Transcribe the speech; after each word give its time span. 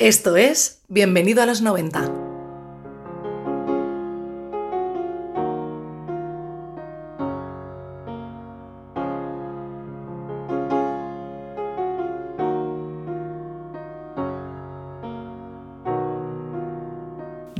Esto 0.00 0.36
es 0.36 0.82
Bienvenido 0.86 1.42
a 1.42 1.46
los 1.46 1.60
90. 1.60 2.17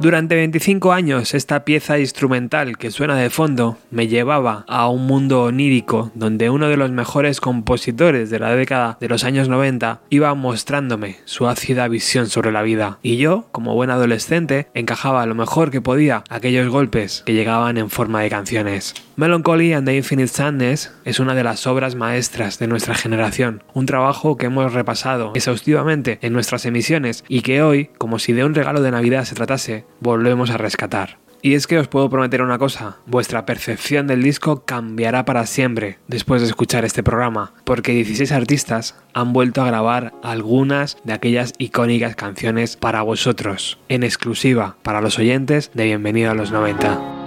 Durante 0.01 0.37
25 0.37 0.93
años 0.93 1.35
esta 1.35 1.65
pieza 1.65 1.99
instrumental 1.99 2.79
que 2.79 2.93
suena 2.93 3.17
de 3.17 3.31
fondo 3.31 3.79
me 3.91 4.07
llevaba 4.07 4.65
a 4.69 4.89
un 4.89 5.09
mundo 5.09 5.43
onírico 5.43 6.13
donde 6.15 6.51
uno 6.51 6.69
de 6.69 6.77
los 6.77 6.93
mejores 6.93 7.41
compositores 7.41 8.31
de 8.31 8.39
la 8.39 8.55
década 8.55 8.97
de 9.01 9.09
los 9.09 9.25
años 9.25 9.49
90 9.49 10.03
iba 10.09 10.33
mostrándome 10.35 11.17
su 11.25 11.49
ácida 11.49 11.89
visión 11.89 12.29
sobre 12.29 12.53
la 12.53 12.63
vida 12.63 13.01
y 13.03 13.17
yo, 13.17 13.49
como 13.51 13.75
buen 13.75 13.91
adolescente, 13.91 14.69
encajaba 14.73 15.27
lo 15.27 15.35
mejor 15.35 15.73
que 15.73 15.81
podía 15.81 16.23
aquellos 16.31 16.69
golpes 16.69 17.25
que 17.27 17.35
llegaban 17.35 17.77
en 17.77 17.91
forma 17.91 18.23
de 18.23 18.31
canciones. 18.31 18.95
Melancholy 19.17 19.73
and 19.73 19.85
the 19.85 19.97
Infinite 19.97 20.29
Sadness 20.29 20.93
es 21.05 21.19
una 21.19 21.35
de 21.35 21.43
las 21.43 21.67
obras 21.67 21.97
maestras 21.97 22.61
de 22.61 22.69
nuestra 22.69 22.95
generación, 22.95 23.65
un 23.75 23.87
trabajo 23.87 24.37
que 24.37 24.47
hemos 24.47 24.73
repasado 24.73 25.33
exhaustivamente 25.35 26.21
en 26.23 26.33
nuestras 26.33 26.67
emisiones 26.67 27.25
y 27.27 27.41
que 27.41 27.63
hoy, 27.63 27.91
como 27.99 28.21
si 28.21 28.33
de 28.33 28.45
un 28.45 28.55
regalo 28.55 28.81
de 28.81 28.93
Navidad 28.93 29.25
se 29.25 29.35
tratase, 29.35 29.88
volvemos 30.01 30.51
a 30.51 30.57
rescatar. 30.57 31.19
Y 31.41 31.55
es 31.55 31.69
que 31.69 31.79
os 31.79 31.87
puedo 31.87 32.11
prometer 32.11 32.43
una 32.43 32.59
cosa, 32.59 32.97
vuestra 33.07 33.47
percepción 33.47 34.09
del 34.09 34.23
disco 34.23 34.65
cambiará 34.65 35.25
para 35.25 35.47
siempre 35.47 35.99
después 36.09 36.43
de 36.43 36.49
escuchar 36.49 36.85
este 36.85 37.05
programa, 37.05 37.53
porque 37.65 37.93
16 37.93 38.33
artistas 38.33 38.97
han 39.15 39.33
vuelto 39.33 39.63
a 39.63 39.67
grabar 39.67 40.15
algunas 40.23 40.97
de 41.05 41.13
aquellas 41.13 41.53
icónicas 41.59 42.17
canciones 42.17 42.77
para 42.77 43.03
vosotros, 43.03 43.79
en 43.89 44.03
exclusiva 44.03 44.77
para 44.83 45.01
los 45.01 45.19
oyentes 45.19 45.71
de 45.75 45.85
Bienvenido 45.85 46.33
a 46.33 46.35
los 46.35 46.51
90. 46.51 47.18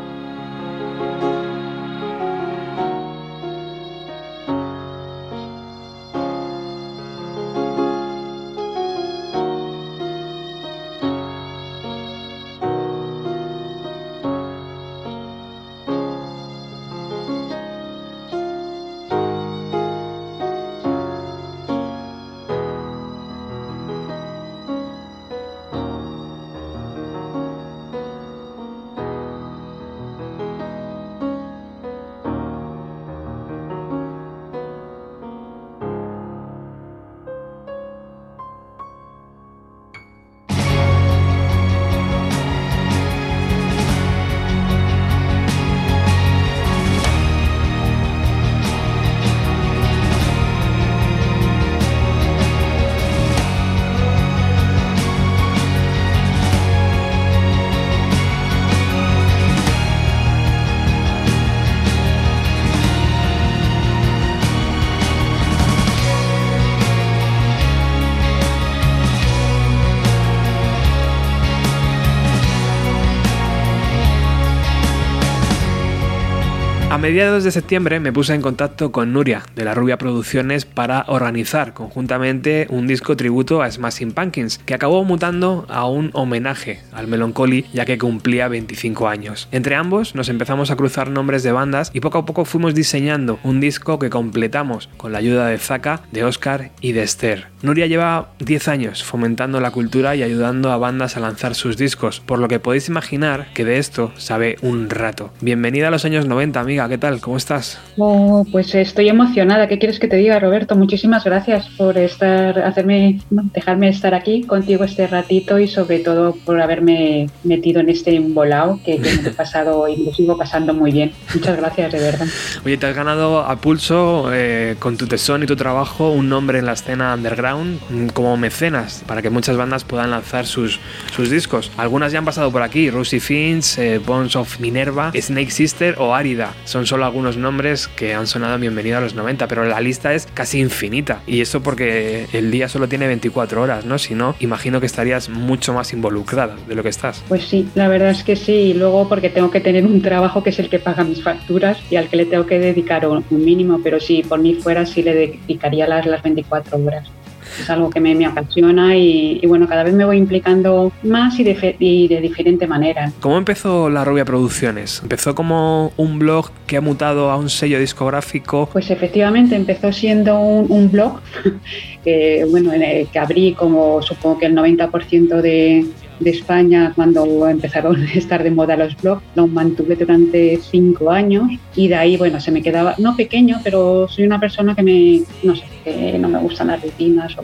Mediados 77.12 77.44
de 77.44 77.52
septiembre 77.52 78.00
me 78.00 78.14
puse 78.14 78.34
en 78.34 78.42
contacto 78.42 78.94
con 78.94 79.12
Nuria 79.12 79.44
de 79.54 79.66
la 79.66 79.74
Rubia 79.74 79.98
Producciones 79.98 80.64
para 80.64 81.04
organizar 81.10 81.74
conjuntamente 81.74 82.68
un 82.70 82.88
disco 82.88 83.18
tributo 83.18 83.62
a 83.62 83.70
Smashing 83.70 84.14
Pumpkins 84.14 84.60
que 84.60 84.74
acabó 84.74 85.04
mutando 85.04 85.66
a 85.68 85.86
un 85.88 86.12
homenaje 86.14 86.80
al 86.94 87.08
Melancholy 87.08 87.66
ya 87.74 87.84
que 87.84 87.98
cumplía 87.98 88.48
25 88.48 89.10
años. 89.10 89.50
Entre 89.52 89.76
ambos 89.76 90.16
nos 90.16 90.30
empezamos 90.30 90.72
a 90.72 90.78
cruzar 90.78 91.10
nombres 91.10 91.44
de 91.44 91.52
bandas 91.52 91.92
y 91.94 92.00
poco 92.00 92.20
a 92.20 92.26
poco 92.26 92.46
fuimos 92.46 92.76
diseñando 92.76 93.42
un 93.44 93.60
disco 93.60 94.00
que 94.00 94.10
completamos 94.10 94.88
con 94.96 95.12
la 95.12 95.18
ayuda 95.18 95.48
de 95.48 95.58
Zaka, 95.58 96.04
de 96.14 96.24
Oscar 96.24 96.72
y 96.80 96.94
de 96.94 97.04
Esther. 97.04 97.48
Nuria 97.62 97.88
lleva 97.88 98.30
10 98.40 98.70
años 98.70 99.04
fomentando 99.04 99.60
la 99.60 99.72
cultura 99.72 100.16
y 100.16 100.24
ayudando 100.24 100.72
a 100.72 100.78
bandas 100.78 101.18
a 101.18 101.20
lanzar 101.20 101.56
sus 101.56 101.76
discos, 101.76 102.22
por 102.22 102.40
lo 102.40 102.48
que 102.48 102.62
podéis 102.62 102.88
imaginar 102.88 103.48
que 103.54 103.66
de 103.66 103.80
esto 103.80 104.14
sabe 104.16 104.56
un 104.62 104.90
rato. 104.90 105.34
Bienvenida 105.42 105.90
a 105.90 105.92
los 105.92 106.06
años 106.06 106.26
90, 106.26 106.58
amiga. 106.58 106.88
¿qué 106.88 107.01
tal? 107.02 107.20
¿Cómo 107.20 107.36
estás? 107.36 107.80
Oh, 107.98 108.46
pues 108.50 108.74
estoy 108.74 109.10
emocionada. 109.10 109.68
¿Qué 109.68 109.78
quieres 109.78 110.00
que 110.00 110.08
te 110.08 110.16
diga, 110.16 110.40
Roberto? 110.40 110.78
Muchísimas 110.78 111.26
gracias 111.26 111.68
por 111.78 111.98
estar, 111.98 112.58
hacerme, 112.60 113.20
dejarme 113.30 113.90
estar 113.90 114.14
aquí 114.14 114.44
contigo 114.44 114.86
este 114.86 115.08
ratito 115.08 115.60
y 115.60 115.68
sobre 115.68 116.00
todo 116.00 116.34
por 116.46 116.62
haberme 116.62 117.30
metido 117.44 117.82
en 117.82 117.90
este 117.90 118.16
embolado 118.16 118.80
que, 118.86 119.00
me 119.00 119.10
he 119.10 119.32
pasado 119.32 119.90
y 119.90 120.14
sigo 120.14 120.38
pasando 120.38 120.74
muy 120.74 120.92
bien. 120.92 121.12
Muchas 121.34 121.58
gracias, 121.58 121.92
de 121.92 122.00
verdad. 122.00 122.28
Oye, 122.64 122.78
te 122.78 122.86
has 122.86 122.96
ganado 122.96 123.42
a 123.42 123.56
pulso 123.58 124.30
eh, 124.32 124.76
con 124.80 124.96
tu 124.96 125.08
tesón 125.08 125.44
y 125.44 125.48
tu 125.48 125.56
trabajo 125.56 126.12
un 126.12 126.30
nombre 126.30 126.60
en 126.60 126.68
la 126.68 126.74
escena 126.74 127.14
underground 127.16 128.14
como 128.14 128.38
mecenas 128.38 129.04
para 129.08 129.22
que 129.22 129.30
muchas 129.30 129.58
bandas 129.58 129.84
puedan 129.84 130.12
lanzar 130.12 130.46
sus, 130.46 130.80
sus 131.14 131.30
discos. 131.30 131.72
Algunas 131.78 132.12
ya 132.12 132.20
han 132.20 132.26
pasado 132.26 132.52
por 132.52 132.62
aquí, 132.62 132.90
Rosie 132.92 133.20
Finch, 133.20 133.80
eh, 133.80 133.98
Bones 133.98 134.36
of 134.36 134.60
Minerva, 134.60 135.12
Snake 135.20 135.50
Sister 135.50 135.96
o 135.98 136.14
Árida. 136.14 136.54
Son 136.66 136.81
son 136.82 136.88
solo 136.88 137.06
algunos 137.06 137.38
nombres 137.38 137.88
que 137.88 138.16
han 138.16 138.26
sonado 138.26 138.58
bienvenido 138.58 138.98
a 138.98 139.02
los 139.02 139.14
90, 139.14 139.48
pero 139.48 139.66
la 139.66 139.80
lista 139.82 140.16
es 140.16 140.28
casi 140.34 140.60
infinita. 140.60 141.22
Y 141.28 141.42
eso 141.42 141.62
porque 141.62 142.26
el 142.34 142.50
día 142.50 142.68
solo 142.70 142.88
tiene 142.88 143.06
24 143.06 143.62
horas, 143.62 143.86
¿no? 143.86 144.00
Si 144.00 144.16
no, 144.16 144.36
imagino 144.40 144.80
que 144.80 144.88
estarías 144.88 145.30
mucho 145.30 145.74
más 145.74 145.94
involucrada 145.94 146.56
de 146.68 146.74
lo 146.74 146.82
que 146.82 146.90
estás. 146.90 147.24
Pues 147.28 147.44
sí, 147.44 147.68
la 147.76 147.88
verdad 147.88 148.10
es 148.10 148.24
que 148.24 148.36
sí. 148.36 148.52
Y 148.52 148.74
luego 148.74 149.08
porque 149.08 149.30
tengo 149.30 149.52
que 149.52 149.60
tener 149.60 149.86
un 149.86 150.02
trabajo 150.02 150.42
que 150.42 150.50
es 150.50 150.58
el 150.58 150.70
que 150.70 150.80
paga 150.80 151.04
mis 151.04 151.22
facturas 151.22 151.78
y 151.92 151.98
al 151.98 152.08
que 152.08 152.18
le 152.18 152.26
tengo 152.26 152.48
que 152.48 152.58
dedicar 152.58 153.08
un 153.08 153.24
mínimo, 153.30 153.80
pero 153.84 154.00
si 154.00 154.24
por 154.24 154.40
mí 154.40 154.56
fuera 154.56 154.88
sí 154.88 155.04
le 155.04 155.14
dedicaría 155.14 155.88
las, 155.88 156.08
las 156.08 156.24
24 156.24 156.78
horas 156.78 157.12
es 157.60 157.70
algo 157.70 157.90
que 157.90 158.00
me, 158.00 158.16
me 158.16 158.26
apasiona 158.26 158.96
y, 158.96 159.42
bueno, 159.48 159.68
cada 159.68 159.84
vez 159.84 159.94
me 159.94 160.06
voy 160.06 160.18
implicando 160.18 160.92
más 161.04 161.40
y 161.40 161.44
de, 161.44 161.76
y 161.80 162.08
de, 162.08 162.22
diferente 162.22 162.68
manera. 162.68 163.12
¿Cómo 163.20 163.38
empezó 163.38 163.90
La 163.90 164.04
Rubia 164.06 164.26
Producciones? 164.26 165.00
¿Empezó 165.02 165.36
como 165.36 165.92
un 165.98 166.20
blog 166.20 166.52
que 166.68 166.78
ha 166.78 166.82
mutado 166.82 167.32
a 167.32 167.38
un 167.38 167.50
sello 167.50 167.80
discográfico? 167.80 168.70
Pues 168.72 168.90
efectivamente 168.92 169.56
empezó 169.56 169.92
siendo 169.92 170.40
un, 170.40 170.92
blog 170.92 171.20
que, 172.04 172.46
bueno, 172.50 172.72
que 173.12 173.20
abrí 173.20 173.54
como 173.54 174.02
supongo 174.02 174.40
que 174.40 174.46
el 174.48 174.56
90% 174.56 175.42
de, 175.42 175.86
de 176.22 176.32
España 176.32 176.94
cuando 176.96 177.48
empezaron 177.48 178.02
a 178.02 178.14
estar 178.14 178.44
de 178.44 178.52
moda 178.52 178.76
los 178.76 178.96
blogs. 179.02 179.24
Lo 179.36 179.48
mantuve 179.48 179.96
durante 179.96 180.60
cinco 180.62 181.12
años 181.12 181.50
y 181.76 181.88
de 181.88 181.96
ahí, 181.96 182.18
bueno, 182.18 182.40
se 182.40 182.52
me 182.52 182.62
quedaba, 182.62 182.96
no 182.98 183.16
pequeño, 183.16 183.60
pero 183.64 184.08
soy 184.08 184.26
una 184.26 184.40
persona 184.40 184.76
que 184.76 184.84
me, 184.84 185.22
no 185.44 185.56
sé, 185.56 185.64
que 185.84 186.18
no 186.18 186.30
me 186.30 186.40
gustan 186.40 186.68
las 186.68 186.82
rutinas 186.82 187.36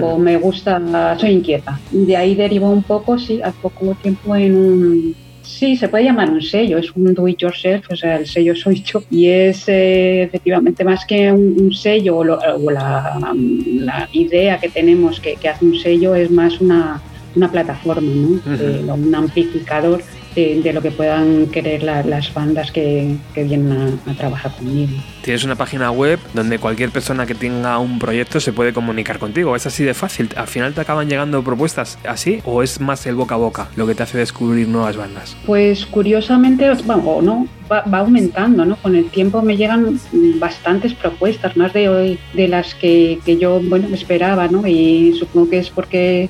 o, 0.00 0.18
me 0.18 0.36
gusta, 0.36 1.16
soy 1.18 1.30
inquieta. 1.30 1.78
De 1.90 2.16
ahí 2.16 2.34
derivó 2.34 2.70
un 2.70 2.82
poco, 2.82 3.18
sí, 3.18 3.40
al 3.42 3.54
poco 3.54 3.94
tiempo 4.02 4.36
en 4.36 4.54
un, 4.54 5.14
Sí, 5.42 5.76
se 5.76 5.88
puede 5.88 6.04
llamar 6.04 6.30
un 6.30 6.40
sello, 6.40 6.78
es 6.78 6.90
un 6.92 7.12
do 7.14 7.26
it 7.26 7.38
yourself, 7.38 7.84
o 7.90 7.96
sea, 7.96 8.16
el 8.16 8.26
sello 8.26 8.54
soy 8.54 8.82
yo. 8.82 9.02
Y 9.10 9.26
es 9.26 9.68
eh, 9.68 10.22
efectivamente 10.22 10.84
más 10.84 11.04
que 11.04 11.32
un, 11.32 11.72
sello 11.74 12.18
o, 12.18 12.24
la, 12.24 13.18
la, 13.20 14.08
idea 14.12 14.58
que 14.58 14.68
tenemos 14.68 15.18
que, 15.20 15.34
que, 15.34 15.48
hace 15.48 15.64
un 15.64 15.76
sello, 15.76 16.14
es 16.14 16.30
más 16.30 16.60
una, 16.60 17.00
una 17.34 17.50
plataforma, 17.50 18.10
¿no? 18.10 18.94
un 18.94 19.14
amplificador 19.14 20.02
de, 20.34 20.72
lo 20.72 20.80
que 20.80 20.90
puedan 20.90 21.46
querer 21.48 21.82
las 21.82 22.32
bandas 22.32 22.72
que, 22.72 23.16
vienen 23.34 24.00
a, 24.06 24.14
trabajar 24.14 24.52
conmigo. 24.56 24.92
Tienes 25.22 25.44
una 25.44 25.56
página 25.56 25.90
web 25.90 26.18
donde 26.34 26.58
cualquier 26.58 26.90
persona 26.90 27.26
que 27.26 27.34
tenga 27.34 27.78
un 27.78 27.98
proyecto 27.98 28.40
se 28.40 28.52
puede 28.52 28.72
comunicar 28.72 29.18
contigo. 29.18 29.54
¿Es 29.56 29.66
así 29.66 29.84
de 29.84 29.94
fácil? 29.94 30.30
¿Al 30.36 30.46
final 30.46 30.74
te 30.74 30.80
acaban 30.80 31.08
llegando 31.08 31.42
propuestas 31.42 31.98
así 32.06 32.40
o 32.44 32.62
es 32.62 32.80
más 32.80 33.06
el 33.06 33.14
boca 33.14 33.34
a 33.34 33.38
boca 33.38 33.68
lo 33.76 33.86
que 33.86 33.94
te 33.94 34.02
hace 34.02 34.18
descubrir 34.18 34.68
nuevas 34.68 34.96
bandas? 34.96 35.36
Pues 35.46 35.86
curiosamente, 35.86 36.70
bueno, 36.84 37.02
o 37.02 37.22
no, 37.22 37.46
va, 37.70 37.82
aumentando, 37.98 38.64
¿no? 38.64 38.76
Con 38.76 38.94
el 38.94 39.06
tiempo 39.10 39.42
me 39.42 39.56
llegan 39.56 40.00
bastantes 40.38 40.94
propuestas, 40.94 41.56
más 41.56 41.72
de 41.72 41.88
hoy 41.88 42.18
de 42.34 42.48
las 42.48 42.74
que, 42.74 43.18
que 43.24 43.36
yo, 43.36 43.60
bueno, 43.60 43.88
esperaba, 43.94 44.48
¿no? 44.48 44.66
Y 44.66 45.14
supongo 45.18 45.50
que 45.50 45.58
es 45.58 45.70
porque 45.70 46.28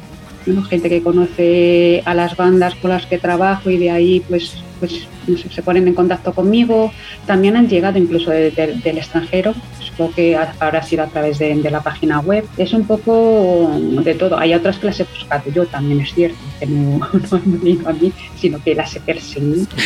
gente 0.68 0.88
que 0.88 1.02
conoce 1.02 2.02
a 2.04 2.14
las 2.14 2.36
bandas 2.36 2.74
con 2.76 2.90
las 2.90 3.06
que 3.06 3.18
trabajo 3.18 3.70
y 3.70 3.78
de 3.78 3.90
ahí 3.90 4.22
pues 4.28 4.62
pues 4.82 5.06
se 5.54 5.62
ponen 5.62 5.86
en 5.86 5.94
contacto 5.94 6.32
conmigo. 6.32 6.92
También 7.24 7.56
han 7.56 7.68
llegado 7.68 7.98
incluso 7.98 8.32
del 8.32 8.98
extranjero, 8.98 9.54
supongo 9.78 10.12
que 10.12 10.36
ahora 10.36 10.80
ha 10.80 10.82
sido 10.82 11.04
a 11.04 11.06
través 11.06 11.38
de, 11.38 11.70
la 11.70 11.80
página 11.80 12.18
web. 12.18 12.44
Es 12.56 12.72
un 12.72 12.84
poco 12.84 13.70
de 13.78 14.14
todo. 14.14 14.36
Hay 14.36 14.54
otras 14.54 14.78
que 14.78 14.86
las 14.86 14.98
he 14.98 15.04
buscado 15.04 15.50
yo 15.52 15.66
también, 15.66 16.00
es 16.00 16.12
cierto, 16.12 16.36
que 16.58 16.66
no, 16.66 17.04
han 17.04 17.60
venido 17.60 17.88
a 17.88 17.92
mí, 17.92 18.12
sino 18.36 18.60
que 18.60 18.74
las 18.74 18.96
he 18.96 19.00
perseguido. 19.00 19.66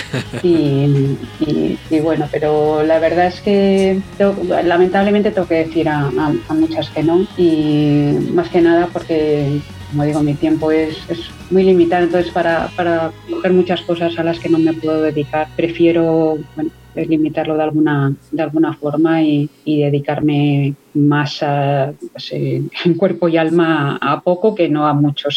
Y, 1.89 2.01
bueno, 2.01 2.29
pero 2.31 2.83
la 2.83 2.99
verdad 2.99 3.27
es 3.27 3.41
que 3.41 4.01
lamentablemente 4.65 5.31
tengo 5.31 5.47
que 5.47 5.67
decir 5.67 5.89
a, 5.89 6.11
a 6.49 6.55
muchas 6.55 6.89
que 6.91 7.03
no. 7.03 7.27
Y 7.37 8.13
más 8.33 8.49
que 8.49 8.61
nada 8.61 8.89
porque 8.93 9.61
como 9.91 10.05
digo, 10.05 10.23
mi 10.23 10.35
tiempo 10.35 10.71
es, 10.71 10.99
es 11.09 11.31
muy 11.51 11.63
limitado, 11.65 12.05
entonces 12.05 12.33
para, 12.33 12.69
para, 12.77 13.13
coger 13.31 13.53
muchas 13.53 13.81
cosas 13.83 14.19
a 14.19 14.25
las 14.25 14.39
que 14.39 14.49
no 14.49 14.59
me 14.59 14.73
puedo 14.73 15.03
dedicar, 15.03 15.49
prefiero 15.57 16.39
limitarlo 16.95 17.57
de 17.57 17.63
alguna, 17.63 18.15
de 18.31 18.43
alguna 18.43 18.73
forma 18.73 19.23
y 19.23 19.49
dedicarme 19.65 20.75
más 20.97 21.43
a, 21.43 21.93
en 22.33 22.95
cuerpo 22.97 23.29
y 23.29 23.37
alma 23.37 23.99
a 24.01 24.21
poco 24.21 24.55
que 24.55 24.69
no 24.69 24.87
a 24.87 24.95
mucho. 24.95 25.29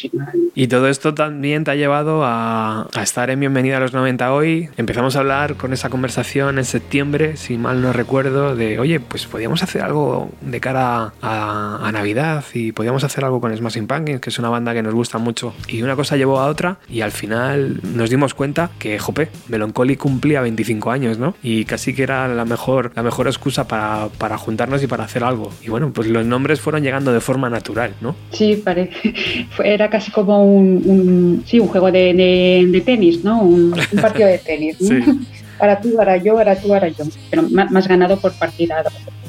Y 0.55 0.67
todo 0.67 0.87
esto 0.87 1.13
también 1.13 1.63
te 1.63 1.71
ha 1.71 1.75
llevado 1.75 2.21
a, 2.23 2.87
estar 3.01 3.29
en 3.29 3.39
Bienvenida 3.39 3.77
a 3.77 3.79
los 3.79 3.93
90 3.93 4.33
hoy. 4.33 4.69
Empezamos 4.77 5.15
a 5.15 5.19
hablar 5.19 5.55
con 5.55 5.73
esa 5.73 5.89
conversación 5.89 6.57
en 6.57 6.65
septiembre, 6.65 7.37
si 7.37 7.57
mal 7.57 7.81
no 7.81 7.93
recuerdo, 7.93 8.55
de 8.55 8.79
oye, 8.79 8.99
pues 8.99 9.25
podíamos 9.25 9.63
hacer 9.63 9.81
algo 9.81 10.29
de 10.41 10.59
cara 10.59 11.13
a, 11.21 11.89
Navidad 11.89 12.45
y 12.53 12.71
podíamos 12.71 13.03
hacer 13.03 13.25
algo 13.25 13.41
con 13.41 13.55
Smashing 13.55 13.87
Pumpkins, 13.87 14.21
que 14.21 14.29
es 14.29 14.37
una 14.37 14.49
banda 14.49 14.73
que 14.73 14.83
nos 14.83 14.93
gusta 14.93 15.17
mucho. 15.17 15.53
Y 15.67 15.81
una 15.81 15.95
cosa 15.95 16.17
llevó 16.17 16.39
a 16.39 16.45
otra 16.45 16.77
y 16.87 17.01
al 17.01 17.11
final 17.11 17.81
nos 17.95 18.11
dimos 18.11 18.35
cuenta 18.35 18.69
que, 18.77 18.99
jope, 18.99 19.29
Melancholy 19.47 19.97
cumplía 19.97 20.41
25 20.41 20.91
años, 20.91 21.17
¿no? 21.17 21.33
Y 21.41 21.65
casi 21.65 21.95
que 21.95 22.03
era 22.03 22.27
la 22.27 22.45
mejor, 22.45 22.91
la 22.95 23.01
mejor 23.01 23.27
excusa 23.27 23.67
para, 23.67 24.09
para 24.19 24.37
juntarnos 24.37 24.83
y 24.83 24.87
para 24.87 25.05
hacer 25.05 25.23
algo. 25.23 25.48
Y 25.61 25.69
bueno, 25.69 25.91
pues 25.93 26.07
los 26.07 26.25
nombres 26.25 26.61
fueron 26.61 26.83
llegando 26.83 27.13
de 27.13 27.19
forma 27.19 27.49
natural, 27.49 27.93
¿no? 28.01 28.15
Sí, 28.31 28.61
parece. 28.63 29.13
Era 29.63 29.89
casi 29.89 30.11
como 30.11 30.43
un, 30.43 31.43
sí, 31.45 31.59
un 31.59 31.67
juego 31.67 31.91
de, 31.91 32.81
tenis, 32.85 33.23
¿no? 33.23 33.41
Un, 33.41 33.75
partido 34.01 34.27
de 34.27 34.37
tenis. 34.39 34.77
Sí. 34.89 34.99
Para 35.59 35.81
tú, 35.81 35.93
para 35.93 36.15
yo, 36.15 36.35
para 36.35 36.55
tú, 36.55 36.69
para 36.69 36.87
yo. 36.87 37.03
Pero 37.29 37.43
más 37.49 37.85
ganado 37.85 38.17
por 38.17 38.31
partida 38.31 38.81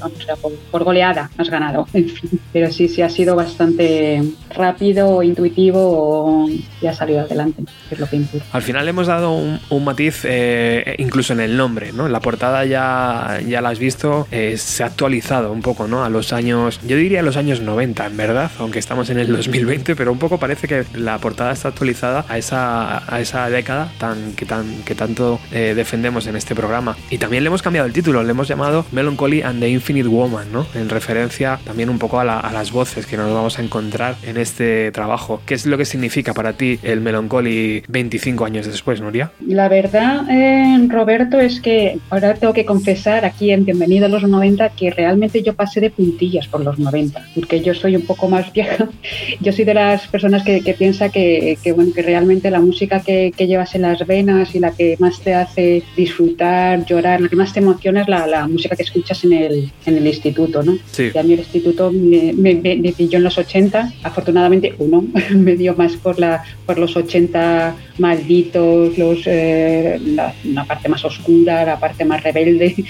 o 0.03 0.21
sea, 0.21 0.37
por, 0.37 0.85
goleada 0.85 1.31
has 1.37 1.51
ganado. 1.51 1.87
Pero 2.53 2.71
sí, 2.71 2.89
sí 2.89 3.03
ha 3.03 3.09
sido 3.09 3.37
bastante 3.37 4.23
rápido, 4.55 5.23
intuitivo 5.23 6.49
y 6.81 6.87
ha 6.87 6.93
salido 6.93 7.21
adelante, 7.21 7.63
es 7.91 7.99
lo 7.99 8.07
que 8.09 8.17
importa. 8.17 8.47
Al 8.53 8.63
final 8.63 8.89
hemos 8.89 9.07
dado 9.07 9.33
un, 9.33 9.85
matiz 9.85 10.23
eh, 10.25 10.97
incluso 10.99 11.33
en 11.33 11.41
el 11.41 11.57
nombre, 11.57 11.93
¿no? 11.93 12.09
La 12.09 12.21
portada 12.21 12.65
ya, 12.65 13.41
ya 13.47 13.61
la 13.61 13.71
has 13.71 13.79
visto, 13.79 14.27
eh, 14.31 14.57
se 14.57 14.83
ha 14.83 14.87
actualizado 14.87 15.53
un 15.53 15.63
poco, 15.63 15.87
¿no? 15.87 16.05
A 16.05 16.09
los 16.09 16.33
años, 16.33 16.81
yo 16.87 16.97
diría 16.97 17.21
a 17.21 17.23
los 17.23 17.37
años 17.37 17.61
90, 17.61 18.07
en 18.07 18.17
verdad, 18.17 18.51
aunque 18.59 18.79
estamos 18.79 19.11
en 19.11 19.19
el 19.19 19.33
2020, 19.33 19.97
pero 19.97 20.13
un 20.13 20.19
poco 20.19 20.39
parece 20.39 20.69
que 20.69 20.85
la 20.95 21.19
portada 21.19 21.53
está 21.53 21.69
actualizada 21.69 22.25
a 22.29 22.39
esa, 22.39 23.13
a 23.13 23.21
esa 23.21 23.49
década 23.49 23.93
tan, 23.99 24.33
que, 24.35 24.47
tan, 24.47 24.83
que 24.83 24.95
tanto 24.95 25.41
eh, 25.53 25.75
defendemos 25.75 26.27
en 26.27 26.37
este 26.37 26.55
programa. 26.55 26.97
Y 27.11 27.19
también 27.19 27.45
le 27.45 27.49
hemos 27.49 27.63
cambiado 27.63 27.87
el 27.87 27.93
título, 27.93 28.23
le 28.23 28.31
hemos 28.31 28.49
llamado 28.49 28.85
Melancholy 28.93 29.43
and 29.43 29.61
the 29.61 29.69
Infinite 29.69 29.90
Infinite 29.91 30.09
Woman, 30.09 30.53
¿no? 30.53 30.67
En 30.77 30.89
referencia 30.89 31.59
también 31.65 31.91
un 31.91 31.99
poco 31.99 32.21
a, 32.21 32.25
las 32.25 32.71
voces 32.71 33.07
que 33.07 33.17
nos 33.17 33.33
vamos 33.33 33.59
a 33.59 33.63
encontrar 33.63 34.15
en 34.23 34.37
este 34.37 34.93
trabajo. 34.93 35.43
¿Qué 35.45 35.55
es 35.55 35.67
lo 35.67 35.77
que 35.77 35.85
significa 35.85 36.33
para 36.33 36.53
ti 36.53 36.79
el 36.85 37.01
Melancholy 37.01 37.83
25 37.89 38.45
años 38.45 38.67
después, 38.67 39.01
Nuria? 39.01 39.33
La 39.45 39.69
verdad, 39.69 40.31
eh, 40.31 40.79
Roberto, 40.89 41.41
es 41.41 41.61
que 41.61 41.99
ahora 42.09 42.35
tengo 42.35 42.53
que 42.53 42.65
confesar 42.65 43.25
aquí 43.25 43.51
en 43.51 43.65
Bienvenido 43.65 44.07
a 44.07 44.09
los 44.09 44.23
90 44.23 44.69
que 44.71 44.91
realmente 44.91 45.43
yo 45.43 45.55
pasé 45.55 45.81
de 45.81 45.91
puntillas 45.91 46.47
por 46.47 46.61
los 46.61 46.79
90, 46.79 47.27
porque 47.35 47.61
yo 47.61 47.75
soy 47.75 47.97
un 47.97 48.03
poco 48.03 48.29
más 48.29 48.53
vieja. 48.53 48.89
Yo 49.41 49.53
soy 49.53 49.65
de 49.65 49.75
las 49.75 50.07
personas 50.07 50.45
que, 50.45 50.61
piensa 50.79 51.09
que, 51.09 51.59
bueno, 51.75 51.93
que 51.93 52.03
realmente 52.03 52.49
la 52.51 52.61
música 52.61 53.01
que, 53.01 53.33
llevas 53.41 53.75
en 53.75 53.83
las 53.83 54.07
venas 54.07 54.55
y 54.55 54.61
la 54.61 54.71
que 54.71 54.97
más 55.01 55.21
te 55.21 55.35
hace 55.35 55.83
disfrutar, 55.97 56.85
llorar, 56.85 57.21
la 57.21 57.29
que 57.29 57.35
más 57.35 57.53
te 57.53 57.59
emociona 57.59 58.03
es 58.03 58.09
la, 58.09 58.27
la 58.29 58.47
música 58.47 58.77
que 58.77 58.85
escuchas 58.85 59.25
en 59.25 59.33
el, 59.33 59.73
en 59.87 59.97
el 59.97 60.07
instituto, 60.07 60.63
¿no? 60.63 60.79
Sí. 60.91 61.11
Y 61.15 61.19
a 61.19 61.23
mí 61.23 61.33
el 61.33 61.41
instituto 61.41 61.91
me, 61.93 62.33
me, 62.33 62.93
pilló 62.93 63.19
en 63.19 63.25
los 63.25 63.39
80, 63.39 63.93
afortunadamente 64.03 64.75
uno, 64.79 65.05
me 65.31 65.57
dio 65.57 65.75
más 65.75 65.95
por, 65.97 66.19
la, 66.19 66.45
por 66.67 66.79
los 66.79 66.97
80 66.97 67.75
malditos, 67.99 68.97
los, 68.99 69.21
eh, 69.27 70.01
la, 70.15 70.65
parte 70.65 70.89
más 70.89 71.05
oscura, 71.05 71.65
la 71.65 71.79
parte 71.79 72.05
más 72.05 72.23
rebelde. 72.23 72.75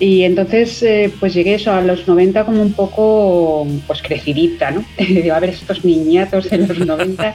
Y 0.00 0.22
entonces, 0.22 0.82
eh, 0.82 1.10
pues 1.20 1.34
llegué 1.34 1.54
eso 1.54 1.72
a 1.72 1.80
los 1.80 2.06
90 2.06 2.44
como 2.44 2.62
un 2.62 2.72
poco, 2.72 3.66
pues 3.86 4.02
crecidita, 4.02 4.70
¿no? 4.70 4.84
a 5.32 5.40
ver, 5.40 5.50
estos 5.50 5.84
niñatos 5.84 6.50
de 6.50 6.58
los 6.58 6.78
90 6.78 7.34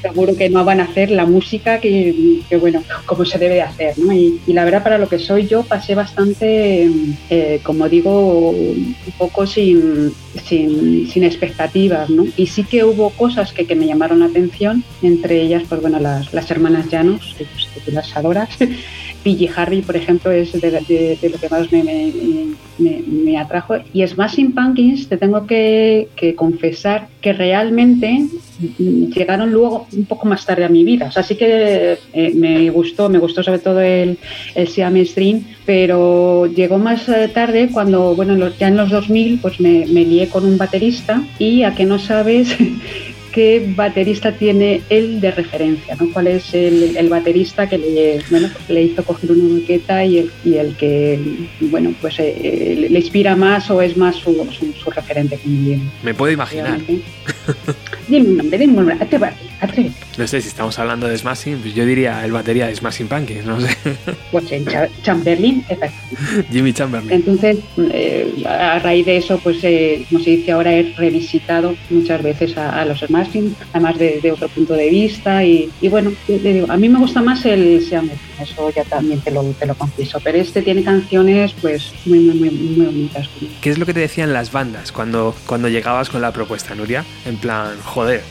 seguro 0.00 0.36
que 0.36 0.48
no 0.48 0.64
van 0.64 0.80
a 0.80 0.84
hacer 0.84 1.10
la 1.10 1.26
música 1.26 1.80
que, 1.80 2.44
bueno, 2.60 2.82
como 3.06 3.24
se 3.24 3.38
debe 3.38 3.54
de 3.54 3.62
hacer. 3.62 3.94
Y, 3.98 4.52
la 4.52 4.64
verdad, 4.64 4.82
para 4.82 4.98
lo 4.98 5.08
que 5.08 5.18
soy 5.18 5.46
yo, 5.46 5.62
pasé 5.62 5.94
bastante, 5.94 6.90
eh, 7.30 7.60
como 7.62 7.88
digo, 7.88 8.50
un 8.50 8.96
poco 9.18 9.46
sin, 9.46 10.12
sin, 10.44 11.24
expectativas, 11.24 12.08
¿no? 12.10 12.26
Y 12.36 12.46
sí 12.46 12.64
que 12.64 12.84
hubo 12.84 13.10
cosas 13.10 13.52
que, 13.52 13.66
que, 13.66 13.74
me 13.74 13.86
llamaron 13.86 14.20
la 14.20 14.26
atención, 14.26 14.84
entre 15.02 15.40
ellas, 15.42 15.62
pues 15.68 15.80
bueno, 15.80 15.98
las, 15.98 16.32
las 16.32 16.50
hermanas 16.50 16.88
Llanos, 16.88 17.34
que, 17.36 17.44
tú 17.84 17.90
las 17.92 18.16
adoras, 18.16 18.48
PG 19.22 19.50
Harvey, 19.54 19.82
por 19.82 19.96
ejemplo, 19.96 20.30
es 20.30 20.52
de, 20.52 20.70
lo 20.70 21.38
que 21.38 21.48
más 21.50 21.70
me, 21.72 21.82
me, 22.78 23.02
me, 23.06 23.38
atrajo. 23.38 23.76
Y 23.92 24.06
Smashing 24.06 24.52
Pumpkins, 24.52 25.08
te 25.08 25.16
tengo 25.16 25.46
que, 25.46 26.08
confesar 26.36 27.08
que 27.20 27.32
realmente 27.32 28.26
llegaron 28.78 29.52
luego 29.52 29.86
un 29.92 30.04
poco 30.04 30.26
más 30.26 30.44
tarde 30.44 30.64
a 30.64 30.68
mi 30.68 30.84
vida. 30.84 31.06
O 31.06 31.12
sea, 31.12 31.22
sí 31.22 31.34
que 31.34 31.98
eh, 32.12 32.32
me 32.34 32.70
gustó, 32.70 33.08
me 33.08 33.18
gustó 33.18 33.42
sobre 33.42 33.58
todo 33.58 33.80
el, 33.80 34.18
el 34.54 34.68
Siam 34.68 35.02
Stream, 35.04 35.44
pero 35.66 36.46
llegó 36.46 36.78
más 36.78 37.08
eh, 37.08 37.30
tarde 37.32 37.70
cuando, 37.72 38.14
bueno, 38.14 38.50
ya 38.58 38.68
en 38.68 38.76
los 38.76 38.90
2000, 38.90 39.40
pues 39.40 39.60
me, 39.60 39.86
me 39.86 40.04
lié 40.04 40.28
con 40.28 40.44
un 40.44 40.58
baterista 40.58 41.22
y 41.38 41.62
a 41.62 41.74
que 41.74 41.84
no 41.84 41.98
sabes 41.98 42.56
qué 43.32 43.72
baterista 43.74 44.32
tiene 44.32 44.82
él 44.88 45.20
de 45.20 45.30
referencia, 45.30 45.96
¿no? 45.96 46.12
¿Cuál 46.12 46.28
es 46.28 46.52
el, 46.54 47.08
baterista 47.08 47.68
que 47.68 47.78
le, 47.78 48.20
bueno, 48.30 48.48
le 48.68 48.82
hizo 48.82 49.04
coger 49.04 49.32
una 49.32 49.60
maqueta 49.60 50.04
y 50.04 50.18
el, 50.18 50.30
y 50.44 50.54
el 50.54 50.76
que, 50.76 51.18
bueno, 51.60 51.92
pues 52.00 52.18
eh, 52.18 52.86
le 52.90 52.98
inspira 52.98 53.36
más 53.36 53.70
o 53.70 53.80
es 53.82 53.96
más 53.96 54.16
su, 54.16 54.46
su, 54.52 54.90
referente? 54.90 55.38
Me 56.02 56.14
puedo 56.14 56.32
imaginar. 56.32 56.80
dime 58.08 58.28
un 58.28 58.36
nombre, 58.36 58.58
dime 58.58 58.72
un 58.72 58.76
nombre, 58.86 58.96
atrévete, 59.00 59.94
No 60.20 60.26
sé, 60.26 60.42
si 60.42 60.48
estamos 60.48 60.78
hablando 60.78 61.08
de 61.08 61.16
Smashing, 61.16 61.60
pues 61.60 61.74
yo 61.74 61.86
diría 61.86 62.22
el 62.26 62.32
batería 62.32 62.66
de 62.66 62.76
Smashing 62.76 63.08
Pumpkins, 63.08 63.46
no 63.46 63.58
sé. 63.58 63.74
Pues 64.30 64.52
en 64.52 64.66
Chamberlain, 65.02 65.64
Jimmy 66.52 66.74
Chamberlain. 66.74 67.10
Entonces, 67.10 67.56
eh, 67.90 68.44
a 68.46 68.78
raíz 68.80 69.06
de 69.06 69.16
eso, 69.16 69.40
pues 69.42 69.60
eh, 69.62 70.04
como 70.10 70.22
se 70.22 70.30
dice 70.30 70.52
ahora, 70.52 70.74
he 70.74 70.92
revisitado 70.94 71.74
muchas 71.88 72.22
veces 72.22 72.54
a, 72.58 72.84
los 72.84 73.00
Smashing, 73.00 73.56
además 73.72 73.98
de, 73.98 74.30
otro 74.30 74.48
punto 74.50 74.74
de 74.74 74.90
vista. 74.90 75.42
Y, 75.42 75.70
bueno, 75.88 76.12
digo, 76.28 76.66
a 76.70 76.76
mí 76.76 76.90
me 76.90 76.98
gusta 76.98 77.22
más 77.22 77.46
el 77.46 77.82
Sean 77.82 78.10
eso 78.40 78.70
ya 78.70 78.84
también 78.84 79.20
te 79.20 79.30
lo, 79.30 79.42
te 79.42 79.66
lo 79.66 79.74
confieso. 79.74 80.18
Pero 80.22 80.38
este 80.38 80.62
tiene 80.62 80.82
canciones 80.82 81.52
pues 81.60 81.92
muy, 82.04 82.20
muy, 82.20 82.34
muy, 82.34 82.50
muy 82.50 82.86
bonitas. 82.86 83.28
¿Qué 83.60 83.70
es 83.70 83.78
lo 83.78 83.86
que 83.86 83.94
te 83.94 84.00
decían 84.00 84.32
las 84.32 84.52
bandas 84.52 84.92
cuando, 84.92 85.34
cuando 85.46 85.68
llegabas 85.68 86.10
con 86.10 86.20
la 86.20 86.32
propuesta, 86.32 86.74
Nuria? 86.74 87.04
En 87.24 87.36
plan, 87.36 87.78
joder, 87.84 88.22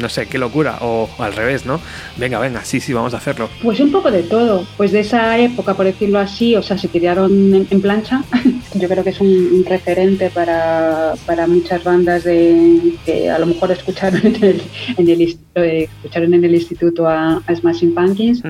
no 0.00 0.08
sé, 0.08 0.26
qué 0.26 0.38
locura, 0.38 0.78
o, 0.80 1.08
al 1.18 1.32
revés, 1.32 1.66
¿no? 1.66 1.80
Venga, 2.16 2.38
venga, 2.38 2.64
sí, 2.64 2.80
sí, 2.80 2.92
vamos 2.92 3.14
a 3.14 3.18
hacerlo. 3.18 3.48
Pues 3.62 3.80
un 3.80 3.90
poco 3.92 4.10
de 4.10 4.22
todo, 4.22 4.66
pues 4.76 4.92
de 4.92 5.00
esa 5.00 5.38
época, 5.38 5.74
por 5.74 5.86
decirlo 5.86 6.18
así, 6.18 6.56
o 6.56 6.62
sea, 6.62 6.78
se 6.78 6.88
quedaron 6.88 7.54
en, 7.54 7.80
plancha. 7.82 8.22
Yo 8.74 8.88
creo 8.88 9.04
que 9.04 9.10
es 9.10 9.20
un, 9.20 9.64
referente 9.68 10.30
para, 10.30 11.14
para, 11.26 11.46
muchas 11.46 11.84
bandas 11.84 12.24
de, 12.24 12.94
que 13.04 13.30
a 13.30 13.38
lo 13.38 13.46
mejor 13.46 13.70
escucharon 13.70 14.20
en 14.24 14.44
el, 14.44 14.62
en 14.96 15.08
el, 15.08 15.38
eh, 15.54 15.88
escucharon 15.98 16.34
en 16.34 16.44
el 16.44 16.54
instituto 16.54 17.08
a, 17.08 17.42
Smashing 17.54 17.94
Pumpkins. 17.94 18.42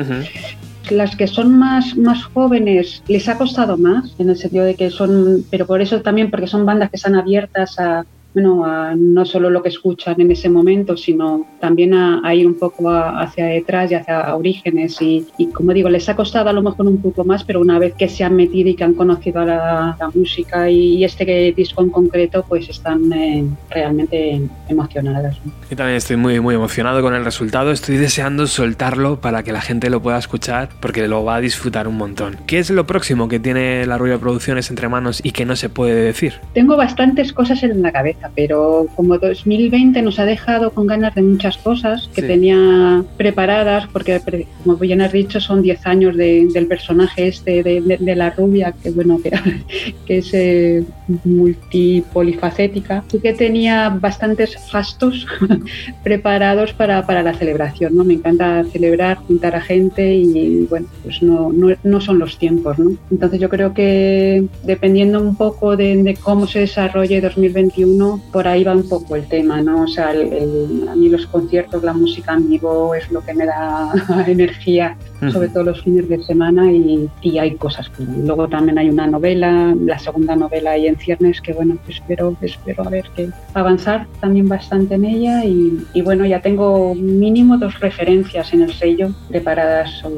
las 0.90 1.16
que 1.16 1.26
son 1.26 1.58
más, 1.58 1.96
más 1.96 2.24
jóvenes 2.24 3.02
les 3.08 3.28
ha 3.28 3.38
costado 3.38 3.76
más, 3.76 4.14
en 4.18 4.30
el 4.30 4.36
sentido 4.36 4.64
de 4.64 4.74
que 4.74 4.90
son, 4.90 5.44
pero 5.50 5.66
por 5.66 5.80
eso 5.80 6.00
también 6.02 6.30
porque 6.30 6.46
son 6.46 6.66
bandas 6.66 6.90
que 6.90 6.96
están 6.96 7.14
abiertas 7.14 7.78
a, 7.78 8.04
bueno, 8.34 8.64
a 8.64 8.94
no 8.96 9.24
solo 9.24 9.50
lo 9.50 9.62
que 9.62 9.68
escuchan 9.68 10.20
en 10.20 10.30
ese 10.30 10.48
momento, 10.48 10.96
sino 10.96 11.46
también 11.60 11.94
a, 11.94 12.34
ir 12.34 12.46
un 12.46 12.54
poco 12.54 12.90
hacia 12.90 13.46
detrás 13.46 13.90
y 13.90 13.94
hacia 13.94 14.34
orígenes. 14.34 14.96
Y, 15.00 15.26
como 15.52 15.72
digo, 15.72 15.88
les 15.88 16.08
ha 16.08 16.16
costado 16.16 16.48
a 16.48 16.52
lo 16.52 16.62
mejor 16.62 16.86
un 16.86 16.98
poco 16.98 17.24
más, 17.24 17.44
pero 17.44 17.60
una 17.60 17.78
vez 17.78 17.94
que 17.94 18.08
se 18.08 18.24
han 18.24 18.34
metido 18.34 18.70
y 18.70 18.74
que 18.74 18.84
han 18.84 18.94
conocido 18.94 19.44
la, 19.44 19.96
música 20.14 20.70
y, 20.70 21.04
este 21.04 21.52
disco 21.56 21.82
en 21.82 21.90
concreto, 21.90 22.44
pues 22.48 22.68
están 22.68 23.12
eh, 23.12 23.44
realmente 23.70 24.40
emocionadas. 24.68 25.36
Yo 25.70 25.76
también 25.76 25.96
estoy 25.96 26.16
muy, 26.16 26.40
muy 26.40 26.54
emocionado 26.54 27.02
con 27.02 27.14
el 27.14 27.24
resultado. 27.24 27.70
Estoy 27.70 27.96
deseando 27.96 28.46
soltarlo 28.46 29.20
para 29.20 29.42
que 29.42 29.52
la 29.52 29.60
gente 29.60 29.90
lo 29.90 30.00
pueda 30.00 30.18
escuchar, 30.18 30.70
porque 30.80 31.06
lo 31.06 31.24
va 31.24 31.36
a 31.36 31.40
disfrutar 31.40 31.86
un 31.88 31.96
montón. 31.96 32.36
¿Qué 32.46 32.58
es 32.58 32.70
lo 32.70 32.86
próximo 32.86 33.28
que 33.28 33.38
tiene 33.38 33.86
la 33.86 33.98
Rubia 33.98 34.18
Producciones 34.18 34.70
entre 34.70 34.88
manos 34.88 35.20
y 35.22 35.32
que 35.32 35.44
no 35.44 35.56
se 35.56 35.68
puede 35.68 35.94
decir? 35.94 36.34
Tengo 36.54 36.76
bastantes 36.76 37.32
cosas 37.32 37.62
en 37.62 37.82
la 37.82 37.92
cabeza 37.92 38.21
pero 38.34 38.86
como 38.96 39.18
2020 39.18 40.02
nos 40.02 40.18
ha 40.18 40.24
dejado 40.24 40.70
con 40.70 40.86
ganas 40.86 41.14
de 41.14 41.22
muchas 41.22 41.56
cosas 41.58 42.08
que 42.14 42.22
tenía 42.22 43.04
preparadas, 43.16 43.86
porque 43.92 44.20
como 44.62 44.76
bien 44.76 45.00
has 45.00 45.12
dicho, 45.12 45.40
son 45.40 45.62
10 45.62 45.86
años 45.86 46.16
del 46.16 46.66
personaje 46.66 47.28
este 47.28 47.62
de, 47.62 48.16
la 48.16 48.30
rubia, 48.30 48.72
que 48.82 48.90
bueno, 48.90 49.20
que, 49.22 49.30
que 50.06 50.18
es 50.18 50.30
eh, 50.34 50.84
multipolifacética, 51.24 53.04
y 53.12 53.18
que 53.18 53.32
tenía 53.32 53.88
bastantes 53.88 54.56
fastos 54.70 55.26
preparados 56.04 56.72
para, 56.72 57.06
para, 57.06 57.22
la 57.22 57.34
celebración, 57.34 57.96
¿no? 57.96 58.04
Me 58.04 58.14
encanta 58.14 58.64
celebrar, 58.72 59.18
juntar 59.18 59.54
a 59.54 59.60
gente 59.60 60.14
y 60.14 60.66
bueno, 60.68 60.86
pues 61.02 61.22
no, 61.22 61.52
no, 61.52 61.74
no 61.82 62.00
son 62.00 62.18
los 62.18 62.38
tiempos, 62.38 62.78
¿no? 62.78 62.96
Entonces 63.10 63.40
yo 63.40 63.48
creo 63.48 63.74
que 63.74 64.44
dependiendo 64.64 65.20
un 65.20 65.36
poco 65.36 65.76
de, 65.76 66.02
de 66.02 66.14
cómo 66.14 66.46
se 66.46 66.60
desarrolle 66.60 67.20
2021, 67.20 68.11
por 68.18 68.48
ahí 68.48 68.64
va 68.64 68.72
un 68.72 68.88
poco 68.88 69.16
el 69.16 69.26
tema, 69.26 69.60
¿no? 69.60 69.82
O 69.82 69.86
sea, 69.88 70.10
a 70.10 70.94
mí 70.96 71.08
los 71.08 71.26
conciertos, 71.26 71.82
la 71.82 71.92
música 71.92 72.34
en 72.34 72.48
vivo 72.48 72.94
es 72.94 73.10
lo 73.10 73.24
que 73.24 73.34
me 73.34 73.46
da 73.46 73.92
energía, 74.26 74.96
sobre 75.32 75.48
todo 75.48 75.64
los 75.64 75.82
fines 75.82 76.08
de 76.08 76.22
semana 76.22 76.70
y, 76.70 77.08
hay 77.38 77.56
cosas. 77.56 77.90
Luego 77.98 78.46
también 78.48 78.78
hay 78.78 78.90
una 78.90 79.06
novela, 79.06 79.74
la 79.84 79.98
segunda 79.98 80.36
novela 80.36 80.72
ahí 80.72 80.86
en 80.86 80.96
ciernes 80.96 81.40
que, 81.40 81.52
bueno, 81.52 81.78
espero, 81.88 82.36
espero 82.40 82.86
a 82.86 82.90
ver 82.90 83.06
que 83.16 83.30
avanzar 83.54 84.06
también 84.20 84.48
bastante 84.48 84.94
en 84.94 85.04
ella 85.04 85.44
y, 85.44 86.02
bueno, 86.02 86.26
ya 86.26 86.40
tengo 86.40 86.94
mínimo 86.94 87.58
dos 87.58 87.80
referencias 87.80 88.52
en 88.52 88.62
el 88.62 88.72
sello 88.72 89.12
preparadas, 89.28 90.04
o, 90.04 90.10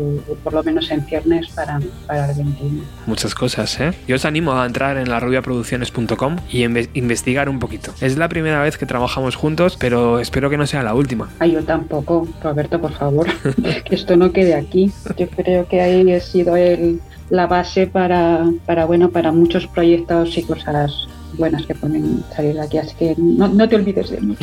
por 0.43 0.53
lo 0.53 0.63
menos 0.63 0.91
en 0.91 1.03
ciernes 1.07 1.49
para, 1.51 1.81
para 2.07 2.31
el 2.31 2.37
21. 2.37 2.83
Muchas 3.07 3.35
cosas, 3.35 3.81
¿eh? 3.81 3.93
Yo 4.07 4.17
os 4.17 4.25
animo 4.25 4.53
a 4.53 4.67
entrar 4.67 4.97
en 4.97 5.09
la 5.09 5.21
rubiaproducciones.com 5.21 6.37
y 6.51 6.65
investigar 6.65 7.49
un 7.49 7.59
poquito. 7.59 7.84
Es 8.01 8.17
la 8.17 8.29
primera 8.29 8.63
vez 8.63 8.79
que 8.79 8.87
trabajamos 8.87 9.37
juntos, 9.37 9.77
pero 9.79 10.19
espero 10.19 10.51
que 10.51 10.57
no 10.57 10.67
sea 10.67 10.83
la 10.83 10.95
última. 10.95 11.31
Ay, 11.39 11.53
yo 11.53 11.65
tampoco, 11.65 12.27
Roberto, 12.43 12.81
por 12.81 12.93
favor, 12.93 13.27
que 13.85 13.95
esto 13.95 14.17
no 14.17 14.33
quede 14.33 14.55
aquí. 14.55 14.93
Yo 15.17 15.29
creo 15.29 15.67
que 15.69 15.81
ahí 15.81 16.13
ha 16.13 16.21
sido 16.21 16.57
el, 16.57 17.01
la 17.35 17.47
base 17.47 17.87
para, 17.87 18.45
para, 18.65 18.85
bueno, 18.85 19.11
para 19.11 19.33
muchos 19.33 19.67
proyectos 19.67 20.39
y 20.39 20.43
cosas 20.45 21.09
buenas 21.37 21.67
que 21.67 21.75
pueden 21.75 22.23
salir 22.35 22.55
de 22.55 22.63
aquí, 22.63 22.79
así 22.79 22.95
que 22.97 23.15
no, 23.19 23.69
te 23.69 23.77
olvides 23.77 24.11
de 24.11 24.21
mí, 24.21 24.37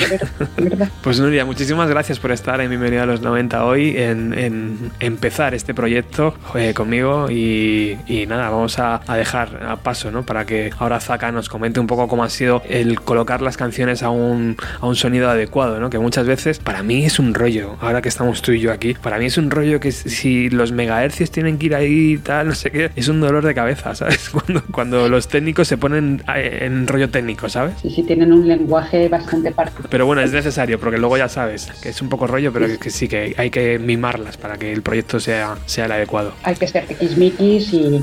¿verdad? 0.58 0.90
pues 1.02 1.20
Nuria, 1.20 1.46
muchísimas 1.46 1.90
gracias 1.90 2.20
por 2.20 2.32
estar 2.32 2.60
en 2.62 2.70
Bienvenido 2.70 3.04
a 3.04 3.06
los 3.06 3.22
90 3.22 3.66
hoy, 3.66 3.96
en, 3.98 4.92
empezar 5.00 5.54
este 5.54 5.74
proyecto 5.74 6.34
eh, 6.56 6.74
conmigo 6.74 7.30
y, 7.30 7.98
nada, 8.28 8.50
vamos 8.50 8.78
a, 8.80 9.02
dejar 9.16 9.64
a 9.64 9.78
paso, 9.78 10.12
¿no? 10.12 10.24
Para 10.24 10.46
que 10.46 10.72
ahora 10.80 11.00
Zaka 11.00 11.32
nos 11.32 11.50
comente 11.50 11.80
un 11.80 11.88
poco 11.88 12.08
cómo 12.08 12.24
ha 12.24 12.30
sido 12.30 12.62
el 12.68 13.02
colocar 13.02 13.42
las 13.42 13.58
canciones 13.58 14.04
a 14.04 14.10
un, 14.10 14.58
a 14.80 14.88
un 14.88 14.96
sonido 14.96 15.30
adecuado, 15.30 15.80
¿no? 15.80 15.90
Que 15.90 16.00
muchas 16.00 16.26
veces 16.26 16.60
para 16.60 16.84
mí 16.84 17.06
es 17.06 17.20
un 17.20 17.34
rollo, 17.34 17.76
ahora 17.82 18.02
que 18.02 18.10
estamos 18.10 18.42
tú 18.42 18.52
y 18.52 18.60
yo 18.60 18.72
aquí, 18.72 18.94
para 18.94 19.18
mí 19.18 19.26
es 19.26 19.38
un 19.38 19.52
rollo 19.52 19.80
que 19.80 19.92
si 19.92 20.50
los 20.50 20.72
megahercios 20.72 21.32
tienen 21.32 21.58
que 21.58 21.68
ir 21.68 21.76
ahí 21.76 22.14
y 22.14 22.18
tal, 22.18 22.48
no 22.48 22.56
sé 22.56 22.72
qué, 22.72 22.81
es 22.96 23.08
un 23.08 23.22
dolor 23.22 23.46
de 23.46 23.54
cabeza, 23.54 23.94
¿sabes? 23.96 24.30
Cuando, 24.30 24.64
cuando 24.72 25.10
los 25.10 25.28
técnicos 25.28 25.68
se 25.68 25.78
ponen 25.78 26.24
eh, 26.36 26.60
en 26.62 26.88
rollo 26.88 27.10
técnico, 27.10 27.50
¿sabes? 27.50 27.76
Sí, 27.82 27.90
sí, 27.90 28.04
tienen 28.04 28.32
un 28.34 28.48
lenguaje 28.48 29.08
bastante 29.10 29.52
particular. 29.52 29.90
Pero 29.90 30.06
bueno, 30.06 30.22
es 30.22 30.32
necesario, 30.32 30.80
porque 30.80 30.98
lugo 30.98 31.18
ya 31.18 31.30
sabes 31.30 31.70
que 31.82 31.90
es 31.90 32.02
un 32.02 32.10
poco 32.10 32.28
rollo, 32.28 32.52
pero 32.54 32.68
que 32.80 32.90
sí 32.90 33.08
que 33.08 33.36
hay 33.38 33.50
que 33.50 33.80
mimarlas 33.80 34.38
para 34.38 34.58
que 34.58 34.72
el 34.72 34.82
proyecto 34.82 35.20
sea, 35.20 35.56
sea 35.66 35.86
el 35.86 35.92
adecuado. 35.92 36.34
Hay 36.44 36.56
que 36.56 36.68
ser 36.68 36.86
tiquismiquis 36.86 37.74
y 37.74 38.02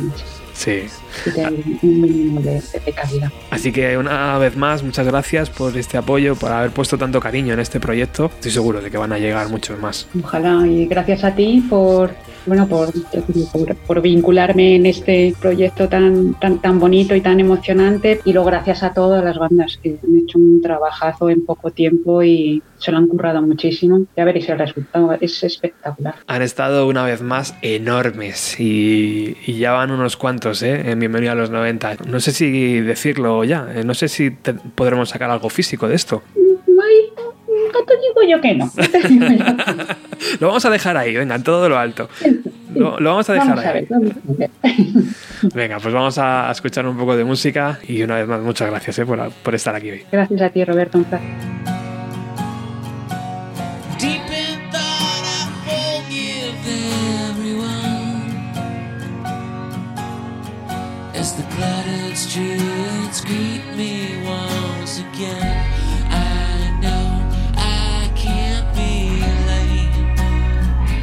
Sí. 0.55 0.83
Un 1.83 2.01
mínimo 2.01 2.41
de, 2.41 2.63
calidad. 2.95 3.31
Así 3.51 3.73
que 3.73 3.97
una 3.97 4.39
vez 4.39 4.57
más, 4.57 4.83
muchas 4.83 5.07
gracias 5.07 5.51
por 5.51 5.77
este 5.77 5.97
apoyo, 5.97 6.35
por 6.37 6.51
haber 6.51 6.71
puesto 6.71 6.99
tanto 6.99 7.21
cariño 7.21 7.55
en 7.55 7.61
este 7.61 7.81
proyecto. 7.81 8.27
Estoy 8.27 8.51
seguro 8.51 8.81
de 8.81 8.91
que 8.91 8.97
van 8.97 9.13
a 9.13 9.19
llegar 9.19 9.49
muchos 9.49 9.79
más. 9.79 10.09
Ojalá 10.23 10.67
y 10.67 10.87
gracias 10.87 11.25
a 11.25 11.35
ti 11.35 11.65
por 11.69 12.11
bueno 12.47 12.67
por, 12.67 12.91
por, 13.87 14.01
vincularme 14.01 14.77
en 14.77 14.87
este 14.87 15.35
proyecto 15.39 15.89
tan, 15.89 16.35
tan 16.35 16.61
tan 16.63 16.79
bonito 16.79 17.15
y 17.15 17.21
tan 17.21 17.41
emocionante 17.41 18.21
y 18.25 18.33
luego 18.33 18.49
gracias 18.49 18.83
a 18.83 18.95
todas 18.95 19.23
las 19.23 19.37
bandas 19.37 19.79
que 19.83 19.99
han 20.03 20.17
hecho 20.17 20.39
un 20.39 20.63
trabajazo 20.63 21.29
en 21.29 21.45
poco 21.45 21.71
tiempo 21.71 22.23
y 22.23 22.63
se 22.79 22.93
lo 22.93 22.99
han 22.99 23.07
currado 23.09 23.43
muchísimo. 23.43 24.07
Ya 24.17 24.25
veréis 24.25 24.49
el 24.49 24.59
resultado, 24.59 25.17
es 25.21 25.43
espectacular. 25.43 26.17
Han 26.27 26.43
estado 26.43 26.87
una 26.87 27.03
vez 27.03 27.23
más 27.23 27.55
enormes 27.63 28.59
y, 28.59 29.37
ya 29.59 29.73
van 29.73 29.91
unos 29.91 30.17
cuantos 30.17 30.63
¿eh? 30.63 30.91
en 30.91 30.99
Bienvenido 31.09 31.33
a 31.33 31.37
los 31.37 31.49
90. 31.49 31.97
No 32.07 32.21
sé 32.21 32.33
si 32.33 32.81
decirlo 32.81 33.43
ya, 33.43 33.67
eh, 33.75 33.83
no 33.83 33.95
sé 33.95 34.09
si 34.09 34.29
podremos 34.29 35.09
sacar 35.09 35.31
algo 35.31 35.49
físico 35.49 35.89
de 35.89 35.95
esto. 35.95 36.23
no 36.37 37.81
te 37.87 37.95
digo 37.97 38.29
yo 38.29 38.39
que 38.43 38.55
no. 38.55 38.71
lo 40.39 40.49
vamos 40.49 40.67
a 40.67 40.71
dejar 40.71 40.99
ahí, 40.99 41.17
venga, 41.17 41.37
en 41.37 41.43
todo 41.43 41.67
lo 41.71 41.79
alto. 41.79 42.11
Lo, 42.75 42.99
vamos 43.01 43.31
a 43.31 43.33
dejar 43.33 43.59
ahí. 43.59 43.89
venga, 45.55 45.79
pues 45.79 45.95
vamos 45.95 46.19
a 46.19 46.51
escuchar 46.51 46.87
un 46.87 46.99
poco 46.99 47.17
de 47.17 47.25
música 47.25 47.79
y 47.89 48.03
una 48.03 48.17
vez 48.17 48.29
más 48.29 48.43
muchas 48.43 48.69
gracias 48.69 48.99
¿eh? 48.99 49.07
por, 49.07 49.31
por 49.31 49.55
estar 49.55 49.75
aquí 49.75 49.91
hoy. 49.91 50.03
Gracias 50.13 50.43
a 50.43 50.51
ti, 50.51 50.63
Roberto. 50.63 50.99
Un 50.99 51.05
placer. 51.05 51.78
Again. 65.19 65.48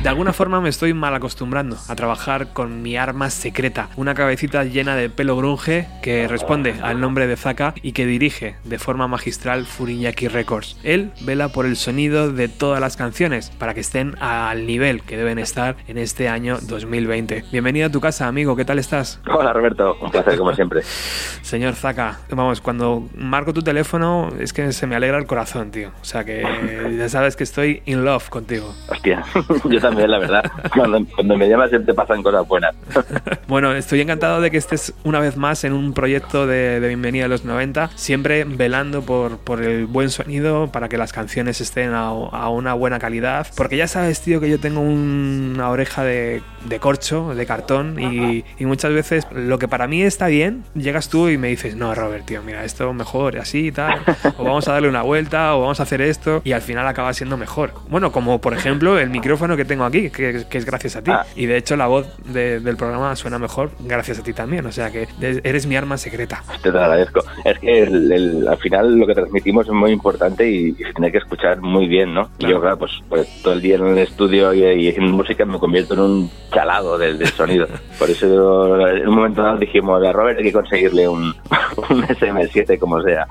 De 0.05 0.09
alguna 0.09 0.33
forma 0.33 0.61
me 0.61 0.69
estoy 0.69 0.93
mal 0.93 1.15
acostumbrando 1.15 1.77
a 1.87 1.95
trabajar 1.95 2.53
con 2.53 2.83
mi 2.83 2.95
arma 2.95 3.31
secreta, 3.31 3.89
una 3.95 4.13
cabecita 4.13 4.63
llena 4.63 4.95
de 4.95 5.09
pelo 5.09 5.35
grunge 5.35 5.87
que 6.03 6.27
responde 6.27 6.75
al 6.83 7.01
nombre 7.01 7.25
de 7.25 7.35
Zaka 7.35 7.73
y 7.81 7.93
que 7.93 8.05
dirige 8.05 8.55
de 8.65 8.77
forma 8.77 9.07
magistral 9.07 9.65
Furinyaki 9.65 10.27
Records. 10.27 10.77
Él 10.83 11.11
vela 11.21 11.49
por 11.49 11.65
el 11.65 11.75
sonido 11.75 12.31
de 12.31 12.49
todas 12.49 12.79
las 12.79 12.97
canciones 12.97 13.49
para 13.49 13.73
que 13.73 13.79
estén 13.79 14.13
al 14.21 14.67
nivel 14.67 15.01
que 15.01 15.17
deben 15.17 15.39
estar 15.39 15.75
en 15.87 15.97
este 15.97 16.29
año 16.29 16.59
2020. 16.61 17.45
Bienvenido 17.51 17.87
a 17.87 17.89
tu 17.89 17.99
casa, 17.99 18.27
amigo, 18.27 18.55
¿qué 18.55 18.63
tal 18.63 18.77
estás? 18.77 19.19
Hola 19.27 19.53
Roberto, 19.53 19.97
un 19.99 20.11
placer 20.11 20.37
como 20.37 20.53
siempre. 20.53 20.83
Señor 21.41 21.73
Zaka, 21.73 22.19
vamos, 22.29 22.61
cuando 22.61 23.09
marco 23.15 23.53
tu 23.53 23.63
teléfono 23.63 24.29
es 24.39 24.53
que 24.53 24.71
se 24.71 24.85
me 24.85 24.95
alegra 24.95 25.17
el 25.17 25.25
corazón, 25.25 25.71
tío. 25.71 25.89
O 25.99 26.05
sea 26.05 26.23
que 26.23 26.95
ya 26.95 27.09
sabes 27.09 27.35
que 27.35 27.43
estoy 27.43 27.81
in 27.87 28.05
love 28.05 28.29
contigo. 28.29 28.71
Hostia, 28.87 29.25
yo 29.65 29.81
también 29.81 29.94
la 30.03 30.19
verdad. 30.19 30.43
Cuando, 30.73 31.37
me 31.37 31.49
llamas 31.49 31.69
siempre 31.69 31.93
pasan 31.93 32.21
cosas 32.23 32.47
buenas. 32.47 32.75
bueno, 33.47 33.73
estoy 33.73 34.01
encantado 34.01 34.41
de 34.41 34.51
que 34.51 34.57
estés 34.57 34.93
una 35.03 35.19
vez 35.19 35.37
más 35.37 35.63
en 35.63 35.73
un 35.73 35.93
proyecto 35.93 36.47
de, 36.47 36.79
Bienvenida 36.85 37.25
a 37.25 37.27
los 37.27 37.45
90, 37.45 37.89
siempre 37.95 38.43
velando 38.43 39.01
por, 39.01 39.37
por, 39.39 39.63
el 39.63 39.85
buen 39.85 40.09
sonido, 40.09 40.67
para 40.71 40.89
que 40.89 40.97
las 40.97 41.13
canciones 41.13 41.61
estén 41.61 41.93
a, 41.93 42.11
una 42.11 42.73
buena 42.73 42.99
calidad. 42.99 43.47
Porque 43.55 43.77
ya 43.77 43.87
sabes, 43.87 44.21
tío, 44.21 44.39
que 44.39 44.49
yo 44.49 44.59
tengo 44.59 44.81
una 44.81 45.69
oreja 45.69 46.03
de, 46.03 46.41
de 46.65 46.79
corcho, 46.79 47.33
de 47.33 47.45
cartón, 47.45 47.99
y, 47.99 48.43
y, 48.59 48.65
muchas 48.65 48.93
veces 48.93 49.27
lo 49.31 49.57
que 49.57 49.67
para 49.67 49.87
mí 49.87 50.01
está 50.01 50.27
bien, 50.27 50.63
llegas 50.75 51.09
tú 51.09 51.29
y 51.29 51.37
me 51.37 51.47
dices, 51.47 51.75
no, 51.75 51.93
Robert, 51.95 52.25
tío, 52.25 52.41
mira, 52.43 52.63
esto 52.63 52.93
mejor, 52.93 53.37
así 53.37 53.67
y 53.67 53.71
tal, 53.71 54.01
o 54.37 54.43
vamos 54.43 54.67
a 54.67 54.73
darle 54.73 54.89
una 54.89 55.01
vuelta, 55.01 55.55
o 55.55 55.61
vamos 55.61 55.79
a 55.79 55.83
hacer 55.83 56.01
esto, 56.01 56.41
y 56.43 56.51
al 56.51 56.61
final 56.61 56.87
acaba 56.87 57.13
siendo 57.13 57.37
mejor. 57.37 57.73
Bueno, 57.89 58.11
como 58.11 58.39
por 58.39 58.53
ejemplo 58.53 58.99
el 58.99 59.09
micrófono 59.09 59.57
que 59.57 59.65
tengo 59.65 59.84
aquí, 59.85 60.09
que, 60.09 60.45
es 60.49 60.65
gracias 60.65 60.95
a 60.95 61.01
ti. 61.01 61.11
Ah. 61.11 61.25
Y 61.35 61.45
de 61.45 61.57
hecho 61.57 61.75
la 61.75 61.87
voz 61.87 62.07
del 62.25 62.77
programa 62.77 63.15
suena 63.15 63.39
mejor 63.39 63.71
gracias 63.79 64.19
a 64.19 64.23
ti 64.23 64.33
también, 64.33 64.65
o 64.65 64.71
sea 64.71 64.91
que 64.91 65.07
eres 65.21 65.65
mi 65.67 65.75
arma 65.75 65.97
secreta. 65.97 66.43
Te 66.61 66.71
lo 66.71 66.79
agradezco. 66.79 67.21
Es 67.43 67.59
que 67.59 67.83
al 67.83 68.57
final 68.57 68.97
lo 68.97 69.07
que 69.07 69.13
transmitimos 69.13 69.67
es 69.67 69.73
muy 69.73 69.91
importante 69.91 70.49
y, 70.49 70.73
se 70.75 70.93
tiene 70.93 71.11
que 71.11 71.17
escuchar 71.17 71.61
muy 71.61 71.87
bien, 71.87 72.13
¿no? 72.13 72.29
Y 72.37 72.47
yo, 72.47 72.59
claro, 72.59 72.77
pues, 72.77 72.91
pues, 73.09 73.41
todo 73.41 73.53
el 73.53 73.61
día 73.61 73.75
en 73.75 73.87
el 73.87 73.97
estudio 73.97 74.53
y, 74.53 74.89
haciendo 74.89 75.13
música 75.13 75.45
me 75.45 75.59
convierto 75.59 75.93
en 75.93 75.99
un 75.99 76.31
chalado 76.53 76.97
del, 76.97 77.25
sonido. 77.27 77.67
Por 77.99 78.09
eso 78.09 78.87
en 78.87 79.07
un 79.07 79.15
momento 79.15 79.41
dado 79.41 79.57
dijimos, 79.57 80.03
a 80.03 80.11
Robert 80.11 80.37
hay 80.37 80.45
que 80.45 80.53
conseguirle 80.53 81.07
un, 81.07 81.23
un 81.89 82.03
SM7 82.03 82.77
como 82.79 83.01
sea. 83.01 83.27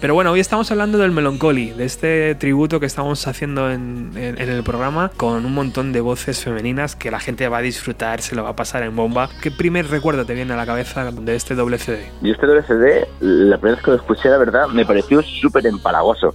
Pero 0.00 0.14
bueno, 0.14 0.32
hoy 0.32 0.40
estamos 0.40 0.70
hablando 0.70 0.98
del 0.98 1.12
Melancholy, 1.12 1.70
de 1.70 1.84
este 1.84 2.34
tributo 2.34 2.80
que 2.80 2.86
estamos 2.86 3.26
haciendo 3.26 3.70
en, 3.70 4.12
en, 4.16 4.38
el 4.38 4.62
programa 4.62 5.10
con 5.16 5.44
un 5.44 5.54
montón 5.54 5.81
de 5.90 6.00
voces 6.00 6.44
femeninas 6.44 6.94
que 6.94 7.10
la 7.10 7.18
gente 7.18 7.48
va 7.48 7.58
a 7.58 7.62
disfrutar, 7.62 8.20
se 8.20 8.36
lo 8.36 8.44
va 8.44 8.50
a 8.50 8.56
pasar 8.56 8.84
en 8.84 8.94
bomba. 8.94 9.28
¿Qué 9.42 9.50
primer 9.50 9.88
recuerdo 9.88 10.24
te 10.24 10.34
viene 10.34 10.52
a 10.52 10.56
la 10.56 10.66
cabeza 10.66 11.10
de 11.10 11.34
este 11.34 11.56
doble 11.56 11.78
CD? 11.78 12.08
Y 12.22 12.30
este 12.30 12.46
doble 12.46 12.62
CD, 12.62 13.08
la 13.20 13.56
primera 13.58 13.76
vez 13.76 13.84
que 13.84 13.90
lo 13.90 13.96
escuché, 13.96 14.28
la 14.28 14.38
verdad, 14.38 14.68
me 14.68 14.84
pareció 14.84 15.22
súper 15.22 15.66
empalagoso. 15.66 16.34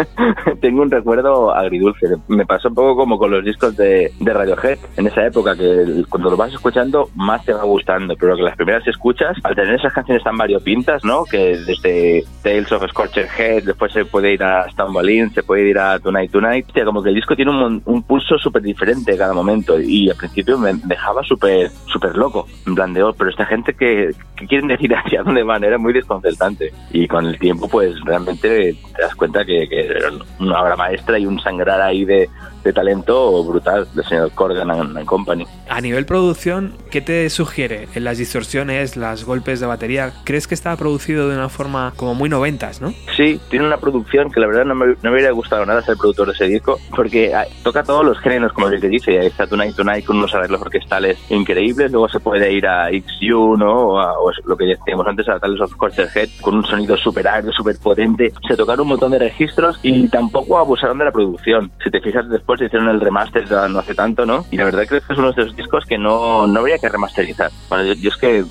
Tengo 0.60 0.82
un 0.82 0.90
recuerdo 0.90 1.54
agridulce. 1.54 2.08
Me 2.26 2.46
pasó 2.46 2.68
un 2.68 2.74
poco 2.74 2.96
como 2.96 3.18
con 3.18 3.30
los 3.30 3.44
discos 3.44 3.76
de, 3.76 4.10
de 4.18 4.32
Radiohead 4.32 4.78
en 4.96 5.06
esa 5.06 5.26
época, 5.26 5.54
que 5.54 6.04
cuando 6.08 6.30
lo 6.30 6.36
vas 6.36 6.52
escuchando 6.52 7.10
más 7.14 7.44
te 7.44 7.52
va 7.52 7.62
gustando, 7.64 8.16
pero 8.18 8.34
que 8.34 8.42
las 8.42 8.56
primeras 8.56 8.86
escuchas, 8.88 9.36
al 9.44 9.54
tener 9.54 9.74
esas 9.74 9.92
canciones 9.92 10.24
tan 10.24 10.36
variopintas, 10.36 11.04
¿no? 11.04 11.24
Que 11.24 11.58
desde 11.58 12.24
Tales 12.42 12.72
of 12.72 12.88
Scorcher 12.88 13.28
Head, 13.38 13.64
después 13.64 13.92
se 13.92 14.04
puede 14.04 14.32
ir 14.32 14.42
a 14.42 14.68
Stumble 14.70 15.08
se 15.34 15.42
puede 15.42 15.68
ir 15.68 15.78
a 15.78 15.98
Tonight 15.98 16.30
Tonight, 16.30 16.66
como 16.84 17.02
que 17.02 17.10
el 17.10 17.14
disco 17.14 17.36
tiene 17.36 17.50
un, 17.50 17.82
un 17.84 18.02
pulso 18.02 18.38
súper 18.38 18.62
diferente 18.62 18.77
cada 19.16 19.32
momento. 19.32 19.80
Y 19.80 20.10
al 20.10 20.16
principio 20.16 20.58
me 20.58 20.74
dejaba 20.84 21.22
súper 21.22 21.70
súper 21.86 22.16
loco, 22.16 22.46
en 22.66 22.74
plan 22.74 22.92
de, 22.92 23.02
oh, 23.02 23.12
pero 23.12 23.30
esta 23.30 23.46
gente 23.46 23.74
que, 23.74 24.10
quieren 24.48 24.68
decir 24.68 24.94
hacia 24.94 25.22
dónde 25.22 25.42
van 25.42 25.64
era 25.64 25.78
muy 25.78 25.92
desconcertante. 25.92 26.72
Y 26.92 27.06
con 27.08 27.26
el 27.26 27.38
tiempo 27.38 27.68
pues 27.68 27.94
realmente 28.04 28.74
te 28.96 29.02
das 29.02 29.14
cuenta 29.14 29.44
que, 29.44 29.68
que 29.68 29.80
era 29.80 30.10
una 30.38 30.62
obra 30.62 30.76
maestra 30.76 31.18
y 31.18 31.26
un 31.26 31.40
sangrar 31.40 31.80
ahí 31.80 32.04
de, 32.04 32.28
de 32.68 32.72
talento 32.74 33.42
brutal 33.44 33.88
del 33.94 34.04
señor 34.04 34.30
Corgan 34.32 34.70
and, 34.70 35.04
Company. 35.06 35.46
A 35.68 35.80
nivel 35.80 36.04
producción, 36.04 36.74
¿qué 36.90 37.00
te 37.00 37.28
sugiere? 37.30 37.88
En 37.94 38.04
las 38.04 38.18
distorsiones, 38.18 38.96
los 38.96 39.24
golpes 39.24 39.60
de 39.60 39.66
batería, 39.66 40.12
¿crees 40.24 40.46
que 40.46 40.54
está 40.54 40.76
producido 40.76 41.28
de 41.28 41.36
una 41.36 41.48
forma 41.48 41.94
como 41.96 42.14
muy 42.14 42.28
noventas, 42.28 42.80
no? 42.80 42.92
Sí, 43.16 43.40
tiene 43.48 43.66
una 43.66 43.78
producción 43.78 44.30
que 44.30 44.40
la 44.40 44.46
verdad 44.46 44.66
no 44.66 44.74
me, 44.74 44.86
no 44.86 44.96
me 45.02 45.12
hubiera 45.12 45.30
gustado 45.30 45.64
nada 45.64 45.82
ser 45.82 45.96
productor 45.96 46.26
de 46.26 46.32
ese 46.34 46.44
disco, 46.44 46.78
porque 46.94 47.34
ah, 47.34 47.46
toca 47.62 47.82
todos 47.82 48.04
los 48.04 48.18
géneros, 48.18 48.52
como 48.52 48.68
el 48.68 48.80
que 48.80 48.88
dice, 48.88 49.26
está 49.26 49.46
Tonight 49.46 49.74
Tonight 49.74 50.04
con 50.04 50.18
unos 50.18 50.34
arreglos 50.34 50.60
orquestales 50.60 51.18
increíbles, 51.30 51.90
luego 51.90 52.08
se 52.08 52.20
puede 52.20 52.52
ir 52.52 52.66
a 52.66 52.88
XU, 52.90 53.56
¿no? 53.56 53.94
O, 53.94 54.32
lo 54.44 54.56
que 54.56 54.66
decíamos 54.66 55.06
antes, 55.06 55.28
a 55.28 55.38
Tales 55.38 55.60
of 55.60 55.72
Head, 56.14 56.28
con 56.42 56.56
un 56.56 56.64
sonido 56.64 56.96
súper 56.96 57.26
agrio, 57.28 57.52
súper 57.52 57.76
potente. 57.78 58.32
Se 58.46 58.56
tocaron 58.56 58.82
un 58.82 58.88
montón 58.88 59.12
de 59.12 59.18
registros 59.18 59.78
y 59.82 60.08
tampoco 60.08 60.58
abusaron 60.58 60.98
de 60.98 61.06
la 61.06 61.12
producción. 61.12 61.70
Si 61.82 61.90
te 61.90 62.00
fijas 62.00 62.28
después, 62.28 62.57
después 62.58 62.68
hicieron 62.68 62.88
el 62.88 63.00
remaster 63.00 63.48
no 63.70 63.78
hace 63.78 63.94
tanto, 63.94 64.26
¿no? 64.26 64.44
Y 64.50 64.56
la 64.56 64.64
verdad 64.64 64.84
creo 64.86 65.00
que 65.00 65.12
es 65.12 65.18
uno 65.18 65.32
de 65.32 65.42
esos 65.42 65.56
discos 65.56 65.84
que 65.86 65.98
no, 65.98 66.46
no 66.46 66.60
habría 66.60 66.78
que 66.78 66.88
remasterizar. 66.88 67.50
Bueno, 67.68 67.92
yo, 67.92 68.08
es 68.08 68.16
que 68.16 68.44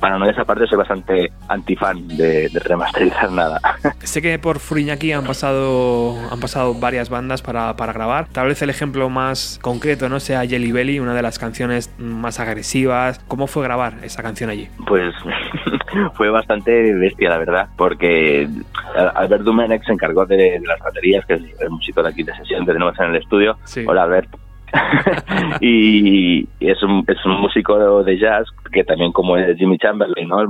para 0.00 0.18
no 0.18 0.28
esa 0.28 0.44
parte 0.44 0.66
soy 0.66 0.78
bastante 0.78 1.32
antifan 1.48 2.08
de, 2.08 2.48
de 2.48 2.60
remasterizar 2.60 3.30
nada. 3.30 3.60
sé 4.00 4.22
que 4.22 4.38
por 4.38 4.58
Furiñaki 4.58 5.12
han 5.12 5.24
pasado, 5.24 6.16
han 6.30 6.40
pasado 6.40 6.74
varias 6.74 7.10
bandas 7.10 7.42
para, 7.42 7.76
para 7.76 7.92
grabar. 7.92 8.28
Tal 8.28 8.48
vez 8.48 8.62
el 8.62 8.70
ejemplo 8.70 9.08
más 9.10 9.58
concreto 9.62 10.08
no 10.08 10.20
sea 10.20 10.46
Jelly 10.46 10.72
Belly, 10.72 11.00
una 11.00 11.14
de 11.14 11.22
las 11.22 11.38
canciones 11.38 11.94
más 11.98 12.40
agresivas. 12.40 13.20
¿Cómo 13.28 13.46
fue 13.46 13.62
grabar 13.62 13.94
esa 14.02 14.22
canción 14.22 14.50
allí? 14.50 14.68
Pues 14.86 15.14
fue 16.14 16.30
bastante 16.30 16.94
bestia, 16.94 17.30
la 17.30 17.38
verdad, 17.38 17.68
porque 17.76 18.48
Albert 19.14 19.44
Dumenek 19.44 19.84
se 19.84 19.92
encargó 19.92 20.26
de, 20.26 20.60
las 20.64 20.78
baterías, 20.80 21.24
que 21.26 21.34
es 21.34 21.42
el 21.60 21.70
músico 21.70 22.02
de 22.02 22.08
aquí 22.08 22.22
de 22.22 22.34
sesión 22.34 22.64
que 22.66 22.72
tenemos 22.72 22.98
en 22.98 23.10
el 23.10 23.16
estudio. 23.16 23.41
Hola, 23.86 24.04
Albert. 24.04 24.28
y 25.60 26.48
es 26.60 26.82
un, 26.82 27.04
es 27.06 27.24
un 27.26 27.40
músico 27.40 28.02
de 28.02 28.18
jazz 28.18 28.48
que 28.72 28.84
también 28.84 29.12
como 29.12 29.36
es 29.36 29.56
Jimmy 29.56 29.78
Chamberlain, 29.78 30.28
¿no? 30.28 30.40
El, 30.40 30.48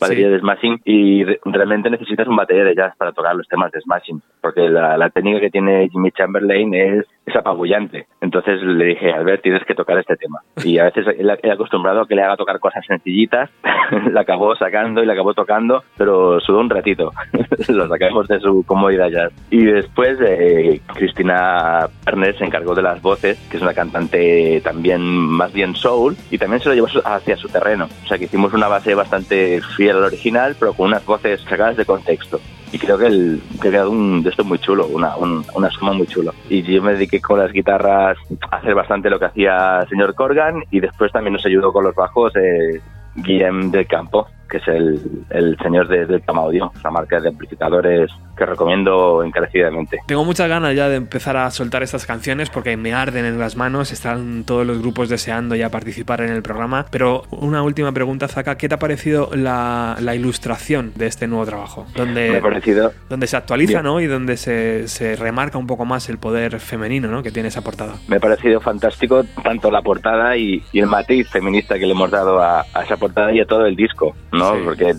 batería 0.00 0.30
de 0.30 0.40
Smashing 0.40 0.80
y 0.84 1.24
realmente 1.44 1.90
necesitas 1.90 2.26
un 2.26 2.36
batería 2.36 2.64
de 2.64 2.74
jazz 2.74 2.96
para 2.96 3.12
tocar 3.12 3.36
los 3.36 3.46
temas 3.46 3.70
de 3.70 3.80
Smashing 3.82 4.22
porque 4.40 4.68
la, 4.68 4.96
la 4.96 5.10
técnica 5.10 5.40
que 5.40 5.50
tiene 5.50 5.88
Jimmy 5.90 6.10
Chamberlain 6.12 6.74
es, 6.74 7.06
es 7.26 7.36
apabullante. 7.36 8.06
Entonces 8.20 8.62
le 8.62 8.86
dije, 8.86 9.12
Albert, 9.12 9.42
tienes 9.42 9.64
que 9.64 9.74
tocar 9.74 9.98
este 9.98 10.16
tema. 10.16 10.40
Y 10.64 10.78
a 10.78 10.84
veces 10.84 11.06
he 11.18 11.50
acostumbrado 11.50 12.02
a 12.02 12.06
que 12.06 12.14
le 12.14 12.22
haga 12.22 12.36
tocar 12.36 12.60
cosas 12.60 12.84
sencillitas, 12.86 13.50
la 14.12 14.20
acabó 14.20 14.54
sacando 14.56 15.02
y 15.02 15.06
la 15.06 15.14
acabó 15.14 15.34
tocando, 15.34 15.82
pero 15.96 16.38
sudó 16.40 16.60
un 16.60 16.70
ratito. 16.70 17.12
Lo 17.68 17.88
sacamos 17.88 18.28
de 18.28 18.40
su 18.40 18.64
comodidad 18.66 19.08
jazz. 19.08 19.32
Y 19.50 19.64
después 19.64 20.18
eh, 20.20 20.80
Cristina 20.94 21.88
Ernest 22.06 22.38
se 22.38 22.44
encargó 22.44 22.74
de 22.74 22.82
las 22.82 23.00
voces, 23.02 23.38
que 23.50 23.56
es 23.56 23.62
una 23.62 23.74
cantante 23.74 24.60
también 24.62 25.00
más 25.02 25.52
bien 25.52 25.74
soul, 25.74 26.14
y 26.30 26.38
también 26.38 26.60
se 26.60 26.68
lo 26.68 26.74
llevó 26.74 26.88
hacia 27.04 27.36
su 27.36 27.48
terreno. 27.60 27.88
O 28.04 28.08
sea 28.08 28.18
que 28.18 28.24
hicimos 28.24 28.52
una 28.52 28.68
base 28.68 28.94
bastante 28.94 29.60
fiel 29.76 29.96
al 29.96 30.04
original, 30.04 30.56
pero 30.58 30.72
con 30.72 30.86
unas 30.86 31.04
voces 31.04 31.40
sacadas 31.42 31.76
de 31.76 31.84
contexto 31.84 32.40
y 32.72 32.78
creo 32.78 32.98
que, 32.98 33.06
el, 33.06 33.42
que 33.60 33.68
ha 33.68 33.70
quedado 33.70 33.90
un 33.90 34.22
de 34.22 34.30
esto 34.30 34.44
muy 34.44 34.58
chulo, 34.58 34.86
una, 34.86 35.16
una 35.16 35.70
suma 35.70 35.92
muy 35.92 36.06
chulo. 36.06 36.32
Y 36.48 36.62
yo 36.62 36.82
me 36.82 36.92
dediqué 36.92 37.20
con 37.20 37.38
las 37.38 37.52
guitarras 37.52 38.16
a 38.50 38.56
hacer 38.56 38.74
bastante 38.74 39.10
lo 39.10 39.18
que 39.18 39.24
hacía 39.26 39.80
el 39.80 39.88
señor 39.88 40.14
Corgan 40.14 40.62
y 40.70 40.80
después 40.80 41.10
también 41.10 41.34
nos 41.34 41.44
ayudó 41.46 41.72
con 41.72 41.84
los 41.84 41.94
bajos 41.94 42.32
eh, 42.36 42.80
Guillem 43.16 43.70
del 43.70 43.86
Campo, 43.86 44.28
que 44.50 44.58
es 44.58 44.68
el, 44.68 45.00
el 45.30 45.56
señor 45.58 45.88
de, 45.88 46.06
del 46.06 46.22
Audio, 46.26 46.72
la 46.82 46.90
marca 46.90 47.20
de 47.20 47.28
amplificadores 47.28 48.10
que 48.36 48.46
recomiendo 48.46 49.22
encarecidamente. 49.22 49.98
Tengo 50.06 50.24
muchas 50.24 50.48
ganas 50.48 50.74
ya 50.74 50.88
de 50.88 50.96
empezar 50.96 51.36
a 51.36 51.50
soltar 51.50 51.82
estas 51.82 52.06
canciones 52.06 52.50
porque 52.50 52.76
me 52.76 52.92
arden 52.94 53.24
en 53.24 53.38
las 53.38 53.56
manos, 53.56 53.92
están 53.92 54.44
todos 54.44 54.66
los 54.66 54.80
grupos 54.80 55.08
deseando 55.08 55.54
ya 55.54 55.68
participar 55.68 56.22
en 56.22 56.30
el 56.30 56.42
programa. 56.42 56.86
Pero 56.90 57.24
una 57.30 57.62
última 57.62 57.92
pregunta, 57.92 58.28
Zaka, 58.28 58.56
¿qué 58.56 58.68
te 58.68 58.74
ha 58.74 58.78
parecido 58.78 59.30
la, 59.34 59.96
la 60.00 60.14
ilustración 60.14 60.92
de 60.96 61.06
este 61.06 61.26
nuevo 61.26 61.44
trabajo? 61.44 61.86
Donde, 61.94 62.30
me 62.30 62.38
ha 62.38 62.42
parecido 62.42 62.92
donde 63.08 63.26
se 63.26 63.36
actualiza 63.36 63.82
¿no? 63.82 64.00
y 64.00 64.06
donde 64.06 64.36
se, 64.36 64.88
se, 64.88 65.16
remarca 65.16 65.58
un 65.58 65.66
poco 65.66 65.84
más 65.84 66.08
el 66.08 66.18
poder 66.18 66.60
femenino 66.60 67.08
¿no? 67.08 67.22
que 67.22 67.30
tiene 67.30 67.48
esa 67.48 67.62
portada. 67.62 67.94
Me 68.08 68.16
ha 68.16 68.20
parecido 68.20 68.60
fantástico 68.60 69.24
tanto 69.42 69.70
la 69.70 69.82
portada 69.82 70.36
y, 70.36 70.62
y 70.72 70.80
el 70.80 70.86
matiz 70.86 71.28
feminista 71.28 71.78
que 71.78 71.86
le 71.86 71.92
hemos 71.92 72.10
dado 72.10 72.40
a, 72.40 72.64
a 72.72 72.82
esa 72.82 72.96
portada 72.96 73.32
y 73.32 73.40
a 73.40 73.44
todo 73.44 73.66
el 73.66 73.76
disco. 73.76 74.14
¿No? 74.40 74.64
Porque 74.64 74.94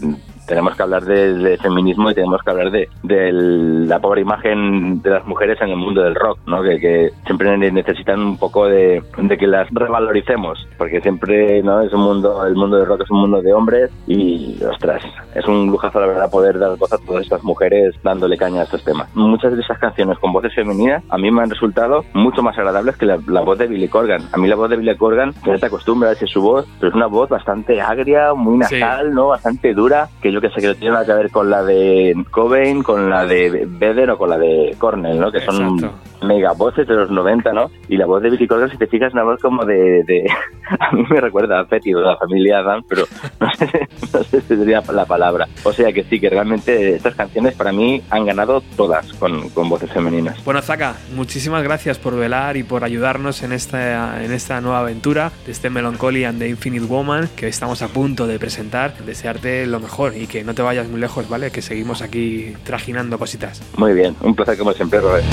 tenemos 0.52 0.76
que 0.76 0.84
hablar 0.84 1.06
de, 1.06 1.58
feminismo 1.62 2.12
y 2.12 2.14
tenemos 2.14 2.42
que 2.44 2.52
hablar 2.52 2.72
de, 2.72 2.90
de, 3.04 3.32
la 3.32 4.00
pobre 4.00 4.20
imagen 4.20 5.02
de 5.02 5.10
las 5.10 5.26
mujeres 5.26 5.58
en 5.62 5.70
el 5.70 5.78
mundo 5.78 6.04
del 6.04 6.14
rock, 6.14 6.40
¿no? 6.46 6.62
Que, 6.62 7.10
siempre 7.26 7.58
necesitan 7.58 8.20
un 8.20 8.38
poco 8.38 8.66
de, 8.66 9.02
que 9.40 9.48
las 9.48 9.70
revaloricemos, 9.72 10.68
porque 10.78 11.00
siempre 11.00 11.64
no 11.64 11.80
es 11.80 11.94
un 11.94 12.02
mundo, 12.02 12.46
el 12.46 12.56
mundo 12.56 12.76
del 12.76 12.86
rock 12.86 13.04
es 13.04 13.12
un 13.12 13.22
mundo 13.22 13.42
de 13.42 13.54
hombres 13.54 13.92
y 14.08 14.62
ostras, 14.62 15.02
es 15.34 15.48
un 15.48 15.68
lujazo 15.68 16.02
la 16.02 16.08
verdad 16.08 16.30
poder 16.30 16.60
dar 16.60 16.78
voz 16.78 16.92
a 16.92 16.98
todas 16.98 17.24
estas 17.24 17.44
mujeres 17.46 17.96
dándole 18.04 18.36
caña 18.38 18.60
a 18.60 18.64
estos 18.66 18.84
temas. 18.84 19.08
Muchas 19.16 19.56
de 19.56 19.62
esas 19.62 19.80
canciones 19.80 20.20
con 20.20 20.34
voces 20.34 20.54
femeninas 20.54 21.02
a 21.08 21.18
mí 21.18 21.32
me 21.32 21.44
han 21.44 21.50
resultado 21.50 22.04
mucho 22.14 22.44
más 22.44 22.58
agradables 22.58 22.98
que 22.98 23.06
la, 23.06 23.16
voz 23.16 23.58
de 23.58 23.68
Billy 23.68 23.88
Corgan. 23.88 24.24
A 24.34 24.38
mí 24.38 24.50
la 24.50 24.56
voz 24.56 24.70
de 24.70 24.76
Billy 24.76 24.98
Corgan, 24.98 25.34
que 25.46 25.58
te 25.58 25.66
acostumbras 25.66 26.22
a 26.22 26.28
su 26.28 26.42
voz, 26.42 26.68
pero 26.78 26.90
es 26.90 26.96
una 26.96 27.08
voz 27.08 27.30
bastante 27.30 27.80
agria, 27.80 28.34
muy 28.34 28.58
nasal, 28.58 29.14
¿no? 29.14 29.28
Bastante 29.28 29.74
dura, 29.74 30.10
que 30.22 30.30
yo 30.34 30.41
que 30.42 30.50
sé 30.50 30.62
que 30.62 30.76
tiene 30.76 30.94
nada 30.94 31.06
que 31.06 31.14
ver 31.14 31.32
con 31.32 31.50
la 31.50 31.64
de 31.64 32.16
Cobain, 32.32 32.84
con 32.84 33.10
la 33.10 33.26
de 33.26 33.66
Vedder 33.68 34.12
o 34.12 34.18
con 34.18 34.30
la 34.30 34.38
de 34.38 34.76
Cornell, 34.78 35.20
¿no? 35.20 35.32
Que 35.32 35.42
son 35.42 35.78
mega 36.22 36.54
voces 36.54 36.88
de 36.88 36.96
los 36.96 37.10
90, 37.10 37.52
¿no? 37.54 37.72
Y 37.88 37.98
la 37.98 38.06
voz 38.06 38.22
de 38.22 38.30
Billy 38.30 38.48
Corgan, 38.48 38.70
si 38.70 38.78
te 38.78 38.88
fijas, 38.88 39.10
es 39.10 39.14
una 39.14 39.24
voz 39.24 39.42
como 39.42 39.66
de, 39.66 40.04
de... 40.04 40.30
a 40.80 40.92
mí 40.92 41.04
me 41.10 41.20
recuerda 41.20 41.60
a 41.60 41.66
Petty, 41.66 41.94
de 41.94 42.02
la 42.02 42.18
familia 42.18 42.60
Adam, 42.60 42.84
pero 42.88 43.06
no 43.40 43.52
sé, 43.54 43.88
no 44.14 44.24
sé 44.24 44.42
si 44.42 44.56
sería 44.56 44.82
la 44.92 45.06
palabra. 45.06 45.48
O 45.64 45.74
sea 45.74 45.92
que 45.92 46.04
sí, 46.04 46.20
que 46.20 46.30
realmente 46.30 46.96
estas 46.96 47.16
canciones 47.16 47.56
para 47.56 47.72
mí 47.72 48.02
han 48.10 48.26
ganado 48.26 48.62
todas 48.76 49.12
con, 49.14 49.50
con 49.50 49.70
voces 49.70 49.92
femeninas. 49.92 50.44
Bueno, 50.44 50.62
Zaka, 50.62 50.96
muchísimas 51.16 51.64
gracias 51.64 51.98
por 51.98 52.16
velar 52.16 52.58
y 52.58 52.64
por 52.64 52.84
ayudarnos 52.84 53.44
en 53.44 53.54
esta, 53.54 54.24
en 54.24 54.32
esta 54.32 54.62
nueva 54.62 54.80
aventura 54.80 55.32
de 55.46 55.52
este 55.52 55.70
Melancholy 55.70 56.26
and 56.26 56.40
the 56.40 56.48
Infinite 56.48 56.86
Woman 56.86 57.30
que 57.36 57.48
estamos 57.48 57.82
a 57.82 57.88
punto 57.88 58.28
de 58.28 58.40
presentar. 58.40 58.94
Desearte 59.06 59.66
lo 59.66 59.80
mejor 59.80 60.16
y 60.16 60.28
que 60.28 60.44
no 60.44 60.54
te 60.54 60.62
vayas 60.62 60.88
muy 60.88 61.00
lejos, 61.00 61.30
¿vale? 61.30 61.52
Que 61.52 61.62
seguimos 61.62 62.02
aquí 62.02 62.54
trajinando 62.64 63.18
cositas. 63.18 63.62
Muy 63.78 63.94
bien, 63.94 64.16
un 64.22 64.36
placer 64.36 64.58
como 64.58 64.74
siempre, 64.74 65.00
Robert. 65.00 65.26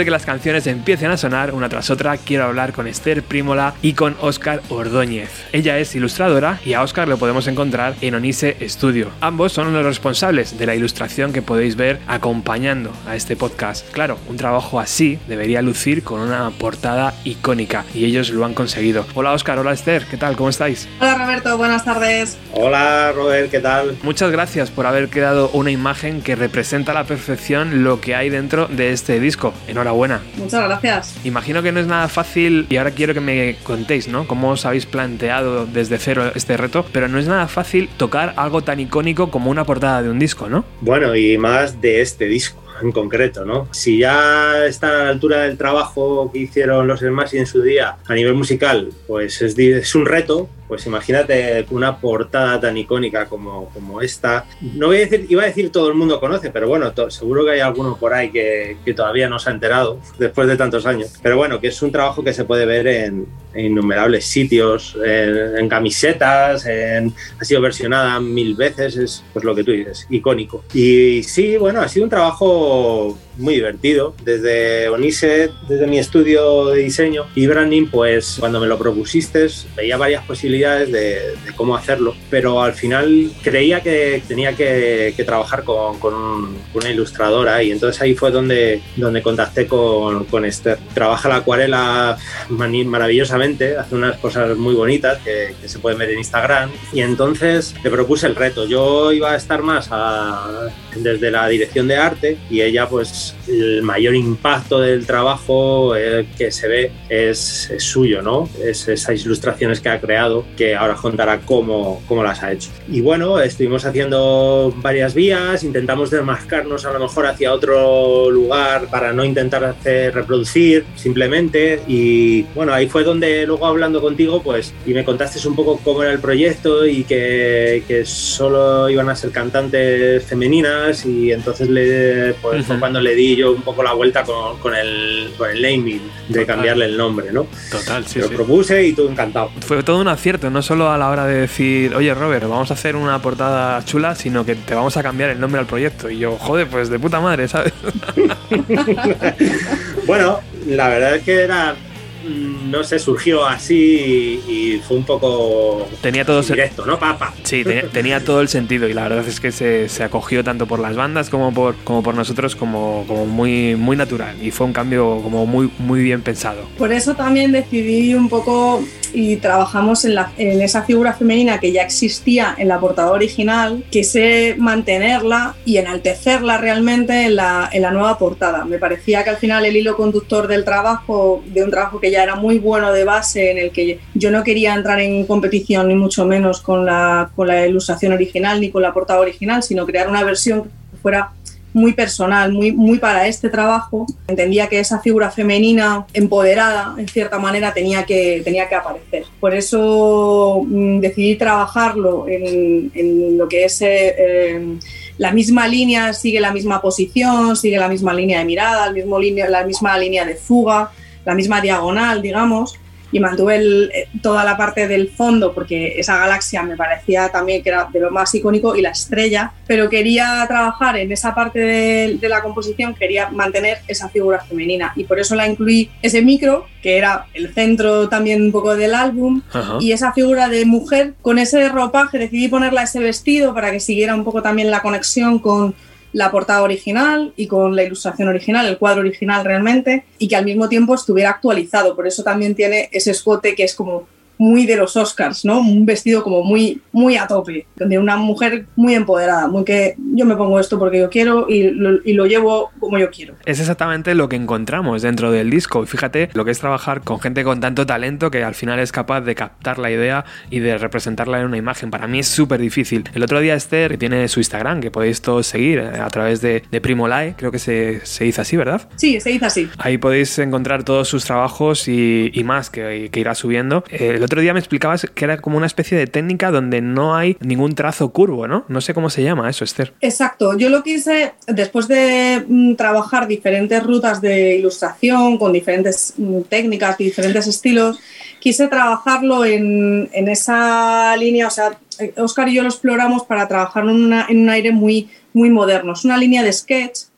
De 0.00 0.06
que 0.06 0.10
las 0.10 0.24
canciones 0.24 0.66
empiecen 0.66 1.10
a 1.10 1.18
sonar 1.18 1.52
una 1.52 1.68
tras 1.68 1.90
otra, 1.90 2.16
quiero 2.16 2.44
hablar 2.44 2.72
con 2.72 2.86
Esther 2.86 3.22
Prímola 3.22 3.74
y 3.82 3.92
con 3.92 4.16
Óscar 4.22 4.62
Ordóñez. 4.70 5.28
Ella 5.52 5.78
es 5.78 5.94
ilustradora 5.94 6.58
y 6.64 6.72
a 6.72 6.80
Óscar 6.80 7.06
lo 7.06 7.18
podemos 7.18 7.46
encontrar 7.48 7.94
en 8.00 8.14
Onise 8.14 8.56
Studio. 8.66 9.10
Ambos 9.20 9.52
son 9.52 9.74
los 9.74 9.84
responsables 9.84 10.58
de 10.58 10.64
la 10.64 10.74
ilustración 10.74 11.34
que 11.34 11.42
podéis 11.42 11.76
ver 11.76 11.98
acompañando 12.06 12.90
a 13.06 13.14
este 13.14 13.36
podcast. 13.36 13.92
Claro, 13.92 14.18
un 14.26 14.38
trabajo 14.38 14.80
así 14.80 15.18
debería 15.28 15.60
lucir 15.60 16.02
con 16.02 16.20
una 16.20 16.48
portada 16.48 17.12
icónica 17.24 17.84
y 17.92 18.06
ellos 18.06 18.30
lo 18.30 18.46
han 18.46 18.54
conseguido. 18.54 19.04
Hola 19.12 19.32
Óscar, 19.32 19.58
hola 19.58 19.72
Esther, 19.72 20.06
¿qué 20.06 20.16
tal? 20.16 20.34
¿Cómo 20.34 20.48
estáis? 20.48 20.88
Hola 20.98 21.14
Roberto, 21.18 21.58
buenas 21.58 21.84
tardes. 21.84 22.38
Hola 22.54 23.12
Robert, 23.14 23.50
¿qué 23.50 23.60
tal? 23.60 23.98
Muchas 24.02 24.30
gracias 24.30 24.70
por 24.70 24.86
haber 24.86 25.10
creado 25.10 25.50
una 25.50 25.70
imagen 25.70 26.22
que 26.22 26.36
representa 26.36 26.92
a 26.92 26.94
la 26.94 27.04
perfección 27.04 27.84
lo 27.84 28.00
que 28.00 28.14
hay 28.14 28.30
dentro 28.30 28.66
de 28.66 28.92
este 28.92 29.20
disco. 29.20 29.52
Enhorabuena. 29.68 29.89
Muchas 30.36 30.64
gracias. 30.64 31.14
Imagino 31.24 31.62
que 31.62 31.72
no 31.72 31.80
es 31.80 31.86
nada 31.86 32.08
fácil 32.08 32.66
y 32.68 32.76
ahora 32.76 32.90
quiero 32.90 33.14
que 33.14 33.20
me 33.20 33.56
contéis, 33.62 34.08
¿no? 34.08 34.26
Cómo 34.26 34.50
os 34.50 34.66
habéis 34.66 34.86
planteado 34.86 35.66
desde 35.66 35.98
cero 35.98 36.32
este 36.34 36.56
reto, 36.56 36.84
pero 36.92 37.08
no 37.08 37.18
es 37.18 37.26
nada 37.26 37.48
fácil 37.48 37.88
tocar 37.96 38.34
algo 38.36 38.62
tan 38.62 38.80
icónico 38.80 39.30
como 39.30 39.50
una 39.50 39.64
portada 39.64 40.02
de 40.02 40.10
un 40.10 40.18
disco, 40.18 40.48
¿no? 40.48 40.64
Bueno, 40.80 41.14
y 41.14 41.38
más 41.38 41.80
de 41.80 42.00
este 42.00 42.26
disco 42.26 42.62
en 42.82 42.92
concreto, 42.92 43.44
¿no? 43.44 43.68
Si 43.72 43.98
ya 43.98 44.64
está 44.66 44.88
a 44.88 45.04
la 45.04 45.10
altura 45.10 45.42
del 45.42 45.56
trabajo 45.56 46.30
que 46.32 46.40
hicieron 46.40 46.86
los 46.86 47.02
Hermanos 47.02 47.34
en 47.34 47.46
su 47.46 47.62
día 47.62 47.96
a 48.06 48.14
nivel 48.14 48.34
musical, 48.34 48.90
pues 49.06 49.42
es, 49.42 49.58
es 49.58 49.94
un 49.94 50.06
reto, 50.06 50.48
pues 50.70 50.86
imagínate 50.86 51.66
una 51.70 51.98
portada 51.98 52.60
tan 52.60 52.76
icónica 52.76 53.26
como, 53.26 53.68
como 53.70 54.00
esta. 54.00 54.46
No 54.60 54.86
voy 54.86 54.98
a 54.98 55.00
decir, 55.00 55.26
iba 55.28 55.42
a 55.42 55.46
decir 55.46 55.72
todo 55.72 55.88
el 55.88 55.94
mundo 55.94 56.20
conoce, 56.20 56.50
pero 56.50 56.68
bueno, 56.68 56.92
seguro 57.10 57.44
que 57.44 57.50
hay 57.50 57.60
alguno 57.60 57.96
por 57.96 58.14
ahí 58.14 58.30
que, 58.30 58.76
que, 58.84 58.94
todavía 58.94 59.28
no 59.28 59.40
se 59.40 59.50
ha 59.50 59.52
enterado 59.52 59.98
después 60.18 60.46
de 60.46 60.56
tantos 60.56 60.86
años. 60.86 61.18
Pero 61.20 61.36
bueno, 61.36 61.60
que 61.60 61.66
es 61.66 61.82
un 61.82 61.90
trabajo 61.90 62.22
que 62.22 62.32
se 62.32 62.44
puede 62.44 62.66
ver 62.66 62.86
en, 62.86 63.26
en 63.52 63.66
innumerables 63.66 64.24
sitios, 64.26 64.96
en, 65.04 65.68
camisetas, 65.68 66.66
ha 66.66 67.44
sido 67.44 67.60
versionada 67.60 68.20
mil 68.20 68.54
veces, 68.54 68.96
es 68.96 69.24
pues 69.32 69.44
lo 69.44 69.56
que 69.56 69.64
tú 69.64 69.72
dices, 69.72 70.06
icónico. 70.08 70.62
Y 70.72 71.24
sí, 71.24 71.56
bueno, 71.56 71.80
ha 71.80 71.88
sido 71.88 72.04
un 72.04 72.10
trabajo 72.10 73.18
muy 73.40 73.54
divertido. 73.54 74.14
Desde 74.22 74.88
Onise, 74.88 75.50
desde 75.68 75.86
mi 75.86 75.98
estudio 75.98 76.66
de 76.66 76.82
diseño 76.82 77.26
y 77.34 77.46
branding, 77.46 77.86
pues 77.86 78.36
cuando 78.38 78.60
me 78.60 78.66
lo 78.66 78.78
propusiste, 78.78 79.46
veía 79.76 79.96
varias 79.96 80.24
posibilidades 80.24 80.92
de, 80.92 81.36
de 81.44 81.52
cómo 81.56 81.76
hacerlo, 81.76 82.14
pero 82.30 82.62
al 82.62 82.74
final 82.74 83.30
creía 83.42 83.80
que 83.80 84.22
tenía 84.26 84.54
que, 84.54 85.14
que 85.16 85.24
trabajar 85.24 85.64
con, 85.64 85.98
con, 85.98 86.14
un, 86.14 86.58
con, 86.72 86.82
una 86.82 86.90
ilustradora 86.90 87.62
y 87.62 87.70
entonces 87.70 88.00
ahí 88.00 88.14
fue 88.14 88.30
donde, 88.30 88.80
donde 88.96 89.22
contacté 89.22 89.66
con, 89.66 90.24
con 90.24 90.44
Esther. 90.44 90.78
Trabaja 90.94 91.28
la 91.28 91.36
acuarela 91.36 92.16
maravillosamente, 92.48 93.76
hace 93.76 93.94
unas 93.94 94.18
cosas 94.18 94.56
muy 94.56 94.74
bonitas 94.74 95.18
que, 95.18 95.54
que, 95.60 95.68
se 95.68 95.78
pueden 95.78 95.98
ver 95.98 96.10
en 96.10 96.18
Instagram 96.18 96.70
y 96.92 97.00
entonces 97.00 97.74
le 97.82 97.90
propuse 97.90 98.26
el 98.26 98.34
reto. 98.34 98.66
Yo 98.66 99.12
iba 99.12 99.32
a 99.32 99.36
estar 99.36 99.62
más 99.62 99.88
a, 99.90 100.68
desde 100.96 101.30
la 101.30 101.48
dirección 101.48 101.86
de 101.88 101.96
arte 101.96 102.38
y 102.50 102.60
ella 102.62 102.88
pues 102.88 103.29
el 103.48 103.82
mayor 103.82 104.14
impacto 104.14 104.80
del 104.80 105.06
trabajo 105.06 105.96
eh, 105.96 106.26
que 106.36 106.50
se 106.50 106.68
ve 106.68 106.92
es, 107.08 107.70
es, 107.70 107.82
suyo, 107.82 108.22
¿no? 108.22 108.48
Es 108.62 108.88
esas 108.88 109.24
ilustraciones 109.24 109.80
que 109.80 109.88
ha 109.88 110.00
creado, 110.00 110.44
que 110.56 110.76
ahora 110.76 110.94
contará 110.94 111.40
cómo, 111.40 112.02
cómo 112.06 112.22
las 112.22 112.42
ha 112.42 112.52
hecho. 112.52 112.70
Y 112.88 113.00
bueno, 113.00 113.40
estuvimos 113.40 113.84
haciendo 113.84 114.72
varias 114.76 115.14
vías, 115.14 115.64
intentamos 115.64 116.10
desmascarnos 116.10 116.84
a 116.84 116.92
lo 116.92 117.00
mejor 117.00 117.26
hacia 117.26 117.52
otro 117.52 118.30
lugar 118.30 118.88
para 118.90 119.12
no 119.12 119.24
intentar 119.24 119.64
hacer 119.64 120.14
reproducir 120.14 120.84
simplemente. 120.96 121.80
Y 121.88 122.42
bueno, 122.54 122.72
ahí 122.72 122.88
fue 122.88 123.04
donde 123.04 123.46
luego 123.46 123.66
hablando 123.66 124.00
contigo, 124.00 124.42
pues, 124.42 124.72
y 124.86 124.94
me 124.94 125.04
contaste 125.04 125.40
un 125.48 125.54
poco 125.54 125.80
cómo 125.82 126.02
era 126.02 126.12
el 126.12 126.18
proyecto 126.18 126.86
y 126.86 127.04
que, 127.04 127.82
que 127.86 128.04
solo 128.04 128.88
iban 128.88 129.08
a 129.08 129.16
ser 129.16 129.30
cantantes 129.30 130.24
femeninas 130.24 131.06
y 131.06 131.32
entonces 131.32 131.68
le, 131.68 132.34
pues, 132.34 132.60
uh 132.60 132.62
-huh. 132.62 132.64
fue 132.64 132.78
cuando 132.78 133.00
le 133.00 133.14
di 133.20 133.36
yo 133.36 133.52
un 133.52 133.62
poco 133.62 133.82
la 133.82 133.92
vuelta 133.92 134.24
con, 134.24 134.58
con, 134.58 134.74
el, 134.74 135.32
con 135.36 135.50
el 135.50 135.62
naming, 135.62 136.00
de 136.28 136.40
Total. 136.40 136.46
cambiarle 136.46 136.86
el 136.86 136.96
nombre, 136.96 137.32
¿no? 137.32 137.46
Total, 137.70 138.06
sí. 138.06 138.18
Lo 138.18 138.28
sí. 138.28 138.34
propuse 138.34 138.86
y 138.86 138.92
todo 138.92 139.08
encantado. 139.08 139.50
Fue 139.60 139.82
todo 139.82 140.00
un 140.00 140.08
acierto, 140.08 140.50
no 140.50 140.62
solo 140.62 140.90
a 140.90 140.98
la 140.98 141.10
hora 141.10 141.26
de 141.26 141.40
decir, 141.42 141.94
oye 141.94 142.12
Robert, 142.14 142.48
vamos 142.48 142.70
a 142.70 142.74
hacer 142.74 142.96
una 142.96 143.20
portada 143.20 143.84
chula, 143.84 144.14
sino 144.14 144.44
que 144.44 144.54
te 144.54 144.74
vamos 144.74 144.96
a 144.96 145.02
cambiar 145.02 145.30
el 145.30 145.40
nombre 145.40 145.60
al 145.60 145.66
proyecto. 145.66 146.10
Y 146.10 146.18
yo, 146.18 146.36
joder, 146.38 146.66
pues 146.66 146.88
de 146.88 146.98
puta 146.98 147.20
madre, 147.20 147.48
¿sabes? 147.48 147.72
bueno, 150.06 150.40
la 150.66 150.88
verdad 150.88 151.16
es 151.16 151.22
que 151.22 151.42
era 151.42 151.76
no 152.24 152.84
sé, 152.84 152.98
surgió 152.98 153.46
así 153.46 154.40
y, 154.46 154.52
y 154.52 154.78
fue 154.80 154.98
un 154.98 155.04
poco 155.04 155.88
tenía 156.00 156.24
todo 156.24 156.42
directo, 156.42 156.84
¿no, 156.86 156.98
papa? 156.98 157.34
Sí, 157.42 157.64
tenía, 157.64 157.88
tenía, 157.92 158.24
todo 158.24 158.40
el 158.40 158.48
sentido 158.48 158.88
y 158.88 158.94
la 158.94 159.02
verdad 159.04 159.26
es 159.26 159.40
que 159.40 159.52
se, 159.52 159.88
se, 159.88 160.04
acogió 160.04 160.44
tanto 160.44 160.66
por 160.66 160.80
las 160.80 160.96
bandas 160.96 161.30
como 161.30 161.52
por, 161.52 161.76
como 161.84 162.02
por 162.02 162.14
nosotros 162.14 162.56
como, 162.56 163.04
como 163.06 163.26
muy, 163.26 163.76
muy 163.76 163.96
natural 163.96 164.36
y 164.42 164.50
fue 164.50 164.66
un 164.66 164.72
cambio 164.72 165.20
como 165.22 165.46
muy, 165.46 165.70
muy 165.78 166.02
bien 166.02 166.22
pensado. 166.22 166.62
Por 166.78 166.92
eso 166.92 167.14
también 167.14 167.52
decidí 167.52 168.14
un 168.14 168.28
poco 168.28 168.82
y 169.12 169.36
trabajamos 169.36 170.04
en, 170.04 170.14
la, 170.14 170.32
esa 170.36 170.82
figura 170.82 171.12
femenina 171.12 171.60
que 171.60 171.72
ya 171.72 171.82
existía 171.82 172.54
en 172.58 172.68
la 172.68 172.78
portada 172.78 173.10
original, 173.12 173.84
que 173.90 174.04
sé 174.04 174.54
mantenerla 174.58 175.54
y 175.64 175.78
enaltecerla 175.78 176.58
realmente 176.58 177.24
en 177.24 177.36
la, 177.36 177.68
en 177.72 177.82
la 177.82 177.90
nueva 177.90 178.18
portada. 178.18 178.64
Me 178.64 178.78
parecía 178.78 179.24
que 179.24 179.30
al 179.30 179.36
final 179.36 179.64
el 179.64 179.76
hilo 179.76 179.96
conductor 179.96 180.48
del 180.48 180.64
trabajo, 180.64 181.42
de 181.46 181.62
un 181.62 181.70
trabajo 181.70 182.00
que 182.00 182.10
ya 182.10 182.22
era 182.22 182.36
muy 182.36 182.58
bueno 182.58 182.92
de 182.92 183.04
base, 183.04 183.50
en 183.50 183.58
el 183.58 183.70
que 183.70 184.00
yo 184.14 184.30
no 184.30 184.42
quería 184.42 184.74
entrar 184.74 185.00
en 185.00 185.26
competición 185.26 185.88
ni 185.88 185.94
mucho 185.94 186.26
menos 186.26 186.60
con 186.60 186.86
la, 186.86 187.30
con 187.34 187.48
la 187.48 187.66
ilustración 187.66 188.12
original 188.12 188.60
ni 188.60 188.70
con 188.70 188.82
la 188.82 188.92
portada 188.92 189.20
original, 189.20 189.62
sino 189.62 189.86
crear 189.86 190.08
una 190.08 190.24
versión 190.24 190.64
que 190.64 190.96
fuera 191.02 191.32
muy 191.72 191.92
personal, 191.92 192.52
muy, 192.52 192.72
muy 192.72 192.98
para 192.98 193.26
este 193.26 193.48
trabajo. 193.48 194.06
Entendía 194.28 194.68
que 194.68 194.80
esa 194.80 195.00
figura 195.00 195.30
femenina 195.30 196.06
empoderada, 196.12 196.94
en 196.98 197.08
cierta 197.08 197.38
manera, 197.38 197.72
tenía 197.72 198.04
que, 198.04 198.42
tenía 198.44 198.68
que 198.68 198.74
aparecer. 198.74 199.24
Por 199.38 199.54
eso 199.54 200.62
mmm, 200.66 201.00
decidí 201.00 201.36
trabajarlo 201.36 202.26
en, 202.28 202.90
en, 202.94 203.38
lo 203.38 203.48
que 203.48 203.64
es... 203.64 203.80
Eh, 203.82 204.14
eh, 204.18 204.78
la 205.20 205.32
misma 205.32 205.68
línea, 205.68 206.14
sigue 206.14 206.40
la 206.40 206.50
misma 206.50 206.80
posición, 206.80 207.54
sigue 207.54 207.76
la 207.76 207.88
misma 207.88 208.14
línea 208.14 208.38
de 208.38 208.46
mirada, 208.46 208.90
línea, 208.90 209.50
la 209.50 209.66
misma 209.66 209.98
línea 209.98 210.24
de 210.24 210.34
fuga, 210.34 210.92
la 211.26 211.34
misma 211.34 211.60
diagonal, 211.60 212.22
digamos, 212.22 212.78
y 213.12 213.20
mantuve 213.20 213.56
el, 213.56 213.90
eh, 213.94 214.08
toda 214.22 214.44
la 214.44 214.56
parte 214.56 214.88
del 214.88 215.08
fondo 215.08 215.52
porque 215.52 215.94
esa 215.98 216.18
galaxia 216.18 216.62
me 216.62 216.76
parecía 216.76 217.28
también 217.28 217.62
que 217.62 217.70
era 217.70 217.88
de 217.92 218.00
lo 218.00 218.10
más 218.10 218.34
icónico 218.34 218.76
y 218.76 218.82
la 218.82 218.90
estrella, 218.90 219.52
pero 219.66 219.88
quería 219.88 220.44
trabajar 220.48 220.96
en 220.96 221.12
esa 221.12 221.34
parte 221.34 221.58
de, 221.58 222.18
de, 222.20 222.28
la 222.28 222.42
composición, 222.42 222.94
quería 222.94 223.30
mantener 223.30 223.78
esa 223.88 224.08
figura 224.08 224.40
femenina 224.40 224.92
y 224.96 225.04
por 225.04 225.18
eso 225.18 225.34
la 225.34 225.48
incluí 225.48 225.90
ese 226.02 226.22
micro, 226.22 226.66
que 226.82 226.96
era 226.96 227.26
el 227.34 227.52
centro 227.52 228.08
también 228.08 228.42
un 228.42 228.52
poco 228.52 228.76
del 228.76 228.94
álbum, 228.94 229.42
Ajá. 229.52 229.78
y 229.80 229.92
esa 229.92 230.12
figura 230.12 230.48
de 230.48 230.64
mujer 230.64 231.14
con 231.22 231.38
ese 231.38 231.68
ropaje, 231.68 232.18
decidí 232.18 232.48
ponerla 232.48 232.84
ese 232.84 233.00
vestido 233.00 233.54
para 233.54 233.70
que 233.70 233.80
siguiera 233.80 234.14
un 234.14 234.24
poco 234.24 234.42
también 234.42 234.70
la 234.70 234.82
conexión 234.82 235.38
con 235.38 235.74
la 236.12 236.30
portada 236.30 236.62
original 236.62 237.32
y 237.36 237.46
con 237.46 237.76
la 237.76 237.84
ilustración 237.84 238.28
original, 238.28 238.66
el 238.66 238.78
cuadro 238.78 239.00
original 239.00 239.44
realmente, 239.44 240.04
y 240.18 240.28
que 240.28 240.36
al 240.36 240.44
mismo 240.44 240.68
tiempo 240.68 240.94
estuviera 240.94 241.30
actualizado. 241.30 241.94
Por 241.94 242.06
eso 242.06 242.22
también 242.22 242.54
tiene 242.54 242.88
ese 242.92 243.12
escote 243.12 243.54
que 243.54 243.64
es 243.64 243.74
como 243.74 244.06
muy 244.40 244.64
de 244.64 244.74
los 244.74 244.96
Oscars, 244.96 245.44
¿no? 245.44 245.60
Un 245.60 245.84
vestido 245.84 246.22
como 246.22 246.42
muy, 246.42 246.80
muy 246.92 247.18
a 247.18 247.26
tope, 247.26 247.66
de 247.76 247.98
una 247.98 248.16
mujer 248.16 248.64
muy 248.74 248.94
empoderada, 248.94 249.48
muy 249.48 249.64
que 249.64 249.96
yo 250.14 250.24
me 250.24 250.34
pongo 250.34 250.58
esto 250.58 250.78
porque 250.78 250.98
yo 250.98 251.10
quiero 251.10 251.46
y 251.46 251.64
lo, 251.64 252.02
y 252.02 252.14
lo, 252.14 252.24
llevo 252.24 252.70
como 252.80 252.98
yo 252.98 253.10
quiero. 253.10 253.34
Es 253.44 253.60
exactamente 253.60 254.14
lo 254.14 254.30
que 254.30 254.36
encontramos 254.36 255.02
dentro 255.02 255.30
del 255.30 255.50
disco. 255.50 255.84
Fíjate 255.84 256.30
lo 256.32 256.46
que 256.46 256.52
es 256.52 256.58
trabajar 256.58 257.02
con 257.02 257.20
gente 257.20 257.44
con 257.44 257.60
tanto 257.60 257.84
talento 257.84 258.30
que 258.30 258.42
al 258.42 258.54
final 258.54 258.78
es 258.78 258.92
capaz 258.92 259.20
de 259.20 259.34
captar 259.34 259.78
la 259.78 259.90
idea 259.90 260.24
y 260.48 260.60
de 260.60 260.78
representarla 260.78 261.40
en 261.40 261.44
una 261.44 261.58
imagen. 261.58 261.90
Para 261.90 262.06
mí 262.06 262.20
es 262.20 262.28
súper 262.28 262.62
difícil. 262.62 263.04
El 263.12 263.22
otro 263.22 263.40
día 263.40 263.54
Esther 263.54 263.98
tiene 263.98 264.26
su 264.28 264.40
Instagram, 264.40 264.80
que 264.80 264.90
podéis 264.90 265.20
todos 265.20 265.46
seguir 265.46 265.80
eh, 265.80 266.00
a 266.00 266.08
través 266.08 266.40
de, 266.40 266.62
de 266.70 266.80
Primo 266.80 267.08
Live, 267.08 267.34
creo 267.36 267.52
que 267.52 267.58
se, 267.58 268.00
se 268.06 268.24
dice 268.24 268.40
así, 268.40 268.56
¿verdad? 268.56 268.88
Sí, 268.96 269.20
se 269.20 269.28
dice 269.28 269.44
así. 269.44 269.68
Ahí 269.76 269.98
podéis 269.98 270.38
encontrar 270.38 270.82
todos 270.82 271.08
sus 271.08 271.26
trabajos 271.26 271.88
y, 271.88 272.30
y 272.32 272.42
más 272.42 272.70
que, 272.70 273.10
que 273.12 273.20
irá 273.20 273.34
subiendo. 273.34 273.84
Eh, 273.90 274.14
el 274.14 274.29
otro 274.30 274.42
día 274.42 274.54
me 274.54 274.60
explicabas 274.60 275.08
que 275.12 275.24
era 275.24 275.38
como 275.38 275.56
una 275.56 275.66
especie 275.66 275.98
de 275.98 276.06
técnica 276.06 276.52
donde 276.52 276.80
no 276.80 277.16
hay 277.16 277.36
ningún 277.40 277.74
trazo 277.74 278.10
curvo, 278.12 278.46
¿no? 278.46 278.64
No 278.68 278.80
sé 278.80 278.94
cómo 278.94 279.10
se 279.10 279.24
llama 279.24 279.50
eso, 279.50 279.64
Esther. 279.64 279.92
Exacto. 280.00 280.56
Yo 280.56 280.68
lo 280.68 280.84
quise, 280.84 281.34
después 281.48 281.88
de 281.88 282.44
mm, 282.46 282.76
trabajar 282.76 283.26
diferentes 283.26 283.82
rutas 283.82 284.20
de 284.20 284.56
ilustración 284.56 285.36
con 285.36 285.52
diferentes 285.52 286.14
mm, 286.16 286.42
técnicas, 286.42 286.96
diferentes 286.96 287.48
estilos, 287.48 287.98
quise 288.38 288.68
trabajarlo 288.68 289.44
en, 289.44 290.08
en, 290.12 290.28
esa 290.28 291.16
línea, 291.16 291.48
o 291.48 291.50
sea, 291.50 291.76
Oscar 292.16 292.48
y 292.48 292.54
yo 292.54 292.62
lo 292.62 292.68
exploramos 292.68 293.24
para 293.24 293.48
trabajar 293.48 293.82
en, 293.82 293.90
una, 293.90 294.26
en 294.28 294.42
un 294.42 294.50
aire 294.50 294.70
muy, 294.70 295.10
muy 295.32 295.50
moderno. 295.50 295.94
Es 295.94 296.04
una 296.04 296.16
línea 296.16 296.44
de 296.44 296.52
sketch 296.52 297.09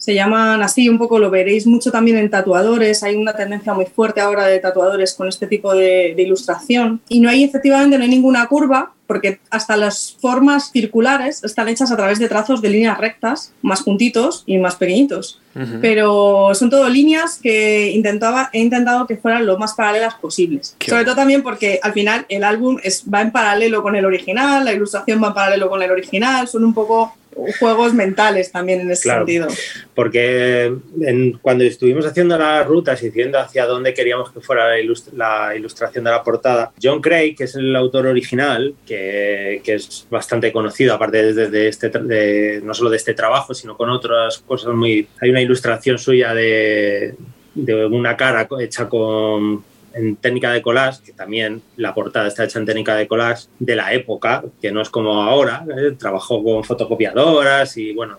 se 0.00 0.14
llaman 0.14 0.62
así, 0.62 0.88
un 0.88 0.96
poco 0.96 1.18
lo 1.18 1.28
veréis 1.30 1.66
mucho 1.66 1.92
también 1.92 2.16
en 2.16 2.30
tatuadores, 2.30 3.02
hay 3.02 3.16
una 3.16 3.34
tendencia 3.34 3.74
muy 3.74 3.84
fuerte 3.84 4.22
ahora 4.22 4.46
de 4.46 4.58
tatuadores 4.58 5.12
con 5.12 5.28
este 5.28 5.46
tipo 5.46 5.74
de, 5.74 6.14
de 6.16 6.22
ilustración 6.22 7.02
y 7.06 7.20
no 7.20 7.28
hay 7.28 7.44
efectivamente 7.44 7.98
no 7.98 8.04
hay 8.04 8.10
ninguna 8.10 8.46
curva 8.46 8.94
porque 9.10 9.40
hasta 9.50 9.76
las 9.76 10.16
formas 10.20 10.70
circulares 10.70 11.42
están 11.42 11.66
hechas 11.68 11.90
a 11.90 11.96
través 11.96 12.20
de 12.20 12.28
trazos 12.28 12.62
de 12.62 12.70
líneas 12.70 12.96
rectas, 12.96 13.52
más 13.60 13.82
juntitos 13.82 14.44
y 14.46 14.56
más 14.58 14.76
pequeñitos. 14.76 15.40
Pero 15.80 16.52
son 16.54 16.70
todo 16.70 16.88
líneas 16.88 17.40
que 17.42 17.90
intentaba, 17.90 18.50
he 18.52 18.60
intentado 18.60 19.08
que 19.08 19.16
fueran 19.16 19.46
lo 19.46 19.58
más 19.58 19.74
paralelas 19.74 20.14
posibles. 20.14 20.76
Qué 20.78 20.92
Sobre 20.92 21.04
todo 21.04 21.16
también 21.16 21.42
porque 21.42 21.80
al 21.82 21.92
final 21.92 22.24
el 22.28 22.44
álbum 22.44 22.78
es, 22.84 23.02
va 23.12 23.20
en 23.20 23.32
paralelo 23.32 23.82
con 23.82 23.96
el 23.96 24.04
original, 24.04 24.64
la 24.64 24.72
ilustración 24.72 25.20
va 25.20 25.26
en 25.26 25.34
paralelo 25.34 25.68
con 25.68 25.82
el 25.82 25.90
original, 25.90 26.46
son 26.46 26.64
un 26.64 26.72
poco 26.72 27.12
juegos 27.58 27.94
mentales 27.94 28.50
también 28.52 28.80
en 28.80 28.90
ese 28.90 29.04
Claro. 29.04 29.20
sentido. 29.20 29.48
Porque 29.94 30.72
en- 31.00 31.32
cuando 31.40 31.64
estuvimos 31.64 32.04
haciendo 32.06 32.36
las 32.36 32.66
rutas 32.66 33.02
y 33.02 33.06
diciendo 33.06 33.38
hacia 33.38 33.66
dónde 33.66 33.94
queríamos 33.94 34.30
que 34.32 34.40
fuera 34.40 34.68
la, 34.68 34.78
ilust- 34.78 35.12
la 35.12 35.54
ilustración 35.56 36.04
de 36.04 36.10
la 36.10 36.22
portada, 36.22 36.72
John 36.82 37.00
Craig, 37.00 37.34
que 37.36 37.44
es 37.44 37.54
el 37.54 37.74
autor 37.76 38.06
original, 38.06 38.74
que, 38.86 39.60
que 39.64 39.74
es 39.74 40.06
bastante 40.10 40.52
conocido, 40.52 40.94
aparte 40.94 41.32
de, 41.32 41.48
de 41.50 41.68
este, 41.68 41.88
de- 41.88 42.60
no 42.62 42.74
solo 42.74 42.90
de 42.90 42.96
este 42.96 43.14
trabajo, 43.14 43.54
sino 43.54 43.76
con 43.76 43.90
otras 43.90 44.38
cosas 44.38 44.74
muy... 44.74 45.06
Hay 45.20 45.30
una 45.30 45.40
ilustración 45.40 45.98
suya 45.98 46.34
de, 46.34 47.14
de 47.54 47.86
una 47.86 48.16
cara 48.16 48.48
hecha 48.60 48.88
con 48.88 49.64
en 49.94 50.16
técnica 50.16 50.52
de 50.52 50.62
collage, 50.62 51.02
que 51.04 51.12
también 51.12 51.62
la 51.76 51.94
portada 51.94 52.28
está 52.28 52.44
hecha 52.44 52.58
en 52.58 52.66
técnica 52.66 52.94
de 52.94 53.08
collage 53.08 53.46
de 53.58 53.76
la 53.76 53.92
época, 53.92 54.44
que 54.60 54.70
no 54.70 54.80
es 54.80 54.90
como 54.90 55.22
ahora, 55.22 55.64
¿eh? 55.76 55.92
trabajó 55.98 56.42
con 56.42 56.64
fotocopiadoras 56.64 57.76
y 57.76 57.92
bueno, 57.92 58.18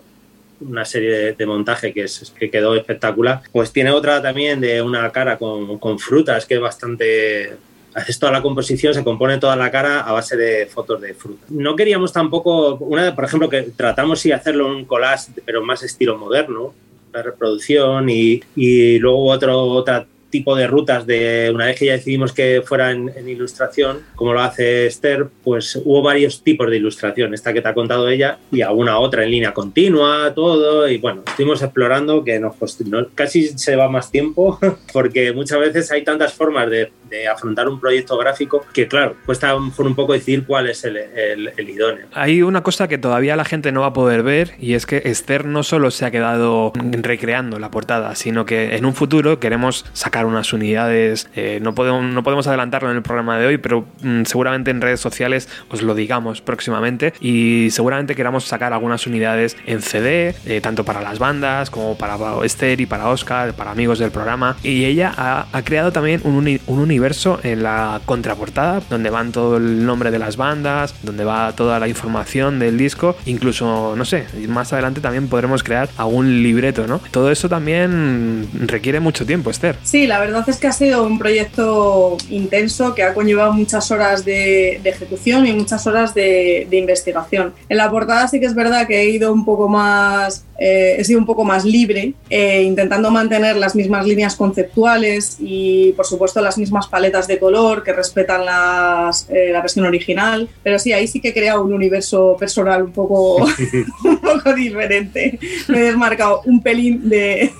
una 0.60 0.84
serie 0.84 1.34
de, 1.34 1.46
montaje 1.46 1.92
que, 1.92 2.04
es, 2.04 2.32
que 2.38 2.50
quedó 2.50 2.74
espectacular. 2.76 3.42
Pues 3.52 3.72
tiene 3.72 3.90
otra 3.90 4.22
también 4.22 4.60
de 4.60 4.82
una 4.82 5.10
cara 5.10 5.38
con, 5.38 5.78
con 5.78 5.98
frutas 5.98 6.46
que 6.46 6.54
es 6.54 6.60
bastante... 6.60 7.56
Haces 7.94 8.18
toda 8.18 8.32
la 8.32 8.40
composición, 8.40 8.94
se 8.94 9.04
compone 9.04 9.36
toda 9.36 9.54
la 9.54 9.70
cara 9.70 10.00
a 10.00 10.12
base 10.12 10.34
de 10.34 10.64
fotos 10.64 10.98
de 11.02 11.12
fruta. 11.12 11.44
No 11.50 11.76
queríamos 11.76 12.10
tampoco, 12.10 12.76
una, 12.76 13.14
por 13.14 13.24
ejemplo, 13.24 13.50
que 13.50 13.62
tratamos 13.76 14.18
sí 14.18 14.32
hacerlo 14.32 14.66
un 14.66 14.86
collage, 14.86 15.30
pero 15.44 15.62
más 15.62 15.82
estilo 15.82 16.16
moderno, 16.16 16.72
la 17.12 17.22
reproducción 17.22 18.08
y, 18.08 18.40
y 18.56 18.98
luego 18.98 19.26
otro, 19.26 19.60
otra 19.60 20.06
tipo 20.32 20.56
de 20.56 20.66
rutas 20.66 21.06
de 21.06 21.52
una 21.54 21.66
vez 21.66 21.78
que 21.78 21.86
ya 21.86 21.92
decidimos 21.92 22.32
que 22.32 22.62
fuera 22.64 22.90
en, 22.90 23.12
ilustración, 23.28 24.00
como 24.16 24.32
lo 24.32 24.40
hace 24.40 24.86
Esther, 24.86 25.28
pues 25.44 25.76
hubo 25.84 26.02
varios 26.02 26.42
tipos 26.42 26.68
de 26.68 26.78
ilustración, 26.78 27.34
esta 27.34 27.52
que 27.52 27.62
te 27.62 27.68
ha 27.68 27.74
contado 27.74 28.08
ella 28.08 28.38
y 28.50 28.62
alguna 28.62 28.98
otra 28.98 29.22
en 29.22 29.30
línea 29.30 29.54
continua, 29.54 30.32
todo, 30.34 30.88
y 30.88 30.98
bueno, 30.98 31.22
estuvimos 31.26 31.62
explorando 31.62 32.24
que 32.24 32.40
nos 32.40 32.56
cost- 32.56 32.84
no- 32.86 33.06
casi 33.14 33.46
se 33.58 33.76
va 33.76 33.88
más 33.88 34.10
tiempo 34.10 34.58
porque 34.92 35.32
muchas 35.32 35.60
veces 35.60 35.92
hay 35.92 36.02
tantas 36.02 36.32
formas 36.32 36.68
de, 36.70 36.90
de 37.10 37.28
afrontar 37.28 37.68
un 37.68 37.78
proyecto 37.78 38.16
gráfico 38.16 38.64
que 38.72 38.88
claro, 38.88 39.14
cuesta 39.26 39.56
mejor 39.58 39.86
un 39.86 39.94
poco 39.94 40.14
decir 40.14 40.44
cuál 40.46 40.68
es 40.70 40.82
el, 40.84 40.96
el- 40.96 41.52
el 41.56 41.68
idóneo. 41.70 42.06
Hay 42.14 42.42
una 42.42 42.62
cosa 42.62 42.88
que 42.88 42.96
todavía 42.98 43.36
la 43.36 43.44
gente 43.44 43.70
no 43.70 43.82
va 43.82 43.88
a 43.88 43.92
poder 43.92 44.22
ver 44.22 44.52
y 44.58 44.72
es 44.74 44.86
que 44.86 45.02
Esther 45.04 45.44
no 45.44 45.62
solo 45.62 45.90
se 45.90 46.06
ha 46.06 46.10
quedado 46.10 46.72
recreando 46.74 47.58
la 47.58 47.70
portada, 47.70 48.14
sino 48.14 48.46
que 48.46 48.76
en 48.76 48.86
un 48.86 48.94
futuro 48.94 49.38
queremos 49.38 49.84
sacar 49.92 50.21
unas 50.26 50.52
unidades. 50.52 51.28
eh, 51.34 51.58
no, 51.62 51.74
podemos, 51.74 52.04
no 52.04 52.22
podemos 52.22 52.46
adelantarlo 52.46 52.90
en 52.90 52.96
el 52.96 53.02
programa 53.02 53.38
de 53.38 53.46
hoy, 53.46 53.58
pero 53.58 53.86
mm, 54.02 54.24
seguramente 54.24 54.70
en 54.70 54.80
redes 54.80 55.00
sociales 55.00 55.48
os 55.70 55.82
lo 55.82 55.94
digamos 55.94 56.40
próximamente 56.40 57.14
y 57.20 57.68
seguramente 57.70 58.14
queramos 58.14 58.44
sacar 58.44 58.72
algunas 58.72 59.06
unidades 59.06 59.56
en 59.66 59.82
CD, 59.82 60.34
eh, 60.46 60.60
tanto 60.60 60.84
para 60.84 61.00
las 61.00 61.18
bandas 61.18 61.70
como 61.70 61.96
para 61.96 62.16
Esther 62.44 62.80
y 62.80 62.86
para 62.86 63.08
Oscar, 63.08 63.54
para 63.54 63.70
amigos 63.70 63.98
del 63.98 64.10
programa. 64.10 64.56
Y 64.62 64.84
ella 64.84 65.12
ha, 65.16 65.62
creado 65.62 65.92
también 65.92 66.20
un 66.24 66.58
universo 66.66 67.38
en 67.42 67.62
la 67.62 68.00
contraportada 68.04 68.82
donde 68.90 69.10
van 69.10 69.32
todo 69.32 69.56
el 69.56 69.84
nombre 69.84 70.10
de 70.10 70.18
las 70.18 70.36
bandas, 70.36 70.94
donde 71.02 71.24
va 71.24 71.52
toda 71.52 71.78
la 71.78 71.88
información 71.88 72.58
del 72.58 72.76
disco, 72.78 73.16
incluso, 73.26 73.94
no 73.96 74.04
sé, 74.04 74.26
más 74.48 74.72
adelante 74.72 75.00
también 75.00 75.28
podremos 75.28 75.62
crear 75.62 75.88
algún 75.96 76.42
libreto, 76.42 76.86
¿no? 76.86 77.00
Todo 77.10 77.30
eso 77.30 77.48
también 77.48 78.48
requiere 78.66 79.00
mucho 79.00 79.26
tiempo, 79.26 79.50
Esther. 79.50 79.76
Sí, 79.82 80.06
la 80.12 80.20
verdad 80.20 80.46
es 80.46 80.58
que 80.58 80.66
ha 80.66 80.72
sido 80.72 81.04
un 81.04 81.18
proyecto 81.18 82.18
intenso 82.28 82.94
que 82.94 83.02
ha 83.02 83.14
conllevado 83.14 83.54
muchas 83.54 83.90
horas 83.90 84.26
de, 84.26 84.78
de 84.82 84.90
ejecución 84.90 85.46
y 85.46 85.54
muchas 85.54 85.86
horas 85.86 86.12
de, 86.12 86.66
de 86.68 86.76
investigación. 86.76 87.54
En 87.70 87.78
la 87.78 87.90
portada 87.90 88.28
sí 88.28 88.38
que 88.38 88.44
es 88.44 88.54
verdad 88.54 88.86
que 88.86 89.00
he 89.00 89.08
ido 89.08 89.32
un 89.32 89.46
poco 89.46 89.70
más, 89.70 90.44
eh, 90.58 90.96
he 90.98 91.04
sido 91.04 91.18
un 91.18 91.24
poco 91.24 91.44
más 91.44 91.64
libre, 91.64 92.12
eh, 92.28 92.62
intentando 92.62 93.10
mantener 93.10 93.56
las 93.56 93.74
mismas 93.74 94.06
líneas 94.06 94.36
conceptuales 94.36 95.38
y 95.40 95.92
por 95.92 96.04
supuesto 96.04 96.42
las 96.42 96.58
mismas 96.58 96.88
paletas 96.88 97.26
de 97.26 97.38
color 97.38 97.82
que 97.82 97.94
respetan 97.94 98.44
las, 98.44 99.26
eh, 99.30 99.48
la 99.50 99.62
versión 99.62 99.86
original. 99.86 100.46
Pero 100.62 100.78
sí, 100.78 100.92
ahí 100.92 101.06
sí 101.06 101.22
que 101.22 101.28
he 101.28 101.32
creado 101.32 101.64
un 101.64 101.72
universo 101.72 102.36
personal 102.38 102.82
un 102.82 102.92
poco, 102.92 103.36
un 104.04 104.18
poco 104.18 104.52
diferente. 104.52 105.38
Me 105.68 105.78
he 105.78 105.82
desmarcado 105.84 106.42
un 106.44 106.62
pelín 106.62 107.08
de, 107.08 107.50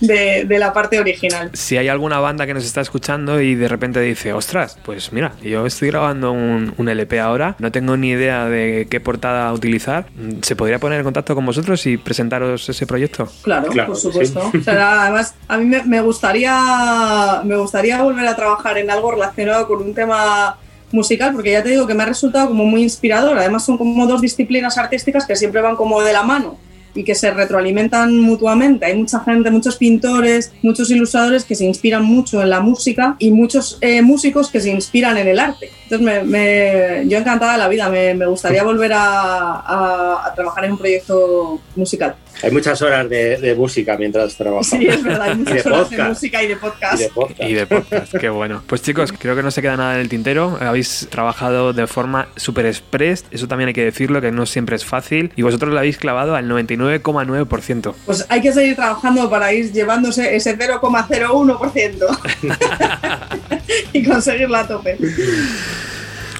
de, 0.00 0.44
de 0.44 0.58
la 0.58 0.74
parte 0.74 1.00
original. 1.00 1.50
Si 1.70 1.76
hay 1.78 1.86
alguna 1.86 2.18
banda 2.18 2.46
que 2.48 2.52
nos 2.54 2.64
está 2.64 2.80
escuchando 2.80 3.40
y 3.40 3.54
de 3.54 3.68
repente 3.68 4.00
dice, 4.00 4.32
ostras, 4.32 4.76
pues 4.84 5.12
mira, 5.12 5.34
yo 5.40 5.66
estoy 5.66 5.86
grabando 5.90 6.32
un, 6.32 6.74
un 6.76 6.88
LP 6.88 7.20
ahora, 7.20 7.54
no 7.60 7.70
tengo 7.70 7.96
ni 7.96 8.08
idea 8.10 8.46
de 8.46 8.88
qué 8.90 8.98
portada 8.98 9.52
utilizar, 9.52 10.06
¿se 10.42 10.56
podría 10.56 10.80
poner 10.80 10.98
en 10.98 11.04
contacto 11.04 11.36
con 11.36 11.46
vosotros 11.46 11.86
y 11.86 11.96
presentaros 11.96 12.68
ese 12.68 12.88
proyecto? 12.88 13.28
Claro, 13.44 13.68
Claro, 13.70 13.92
por 13.92 13.96
sí. 13.98 14.02
supuesto. 14.08 14.50
O 14.58 14.62
sea, 14.64 15.02
además, 15.02 15.36
a 15.46 15.58
mí 15.58 15.64
me, 15.66 15.84
me 15.84 16.00
gustaría 16.00 17.40
me 17.44 17.54
gustaría 17.54 18.02
volver 18.02 18.26
a 18.26 18.34
trabajar 18.34 18.76
en 18.76 18.90
algo 18.90 19.12
relacionado 19.12 19.68
con 19.68 19.80
un 19.80 19.94
tema 19.94 20.56
musical, 20.90 21.32
porque 21.34 21.52
ya 21.52 21.62
te 21.62 21.68
digo 21.68 21.86
que 21.86 21.94
me 21.94 22.02
ha 22.02 22.06
resultado 22.06 22.48
como 22.48 22.64
muy 22.64 22.82
inspirador. 22.82 23.38
Además, 23.38 23.64
son 23.64 23.78
como 23.78 24.08
dos 24.08 24.20
disciplinas 24.20 24.76
artísticas 24.76 25.24
que 25.24 25.36
siempre 25.36 25.60
van 25.60 25.76
como 25.76 26.02
de 26.02 26.12
la 26.12 26.24
mano 26.24 26.58
y 26.94 27.04
que 27.04 27.14
se 27.14 27.30
retroalimentan 27.30 28.18
mutuamente. 28.18 28.86
Hay 28.86 28.96
mucha 28.96 29.20
gente, 29.20 29.50
muchos 29.50 29.76
pintores, 29.76 30.52
muchos 30.62 30.90
ilustradores 30.90 31.44
que 31.44 31.54
se 31.54 31.64
inspiran 31.64 32.04
mucho 32.04 32.42
en 32.42 32.50
la 32.50 32.60
música 32.60 33.16
y 33.18 33.30
muchos 33.30 33.78
eh, 33.80 34.02
músicos 34.02 34.50
que 34.50 34.60
se 34.60 34.70
inspiran 34.70 35.16
en 35.18 35.28
el 35.28 35.38
arte. 35.38 35.70
Entonces, 35.84 36.00
me, 36.06 36.22
me- 36.22 37.08
yo 37.08 37.18
encantada 37.18 37.52
de 37.52 37.58
la 37.58 37.68
vida, 37.68 37.88
me, 37.88 38.14
me 38.14 38.26
gustaría 38.26 38.62
volver 38.62 38.92
a, 38.94 40.32
trabajar 40.34 40.64
en 40.64 40.72
un 40.72 40.78
proyecto 40.78 41.60
musical. 41.76 42.14
Hay 42.42 42.50
muchas 42.50 42.80
horas 42.82 43.08
de, 43.08 43.36
de 43.38 43.54
música 43.54 43.96
mientras 43.96 44.34
trabajamos. 44.34 44.68
Sí, 44.68 44.86
es 44.86 45.02
verdad, 45.02 45.22
hay 45.22 45.34
muchas 45.38 45.64
de 45.64 45.70
horas 45.70 45.90
de 45.90 45.96
podcast. 45.96 46.08
música 46.08 46.42
y 46.42 46.46
de 46.48 46.56
podcast. 46.56 47.00
Y 47.00 47.02
de 47.02 47.08
podcast. 47.10 47.50
Y 47.50 47.52
de 47.54 47.66
podcast, 47.66 48.14
qué 48.16 48.28
bueno. 48.28 48.62
Pues 48.66 48.82
chicos, 48.82 49.12
creo 49.12 49.36
que 49.36 49.42
no 49.42 49.50
se 49.50 49.62
queda 49.62 49.76
nada 49.76 49.94
en 49.94 50.00
el 50.00 50.08
tintero. 50.08 50.58
Habéis 50.60 51.08
trabajado 51.10 51.72
de 51.72 51.86
forma 51.86 52.28
super 52.36 52.66
express, 52.66 53.24
eso 53.30 53.48
también 53.48 53.68
hay 53.68 53.74
que 53.74 53.84
decirlo, 53.84 54.20
que 54.20 54.30
no 54.32 54.46
siempre 54.46 54.76
es 54.76 54.84
fácil. 54.84 55.32
Y 55.36 55.42
vosotros 55.42 55.72
lo 55.72 55.78
habéis 55.78 55.98
clavado 55.98 56.34
al 56.34 56.48
99,9%. 56.48 57.94
Pues 58.06 58.26
hay 58.28 58.40
que 58.40 58.52
seguir 58.52 58.76
trabajando 58.76 59.28
para 59.28 59.52
ir 59.52 59.72
llevándose 59.72 60.34
ese 60.34 60.58
0,01% 60.58 62.18
y 63.92 64.04
conseguirlo 64.04 64.56
a 64.56 64.66
tope. 64.66 64.96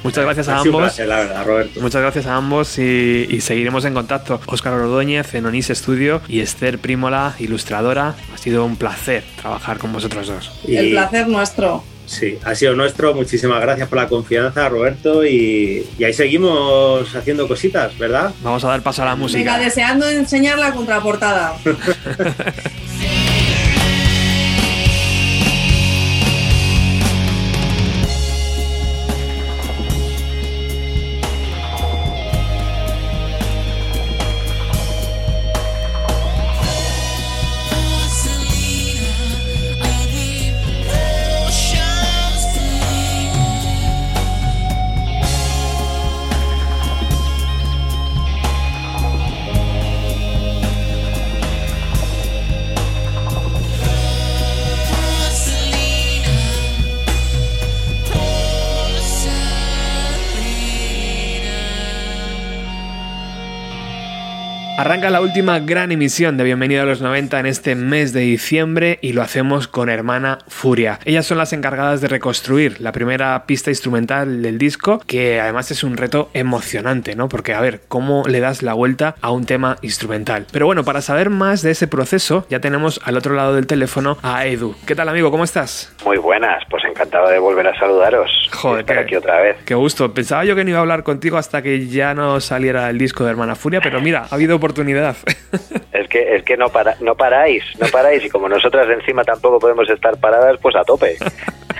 Muchas 0.02 0.24
gracias 0.24 0.48
a 0.48 0.58
ambos. 0.58 0.80
placer, 0.82 1.08
la 1.08 1.16
verdad, 1.16 1.44
Roberto. 1.46 1.80
Muchas 1.80 2.00
gracias 2.02 2.26
a 2.26 2.36
ambos 2.36 2.78
y, 2.78 3.26
y 3.30 3.40
seguiremos 3.40 3.84
en 3.84 3.94
contacto. 3.94 4.40
Óscar 4.46 4.72
Ordóñez 4.74 5.34
en 5.34 5.46
Onís 5.46 5.68
Studio 5.68 6.20
y 6.28 6.40
Esther 6.40 6.78
Prímola, 6.78 7.34
ilustradora. 7.38 8.14
Ha 8.34 8.38
sido 8.38 8.64
un 8.64 8.76
placer 8.76 9.24
trabajar 9.40 9.78
con 9.78 9.92
vosotros 9.92 10.26
dos. 10.28 10.52
Y- 10.66 10.76
El 10.76 10.90
placer 10.92 11.28
nuestro. 11.28 11.84
Sí, 12.06 12.38
ha 12.44 12.54
sido 12.56 12.74
nuestro. 12.74 13.14
Muchísimas 13.14 13.60
gracias 13.60 13.88
por 13.88 13.98
la 13.98 14.08
confianza, 14.08 14.68
Roberto. 14.68 15.24
Y, 15.24 15.86
y 15.96 16.02
ahí 16.04 16.12
seguimos 16.12 17.14
haciendo 17.14 17.46
cositas, 17.46 17.96
¿verdad? 17.98 18.32
Vamos 18.42 18.64
a 18.64 18.68
dar 18.68 18.82
paso 18.82 19.02
a 19.02 19.04
la 19.04 19.14
música. 19.14 19.38
Venga, 19.38 19.58
deseando 19.58 20.08
enseñar 20.08 20.58
la 20.58 20.72
contraportada. 20.72 21.54
La 65.10 65.20
última 65.20 65.58
gran 65.58 65.90
emisión 65.90 66.36
de 66.36 66.44
Bienvenido 66.44 66.84
a 66.84 66.86
los 66.86 67.02
90 67.02 67.40
en 67.40 67.46
este 67.46 67.74
mes 67.74 68.12
de 68.12 68.20
diciembre 68.20 69.00
y 69.02 69.12
lo 69.12 69.22
hacemos 69.22 69.66
con 69.66 69.88
Hermana 69.88 70.38
Furia. 70.46 71.00
Ellas 71.04 71.26
son 71.26 71.36
las 71.36 71.52
encargadas 71.52 72.00
de 72.00 72.06
reconstruir 72.06 72.80
la 72.80 72.92
primera 72.92 73.44
pista 73.44 73.70
instrumental 73.70 74.40
del 74.40 74.56
disco, 74.56 75.02
que 75.08 75.40
además 75.40 75.72
es 75.72 75.82
un 75.82 75.96
reto 75.96 76.30
emocionante, 76.32 77.16
¿no? 77.16 77.28
Porque 77.28 77.54
a 77.54 77.60
ver, 77.60 77.80
¿cómo 77.88 78.22
le 78.28 78.38
das 78.38 78.62
la 78.62 78.72
vuelta 78.72 79.16
a 79.20 79.32
un 79.32 79.46
tema 79.46 79.78
instrumental? 79.82 80.46
Pero 80.52 80.66
bueno, 80.66 80.84
para 80.84 81.00
saber 81.00 81.28
más 81.28 81.62
de 81.62 81.72
ese 81.72 81.88
proceso, 81.88 82.46
ya 82.48 82.60
tenemos 82.60 83.00
al 83.04 83.16
otro 83.16 83.34
lado 83.34 83.56
del 83.56 83.66
teléfono 83.66 84.16
a 84.22 84.46
Edu. 84.46 84.76
¿Qué 84.86 84.94
tal 84.94 85.08
amigo? 85.08 85.32
¿Cómo 85.32 85.42
estás? 85.42 85.92
Muy 86.04 86.18
buenas, 86.18 86.62
pues 86.70 86.84
encantado 86.84 87.28
de 87.30 87.40
volver 87.40 87.66
a 87.66 87.76
saludaros. 87.76 88.30
Joder, 88.52 88.80
estar 88.82 88.98
aquí 88.98 89.16
otra 89.16 89.40
vez. 89.40 89.56
Qué 89.64 89.74
gusto. 89.74 90.14
Pensaba 90.14 90.44
yo 90.44 90.54
que 90.54 90.62
no 90.62 90.70
iba 90.70 90.78
a 90.78 90.82
hablar 90.82 91.02
contigo 91.02 91.36
hasta 91.36 91.62
que 91.62 91.88
ya 91.88 92.14
no 92.14 92.40
saliera 92.40 92.88
el 92.90 92.98
disco 92.98 93.24
de 93.24 93.30
Hermana 93.30 93.56
Furia, 93.56 93.80
pero 93.80 94.00
mira, 94.00 94.28
ha 94.30 94.34
habido 94.36 94.54
oportunidad. 94.54 94.99
es 95.92 96.08
que 96.08 96.36
es 96.36 96.42
que 96.44 96.56
no 96.56 96.68
para, 96.68 96.96
no 97.00 97.14
paráis, 97.14 97.64
no 97.78 97.86
paráis 97.88 98.24
y 98.24 98.28
como 98.28 98.48
nosotras 98.48 98.88
encima 98.88 99.24
tampoco 99.24 99.58
podemos 99.58 99.88
estar 99.88 100.18
paradas, 100.18 100.58
pues 100.60 100.76
a 100.76 100.84
tope. 100.84 101.16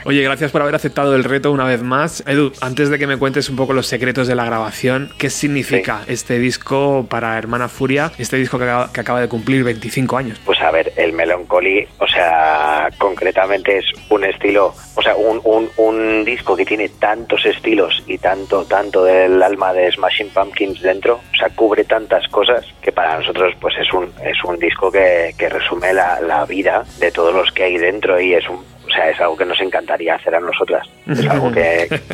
Oye, 0.04 0.22
gracias 0.22 0.50
por 0.50 0.62
haber 0.62 0.74
aceptado 0.74 1.14
el 1.14 1.24
reto 1.24 1.52
una 1.52 1.64
vez 1.64 1.82
más. 1.82 2.24
Edu, 2.26 2.52
antes 2.60 2.88
de 2.88 2.98
que 2.98 3.06
me 3.06 3.18
cuentes 3.18 3.50
un 3.50 3.56
poco 3.56 3.74
los 3.74 3.86
secretos 3.86 4.26
de 4.26 4.34
la 4.34 4.44
grabación, 4.44 5.10
¿qué 5.18 5.28
significa 5.28 6.02
este 6.06 6.38
disco 6.38 7.06
para 7.08 7.36
Hermana 7.36 7.68
Furia, 7.68 8.10
este 8.16 8.36
disco 8.36 8.58
que 8.58 8.64
acaba, 8.64 8.92
que 8.92 9.00
acaba, 9.00 9.20
de 9.20 9.28
cumplir 9.28 9.62
25 9.62 10.16
años? 10.16 10.40
Pues 10.44 10.60
a 10.62 10.70
ver, 10.70 10.92
el 10.96 11.12
Melancholy, 11.12 11.86
o 11.98 12.06
sea, 12.06 12.88
concretamente 12.98 13.78
es 13.78 13.84
un 14.08 14.24
estilo, 14.24 14.74
o 14.94 15.02
sea, 15.02 15.14
un, 15.16 15.40
un, 15.44 15.68
un 15.76 16.24
disco 16.24 16.56
que 16.56 16.64
tiene 16.64 16.88
tantos 16.88 17.44
estilos 17.44 18.02
y 18.06 18.16
tanto, 18.18 18.64
tanto 18.64 19.04
del 19.04 19.42
alma 19.42 19.72
de 19.74 19.92
Smashing 19.92 20.30
Pumpkins 20.30 20.80
dentro, 20.80 21.16
o 21.16 21.36
sea, 21.36 21.50
cubre 21.50 21.84
tantas 21.84 22.26
cosas 22.28 22.64
que 22.80 22.92
para 22.92 23.18
nosotros 23.18 23.54
pues 23.60 23.74
es 23.78 23.92
un, 23.92 24.12
es 24.24 24.42
un 24.44 24.58
disco 24.58 24.90
que, 24.90 25.34
que 25.36 25.48
resume 25.48 25.92
la, 25.92 26.20
la 26.20 26.46
vida 26.46 26.84
de 26.98 27.10
todos 27.12 27.34
los 27.34 27.52
que 27.52 27.64
hay 27.64 27.76
dentro 27.76 28.18
y 28.20 28.34
es 28.34 28.48
un 28.48 28.64
o 28.90 28.94
sea, 28.94 29.11
es 29.11 29.20
algo 29.20 29.37
que 29.37 29.44
nos 29.44 29.61
encantaría 29.61 30.14
hacer 30.14 30.35
a 30.35 30.40
nosotras. 30.40 30.88
Es 31.07 31.26
algo 31.26 31.50
que... 31.53 31.88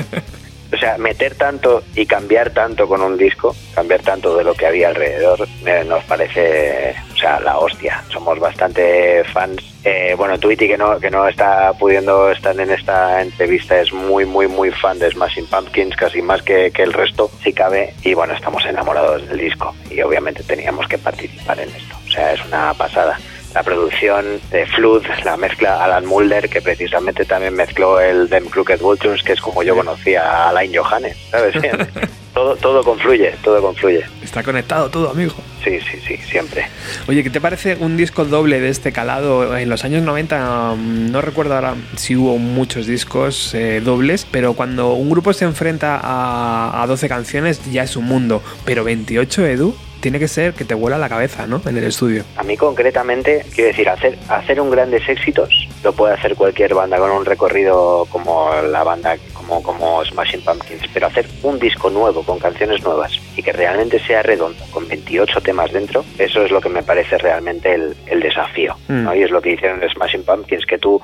O 0.73 0.77
sea, 0.77 0.99
meter 0.99 1.37
tanto 1.37 1.85
y 1.95 2.07
cambiar 2.07 2.51
tanto 2.51 2.89
con 2.89 3.01
un 3.01 3.17
disco, 3.17 3.55
cambiar 3.75 4.03
tanto 4.03 4.37
de 4.37 4.43
lo 4.43 4.53
que 4.55 4.67
había 4.67 4.89
alrededor, 4.89 5.47
eh, 5.65 5.85
nos 5.87 6.03
parece, 6.05 6.95
o 7.15 7.17
sea, 7.17 7.39
la 7.39 7.59
hostia. 7.59 8.03
Somos 8.09 8.39
bastante 8.41 9.23
fans. 9.33 9.63
Eh, 9.85 10.15
bueno, 10.19 10.37
Tweety, 10.39 10.67
que 10.67 10.77
no, 10.77 10.99
que 10.99 11.09
no 11.09 11.29
está 11.29 11.73
pudiendo 11.75 12.33
estar 12.33 12.59
en 12.59 12.71
esta 12.71 13.23
entrevista, 13.23 13.81
es 13.81 13.93
muy, 13.93 14.25
muy, 14.25 14.49
muy 14.49 14.73
fan 14.73 14.99
de 14.99 15.09
Smashing 15.09 15.47
Pumpkins, 15.47 15.95
casi 15.95 16.21
más 16.21 16.43
que, 16.43 16.73
que 16.73 16.83
el 16.83 16.93
resto, 16.93 17.31
si 17.45 17.53
cabe. 17.53 17.95
Y 18.03 18.15
bueno, 18.15 18.35
estamos 18.35 18.65
enamorados 18.67 19.29
del 19.29 19.39
disco 19.39 19.73
y 19.89 20.01
obviamente 20.03 20.43
teníamos 20.43 20.89
que 20.89 20.99
participar 20.99 21.61
en 21.61 21.69
esto. 21.69 21.97
O 22.05 22.11
sea, 22.11 22.33
es 22.33 22.45
una 22.45 22.75
pasada 22.75 23.17
la 23.57 23.63
producción 23.63 24.39
de 24.51 24.67
Flood, 24.67 25.05
la 25.25 25.39
mezcla 25.39 25.83
Alan 25.83 26.05
Mulder, 26.05 26.51
que 26.51 26.61
precisamente 26.61 27.25
también 27.25 27.55
mezcló 27.55 27.99
el 27.99 28.29
Them 28.29 28.51
Crooked 28.51 28.81
Vultures, 28.81 29.23
que 29.23 29.33
es 29.33 29.41
como 29.41 29.63
yo 29.63 29.75
conocía 29.75 30.21
a 30.21 30.51
Alain 30.51 30.77
Johannes, 30.77 31.17
¿sabes? 31.31 31.55
todo, 32.35 32.55
todo 32.57 32.85
confluye, 32.85 33.35
todo 33.43 33.63
confluye. 33.63 34.05
Está 34.23 34.43
conectado 34.43 34.91
todo, 34.91 35.09
amigo. 35.09 35.33
Sí, 35.65 35.79
sí, 35.81 35.99
sí, 36.07 36.19
siempre. 36.19 36.69
Oye, 37.09 37.23
¿qué 37.23 37.31
te 37.31 37.41
parece 37.41 37.79
un 37.81 37.97
disco 37.97 38.27
doble 38.27 38.61
de 38.61 38.69
este 38.69 38.93
calado? 38.93 39.57
En 39.57 39.71
los 39.71 39.87
años 39.87 40.03
90, 40.03 40.75
no 40.77 41.23
recuerdo 41.23 41.55
ahora 41.55 41.77
si 41.97 42.15
hubo 42.15 42.37
muchos 42.37 42.87
discos 42.87 43.55
eh, 43.55 43.81
dobles, 43.83 44.27
pero 44.31 44.53
cuando 44.53 44.93
un 44.93 45.09
grupo 45.09 45.33
se 45.33 45.47
enfrenta 45.47 45.99
a, 45.99 46.83
a 46.83 46.87
12 46.87 47.09
canciones 47.09 47.73
ya 47.73 47.85
es 47.85 47.97
un 47.97 48.05
mundo. 48.05 48.43
Pero 48.67 48.85
28, 48.85 49.47
Edu, 49.47 49.75
tiene 50.07 50.21
que 50.21 50.29
ser 50.29 50.55
que 50.55 50.65
te 50.65 50.75
vuela 50.75 50.99
la 50.99 51.09
cabeza, 51.09 51.49
¿no? 51.49 51.61
En 51.67 51.77
el 51.77 51.83
estudio. 51.83 52.23
A 52.37 52.45
mí 52.45 52.57
concretamente, 52.57 53.45
quiero 53.53 53.71
decir, 53.71 53.89
hacer, 53.89 54.17
hacer 54.29 54.61
un 54.61 54.71
grandes 54.71 55.09
éxitos 55.09 55.67
lo 55.83 55.93
puede 55.93 56.15
hacer 56.15 56.37
cualquier 56.37 56.75
banda 56.75 56.97
con 56.97 57.11
un 57.11 57.25
recorrido 57.25 58.07
como 58.13 58.53
la 58.71 58.85
banda 58.85 59.17
como, 59.33 59.61
como 59.65 60.05
Smashing 60.05 60.43
Pumpkins, 60.43 60.85
pero 60.95 61.09
hacer 61.09 61.27
un 61.43 61.59
disco 61.59 61.91
nuevo 61.91 62.23
con 62.23 62.39
canciones 62.39 62.85
nuevas 62.85 63.21
y 63.37 63.43
que 63.43 63.51
realmente 63.51 63.99
sea 63.99 64.23
redondo, 64.23 64.65
con 64.71 64.87
28 64.87 65.41
temas 65.41 65.73
dentro, 65.73 66.05
eso 66.19 66.45
es 66.45 66.53
lo 66.53 66.61
que 66.61 66.69
me 66.69 66.85
parece 66.85 67.19
realmente 67.19 67.75
el, 67.75 67.97
el 68.07 68.21
desafío. 68.21 68.77
¿no? 68.87 69.13
Y 69.13 69.25
es 69.25 69.33
lo 69.33 69.43
que 69.43 69.55
hicieron 69.55 69.81
Smashing 69.91 70.23
Pumpkins, 70.23 70.67
que 70.67 70.79
tú 70.79 71.03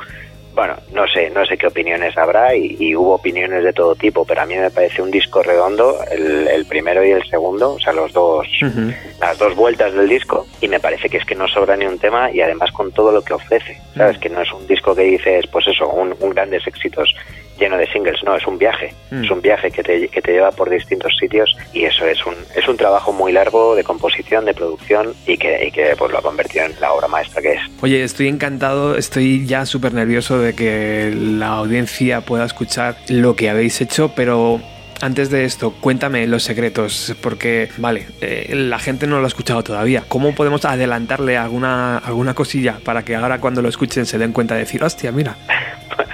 bueno, 0.54 0.76
no 0.92 1.06
sé, 1.08 1.30
no 1.30 1.44
sé 1.46 1.56
qué 1.56 1.66
opiniones 1.66 2.16
habrá 2.18 2.54
y, 2.54 2.76
y, 2.78 2.94
hubo 2.94 3.14
opiniones 3.14 3.64
de 3.64 3.72
todo 3.72 3.94
tipo, 3.94 4.24
pero 4.24 4.42
a 4.42 4.46
mí 4.46 4.54
me 4.54 4.70
parece 4.70 5.00
un 5.00 5.10
disco 5.10 5.42
redondo, 5.42 5.98
el, 6.10 6.46
el 6.46 6.66
primero 6.66 7.04
y 7.04 7.10
el 7.10 7.24
segundo, 7.28 7.74
o 7.74 7.80
sea, 7.80 7.92
los 7.92 8.12
dos, 8.12 8.46
uh 8.60 8.66
-huh. 8.66 8.94
las 9.20 9.38
dos 9.38 9.54
vueltas 9.56 9.94
del 9.94 10.08
disco, 10.08 10.46
y 10.60 10.68
me 10.68 10.78
parece 10.80 11.08
que 11.08 11.16
es 11.16 11.24
que 11.24 11.34
no 11.34 11.48
sobra 11.48 11.76
ni 11.76 11.86
un 11.86 11.98
tema 11.98 12.30
y 12.30 12.40
además 12.40 12.70
con 12.72 12.92
todo 12.92 13.12
lo 13.12 13.22
que 13.22 13.32
ofrece, 13.34 13.78
¿sabes? 13.96 14.16
Uh 14.16 14.18
-huh. 14.18 14.22
Que 14.22 14.28
no 14.28 14.42
es 14.42 14.52
un 14.52 14.66
disco 14.66 14.94
que 14.94 15.02
dices, 15.02 15.46
pues 15.46 15.66
eso, 15.68 15.88
un, 15.88 16.14
un 16.20 16.30
grandes 16.30 16.66
éxitos 16.66 17.14
lleno 17.58 17.76
de 17.76 17.86
singles, 17.86 18.22
no, 18.24 18.36
es 18.36 18.46
un 18.46 18.58
viaje, 18.58 18.94
mm. 19.10 19.24
es 19.24 19.30
un 19.30 19.40
viaje 19.40 19.70
que 19.70 19.82
te, 19.82 20.08
que 20.08 20.20
te 20.20 20.32
lleva 20.32 20.50
por 20.50 20.70
distintos 20.70 21.12
sitios 21.18 21.56
y 21.72 21.84
eso 21.84 22.06
es 22.06 22.24
un, 22.26 22.34
es 22.54 22.66
un 22.68 22.76
trabajo 22.76 23.12
muy 23.12 23.32
largo 23.32 23.74
de 23.74 23.84
composición, 23.84 24.44
de 24.44 24.54
producción 24.54 25.14
y 25.26 25.36
que, 25.36 25.66
y 25.66 25.70
que 25.70 25.94
pues 25.96 26.10
lo 26.10 26.18
ha 26.18 26.22
convertido 26.22 26.66
en 26.66 26.80
la 26.80 26.92
obra 26.92 27.08
maestra 27.08 27.42
que 27.42 27.52
es. 27.52 27.60
Oye, 27.80 28.02
estoy 28.02 28.28
encantado, 28.28 28.96
estoy 28.96 29.46
ya 29.46 29.66
súper 29.66 29.94
nervioso 29.94 30.38
de 30.38 30.54
que 30.54 31.12
la 31.14 31.48
audiencia 31.48 32.20
pueda 32.22 32.44
escuchar 32.44 32.96
lo 33.08 33.36
que 33.36 33.50
habéis 33.50 33.80
hecho, 33.80 34.12
pero 34.14 34.60
antes 35.02 35.30
de 35.30 35.44
esto, 35.44 35.72
cuéntame 35.80 36.28
los 36.28 36.44
secretos, 36.44 37.16
porque, 37.20 37.68
vale, 37.78 38.06
eh, 38.20 38.52
la 38.54 38.78
gente 38.78 39.08
no 39.08 39.18
lo 39.18 39.24
ha 39.24 39.26
escuchado 39.26 39.64
todavía. 39.64 40.04
¿Cómo 40.06 40.32
podemos 40.32 40.64
adelantarle 40.64 41.36
alguna, 41.36 41.98
alguna 41.98 42.34
cosilla 42.34 42.78
para 42.84 43.04
que 43.04 43.16
ahora 43.16 43.40
cuando 43.40 43.62
lo 43.62 43.68
escuchen 43.68 44.06
se 44.06 44.16
den 44.16 44.32
cuenta 44.32 44.54
de 44.54 44.60
decir, 44.60 44.84
hostia, 44.84 45.10
mira? 45.10 45.36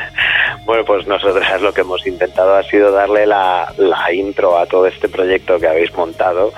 Bueno, 0.68 0.84
pues 0.84 1.06
nosotras 1.06 1.62
lo 1.62 1.72
que 1.72 1.80
hemos 1.80 2.06
intentado 2.06 2.54
ha 2.54 2.62
sido 2.62 2.92
darle 2.92 3.24
la, 3.24 3.72
la, 3.78 4.12
intro 4.12 4.58
a 4.58 4.66
todo 4.66 4.86
este 4.86 5.08
proyecto 5.08 5.58
que 5.58 5.66
habéis 5.66 5.94
montado, 5.94 6.52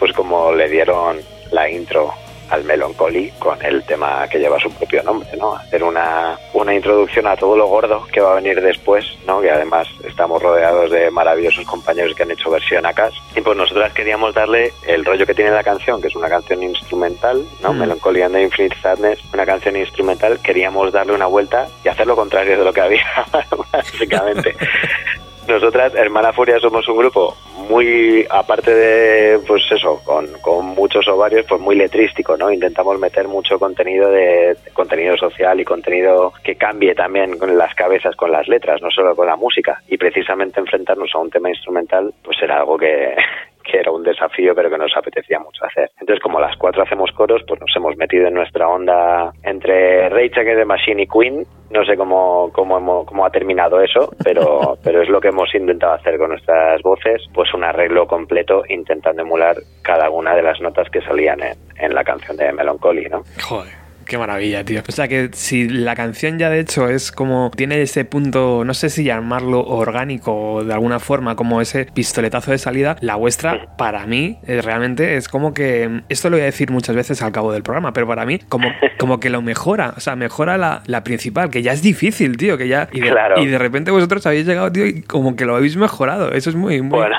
pues 0.00 0.12
como 0.12 0.50
le 0.50 0.68
dieron 0.68 1.20
la 1.52 1.70
intro 1.70 2.12
al 2.52 2.64
Melancholy 2.64 3.32
con 3.38 3.62
el 3.64 3.82
tema 3.84 4.28
que 4.28 4.38
lleva 4.38 4.58
su 4.60 4.70
propio 4.70 5.02
nombre, 5.02 5.28
¿no? 5.38 5.54
Hacer 5.54 5.82
una, 5.82 6.38
una 6.52 6.74
introducción 6.74 7.26
a 7.26 7.36
todo 7.36 7.56
lo 7.56 7.66
gordo 7.66 8.06
que 8.12 8.20
va 8.20 8.32
a 8.32 8.34
venir 8.34 8.60
después, 8.60 9.06
¿no? 9.26 9.40
Que 9.40 9.50
además 9.50 9.88
estamos 10.04 10.42
rodeados 10.42 10.90
de 10.90 11.10
maravillosos 11.10 11.64
compañeros 11.64 12.14
que 12.14 12.24
han 12.24 12.30
hecho 12.30 12.50
versión 12.50 12.84
acá. 12.84 13.10
Y 13.34 13.40
pues 13.40 13.56
nosotras 13.56 13.92
queríamos 13.94 14.34
darle 14.34 14.72
el 14.86 15.04
rollo 15.04 15.26
que 15.26 15.34
tiene 15.34 15.50
la 15.50 15.64
canción, 15.64 16.00
que 16.00 16.08
es 16.08 16.14
una 16.14 16.28
canción 16.28 16.62
instrumental, 16.62 17.42
¿no? 17.62 17.72
Mm. 17.72 17.78
Melancholy 17.78 18.22
and 18.22 18.34
the 18.34 18.42
Infinite 18.42 18.76
Sadness, 18.82 19.18
una 19.32 19.46
canción 19.46 19.76
instrumental, 19.76 20.38
queríamos 20.40 20.92
darle 20.92 21.14
una 21.14 21.26
vuelta 21.26 21.68
y 21.82 21.88
hacer 21.88 22.06
lo 22.06 22.16
contrario 22.16 22.58
de 22.58 22.64
lo 22.64 22.72
que 22.72 22.80
había, 22.82 23.06
básicamente. 23.72 24.54
Nosotras, 25.48 25.94
Hermana 25.94 26.32
Furia, 26.32 26.60
somos 26.60 26.86
un 26.88 26.96
grupo 26.96 27.36
muy, 27.68 28.24
aparte 28.30 28.72
de, 28.72 29.38
pues 29.46 29.62
eso, 29.70 30.00
con, 30.04 30.26
con, 30.40 30.66
muchos 30.66 31.06
ovarios, 31.08 31.44
pues 31.48 31.60
muy 31.60 31.74
letrístico, 31.74 32.36
¿no? 32.36 32.50
Intentamos 32.50 32.98
meter 32.98 33.26
mucho 33.26 33.58
contenido 33.58 34.08
de, 34.08 34.54
de, 34.54 34.70
contenido 34.72 35.16
social 35.16 35.58
y 35.60 35.64
contenido 35.64 36.32
que 36.44 36.54
cambie 36.54 36.94
también 36.94 37.38
con 37.38 37.56
las 37.58 37.74
cabezas, 37.74 38.14
con 38.14 38.30
las 38.30 38.46
letras, 38.46 38.80
no 38.82 38.90
solo 38.90 39.16
con 39.16 39.26
la 39.26 39.36
música. 39.36 39.82
Y 39.88 39.96
precisamente 39.96 40.60
enfrentarnos 40.60 41.10
a 41.14 41.18
un 41.18 41.30
tema 41.30 41.50
instrumental, 41.50 42.14
pues 42.22 42.40
era 42.42 42.58
algo 42.58 42.78
que, 42.78 43.14
que 43.62 43.78
era 43.78 43.90
un 43.90 44.02
desafío, 44.02 44.54
pero 44.54 44.70
que 44.70 44.78
nos 44.78 44.96
apetecía 44.96 45.38
mucho 45.38 45.64
hacer. 45.64 45.90
Entonces, 46.00 46.22
como 46.22 46.40
las 46.40 46.56
cuatro 46.56 46.82
hacemos 46.82 47.10
coros, 47.12 47.42
pues 47.46 47.60
nos 47.60 47.74
hemos 47.76 47.96
metido 47.96 48.26
en 48.28 48.34
nuestra 48.34 48.68
onda 48.68 49.32
entre 49.42 50.08
Rage 50.08 50.40
Against 50.40 50.60
the 50.60 50.64
Machine 50.64 51.02
y 51.02 51.06
Queen. 51.06 51.46
No 51.70 51.84
sé 51.84 51.96
cómo, 51.96 52.50
cómo, 52.52 52.76
hemos, 52.76 53.06
cómo 53.06 53.24
ha 53.24 53.30
terminado 53.30 53.80
eso, 53.80 54.10
pero, 54.22 54.76
pero 54.84 55.02
es 55.02 55.08
lo 55.08 55.20
que 55.20 55.28
hemos 55.28 55.54
intentado 55.54 55.94
hacer 55.94 56.18
con 56.18 56.30
nuestras 56.30 56.82
voces, 56.82 57.22
pues 57.32 57.52
un 57.54 57.64
arreglo 57.64 58.06
completo 58.06 58.62
intentando 58.68 59.22
emular 59.22 59.56
cada 59.82 60.10
una 60.10 60.34
de 60.34 60.42
las 60.42 60.60
notas 60.60 60.88
que 60.90 61.00
salían 61.00 61.40
en, 61.42 61.56
en 61.78 61.94
la 61.94 62.04
canción 62.04 62.36
de 62.36 62.52
Melancholy, 62.52 63.08
¿no? 63.08 63.22
Joder. 63.42 63.81
Qué 64.12 64.18
maravilla, 64.18 64.62
tío. 64.62 64.82
O 64.86 64.92
sea 64.92 65.08
que 65.08 65.30
si 65.32 65.66
la 65.70 65.94
canción 65.94 66.38
ya 66.38 66.50
de 66.50 66.60
hecho 66.60 66.86
es 66.86 67.10
como 67.10 67.50
tiene 67.56 67.80
ese 67.80 68.04
punto, 68.04 68.62
no 68.62 68.74
sé 68.74 68.90
si 68.90 69.04
llamarlo 69.04 69.64
orgánico 69.64 70.34
o 70.34 70.64
de 70.64 70.74
alguna 70.74 70.98
forma, 70.98 71.34
como 71.34 71.62
ese 71.62 71.86
pistoletazo 71.86 72.50
de 72.50 72.58
salida, 72.58 72.96
la 73.00 73.16
vuestra 73.16 73.74
para 73.78 74.06
mí 74.06 74.38
eh, 74.46 74.60
realmente 74.60 75.16
es 75.16 75.30
como 75.30 75.54
que, 75.54 76.02
esto 76.10 76.28
lo 76.28 76.36
voy 76.36 76.42
a 76.42 76.44
decir 76.44 76.70
muchas 76.70 76.94
veces 76.94 77.22
al 77.22 77.32
cabo 77.32 77.54
del 77.54 77.62
programa, 77.62 77.94
pero 77.94 78.06
para 78.06 78.26
mí 78.26 78.38
como, 78.50 78.68
como 78.98 79.18
que 79.18 79.30
lo 79.30 79.40
mejora, 79.40 79.94
o 79.96 80.00
sea, 80.00 80.14
mejora 80.14 80.58
la, 80.58 80.82
la 80.84 81.02
principal, 81.04 81.48
que 81.48 81.62
ya 81.62 81.72
es 81.72 81.80
difícil, 81.80 82.36
tío, 82.36 82.58
que 82.58 82.68
ya... 82.68 82.88
Y 82.92 83.00
de, 83.00 83.08
claro. 83.08 83.40
y 83.40 83.46
de 83.46 83.56
repente 83.56 83.92
vosotros 83.92 84.26
habéis 84.26 84.44
llegado, 84.44 84.70
tío, 84.70 84.84
y 84.84 85.00
como 85.00 85.36
que 85.36 85.46
lo 85.46 85.56
habéis 85.56 85.78
mejorado. 85.78 86.32
Eso 86.32 86.50
es 86.50 86.56
muy... 86.56 86.82
muy... 86.82 86.98
Bueno. 86.98 87.16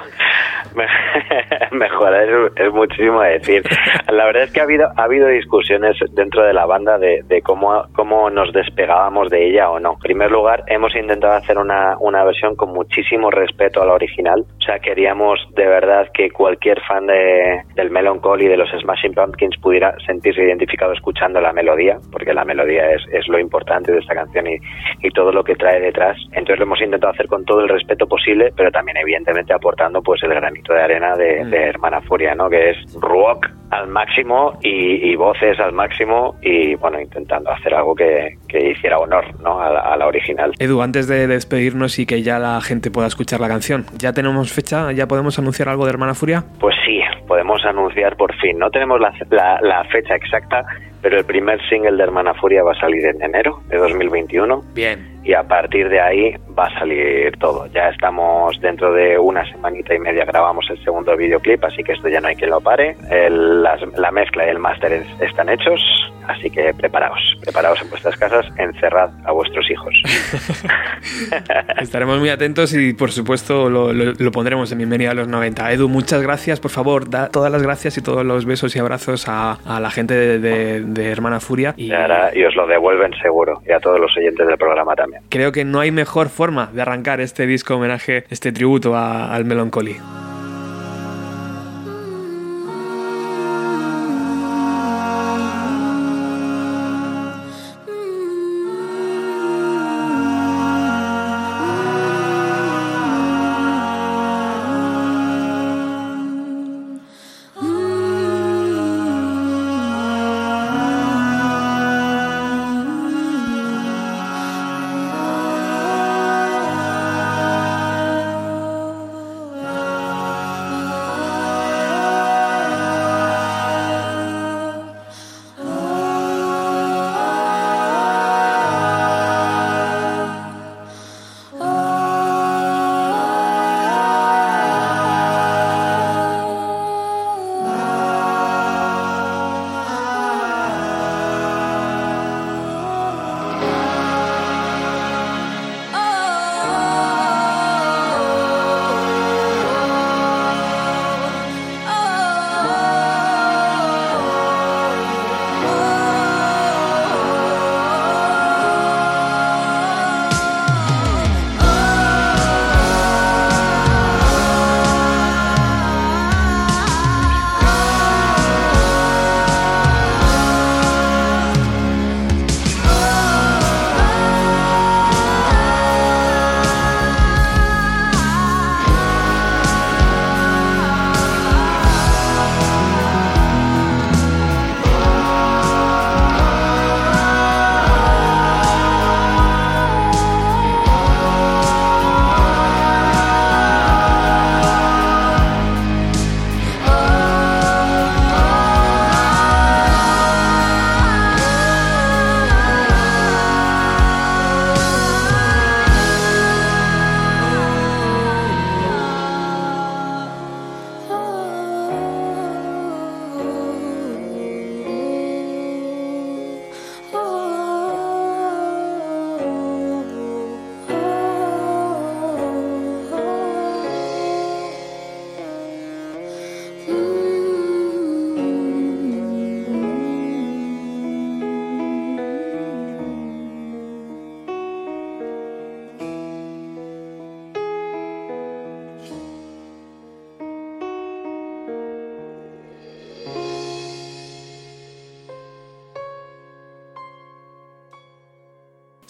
Mejorar 1.72 2.28
es, 2.56 2.74
muchísimo 2.74 3.22
decir. 3.22 3.64
La 4.12 4.26
verdad 4.26 4.44
es 4.44 4.52
que 4.52 4.60
ha 4.60 4.64
habido, 4.64 4.92
ha 4.96 5.04
habido 5.04 5.28
discusiones 5.28 5.98
dentro 6.12 6.44
de 6.44 6.54
la 6.54 6.66
banda 6.66 6.83
de, 6.84 7.42
cómo, 7.44 7.84
cómo 7.94 8.30
nos 8.30 8.52
despegábamos 8.54 9.30
de 9.30 9.50
ella 9.50 9.70
o 9.70 9.80
no. 9.80 9.94
En 9.94 10.00
primer 10.00 10.32
lugar, 10.32 10.64
hemos 10.68 10.96
intentado 10.96 11.34
hacer 11.34 11.58
una, 11.58 11.98
una 12.00 12.24
versión 12.24 12.56
con 12.56 12.74
muchísimo 12.74 13.32
respeto 13.32 13.82
a 13.82 13.86
la 13.86 13.94
original. 13.94 14.42
O 14.42 14.62
sea, 14.62 14.80
queríamos 14.80 15.40
de 15.56 15.66
verdad 15.66 16.08
que 16.14 16.30
cualquier 16.30 16.82
fan 16.82 17.08
de, 17.08 17.62
del 17.76 17.90
Melancholy, 17.90 18.48
de 18.48 18.58
los 18.58 18.70
Smashing 18.70 19.14
Pumpkins, 19.14 19.58
pudiera 19.62 19.96
sentirse 20.06 20.44
identificado 20.44 20.94
escuchando 20.94 21.40
la 21.42 21.54
melodía, 21.54 21.98
porque 22.12 22.34
la 22.34 22.46
melodía 22.46 22.92
es, 22.92 23.02
es 23.12 23.28
lo 23.28 23.40
importante 23.40 23.92
de 23.92 24.00
esta 24.00 24.14
canción 24.14 24.48
y, 24.48 24.58
y 25.02 25.10
todo 25.12 25.32
lo 25.32 25.44
que 25.44 25.56
trae 25.56 25.80
detrás. 25.80 26.18
Entonces 26.32 26.60
lo 26.60 26.66
hemos 26.66 26.82
intentado 26.82 27.14
hacer 27.14 27.28
con 27.28 27.46
todo 27.46 27.62
el 27.62 27.70
respeto 27.70 28.08
posible, 28.08 28.52
pero 28.56 28.72
también 28.72 28.98
evidentemente 28.98 29.54
aportando 29.54 30.02
pues 30.02 30.22
el 30.24 30.34
granito 30.34 30.74
de 30.74 30.82
arena 30.82 31.16
de, 31.16 31.44
mm. 31.44 31.54
Hermana 31.54 32.02
Furia, 32.02 32.36
¿no? 32.36 32.50
Que 32.50 32.72
es 32.72 32.78
rock 33.00 33.48
al 33.70 33.88
máximo 33.88 34.58
y, 34.62 35.16
voces 35.16 35.60
al 35.60 35.74
máximo 35.74 36.36
y 36.42 36.63
bueno, 36.80 37.00
intentando 37.00 37.52
hacer 37.52 37.74
algo 37.74 37.96
que, 37.96 38.38
hiciera 38.54 39.00
honor 39.00 39.26
¿no? 39.42 39.60
a, 39.60 39.98
la, 39.98 40.08
original. 40.08 40.54
Edu, 40.60 40.82
antes 40.82 41.08
de 41.08 41.28
despedirnos 41.28 42.00
y 42.00 42.06
que 42.06 42.22
ya 42.22 42.40
la 42.40 42.62
gente 42.62 42.92
pueda 42.92 43.08
escuchar 43.08 43.40
la 43.40 43.48
canción, 43.48 43.86
¿ya 43.98 44.14
tenemos 44.14 44.52
fecha? 44.54 44.92
¿Ya 44.92 45.08
podemos 45.08 45.40
anunciar 45.40 45.70
algo 45.70 45.86
de 45.86 45.92
Hermana 45.92 46.14
Furia? 46.14 46.44
Pues 46.60 46.76
sí, 46.86 47.00
podemos 47.28 47.64
anunciar 47.66 48.16
por 48.16 48.34
fin. 48.36 48.58
No 48.60 48.70
tenemos 48.70 49.00
la, 49.00 49.14
la 49.62 49.84
fecha 49.86 50.16
exacta, 50.16 50.66
pero 51.04 51.20
el 51.20 51.26
primer 51.26 51.60
single 51.68 51.98
de 51.98 52.04
Hermana 52.04 52.34
Furia 52.34 52.64
va 52.64 52.72
a 52.72 52.80
salir 52.80 53.06
en 53.06 53.22
enero 53.22 53.62
de 53.68 53.78
2021. 53.78 54.64
Bien. 54.74 55.12
Y 55.26 55.34
a 55.34 55.44
partir 55.44 55.88
de 55.90 56.00
ahí 56.00 56.36
va 56.58 56.68
a 56.68 56.80
salir 56.80 57.38
todo. 57.40 57.68
Ya 57.68 57.90
estamos 57.90 58.60
dentro 58.62 58.94
de 58.94 59.18
una 59.18 59.50
semanita 59.52 59.94
y 59.94 60.00
media 60.00 60.26
grabamos 60.26 60.66
el 60.70 60.82
segundo 60.84 61.16
videoclip, 61.16 61.64
así 61.64 61.84
que 61.84 61.94
esto 61.94 62.08
ya 62.08 62.20
no 62.20 62.28
hay 62.30 62.36
quien 62.36 62.50
lo 62.50 62.62
pare. 62.62 62.96
la, 63.30 64.12
mezcla 64.12 64.46
y 64.46 64.50
el 64.50 64.60
máster 64.60 65.06
están 65.22 65.50
hechos, 65.50 65.82
así 66.28 66.50
que 66.50 66.74
preparaos, 66.74 67.20
preparaos 67.42 67.82
en 67.82 67.90
vuestras 67.90 68.18
casas, 68.18 68.46
encerrad 68.58 69.10
a 69.26 69.32
vuestros 69.32 69.70
hijos. 69.72 69.94
Estaremos 71.82 72.20
muy 72.20 72.30
atentos 72.30 72.74
y 72.74 72.94
por 72.94 73.12
supuesto 73.12 73.70
lo, 73.70 74.32
pondremos 74.32 74.72
en 74.72 74.78
Bienvenida 74.80 75.12
a 75.12 75.14
los 75.14 75.28
90. 75.30 75.72
Edu, 75.72 75.88
muchas 75.88 76.22
gracias, 76.22 76.60
por 76.60 76.72
favor, 76.72 77.10
da 77.10 77.30
todas 77.30 77.52
las 77.52 77.64
gracias 77.64 77.98
y 77.98 78.02
todos 78.02 78.26
los 78.26 78.46
besos 78.46 78.76
y 78.76 78.80
abrazos 78.80 79.26
a, 79.28 79.58
la 79.80 79.90
gente 79.90 80.14
de 80.14 80.93
de 80.93 80.93
Hermana 81.02 81.40
Furia. 81.40 81.74
Y, 81.78 81.92
y 81.92 82.44
os 82.44 82.56
lo 82.56 82.68
devuelven 82.68 83.14
seguro, 83.22 83.62
y 83.68 83.72
a 83.72 83.80
todos 83.80 84.00
los 84.00 84.16
oyentes 84.18 84.46
del 84.46 84.58
programa 84.58 84.96
también. 84.96 85.24
Creo 85.30 85.52
que 85.52 85.66
no 85.66 85.80
hay 85.80 85.92
mejor 85.92 86.30
forma 86.30 86.70
de 86.74 86.82
arrancar 86.82 87.22
este 87.22 87.46
disco 87.46 87.76
homenaje, 87.76 88.26
este 88.30 88.52
tributo 88.52 88.96
al 88.96 89.46
Melancholy. 89.46 89.98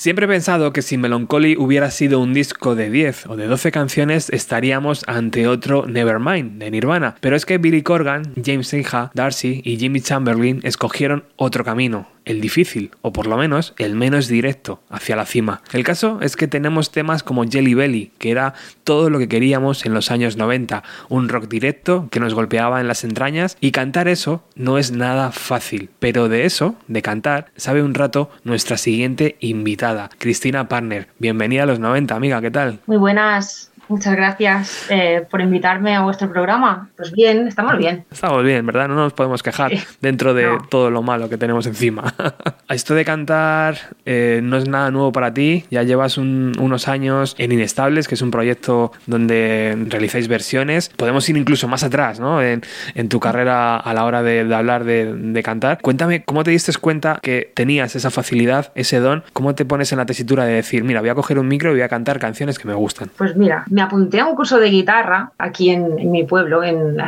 Siempre 0.04 0.26
he 0.26 0.28
pensado 0.28 0.74
que 0.74 0.82
si 0.82 0.98
Melancholy 0.98 1.56
hubiera 1.58 1.90
sido 1.90 2.20
un 2.20 2.34
disco 2.34 2.76
de 2.76 2.90
10 2.90 3.28
o 3.28 3.38
de 3.38 3.48
12 3.48 3.72
canciones, 3.72 4.30
estaríamos 4.32 5.06
ante 5.08 5.48
otro 5.48 5.86
Nevermind 5.88 6.60
de 6.60 6.70
Nirvana. 6.72 7.16
Pero 7.22 7.38
es 7.38 7.46
que 7.46 7.58
Billy 7.58 7.84
Corgan, 7.84 8.34
James 8.36 8.74
Inha, 8.74 9.12
Darcy 9.14 9.62
y 9.64 9.78
Jimmy 9.78 10.02
Chamberlain 10.02 10.60
escogieron 10.64 11.24
otro 11.38 11.64
camino, 11.64 12.06
el 12.26 12.42
difícil, 12.42 12.92
o 13.02 13.14
por 13.14 13.28
lo 13.28 13.38
menos 13.38 13.74
el 13.78 13.96
menos 13.96 14.28
directo, 14.28 14.82
hacia 14.90 15.16
la 15.16 15.26
cima. 15.26 15.62
El 15.72 15.84
caso 15.84 16.20
es 16.22 16.36
que 16.36 16.48
tenemos 16.48 16.92
temas 16.92 17.24
como 17.24 17.44
Jelly 17.44 17.74
Belly, 17.74 18.12
que 18.18 18.32
era 18.32 18.54
todo 18.84 19.10
lo 19.10 19.20
que 19.20 19.28
queríamos 19.28 19.86
en 19.86 19.94
los 19.94 20.12
años 20.12 20.38
90, 20.38 20.84
un 21.10 21.30
rock 21.30 21.48
directo 21.48 22.08
que 22.12 22.20
nos 22.20 22.34
golpeaba 22.34 22.82
en 22.82 22.88
las 22.88 23.04
entrañas, 23.04 23.58
y 23.60 23.72
cantar 23.72 24.08
eso 24.08 24.44
no 24.56 24.78
es 24.78 24.92
nada 24.92 25.32
fácil, 25.32 25.90
pero 26.00 26.30
de 26.30 26.46
eso, 26.46 26.76
de 26.88 27.02
cantar, 27.02 27.52
sabe 27.56 27.84
un 27.84 27.94
rato 27.94 28.30
nuestra 28.44 28.78
siguiente 28.78 29.38
invitada, 29.40 30.10
Cristina 30.18 30.68
Partner. 30.70 31.08
Bienvenida 31.20 31.64
a 31.64 31.66
los 31.66 31.80
90, 31.80 32.16
amiga, 32.16 32.42
¿qué 32.42 32.52
tal? 32.52 32.80
Muy 32.86 32.98
buenas. 32.98 33.73
Muchas 33.90 34.16
gracias 34.16 34.86
eh, 34.90 35.26
por 35.30 35.42
invitarme 35.42 35.96
a 35.96 36.02
vuestro 36.02 36.32
programa. 36.32 36.90
Pues 36.96 37.12
bien, 37.12 37.48
estamos 37.48 37.78
bien. 37.78 38.06
Estamos 38.12 38.44
bien, 38.44 38.66
¿verdad? 38.66 38.88
No 38.88 38.96
nos 38.96 39.14
podemos 39.14 39.44
quejar 39.44 39.72
dentro 40.02 40.34
de 40.34 40.58
todo 40.70 40.90
lo 40.90 41.02
malo 41.02 41.30
que 41.30 41.38
tenemos 41.38 41.68
encima. 41.68 42.14
Esto 42.70 42.96
de 42.96 43.06
cantar 43.06 43.78
eh, 44.06 44.40
no 44.42 44.58
es 44.58 44.68
nada 44.68 44.90
nuevo 44.92 45.12
para 45.12 45.34
ti. 45.34 45.66
Ya 45.70 45.84
llevas 45.84 46.18
unos 46.18 46.88
años 46.88 47.36
en 47.38 47.52
Inestables, 47.52 48.08
que 48.08 48.16
es 48.16 48.22
un 48.22 48.32
proyecto 48.32 48.92
donde 49.06 49.78
realizáis 49.90 50.28
versiones. 50.28 50.90
Podemos 50.90 51.28
ir 51.30 51.38
incluso 51.38 51.68
más 51.68 51.84
atrás, 51.84 52.20
¿no? 52.20 52.42
En, 52.42 52.62
tu 53.10 53.20
carrera 53.20 53.78
a 53.78 53.94
la 53.94 54.06
hora 54.06 54.24
de, 54.24 54.42
hablar 54.54 54.86
de, 54.86 55.14
de, 55.14 55.44
cantar. 55.44 55.80
Cuéntame, 55.82 56.24
¿cómo 56.24 56.44
te 56.44 56.52
diste 56.52 56.72
cuenta 56.80 57.20
que 57.22 57.52
tenías 57.54 57.96
esa 57.96 58.10
facilidad, 58.10 58.72
ese 58.76 59.00
don? 59.00 59.24
¿Cómo 59.34 59.54
te 59.56 59.66
pones 59.66 59.92
en 59.92 59.98
la 59.98 60.06
tesitura 60.06 60.46
de 60.46 60.54
decir, 60.54 60.84
mira, 60.84 61.02
voy 61.02 61.10
a 61.10 61.16
coger 61.16 61.38
un 61.38 61.48
micro 61.48 61.72
y 61.72 61.74
voy 61.74 61.82
a 61.82 61.90
cantar 61.90 62.18
canciones 62.20 62.58
que 62.58 62.68
me 62.68 62.74
gustan? 62.74 63.12
Pues 63.18 63.36
mira, 63.36 63.66
me 63.74 63.82
apunté 63.82 64.20
a 64.20 64.28
un 64.28 64.36
curso 64.36 64.60
de 64.60 64.70
guitarra 64.70 65.32
aquí 65.40 65.72
en, 65.72 66.12
mi 66.12 66.24
pueblo, 66.26 66.64
en, 66.64 66.96
la 66.96 67.08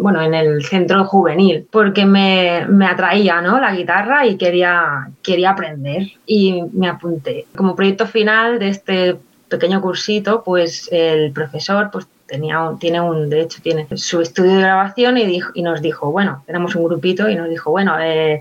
bueno, 0.00 0.20
en 0.20 0.34
el 0.34 0.64
centro 0.64 1.04
juvenil, 1.04 1.68
porque 1.70 2.04
me, 2.04 2.66
me, 2.68 2.86
atraía 2.86 3.40
¿no? 3.40 3.60
la 3.60 3.72
guitarra 3.72 4.26
y 4.26 4.36
quería, 4.36 5.08
quería 5.22 5.50
aprender 5.50 6.08
y 6.26 6.64
me 6.72 6.88
apunté. 6.88 7.46
Como 7.54 7.76
proyecto 7.76 8.08
final 8.08 8.58
de 8.58 8.70
este 8.70 9.18
pequeño 9.48 9.80
cursito, 9.80 10.42
pues 10.42 10.88
el 10.90 11.30
profesor 11.30 11.90
pues 11.92 12.08
tenía 12.26 12.58
tiene 12.80 13.00
un, 13.00 13.30
de 13.30 13.42
hecho 13.42 13.62
tiene 13.62 13.86
su 13.94 14.20
estudio 14.20 14.54
de 14.54 14.62
grabación 14.62 15.16
y, 15.16 15.26
dijo, 15.26 15.52
y 15.54 15.62
nos 15.62 15.80
dijo, 15.80 16.10
bueno, 16.10 16.42
éramos 16.48 16.74
un 16.74 16.86
grupito 16.86 17.28
y 17.28 17.36
nos 17.36 17.48
dijo, 17.48 17.70
bueno, 17.70 17.96
eh, 18.00 18.40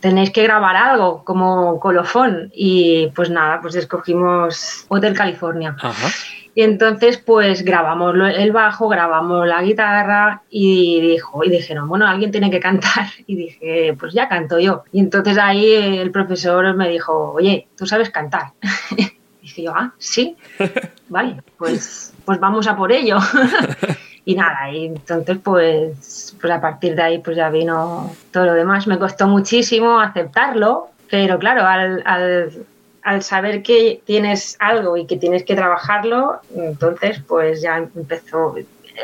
tenéis 0.00 0.30
que 0.32 0.42
grabar 0.42 0.74
algo 0.74 1.22
como 1.22 1.78
colofón 1.78 2.50
y 2.52 3.12
pues 3.14 3.30
nada, 3.30 3.60
pues 3.60 3.76
escogimos 3.76 4.86
Hotel 4.88 5.14
California. 5.14 5.76
Y 6.60 6.62
entonces 6.62 7.16
pues 7.16 7.64
grabamos 7.64 8.14
el 8.36 8.52
bajo, 8.52 8.86
grabamos 8.86 9.48
la 9.48 9.62
guitarra 9.62 10.42
y 10.50 11.00
dijo, 11.00 11.42
y 11.42 11.48
dijeron, 11.48 11.88
bueno, 11.88 12.06
alguien 12.06 12.30
tiene 12.30 12.50
que 12.50 12.60
cantar. 12.60 13.06
Y 13.26 13.34
dije, 13.34 13.96
pues 13.98 14.12
ya 14.12 14.28
canto 14.28 14.58
yo. 14.58 14.84
Y 14.92 15.00
entonces 15.00 15.38
ahí 15.38 15.72
el 15.72 16.10
profesor 16.10 16.76
me 16.76 16.90
dijo, 16.90 17.32
oye, 17.32 17.66
¿tú 17.78 17.86
sabes 17.86 18.10
cantar? 18.10 18.52
y 18.90 19.10
dije 19.40 19.62
yo, 19.62 19.72
ah, 19.74 19.94
sí, 19.96 20.36
vale, 21.08 21.42
pues, 21.56 22.12
pues 22.26 22.38
vamos 22.38 22.66
a 22.66 22.76
por 22.76 22.92
ello. 22.92 23.16
y 24.26 24.34
nada, 24.34 24.70
y 24.70 24.84
entonces 24.84 25.38
pues, 25.42 26.36
pues 26.38 26.52
a 26.52 26.60
partir 26.60 26.94
de 26.94 27.02
ahí 27.02 27.18
pues 27.20 27.38
ya 27.38 27.48
vino 27.48 28.14
todo 28.32 28.44
lo 28.44 28.52
demás. 28.52 28.86
Me 28.86 28.98
costó 28.98 29.26
muchísimo 29.26 29.98
aceptarlo, 29.98 30.90
pero 31.08 31.38
claro, 31.38 31.66
al, 31.66 32.02
al, 32.04 32.52
al 33.10 33.24
saber 33.24 33.64
que 33.64 34.00
tienes 34.04 34.56
algo 34.60 34.96
y 34.96 35.04
que 35.04 35.16
tienes 35.16 35.42
que 35.42 35.56
trabajarlo, 35.56 36.40
entonces 36.54 37.20
pues 37.26 37.60
ya 37.60 37.78
empezó 37.78 38.54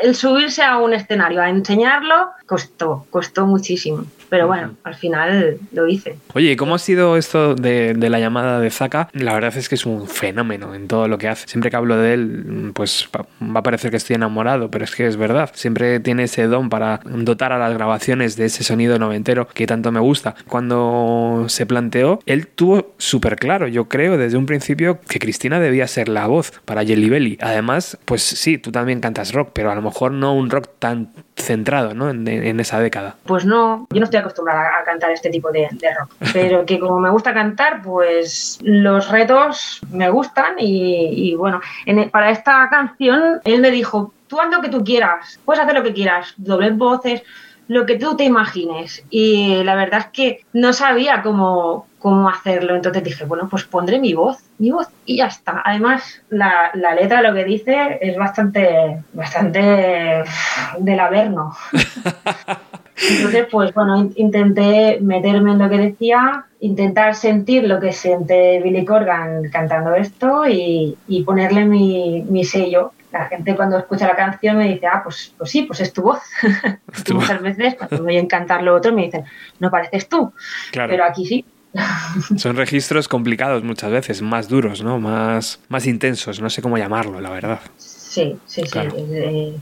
el 0.01 0.15
subirse 0.15 0.63
a 0.63 0.77
un 0.77 0.93
escenario 0.93 1.41
a 1.41 1.49
enseñarlo 1.49 2.29
costó, 2.45 3.05
costó 3.09 3.45
muchísimo. 3.45 4.05
Pero 4.29 4.47
bueno, 4.47 4.75
al 4.83 4.95
final 4.95 5.57
lo 5.71 5.87
hice. 5.87 6.17
Oye, 6.33 6.55
¿cómo 6.57 6.75
ha 6.75 6.79
sido 6.79 7.17
esto 7.17 7.55
de, 7.55 7.95
la 7.95 8.19
llamada 8.19 8.59
de 8.59 8.69
Zaka? 8.69 9.09
La 9.13 9.33
verdad 9.33 9.55
es 9.55 9.69
que 9.69 9.75
es 9.75 9.85
un 9.85 10.07
fenómeno 10.07 10.75
en 10.75 10.87
todo 10.87 11.07
lo 11.07 11.17
que 11.17 11.27
hace. 11.27 11.47
Siempre 11.47 11.69
que 11.69 11.75
hablo 11.75 11.97
de 11.97 12.13
él, 12.13 12.71
pues 12.73 13.09
va 13.13 13.59
a 13.59 13.63
parecer 13.63 13.91
que 13.91 13.97
estoy 13.97 14.15
enamorado, 14.15 14.69
pero 14.69 14.83
es 14.83 14.95
que 14.95 15.07
es 15.07 15.17
verdad. 15.17 15.51
Siempre 15.53 15.99
tiene 15.99 16.23
ese 16.23 16.47
don 16.47 16.69
para 16.69 16.99
dotar 17.05 17.51
a 17.51 17.57
las 17.57 17.73
grabaciones 17.73 18.35
de 18.35 18.45
ese 18.45 18.63
sonido 18.63 18.99
noventero 18.99 19.47
que 19.47 19.67
tanto 19.67 19.91
me 19.91 19.99
gusta. 19.99 20.35
Cuando 20.47 21.45
se 21.47 21.65
planteó, 21.65 22.19
él 22.25 22.47
tuvo 22.47 22.93
súper 22.97 23.37
claro, 23.37 23.67
yo 23.67 23.87
creo, 23.87 24.17
desde 24.17 24.37
un 24.37 24.45
principio, 24.45 24.99
que 25.07 25.19
Cristina 25.19 25.59
debía 25.59 25.87
ser 25.87 26.09
la 26.09 26.27
voz 26.27 26.51
para 26.65 26.83
Jelly 26.83 27.09
Belly. 27.09 27.37
Además, 27.41 27.97
pues 28.05 28.21
sí, 28.23 28.57
tú 28.57 28.71
también 28.71 28.99
cantas 28.99 29.33
rock, 29.33 29.51
pero 29.53 29.71
a 29.71 29.75
lo 29.75 29.81
mejor 29.81 30.11
no 30.11 30.33
un 30.33 30.49
rock 30.49 30.69
tan 30.79 31.11
centrado 31.37 31.93
¿no? 31.93 32.09
en, 32.09 32.59
esa 32.59 32.79
década. 32.79 33.15
Pues 33.25 33.45
no, 33.45 33.87
yo 33.91 33.99
no 33.99 34.05
estoy 34.05 34.19
acostumbrada 34.19 34.69
a 34.79 34.83
cantar 34.83 35.11
este 35.11 35.29
tipo 35.29 35.51
de, 35.51 35.69
rock, 35.97 36.11
pero 36.33 36.65
que 36.65 36.79
como 36.79 36.99
me 36.99 37.09
gusta 37.09 37.33
cantar, 37.33 37.81
pues 37.81 38.59
los 38.61 39.09
retos 39.09 39.79
me 39.91 40.09
gustan 40.09 40.55
y, 40.57 41.35
bueno, 41.35 41.61
e, 41.85 42.09
para 42.09 42.31
esta 42.31 42.67
canción 42.69 43.39
él 43.43 43.61
me 43.61 43.71
dijo, 43.71 44.13
tú 44.27 44.39
haz 44.41 44.49
lo 44.49 44.61
que 44.61 44.69
tú 44.69 44.83
quieras, 44.83 45.39
puedes 45.45 45.61
hacer 45.61 45.75
lo 45.75 45.83
que 45.83 45.93
quieras, 45.93 46.33
dobles 46.37 46.75
voces, 46.75 47.23
lo 47.67 47.85
que 47.85 47.97
tú 47.97 48.15
te 48.15 48.23
imagines. 48.23 49.03
Y 49.09 49.63
la 49.63 49.75
verdad 49.75 49.99
es 50.01 50.07
que 50.07 50.41
no 50.53 50.73
sabía 50.73 51.21
cómo, 51.21 51.87
cómo 51.99 52.29
hacerlo. 52.29 52.75
Entonces 52.75 53.03
dije, 53.03 53.25
bueno, 53.25 53.47
pues 53.49 53.63
pondré 53.63 53.99
mi 53.99 54.13
voz, 54.13 54.37
mi 54.57 54.71
voz 54.71 54.87
y 55.05 55.17
ya 55.17 55.27
está. 55.27 55.61
Además, 55.65 56.21
la, 56.29 56.71
la 56.73 56.95
letra 56.95 57.21
lo 57.21 57.33
que 57.33 57.43
dice 57.43 57.99
es 58.01 58.17
bastante, 58.17 59.03
bastante 59.13 60.23
del 60.79 60.99
averno. 60.99 61.55
Entonces, 63.09 63.45
pues 63.51 63.73
bueno, 63.75 64.09
intenté 64.15 64.97
meterme 65.01 65.51
en 65.51 65.59
lo 65.59 65.69
que 65.69 65.77
decía, 65.77 66.45
intentar 66.59 67.13
sentir 67.13 67.63
lo 67.65 67.79
que 67.79 67.93
siente 67.93 68.59
Billy 68.63 68.85
Corgan 68.85 69.49
cantando 69.51 69.93
esto 69.93 70.47
y, 70.47 70.97
y 71.07 71.21
ponerle 71.21 71.65
mi, 71.65 72.23
mi 72.27 72.43
sello 72.43 72.93
la 73.19 73.27
gente 73.27 73.55
cuando 73.55 73.77
escucha 73.77 74.07
la 74.07 74.15
canción 74.15 74.57
me 74.57 74.67
dice, 74.69 74.87
ah, 74.87 75.01
pues, 75.03 75.33
pues 75.37 75.49
sí, 75.49 75.63
pues 75.63 75.79
es 75.81 75.93
tu 75.93 76.03
voz. 76.03 76.21
muchas 77.13 77.41
veces 77.41 77.75
cuando 77.75 77.97
me 77.97 78.13
voy 78.13 78.17
a 78.17 78.27
cantar 78.27 78.63
lo 78.63 78.75
otro 78.75 78.93
me 78.93 79.03
dicen, 79.03 79.25
no 79.59 79.69
pareces 79.69 80.07
tú, 80.07 80.33
pero 80.71 81.03
aquí 81.03 81.25
sí. 81.25 81.45
Son 82.37 82.55
registros 82.55 83.07
complicados 83.07 83.63
muchas 83.63 83.91
veces, 83.91 84.21
más 84.21 84.47
duros, 84.47 84.83
¿no? 84.83 84.99
Más, 84.99 85.59
más 85.69 85.85
intensos, 85.85 86.41
no 86.41 86.49
sé 86.49 86.61
cómo 86.61 86.77
llamarlo, 86.77 87.21
la 87.21 87.29
verdad. 87.29 87.59
Sí, 87.77 88.37
sí, 88.45 88.63
sí. 88.65 88.79
Eh, 88.95 89.57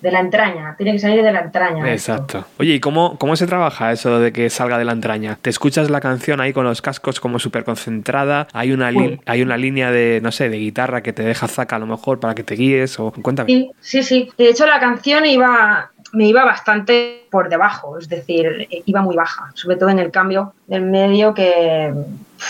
de 0.00 0.10
la 0.10 0.20
entraña, 0.20 0.74
tiene 0.76 0.92
que 0.92 0.98
salir 0.98 1.22
de 1.22 1.32
la 1.32 1.40
entraña. 1.40 1.90
Exacto. 1.92 2.44
Oye, 2.58 2.74
¿y 2.74 2.80
cómo, 2.80 3.18
cómo 3.18 3.36
se 3.36 3.46
trabaja 3.46 3.92
eso 3.92 4.20
de 4.20 4.32
que 4.32 4.50
salga 4.50 4.78
de 4.78 4.84
la 4.84 4.92
entraña? 4.92 5.38
¿Te 5.40 5.50
escuchas 5.50 5.90
la 5.90 6.00
canción 6.00 6.40
ahí 6.40 6.52
con 6.52 6.64
los 6.64 6.82
cascos 6.82 7.20
como 7.20 7.38
súper 7.38 7.64
concentrada? 7.64 8.48
¿Hay 8.52 8.72
una, 8.72 8.90
¿Hay 9.26 9.42
una 9.42 9.56
línea 9.56 9.90
de, 9.90 10.20
no 10.22 10.32
sé, 10.32 10.48
de 10.48 10.58
guitarra 10.58 11.02
que 11.02 11.12
te 11.12 11.22
deja 11.22 11.48
zaca 11.48 11.76
a 11.76 11.78
lo 11.78 11.86
mejor 11.86 12.20
para 12.20 12.34
que 12.34 12.44
te 12.44 12.54
guíes? 12.54 12.98
O, 12.98 13.10
cuéntame. 13.10 13.48
Sí, 13.48 13.70
sí, 13.80 14.02
sí. 14.02 14.30
De 14.38 14.48
hecho, 14.48 14.66
la 14.66 14.78
canción 14.78 15.26
iba, 15.26 15.90
me 16.12 16.26
iba 16.26 16.44
bastante 16.44 17.26
por 17.30 17.48
debajo, 17.48 17.98
es 17.98 18.08
decir, 18.08 18.68
iba 18.86 19.02
muy 19.02 19.16
baja, 19.16 19.50
sobre 19.54 19.76
todo 19.76 19.90
en 19.90 19.98
el 19.98 20.10
cambio 20.10 20.54
del 20.66 20.82
medio 20.82 21.34
que 21.34 21.92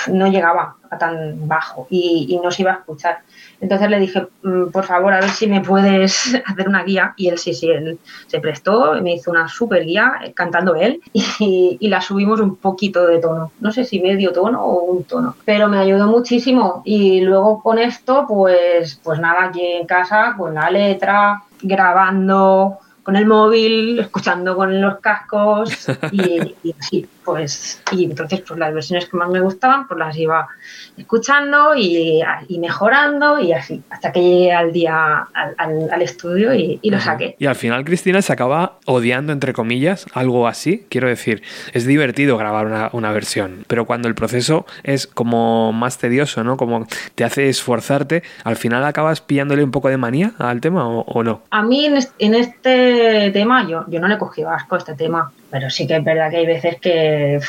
no 0.08 0.26
llegaba 0.26 0.76
a 0.90 0.98
tan 0.98 1.46
bajo 1.48 1.86
y, 1.90 2.26
y 2.28 2.38
no 2.38 2.50
se 2.50 2.62
iba 2.62 2.72
a 2.72 2.76
escuchar. 2.76 3.20
Entonces 3.60 3.90
le 3.90 3.98
dije, 3.98 4.26
mm, 4.42 4.66
por 4.70 4.84
favor, 4.84 5.12
a 5.12 5.20
ver 5.20 5.30
si 5.30 5.46
me 5.46 5.60
puedes 5.60 6.34
hacer 6.46 6.68
una 6.68 6.84
guía. 6.84 7.14
Y 7.16 7.28
él 7.28 7.38
sí, 7.38 7.54
sí, 7.54 7.68
él 7.68 7.98
se 8.26 8.40
prestó, 8.40 9.00
me 9.02 9.14
hizo 9.14 9.30
una 9.30 9.48
super 9.48 9.84
guía 9.84 10.14
eh, 10.24 10.32
cantando 10.32 10.74
él 10.74 11.00
y, 11.12 11.88
la 11.88 12.00
subimos 12.00 12.40
un 12.40 12.56
poquito 12.56 13.06
de 13.06 13.18
tono. 13.18 13.52
No 13.60 13.72
sé 13.72 13.84
si 13.84 14.00
medio 14.00 14.32
tono 14.32 14.62
o 14.62 14.82
un 14.84 15.04
tono, 15.04 15.36
pero 15.44 15.68
me 15.68 15.78
ayudó 15.78 16.06
muchísimo. 16.06 16.82
Y 16.84 17.20
luego 17.22 17.62
con 17.62 17.78
esto, 17.78 18.26
pues, 18.28 19.00
pues 19.02 19.18
nada, 19.18 19.44
aquí 19.44 19.64
en 19.64 19.86
casa, 19.86 20.34
con 20.36 20.54
la 20.54 20.70
letra, 20.70 21.42
grabando 21.62 22.78
con 23.02 23.16
el 23.16 23.24
móvil, 23.24 23.98
escuchando 24.00 24.54
con 24.54 24.82
los 24.82 24.98
cascos 24.98 25.88
y, 26.12 26.54
y 26.62 26.74
así, 26.78 27.08
pues, 27.28 27.82
y 27.92 28.06
entonces 28.06 28.40
pues 28.40 28.58
las 28.58 28.72
versiones 28.72 29.06
que 29.06 29.14
más 29.14 29.28
me 29.28 29.40
gustaban, 29.40 29.86
pues 29.86 29.98
las 29.98 30.16
iba 30.16 30.48
escuchando 30.96 31.74
y, 31.76 32.22
mejorando 32.58 33.38
y 33.38 33.52
así, 33.52 33.82
hasta 33.90 34.12
que 34.12 34.22
llegué 34.22 34.52
al 34.52 34.72
día 34.72 35.28
al, 35.34 36.00
estudio 36.00 36.54
y, 36.54 36.80
lo 36.88 36.98
saqué. 36.98 37.36
Y 37.38 37.44
al 37.44 37.54
final 37.54 37.84
Cristina 37.84 38.22
se 38.22 38.32
acaba 38.32 38.78
odiando, 38.86 39.34
entre 39.34 39.52
comillas, 39.52 40.06
algo 40.14 40.48
así. 40.48 40.86
Quiero 40.88 41.06
decir, 41.06 41.42
es 41.74 41.84
divertido 41.84 42.38
grabar 42.38 42.90
una, 42.92 43.12
versión, 43.12 43.64
pero 43.66 43.84
cuando 43.84 44.08
el 44.08 44.14
proceso 44.14 44.64
es 44.82 45.06
como 45.06 45.74
más 45.74 45.98
tedioso, 45.98 46.44
¿no? 46.44 46.56
Como 46.56 46.86
te 47.14 47.24
hace 47.24 47.50
esforzarte, 47.50 48.22
al 48.44 48.56
final 48.56 48.84
acabas 48.86 49.20
pillándole 49.20 49.62
un 49.62 49.70
poco 49.70 49.90
de 49.90 49.98
manía 49.98 50.32
al 50.38 50.62
tema 50.62 50.88
o, 50.88 51.22
no. 51.22 51.42
A 51.50 51.62
mí 51.62 51.84
en 52.18 52.34
este, 52.34 53.30
tema, 53.32 53.68
yo, 53.68 53.84
yo 53.88 54.00
no 54.00 54.08
le 54.08 54.16
cogido 54.16 54.48
asco 54.48 54.76
a 54.76 54.78
este 54.78 54.94
tema, 54.94 55.30
pero 55.50 55.70
sí 55.70 55.86
que 55.86 55.96
es 55.96 56.04
verdad 56.04 56.30
que 56.30 56.36
hay 56.36 56.46
veces 56.46 56.76
que 56.80 57.40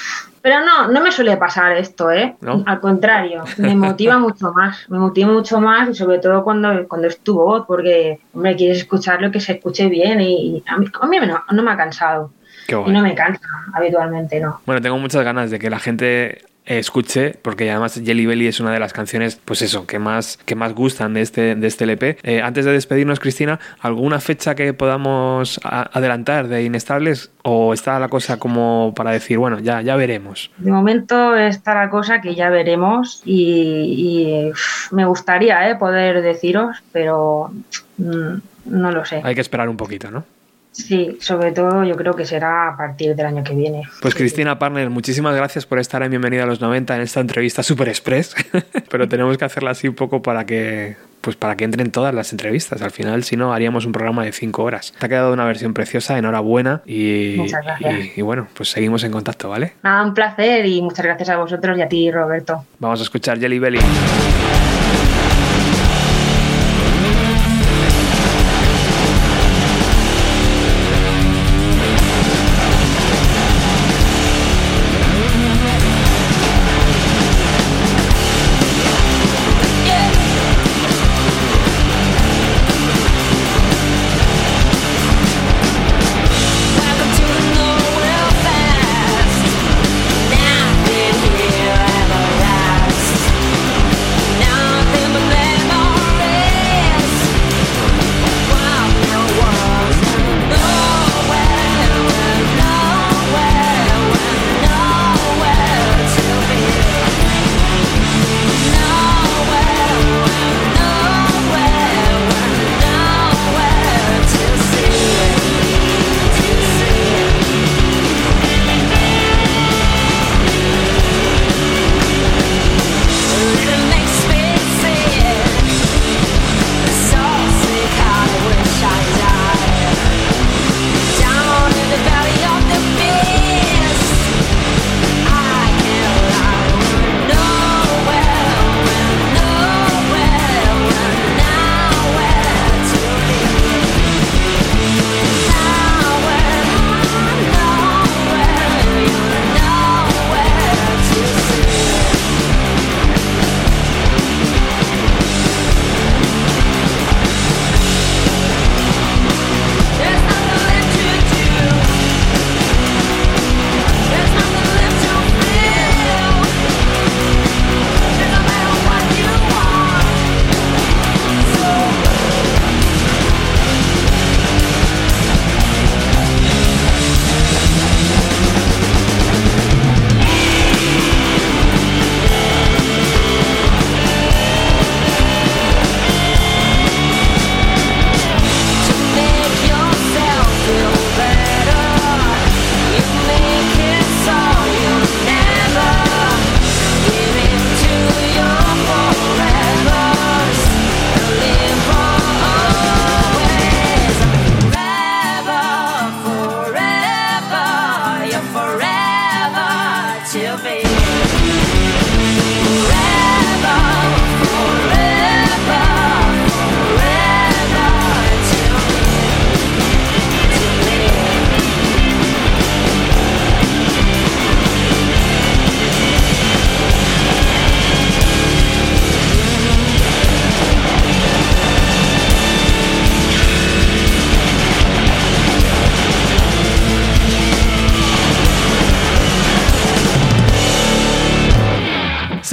pero 0.42 0.62
no, 0.62 0.88
no 0.88 1.02
me 1.02 1.12
suele 1.12 1.36
pasar 1.38 1.76
esto, 1.78 2.12
¿eh? 2.12 2.36
Al 2.66 2.80
contrario, 2.80 3.44
me 3.58 3.76
motiva 3.76 4.18
mucho 4.20 4.52
más, 4.54 4.90
me 4.90 4.98
motiva 4.98 5.28
mucho 5.28 5.60
más 5.60 5.90
y 5.90 5.96
sobre 5.96 6.20
todo 6.20 6.44
cuando, 6.44 6.88
cuando 6.88 7.08
es 7.08 7.20
tu 7.20 7.36
voz, 7.36 7.66
porque, 7.68 8.20
hombre, 8.34 8.56
quieres 8.56 8.80
escuchar 8.80 9.22
lo 9.22 9.32
que 9.32 9.40
se 9.40 9.54
escuche 9.54 9.88
bien 9.88 10.22
y, 10.22 10.64
a 10.68 10.78
mí, 10.78 10.88
a 11.02 11.08
mí 11.08 11.18
no, 11.52 11.64
me 11.64 11.72
ha 11.72 11.78
cansado. 11.78 12.32
Y 12.68 12.92
no 12.92 13.02
me 13.02 13.16
cansa, 13.16 13.48
habitualmente 13.74 14.40
no. 14.40 14.62
Bueno, 14.66 14.80
tengo 14.80 14.98
muchas 15.00 15.24
ganas 15.24 15.50
de 15.50 15.58
que 15.58 15.72
la 15.72 15.80
gente 15.80 16.44
escuche, 16.78 17.36
porque 17.42 17.70
además 17.72 18.00
Jelly 18.04 18.26
Belly 18.26 18.48
es 18.48 18.60
una 18.60 18.72
de 18.72 18.80
las 18.80 18.94
canciones, 18.94 19.40
pues 19.44 19.62
eso, 19.64 19.88
que 19.88 19.98
más, 19.98 20.38
que 20.46 20.56
más 20.56 20.74
gustan 20.74 21.16
de 21.16 21.22
este, 21.22 21.56
de 21.56 21.68
este 21.68 21.86
LP. 21.86 22.18
Eh, 22.24 22.42
antes 22.42 22.66
de 22.66 22.72
despedirnos, 22.72 23.20
Cristina, 23.20 23.60
¿alguna 23.80 24.20
fecha 24.20 24.54
que 24.54 24.74
podamos 24.74 25.60
adelantar 25.64 26.48
de 26.48 26.64
Inestables? 26.64 27.32
¿O 27.44 27.74
está 27.74 28.00
la 28.00 28.10
cosa 28.10 28.38
como 28.38 28.94
para 28.96 29.12
decir, 29.12 29.40
bueno, 29.40 29.60
ya, 29.60 29.82
ya 29.82 29.96
veremos? 29.96 30.52
De 30.58 30.72
momento 30.72 31.36
está 31.36 31.74
la 31.74 31.90
cosa 31.90 32.22
que 32.22 32.36
ya 32.36 32.50
veremos 32.50 33.22
y, 33.26 34.52
me 34.92 35.06
gustaría 35.06 35.70
¿eh? 35.70 35.76
poder 35.76 36.22
deciros, 36.22 36.78
pero 36.92 37.52
mm, 37.98 38.34
no 38.66 38.92
lo 38.92 39.06
sé. 39.06 39.22
Hay 39.24 39.36
que 39.36 39.42
esperar 39.42 39.70
un 39.70 39.78
poquito, 39.78 40.12
¿no? 40.12 40.24
Sí, 40.72 41.18
sobre 41.20 41.52
todo 41.52 41.84
yo 41.84 41.96
creo 41.96 42.16
que 42.16 42.26
será 42.26 42.70
a 42.70 42.78
partir 42.78 43.16
del 43.16 43.26
año 43.26 43.44
que 43.44 43.54
viene. 43.54 43.84
Pues 44.02 44.16
Cristina 44.16 44.60
Partner, 44.60 44.90
muchísimas 44.90 45.36
gracias 45.36 45.66
por 45.66 45.80
estar 45.80 46.04
en 46.04 46.12
Bienvenida 46.12 46.44
a 46.44 46.46
los 46.46 46.62
90 46.62 46.96
en 46.96 47.02
esta 47.02 47.20
entrevista 47.20 47.64
super 47.64 47.90
express, 47.90 48.36
pero 48.90 49.08
tenemos 49.08 49.38
que 49.38 49.46
hacerla 49.46 49.72
así 49.72 49.88
un 49.88 49.96
poco 49.96 50.22
para 50.22 50.46
que 50.46 50.96
pues 51.22 51.36
para 51.36 51.58
que 51.58 51.66
entren 51.66 51.92
todas 51.92 52.14
las 52.14 52.32
entrevistas. 52.32 52.82
Al 52.82 52.92
final, 52.92 53.24
si 53.24 53.36
no, 53.36 53.54
haríamos 53.54 53.86
un 53.86 53.92
programa 53.92 54.24
de 54.24 54.32
cinco 54.32 54.64
horas. 54.64 54.94
Te 54.98 55.06
ha 55.06 55.10
quedado 55.10 55.34
una 55.34 55.46
versión 55.46 55.74
preciosa, 55.74 56.18
enhorabuena 56.18 56.82
y, 56.86 57.36
muchas 57.38 57.64
gracias. 57.64 57.94
y, 58.16 58.20
y 58.20 58.22
bueno, 58.22 58.48
pues 58.54 58.70
seguimos 58.70 59.04
en 59.04 59.12
contacto, 59.12 59.50
¿vale? 59.50 59.74
Nada, 59.84 60.04
un 60.04 60.14
placer 60.14 60.66
y 60.66 60.82
muchas 60.82 61.06
gracias 61.06 61.30
a 61.30 61.38
vosotros 61.38 61.78
y 61.78 61.82
a 61.82 61.90
ti, 61.90 62.10
Roberto. 62.10 62.66
Vamos 62.80 63.00
a 63.02 63.04
escuchar 63.04 63.38
Jelly 63.40 63.60
Belly. 63.60 63.80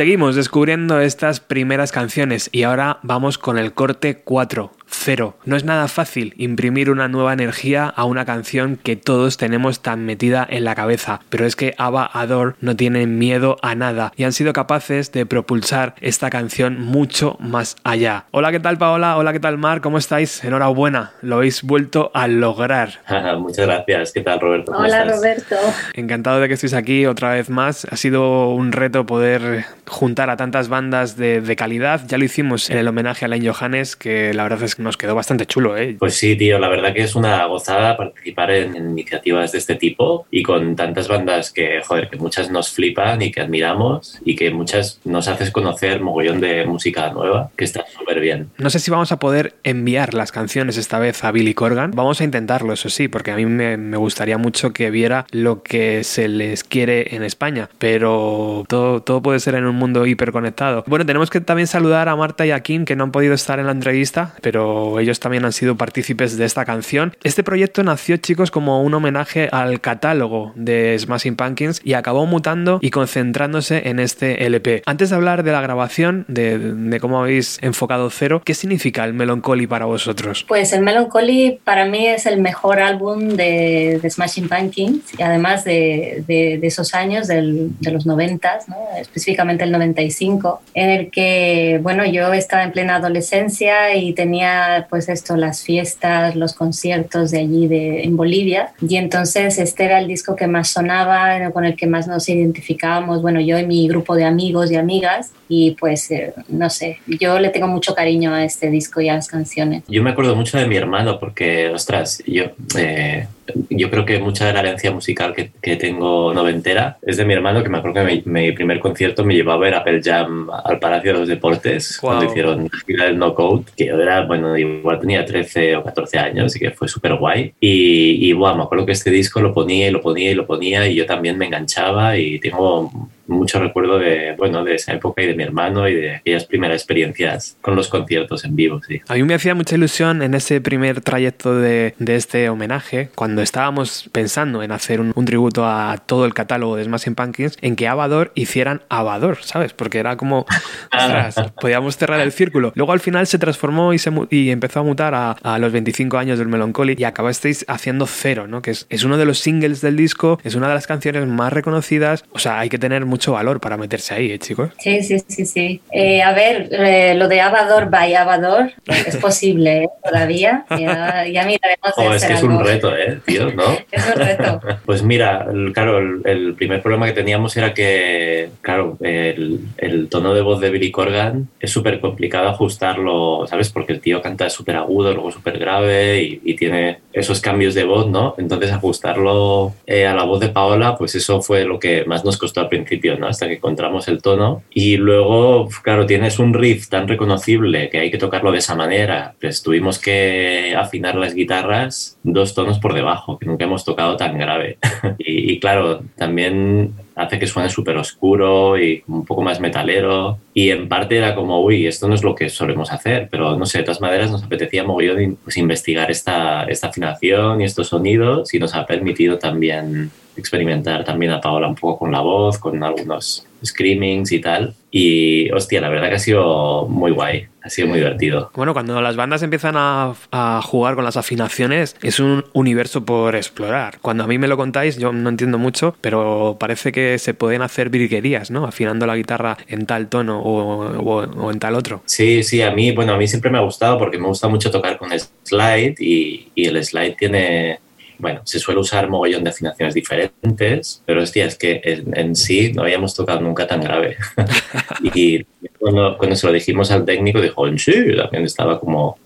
Seguimos 0.06 0.36
descubriendo 0.36 1.00
estas 1.00 1.40
primeras 1.40 1.90
canciones 1.90 2.48
y 2.52 2.62
ahora 2.62 3.00
vamos 3.02 3.38
con 3.38 3.58
el 3.58 3.74
corte 3.74 4.20
4. 4.22 4.75
Cero. 5.06 5.36
No 5.44 5.54
es 5.54 5.62
nada 5.62 5.86
fácil 5.86 6.34
imprimir 6.36 6.90
una 6.90 7.06
nueva 7.06 7.32
energía 7.32 7.86
a 7.86 8.04
una 8.04 8.24
canción 8.24 8.76
que 8.76 8.96
todos 8.96 9.36
tenemos 9.36 9.78
tan 9.78 10.04
metida 10.04 10.44
en 10.50 10.64
la 10.64 10.74
cabeza, 10.74 11.20
pero 11.30 11.46
es 11.46 11.54
que 11.54 11.76
Ava 11.78 12.10
Ador 12.12 12.56
no 12.60 12.74
tienen 12.74 13.16
miedo 13.16 13.56
a 13.62 13.76
nada 13.76 14.12
y 14.16 14.24
han 14.24 14.32
sido 14.32 14.52
capaces 14.52 15.12
de 15.12 15.24
propulsar 15.24 15.94
esta 16.00 16.28
canción 16.28 16.80
mucho 16.80 17.36
más 17.38 17.76
allá. 17.84 18.24
Hola, 18.32 18.50
¿qué 18.50 18.58
tal 18.58 18.78
Paola? 18.78 19.16
Hola, 19.16 19.32
¿qué 19.32 19.38
tal 19.38 19.58
Mar? 19.58 19.80
¿Cómo 19.80 19.98
estáis? 19.98 20.42
Enhorabuena, 20.42 21.12
lo 21.22 21.36
habéis 21.36 21.62
vuelto 21.62 22.10
a 22.12 22.26
lograr. 22.26 22.94
Muchas 23.38 23.64
gracias. 23.64 24.10
¿Qué 24.12 24.22
tal, 24.22 24.40
Roberto? 24.40 24.72
¿Cómo 24.72 24.84
Hola 24.84 25.02
estás? 25.04 25.18
Roberto. 25.18 25.56
Encantado 25.94 26.40
de 26.40 26.48
que 26.48 26.54
estéis 26.54 26.74
aquí 26.74 27.06
otra 27.06 27.30
vez 27.34 27.48
más. 27.48 27.86
Ha 27.88 27.96
sido 27.96 28.48
un 28.48 28.72
reto 28.72 29.06
poder 29.06 29.66
juntar 29.86 30.30
a 30.30 30.36
tantas 30.36 30.66
bandas 30.68 31.16
de, 31.16 31.40
de 31.42 31.54
calidad. 31.54 32.00
Ya 32.08 32.18
lo 32.18 32.24
hicimos 32.24 32.70
en 32.70 32.78
el 32.78 32.88
homenaje 32.88 33.24
a 33.24 33.28
Len 33.28 33.46
Johannes, 33.46 33.94
que 33.94 34.34
la 34.34 34.42
verdad 34.42 34.64
es 34.64 34.74
que 34.74 34.82
nos 34.82 34.95
quedó 34.96 35.14
bastante 35.14 35.46
chulo, 35.46 35.76
¿eh? 35.76 35.96
Pues 35.98 36.14
sí, 36.14 36.36
tío, 36.36 36.58
la 36.58 36.68
verdad 36.68 36.92
que 36.92 37.02
es 37.02 37.14
una 37.14 37.44
gozada 37.46 37.96
participar 37.96 38.50
en, 38.50 38.76
en 38.76 38.90
iniciativas 38.90 39.52
de 39.52 39.58
este 39.58 39.74
tipo 39.74 40.26
y 40.30 40.42
con 40.42 40.76
tantas 40.76 41.08
bandas 41.08 41.52
que, 41.52 41.82
joder, 41.84 42.08
que 42.08 42.16
muchas 42.16 42.50
nos 42.50 42.70
flipan 42.70 43.22
y 43.22 43.30
que 43.30 43.40
admiramos 43.40 44.20
y 44.24 44.36
que 44.36 44.50
muchas 44.50 45.00
nos 45.04 45.28
haces 45.28 45.50
conocer 45.50 46.00
mogollón 46.00 46.40
de 46.40 46.66
música 46.66 47.10
nueva, 47.10 47.50
que 47.56 47.64
está 47.64 47.84
súper 47.86 48.20
bien. 48.20 48.50
No 48.58 48.70
sé 48.70 48.78
si 48.78 48.90
vamos 48.90 49.12
a 49.12 49.18
poder 49.18 49.54
enviar 49.64 50.14
las 50.14 50.32
canciones 50.32 50.76
esta 50.76 50.98
vez 50.98 51.24
a 51.24 51.32
Billy 51.32 51.54
Corgan. 51.54 51.92
Vamos 51.92 52.20
a 52.20 52.24
intentarlo, 52.24 52.72
eso 52.72 52.88
sí, 52.88 53.08
porque 53.08 53.30
a 53.30 53.36
mí 53.36 53.46
me, 53.46 53.76
me 53.76 53.96
gustaría 53.96 54.38
mucho 54.38 54.72
que 54.72 54.90
viera 54.90 55.26
lo 55.30 55.62
que 55.62 56.04
se 56.04 56.28
les 56.28 56.64
quiere 56.64 57.14
en 57.14 57.22
España, 57.22 57.68
pero 57.78 58.64
todo, 58.68 59.02
todo 59.02 59.22
puede 59.22 59.40
ser 59.40 59.54
en 59.54 59.64
un 59.64 59.76
mundo 59.76 60.06
hiperconectado. 60.06 60.84
Bueno, 60.86 61.06
tenemos 61.06 61.30
que 61.30 61.40
también 61.40 61.66
saludar 61.66 62.08
a 62.08 62.16
Marta 62.16 62.46
y 62.46 62.50
a 62.50 62.60
Kim, 62.60 62.84
que 62.84 62.96
no 62.96 63.04
han 63.04 63.12
podido 63.12 63.34
estar 63.34 63.58
en 63.58 63.66
la 63.66 63.72
entrevista, 63.72 64.34
pero 64.40 64.85
ellos 65.00 65.20
también 65.20 65.44
han 65.44 65.52
sido 65.52 65.76
partícipes 65.76 66.36
de 66.36 66.44
esta 66.44 66.64
canción. 66.64 67.14
Este 67.24 67.42
proyecto 67.42 67.82
nació, 67.82 68.16
chicos, 68.18 68.50
como 68.50 68.82
un 68.82 68.94
homenaje 68.94 69.48
al 69.52 69.80
catálogo 69.80 70.52
de 70.56 70.96
Smashing 70.98 71.36
Pumpkins 71.36 71.80
y 71.84 71.94
acabó 71.94 72.26
mutando 72.26 72.78
y 72.82 72.90
concentrándose 72.90 73.88
en 73.88 73.98
este 73.98 74.46
LP. 74.46 74.82
Antes 74.86 75.10
de 75.10 75.16
hablar 75.16 75.42
de 75.42 75.52
la 75.52 75.60
grabación, 75.60 76.24
de, 76.28 76.58
de 76.58 77.00
cómo 77.00 77.20
habéis 77.20 77.58
enfocado 77.62 78.08
Cero. 78.10 78.42
¿Qué 78.44 78.54
significa 78.54 79.04
el 79.04 79.14
Melancholy 79.14 79.66
para 79.66 79.84
vosotros? 79.86 80.44
Pues 80.46 80.72
el 80.72 80.82
Melancholy 80.82 81.58
para 81.64 81.86
mí 81.86 82.06
es 82.06 82.26
el 82.26 82.40
mejor 82.40 82.80
álbum 82.80 83.28
de, 83.30 83.98
de 84.02 84.10
Smashing 84.10 84.48
Pumpkins 84.48 85.02
y 85.18 85.22
además 85.22 85.64
de, 85.64 86.24
de- 86.26 86.58
de 86.60 86.66
esos 86.66 86.94
años 86.94 87.26
del- 87.28 87.70
de 87.80 87.90
los 87.90 88.06
90, 88.06 88.58
¿no? 88.68 88.76
específicamente 89.00 89.64
el 89.64 89.72
95, 89.72 90.62
en 90.74 90.90
el 90.90 91.10
que, 91.10 91.78
bueno, 91.82 92.04
yo 92.06 92.32
estaba 92.32 92.62
en 92.64 92.72
plena 92.72 92.96
adolescencia 92.96 93.94
y 93.94 94.12
tenía 94.12 94.65
pues 94.88 95.08
esto, 95.08 95.36
las 95.36 95.62
fiestas, 95.62 96.36
los 96.36 96.54
conciertos 96.54 97.30
de 97.30 97.40
allí 97.40 97.68
de, 97.68 98.02
en 98.02 98.16
Bolivia 98.16 98.72
y 98.80 98.96
entonces 98.96 99.58
este 99.58 99.84
era 99.84 99.98
el 99.98 100.08
disco 100.08 100.36
que 100.36 100.46
más 100.46 100.68
sonaba, 100.68 101.50
con 101.52 101.64
el 101.64 101.76
que 101.76 101.86
más 101.86 102.06
nos 102.06 102.28
identificábamos, 102.28 103.22
bueno, 103.22 103.40
yo 103.40 103.58
y 103.58 103.66
mi 103.66 103.88
grupo 103.88 104.14
de 104.14 104.24
amigos 104.24 104.70
y 104.70 104.76
amigas 104.76 105.32
y 105.48 105.72
pues, 105.72 106.10
eh, 106.10 106.34
no 106.48 106.70
sé, 106.70 106.98
yo 107.06 107.38
le 107.38 107.50
tengo 107.50 107.68
mucho 107.68 107.94
cariño 107.94 108.34
a 108.34 108.44
este 108.44 108.70
disco 108.70 109.00
y 109.00 109.08
a 109.08 109.14
las 109.14 109.28
canciones. 109.28 109.84
Yo 109.88 110.02
me 110.02 110.10
acuerdo 110.10 110.34
mucho 110.34 110.58
de 110.58 110.66
mi 110.66 110.76
hermano 110.76 111.18
porque, 111.20 111.68
ostras, 111.70 112.22
yo, 112.26 112.44
eh, 112.76 113.26
yo 113.70 113.90
creo 113.90 114.04
que 114.04 114.18
mucha 114.18 114.46
de 114.46 114.52
la 114.52 114.60
herencia 114.60 114.90
musical 114.90 115.34
que, 115.34 115.50
que 115.62 115.76
tengo 115.76 116.32
noventera 116.34 116.98
es 117.02 117.16
de 117.16 117.24
mi 117.24 117.34
hermano, 117.34 117.62
que 117.62 117.68
me 117.68 117.78
acuerdo 117.78 118.06
que 118.06 118.22
mi, 118.24 118.40
mi 118.40 118.52
primer 118.52 118.80
concierto 118.80 119.24
me 119.24 119.34
llevó 119.34 119.52
a 119.52 119.58
ver 119.58 119.74
Apple 119.74 120.00
Jam 120.02 120.48
al 120.64 120.78
Palacio 120.78 121.12
de 121.12 121.18
los 121.20 121.28
Deportes 121.28 121.98
Guau. 122.00 122.16
cuando 122.16 122.30
hicieron 122.30 122.70
gira 122.86 123.04
del 123.04 123.18
Knockout, 123.18 123.70
que 123.74 123.86
yo 123.86 124.00
era, 124.00 124.24
bueno, 124.26 124.56
igual 124.56 125.00
tenía 125.00 125.24
13 125.24 125.76
o 125.76 125.84
14 125.84 126.18
años 126.18 126.56
y 126.56 126.60
que 126.60 126.70
fue 126.70 126.88
súper 126.88 127.14
guay. 127.14 127.52
Y, 127.60 128.28
y 128.28 128.32
bueno, 128.32 128.56
me 128.56 128.62
acuerdo 128.64 128.86
que 128.86 128.92
este 128.92 129.10
disco 129.10 129.40
lo 129.40 129.52
ponía 129.52 129.88
y 129.88 129.90
lo 129.90 130.00
ponía 130.00 130.30
y 130.30 130.34
lo 130.34 130.46
ponía 130.46 130.86
y 130.86 130.94
yo 130.94 131.06
también 131.06 131.38
me 131.38 131.46
enganchaba 131.46 132.16
y 132.18 132.38
tengo 132.38 132.90
mucho 133.26 133.60
recuerdo 133.60 133.98
de, 133.98 134.34
bueno, 134.36 134.64
de 134.64 134.74
esa 134.74 134.92
época 134.92 135.22
y 135.22 135.26
de 135.26 135.34
mi 135.34 135.42
hermano 135.42 135.88
y 135.88 135.94
de 135.94 136.16
aquellas 136.16 136.44
primeras 136.44 136.76
experiencias 136.76 137.56
con 137.60 137.74
los 137.76 137.88
conciertos 137.88 138.44
en 138.44 138.56
vivo, 138.56 138.80
sí. 138.86 139.00
A 139.08 139.14
mí 139.14 139.22
me 139.24 139.34
hacía 139.34 139.54
mucha 139.54 139.74
ilusión 139.74 140.22
en 140.22 140.34
ese 140.34 140.60
primer 140.60 141.00
trayecto 141.00 141.56
de, 141.56 141.94
de 141.98 142.16
este 142.16 142.48
homenaje, 142.48 143.10
cuando 143.14 143.42
estábamos 143.42 144.08
pensando 144.12 144.62
en 144.62 144.72
hacer 144.72 145.00
un, 145.00 145.12
un 145.14 145.24
tributo 145.24 145.66
a 145.66 145.96
todo 146.04 146.26
el 146.26 146.34
catálogo 146.34 146.76
de 146.76 146.84
Smashing 146.84 147.14
Pumpkins, 147.14 147.56
en 147.60 147.76
que 147.76 147.88
Abador 147.88 148.32
hicieran 148.34 148.82
Abador, 148.88 149.38
¿sabes? 149.42 149.72
Porque 149.72 149.98
era 149.98 150.16
como, 150.16 150.46
ostras, 150.92 151.52
podíamos 151.60 151.96
cerrar 151.96 152.20
el 152.20 152.32
círculo. 152.32 152.72
Luego 152.74 152.92
al 152.92 153.00
final 153.00 153.26
se 153.26 153.38
transformó 153.38 153.92
y, 153.92 153.98
se, 153.98 154.12
y 154.30 154.50
empezó 154.50 154.80
a 154.80 154.82
mutar 154.82 155.14
a, 155.14 155.32
a 155.42 155.58
los 155.58 155.72
25 155.72 156.18
años 156.18 156.38
del 156.38 156.48
Melancholy 156.48 156.96
y 156.98 157.04
acabasteis 157.04 157.64
haciendo 157.68 158.06
Cero, 158.06 158.46
¿no? 158.46 158.62
Que 158.62 158.70
es, 158.70 158.86
es 158.88 159.04
uno 159.04 159.16
de 159.16 159.24
los 159.24 159.38
singles 159.38 159.80
del 159.80 159.96
disco, 159.96 160.38
es 160.44 160.54
una 160.54 160.68
de 160.68 160.74
las 160.74 160.86
canciones 160.86 161.26
más 161.26 161.52
reconocidas, 161.52 162.24
o 162.30 162.38
sea, 162.38 162.60
hay 162.60 162.68
que 162.68 162.78
tener 162.78 163.04
mucho 163.04 163.15
valor 163.32 163.60
para 163.60 163.76
meterse 163.76 164.14
ahí, 164.14 164.32
¿eh, 164.32 164.38
chicos? 164.38 164.70
Sí, 164.78 165.02
sí, 165.02 165.18
sí, 165.26 165.46
sí. 165.46 165.80
Eh, 165.90 166.22
a 166.22 166.32
ver, 166.32 166.68
eh, 166.72 167.14
lo 167.14 167.28
de 167.28 167.40
Abador 167.40 167.90
by 167.90 168.14
Abador 168.14 168.72
es 168.86 169.16
posible 169.16 169.84
¿eh? 169.84 169.88
todavía. 170.04 170.64
Ya, 170.70 171.26
ya 171.26 171.44
miraremos 171.44 171.96
de 171.96 172.06
Oh, 172.06 172.12
es 172.12 172.24
que 172.24 172.32
es 172.34 172.42
un 172.42 172.64
reto, 172.64 172.96
¿eh, 172.96 173.20
tío? 173.24 173.52
¿No? 173.52 173.64
Es 173.90 174.06
un 174.06 174.20
reto. 174.20 174.60
Pues 174.86 175.02
mira, 175.02 175.46
claro, 175.72 175.98
el, 175.98 176.20
el 176.24 176.54
primer 176.54 176.80
problema 176.80 177.06
que 177.06 177.12
teníamos 177.12 177.56
era 177.56 177.74
que, 177.74 178.50
claro, 178.60 178.96
el, 179.00 179.60
el 179.78 180.08
tono 180.08 180.32
de 180.34 180.42
voz 180.42 180.60
de 180.60 180.70
Billy 180.70 180.90
Corgan 180.90 181.48
es 181.58 181.70
súper 181.70 182.00
complicado 182.00 182.48
ajustarlo, 182.48 183.46
¿sabes? 183.48 183.70
Porque 183.70 183.92
el 183.92 184.00
tío 184.00 184.22
canta 184.22 184.48
súper 184.48 184.76
agudo, 184.76 185.12
luego 185.12 185.32
súper 185.32 185.58
grave 185.58 186.22
y, 186.22 186.40
y 186.44 186.54
tiene 186.54 186.98
esos 187.12 187.40
cambios 187.40 187.74
de 187.74 187.84
voz, 187.84 188.08
¿no? 188.08 188.34
Entonces 188.38 188.70
ajustarlo 188.70 189.74
eh, 189.86 190.06
a 190.06 190.14
la 190.14 190.24
voz 190.24 190.40
de 190.40 190.48
Paola, 190.50 190.96
pues 190.96 191.14
eso 191.14 191.40
fue 191.40 191.64
lo 191.64 191.78
que 191.78 192.04
más 192.04 192.24
nos 192.24 192.36
costó 192.36 192.60
al 192.60 192.68
principio, 192.68 193.05
¿no? 193.14 193.28
Hasta 193.28 193.46
que 193.46 193.54
encontramos 193.54 194.08
el 194.08 194.20
tono. 194.20 194.62
Y 194.70 194.96
luego, 194.96 195.68
claro, 195.82 196.06
tienes 196.06 196.40
un 196.40 196.52
riff 196.52 196.88
tan 196.88 197.06
reconocible 197.06 197.88
que 197.90 198.00
hay 198.00 198.10
que 198.10 198.18
tocarlo 198.18 198.50
de 198.50 198.58
esa 198.58 198.74
manera. 198.74 199.34
Pues 199.40 199.62
tuvimos 199.62 200.00
que 200.00 200.74
afinar 200.76 201.14
las 201.14 201.34
guitarras 201.34 202.18
dos 202.24 202.54
tonos 202.54 202.78
por 202.78 202.92
debajo, 202.92 203.38
que 203.38 203.46
nunca 203.46 203.64
hemos 203.64 203.84
tocado 203.84 204.16
tan 204.16 204.36
grave. 204.36 204.78
y, 205.18 205.58
claro, 205.60 206.00
también 206.16 206.94
hace 207.14 207.38
que 207.38 207.46
suene 207.46 207.70
súper 207.70 207.96
oscuro 207.96 208.78
y 208.78 209.02
un 209.06 209.24
poco 209.24 209.42
más 209.42 209.60
metalero. 209.60 210.38
Y 210.52 210.70
en 210.70 210.88
parte 210.88 211.16
era 211.16 211.34
como, 211.34 211.62
uy, 211.62 211.86
esto 211.86 212.08
no 212.08 212.14
es 212.14 212.24
lo 212.24 212.34
que 212.34 212.48
solemos 212.48 212.92
hacer, 212.92 213.28
pero 213.30 213.56
no 213.56 213.64
sé, 213.66 213.78
de 213.78 213.84
todas 213.84 214.00
maneras 214.00 214.30
nos 214.30 214.42
apetecía 214.42 214.84
mogollón 214.84 215.38
pues, 215.42 215.56
investigar 215.56 216.10
esta, 216.10 216.64
esta 216.64 216.88
afinación 216.88 217.60
y 217.60 217.64
estos 217.64 217.88
sonidos 217.88 218.52
y 218.54 218.58
nos 218.58 218.74
ha 218.74 218.86
permitido 218.86 219.38
también 219.38 220.10
experimentar 220.36 221.04
también 221.04 221.32
a 221.32 221.40
Paola 221.40 221.68
un 221.68 221.74
poco 221.74 221.98
con 222.00 222.12
la 222.12 222.20
voz, 222.20 222.58
con 222.58 222.82
algunos 222.82 223.46
screamings 223.64 224.32
y 224.32 224.40
tal. 224.40 224.74
Y 224.90 225.50
hostia, 225.50 225.80
la 225.80 225.88
verdad 225.88 226.08
que 226.08 226.14
ha 226.14 226.18
sido 226.18 226.86
muy 226.88 227.10
guay, 227.10 227.46
ha 227.62 227.68
sido 227.68 227.88
muy 227.88 227.98
divertido. 227.98 228.50
Bueno, 228.54 228.72
cuando 228.72 229.00
las 229.02 229.16
bandas 229.16 229.42
empiezan 229.42 229.74
a, 229.76 230.14
a 230.30 230.60
jugar 230.62 230.94
con 230.94 231.04
las 231.04 231.16
afinaciones, 231.16 231.96
es 232.02 232.20
un 232.20 232.44
universo 232.54 233.04
por 233.04 233.34
explorar. 233.36 233.98
Cuando 234.00 234.24
a 234.24 234.26
mí 234.26 234.38
me 234.38 234.48
lo 234.48 234.56
contáis, 234.56 234.96
yo 234.98 235.12
no 235.12 235.28
entiendo 235.28 235.58
mucho, 235.58 235.96
pero 236.00 236.56
parece 236.58 236.92
que 236.92 237.18
se 237.18 237.34
pueden 237.34 237.62
hacer 237.62 237.90
virguerías, 237.90 238.50
¿no? 238.50 238.64
Afinando 238.66 239.04
la 239.06 239.16
guitarra 239.16 239.58
en 239.68 239.84
tal 239.86 240.08
tono 240.08 240.40
o, 240.40 240.86
o- 240.98 241.24
o 241.46 241.50
en 241.50 241.58
tal 241.58 241.74
otro. 241.74 242.02
Sí, 242.06 242.42
sí, 242.42 242.62
a 242.62 242.70
mí, 242.70 242.92
bueno, 242.92 243.12
a 243.14 243.16
mí 243.18 243.26
siempre 243.26 243.50
me 243.50 243.58
ha 243.58 243.62
gustado 243.62 243.98
porque 243.98 244.18
me 244.18 244.28
gusta 244.28 244.48
mucho 244.48 244.70
tocar 244.70 244.96
con 244.98 245.10
slide 245.44 245.94
y, 245.98 246.48
y 246.54 246.66
el 246.66 246.82
slide 246.84 247.16
tiene, 247.18 247.80
bueno, 248.18 248.40
se 248.44 248.58
suele 248.58 248.80
usar 248.80 249.08
mogollón 249.08 249.44
de 249.44 249.50
afinaciones 249.50 249.94
diferentes, 249.94 251.02
pero 251.04 251.22
hostia, 251.22 251.46
es 251.46 251.56
que 251.56 251.80
en, 251.84 252.16
en 252.16 252.36
sí 252.36 252.72
no 252.72 252.82
habíamos 252.82 253.14
tocado 253.14 253.40
nunca 253.40 253.66
tan 253.66 253.80
grave. 253.80 254.16
y 255.02 255.44
cuando, 255.78 256.16
cuando 256.16 256.36
se 256.36 256.46
lo 256.46 256.52
dijimos 256.52 256.90
al 256.90 257.04
técnico 257.04 257.40
dijo, 257.40 257.66
en 257.66 257.78
sí, 257.78 257.92
también 258.16 258.44
estaba 258.44 258.80
como, 258.80 259.18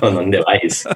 ¿dónde 0.00 0.40
vais? 0.40 0.88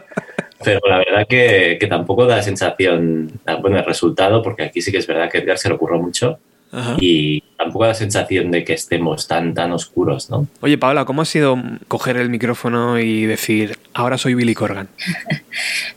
Pero 0.65 0.81
la 0.89 0.99
verdad 0.99 1.27
que, 1.29 1.77
que 1.79 1.87
tampoco 1.87 2.27
da 2.27 2.43
sensación, 2.43 3.33
bueno, 3.61 3.79
el 3.79 3.85
resultado, 3.85 4.43
porque 4.43 4.65
aquí 4.65 4.81
sí 4.81 4.91
que 4.91 4.99
es 4.99 5.07
verdad 5.07 5.31
que 5.31 5.39
Edgar 5.39 5.59
se 5.59 5.69
le 5.69 5.75
ocurrió 5.75 6.01
mucho 6.01 6.39
y 6.99 7.43
tampoco 7.57 7.87
da 7.87 7.95
sensación 7.95 8.51
de 8.51 8.65
que 8.65 8.75
estemos 8.75 9.27
tan, 9.27 9.55
tan 9.55 9.73
oscuros, 9.73 10.31
¿no? 10.31 10.47
Oye, 10.61 10.77
Paola, 10.79 11.05
¿cómo 11.05 11.23
ha 11.23 11.25
sido 11.25 11.57
coger 11.89 12.17
el 12.17 12.29
micrófono 12.29 12.99
y 12.99 13.25
decir, 13.27 13.79
ahora 13.95 14.19
soy 14.19 14.35
Billy 14.35 14.55
Corgan? 14.55 14.89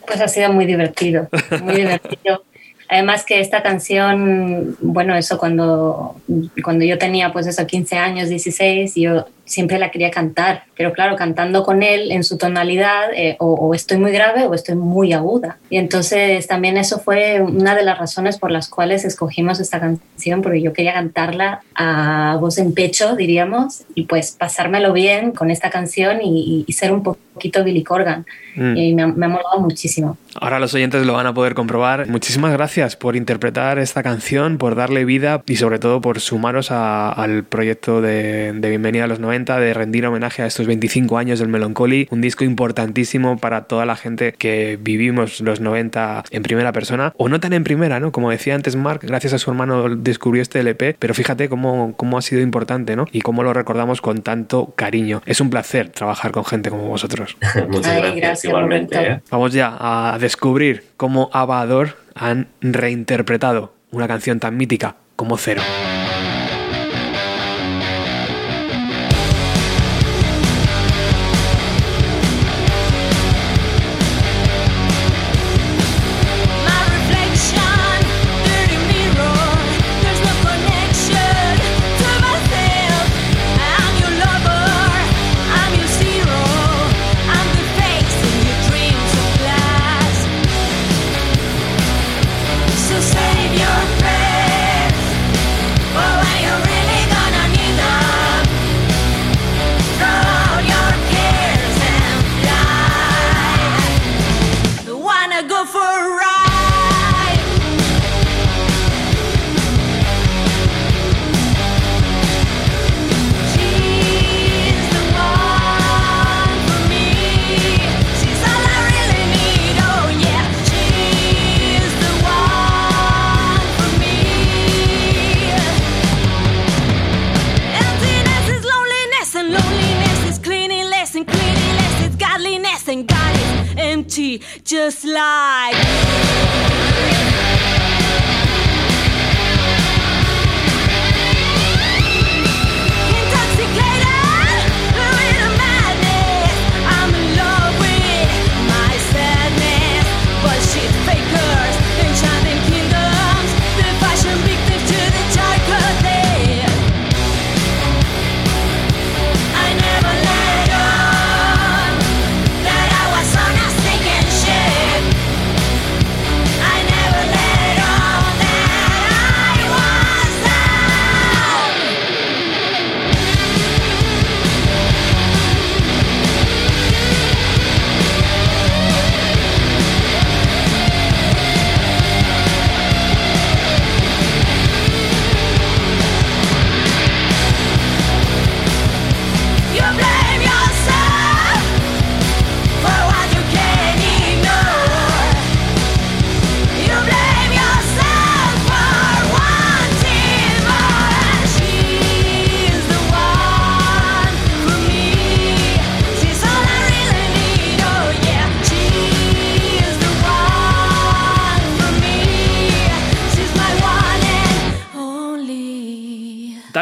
Pues 0.06 0.20
ha 0.20 0.26
sido 0.26 0.52
muy 0.52 0.66
divertido, 0.66 1.28
muy 1.62 1.76
divertido. 1.76 2.42
Además 2.88 3.24
que 3.24 3.38
esta 3.38 3.62
canción, 3.62 4.76
bueno, 4.80 5.14
eso 5.14 5.38
cuando, 5.38 6.16
cuando 6.64 6.84
yo 6.84 6.98
tenía 6.98 7.32
pues 7.32 7.46
eso, 7.46 7.64
15 7.64 7.96
años, 7.96 8.28
16, 8.28 8.94
yo 8.96 9.26
siempre 9.50 9.78
la 9.78 9.90
quería 9.90 10.10
cantar, 10.12 10.62
pero 10.76 10.92
claro, 10.92 11.16
cantando 11.16 11.64
con 11.64 11.82
él 11.82 12.12
en 12.12 12.22
su 12.22 12.38
tonalidad, 12.38 13.12
eh, 13.14 13.36
o, 13.40 13.54
o 13.54 13.74
estoy 13.74 13.98
muy 13.98 14.12
grave 14.12 14.44
o 14.46 14.54
estoy 14.54 14.76
muy 14.76 15.12
aguda. 15.12 15.58
Y 15.68 15.76
entonces 15.76 16.46
también 16.46 16.76
eso 16.76 17.00
fue 17.00 17.40
una 17.40 17.74
de 17.74 17.82
las 17.82 17.98
razones 17.98 18.38
por 18.38 18.50
las 18.52 18.68
cuales 18.68 19.04
escogimos 19.04 19.58
esta 19.58 19.80
canción, 19.80 20.40
porque 20.40 20.62
yo 20.62 20.72
quería 20.72 20.92
cantarla 20.94 21.62
a 21.74 22.36
voz 22.40 22.58
en 22.58 22.72
pecho, 22.74 23.16
diríamos, 23.16 23.82
y 23.94 24.04
pues 24.04 24.30
pasármelo 24.32 24.92
bien 24.92 25.32
con 25.32 25.50
esta 25.50 25.68
canción 25.70 26.20
y, 26.22 26.64
y- 26.66 26.72
ser 26.72 26.92
un 26.92 27.02
poquito 27.02 27.62
Billy 27.64 27.82
Corgan. 27.82 28.24
Mm. 28.56 28.76
Y 28.76 28.94
me 28.94 29.02
ha, 29.02 29.06
me 29.06 29.26
ha 29.26 29.28
molado 29.28 29.60
muchísimo. 29.60 30.16
Ahora 30.40 30.58
los 30.58 30.72
oyentes 30.74 31.04
lo 31.04 31.12
van 31.12 31.26
a 31.26 31.34
poder 31.34 31.54
comprobar. 31.54 32.08
Muchísimas 32.08 32.52
gracias 32.52 32.96
por 32.96 33.16
interpretar 33.16 33.78
esta 33.78 34.02
canción, 34.02 34.56
por 34.58 34.74
darle 34.76 35.04
vida 35.04 35.42
y 35.46 35.56
sobre 35.56 35.78
todo 35.78 36.00
por 36.00 36.20
sumaros 36.20 36.70
a- 36.70 37.10
al 37.12 37.44
proyecto 37.44 38.00
de, 38.00 38.52
de 38.54 38.68
Bienvenida 38.70 39.04
a 39.04 39.06
los 39.08 39.20
90, 39.20 39.39
de 39.44 39.74
rendir 39.74 40.06
homenaje 40.06 40.42
a 40.42 40.46
estos 40.46 40.66
25 40.66 41.18
años 41.18 41.38
del 41.38 41.48
Melancholy, 41.48 42.08
un 42.10 42.20
disco 42.20 42.44
importantísimo 42.44 43.38
para 43.38 43.64
toda 43.64 43.86
la 43.86 43.96
gente 43.96 44.32
que 44.32 44.78
vivimos 44.80 45.40
los 45.40 45.60
90 45.60 46.24
en 46.30 46.42
primera 46.42 46.72
persona, 46.72 47.12
o 47.16 47.28
no 47.28 47.40
tan 47.40 47.52
en 47.52 47.64
primera, 47.64 48.00
¿no? 48.00 48.12
Como 48.12 48.30
decía 48.30 48.54
antes 48.54 48.76
Mark, 48.76 49.00
gracias 49.02 49.32
a 49.32 49.38
su 49.38 49.50
hermano 49.50 49.96
descubrió 49.96 50.42
este 50.42 50.60
LP, 50.60 50.96
pero 50.98 51.14
fíjate 51.14 51.48
cómo, 51.48 51.94
cómo 51.96 52.18
ha 52.18 52.22
sido 52.22 52.42
importante, 52.42 52.96
¿no? 52.96 53.06
Y 53.12 53.22
cómo 53.22 53.42
lo 53.42 53.52
recordamos 53.52 54.00
con 54.00 54.22
tanto 54.22 54.72
cariño. 54.76 55.22
Es 55.26 55.40
un 55.40 55.50
placer 55.50 55.88
trabajar 55.88 56.32
con 56.32 56.44
gente 56.44 56.70
como 56.70 56.84
vosotros. 56.84 57.36
Muchas 57.68 57.86
Ay, 57.86 58.00
gracias, 58.00 58.16
gracias, 58.16 58.44
igualmente. 58.44 58.96
Roberto. 58.96 59.20
¿eh? 59.20 59.22
Vamos 59.30 59.52
ya 59.52 59.76
a 59.78 60.18
descubrir 60.18 60.84
cómo 60.96 61.30
Abador 61.32 61.96
han 62.14 62.48
reinterpretado 62.60 63.74
una 63.90 64.06
canción 64.06 64.40
tan 64.40 64.56
mítica 64.56 64.96
como 65.16 65.36
Cero. 65.36 65.62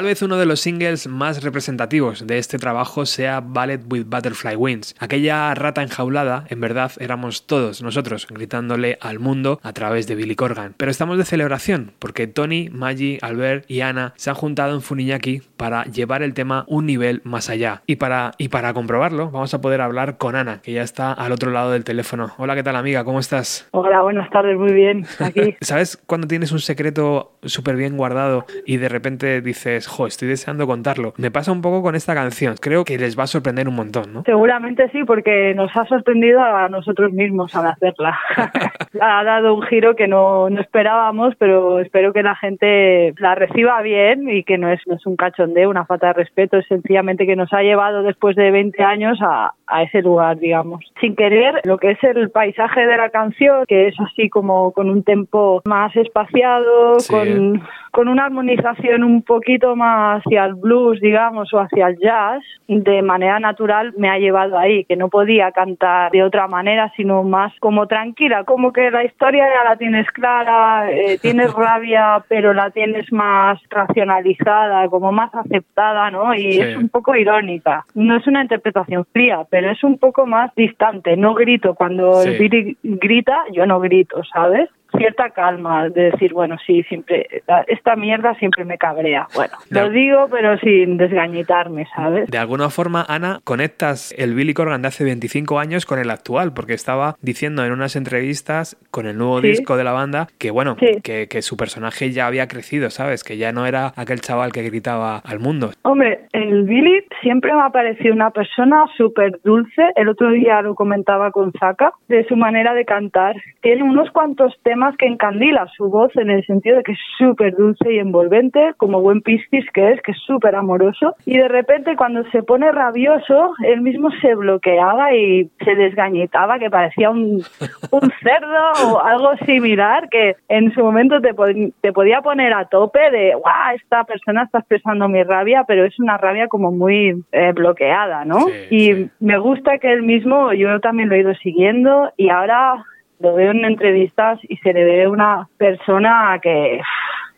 Vez 0.09 0.23
uno 0.23 0.39
de 0.39 0.47
los 0.47 0.61
singles 0.61 1.07
más 1.07 1.43
representativos 1.43 2.27
de 2.27 2.39
este 2.39 2.57
trabajo 2.57 3.05
sea 3.05 3.43
Ballet 3.43 3.83
with 3.93 4.07
Butterfly 4.07 4.57
Wings. 4.57 4.97
Aquella 4.99 5.55
rata 5.55 5.83
enjaulada, 5.83 6.47
en 6.49 6.63
verdad, 6.63 6.93
éramos 6.99 7.47
todos 7.47 7.83
nosotros 7.83 8.27
gritándole 8.27 8.97
al 9.03 9.19
mundo 9.19 9.61
a 9.63 9.75
través 9.75 10.07
de 10.07 10.15
Billy 10.15 10.35
Corgan. 10.35 10.73
Pero 10.79 10.91
estamos 10.91 11.19
de 11.19 11.27
celebración, 11.27 11.93
porque 11.99 12.27
Tony, 12.27 12.71
Maggie, 12.71 13.19
Albert 13.21 13.71
y 13.71 13.83
Ana 13.83 14.15
se 14.17 14.31
han 14.31 14.37
juntado 14.37 14.75
en 14.75 14.81
Funiñaki 14.81 15.43
para 15.59 15.85
llevar 15.85 16.23
el 16.23 16.33
tema 16.33 16.65
un 16.69 16.87
nivel 16.87 17.21
más 17.25 17.51
allá. 17.51 17.83
Y 17.87 17.97
para, 17.97 18.33
y 18.39 18.49
para 18.49 18.73
comprobarlo, 18.73 19.31
vamos 19.31 19.53
a 19.53 19.61
poder 19.61 19.83
hablar 19.83 20.17
con 20.17 20.37
Ana, 20.37 20.63
que 20.63 20.73
ya 20.73 20.83
está 20.85 21.13
al 21.13 21.33
otro 21.33 21.51
lado 21.51 21.73
del 21.73 21.85
teléfono. 21.85 22.33
Hola, 22.39 22.55
¿qué 22.55 22.63
tal 22.63 22.77
amiga? 22.77 23.05
¿Cómo 23.05 23.21
estás? 23.21 23.69
Hola, 23.73 24.01
buenas 24.01 24.31
tardes, 24.31 24.57
muy 24.57 24.73
bien. 24.73 25.05
Aquí. 25.19 25.55
¿Sabes 25.61 25.99
cuando 26.07 26.27
tienes 26.27 26.51
un 26.51 26.61
secreto 26.61 27.35
súper 27.43 27.77
bien 27.77 27.99
guardado 27.99 28.47
y 28.65 28.79
de 28.79 28.89
repente 28.89 29.43
dices, 29.43 29.87
jo, 29.99 30.07
estoy 30.07 30.29
deseando 30.29 30.67
contarlo? 30.67 31.13
Me 31.17 31.31
pasa 31.31 31.51
un 31.51 31.61
poco 31.61 31.83
con 31.83 31.97
esta 31.97 32.15
canción. 32.15 32.55
Creo 32.61 32.85
que 32.85 32.97
les 32.99 33.19
va 33.19 33.25
a 33.25 33.27
sorprender 33.27 33.69
un 33.69 33.75
montón, 33.75 34.13
¿no? 34.13 34.23
Seguramente 34.25 34.89
sí, 34.91 35.03
porque 35.05 35.55
nos 35.55 35.75
ha 35.77 35.85
sorprendido 35.87 36.41
a 36.41 36.69
nosotros 36.69 37.13
mismos 37.13 37.55
al 37.57 37.67
hacerla. 37.67 38.19
ha 39.01 39.25
dado 39.25 39.55
un 39.55 39.63
giro 39.63 39.97
que 39.97 40.07
no, 40.07 40.49
no 40.51 40.61
esperábamos, 40.61 41.35
pero 41.37 41.81
espero 41.81 42.13
que 42.13 42.23
la 42.23 42.37
gente 42.37 43.13
la 43.19 43.35
reciba 43.35 43.83
bien 43.83 44.29
y 44.29 44.45
que 44.45 44.57
no 44.57 44.71
es, 44.71 44.81
no 44.87 44.95
es 44.95 45.05
un 45.07 45.17
cachondeo, 45.17 45.69
una 45.69 45.85
falta 45.85 46.09
de 46.09 46.13
respeto, 46.13 46.59
es 46.59 46.67
sencillamente 46.67 47.27
que 47.27 47.37
nos 47.37 47.53
ha 47.53 47.63
llevado 47.63 48.03
después 48.03 48.37
de 48.37 48.51
20 48.51 48.83
años 48.85 49.19
a, 49.21 49.53
a 49.69 49.83
ese 49.83 50.03
lugar, 50.03 50.39
digamos. 50.39 50.85
Sin 51.01 51.15
querer, 51.17 51.61
lo 51.65 51.79
que 51.79 51.93
es 51.93 52.03
el 52.05 52.31
paisaje 52.31 52.87
de 52.87 52.97
la 52.97 53.11
canción, 53.11 53.65
que 53.67 53.89
es 53.89 53.95
así 54.01 54.29
como 54.31 54.73
con 54.73 54.89
un 54.91 55.03
tempo 55.05 55.63
más 55.67 55.95
espaciado, 55.97 56.99
Sí. 57.01 57.13
con, 57.13 57.63
con 57.91 58.09
una 58.09 58.27
armonización 58.27 59.03
un 59.05 59.23
poquito 59.23 59.75
más 59.77 60.23
hacia 60.25 60.45
el 60.45 60.55
blues, 60.55 61.01
digamos, 61.01 61.53
o 61.55 61.59
hacia 61.61 61.89
el 61.89 61.99
jazz, 61.99 62.43
de 62.69 63.03
manera 63.03 63.41
natural 63.41 63.93
me 63.97 64.09
ha 64.11 64.19
llevado 64.19 64.59
ahí, 64.59 64.85
que 64.85 64.97
no 64.97 65.09
podía 65.09 65.51
cantar 65.53 66.11
de 66.13 66.23
otra 66.23 66.47
manera, 66.49 66.93
sino 66.97 67.23
más 67.25 67.53
como 67.61 67.87
tranquila, 67.87 68.45
como 68.45 68.73
que 68.73 68.91
la 68.91 69.05
historia 69.05 69.45
ya 69.47 69.69
la 69.71 69.77
tienes 69.77 70.07
clara, 70.13 70.91
eh, 70.91 71.19
tienes 71.23 71.53
rabia, 71.55 72.23
pero 72.29 72.53
la 72.55 72.71
tienes 72.71 73.11
más 73.13 73.59
racionalizada, 73.71 74.89
como 74.89 75.13
más 75.13 75.35
aceptada, 75.35 76.11
¿no? 76.11 76.35
Y 76.35 76.53
Sí. 76.53 76.61
es 76.61 76.77
un 76.77 76.89
poco 76.89 77.15
irónica. 77.15 77.85
No 77.95 78.17
es 78.17 78.27
una 78.27 78.43
interpretación 78.43 79.05
fría, 79.13 79.41
pero 79.51 79.58
es 79.65 79.83
un 79.85 79.99
poco 79.99 80.27
más 80.27 80.55
distante. 80.55 81.17
No 81.17 81.35
grito 81.35 81.75
cuando 81.75 82.23
Sí. 82.23 82.29
el 82.31 82.39
Billy 82.39 82.77
grita, 82.83 83.37
yo 83.53 83.67
no 83.67 83.81
grito, 83.81 84.23
¿sabes? 84.33 84.69
Cierta 84.97 85.31
calma 85.31 85.89
de 85.91 86.11
decir, 86.11 86.33
bueno, 86.33 86.57
sí, 86.67 86.83
siempre, 86.85 87.27
esta 87.67 87.95
mierda 87.97 88.35
siempre 88.37 88.65
me 88.65 88.79
cabrea. 88.79 89.27
Bueno, 89.35 89.53
lo 89.71 89.91
digo, 89.91 90.29
pero 90.31 90.57
sin 90.59 90.97
desgañitarme, 90.97 91.87
¿sabes? 91.95 92.31
De 92.31 92.39
alguna 92.39 92.71
forma, 92.71 93.05
Ana, 93.09 93.41
conectas 93.45 94.15
el 94.17 94.35
Billy 94.35 94.55
Corgan 94.55 94.83
de 94.83 94.89
hace 94.89 95.05
25 95.05 95.59
años 95.59 95.85
con 95.87 95.99
el 95.99 96.11
actual, 96.11 96.53
porque 96.55 96.73
estaba 96.73 97.17
diciendo 97.21 97.65
en 97.65 97.73
unas 97.73 97.97
entrevistas 97.97 98.77
con 98.91 99.07
el 99.07 99.19
nuevo 99.19 99.41
Sí. 99.41 99.49
disco 99.49 99.77
de 99.77 99.85
la 99.85 99.93
banda 99.93 100.27
que, 100.39 100.51
bueno, 100.51 100.77
Sí. 100.81 101.01
que, 101.03 101.29
que 101.29 101.43
su 101.43 101.57
personaje 101.57 102.11
ya 102.11 102.27
había 102.27 102.49
crecido, 102.49 102.91
¿sabes? 102.91 103.25
Que 103.25 103.37
ya 103.37 103.53
no 103.53 103.67
era 103.67 103.93
aquel 103.97 104.21
chaval 104.21 104.53
que 104.53 104.63
gritaba 104.63 105.19
al 105.19 105.39
mundo. 105.39 105.71
Hombre, 105.83 106.21
el 106.33 106.65
Billy 106.65 107.05
siempre 107.23 107.53
me 107.55 107.61
ha 107.63 107.71
parecido 107.71 108.15
una 108.15 108.31
persona 108.31 108.85
súper 108.97 109.39
dulce. 109.45 109.83
El 109.97 110.09
otro 110.09 110.31
día 110.31 110.63
lo 110.63 110.75
comentaba 110.75 111.31
con 111.31 111.53
Zaka, 111.53 111.93
de 112.09 112.25
su 112.27 112.37
manera 112.37 112.75
de 112.75 112.85
cantar. 112.85 113.37
Tiene 113.61 113.83
unos 113.83 114.11
cuantos 114.13 114.55
temas 114.63 114.78
que 114.99 115.07
encandila 115.07 115.67
su 115.77 115.89
voz 115.89 116.15
en 116.17 116.31
el 116.31 116.45
sentido 116.45 116.77
de 116.77 116.83
que 116.83 116.93
es 116.93 116.99
súper 117.19 117.55
dulce 117.57 117.93
y 117.93 117.99
envolvente, 117.99 118.73
como 118.77 119.01
buen 119.01 119.23
piscis 119.23 119.65
que 119.73 119.93
es, 119.93 120.03
que 120.03 120.13
es 120.13 120.19
súper 120.27 120.55
amoroso. 120.55 121.15
Y 121.27 121.39
de 121.39 121.49
repente 121.49 121.97
cuando 121.97 122.25
se 122.31 122.43
pone 122.43 122.71
rabioso, 122.73 123.53
él 123.65 123.81
mismo 123.81 124.11
se 124.21 124.35
bloqueaba 124.35 125.15
y 125.15 125.51
se 125.65 125.75
desgañitaba, 125.75 126.59
que 126.59 126.71
parecía 126.71 127.11
un, 127.11 127.43
un 127.91 128.13
cerdo 128.23 128.93
o 128.93 129.01
algo 129.01 129.37
similar, 129.45 130.09
que 130.09 130.37
en 130.49 130.73
su 130.73 130.81
momento 130.81 131.21
te, 131.21 131.35
te 131.81 131.93
podía 131.93 132.21
poner 132.23 132.53
a 132.53 132.67
tope 132.67 133.11
de, 133.11 133.35
guau, 133.35 133.75
esta 133.75 134.05
persona 134.05 134.45
está 134.45 134.59
expresando 134.59 135.09
mi 135.09 135.23
rabia, 135.23 135.65
pero 135.67 135.85
es 135.85 135.99
una 135.99 136.17
rabia 136.19 136.49
como 136.49 136.71
muy 136.71 137.25
eh, 137.33 137.53
bloqueada, 137.53 138.25
¿no? 138.25 138.47
y 138.71 139.09
me 139.21 139.39
gusta 139.39 139.79
que 139.79 139.93
él 139.93 140.03
mismo, 140.03 140.53
yo 140.53 140.81
también 140.81 141.09
lo 141.09 141.15
he 141.15 141.21
ido 141.21 141.35
siguiendo 141.35 142.11
y 142.17 142.29
ahora 142.29 142.85
lo 143.21 143.35
veo 143.35 143.51
en 143.51 143.65
entrevistas 143.65 144.39
y 144.49 144.57
se 144.59 144.73
le 144.73 144.85
ve 144.85 145.09
una 145.09 145.49
persona 145.57 146.39
que 146.43 146.81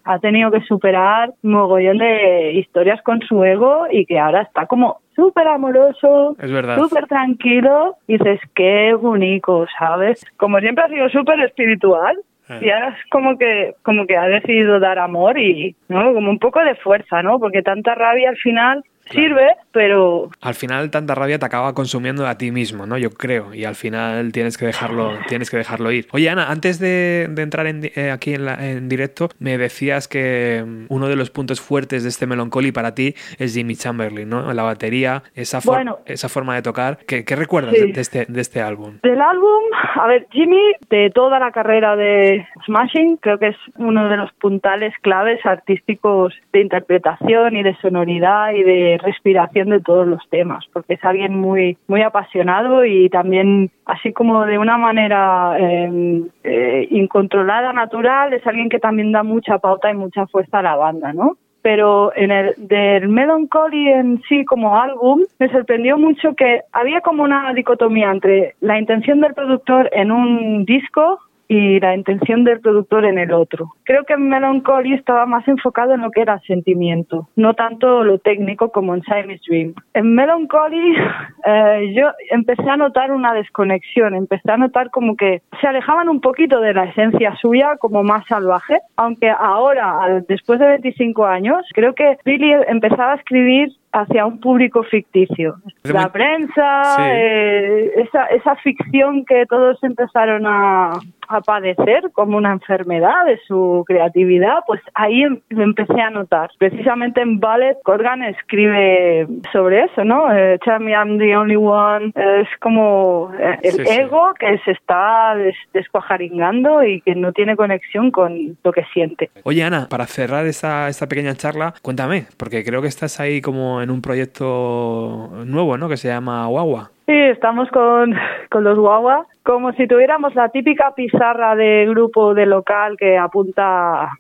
ha 0.05 0.19
tenido 0.19 0.51
que 0.51 0.61
superar 0.63 1.33
un 1.43 1.53
mogollón 1.53 1.99
de 1.99 2.53
historias 2.53 3.01
con 3.03 3.21
su 3.23 3.45
ego 3.45 3.87
y 3.91 4.07
que 4.07 4.19
ahora 4.19 4.43
está 4.43 4.67
como 4.67 5.01
súper 5.15 5.47
amoroso, 5.49 6.37
súper 6.79 7.07
tranquilo 7.07 7.97
y 8.07 8.19
dices, 8.19 8.41
qué 8.55 8.95
bonito, 8.95 9.67
¿sabes? 9.79 10.25
Como 10.37 10.59
siempre 10.59 10.85
ha 10.85 10.89
sido 10.89 11.09
súper 11.11 11.41
espiritual 11.41 12.17
y 12.61 12.71
ahora 12.71 12.89
es 12.89 13.11
como 13.11 13.39
que, 13.39 13.75
como 13.83 14.07
que 14.07 14.17
ha 14.17 14.27
decidido 14.27 14.81
dar 14.81 14.99
amor 14.99 15.39
y, 15.39 15.77
¿no? 15.89 16.13
Como 16.13 16.31
un 16.31 16.39
poco 16.41 16.59
de 16.61 16.75
fuerza, 16.75 17.23
¿no? 17.23 17.39
Porque 17.39 17.63
tanta 17.63 17.95
rabia 17.95 18.31
al 18.31 18.37
final 18.39 18.83
sirve, 19.11 19.47
pero 19.73 20.31
Al 20.41 20.55
final 20.55 20.91
tanta 20.91 21.15
rabia 21.15 21.39
te 21.39 21.47
acaba 21.47 21.75
consumiendo 21.75 22.27
a 22.27 22.37
ti 22.39 22.51
mismo, 22.51 22.87
¿no? 22.87 22.99
Yo 22.99 23.11
creo. 23.11 23.55
Y 23.55 23.65
al 23.65 23.75
final 23.75 24.33
tienes 24.33 24.57
que 24.59 24.67
dejarlo, 24.67 25.13
tienes 25.29 25.51
que 25.51 25.57
dejarlo 25.57 25.91
ir. 25.93 26.07
Oye, 26.13 26.29
Ana, 26.31 26.51
antes 26.51 26.79
de, 26.79 27.27
de 27.31 27.43
entrar 27.43 27.67
en 27.67 27.91
eh, 27.95 28.11
aquí 28.11 28.35
en, 28.35 28.45
la- 28.47 28.67
en 28.69 28.89
directo, 28.89 29.29
me 29.39 29.59
decías 29.59 30.09
que 30.09 30.65
mm, 30.67 30.87
uno 30.89 31.09
de 31.09 31.17
los 31.17 31.31
puntos 31.31 31.61
fuertes 31.61 32.03
de 32.03 32.09
este 32.09 32.27
Melancholy 32.27 32.73
para 32.73 32.95
ti 32.95 33.15
es 33.39 33.55
Jimmy 33.55 33.77
Chamberlain, 33.77 34.29
¿no? 34.29 34.53
La 34.53 34.63
batería, 34.63 35.23
esa, 35.35 35.61
for- 35.61 35.75
Bueno. 35.77 35.99
esa 36.07 36.29
forma 36.29 36.55
de 36.55 36.63
tocar. 36.63 36.99
¿Qué, 37.07 37.25
qué 37.25 37.37
recuerdas 37.37 37.75
Sí. 37.75 37.87
de, 37.89 37.93
de 37.93 38.01
este, 38.01 38.27
de 38.29 38.41
este 38.41 38.61
álbum? 38.61 38.99
Del 39.03 39.21
álbum, 39.21 39.63
a 40.01 40.07
ver, 40.07 40.27
Jimmy, 40.31 40.61
de 40.89 41.11
toda 41.11 41.39
la 41.39 41.51
carrera 41.53 41.97
de 41.97 42.47
Smashing, 42.67 43.17
creo 43.19 43.39
que 43.39 43.49
es 43.49 43.57
uno 43.77 44.09
de 44.09 44.17
los 44.17 44.33
puntales 44.35 44.93
claves 45.03 45.45
artísticos 45.45 46.35
de 46.53 46.61
interpretación 46.61 47.57
y 47.57 47.63
de 47.63 47.77
sonoridad 47.77 48.53
y 48.53 48.63
de 48.63 48.99
respiración 49.01 49.71
de 49.71 49.81
todos 49.81 50.07
los 50.07 50.27
temas, 50.31 50.65
porque 50.73 50.95
es 50.95 51.05
alguien 51.05 51.35
muy, 51.39 51.77
muy 51.89 52.03
apasionado 52.03 52.85
y 52.85 53.09
también, 53.09 53.71
así 53.85 54.13
como 54.13 54.45
de 54.47 54.59
una 54.59 54.79
manera 54.79 55.57
eh, 55.59 56.23
eh, 56.45 56.89
incontrolada, 56.91 57.73
natural, 57.73 58.33
es 58.33 58.47
alguien 58.47 58.69
que 58.69 58.79
también 58.79 59.13
da 59.13 59.23
mucha 59.23 59.59
pauta 59.59 59.91
y 59.91 59.95
mucha 59.95 60.27
fuerza 60.27 60.59
a 60.59 60.63
la 60.63 60.77
banda, 60.77 61.13
¿no? 61.13 61.37
pero 61.63 62.13
en 62.17 62.31
el 62.31 62.55
del 62.57 63.09
Melancholy 63.09 63.89
en 63.91 64.23
sí 64.29 64.45
como 64.45 64.81
álbum 64.81 65.25
me 65.39 65.51
sorprendió 65.51 65.99
mucho 65.99 66.35
que 66.35 66.63
había 66.73 67.01
como 67.01 67.23
una 67.23 67.53
dicotomía 67.53 68.11
entre 68.11 68.55
la 68.61 68.79
intención 68.79 69.21
del 69.21 69.35
productor 69.35 69.91
en 69.93 70.11
un 70.11 70.65
disco 70.65 71.19
y 71.51 71.81
la 71.81 71.97
intención 71.97 72.45
del 72.45 72.61
productor 72.61 73.05
en 73.05 73.19
el 73.19 73.33
otro. 73.33 73.73
Creo 73.83 74.05
que 74.05 74.13
en 74.13 74.29
Melancholy 74.29 74.95
estaba 74.95 75.27
más 75.27 75.49
enfocado 75.49 75.95
en 75.95 76.03
lo 76.03 76.13
que 76.13 76.21
era 76.21 76.39
sentimiento, 76.47 77.29
no 77.35 77.55
tanto 77.55 78.05
lo 78.05 78.19
técnico 78.21 78.71
como 78.71 78.95
en 78.95 79.03
Siamese 79.03 79.43
Dream. 79.49 79.75
En 79.93 80.15
Melancholy 80.15 80.95
eh, 81.45 81.93
yo 81.93 82.07
empecé 82.31 82.71
a 82.71 82.77
notar 82.77 83.11
una 83.11 83.35
desconexión, 83.35 84.15
empecé 84.15 84.49
a 84.53 84.59
notar 84.59 84.91
como 84.91 85.17
que 85.17 85.43
se 85.61 85.67
alejaban 85.67 86.09
un 86.09 86.21
poquito 86.21 86.61
de 86.61 86.73
la 86.73 86.85
esencia 86.85 87.35
suya 87.35 87.77
como 87.81 88.05
más 88.05 88.25
salvaje, 88.29 88.79
aunque 88.95 89.29
ahora, 89.29 90.23
después 90.29 90.61
de 90.61 90.67
25 90.69 91.27
años, 91.27 91.67
creo 91.75 91.97
que 91.97 92.17
Billy 92.25 92.53
empezaba 92.69 93.15
a 93.15 93.17
escribir 93.17 93.73
hacia 93.93 94.25
un 94.25 94.39
público 94.39 94.85
ficticio. 94.85 95.57
La 95.83 96.13
prensa, 96.13 96.95
Sí. 96.97 97.03
eh, 97.07 97.91
esa, 98.03 98.27
esa 98.27 98.55
ficción 98.55 99.25
que 99.25 99.47
todos 99.47 99.83
empezaron 99.83 100.47
a, 100.47 100.93
a 101.31 101.41
padecer 101.41 102.11
como 102.13 102.37
una 102.37 102.53
enfermedad 102.53 103.25
de 103.27 103.39
su 103.47 103.85
creatividad, 103.87 104.59
pues 104.67 104.81
ahí 104.95 105.23
em- 105.23 105.41
lo 105.51 105.63
empecé 105.63 106.01
a 106.01 106.11
notar. 106.11 106.51
Precisamente 106.59 107.21
en 107.21 107.39
Ballet, 107.41 107.77
Corgan 107.85 108.23
escribe 108.23 109.27
sobre 109.53 109.85
eso, 109.85 110.05
¿no? 110.05 110.33
Eh, 110.33 110.59
Tell 110.65 110.81
me 110.81 110.93
I'm 110.93 111.19
the 111.19 111.37
only 111.37 111.57
one. 111.57 112.13
Es 112.17 112.49
como 112.61 113.31
eh, 113.39 113.59
el 113.63 113.73
Sí, 113.73 113.85
sí. 113.85 113.91
ego 114.01 114.35
que 114.39 114.59
se 114.65 114.73
está 114.73 115.35
des- 115.37 115.55
descuajaringando 115.73 116.83
y 116.85 117.01
que 117.03 117.15
no 117.15 117.33
tiene 117.33 117.57
conexión 117.57 118.11
con 118.11 118.57
lo 118.63 118.73
que 118.73 118.85
siente. 118.93 119.31
Oye, 119.45 119.63
Ana, 119.65 119.87
para 119.89 120.07
cerrar 120.07 120.47
esta, 120.47 120.89
esta 120.89 121.07
pequeña 121.09 121.35
charla, 121.35 121.75
cuéntame, 121.83 122.27
porque 122.37 122.65
creo 122.65 122.83
que 122.83 122.89
estás 122.89 123.21
ahí 123.21 123.41
como 123.41 123.81
en 123.83 123.91
un 123.91 124.03
proyecto 124.03 125.31
nuevo, 125.47 125.77
¿no? 125.77 125.89
Que 125.89 125.97
se 125.97 126.09
llama 126.09 126.47
Guagua. 126.47 126.91
Sí, 127.11 127.17
estamos 127.17 127.69
con, 127.71 128.15
con 128.51 128.63
los 128.63 128.79
guagua, 128.79 129.27
como 129.43 129.73
si 129.73 129.89
tuviéramos 129.89 130.33
la 130.37 130.51
típica 130.51 130.95
pizarra 130.95 131.57
de 131.57 131.87
grupo 131.89 132.35
de 132.35 132.47
local 132.47 132.97
que 132.97 133.19
apunta 133.19 134.11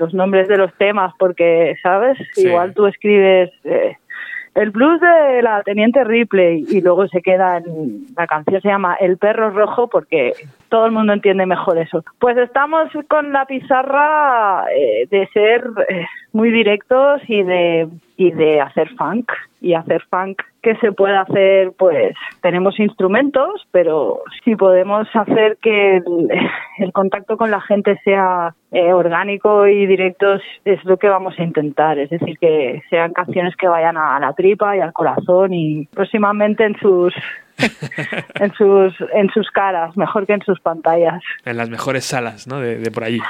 los 0.00 0.12
nombres 0.14 0.48
de 0.48 0.56
los 0.56 0.74
temas, 0.74 1.14
porque, 1.16 1.76
¿sabes? 1.80 2.18
Sí. 2.32 2.48
Igual 2.48 2.74
tú 2.74 2.86
escribes 2.86 3.52
eh, 3.62 3.96
el 4.56 4.70
blues 4.70 5.00
de 5.00 5.42
la 5.42 5.62
Teniente 5.62 6.02
Ripley 6.02 6.64
y 6.68 6.80
luego 6.80 7.06
se 7.06 7.22
queda 7.22 7.58
en. 7.58 8.06
La 8.16 8.26
canción 8.26 8.60
se 8.60 8.68
llama 8.68 8.96
El 8.98 9.16
perro 9.16 9.50
rojo 9.50 9.86
porque 9.86 10.32
todo 10.68 10.86
el 10.86 10.92
mundo 10.92 11.12
entiende 11.12 11.46
mejor 11.46 11.78
eso. 11.78 12.04
Pues 12.18 12.36
estamos 12.36 12.90
con 13.08 13.32
la 13.32 13.46
pizarra 13.46 14.64
eh, 14.76 15.06
de 15.08 15.28
ser 15.28 15.64
eh, 15.88 16.04
muy 16.32 16.50
directos 16.50 17.22
y 17.28 17.44
de, 17.44 17.88
y 18.16 18.32
de 18.32 18.60
hacer 18.60 18.88
funk. 18.96 19.30
Y 19.64 19.72
hacer 19.74 20.02
funk 20.10 20.42
que 20.62 20.76
se 20.76 20.92
puede 20.92 21.16
hacer, 21.16 21.72
pues 21.78 22.14
tenemos 22.42 22.78
instrumentos, 22.78 23.66
pero 23.70 24.20
si 24.44 24.56
podemos 24.56 25.06
hacer 25.14 25.56
que 25.62 25.96
el, 25.96 26.28
el 26.78 26.92
contacto 26.92 27.36
con 27.38 27.50
la 27.50 27.60
gente 27.62 27.98
sea 28.04 28.54
eh, 28.72 28.92
orgánico 28.92 29.66
y 29.66 29.86
directo, 29.86 30.34
es- 30.66 30.84
lo 30.84 30.98
que 30.98 31.08
vamos 31.08 31.34
a 31.38 31.42
intentar. 31.42 31.98
Es 31.98 32.10
decir, 32.10 32.38
que 32.38 32.82
sean 32.90 33.12
canciones 33.14 33.56
que 33.56 33.68
vayan 33.68 33.96
a 33.96 34.18
la 34.20 34.32
tripa 34.34 34.76
y 34.76 34.80
al 34.80 34.92
corazón 34.92 35.54
y 35.54 35.86
próximamente 35.94 36.64
en 36.64 36.76
sus 36.78 37.14
en 38.40 38.52
sus 38.54 38.94
en 39.14 39.30
sus 39.30 39.50
caras, 39.50 39.96
mejor 39.96 40.26
que 40.26 40.34
en 40.34 40.42
sus 40.42 40.60
pantallas. 40.60 41.22
En 41.44 41.56
las 41.56 41.70
mejores 41.70 42.04
salas, 42.04 42.46
¿no? 42.46 42.60
De, 42.60 42.76
de 42.78 42.90
por 42.90 43.04
allí. 43.04 43.20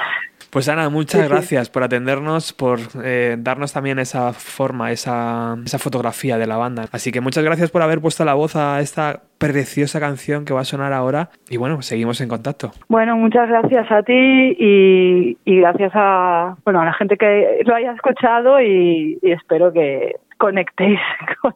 Pues 0.55 0.69
Ana, 0.69 0.87
muchas 0.87 1.19
Sí, 1.19 1.27
sí. 1.27 1.33
gracias 1.33 1.69
por 1.69 1.83
atendernos, 1.83 2.53
por 2.53 2.79
eh, 3.03 3.35
darnos 3.37 3.73
también 3.73 3.99
esa 3.99 4.31
forma, 4.31 4.89
esa, 4.93 5.57
esa 5.65 5.79
fotografía 5.79 6.37
de 6.37 6.47
la 6.47 6.55
banda. 6.55 6.85
Así 6.93 7.11
que 7.11 7.19
muchas 7.19 7.43
gracias 7.43 7.71
por 7.71 7.81
haber 7.81 7.99
puesto 7.99 8.23
la 8.23 8.35
voz 8.35 8.55
a 8.55 8.79
esta 8.79 9.23
preciosa 9.37 9.99
canción 9.99 10.45
que 10.45 10.53
va 10.53 10.61
a 10.61 10.63
sonar 10.63 10.93
ahora. 10.93 11.29
Y 11.49 11.57
bueno, 11.57 11.81
seguimos 11.81 12.21
en 12.21 12.29
contacto. 12.29 12.71
Bueno, 12.87 13.17
muchas 13.17 13.49
gracias 13.49 13.91
a 13.91 14.01
ti 14.03 14.13
y, 14.13 15.37
y 15.43 15.59
gracias 15.59 15.91
a 15.93 16.55
bueno 16.63 16.79
a 16.79 16.85
la 16.85 16.93
gente 16.93 17.17
que 17.17 17.59
lo 17.65 17.75
haya 17.75 17.91
escuchado 17.91 18.61
y, 18.61 19.19
y 19.21 19.31
espero 19.33 19.73
que 19.73 20.15
conectéis 20.37 20.99
con, 21.41 21.53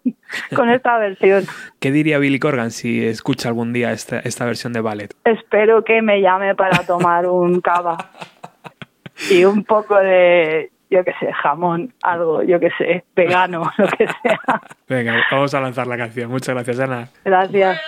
con 0.57 0.69
esta 0.71 0.97
versión. 0.97 1.45
¿Qué 1.79 1.93
diría 1.93 2.17
Billy 2.19 2.37
Corgan 2.39 2.71
si 2.71 3.05
escucha 3.05 3.47
algún 3.47 3.71
día 3.71 3.93
esta, 3.93 4.19
esta 4.19 4.43
versión 4.45 4.73
de 4.73 4.81
ballet? 4.81 5.13
Espero 5.23 5.85
que 5.85 6.01
me 6.01 6.19
llame 6.21 6.53
para 6.53 6.79
tomar 6.85 7.27
un 7.27 7.61
cava 7.61 7.97
y 9.29 9.43
un 9.45 9.63
poco 9.63 9.95
de 9.95 10.71
yo 10.89 11.03
qué 11.03 11.13
sé, 11.19 11.31
jamón, 11.31 11.93
algo, 12.01 12.41
yo 12.43 12.59
qué 12.59 12.69
sé, 12.77 13.03
vegano, 13.15 13.71
lo 13.77 13.87
que 13.87 14.07
sea. 14.07 14.39
Venga, 14.87 15.23
vamos 15.31 15.53
a 15.53 15.61
lanzar 15.61 15.87
la 15.87 15.97
canción. 15.97 16.31
Muchas 16.31 16.55
gracias, 16.55 16.79
Ana. 16.79 17.07
Gracias. 17.23 17.79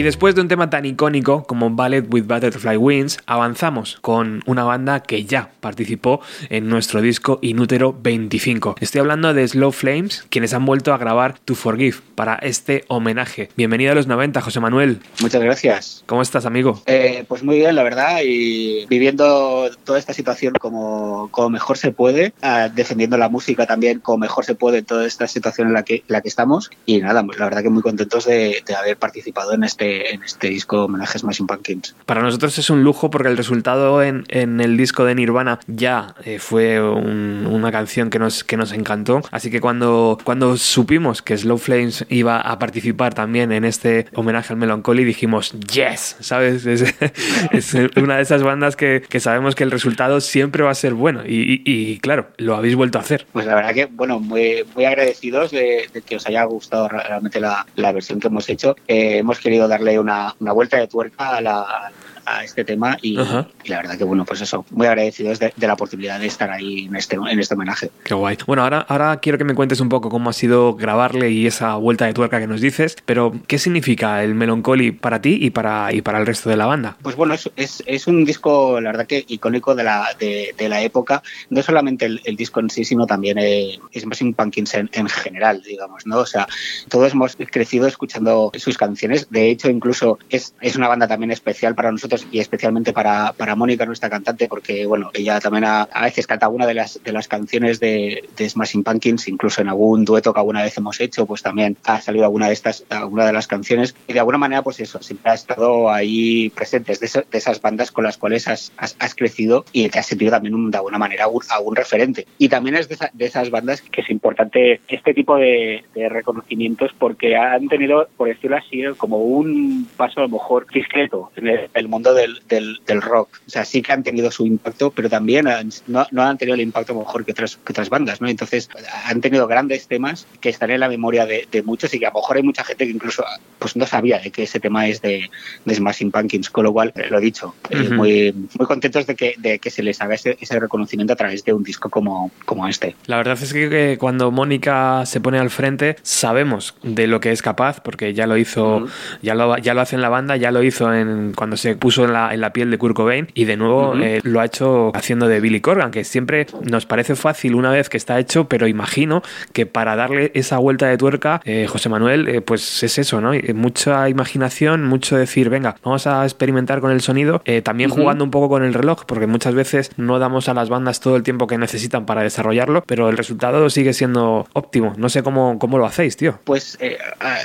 Y 0.00 0.02
después 0.02 0.34
de 0.34 0.40
un 0.40 0.48
tema 0.48 0.70
tan 0.70 0.86
icónico 0.86 1.44
como 1.44 1.68
Ballet 1.68 2.06
with 2.10 2.24
Butterfly 2.24 2.78
Wings, 2.78 3.18
avanzamos 3.26 3.98
con 4.00 4.42
una 4.46 4.64
banda 4.64 5.02
que 5.02 5.26
ya 5.26 5.50
participó 5.60 6.22
en 6.48 6.70
nuestro 6.70 7.02
disco 7.02 7.38
Inútero 7.42 7.94
25. 8.02 8.76
Estoy 8.80 9.02
hablando 9.02 9.34
de 9.34 9.46
Slow 9.46 9.72
Flames, 9.72 10.24
quienes 10.30 10.54
han 10.54 10.64
vuelto 10.64 10.94
a 10.94 10.96
grabar 10.96 11.38
To 11.40 11.54
Forgive 11.54 11.98
para 12.14 12.36
este 12.36 12.86
homenaje. 12.88 13.50
Bienvenido 13.58 13.92
a 13.92 13.94
los 13.94 14.06
90, 14.06 14.40
José 14.40 14.58
Manuel. 14.60 15.00
Muchas 15.20 15.42
gracias. 15.42 16.02
¿Cómo 16.06 16.22
estás, 16.22 16.46
amigo? 16.46 16.82
Eh, 16.86 17.26
pues 17.28 17.42
muy 17.42 17.58
bien, 17.58 17.74
la 17.74 17.82
verdad, 17.82 18.20
y 18.24 18.86
viviendo 18.86 19.59
toda 19.84 19.98
esta 19.98 20.12
situación 20.12 20.54
como, 20.60 21.28
como 21.30 21.50
mejor 21.50 21.76
se 21.78 21.92
puede, 21.92 22.32
eh, 22.42 22.70
defendiendo 22.74 23.16
la 23.18 23.28
música 23.28 23.66
también 23.66 24.00
como 24.00 24.18
mejor 24.18 24.44
se 24.44 24.54
puede 24.54 24.78
en 24.78 24.84
toda 24.84 25.06
esta 25.06 25.26
situación 25.26 25.68
en 25.68 25.74
la 25.74 25.82
que, 25.82 26.02
la 26.08 26.20
que 26.20 26.28
estamos. 26.28 26.70
Y 26.86 26.98
nada, 27.00 27.22
la 27.38 27.44
verdad 27.44 27.62
que 27.62 27.70
muy 27.70 27.82
contentos 27.82 28.24
de, 28.26 28.62
de 28.66 28.74
haber 28.74 28.96
participado 28.96 29.52
en 29.52 29.64
este, 29.64 30.14
en 30.14 30.22
este 30.22 30.48
disco 30.48 30.84
homenaje 30.84 31.18
Smashing 31.18 31.46
Pumpkins. 31.46 31.94
Para 32.06 32.22
nosotros 32.22 32.58
es 32.58 32.70
un 32.70 32.82
lujo 32.84 33.10
porque 33.10 33.28
el 33.28 33.36
resultado 33.36 34.02
en, 34.02 34.24
en 34.28 34.60
el 34.60 34.76
disco 34.76 35.04
de 35.04 35.14
Nirvana 35.14 35.60
ya 35.66 36.14
eh, 36.24 36.38
fue 36.38 36.80
un- 36.82 37.46
una 37.50 37.72
canción 37.72 38.10
que 38.10 38.18
nos, 38.18 38.44
que 38.44 38.56
nos 38.56 38.72
encantó. 38.72 39.22
Así 39.30 39.50
que 39.50 39.60
cuando, 39.60 40.18
cuando 40.24 40.56
supimos 40.56 41.22
que 41.22 41.36
Slow 41.36 41.58
Flames 41.58 42.04
iba 42.08 42.40
a 42.40 42.58
participar 42.58 43.14
también 43.14 43.52
en 43.52 43.64
este 43.64 44.06
homenaje 44.14 44.52
al 44.52 44.58
Melancholy, 44.58 45.04
dijimos, 45.04 45.52
yes, 45.52 46.16
¿sabes? 46.20 46.66
Es, 46.66 46.82
es 47.52 47.74
una 47.96 48.16
de 48.16 48.22
esas 48.22 48.42
bandas 48.42 48.76
que, 48.76 49.02
que 49.08 49.20
sabemos 49.20 49.54
que 49.54 49.59
el 49.62 49.70
resultado 49.70 50.20
siempre 50.20 50.62
va 50.62 50.70
a 50.70 50.74
ser 50.74 50.94
bueno. 50.94 51.22
Y, 51.26 51.62
y- 51.64 51.98
claro, 51.98 52.28
lo 52.38 52.56
habéis 52.56 52.74
vuelto 52.76 52.98
a 52.98 53.02
hacer. 53.02 53.26
Pues 53.32 53.46
la 53.46 53.54
verdad 53.54 53.74
que, 53.74 53.86
bueno, 53.86 54.20
muy, 54.20 54.64
muy 54.74 54.84
agradecidos 54.84 55.50
de, 55.50 55.88
que 56.06 56.16
os 56.16 56.26
haya 56.26 56.44
gustado 56.44 56.88
re- 56.88 57.02
realmente 57.02 57.40
la, 57.40 57.66
la 57.76 57.92
versión 57.92 58.20
que 58.20 58.28
hemos 58.28 58.48
hecho. 58.48 58.76
Eh, 58.88 59.18
hemos 59.18 59.38
querido 59.40 59.68
darle 59.68 59.98
una, 59.98 60.34
una 60.40 60.52
vuelta 60.52 60.76
de 60.78 60.86
tuerca 60.88 61.36
a, 61.36 61.40
la, 61.40 61.92
a 62.26 62.44
este 62.44 62.64
tema 62.64 62.96
y, 63.02 63.16
la 63.16 63.76
verdad 63.76 63.96
que, 63.96 64.04
bueno, 64.04 64.24
pues 64.24 64.40
eso, 64.40 64.64
muy 64.70 64.86
agradecidos 64.86 65.38
de, 65.38 65.52
de 65.56 65.66
la 65.66 65.74
oportunidad 65.74 66.20
de 66.20 66.26
estar 66.26 66.50
ahí 66.50 66.86
en 66.86 66.96
este, 66.96 67.16
en 67.16 67.38
este 67.38 67.54
homenaje. 67.54 67.90
Qué 68.04 68.14
guay. 68.14 68.38
Bueno, 68.46 68.62
ahora, 68.62 68.86
ahora 68.88 69.18
quiero 69.18 69.38
que 69.38 69.44
me 69.44 69.54
cuentes 69.54 69.80
un 69.80 69.88
poco 69.88 70.08
cómo 70.08 70.30
ha 70.30 70.32
sido 70.32 70.74
grabarle 70.74 71.30
y 71.30 71.46
esa 71.46 71.74
vuelta 71.76 72.06
de 72.06 72.14
tuerca 72.14 72.40
que 72.40 72.46
nos 72.46 72.60
dices, 72.60 72.96
pero 73.04 73.32
¿qué 73.46 73.58
significa 73.58 74.22
el 74.22 74.34
Melancholy 74.34 74.92
para 74.92 75.20
ti 75.20 75.38
y 75.40 75.50
para, 75.50 75.92
y 75.92 76.02
para 76.02 76.18
el 76.18 76.26
resto 76.26 76.50
de 76.50 76.56
la 76.56 76.66
banda? 76.66 76.96
Pues 77.02 77.16
bueno, 77.16 77.34
es, 77.34 77.50
es, 77.56 77.82
es 77.86 78.06
un 78.06 78.24
disco, 78.24 78.80
la 78.80 78.90
verdad 78.90 79.06
que 79.06 79.24
icónico 79.28 79.74
de 79.74 79.84
la, 79.84 80.08
de, 80.18 80.54
de 80.56 80.68
la 80.68 80.82
época, 80.82 81.22
no 81.50 81.62
solamente 81.62 82.06
el, 82.06 82.20
el 82.24 82.36
disco 82.36 82.60
en 82.60 82.70
sí, 82.70 82.84
sino 82.84 83.06
también 83.06 83.38
eh, 83.38 83.78
Smashing 83.96 84.34
Pumpkins 84.34 84.74
en, 84.74 84.90
en 84.92 85.08
general, 85.08 85.62
digamos, 85.62 86.06
¿no? 86.06 86.18
O 86.18 86.26
sea, 86.26 86.46
todos 86.88 87.12
hemos 87.12 87.36
crecido 87.36 87.86
escuchando 87.86 88.50
sus 88.56 88.76
canciones, 88.76 89.28
de 89.30 89.50
hecho 89.50 89.68
incluso 89.70 90.18
es, 90.28 90.54
es 90.60 90.76
una 90.76 90.88
banda 90.88 91.06
también 91.06 91.30
especial 91.30 91.74
para 91.74 91.92
nosotros 91.92 92.09
y 92.30 92.38
especialmente 92.40 92.92
para, 92.92 93.32
para 93.32 93.54
Mónica, 93.54 93.86
nuestra 93.86 94.10
cantante, 94.10 94.48
porque 94.48 94.86
bueno, 94.86 95.10
ella 95.14 95.40
también 95.40 95.64
a, 95.64 95.82
a 95.82 96.04
veces 96.04 96.26
canta 96.26 96.46
alguna 96.46 96.66
de 96.66 96.74
las, 96.74 97.00
de 97.02 97.12
las 97.12 97.28
canciones 97.28 97.80
de, 97.80 98.28
de 98.36 98.48
Smashing 98.48 98.82
Pumpkins, 98.84 99.28
incluso 99.28 99.60
en 99.60 99.68
algún 99.68 100.04
dueto 100.04 100.32
que 100.32 100.40
alguna 100.40 100.62
vez 100.62 100.76
hemos 100.76 101.00
hecho, 101.00 101.26
pues 101.26 101.42
también 101.42 101.76
ha 101.84 102.00
salido 102.00 102.24
alguna 102.24 102.46
de 102.48 102.52
estas, 102.54 102.84
alguna 102.90 103.26
de 103.26 103.32
las 103.32 103.46
canciones 103.46 103.94
y 104.08 104.12
de 104.12 104.18
alguna 104.20 104.38
manera 104.38 104.62
pues 104.62 104.80
eso, 104.80 105.02
siempre 105.02 105.30
ha 105.30 105.34
estado 105.34 105.90
ahí 105.90 106.50
presentes 106.50 107.00
de, 107.00 107.06
eso- 107.06 107.22
de 107.30 107.38
esas 107.38 107.60
bandas 107.60 107.90
con 107.90 108.04
las 108.04 108.16
cuales 108.18 108.48
has, 108.48 108.72
has, 108.76 108.96
has 108.98 109.14
crecido 109.14 109.64
y 109.72 109.88
te 109.88 109.98
has 109.98 110.06
sentido 110.06 110.30
también 110.32 110.54
un- 110.54 110.70
de 110.70 110.76
alguna 110.78 110.98
manera 110.98 111.28
un, 111.28 111.42
algún 111.50 111.76
referente. 111.76 112.26
Y 112.38 112.48
también 112.48 112.76
es 112.76 112.88
de, 112.88 112.94
esa- 112.94 113.10
de 113.12 113.26
esas 113.26 113.50
bandas 113.50 113.82
que 113.82 114.00
es 114.00 114.10
importante 114.10 114.80
este 114.88 115.14
tipo 115.14 115.36
de, 115.36 115.84
de 115.94 116.08
reconocimientos 116.08 116.90
porque 116.98 117.36
han 117.36 117.68
tenido, 117.68 118.08
por 118.16 118.28
decirlo 118.28 118.56
así, 118.56 118.82
como 118.96 119.18
un 119.18 119.88
paso 119.96 120.20
a 120.20 120.22
lo 120.24 120.28
mejor 120.28 120.66
discreto 120.72 121.30
en 121.36 121.48
el, 121.48 121.68
el 121.74 121.88
mundo 122.00 122.14
del, 122.14 122.40
del, 122.48 122.80
del 122.86 123.02
rock. 123.02 123.28
O 123.46 123.50
sea, 123.50 123.64
sí 123.64 123.82
que 123.82 123.92
han 123.92 124.02
tenido 124.02 124.30
su 124.30 124.46
impacto, 124.46 124.90
pero 124.90 125.08
también 125.08 125.46
han- 125.48 125.70
no, 125.86 126.06
no 126.10 126.22
han 126.22 126.38
tenido 126.38 126.54
el 126.54 126.60
impacto 126.62 126.94
mejor 126.94 127.24
que 127.24 127.32
otras, 127.32 127.56
que 127.56 127.72
otras 127.72 127.88
bandas, 127.90 128.20
¿no? 128.20 128.28
Entonces 128.28 128.68
han 129.06 129.20
tenido 129.20 129.46
grandes 129.46 129.86
temas 129.86 130.26
que 130.40 130.48
están 130.48 130.70
en 130.70 130.80
la 130.80 130.88
memoria 130.88 131.26
de, 131.26 131.46
de 131.50 131.62
muchos 131.62 131.92
y 131.94 131.98
que 131.98 132.06
a 132.06 132.10
lo 132.10 132.20
mejor 132.20 132.36
hay 132.36 132.42
mucha 132.42 132.64
gente 132.64 132.86
que 132.86 132.90
incluso 132.92 133.22
pues 133.58 133.76
no 133.76 133.86
sabía 133.86 134.18
de 134.18 134.30
que 134.30 134.44
ese 134.44 134.60
tema 134.60 134.86
es 134.88 135.02
de, 135.02 135.30
de 135.64 135.74
Smashing 135.74 136.10
Pumpkins, 136.10 136.48
con 136.50 136.64
lo 136.64 136.72
cual, 136.72 136.92
eh, 136.96 137.08
lo 137.10 137.18
he 137.18 137.20
dicho, 137.20 137.54
eh, 137.70 137.82
Ujú. 137.86 137.94
muy, 137.94 138.32
muy 138.58 138.66
contentos 138.66 139.06
de 139.06 139.14
que, 139.14 139.34
de 139.38 139.58
que 139.58 139.70
se 139.70 139.82
les 139.82 140.00
haga 140.00 140.14
ese, 140.14 140.36
ese 140.40 140.58
reconocimiento 140.58 141.12
a 141.12 141.16
través 141.16 141.44
de 141.44 141.52
un 141.52 141.62
disco 141.62 141.90
como, 141.90 142.30
como 142.44 142.66
este. 142.68 142.96
La 143.06 143.16
verdad 143.18 143.38
es 143.42 143.52
que, 143.52 143.68
que 143.68 143.96
cuando 143.98 144.30
Mónica 144.30 145.04
se 145.06 145.20
pone 145.20 145.38
al 145.38 145.50
frente 145.50 145.96
sabemos 146.02 146.74
de 146.82 147.06
lo 147.06 147.20
que 147.20 147.32
es 147.32 147.42
capaz 147.42 147.80
porque 147.80 148.14
ya 148.14 148.26
lo 148.26 148.36
hizo, 148.36 148.86
ya, 149.22 149.34
lo, 149.34 149.56
ya 149.58 149.74
lo 149.74 149.80
hace 149.82 149.96
en 149.96 150.02
la 150.02 150.08
banda, 150.08 150.36
ya 150.36 150.50
lo 150.50 150.62
hizo 150.62 150.92
en, 150.94 151.32
cuando 151.34 151.56
se 151.56 151.74
puso 151.76 151.89
en 151.98 152.12
la, 152.12 152.32
en 152.32 152.40
la 152.40 152.52
piel 152.52 152.70
de 152.70 152.78
Kurt 152.78 152.94
Cobain 152.94 153.28
y 153.34 153.44
de 153.44 153.56
nuevo 153.56 153.94
eh, 153.96 154.20
lo 154.22 154.40
ha 154.40 154.44
hecho 154.44 154.92
haciendo 154.94 155.28
de 155.28 155.40
Billy 155.40 155.60
Corgan, 155.60 155.90
que 155.90 156.04
siempre 156.04 156.46
nos 156.62 156.86
parece 156.86 157.16
fácil 157.16 157.54
una 157.54 157.70
vez 157.70 157.88
que 157.88 157.96
está 157.96 158.18
hecho, 158.18 158.48
pero 158.48 158.66
imagino 158.66 159.22
que 159.52 159.66
para 159.66 159.96
darle 159.96 160.30
esa 160.34 160.58
vuelta 160.58 160.86
de 160.86 160.96
tuerca, 160.96 161.40
eh, 161.44 161.66
José 161.68 161.88
Manuel, 161.88 162.28
eh, 162.28 162.40
pues 162.40 162.82
es 162.82 162.98
eso, 162.98 163.20
¿no? 163.20 163.32
Mucha 163.54 164.08
imaginación, 164.08 164.84
mucho 164.84 165.16
decir, 165.16 165.50
venga, 165.50 165.76
vamos 165.82 166.06
a 166.06 166.24
experimentar 166.24 166.80
con 166.80 166.92
el 166.92 167.00
sonido, 167.00 167.42
también 167.64 167.90
jugando 167.90 168.24
un 168.24 168.30
poco 168.30 168.48
con 168.48 168.62
el 168.62 168.74
reloj, 168.74 169.04
porque 169.06 169.26
muchas 169.26 169.54
veces 169.54 169.90
no 169.96 170.18
damos 170.18 170.48
a 170.48 170.54
las 170.54 170.68
bandas 170.68 171.00
todo 171.00 171.16
el 171.16 171.22
tiempo 171.22 171.46
que 171.46 171.58
necesitan 171.58 172.06
para 172.06 172.22
desarrollarlo, 172.22 172.84
pero 172.86 173.08
el 173.08 173.16
resultado 173.16 173.68
sigue 173.70 173.92
siendo 173.92 174.46
óptimo. 174.52 174.94
No 174.96 175.08
sé 175.08 175.22
cómo, 175.22 175.58
cómo 175.58 175.78
lo 175.78 175.86
hacéis, 175.86 176.16
tío. 176.16 176.38
Pues 176.44 176.78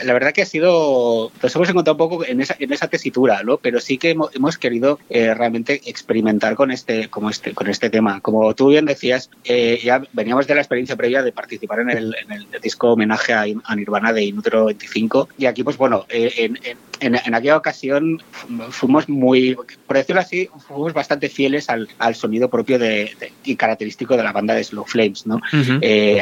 la 0.03 0.13
verdad 0.13 0.31
que 0.34 0.41
ha 0.41 0.45
sido, 0.45 1.31
nos 1.41 1.55
hemos 1.55 1.69
encontrado 1.69 1.93
un 1.93 2.09
poco 2.09 2.26
en 2.26 2.41
esa, 2.41 2.55
en 2.59 2.72
esa 2.72 2.88
tesitura, 2.88 3.43
¿no? 3.43 3.57
Pero 3.57 3.80
sí 3.80 3.97
que 3.97 4.11
hemos, 4.11 4.35
hemos 4.36 4.57
querido 4.57 4.99
eh, 5.10 5.34
realmente 5.34 5.82
experimentar 5.86 6.56
con 6.56 6.72
este, 6.72 7.10
como 7.10 7.30
este, 7.30 7.53
con 7.53 7.68
este 7.70 7.90
tema. 7.90 8.22
Como 8.22 8.53
tú 8.53 8.70
bien 8.70 8.86
decías, 8.86 9.30
eh, 9.44 9.80
ya 9.84 10.02
veníamos 10.14 10.45
de 10.48 10.56
la 10.56 10.62
experiencia 10.62 10.95
previa 10.95 11.24
de 11.24 11.32
participar 11.32 11.80
en 11.80 11.90
el, 11.90 12.16
en 12.22 12.32
el 12.32 12.48
disco 12.62 12.91
homenaje 12.94 13.34
a, 13.34 13.45
a 13.64 13.76
Nirvana 13.76 14.14
de 14.14 14.24
Inutero 14.24 14.66
25 14.66 15.30
y 15.38 15.45
aquí, 15.45 15.64
pues 15.64 15.78
bueno, 15.78 16.06
eh, 16.10 16.32
en, 16.38 16.60
en- 16.64 16.78
en, 17.02 17.14
en 17.14 17.36
aquella 17.36 17.57
ocasión 17.57 18.24
fu- 18.32 18.48
fuimos 18.72 19.10
muy, 19.10 19.53
por 19.86 19.98
decirlo 19.98 20.22
así, 20.22 20.49
fuimos 20.66 20.94
bastante 20.94 21.28
fieles 21.28 21.70
al, 21.70 21.90
al 21.99 22.16
sonido 22.16 22.49
propio 22.49 22.80
de, 22.80 23.12
de- 23.20 23.34
y 23.44 23.57
característico 23.57 24.16
de 24.16 24.24
la 24.24 24.32
banda 24.32 24.53
de 24.53 24.64
Slow 24.64 24.86
Flames, 24.86 25.28
¿no? 25.28 25.36
Ujú. 25.36 25.74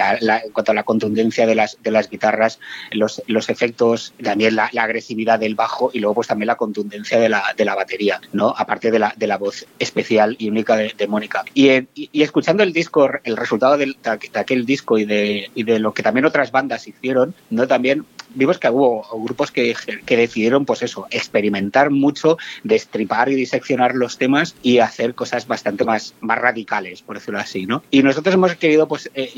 A 0.02 0.18
la- 0.22 0.40
en 0.40 0.52
cuanto 0.52 0.72
a 0.72 0.76
la 0.76 0.82
contundencia 0.82 1.46
de 1.46 1.54
las, 1.54 1.78
de 1.84 1.92
las 1.92 2.10
guitarras, 2.10 2.60
los, 2.92 3.22
los 3.28 3.50
efectos, 3.50 4.16
también 4.24 4.56
la, 4.56 4.68
la 4.74 4.84
agresividad 4.84 5.38
del 5.40 5.54
bajo 5.54 5.92
y 5.94 6.00
luego 6.00 6.16
pues 6.16 6.28
también 6.28 6.48
la 6.48 6.56
contundencia 6.56 7.20
de 7.20 7.30
la, 7.30 7.44
de 7.56 7.66
la 7.66 7.76
batería, 7.76 8.03
¿no? 8.32 8.54
Aparte 8.58 8.92
de 8.92 9.00
la, 9.00 9.14
de 9.16 9.28
la 9.28 9.38
voz 9.38 9.66
especial 9.80 10.36
y 10.40 10.50
única 10.50 10.76
de, 10.76 10.94
Mónica. 11.08 11.44
Y, 11.54 11.70
y- 11.72 12.10
y 12.12 12.22
escuchando 12.24 12.64
el 12.64 12.74
disco, 12.74 13.10
el 13.24 13.38
resultado 13.38 13.78
de 13.78 13.96
aquel 14.34 14.66
disco 14.66 14.98
y 14.98 15.06
de, 15.06 15.50
y 15.56 15.64
de 15.64 15.80
lo 15.80 15.94
que 15.94 16.04
también 16.04 16.26
otras 16.26 16.52
bandas 16.52 16.88
hicieron, 16.88 17.34
¿no? 17.50 17.68
También 17.68 18.06
vimos 18.36 18.58
que 18.58 18.70
hubo 18.70 19.06
grupos 19.24 19.52
que, 19.52 19.76
que 20.06 20.18
decidieron, 20.18 20.66
pues 20.66 20.82
eso, 20.84 21.08
experimentar 21.10 21.90
mucho, 21.90 22.38
destripar 22.64 23.30
y 23.30 23.36
diseccionar 23.36 23.96
los 23.96 24.18
temas 24.18 24.56
y 24.62 24.80
hacer 24.80 25.16
cosas 25.16 25.48
bastante 25.48 25.84
más, 25.84 26.14
más 26.22 26.40
radicales, 26.40 27.02
por 27.02 27.18
decirlo 27.18 27.40
así, 27.40 27.66
¿no? 27.66 27.84
Y 27.92 28.04
nosotros 28.04 28.36
hemos 28.36 28.56
querido, 28.56 28.88
pues, 28.88 29.10
eh, 29.14 29.30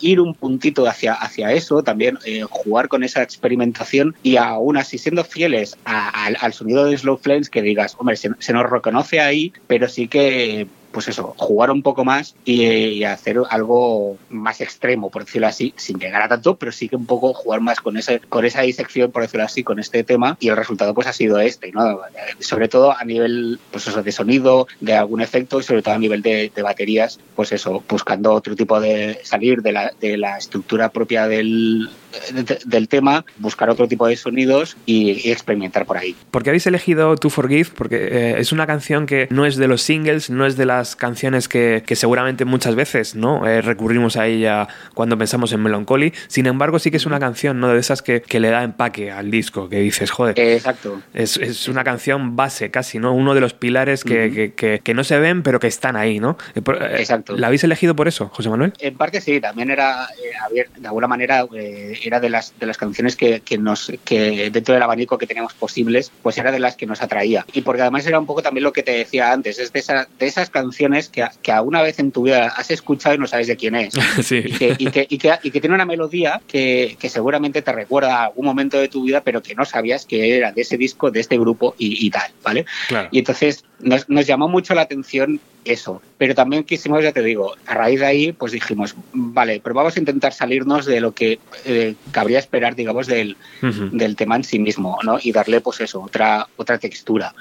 ir- 0.00 0.20
un 0.20 0.34
puntito 0.34 0.86
hacia, 0.86 1.14
hacia 1.14 1.52
eso, 1.52 1.82
también 1.82 2.18
eh, 2.24 2.42
jugar 2.48 2.88
con 2.88 3.02
esa 3.02 3.22
experimentación 3.22 4.14
y 4.22 4.36
aún 4.36 4.76
así 4.76 4.98
siendo 4.98 5.24
fieles 5.24 5.76
a- 5.84 6.26
al, 6.26 6.52
sonido 6.52 6.84
de 6.84 6.96
Slow 6.96 7.16
Flames, 7.18 7.50
que 7.50 7.62
digas, 7.62 7.94
hombre, 7.98 8.16
se 8.16 8.52
nos 8.52 8.70
reconoce 8.70 9.20
ahí, 9.20 9.52
pero 9.66 9.88
sí 9.88 10.06
que 10.08 10.66
pues 10.92 11.08
eso, 11.08 11.34
jugar 11.36 11.70
un 11.70 11.82
poco 11.82 12.04
más 12.04 12.34
y, 12.44 13.02
hacer 13.02 13.38
algo 13.50 14.16
más 14.30 14.60
extremo, 14.60 15.10
por 15.10 15.24
decirlo 15.24 15.48
así, 15.48 15.74
sin 15.76 15.98
llegar 15.98 16.22
a 16.22 16.28
tanto, 16.28 16.56
pero 16.56 16.70
sí 16.70 16.88
que 16.88 16.96
un 16.96 17.06
poco 17.06 17.34
jugar 17.34 17.60
más 17.60 17.80
con 17.80 17.96
ese, 17.96 18.20
con 18.20 18.44
esa 18.44 18.62
disección, 18.62 19.10
por 19.10 19.22
decirlo 19.22 19.44
así, 19.44 19.64
con 19.64 19.78
este 19.80 20.04
tema, 20.04 20.36
y 20.40 20.48
el 20.48 20.56
resultado 20.56 20.94
pues 20.94 21.06
ha 21.06 21.12
sido 21.12 21.40
este, 21.40 21.72
¿no? 21.72 22.00
Sobre 22.38 22.68
todo 22.68 22.96
a 22.96 23.04
nivel, 23.04 23.58
pues 23.70 23.86
eso, 23.88 24.02
de 24.02 24.12
sonido, 24.12 24.68
de 24.80 24.94
algún 24.94 25.20
efecto, 25.20 25.58
y 25.58 25.62
sobre 25.62 25.82
todo 25.82 25.94
a 25.94 25.98
nivel 25.98 26.22
de, 26.22 26.52
de 26.54 26.62
baterías, 26.62 27.18
pues 27.34 27.52
eso, 27.52 27.82
buscando 27.88 28.32
otro 28.32 28.54
tipo 28.54 28.80
de 28.80 29.20
salir 29.24 29.62
de 29.62 29.72
la, 29.72 29.92
de 30.00 30.16
la 30.16 30.38
estructura 30.38 30.90
propia 30.90 31.26
del, 31.26 31.88
de- 32.32 32.58
del 32.64 32.88
tema, 32.88 33.24
buscar 33.38 33.70
otro 33.70 33.88
tipo 33.88 34.06
de 34.06 34.16
sonidos 34.16 34.76
y, 34.86 35.26
y 35.26 35.30
experimentar 35.32 35.86
por 35.86 35.96
ahí. 35.96 36.14
¿Por 36.30 36.42
qué 36.42 36.50
habéis 36.50 36.66
elegido 36.66 37.16
To 37.16 37.30
Forgive? 37.30 37.70
Porque 37.76 37.96
eh, 38.10 38.34
es 38.38 38.52
una 38.52 38.66
canción 38.66 39.06
que 39.06 39.26
no 39.30 39.46
es 39.46 39.56
de 39.56 39.68
los 39.68 39.82
singles, 39.82 40.30
no 40.30 40.46
es 40.46 40.56
de 40.56 40.66
las 40.66 40.96
canciones 40.96 41.48
que, 41.48 41.82
que 41.86 41.96
seguramente 41.96 42.44
muchas 42.44 42.74
veces 42.74 43.14
no 43.14 43.46
Eh, 43.46 43.60
recurrimos 43.62 44.16
a 44.16 44.26
ella 44.26 44.68
cuando 44.94 45.16
pensamos 45.18 45.52
en 45.52 45.62
Melancholy. 45.62 46.12
Sin 46.28 46.46
embargo, 46.46 46.78
sí 46.78 46.90
que 46.90 46.96
es 46.96 47.06
una 47.06 47.18
canción 47.18 47.58
¿no? 47.60 47.68
de 47.68 47.78
esas 47.80 48.02
que, 48.02 48.22
que 48.22 48.38
le 48.40 48.50
da 48.50 48.62
empaque 48.62 49.10
al 49.10 49.30
disco, 49.30 49.68
que 49.68 49.80
dices, 49.80 50.10
joder. 50.10 50.38
Exacto. 50.38 51.00
Es, 51.14 51.36
es 51.36 51.68
una 51.68 51.82
canción 51.84 52.36
base 52.36 52.70
casi, 52.70 52.98
¿no? 52.98 53.12
Uno 53.14 53.34
de 53.34 53.40
los 53.40 53.52
pilares 53.54 54.04
que, 54.04 54.30
que- 54.32 54.52
que- 54.54 54.80
que 54.82 54.94
no 54.94 55.02
se 55.04 55.18
ven, 55.18 55.42
pero 55.42 55.58
que 55.60 55.66
están 55.66 55.96
ahí, 55.96 56.20
¿no? 56.20 56.36
Eh, 56.54 56.60
eh, 56.64 56.96
Exacto. 56.98 57.36
¿La 57.36 57.48
habéis 57.48 57.64
elegido 57.64 57.96
por 57.96 58.06
eso, 58.08 58.28
José 58.28 58.48
Manuel? 58.48 58.72
En 58.78 58.96
parte 58.96 59.20
sí, 59.20 59.40
también 59.40 59.70
era, 59.70 60.06
eh, 60.54 60.64
de 60.76 60.86
alguna 60.86 61.08
manera, 61.08 61.44
eh, 61.54 61.98
era 62.06 62.20
de 62.20 62.30
las, 62.30 62.54
de 62.58 62.66
las 62.66 62.76
canciones 62.76 63.16
que, 63.16 63.40
que 63.40 63.58
nos, 63.58 63.92
que 64.04 64.50
dentro 64.50 64.74
del 64.74 64.82
abanico 64.82 65.18
que 65.18 65.26
teníamos 65.26 65.54
posibles, 65.54 66.10
pues 66.22 66.38
era 66.38 66.52
de 66.52 66.58
las 66.58 66.76
que 66.76 66.86
nos 66.86 67.02
atraía. 67.02 67.44
Y 67.52 67.62
porque 67.62 67.82
además 67.82 68.06
era 68.06 68.18
un 68.18 68.26
poco 68.26 68.42
también 68.42 68.64
lo 68.64 68.72
que 68.72 68.82
te 68.82 68.92
decía 68.92 69.32
antes, 69.32 69.58
es 69.58 69.72
de, 69.72 69.80
esa- 69.80 70.08
de 70.18 70.26
esas 70.26 70.50
canciones 70.50 71.08
que, 71.08 71.24
que 71.42 71.52
alguna 71.52 71.82
vez 71.82 71.98
en 71.98 72.12
tu 72.12 72.22
vida 72.24 72.48
has 72.56 72.70
escuchado 72.70 73.14
y 73.14 73.18
no 73.18 73.26
sabes 73.26 73.46
de 73.46 73.56
quién 73.56 73.74
es. 73.74 73.94
Sí. 74.22 74.42
Y, 74.44 74.52
que, 74.52 74.76
y, 74.78 74.86
que, 74.90 75.06
y, 75.08 75.18
que, 75.18 75.32
y 75.42 75.50
que 75.50 75.60
tiene 75.60 75.74
una 75.74 75.84
melodía 75.84 76.40
que, 76.46 76.96
que 77.00 77.08
seguramente 77.08 77.62
te 77.62 77.72
recuerda 77.72 78.16
a 78.20 78.24
algún 78.26 78.44
momento 78.46 78.78
de 78.78 78.88
tu 78.88 79.04
vida, 79.04 79.22
pero 79.22 79.42
que 79.42 79.54
no 79.54 79.64
sabías 79.64 80.06
que 80.06 80.36
era 80.36 80.52
de 80.52 80.62
ese 80.62 80.76
disco, 80.76 81.10
de 81.10 81.20
este 81.20 81.38
grupo 81.38 81.74
y, 81.78 82.06
y 82.06 82.10
tal, 82.10 82.30
¿vale? 82.42 82.64
Claro. 82.88 83.08
Y 83.10 83.18
entonces 83.18 83.64
nos, 83.82 84.08
nos 84.08 84.26
llamó 84.26 84.48
mucho 84.48 84.74
la 84.74 84.82
atención 84.82 85.40
eso. 85.64 86.02
Pero 86.18 86.34
también 86.34 86.64
quisimos, 86.64 87.02
ya 87.02 87.12
te 87.12 87.22
digo, 87.22 87.54
a 87.66 87.74
raíz 87.74 88.00
de 88.00 88.06
ahí, 88.06 88.32
pues 88.32 88.52
dijimos, 88.52 88.94
vale, 89.12 89.60
pero 89.62 89.74
vamos 89.74 89.96
a 89.96 89.98
intentar 89.98 90.32
salirnos 90.32 90.86
de 90.86 91.00
lo 91.00 91.12
que 91.12 91.40
eh, 91.64 91.94
cabría 92.12 92.38
esperar, 92.38 92.76
digamos, 92.76 93.06
del, 93.06 93.36
del 93.60 94.16
tema 94.16 94.36
en 94.36 94.44
sí 94.44 94.58
mismo, 94.58 94.98
¿no? 95.02 95.18
Y 95.20 95.32
darle, 95.32 95.60
pues 95.60 95.80
eso, 95.80 96.00
otra, 96.00 96.46
otra 96.56 96.78
textura. 96.78 97.34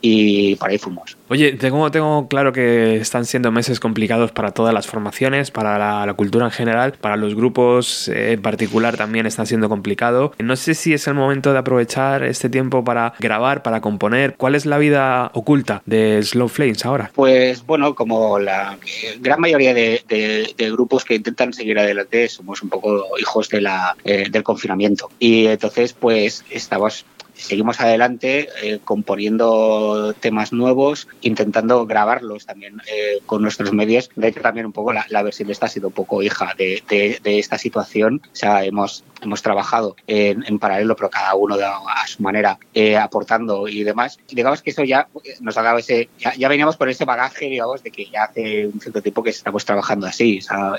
Y 0.00 0.54
por 0.56 0.70
ahí 0.70 0.78
fuimos. 0.78 1.16
Oye, 1.28 1.52
tengo, 1.52 1.90
tengo 1.90 2.28
claro 2.28 2.52
que 2.52 2.96
están 2.96 3.24
siendo 3.24 3.50
meses 3.50 3.80
complicados 3.80 4.30
para 4.30 4.52
todas 4.52 4.72
las 4.72 4.86
formaciones, 4.86 5.50
para 5.50 5.78
la, 5.78 6.06
la 6.06 6.14
cultura 6.14 6.46
en 6.46 6.52
general, 6.52 6.92
para 7.00 7.16
los 7.16 7.34
grupos 7.34 8.08
eh, 8.08 8.32
en 8.32 8.42
particular 8.42 8.96
también 8.96 9.26
están 9.26 9.46
siendo 9.46 9.68
complicado. 9.68 10.32
No 10.38 10.54
sé 10.54 10.74
si 10.74 10.94
es 10.94 11.06
el 11.08 11.14
momento 11.14 11.52
de 11.52 11.58
aprovechar 11.58 12.22
este 12.22 12.48
tiempo 12.48 12.84
para 12.84 13.14
grabar, 13.18 13.62
para 13.62 13.80
componer. 13.80 14.34
¿Cuál 14.36 14.54
es 14.54 14.64
la 14.64 14.78
vida 14.78 15.30
oculta 15.34 15.82
de 15.88 16.22
Slow 16.22 16.48
Flames 16.48 16.84
ahora? 16.84 17.10
Pues 17.14 17.64
bueno, 17.64 17.94
como 17.94 18.38
la 18.38 18.78
gran 19.20 19.40
mayoría 19.40 19.74
de, 19.74 20.02
de- 20.08 20.54
de 20.56 20.70
grupos 20.70 21.04
que 21.04 21.14
intentan 21.14 21.52
seguir 21.52 21.78
adelante, 21.78 22.28
somos 22.28 22.62
un 22.62 22.68
poco 22.68 23.04
hijos 23.18 23.48
de 23.48 23.60
la, 23.60 23.96
eh, 24.04 24.26
del 24.30 24.42
confinamiento. 24.42 25.10
Y 25.18 25.46
entonces, 25.46 25.92
pues 25.92 26.44
estamos 26.50 27.04
seguimos 27.38 27.80
adelante 27.80 28.48
eh, 28.62 28.78
componiendo 28.84 30.14
temas 30.20 30.52
nuevos, 30.52 31.08
intentando 31.22 31.86
grabarlos 31.86 32.46
también 32.46 32.80
eh, 32.92 33.18
con 33.26 33.42
nuestros 33.42 33.72
medios. 33.72 34.10
De 34.16 34.28
hecho, 34.28 34.40
también 34.40 34.66
un 34.66 34.72
poco 34.72 34.92
la, 34.92 35.06
la 35.08 35.22
versión 35.22 35.46
de 35.46 35.52
esta 35.52 35.66
ha 35.66 35.68
sido 35.68 35.88
un 35.88 35.94
poco 35.94 36.22
hija 36.22 36.54
de, 36.56 36.82
de- 36.88 37.20
de 37.22 37.38
esta 37.38 37.58
situación. 37.58 38.20
O 38.32 38.36
sea, 38.36 38.64
hemos, 38.64 39.04
hemos 39.22 39.42
trabajado 39.42 39.96
en, 40.06 40.44
en 40.46 40.58
paralelo, 40.58 40.96
pero 40.96 41.10
cada 41.10 41.34
uno 41.34 41.56
de- 41.56 41.64
a 41.64 42.06
su 42.06 42.22
manera, 42.22 42.58
eh, 42.74 42.96
aportando 42.96 43.68
y 43.68 43.82
demás. 43.84 44.18
Y 44.28 44.34
digamos 44.34 44.62
que 44.62 44.70
eso 44.70 44.84
ya 44.84 45.08
eh, 45.24 45.36
nos 45.40 45.56
ha 45.56 45.62
dado 45.62 45.78
ese, 45.78 46.08
ya, 46.18 46.34
ya 46.34 46.48
veníamos 46.48 46.76
con 46.76 46.88
ese 46.88 47.04
bagaje, 47.04 47.46
digamos, 47.46 47.82
de 47.82 47.90
que 47.90 48.06
ya 48.10 48.24
hace 48.24 48.66
un 48.66 48.80
cierto 48.80 49.00
tiempo 49.02 49.22
que 49.22 49.30
estamos 49.30 49.64
trabajando 49.64 50.06
así. 50.06 50.38
O 50.38 50.42
sea, 50.42 50.72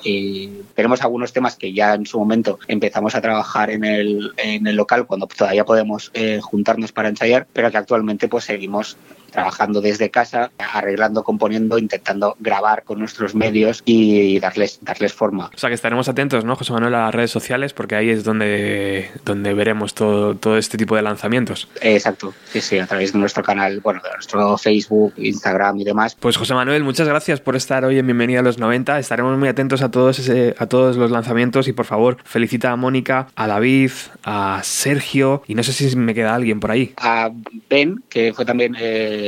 tenemos 0.76 1.02
algunos 1.02 1.34
temas 1.34 1.56
que 1.56 1.74
ya 1.74 1.94
en 1.94 2.06
su 2.06 2.20
momento 2.20 2.60
empezamos 2.68 3.16
a 3.16 3.22
trabajar 3.22 3.70
en 3.70 3.84
el, 3.84 4.32
en 4.38 4.68
el 4.68 4.76
local 4.76 5.06
cuando 5.06 5.28
todavía 5.28 5.66
podemos 5.66 6.12
eh, 6.14 6.40
juntarnos 6.50 6.92
para 6.92 7.10
ensayar, 7.10 7.48
pero 7.54 7.70
que 7.72 7.78
actualmente 7.78 8.28
pues 8.28 8.46
seguimos 8.46 8.98
trabajando 9.30 9.82
desde 9.82 10.10
casa, 10.10 10.52
arreglando, 10.58 11.24
componiendo, 11.24 11.78
intentando 11.78 12.36
grabar 12.40 12.84
con 12.84 13.00
nuestros 13.00 13.36
medios 13.36 13.82
y 13.86 14.40
darles, 14.40 14.80
darles 14.82 15.14
forma. 15.14 15.50
O 15.54 15.58
sea 15.58 15.70
que 15.70 15.76
estaremos 15.76 16.08
atentos, 16.10 16.46
¿no, 16.46 16.56
José 16.56 16.74
Manuel, 16.74 16.96
a 16.96 17.06
las 17.06 17.16
redes 17.16 17.32
sociales, 17.32 17.74
porque 17.74 17.96
ahí 17.96 18.10
es 18.10 18.24
donde, 18.24 19.10
donde 19.26 19.54
veremos 19.54 19.94
todo, 19.94 20.36
todo 20.36 20.58
este 20.58 20.78
tipo 20.78 20.96
de 20.96 21.02
lanzamientos. 21.02 21.68
Exacto, 21.82 22.34
sí, 22.52 22.62
sí, 22.62 22.80
a 22.80 22.88
través 22.88 23.14
de 23.14 23.20
nuestro 23.20 23.44
canal, 23.44 23.80
bueno, 23.82 24.02
de 24.04 24.10
nuestro 24.12 24.58
Facebook, 24.58 25.14
Instagram 25.18 25.78
y 25.80 25.84
demás. 25.84 26.16
Pues 26.20 26.38
José 26.38 26.54
Manuel, 26.54 26.84
muchas 26.84 27.08
gracias 27.08 27.42
por 27.42 27.56
estar 27.56 27.86
hoy 27.86 27.98
en 28.00 28.06
Bienvenida 28.06 28.40
a 28.40 28.44
los 28.44 28.58
90. 28.58 29.00
Estaremos 29.00 29.38
muy 29.38 29.48
atentos 29.50 29.82
a 29.82 29.92
todos, 29.92 30.20
ese- 30.20 30.56
a 30.58 30.66
todos 30.68 30.98
los 30.98 31.12
lanzamientos 31.12 31.68
y 31.68 31.74
por 31.74 31.86
favor 31.86 32.18
felicita 32.24 32.72
a 32.72 32.76
Mónica, 32.76 33.28
a 33.36 33.48
David, 33.48 33.92
a 34.24 34.62
Sergio 34.64 35.44
y 35.48 35.56
no 35.56 35.64
sé 35.64 35.74
si 35.74 35.96
me 35.96 36.14
queda 36.14 36.36
alguien 36.36 36.60
por 36.60 36.72
ahí. 36.72 36.94
a 36.98 37.30
Ben, 37.70 38.04
que 38.10 38.34
fue 38.34 38.46
también 38.46 38.76
eh, 38.80 39.19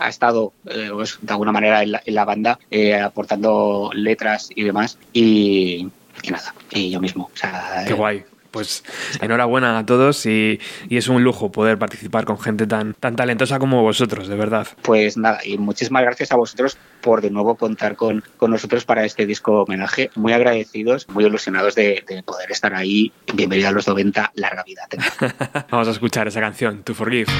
ha 0.00 0.08
estado 0.08 0.52
eh, 0.66 0.90
pues, 0.92 1.18
de 1.20 1.32
alguna 1.32 1.52
manera 1.52 1.82
en 1.82 1.92
la, 1.92 2.02
en 2.04 2.14
la 2.14 2.24
banda 2.24 2.58
eh, 2.70 2.98
aportando 2.98 3.90
letras 3.94 4.48
y 4.54 4.64
demás 4.64 4.98
y, 5.12 5.88
y 6.22 6.30
nada, 6.30 6.54
y 6.70 6.90
yo 6.90 7.00
mismo. 7.00 7.30
O 7.32 7.36
sea, 7.36 7.84
Qué 7.86 7.94
guay. 7.94 8.24
Pues 8.50 8.82
enhorabuena 9.20 9.78
a 9.78 9.84
todos 9.84 10.24
y, 10.24 10.58
y 10.88 10.96
es 10.96 11.08
un 11.08 11.22
lujo 11.22 11.52
poder 11.52 11.78
participar 11.78 12.24
con 12.24 12.40
gente 12.40 12.66
tan, 12.66 12.94
tan 12.94 13.14
talentosa 13.14 13.58
como 13.58 13.82
vosotros, 13.82 14.26
de 14.26 14.36
verdad. 14.36 14.66
Pues 14.80 15.18
nada, 15.18 15.40
y 15.44 15.58
muchísimas 15.58 16.02
gracias 16.02 16.32
a 16.32 16.36
vosotros 16.36 16.78
por 17.02 17.20
de 17.20 17.30
nuevo 17.30 17.56
contar 17.56 17.94
con, 17.94 18.24
con 18.38 18.50
nosotros 18.50 18.86
para 18.86 19.04
este 19.04 19.26
disco 19.26 19.64
homenaje. 19.64 20.10
Muy 20.16 20.32
agradecidos, 20.32 21.06
muy 21.10 21.26
ilusionados 21.26 21.74
de, 21.74 22.02
de 22.08 22.22
poder 22.22 22.50
estar 22.50 22.74
ahí. 22.74 23.12
Bienvenido 23.34 23.68
a 23.68 23.72
los 23.72 23.86
90, 23.86 24.32
larga 24.34 24.64
vida. 24.64 24.88
Vamos 25.70 25.88
a 25.88 25.90
escuchar 25.90 26.26
esa 26.26 26.40
canción, 26.40 26.82
To 26.84 26.94
Forgive. 26.94 27.30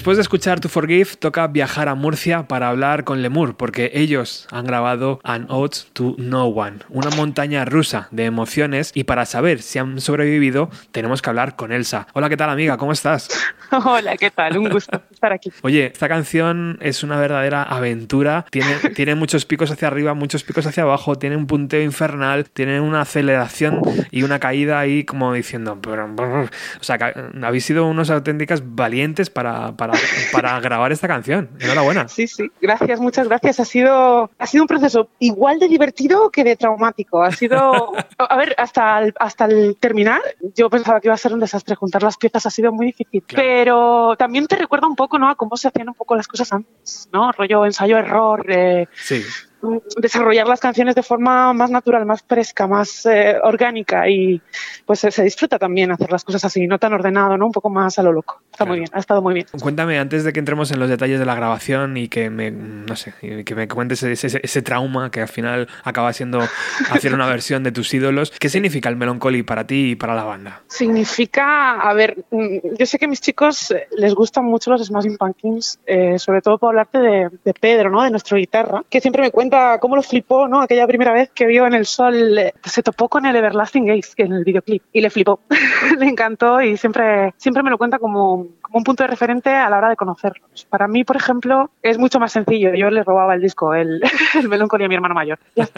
Después 0.00 0.16
de 0.16 0.22
escuchar 0.22 0.60
To 0.60 0.70
Forgive, 0.70 1.10
toca 1.18 1.46
viajar 1.46 1.90
a 1.90 1.94
Murcia 1.94 2.48
para 2.48 2.70
hablar 2.70 3.04
con 3.04 3.20
Lemur, 3.20 3.58
porque 3.58 3.90
ellos 3.92 4.48
han 4.50 4.64
grabado 4.64 5.20
An 5.24 5.44
Ode 5.50 5.76
to 5.92 6.14
No 6.16 6.46
One, 6.46 6.78
una 6.88 7.10
montaña 7.10 7.66
rusa 7.66 8.08
de 8.10 8.24
emociones, 8.24 8.92
y 8.94 9.04
para 9.04 9.26
saber 9.26 9.60
si 9.60 9.78
han 9.78 10.00
sobrevivido, 10.00 10.70
tenemos 10.90 11.20
que 11.20 11.28
hablar 11.28 11.54
con 11.54 11.70
Elsa. 11.70 12.06
Hola, 12.14 12.30
¿qué 12.30 12.38
tal, 12.38 12.48
amiga? 12.48 12.78
¿Cómo 12.78 12.92
estás? 12.92 13.28
Hola, 13.84 14.16
¿qué 14.16 14.30
tal? 14.30 14.58
Un 14.58 14.68
gusto 14.68 15.00
estar 15.10 15.32
aquí. 15.32 15.52
Oye, 15.62 15.86
esta 15.86 16.08
canción 16.08 16.78
es 16.80 17.02
una 17.02 17.18
verdadera 17.18 17.62
aventura. 17.62 18.44
Tiene, 18.50 18.76
tiene 18.94 19.14
muchos 19.14 19.46
picos 19.46 19.70
hacia 19.70 19.88
arriba, 19.88 20.14
muchos 20.14 20.42
picos 20.42 20.66
hacia 20.66 20.82
abajo, 20.82 21.16
tiene 21.16 21.36
un 21.36 21.46
punteo 21.46 21.82
infernal, 21.82 22.50
tiene 22.50 22.80
una 22.80 23.02
aceleración 23.02 23.80
y 24.10 24.22
una 24.22 24.38
caída 24.38 24.80
ahí 24.80 25.04
como 25.04 25.32
diciendo... 25.32 25.78
O 25.80 26.84
sea, 26.84 26.98
habéis 27.42 27.64
sido 27.64 27.86
unos 27.86 28.10
auténticas 28.10 28.62
valientes 28.64 29.30
para, 29.30 29.76
para, 29.76 29.94
para 30.32 30.58
grabar 30.60 30.90
esta 30.90 31.06
canción. 31.06 31.50
Enhorabuena. 31.60 32.08
Sí, 32.08 32.26
sí, 32.26 32.50
gracias, 32.60 33.00
muchas 33.00 33.28
gracias. 33.28 33.60
Ha 33.60 33.64
sido, 33.64 34.30
ha 34.38 34.46
sido 34.46 34.64
un 34.64 34.68
proceso 34.68 35.10
igual 35.20 35.58
de 35.60 35.68
divertido 35.68 36.30
que 36.30 36.42
de 36.42 36.56
traumático. 36.56 37.22
Ha 37.22 37.32
sido, 37.32 37.92
a 38.18 38.36
ver, 38.36 38.54
hasta 38.58 39.00
el, 39.00 39.14
hasta 39.18 39.44
el 39.44 39.76
terminar, 39.78 40.20
yo 40.56 40.68
pensaba 40.70 41.00
que 41.00 41.08
iba 41.08 41.14
a 41.14 41.18
ser 41.18 41.32
un 41.32 41.40
desastre. 41.40 41.76
Juntar 41.76 42.02
las 42.02 42.16
piezas 42.16 42.46
ha 42.46 42.50
sido 42.50 42.72
muy 42.72 42.86
difícil. 42.86 43.22
Pero 43.28 43.59
también 44.18 44.46
te 44.46 44.56
recuerda 44.56 44.86
un 44.86 44.96
poco, 44.96 45.18
¿no? 45.18 45.28
A 45.28 45.34
cómo 45.34 45.56
se 45.56 45.68
hacían 45.68 45.88
un 45.88 45.94
poco 45.94 46.14
las 46.16 46.28
cosas 46.28 46.52
antes, 46.52 47.08
¿no? 47.12 47.32
Rollo 47.32 47.64
ensayo-error. 47.64 48.44
Eh, 48.50 48.86
Sí. 48.94 49.22
Desarrollar 50.00 50.46
las 50.46 50.60
canciones 50.60 50.94
de 50.94 51.02
forma 51.02 51.52
más 51.52 51.70
natural, 51.70 52.06
más 52.06 52.22
fresca, 52.22 52.66
más 52.66 53.04
eh, 53.06 53.36
orgánica 53.42 54.08
y 54.08 54.40
pues 54.86 55.00
se, 55.00 55.10
se 55.10 55.22
disfruta 55.22 55.58
también 55.58 55.90
hacer 55.90 56.10
las 56.10 56.24
cosas 56.24 56.44
así, 56.44 56.66
no 56.66 56.78
tan 56.78 56.92
ordenado, 56.92 57.36
¿no? 57.36 57.46
Un 57.46 57.52
poco 57.52 57.70
más 57.70 57.98
a 57.98 58.02
lo 58.02 58.12
loco. 58.12 58.40
Está 58.50 58.64
muy 58.64 58.78
bien, 58.78 58.90
ha 58.92 58.98
estado 58.98 59.22
muy 59.22 59.34
bien. 59.34 59.46
Cuéntame, 59.60 59.98
antes 59.98 60.24
de 60.24 60.32
que 60.32 60.38
entremos 60.40 60.70
en 60.70 60.80
los 60.80 60.88
detalles 60.88 61.18
de 61.18 61.24
la 61.24 61.34
grabación 61.34 61.96
y 61.96 62.08
que 62.08 62.30
me, 62.30 62.50
no 62.50 62.96
sé, 62.96 63.14
que 63.44 63.54
me 63.54 63.68
cuentes 63.68 64.02
ese, 64.02 64.26
ese- 64.26 64.40
ese 64.42 64.62
trauma 64.62 65.10
que 65.10 65.20
al 65.22 65.28
final 65.28 65.68
acaba 65.84 66.12
siendo 66.12 66.40
hacer 66.90 67.14
una 67.14 67.26
versión 67.26 67.62
de 67.62 67.72
tus 67.72 67.92
ídolos, 67.94 68.32
¿qué 68.38 68.48
significa 68.48 68.88
el 68.88 68.96
Melancholy 68.96 69.42
para 69.42 69.66
ti 69.66 69.92
y 69.92 69.96
para 69.96 70.14
la 70.14 70.24
banda? 70.24 70.62
Significa, 70.68 71.80
a 71.80 71.92
ver, 71.94 72.24
mm, 72.30 72.76
yo 72.78 72.86
sé 72.86 72.98
que 72.98 73.06
a 73.06 73.08
mis 73.08 73.20
chicos 73.20 73.70
eh, 73.70 73.86
les 73.96 74.14
gustan 74.14 74.44
mucho 74.44 74.70
los 74.70 74.84
Smashing 74.86 75.16
Pumpkins, 75.16 75.78
eh, 75.86 76.18
sobre 76.18 76.42
todo 76.42 76.58
por 76.58 76.70
hablarte 76.70 76.98
de, 76.98 77.30
de 77.44 77.54
Pedro, 77.54 77.90
¿no? 77.90 78.02
De 78.02 78.10
nuestro 78.10 78.36
guitarra, 78.36 78.82
que 78.90 79.00
siempre 79.00 79.22
me 79.22 79.30
cuenta 79.30 79.49
cómo 79.80 79.96
lo 79.96 80.02
flipó, 80.02 80.48
¿no? 80.48 80.60
Aquella 80.60 80.86
primera 80.86 81.12
vez 81.12 81.30
que 81.30 81.46
vio 81.46 81.66
en 81.66 81.74
el 81.74 81.86
sol, 81.86 82.38
eh, 82.38 82.54
se 82.64 82.82
topó 82.82 83.08
con 83.08 83.26
el 83.26 83.36
Everlasting 83.36 83.86
Gaze 83.86 84.12
en 84.18 84.32
el 84.32 84.44
videoclip 84.44 84.82
y 84.92 85.00
le 85.00 85.10
flipó, 85.10 85.40
le 85.98 86.06
encantó 86.06 86.60
y 86.60 86.76
siempre, 86.76 87.34
siempre 87.36 87.62
me 87.62 87.70
lo 87.70 87.78
cuenta 87.78 87.98
como, 87.98 88.48
como 88.60 88.78
un 88.78 88.84
punto 88.84 89.02
de 89.02 89.08
referente 89.08 89.50
a 89.50 89.68
la 89.70 89.78
hora 89.78 89.88
de 89.88 89.96
conocerlos. 89.96 90.66
Para 90.68 90.88
mí, 90.88 91.04
por 91.04 91.16
ejemplo, 91.16 91.70
es 91.82 91.98
mucho 91.98 92.18
más 92.18 92.32
sencillo. 92.32 92.74
Yo 92.74 92.90
le 92.90 93.04
robaba 93.04 93.34
el 93.34 93.40
disco, 93.40 93.74
el, 93.74 94.02
el 94.34 94.48
Melancholy 94.48 94.84
a 94.84 94.88
mi 94.88 94.94
hermano 94.94 95.14
mayor. 95.14 95.38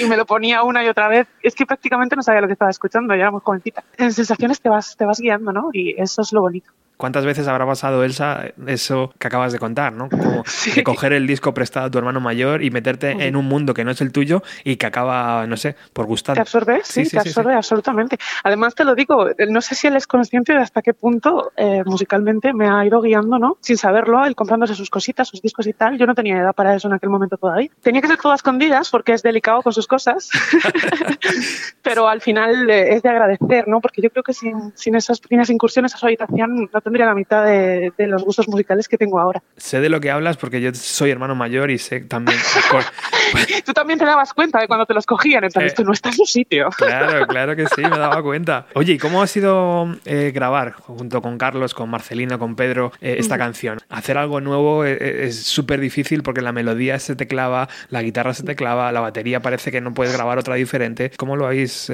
Y 0.00 0.04
me 0.06 0.16
lo 0.16 0.26
ponía 0.26 0.62
una 0.62 0.84
y 0.84 0.88
otra 0.88 1.08
vez. 1.08 1.26
Es 1.42 1.54
que 1.54 1.66
prácticamente 1.66 2.14
no 2.16 2.22
sabía 2.22 2.40
lo 2.40 2.46
que 2.46 2.52
estaba 2.52 2.70
escuchando, 2.70 3.14
ya 3.14 3.22
era 3.22 3.30
muy 3.30 3.40
jovencita. 3.42 3.82
En 3.96 4.12
sensaciones 4.12 4.60
te 4.60 4.68
vas, 4.68 4.96
te 4.96 5.04
vas 5.04 5.20
guiando, 5.20 5.52
¿no? 5.52 5.70
Y 5.72 6.00
eso 6.00 6.22
es 6.22 6.32
lo 6.32 6.40
bonito. 6.40 6.70
¿Cuántas 6.96 7.24
veces 7.24 7.48
habrá 7.48 7.66
pasado, 7.66 8.04
Elsa, 8.04 8.44
eso 8.66 9.12
que 9.18 9.26
acabas 9.26 9.52
de 9.52 9.58
contar, 9.58 9.92
¿no? 9.92 10.08
Como 10.08 10.44
de 10.74 10.84
coger 10.84 11.12
el 11.12 11.26
disco 11.26 11.52
prestado 11.52 11.86
a 11.86 11.90
tu 11.90 11.98
hermano 11.98 12.20
mayor 12.20 12.62
y 12.62 12.70
meterte 12.70 13.10
en 13.10 13.34
un 13.34 13.46
mundo 13.46 13.74
que 13.74 13.84
no 13.84 13.90
es 13.90 14.00
el 14.00 14.12
tuyo 14.12 14.42
y 14.64 14.76
que 14.76 14.86
acaba, 14.86 15.46
no 15.46 15.56
sé, 15.56 15.74
por 15.92 16.06
gustar. 16.06 16.34
Te 16.34 16.42
absorbe, 16.42 16.80
sí, 16.84 17.08
te 17.08 17.18
absorbe 17.18 17.54
absolutamente. 17.54 18.18
Además, 18.44 18.74
te 18.74 18.84
lo 18.84 18.94
digo, 18.94 19.28
no 19.48 19.60
sé 19.60 19.74
si 19.74 19.86
él 19.86 19.96
es 19.96 20.06
consciente 20.06 20.52
de 20.52 20.58
hasta 20.58 20.82
qué 20.82 20.94
punto 20.94 21.52
eh, 21.56 21.82
musicalmente 21.84 22.52
me 22.52 22.68
ha 22.68 22.84
ido 22.86 23.00
guiando, 23.00 23.38
¿no? 23.38 23.56
Sin 23.60 23.76
saberlo, 23.76 24.24
él 24.24 24.34
comprándose 24.36 24.74
sus 24.74 24.90
cositas, 24.90 25.28
sus 25.28 25.42
discos 25.42 25.66
y 25.66 25.72
tal. 25.72 25.98
Yo 25.98 26.06
no 26.06 26.14
tenía 26.14 26.38
edad 26.38 26.54
para 26.54 26.74
eso 26.74 26.88
en 26.88 26.94
aquel 26.94 27.10
momento 27.10 27.36
todavía. 27.36 27.70
Tenía 27.80 28.00
que 28.00 28.08
ser 28.08 28.18
todo 28.18 28.32
a 28.32 28.36
escondidas 28.36 28.90
porque 28.90 29.12
es 29.12 29.22
delicado 29.22 29.62
con 29.62 29.72
sus 29.72 29.86
cosas, 29.86 30.30
pero 31.82 32.08
al 32.08 32.20
final 32.20 32.70
eh, 32.70 32.94
es 32.94 33.02
de 33.02 33.08
agradecer, 33.08 33.66
¿no? 33.66 33.80
Porque 33.80 34.02
yo 34.02 34.10
creo 34.10 34.22
que 34.22 34.34
sin, 34.34 34.72
sin 34.76 34.94
esas 34.94 35.20
pequeñas 35.20 35.50
incursiones 35.50 35.94
a 35.94 35.98
su 35.98 36.06
habitación 36.06 36.68
no 36.72 36.80
tendría 36.82 37.06
la 37.06 37.14
mitad 37.14 37.44
de, 37.44 37.92
de 37.96 38.06
los 38.06 38.22
gustos 38.24 38.48
musicales 38.48 38.88
que 38.88 38.98
tengo 38.98 39.18
ahora. 39.18 39.42
Sé 39.56 39.80
de 39.80 39.88
lo 39.88 40.00
que 40.00 40.10
hablas 40.10 40.36
porque 40.36 40.60
yo 40.60 40.72
soy 40.74 41.10
hermano 41.10 41.34
mayor 41.34 41.70
y 41.70 41.78
sé 41.78 42.00
también. 42.00 42.38
Tú 43.64 43.72
también 43.72 43.98
te 43.98 44.04
dabas 44.04 44.32
cuenta 44.34 44.60
de 44.60 44.66
cuando 44.66 44.84
te 44.86 44.94
los 44.94 45.06
cogían, 45.06 45.44
entonces 45.44 45.62
Eh, 45.62 45.66
esto 45.72 45.84
no 45.84 45.92
está 45.92 46.10
en 46.10 46.16
su 46.16 46.24
sitio. 46.26 46.68
Claro, 46.76 47.26
claro 47.28 47.56
que 47.56 47.66
sí, 47.66 47.82
me 47.82 47.98
daba 47.98 48.22
cuenta. 48.22 48.66
Oye, 48.74 48.94
¿y 48.94 48.98
cómo 48.98 49.22
ha 49.22 49.26
sido 49.26 49.94
eh, 50.04 50.32
grabar 50.34 50.72
junto 50.72 51.22
con 51.22 51.38
Carlos, 51.38 51.74
con 51.74 51.88
Marcelino, 51.90 52.38
con 52.38 52.56
Pedro 52.56 52.92
eh, 53.00 53.16
esta 53.18 53.38
canción? 53.38 53.78
Hacer 53.88 54.18
algo 54.18 54.40
nuevo 54.40 54.84
eh, 54.84 55.26
es 55.26 55.42
súper 55.44 55.80
difícil 55.80 56.22
porque 56.22 56.40
la 56.42 56.52
melodía 56.52 56.98
se 56.98 57.16
te 57.16 57.26
clava, 57.26 57.68
la 57.88 58.02
guitarra 58.02 58.34
se 58.34 58.42
te 58.42 58.56
clava, 58.56 58.92
la 58.92 59.00
batería 59.00 59.40
parece 59.40 59.70
que 59.70 59.80
no 59.80 59.94
puedes 59.94 60.12
grabar 60.12 60.38
otra 60.38 60.56
diferente. 60.56 61.10
¿Cómo 61.16 61.36
lo 61.36 61.46
habéis 61.46 61.90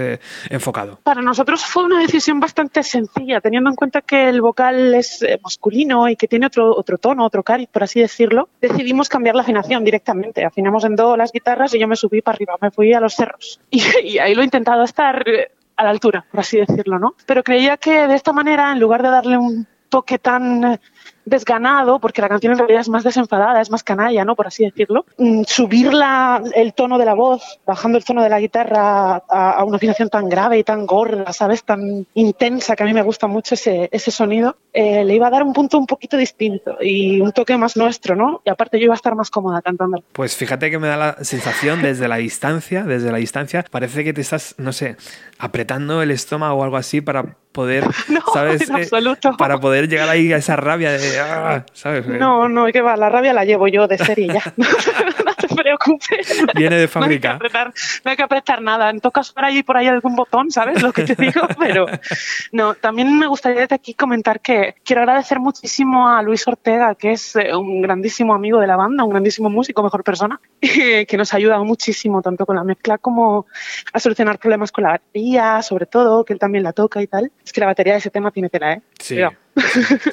enfocado? 0.51 1.01
Para 1.03 1.23
nosotros 1.23 1.65
fue 1.65 1.85
una 1.85 2.01
decisión 2.01 2.41
bastante 2.41 2.83
sencilla, 2.83 3.41
teniendo 3.41 3.71
en 3.71 3.77
cuenta 3.77 4.01
que 4.01 4.29
el 4.29 4.41
vocal 4.41 4.78
es 4.95 5.23
eh, 5.23 5.39
masculino 5.43 6.09
y 6.09 6.17
que 6.17 6.29
tiene 6.29 6.47
otro, 6.47 6.75
otro 6.75 6.99
tono, 6.99 7.25
otro 7.25 7.43
cariz, 7.43 7.69
por 7.71 7.83
así 7.85 8.01
decirlo. 8.01 8.49
Decidimos 8.61 9.09
cambiar 9.09 9.35
la 9.35 9.43
afinación 9.43 9.85
directamente. 9.85 10.45
Afinamos 10.45 10.85
en 10.85 10.97
do 10.97 11.17
las 11.17 11.33
guitarras 11.33 11.75
y 11.75 11.79
yo 11.79 11.89
me 11.89 11.97
subí 11.97 12.23
para 12.23 12.37
arriba, 12.37 12.57
me 12.61 12.71
fui 12.71 12.93
a 12.93 13.01
los 13.01 13.15
cerros. 13.15 13.61
Y, 13.71 13.83
y 14.03 14.19
ahí 14.19 14.35
lo 14.35 14.43
he 14.43 14.45
intentado 14.45 14.83
estar 14.83 15.29
eh, 15.29 15.51
a 15.77 15.85
la 15.85 15.91
altura, 15.91 16.27
por 16.31 16.41
así 16.41 16.59
decirlo, 16.59 16.99
¿no? 16.99 17.15
Pero 17.27 17.43
creía 17.43 17.77
que 17.77 18.09
de 18.09 18.15
esta 18.15 18.33
manera, 18.33 18.73
en 18.73 18.81
lugar 18.81 19.03
de 19.03 19.11
darle 19.11 19.39
un 19.39 19.67
toque 19.89 20.19
tan 20.19 20.79
desganado, 21.29 21.99
porque 21.99 22.21
la 22.23 22.29
canción 22.29 22.53
en 22.53 22.59
realidad 22.59 22.81
es 22.81 22.89
más 22.89 23.05
desenfadada, 23.05 23.61
es 23.61 23.71
más 23.71 23.83
canalla, 23.83 24.25
¿no? 24.25 24.35
Por 24.37 24.47
así 24.47 24.65
decirlo. 24.65 25.05
Mm, 25.17 25.43
Subir 25.47 25.93
la- 25.95 26.43
el 26.55 26.75
tono 26.75 26.99
de 26.99 27.05
la 27.05 27.15
voz, 27.15 27.59
bajando 27.67 27.99
el 27.99 28.05
tono 28.05 28.23
de 28.23 28.29
la 28.29 28.41
guitarra 28.41 29.17
a, 29.29 29.51
a 29.53 29.65
una 29.65 29.77
afinación 29.77 30.09
tan 30.09 30.29
grave 30.29 30.59
y 30.59 30.65
tan 30.65 30.87
gorda, 30.87 31.33
¿sabes? 31.33 31.65
Tan 31.65 32.07
intensa, 32.15 32.77
que 32.77 32.83
a 32.83 32.87
mí 32.87 32.93
me 32.95 33.03
gusta 33.03 33.27
mucho 33.27 33.55
ese, 33.55 33.89
ese 33.93 34.11
sonido, 34.11 34.57
eh, 34.73 35.05
le 35.05 35.15
iba 35.15 35.27
a 35.27 35.31
dar 35.31 35.43
un 35.43 35.53
punto 35.53 35.79
un 35.79 35.87
poquito 35.87 36.17
distinto 36.17 36.77
y 36.81 37.21
un 37.21 37.33
toque 37.33 37.57
más 37.57 37.77
nuestro, 37.77 38.15
¿no? 38.17 38.43
Y 38.45 38.51
aparte 38.51 38.79
yo 38.79 38.85
iba 38.85 38.95
a 38.95 38.97
estar 38.97 39.15
más 39.15 39.31
cómoda 39.31 39.63
cantando. 39.63 40.03
Pues 40.13 40.37
fíjate 40.37 40.71
que 40.71 40.79
me 40.79 40.89
da 40.89 40.97
la 40.97 41.17
sensación 41.25 41.83
desde 41.83 42.09
la 42.09 42.17
distancia, 42.17 42.85
desde 42.85 43.11
la 43.13 43.19
distancia, 43.19 43.65
parece 43.71 44.05
que 44.05 44.13
te 44.13 44.21
estás, 44.21 44.55
no 44.59 44.73
sé, 44.73 44.97
apretando 45.39 46.03
el 46.03 46.11
estómago 46.11 46.57
o 46.57 46.65
algo 46.65 46.77
así 46.77 47.01
para 47.01 47.37
poder, 47.53 47.85
¿sabes? 48.35 48.69
en 48.69 48.77
absoluto. 48.77 49.37
para 49.37 49.59
poder 49.59 49.89
llegar 49.89 50.09
ahí 50.09 50.33
a 50.33 50.37
esa 50.37 50.57
rabia 50.57 50.93
de, 50.93 51.21
ah, 51.21 51.65
¿sabes? 51.73 52.07
No, 52.07 52.49
no, 52.49 52.67
que 52.67 52.83
va, 52.83 52.97
la 52.97 53.09
rabia 53.09 53.33
la 53.33 53.45
llevo 53.45 53.69
yo 53.69 53.87
de 53.87 53.99
serie 53.99 54.29
ya. 54.29 54.43
preocupes. 55.69 56.47
Viene 56.55 56.77
de 56.77 56.83
No 56.83 56.83
hay, 56.83 56.87
que 56.87 56.89
fábrica. 56.89 57.33
apretar, 57.35 57.73
no 58.05 58.11
hay 58.11 58.17
que 58.17 58.23
apretar 58.23 58.63
nada. 58.63 58.91
En 58.91 59.01
tocas 59.01 59.33
por 59.33 59.45
ahí 59.45 59.63
por 59.63 59.77
ahí 59.77 59.87
algún 59.87 60.17
botón, 60.17 60.51
¿sabes 60.51 60.83
lo 60.83 60.93
que 60.93 61.05
te 61.05 61.15
digo? 61.19 61.43
Pero 61.59 61.87
no, 62.53 62.75
también 62.75 63.19
me 63.19 63.27
gustaría 63.27 63.61
desde 63.63 63.75
aquí 63.75 63.95
comentar 63.95 64.41
que 64.41 64.77
quiero 64.85 65.03
agradecer 65.03 65.39
muchísimo 65.41 66.09
a 66.09 66.23
Luis 66.23 66.47
Ortega, 66.49 66.95
que 66.95 67.13
es 67.13 67.37
eh, 67.37 67.55
un 67.55 67.83
grandísimo 67.83 68.35
amigo 68.35 68.61
de 68.61 68.67
la 68.67 68.77
banda, 68.77 69.05
un 69.05 69.11
grandísimo 69.11 69.51
músico, 69.51 69.83
mejor 69.83 70.05
persona, 70.05 70.41
que 70.61 71.17
nos 71.17 71.33
ha 71.33 71.37
ayudado 71.37 71.65
muchísimo 71.65 72.23
tanto 72.23 72.47
con 72.47 72.57
la 72.57 72.65
mezcla 72.65 72.99
como 72.99 73.47
a 73.93 74.01
solucionar 74.01 74.39
problemas 74.39 74.73
con 74.73 74.85
la 74.85 74.91
batería, 74.91 75.63
sobre 75.63 75.87
todo, 75.87 76.25
que 76.25 76.33
él 76.33 76.39
también 76.39 76.65
la 76.65 76.73
toca 76.73 77.03
y 77.03 77.07
tal. 77.07 77.31
Es 77.45 77.53
que 77.53 77.61
la 77.61 77.67
batería 77.67 77.95
de 77.95 77.99
ese 78.01 78.11
tema 78.11 78.31
tiene 78.31 78.49
tela, 78.49 78.73
¿eh? 78.75 78.83
Sí. 78.99 79.15
Cuidado. 79.15 79.35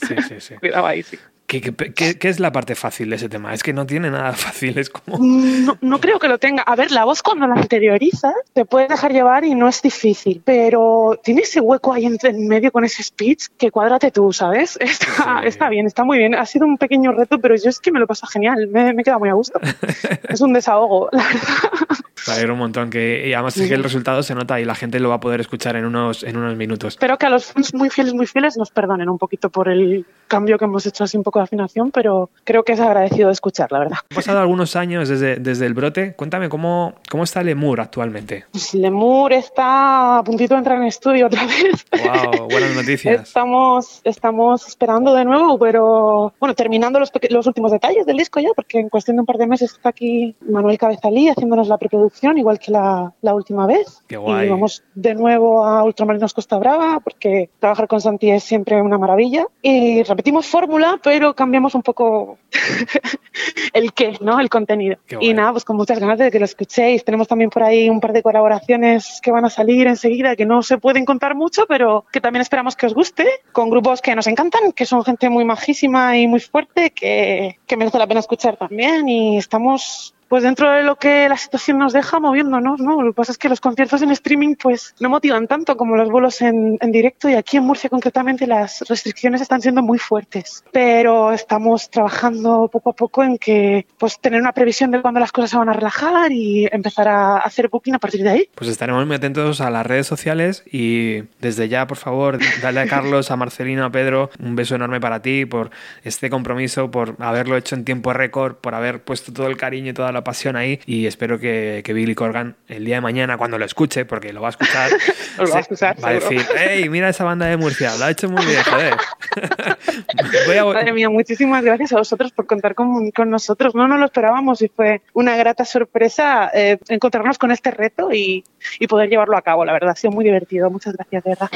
Sí, 0.07 0.15
sí, 0.27 0.35
sí. 0.39 0.55
Cuidado 0.55 0.85
ahí, 0.87 1.03
sí. 1.03 1.17
¿Qué, 1.61 1.73
qué, 1.75 1.93
qué- 1.93 2.17
qué 2.19 2.29
es 2.29 2.39
la 2.39 2.51
parte 2.51 2.75
fácil 2.75 3.09
de 3.09 3.15
ese 3.17 3.29
tema? 3.29 3.53
Es 3.53 3.63
que 3.63 3.73
no 3.73 3.85
tiene 3.85 4.09
nada 4.11 4.33
fácil, 4.45 4.77
es 4.77 4.89
como... 4.89 5.17
No, 5.19 5.77
no 5.81 5.99
creo 5.99 6.19
que 6.19 6.27
lo 6.27 6.37
tenga. 6.37 6.63
A 6.63 6.75
ver, 6.75 6.91
la 6.91 7.05
voz 7.05 7.21
cuando 7.21 7.47
la 7.47 7.59
interiorizas 7.59 8.33
te 8.53 8.65
puedes 8.65 8.89
dejar 8.89 9.11
llevar 9.13 9.45
y 9.45 9.55
no 9.55 9.67
es 9.67 9.81
difícil, 9.81 10.41
pero 10.43 11.19
tiene 11.23 11.41
ese 11.41 11.59
hueco 11.59 11.93
ahí 11.93 12.05
en 12.05 12.47
medio 12.47 12.71
con 12.71 12.83
ese 12.85 13.03
speech 13.03 13.47
que 13.57 13.71
cuádrate 13.71 14.11
tú, 14.11 14.31
¿sabes? 14.33 14.77
Está, 14.81 15.41
está 15.43 15.69
bien, 15.69 15.85
está 15.87 16.03
muy 16.03 16.17
bien. 16.17 16.35
Ha 16.35 16.45
sido 16.45 16.65
un 16.65 16.77
pequeño 16.77 17.11
reto, 17.11 17.39
pero 17.39 17.55
yo 17.55 17.69
es 17.69 17.79
que 17.79 17.91
me 17.91 17.99
lo 17.99 18.07
paso 18.07 18.25
genial. 18.27 18.67
Me, 18.67 18.93
me 18.93 19.03
queda 19.03 19.17
muy 19.19 19.29
a 19.29 19.33
gusto. 19.33 19.59
es 20.29 20.41
un 20.41 20.53
desahogo, 20.53 21.09
la 21.11 21.23
verdad. 21.23 21.97
Me 22.27 22.33
alegro 22.33 22.53
un 22.53 22.59
montón 22.59 22.89
que 22.89 23.27
y 23.27 23.33
además 23.33 23.55
es 23.57 23.67
que 23.67 23.73
el 23.75 23.83
resultado 23.83 24.23
se 24.23 24.33
nota 24.33 24.59
y 24.59 24.65
la 24.65 24.75
gente 24.75 24.99
lo 24.99 25.09
va 25.09 25.15
a 25.15 25.19
poder 25.19 25.41
escuchar 25.41 25.75
en 25.75 25.85
unos, 25.85 26.23
en 26.23 26.37
unos 26.37 26.55
minutos. 26.55 26.93
Espero 26.93 27.17
que 27.17 27.25
a 27.27 27.29
los 27.29 27.45
fans 27.45 27.73
muy 27.73 27.89
fieles, 27.89 28.13
muy 28.13 28.25
fieles 28.25 28.57
nos 28.57 28.71
perdonen 28.71 29.09
un 29.09 29.17
poquito 29.17 29.49
por 29.49 29.69
el 29.69 30.05
cambio 30.27 30.57
que 30.57 30.65
hemos 30.65 30.85
hecho 30.87 31.03
así 31.03 31.17
un 31.17 31.23
poco 31.23 31.39
de 31.39 31.43
afinación, 31.43 31.91
pero 31.91 32.31
creo 32.43 32.63
que 32.63 32.73
es 32.73 32.79
agradecido 32.79 33.27
de 33.27 33.33
escuchar, 33.33 33.71
la 33.71 33.79
verdad. 33.79 33.97
Han 34.09 34.15
pasado 34.15 34.39
algunos 34.39 34.75
años 34.75 35.07
desde, 35.07 35.35
desde 35.35 35.67
el 35.67 35.75
brote. 35.75 36.15
Cuéntame 36.15 36.49
cómo, 36.49 36.95
cómo 37.09 37.23
está 37.23 37.43
Lemur 37.43 37.79
actualmente. 37.79 38.45
Pues 38.51 38.73
Lemur 38.73 39.31
está 39.33 40.17
a 40.17 40.23
puntito 40.23 40.55
de 40.55 40.59
entrar 40.59 40.77
en 40.77 40.85
estudio 40.85 41.27
otra 41.27 41.45
vez. 41.45 41.85
Wow, 41.91 42.47
buenas 42.49 42.75
noticias. 42.75 43.27
Estamos, 43.27 44.01
estamos 44.03 44.67
esperando 44.67 45.13
de 45.13 45.25
nuevo, 45.25 45.59
pero 45.59 46.33
bueno, 46.39 46.55
terminando 46.55 46.99
los, 46.99 47.11
los 47.29 47.45
últimos 47.45 47.71
detalles 47.71 48.07
del 48.07 48.17
disco 48.17 48.39
ya, 48.39 48.49
porque 48.55 48.79
en 48.79 48.89
cuestión 48.89 49.17
de 49.17 49.21
un 49.21 49.25
par 49.27 49.37
de 49.37 49.45
meses 49.45 49.73
está 49.73 49.89
aquí 49.89 50.35
Manuel 50.41 50.79
Cabezalí 50.79 51.29
haciéndonos 51.29 51.67
la 51.67 51.77
preproducción 51.77 52.14
igual 52.21 52.59
que 52.59 52.71
la, 52.71 53.13
la 53.21 53.33
última 53.33 53.65
vez. 53.67 54.03
Qué 54.07 54.17
guay. 54.17 54.47
Y 54.47 54.49
vamos 54.49 54.83
de 54.93 55.13
nuevo 55.13 55.65
a 55.65 55.83
Ultramarinos 55.83 56.33
Costa 56.33 56.57
Brava, 56.57 56.99
porque 56.99 57.49
trabajar 57.59 57.87
con 57.87 58.01
Santi 58.01 58.31
es 58.31 58.43
siempre 58.43 58.81
una 58.81 58.97
maravilla. 58.97 59.47
Y 59.61 60.03
repetimos 60.03 60.47
fórmula, 60.47 60.99
pero 61.03 61.35
cambiamos 61.35 61.75
un 61.75 61.83
poco 61.83 62.37
el 63.73 63.93
qué, 63.93 64.17
¿no? 64.21 64.39
El 64.39 64.49
contenido. 64.49 64.97
Y 65.19 65.33
nada, 65.33 65.51
pues 65.51 65.65
con 65.65 65.77
muchas 65.77 65.99
ganas 65.99 66.17
de 66.17 66.31
que 66.31 66.39
lo 66.39 66.45
escuchéis. 66.45 67.03
Tenemos 67.03 67.27
también 67.27 67.49
por 67.49 67.63
ahí 67.63 67.89
un 67.89 67.99
par 67.99 68.13
de 68.13 68.23
colaboraciones 68.23 69.19
que 69.21 69.31
van 69.31 69.45
a 69.45 69.49
salir 69.49 69.87
enseguida, 69.87 70.35
que 70.35 70.45
no 70.45 70.63
se 70.63 70.77
pueden 70.77 71.05
contar 71.05 71.35
mucho, 71.35 71.65
pero 71.67 72.05
que 72.11 72.21
también 72.21 72.41
esperamos 72.41 72.75
que 72.75 72.87
os 72.87 72.93
guste, 72.93 73.25
con 73.51 73.69
grupos 73.69 74.01
que 74.01 74.15
nos 74.15 74.27
encantan, 74.27 74.71
que 74.71 74.85
son 74.85 75.03
gente 75.03 75.29
muy 75.29 75.45
majísima 75.45 76.17
y 76.17 76.27
muy 76.27 76.39
fuerte, 76.39 76.91
que, 76.91 77.59
que 77.67 77.77
merece 77.77 77.99
la 77.99 78.07
pena 78.07 78.19
escuchar 78.19 78.57
también. 78.57 79.07
Y 79.07 79.37
estamos 79.37 80.14
pues 80.27 80.43
dentro 80.43 80.71
de 80.71 80.83
lo 80.83 80.95
que 80.97 81.29
la 81.29 81.37
situación 81.37 81.77
nos 81.77 81.93
deja 81.93 82.19
moviéndonos, 82.19 82.79
¿no? 82.79 83.01
Lo 83.01 83.11
que 83.11 83.15
pasa 83.15 83.31
es 83.31 83.37
que 83.37 83.49
los 83.49 83.61
conciertos 83.61 84.01
en 84.01 84.11
streaming 84.11 84.55
pues 84.55 84.95
no 84.99 85.09
motivan 85.09 85.47
tanto 85.47 85.77
como 85.77 85.95
los 85.95 86.09
vuelos 86.09 86.41
en, 86.41 86.77
en 86.81 86.91
directo 86.91 87.29
y 87.29 87.35
aquí 87.35 87.57
en 87.57 87.63
Murcia 87.63 87.89
concretamente 87.89 88.47
las 88.47 88.83
restricciones 88.87 89.41
están 89.41 89.61
siendo 89.61 89.81
muy 89.81 89.99
fuertes. 89.99 90.63
Pero 90.71 91.31
estamos 91.31 91.89
trabajando 91.89 92.69
poco 92.71 92.91
a 92.91 92.93
poco 92.93 93.23
en 93.23 93.37
que 93.37 93.85
pues 93.97 94.19
tener 94.19 94.41
una 94.41 94.51
previsión 94.51 94.91
de 94.91 95.01
cuándo 95.01 95.19
las 95.19 95.31
cosas 95.31 95.51
se 95.51 95.57
van 95.57 95.69
a 95.69 95.73
relajar 95.73 96.31
y 96.31 96.67
empezar 96.71 97.07
a 97.07 97.37
hacer 97.37 97.69
booking 97.69 97.95
a 97.95 97.99
partir 97.99 98.23
de 98.23 98.29
ahí. 98.29 98.49
Pues 98.55 98.69
estaremos 98.69 99.05
muy 99.05 99.15
atentos 99.15 99.61
a 99.61 99.69
las 99.69 99.85
redes 99.85 100.07
sociales 100.07 100.63
y 100.71 101.23
desde 101.39 101.69
ya, 101.69 101.87
por 101.87 101.97
favor, 101.97 102.39
dale 102.61 102.81
a 102.81 102.87
Carlos, 102.87 103.31
a 103.31 103.35
Marcelino, 103.35 103.85
a 103.85 103.91
Pedro 103.91 104.29
un 104.39 104.55
beso 104.55 104.75
enorme 104.75 104.99
para 104.99 105.21
ti 105.21 105.45
por 105.45 105.69
este 106.03 106.29
compromiso, 106.29 106.89
por 106.91 107.15
haberlo 107.19 107.57
hecho 107.57 107.75
en 107.75 107.85
tiempo 107.85 108.13
récord, 108.13 108.55
por 108.55 108.75
haber 108.75 109.03
puesto 109.03 109.33
todo 109.33 109.47
el 109.47 109.57
cariño 109.57 109.91
y 109.91 109.93
toda 109.93 110.11
pasión 110.23 110.55
ahí 110.55 110.79
y 110.85 111.05
espero 111.07 111.39
que, 111.39 111.81
que 111.83 111.93
Billy 111.93 112.15
Corgan 112.15 112.55
el 112.67 112.85
día 112.85 112.95
de 112.95 113.01
mañana, 113.01 113.37
cuando 113.37 113.57
lo 113.57 113.65
escuche, 113.65 114.05
porque 114.05 114.31
lo 114.33 114.41
va 114.41 114.47
a 114.47 114.51
escuchar, 114.51 114.89
Lo 115.37 115.49
va 115.49 115.57
a 115.57 115.59
escuchar, 115.59 115.97
va 116.03 116.09
a 116.09 116.13
decir, 116.13 116.41
hey, 116.57 116.87
mira 116.89 117.09
esa 117.09 117.23
banda 117.25 117.45
de 117.47 117.57
Murcia, 117.57 117.95
lo 117.97 118.05
ha 118.05 118.11
hecho 118.11 118.29
muy 118.29 118.45
bien, 118.45 118.61
joder. 118.63 118.93
Voy 120.47 120.57
a- 120.57 120.65
Madre 120.65 120.93
mía, 120.93 121.09
muchísimas 121.09 121.63
gracias 121.63 121.93
a 121.93 121.97
vosotros 121.97 122.31
por 122.31 122.45
contar 122.47 122.75
con, 122.75 123.11
con 123.11 123.29
nosotros. 123.29 123.75
No 123.75 123.87
nos 123.87 123.99
lo 123.99 124.05
esperábamos 124.05 124.61
y 124.61 124.67
fue 124.69 125.01
una 125.13 125.35
grata 125.35 125.65
sorpresa 125.65 126.49
eh, 126.53 126.77
encontrarnos 126.89 127.37
con 127.37 127.51
este 127.51 127.71
reto 127.71 128.11
y, 128.13 128.43
y 128.79 128.87
poder 128.87 129.09
llevarlo 129.09 129.37
a 129.37 129.41
cabo. 129.41 129.65
La 129.65 129.73
verdad, 129.73 129.91
ha 129.91 129.95
sido 129.95 130.11
muy 130.11 130.23
divertido. 130.25 130.69
Muchas 130.69 130.93
gracias, 130.95 131.23
de 131.23 131.29
verdad. 131.31 131.49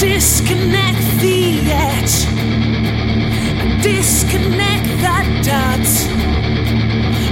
Disconnect 0.00 0.98
the 1.20 1.60
edge. 1.70 2.16
Disconnect 3.82 4.88
the 5.04 5.42
dots. 5.44 6.08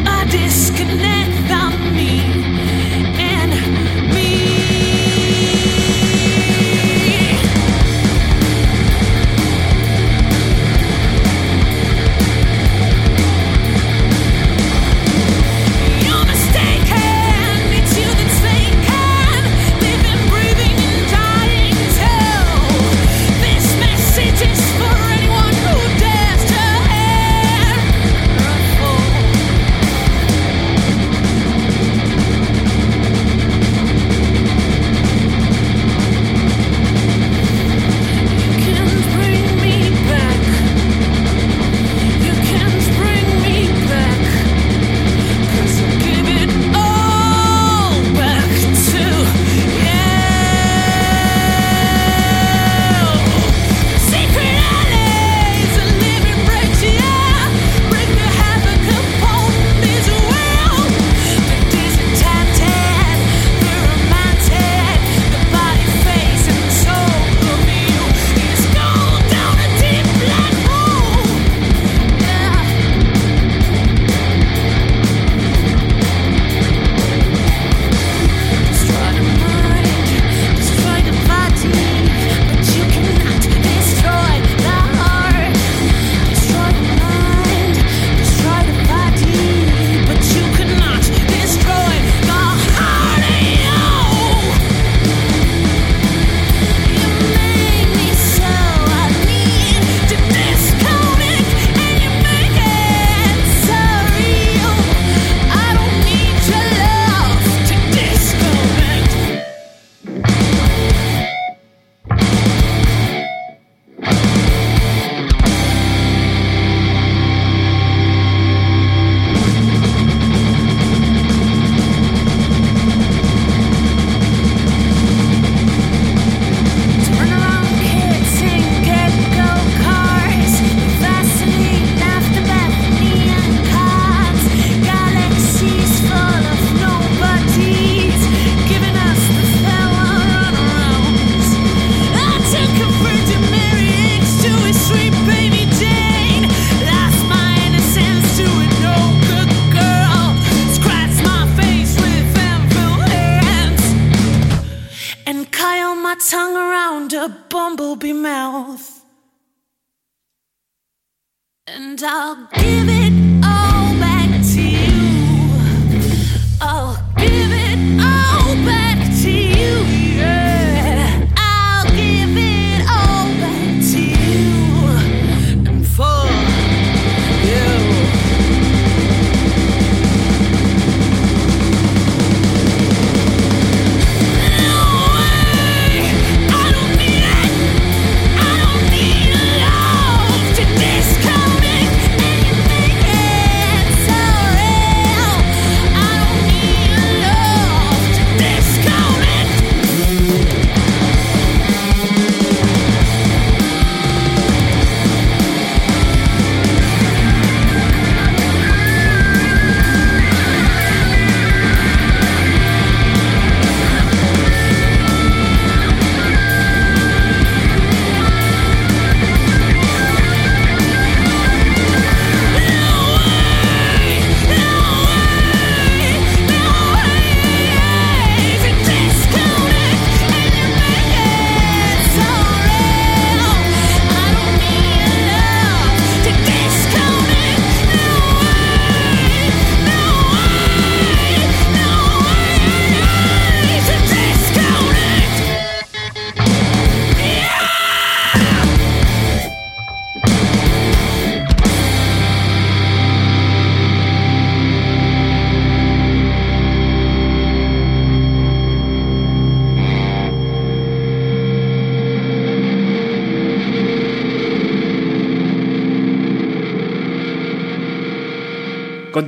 I 0.07 0.27
disconnect 0.31 1.18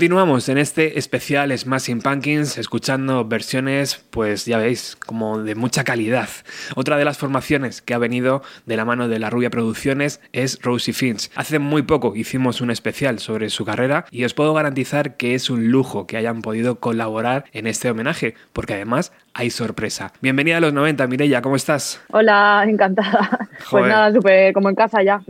Continuamos 0.00 0.48
en 0.48 0.56
este 0.56 0.98
especial 0.98 1.52
Smashing 1.52 2.00
Pumpkins 2.00 2.56
escuchando 2.56 3.26
versiones, 3.26 4.00
pues 4.08 4.46
ya 4.46 4.56
veis, 4.56 4.96
como 4.96 5.42
de 5.42 5.54
mucha 5.54 5.84
calidad. 5.84 6.30
Otra 6.74 6.96
de 6.96 7.04
las 7.04 7.18
formaciones 7.18 7.82
que 7.82 7.94
ha 7.94 7.98
venido 7.98 8.42
de 8.66 8.76
la 8.76 8.84
mano 8.84 9.08
de 9.08 9.18
la 9.18 9.30
Rubia 9.30 9.50
Producciones 9.50 10.20
es 10.32 10.58
Rosie 10.62 10.94
Finch. 10.94 11.30
Hace 11.34 11.58
muy 11.58 11.82
poco 11.82 12.14
hicimos 12.14 12.60
un 12.60 12.70
especial 12.70 13.18
sobre 13.18 13.50
su 13.50 13.64
carrera 13.64 14.06
y 14.10 14.24
os 14.24 14.34
puedo 14.34 14.54
garantizar 14.54 15.16
que 15.16 15.34
es 15.34 15.50
un 15.50 15.70
lujo 15.70 16.06
que 16.06 16.16
hayan 16.16 16.42
podido 16.42 16.76
colaborar 16.76 17.44
en 17.52 17.66
este 17.66 17.90
homenaje, 17.90 18.34
porque 18.52 18.74
además 18.74 19.12
hay 19.34 19.50
sorpresa. 19.50 20.12
Bienvenida 20.20 20.58
a 20.58 20.60
los 20.60 20.72
90, 20.72 21.06
Mireya, 21.06 21.42
¿cómo 21.42 21.56
estás? 21.56 22.00
Hola, 22.10 22.64
encantada. 22.66 23.48
Pues 23.70 23.86
nada, 23.86 24.10
súper 24.10 24.54
como 24.54 24.70
en 24.70 24.74
casa 24.74 25.02
ya. 25.02 25.20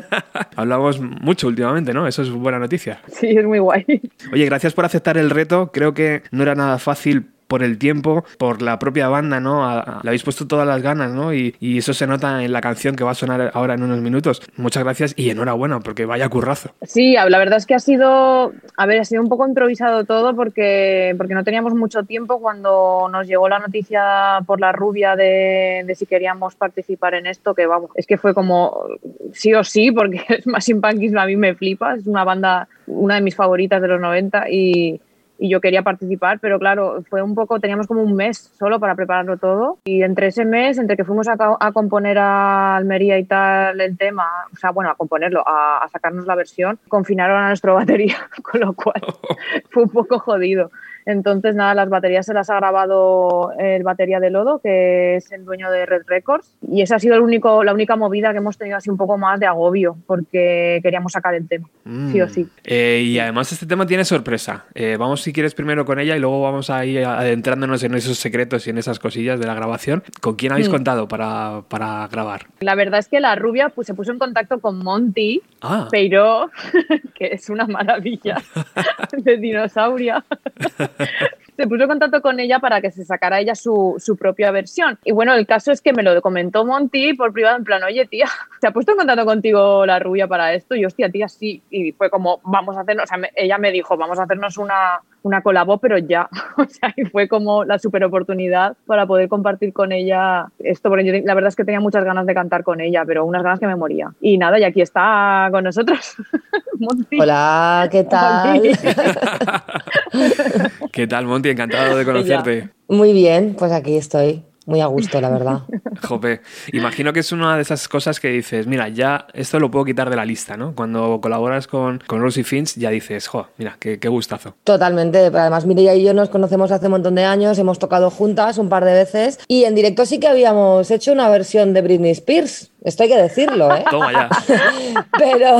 Hablamos 0.56 1.00
mucho 1.00 1.48
últimamente, 1.48 1.92
¿no? 1.92 2.08
Eso 2.08 2.22
es 2.22 2.30
buena 2.30 2.58
noticia. 2.58 3.00
Sí, 3.08 3.28
es 3.28 3.44
muy 3.44 3.58
guay. 3.58 3.84
Oye, 4.32 4.46
gracias 4.46 4.72
por 4.72 4.86
aceptar 4.86 5.18
el 5.18 5.30
reto. 5.30 5.70
Creo 5.70 5.92
que 5.92 6.22
no 6.30 6.42
era 6.42 6.54
nada 6.54 6.78
fácil 6.78 7.33
por 7.46 7.62
el 7.62 7.78
tiempo, 7.78 8.24
por 8.38 8.62
la 8.62 8.78
propia 8.78 9.08
banda, 9.08 9.40
¿no? 9.40 9.68
A- 9.68 10.00
le 10.02 10.10
habéis 10.10 10.22
puesto 10.22 10.46
todas 10.46 10.66
las 10.66 10.82
ganas, 10.82 11.12
¿no? 11.12 11.32
Y, 11.32 11.54
eso 11.60 11.92
se 11.92 12.06
nota 12.06 12.44
en 12.44 12.52
la 12.52 12.60
canción 12.60 12.94
que 12.94 13.04
va 13.04 13.10
a 13.10 13.14
sonar 13.14 13.50
ahora 13.52 13.74
en 13.74 13.82
unos 13.82 14.00
minutos. 14.00 14.40
Muchas 14.56 14.84
gracias 14.84 15.12
y 15.16 15.30
enhorabuena, 15.30 15.80
porque 15.80 16.06
vaya 16.06 16.28
currazo. 16.28 16.70
Sí, 16.82 17.14
la 17.14 17.38
verdad 17.38 17.58
es 17.58 17.66
que 17.66 17.74
ha 17.74 17.78
sido, 17.78 18.52
a 18.76 18.86
ver, 18.86 19.00
ha 19.00 19.04
sido 19.04 19.22
un 19.22 19.28
poco 19.28 19.46
improvisado 19.46 20.04
todo 20.04 20.34
porque, 20.34 21.14
porque 21.18 21.34
no 21.34 21.44
teníamos 21.44 21.74
mucho 21.74 22.04
tiempo 22.04 22.40
cuando 22.40 23.08
nos 23.10 23.26
llegó 23.26 23.48
la 23.48 23.58
noticia 23.58 24.38
por 24.46 24.60
la 24.60 24.72
rubia 24.72 25.16
de, 25.16 25.84
si 25.94 26.06
queríamos 26.06 26.54
participar 26.54 27.14
en 27.14 27.26
esto, 27.26 27.54
que 27.54 27.66
vamos, 27.66 27.90
es 27.94 28.06
que 28.06 28.16
fue 28.16 28.34
como 28.34 28.86
sí 29.32 29.54
o 29.54 29.64
sí, 29.64 29.90
porque 29.90 30.20
Smashing 30.42 30.80
Pumpkins 30.80 31.16
a 31.16 31.26
mí 31.26 31.36
me 31.36 31.54
flipa, 31.54 31.94
es 31.94 32.06
una 32.06 32.24
banda, 32.24 32.68
una 32.86 33.16
de 33.16 33.20
mis 33.20 33.34
favoritas 33.34 33.80
de 33.82 33.88
los 33.88 34.00
90 34.00 34.48
y, 34.50 35.00
y 35.38 35.48
yo 35.50 35.60
quería 35.60 35.82
participar, 35.82 36.38
pero 36.40 36.58
claro, 36.58 37.02
fue 37.08 37.22
un 37.22 37.34
poco, 37.34 37.60
teníamos 37.60 37.86
como 37.86 38.02
un 38.02 38.14
mes 38.14 38.52
solo 38.58 38.78
para 38.78 38.94
prepararlo 38.94 39.36
todo 39.36 39.78
y 39.84 40.02
entre 40.02 40.28
ese 40.28 40.44
mes, 40.44 40.78
entre 40.78 40.96
que 40.96 41.04
fuimos 41.04 41.28
a, 41.28 41.36
a 41.60 41.72
componer 41.72 42.18
a 42.18 42.76
Almería 42.76 43.18
y 43.18 43.24
tal 43.24 43.80
el 43.80 43.96
tema, 43.96 44.26
o 44.52 44.56
sea, 44.56 44.70
bueno, 44.70 44.90
a 44.90 44.94
componerlo, 44.94 45.42
a, 45.46 45.78
a 45.78 45.88
sacarnos 45.88 46.26
la 46.26 46.34
versión, 46.34 46.78
confinaron 46.88 47.42
a 47.42 47.48
nuestra 47.48 47.72
batería, 47.74 48.16
con 48.42 48.60
lo 48.60 48.72
cual 48.74 49.02
fue 49.70 49.84
un 49.84 49.90
poco 49.90 50.18
jodido. 50.18 50.70
Entonces, 51.06 51.54
nada, 51.54 51.74
las 51.74 51.88
baterías 51.88 52.24
se 52.26 52.32
las 52.34 52.48
ha 52.50 52.56
grabado 52.56 53.52
el 53.58 53.82
batería 53.82 54.20
de 54.20 54.30
Lodo, 54.30 54.58
que 54.60 55.16
es 55.16 55.30
el 55.32 55.44
dueño 55.44 55.70
de 55.70 55.84
Red 55.86 56.02
Records, 56.06 56.56
y 56.66 56.82
esa 56.82 56.96
ha 56.96 56.98
sido 56.98 57.14
el 57.16 57.20
único, 57.20 57.62
la 57.64 57.74
única 57.74 57.96
movida 57.96 58.32
que 58.32 58.38
hemos 58.38 58.56
tenido 58.56 58.76
así 58.78 58.88
un 58.90 58.96
poco 58.96 59.18
más 59.18 59.38
de 59.40 59.46
agobio, 59.46 59.96
porque 60.06 60.80
queríamos 60.82 61.12
sacar 61.12 61.34
el 61.34 61.46
tema, 61.48 61.68
sí 62.10 62.20
o 62.20 62.28
sí. 62.28 62.46
Eh, 62.64 63.02
y 63.04 63.18
además 63.18 63.52
este 63.52 63.66
tema 63.66 63.86
tiene 63.86 64.04
sorpresa. 64.04 64.64
Eh, 64.74 64.96
vamos 64.98 65.20
si 65.22 65.32
quieres 65.32 65.54
primero 65.54 65.84
con 65.84 65.98
ella 65.98 66.16
y 66.16 66.20
luego 66.20 66.40
vamos 66.42 66.70
a 66.70 66.84
ir 66.86 67.04
adentrándonos 67.04 67.82
en 67.84 67.94
esos 67.94 68.18
secretos 68.18 68.66
y 68.66 68.70
en 68.70 68.78
esas 68.78 68.98
cosillas 68.98 69.38
de 69.38 69.46
la 69.46 69.54
grabación. 69.54 70.02
¿Con 70.20 70.36
quién 70.36 70.52
habéis 70.52 70.68
Mm. 70.68 70.72
contado 70.72 71.08
para, 71.08 71.62
para 71.68 72.08
grabar? 72.10 72.46
La 72.60 72.74
verdad 72.74 73.00
es 73.00 73.08
que 73.08 73.20
la 73.20 73.34
rubia 73.36 73.68
pues, 73.68 73.86
se 73.86 73.94
puso 73.94 74.10
en 74.12 74.18
contacto 74.18 74.58
con 74.60 74.78
Monty, 74.78 75.42
Ah. 75.60 75.88
pero 75.90 76.50
que 77.14 77.26
es 77.32 77.50
una 77.50 77.66
maravilla 77.66 78.36
de 79.12 79.36
dinosauria. 79.36 80.24
se 81.56 81.66
puso 81.66 81.82
en 81.84 81.88
contacto 81.88 82.20
con 82.20 82.40
ella 82.40 82.58
para 82.58 82.80
que 82.80 82.90
se 82.90 83.04
sacara 83.04 83.40
ella 83.40 83.54
su, 83.54 83.94
su 83.98 84.16
propia 84.16 84.50
versión. 84.50 84.98
Y 85.04 85.12
bueno, 85.12 85.34
el 85.34 85.46
caso 85.46 85.70
es 85.72 85.80
que 85.80 85.92
me 85.92 86.02
lo 86.02 86.20
comentó 86.20 86.64
Monty 86.64 87.14
por 87.14 87.32
privado, 87.32 87.56
en 87.56 87.64
plan, 87.64 87.82
oye, 87.84 88.06
tía, 88.06 88.26
¿se 88.60 88.66
ha 88.66 88.72
puesto 88.72 88.92
en 88.92 88.98
contacto 88.98 89.24
contigo 89.24 89.86
la 89.86 89.98
rubia 89.98 90.26
para 90.26 90.52
esto? 90.54 90.74
Y 90.74 90.84
hostia, 90.84 91.08
tía, 91.10 91.28
sí. 91.28 91.62
Y 91.70 91.92
fue 91.92 92.10
como, 92.10 92.40
vamos 92.44 92.76
a 92.76 92.80
hacernos, 92.80 93.04
o 93.04 93.06
sea, 93.06 93.18
me- 93.18 93.32
ella 93.36 93.58
me 93.58 93.70
dijo, 93.72 93.96
vamos 93.96 94.18
a 94.18 94.24
hacernos 94.24 94.58
una, 94.58 95.00
una 95.24 95.42
colabo, 95.42 95.78
pero 95.78 95.98
ya. 95.98 96.28
O 96.56 96.64
sea, 96.68 96.94
y 96.96 97.04
fue 97.06 97.26
como 97.26 97.64
la 97.64 97.80
super 97.80 98.04
oportunidad 98.04 98.76
para 98.86 99.06
poder 99.06 99.28
compartir 99.28 99.72
con 99.72 99.90
ella 99.90 100.46
esto, 100.60 100.88
porque 100.88 101.04
yo 101.04 101.12
la 101.24 101.34
verdad 101.34 101.48
es 101.48 101.56
que 101.56 101.64
tenía 101.64 101.80
muchas 101.80 102.04
ganas 102.04 102.26
de 102.26 102.34
cantar 102.34 102.62
con 102.62 102.80
ella, 102.80 103.02
pero 103.04 103.24
unas 103.24 103.42
ganas 103.42 103.58
que 103.58 103.66
me 103.66 103.74
moría. 103.74 104.12
Y 104.20 104.38
nada, 104.38 104.60
y 104.60 104.62
aquí 104.62 104.80
está 104.80 105.48
con 105.50 105.64
nosotros. 105.64 106.14
Monty. 106.78 107.20
Hola, 107.20 107.88
¿qué 107.90 108.04
tal? 108.04 108.54
Monty. 108.54 108.70
¿Qué 110.92 111.08
tal, 111.08 111.26
Monty? 111.26 111.48
Encantado 111.48 111.96
de 111.96 112.04
conocerte. 112.04 112.68
Muy 112.86 113.12
bien, 113.12 113.56
pues 113.58 113.72
aquí 113.72 113.96
estoy, 113.96 114.44
muy 114.66 114.80
a 114.80 114.86
gusto, 114.86 115.20
la 115.20 115.30
verdad. 115.30 115.62
Jope, 116.02 116.40
imagino 116.72 117.12
que 117.12 117.20
es 117.20 117.32
una 117.32 117.56
de 117.56 117.62
esas 117.62 117.88
cosas 117.88 118.20
que 118.20 118.28
dices, 118.28 118.66
mira, 118.66 118.88
ya 118.88 119.26
esto 119.34 119.60
lo 119.60 119.70
puedo 119.70 119.84
quitar 119.84 120.10
de 120.10 120.16
la 120.16 120.24
lista, 120.24 120.56
¿no? 120.56 120.74
Cuando 120.74 121.20
colaboras 121.20 121.66
con, 121.66 122.02
con 122.06 122.20
Rosie 122.20 122.44
Finch 122.44 122.76
ya 122.76 122.90
dices, 122.90 123.26
jo, 123.28 123.48
mira, 123.58 123.76
qué, 123.78 123.98
qué 123.98 124.08
gustazo. 124.08 124.54
Totalmente, 124.64 125.30
pero 125.30 125.40
además 125.40 125.66
Mireia 125.66 125.94
y 125.94 126.04
yo 126.04 126.14
nos 126.14 126.28
conocemos 126.28 126.70
hace 126.72 126.86
un 126.86 126.92
montón 126.92 127.14
de 127.14 127.24
años, 127.24 127.58
hemos 127.58 127.78
tocado 127.78 128.10
juntas 128.10 128.58
un 128.58 128.68
par 128.68 128.84
de 128.84 128.92
veces 128.92 129.38
y 129.48 129.64
en 129.64 129.74
directo 129.74 130.06
sí 130.06 130.18
que 130.18 130.28
habíamos 130.28 130.90
hecho 130.90 131.12
una 131.12 131.28
versión 131.28 131.72
de 131.72 131.82
Britney 131.82 132.10
Spears, 132.12 132.70
esto 132.84 133.02
hay 133.02 133.08
que 133.08 133.16
decirlo, 133.16 133.74
¿eh? 133.74 133.82
Toma 133.90 134.12
ya, 134.12 134.28
Pero 135.18 135.58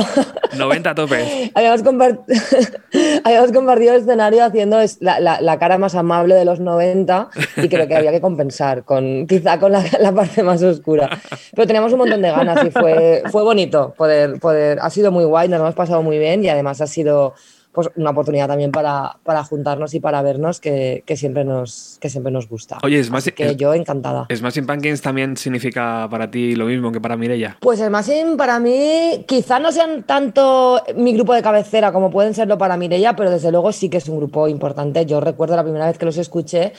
90 0.57 0.89
a 0.89 0.95
tope. 0.95 1.51
habíamos, 1.55 1.83
compart- 1.83 2.21
habíamos 3.23 3.51
compartido 3.51 3.93
el 3.95 4.01
escenario 4.01 4.43
haciendo 4.45 4.77
la, 4.99 5.19
la- 5.19 5.41
la 5.41 5.59
cara 5.59 5.77
más 5.77 5.95
amable 5.95 6.35
de 6.35 6.45
los 6.45 6.59
90 6.59 7.29
y 7.57 7.67
creo 7.67 7.87
que 7.87 7.95
había 7.95 8.11
que 8.11 8.21
compensar 8.21 8.83
con 8.83 9.25
quizá 9.27 9.59
con 9.59 9.71
la, 9.71 9.83
la 9.99 10.11
parte 10.11 10.43
más 10.43 10.61
oscura. 10.63 11.09
Pero 11.55 11.67
teníamos 11.67 11.91
un 11.93 11.99
montón 11.99 12.21
de 12.21 12.31
ganas 12.31 12.63
y 12.65 12.71
fue, 12.71 13.23
fue 13.31 13.43
bonito 13.43 13.93
poder, 13.97 14.39
poder, 14.39 14.79
ha 14.81 14.89
sido 14.89 15.11
muy 15.11 15.25
guay, 15.25 15.47
nos 15.49 15.57
lo 15.59 15.65
hemos 15.65 15.75
pasado 15.75 16.01
muy 16.03 16.17
bien 16.19 16.43
y 16.43 16.49
además 16.49 16.79
ha 16.81 16.87
sido 16.87 17.33
pues, 17.75 17.89
una 17.95 18.11
oportunidad 18.11 18.47
también 18.47 18.71
para, 18.71 19.17
para 19.23 19.43
juntarnos 19.43 19.93
y 19.93 19.99
para 19.99 20.21
vernos 20.21 20.59
que, 20.59 21.03
que 21.05 21.17
siempre, 21.17 21.43
nos, 21.43 21.97
que 21.99 22.09
siempre 22.09 22.31
nos 22.31 22.49
gusta. 22.49 22.79
Oye, 22.81 22.99
es 22.99 23.11
más, 23.11 23.25
que 23.25 23.55
yo 23.55 23.73
encantada. 23.73 24.27
Smashing 24.33 24.65
Pumpkins 24.65 25.01
también 25.01 25.37
significa 25.37 26.07
para 26.09 26.31
ti 26.31 26.55
lo 26.55 26.65
mismo 26.65 26.91
que 26.91 27.01
para 27.01 27.17
Mireia. 27.17 27.57
Pues 27.59 27.79
el 27.81 27.89
Masin 27.89 28.37
para 28.37 28.59
mí 28.59 29.25
quizá 29.27 29.59
no 29.59 29.71
sean 29.71 30.03
tanto 30.03 30.81
mi 30.95 31.13
grupo 31.13 31.33
de 31.33 31.41
cabecera 31.41 31.91
como 31.91 32.09
pueden 32.09 32.33
serlo 32.33 32.57
para 32.57 32.77
Mireia, 32.77 33.15
pero 33.15 33.29
desde 33.29 33.51
luego 33.51 33.71
sí 33.71 33.89
que 33.89 33.97
es 33.97 34.07
un 34.07 34.17
grupo 34.17 34.47
importante. 34.47 35.05
Yo 35.05 35.19
recuerdo 35.19 35.55
la 35.55 35.63
primera 35.63 35.87
vez 35.87 35.97
que 35.97 36.05
los 36.05 36.17
escuché 36.17 36.73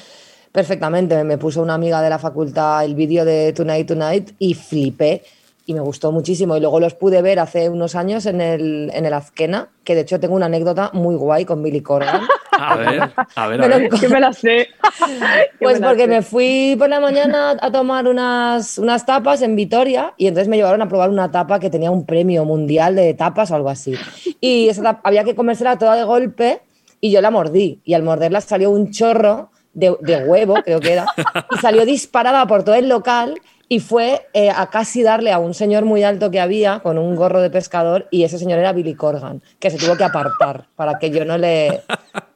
perfectamente. 0.53 1.23
Me 1.25 1.37
puso 1.37 1.61
una 1.63 1.75
amiga 1.75 2.01
de 2.01 2.09
la 2.09 2.19
facultad 2.19 2.85
el 2.85 2.95
vídeo 2.95 3.25
de 3.25 3.53
Tonight 3.53 3.87
Tonight 3.87 4.31
y 4.39 4.55
flipé 4.55 5.23
y 5.67 5.75
me 5.75 5.81
gustó 5.81 6.13
muchísimo. 6.13 6.57
Y 6.57 6.61
luego 6.61 6.79
los 6.79 6.95
pude 6.95 7.21
ver 7.23 7.41
hace 7.41 7.69
unos 7.69 7.97
años 7.97 8.25
en 8.27 8.41
el, 8.41 8.91
en 8.95 9.05
el 9.05 9.13
Azquena, 9.13 9.69
que 9.83 9.97
de 9.97 10.03
hecho 10.03 10.21
tengo 10.21 10.37
una 10.37 10.47
anécdota 10.47 10.91
muy 10.95 11.17
guay 11.17 11.45
con 11.45 11.63
Billy 11.63 11.83
Corgan. 11.83 12.23
A 12.59 12.75
ver, 12.75 13.03
a 13.35 13.49
ver, 13.49 13.63
a 13.63 13.69
ver. 13.69 13.91
Que 13.91 14.09
me 14.09 14.19
la 14.19 14.33
sé. 14.33 14.69
Pues 15.61 15.79
me 15.79 15.87
porque 15.87 16.05
sé. 16.05 16.09
me 16.09 16.23
fui 16.23 16.75
por 16.79 16.89
la 16.89 17.01
mañana 17.01 17.55
a 17.61 17.71
tomar 17.71 18.09
unas, 18.09 18.79
unas 18.79 19.05
tapas 19.05 19.43
en 19.43 19.57
Vitoria 19.57 20.15
y 20.17 20.27
entonces 20.27 20.49
me 20.49 20.57
llevaron 20.57 20.81
a 20.81 20.89
probar 20.89 21.11
una 21.11 21.31
tapa 21.31 21.61
que 21.61 21.69
tenía 21.69 21.91
un 21.91 22.07
premio 22.07 22.47
mundial 22.47 22.97
de 22.97 23.13
tapas 23.13 23.51
o 23.51 23.57
algo 23.57 23.69
así. 23.69 23.95
Y 24.41 24.71
esa 24.71 24.83
tapa 24.83 25.01
había 25.05 25.23
que 25.25 25.35
comérsela 25.35 25.77
toda 25.77 25.97
de 25.97 26.05
golpe 26.05 26.63
y 26.99 27.11
yo 27.11 27.21
la 27.21 27.31
mordí. 27.31 27.83
Y 27.85 27.93
al 27.93 28.03
morderla 28.03 28.41
salió 28.41 28.71
un 28.71 28.91
chorro 28.91 29.51
de, 29.75 29.95
de 30.01 30.25
huevo, 30.25 30.55
creo 30.65 30.81
que 30.81 30.95
era, 30.95 31.07
y 31.51 31.59
salió 31.59 31.85
disparada 31.85 32.47
por 32.47 32.63
todo 32.65 32.77
el 32.77 32.89
local 32.89 33.39
y 33.69 33.81
fue 33.81 34.29
eh, 34.33 34.51
a 34.51 34.69
casi 34.69 35.03
darle 35.03 35.33
a 35.33 35.39
un 35.41 35.53
señor 35.53 35.85
muy 35.85 36.05
alto 36.05 36.31
que 36.31 36.39
había 36.41 36.79
con 36.81 36.99
un 36.99 37.17
gorro 37.17 37.41
de 37.41 37.51
pescador 37.51 38.07
y 38.13 38.23
ese 38.23 38.39
señor 38.39 38.59
era 38.61 38.73
Billy 38.73 38.95
Corgan, 38.95 39.43
que 39.59 39.71
se 39.71 39.79
tuvo 39.79 39.97
que 39.97 40.05
apartar 40.05 40.67
para 40.77 40.99
que 41.01 41.11
yo 41.11 41.25
no 41.25 41.37
le, 41.37 41.83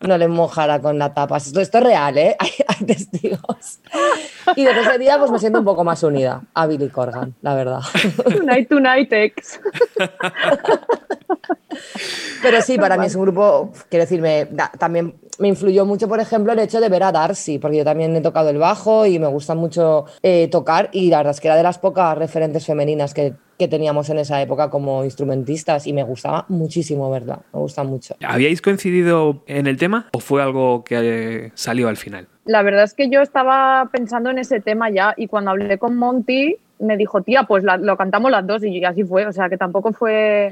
no 0.00 0.18
le 0.18 0.26
mojara 0.26 0.80
con 0.80 0.98
la 0.98 1.14
tapa. 1.14 1.36
Esto, 1.36 1.60
esto 1.60 1.78
es 1.78 1.84
real, 1.84 2.18
¿eh? 2.18 2.36
Hay, 2.40 2.50
hay 2.66 2.84
testigos. 2.86 3.78
Y 4.56 4.64
desde 4.64 4.80
ese 4.80 4.98
día 4.98 5.18
pues 5.18 5.30
me 5.30 5.38
siento 5.38 5.60
un 5.60 5.64
poco 5.64 5.84
más 5.84 6.02
unida 6.02 6.42
a 6.54 6.66
Billy 6.66 6.88
Corgan, 6.88 7.34
la 7.42 7.54
verdad. 7.54 7.80
Tonight, 8.24 8.68
tonight, 8.68 9.12
ex. 9.12 9.60
Pero 12.42 12.62
sí, 12.62 12.78
para 12.78 12.96
mí 12.96 13.06
es 13.06 13.14
un 13.14 13.22
grupo, 13.22 13.72
quiero 13.88 14.04
decir, 14.04 14.20
me- 14.20 14.46
da- 14.46 14.72
también 14.78 15.14
me 15.40 15.48
influyó 15.48 15.86
mucho, 15.86 16.06
por 16.06 16.20
ejemplo, 16.20 16.52
el 16.52 16.58
hecho 16.58 16.80
de 16.80 16.88
ver 16.88 17.02
a 17.02 17.12
Darcy, 17.12 17.58
porque 17.58 17.78
yo 17.78 17.84
también 17.84 18.14
he 18.14 18.20
tocado 18.20 18.50
el 18.50 18.58
bajo 18.58 19.06
y 19.06 19.18
me 19.18 19.26
gusta 19.26 19.54
mucho 19.54 20.04
eh, 20.22 20.48
tocar 20.48 20.90
y 20.92 21.10
la 21.10 21.18
verdad 21.18 21.32
es 21.32 21.40
que 21.40 21.48
era 21.48 21.56
de 21.56 21.62
las 21.62 21.78
pocas 21.78 22.16
referentes 22.16 22.66
femeninas 22.66 23.14
que, 23.14 23.34
que 23.58 23.66
teníamos 23.66 24.10
en 24.10 24.18
esa 24.18 24.40
época 24.42 24.70
como 24.70 25.02
instrumentistas 25.02 25.86
y 25.86 25.92
me 25.92 26.02
gustaba 26.02 26.44
muchísimo, 26.48 27.10
¿verdad? 27.10 27.40
Me 27.52 27.60
gusta 27.60 27.82
mucho. 27.84 28.16
¿Habíais 28.22 28.60
coincidido 28.60 29.42
en 29.46 29.66
el 29.66 29.76
tema 29.78 30.08
o 30.12 30.20
fue 30.20 30.42
algo 30.42 30.84
que 30.84 31.46
eh, 31.46 31.52
salió 31.54 31.88
al 31.88 31.96
final? 31.96 32.28
La 32.44 32.62
verdad 32.62 32.84
es 32.84 32.94
que 32.94 33.08
yo 33.08 33.22
estaba 33.22 33.88
pensando 33.92 34.30
en 34.30 34.38
ese 34.38 34.60
tema 34.60 34.90
ya 34.90 35.14
y 35.16 35.26
cuando 35.26 35.50
hablé 35.52 35.78
con 35.78 35.96
Monty 35.96 36.56
me 36.80 36.96
dijo, 36.96 37.22
tía, 37.22 37.44
pues 37.44 37.62
la- 37.62 37.76
lo 37.76 37.96
cantamos 37.96 38.30
las 38.30 38.46
dos 38.46 38.64
y 38.64 38.84
así 38.84 39.04
fue. 39.04 39.26
O 39.26 39.32
sea, 39.32 39.48
que 39.48 39.56
tampoco 39.56 39.92
fue, 39.92 40.48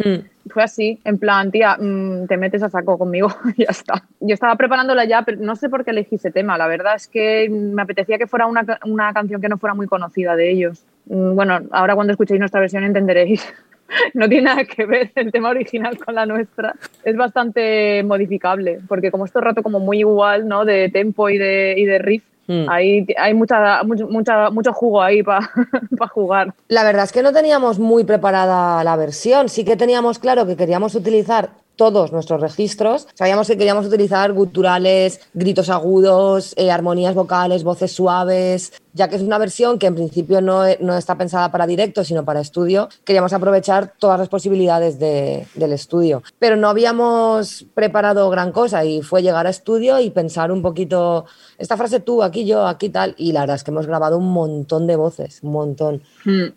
fue 0.50 0.62
así. 0.62 0.98
En 1.04 1.18
plan, 1.18 1.50
tía, 1.50 1.76
mm, 1.78 2.26
te 2.26 2.36
metes 2.36 2.62
a 2.62 2.68
saco 2.68 2.98
conmigo 2.98 3.28
y 3.56 3.62
ya 3.64 3.70
está. 3.70 4.04
Yo 4.20 4.34
estaba 4.34 4.54
preparándola 4.56 5.04
ya, 5.04 5.22
pero 5.22 5.38
no 5.40 5.56
sé 5.56 5.68
por 5.68 5.84
qué 5.84 5.90
elegí 5.92 6.16
ese 6.16 6.30
tema. 6.30 6.56
La 6.58 6.66
verdad 6.66 6.94
es 6.96 7.08
que 7.08 7.48
me 7.50 7.82
apetecía 7.82 8.18
que 8.18 8.26
fuera 8.26 8.46
una, 8.46 8.64
una 8.84 9.12
canción 9.12 9.40
que 9.40 9.48
no 9.48 9.58
fuera 9.58 9.74
muy 9.74 9.86
conocida 9.86 10.36
de 10.36 10.50
ellos. 10.50 10.84
Mm, 11.06 11.34
Bueno, 11.34 11.60
ahora 11.72 11.94
cuando 11.94 12.12
escuchéis 12.12 12.38
nuestra 12.40 12.60
versión 12.60 12.84
entenderéis. 12.84 13.42
no 14.14 14.28
tiene 14.28 14.44
nada 14.44 14.64
que 14.64 14.84
ver 14.84 15.10
el 15.14 15.32
tema 15.32 15.48
original 15.48 15.96
con 15.96 16.14
la 16.14 16.26
nuestra. 16.26 16.74
Es 17.04 17.16
bastante 17.16 18.02
modificable, 18.02 18.80
porque 18.86 19.10
como 19.10 19.24
es 19.24 19.32
todo 19.32 19.40
el 19.42 19.46
rato 19.46 19.62
como 19.62 19.80
muy 19.80 20.00
igual, 20.00 20.46
¿no? 20.46 20.66
De 20.66 20.90
tempo 20.90 21.30
y 21.30 21.38
de, 21.38 21.74
y 21.78 21.86
de 21.86 21.98
riff, 21.98 22.22
Mm. 22.48 22.66
hay, 22.70 23.06
hay 23.18 23.34
mucha, 23.34 23.82
mucho, 23.84 24.08
mucha, 24.08 24.50
mucho 24.50 24.72
jugo 24.72 25.02
ahí 25.02 25.22
para 25.22 25.50
jugar. 26.10 26.54
La 26.68 26.82
verdad 26.82 27.04
es 27.04 27.12
que 27.12 27.22
no 27.22 27.32
teníamos 27.32 27.78
muy 27.78 28.04
preparada 28.04 28.82
la 28.82 28.96
versión. 28.96 29.50
Sí 29.50 29.64
que 29.64 29.76
teníamos 29.76 30.18
claro 30.18 30.46
que 30.46 30.56
queríamos 30.56 30.94
utilizar 30.94 31.50
todos 31.78 32.12
nuestros 32.12 32.40
registros. 32.40 33.06
Sabíamos 33.14 33.46
que 33.46 33.56
queríamos 33.56 33.86
utilizar 33.86 34.32
guturales, 34.32 35.20
gritos 35.32 35.70
agudos, 35.70 36.52
eh, 36.58 36.70
armonías 36.72 37.14
vocales, 37.14 37.62
voces 37.62 37.92
suaves. 37.92 38.72
Ya 38.94 39.06
que 39.06 39.14
es 39.14 39.22
una 39.22 39.38
versión 39.38 39.78
que 39.78 39.86
en 39.86 39.94
principio 39.94 40.40
no, 40.40 40.66
e- 40.66 40.76
no 40.80 40.96
está 40.96 41.16
pensada 41.16 41.52
para 41.52 41.68
directo, 41.68 42.02
sino 42.02 42.24
para 42.24 42.40
estudio, 42.40 42.88
queríamos 43.04 43.32
aprovechar 43.32 43.92
todas 43.96 44.18
las 44.18 44.28
posibilidades 44.28 44.98
de- 44.98 45.46
del 45.54 45.72
estudio. 45.72 46.24
Pero 46.40 46.56
no 46.56 46.68
habíamos 46.68 47.64
preparado 47.74 48.28
gran 48.28 48.50
cosa 48.50 48.84
y 48.84 49.00
fue 49.02 49.22
llegar 49.22 49.46
a 49.46 49.50
estudio 49.50 50.00
y 50.00 50.10
pensar 50.10 50.50
un 50.50 50.62
poquito, 50.62 51.26
esta 51.58 51.76
frase 51.76 52.00
tú, 52.00 52.24
aquí 52.24 52.44
yo, 52.44 52.66
aquí 52.66 52.88
tal. 52.88 53.14
Y 53.16 53.30
la 53.30 53.40
verdad 53.40 53.54
es 53.56 53.62
que 53.62 53.70
hemos 53.70 53.86
grabado 53.86 54.18
un 54.18 54.32
montón 54.32 54.88
de 54.88 54.96
voces, 54.96 55.38
un 55.44 55.52
montón. 55.52 56.02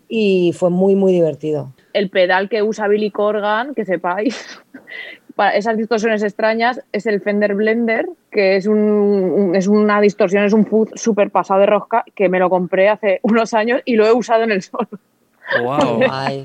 Y 0.08 0.52
fue 0.52 0.70
muy, 0.70 0.96
muy 0.96 1.12
divertido. 1.12 1.72
El 1.92 2.10
pedal 2.10 2.48
que 2.48 2.62
usa 2.62 2.88
Billy 2.88 3.10
Corgan, 3.10 3.74
que 3.74 3.84
sepáis, 3.84 4.60
para 5.36 5.56
esas 5.56 5.76
distorsiones 5.76 6.22
extrañas, 6.22 6.80
es 6.92 7.06
el 7.06 7.20
Fender 7.20 7.54
Blender, 7.54 8.06
que 8.30 8.56
es, 8.56 8.66
un, 8.66 9.52
es 9.54 9.66
una 9.66 10.00
distorsión, 10.00 10.44
es 10.44 10.52
un 10.52 10.66
fuzz 10.66 10.90
súper 10.94 11.30
pasado 11.30 11.60
de 11.60 11.66
rosca, 11.66 12.04
que 12.14 12.28
me 12.28 12.38
lo 12.38 12.50
compré 12.50 12.88
hace 12.88 13.20
unos 13.24 13.54
años 13.54 13.80
y 13.84 13.96
lo 13.96 14.06
he 14.06 14.12
usado 14.12 14.44
en 14.44 14.52
el 14.52 14.62
solo. 14.62 14.88
¡Wow! 15.62 15.96
Guay. 16.06 16.42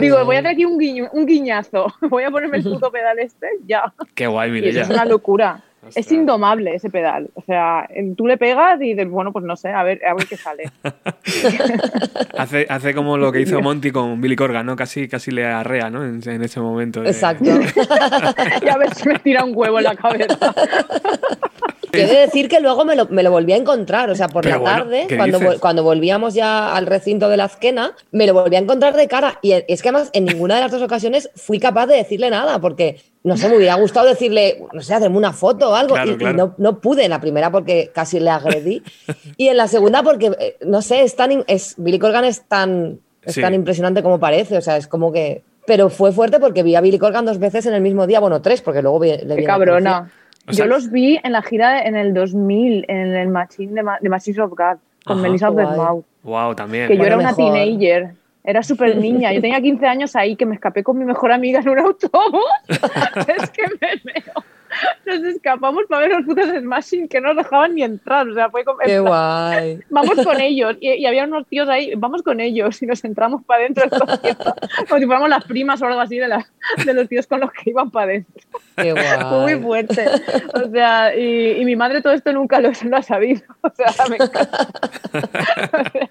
Digo, 0.00 0.24
voy 0.24 0.36
a 0.36 0.38
hacer 0.40 0.50
aquí 0.52 0.64
un, 0.64 0.78
guiño- 0.78 1.10
un 1.12 1.24
guiñazo, 1.26 1.86
voy 2.02 2.24
a 2.24 2.30
ponerme 2.30 2.58
el 2.58 2.64
puto 2.64 2.90
pedal 2.90 3.18
este, 3.18 3.46
ya. 3.66 3.92
qué 4.14 4.26
guay, 4.26 4.50
Mireia. 4.50 4.82
es 4.82 4.90
una 4.90 5.04
locura. 5.04 5.62
Es 5.94 6.12
indomable 6.12 6.74
ese 6.74 6.90
pedal. 6.90 7.30
O 7.34 7.42
sea, 7.42 7.88
tú 8.16 8.26
le 8.26 8.36
pegas 8.36 8.80
y 8.82 8.90
dices, 8.90 9.08
bueno, 9.08 9.32
pues 9.32 9.44
no 9.44 9.56
sé, 9.56 9.70
a 9.70 9.82
ver, 9.82 10.04
a 10.04 10.14
ver 10.14 10.26
qué 10.26 10.36
sale. 10.36 10.70
Hace, 12.36 12.66
hace 12.68 12.94
como 12.94 13.16
lo 13.16 13.32
que 13.32 13.40
hizo 13.40 13.60
Monty 13.62 13.90
con 13.90 14.20
Billy 14.20 14.36
Corgan, 14.36 14.66
¿no? 14.66 14.76
Casi, 14.76 15.08
casi 15.08 15.30
le 15.30 15.44
arrea, 15.46 15.90
¿no? 15.90 16.04
En, 16.04 16.20
en 16.28 16.42
ese 16.42 16.60
momento. 16.60 17.02
de- 17.02 17.10
Exacto. 17.10 17.44
y 18.62 18.68
a 18.68 18.76
ver 18.76 18.94
si 18.94 19.08
me 19.08 19.18
tira 19.18 19.44
un 19.44 19.52
huevo 19.54 19.78
en 19.78 19.84
la 19.84 19.94
cabeza. 19.96 20.54
Quiero 21.90 22.12
decir 22.12 22.48
que 22.48 22.60
luego 22.60 22.84
me 22.84 22.94
lo, 22.94 23.06
me 23.06 23.22
lo 23.24 23.30
volví 23.32 23.52
a 23.52 23.56
encontrar, 23.56 24.10
o 24.10 24.14
sea, 24.14 24.28
por 24.28 24.42
Pero 24.44 24.56
la 24.56 24.60
bueno, 24.62 24.78
tarde, 24.84 25.06
¿qué 25.08 25.16
cuando, 25.16 25.40
vol- 25.40 25.58
cuando 25.58 25.82
volvíamos 25.82 26.34
ya 26.34 26.74
al 26.76 26.86
recinto 26.86 27.28
de 27.28 27.36
la 27.36 27.44
Azquena, 27.44 27.92
me 28.12 28.26
lo 28.28 28.34
volví 28.34 28.54
a 28.54 28.60
encontrar 28.60 28.94
de 28.94 29.08
cara. 29.08 29.38
Y 29.42 29.52
es 29.52 29.82
que 29.82 29.88
además 29.88 30.10
en 30.12 30.24
ninguna 30.24 30.54
de 30.54 30.60
las 30.60 30.70
dos 30.70 30.82
ocasiones 30.82 31.30
fui 31.34 31.58
capaz 31.58 31.86
de 31.86 31.96
decirle 31.96 32.30
nada, 32.30 32.60
porque 32.60 33.00
no 33.22 33.36
sé, 33.36 33.48
me 33.50 33.56
hubiera 33.58 33.74
gustado 33.74 34.06
decirle, 34.08 34.62
no 34.72 34.80
sé, 34.80 34.94
hacerme 34.94 35.18
una 35.18 35.32
foto 35.32 35.70
o 35.70 35.74
algo. 35.74 35.94
Claro, 35.94 36.12
y, 36.12 36.34
no, 36.34 36.54
no 36.56 36.80
pude 36.80 37.04
en 37.04 37.10
la 37.10 37.20
primera 37.20 37.50
porque 37.50 37.90
casi 37.94 38.18
le 38.20 38.30
agredí. 38.30 38.82
y 39.36 39.48
en 39.48 39.56
la 39.56 39.68
segunda 39.68 40.02
porque, 40.02 40.32
eh, 40.38 40.56
no 40.64 40.80
sé, 40.82 41.02
es 41.02 41.16
tan, 41.16 41.44
es, 41.46 41.74
Billy 41.76 41.98
Corgan 41.98 42.24
es 42.24 42.42
tan, 42.48 42.98
es 43.22 43.34
Sí. 43.34 43.40
tan 43.42 43.52
impresionante 43.54 44.02
como 44.02 44.18
parece, 44.18 44.56
o 44.56 44.60
sea, 44.62 44.76
es 44.78 44.86
como 44.86 45.12
que... 45.12 45.42
Pero 45.66 45.90
fue 45.90 46.10
fuerte 46.12 46.40
porque 46.40 46.62
vi 46.62 46.74
a 46.74 46.80
Billy 46.80 46.98
Corgan 46.98 47.26
dos 47.26 47.38
veces 47.38 47.66
en 47.66 47.74
el 47.74 47.82
mismo 47.82 48.06
día, 48.06 48.18
bueno, 48.20 48.40
tres, 48.40 48.62
porque 48.62 48.80
luego 48.80 48.98
vi, 48.98 49.10
le 49.18 49.34
vi 49.36 49.42
Qué 49.42 49.44
cabrona. 49.44 49.90
canción. 49.92 50.20
O 50.48 50.52
sea- 50.54 50.64
Yo 50.64 50.68
los 50.70 50.90
vi 50.90 51.20
en 51.22 51.32
la 51.32 51.42
gira 51.42 51.74
de- 51.74 51.88
en 51.88 51.96
el 51.96 52.14
2000, 52.14 52.86
en 52.88 53.14
el 53.14 53.28
Machine 53.28 53.72
de, 53.74 53.82
Ma- 53.82 53.98
de 54.00 54.08
Machines 54.08 54.38
of 54.40 54.50
God, 54.50 54.78
con 55.04 55.18
Ajá. 55.18 55.22
Melissa 55.28 55.50
Wow, 55.50 56.54
también. 56.54 56.88
que 56.88 56.96
yo 56.96 57.04
era 57.04 57.16
una 57.18 57.32
mejor. 57.34 57.52
teenager. 57.52 58.14
Era 58.50 58.62
súper 58.62 58.96
niña. 58.96 59.32
Yo 59.32 59.40
tenía 59.40 59.60
15 59.60 59.86
años 59.86 60.16
ahí 60.16 60.36
que 60.36 60.46
me 60.46 60.54
escapé 60.54 60.82
con 60.82 60.98
mi 60.98 61.04
mejor 61.04 61.32
amiga 61.32 61.60
en 61.60 61.68
un 61.68 61.78
autobús. 61.78 62.44
es 62.68 63.50
que 63.50 63.62
me 63.80 64.12
veo. 64.12 64.34
Nos 65.04 65.24
escapamos 65.24 65.82
para 65.88 66.02
ver 66.06 66.16
los 66.16 66.24
putos 66.24 66.46
Smashing 66.48 67.08
que 67.08 67.20
no 67.20 67.34
nos 67.34 67.44
dejaban 67.44 67.74
ni 67.74 67.82
entrar. 67.82 68.28
O 68.28 68.34
sea, 68.34 68.50
fue 68.50 68.64
como. 68.64 68.78
Qué 68.78 69.00
guay. 69.00 69.80
Vamos 69.90 70.24
con 70.24 70.40
ellos. 70.40 70.76
Y, 70.80 70.90
y 70.92 71.06
había 71.06 71.24
unos 71.24 71.44
tíos 71.48 71.68
ahí, 71.68 71.92
vamos 71.96 72.22
con 72.22 72.38
ellos. 72.38 72.80
Y 72.80 72.86
nos 72.86 73.04
entramos 73.04 73.42
para 73.44 73.62
adentro. 73.64 73.84
Como 74.88 75.00
si 75.00 75.06
fuéramos 75.06 75.28
las 75.28 75.44
primas 75.44 75.82
o 75.82 75.86
algo 75.86 76.00
así 76.00 76.18
de, 76.18 76.28
la- 76.28 76.46
de 76.84 76.94
los 76.94 77.08
tíos 77.08 77.26
con 77.26 77.40
los 77.40 77.50
que 77.50 77.70
iban 77.70 77.90
para 77.90 78.06
adentro. 78.12 78.42
Qué 78.76 78.92
Fue 78.92 79.38
muy 79.40 79.54
guay. 79.54 79.60
fuerte. 79.60 80.06
O 80.54 80.70
sea, 80.70 81.16
y, 81.16 81.60
y 81.60 81.64
mi 81.64 81.74
madre 81.74 82.00
todo 82.00 82.12
esto 82.12 82.32
nunca 82.32 82.60
lo, 82.60 82.70
lo 82.84 82.96
ha 82.96 83.02
sabido. 83.02 83.42
O 83.62 83.70
sea, 83.74 83.92
me 84.08 84.16
encanta. 84.16 84.68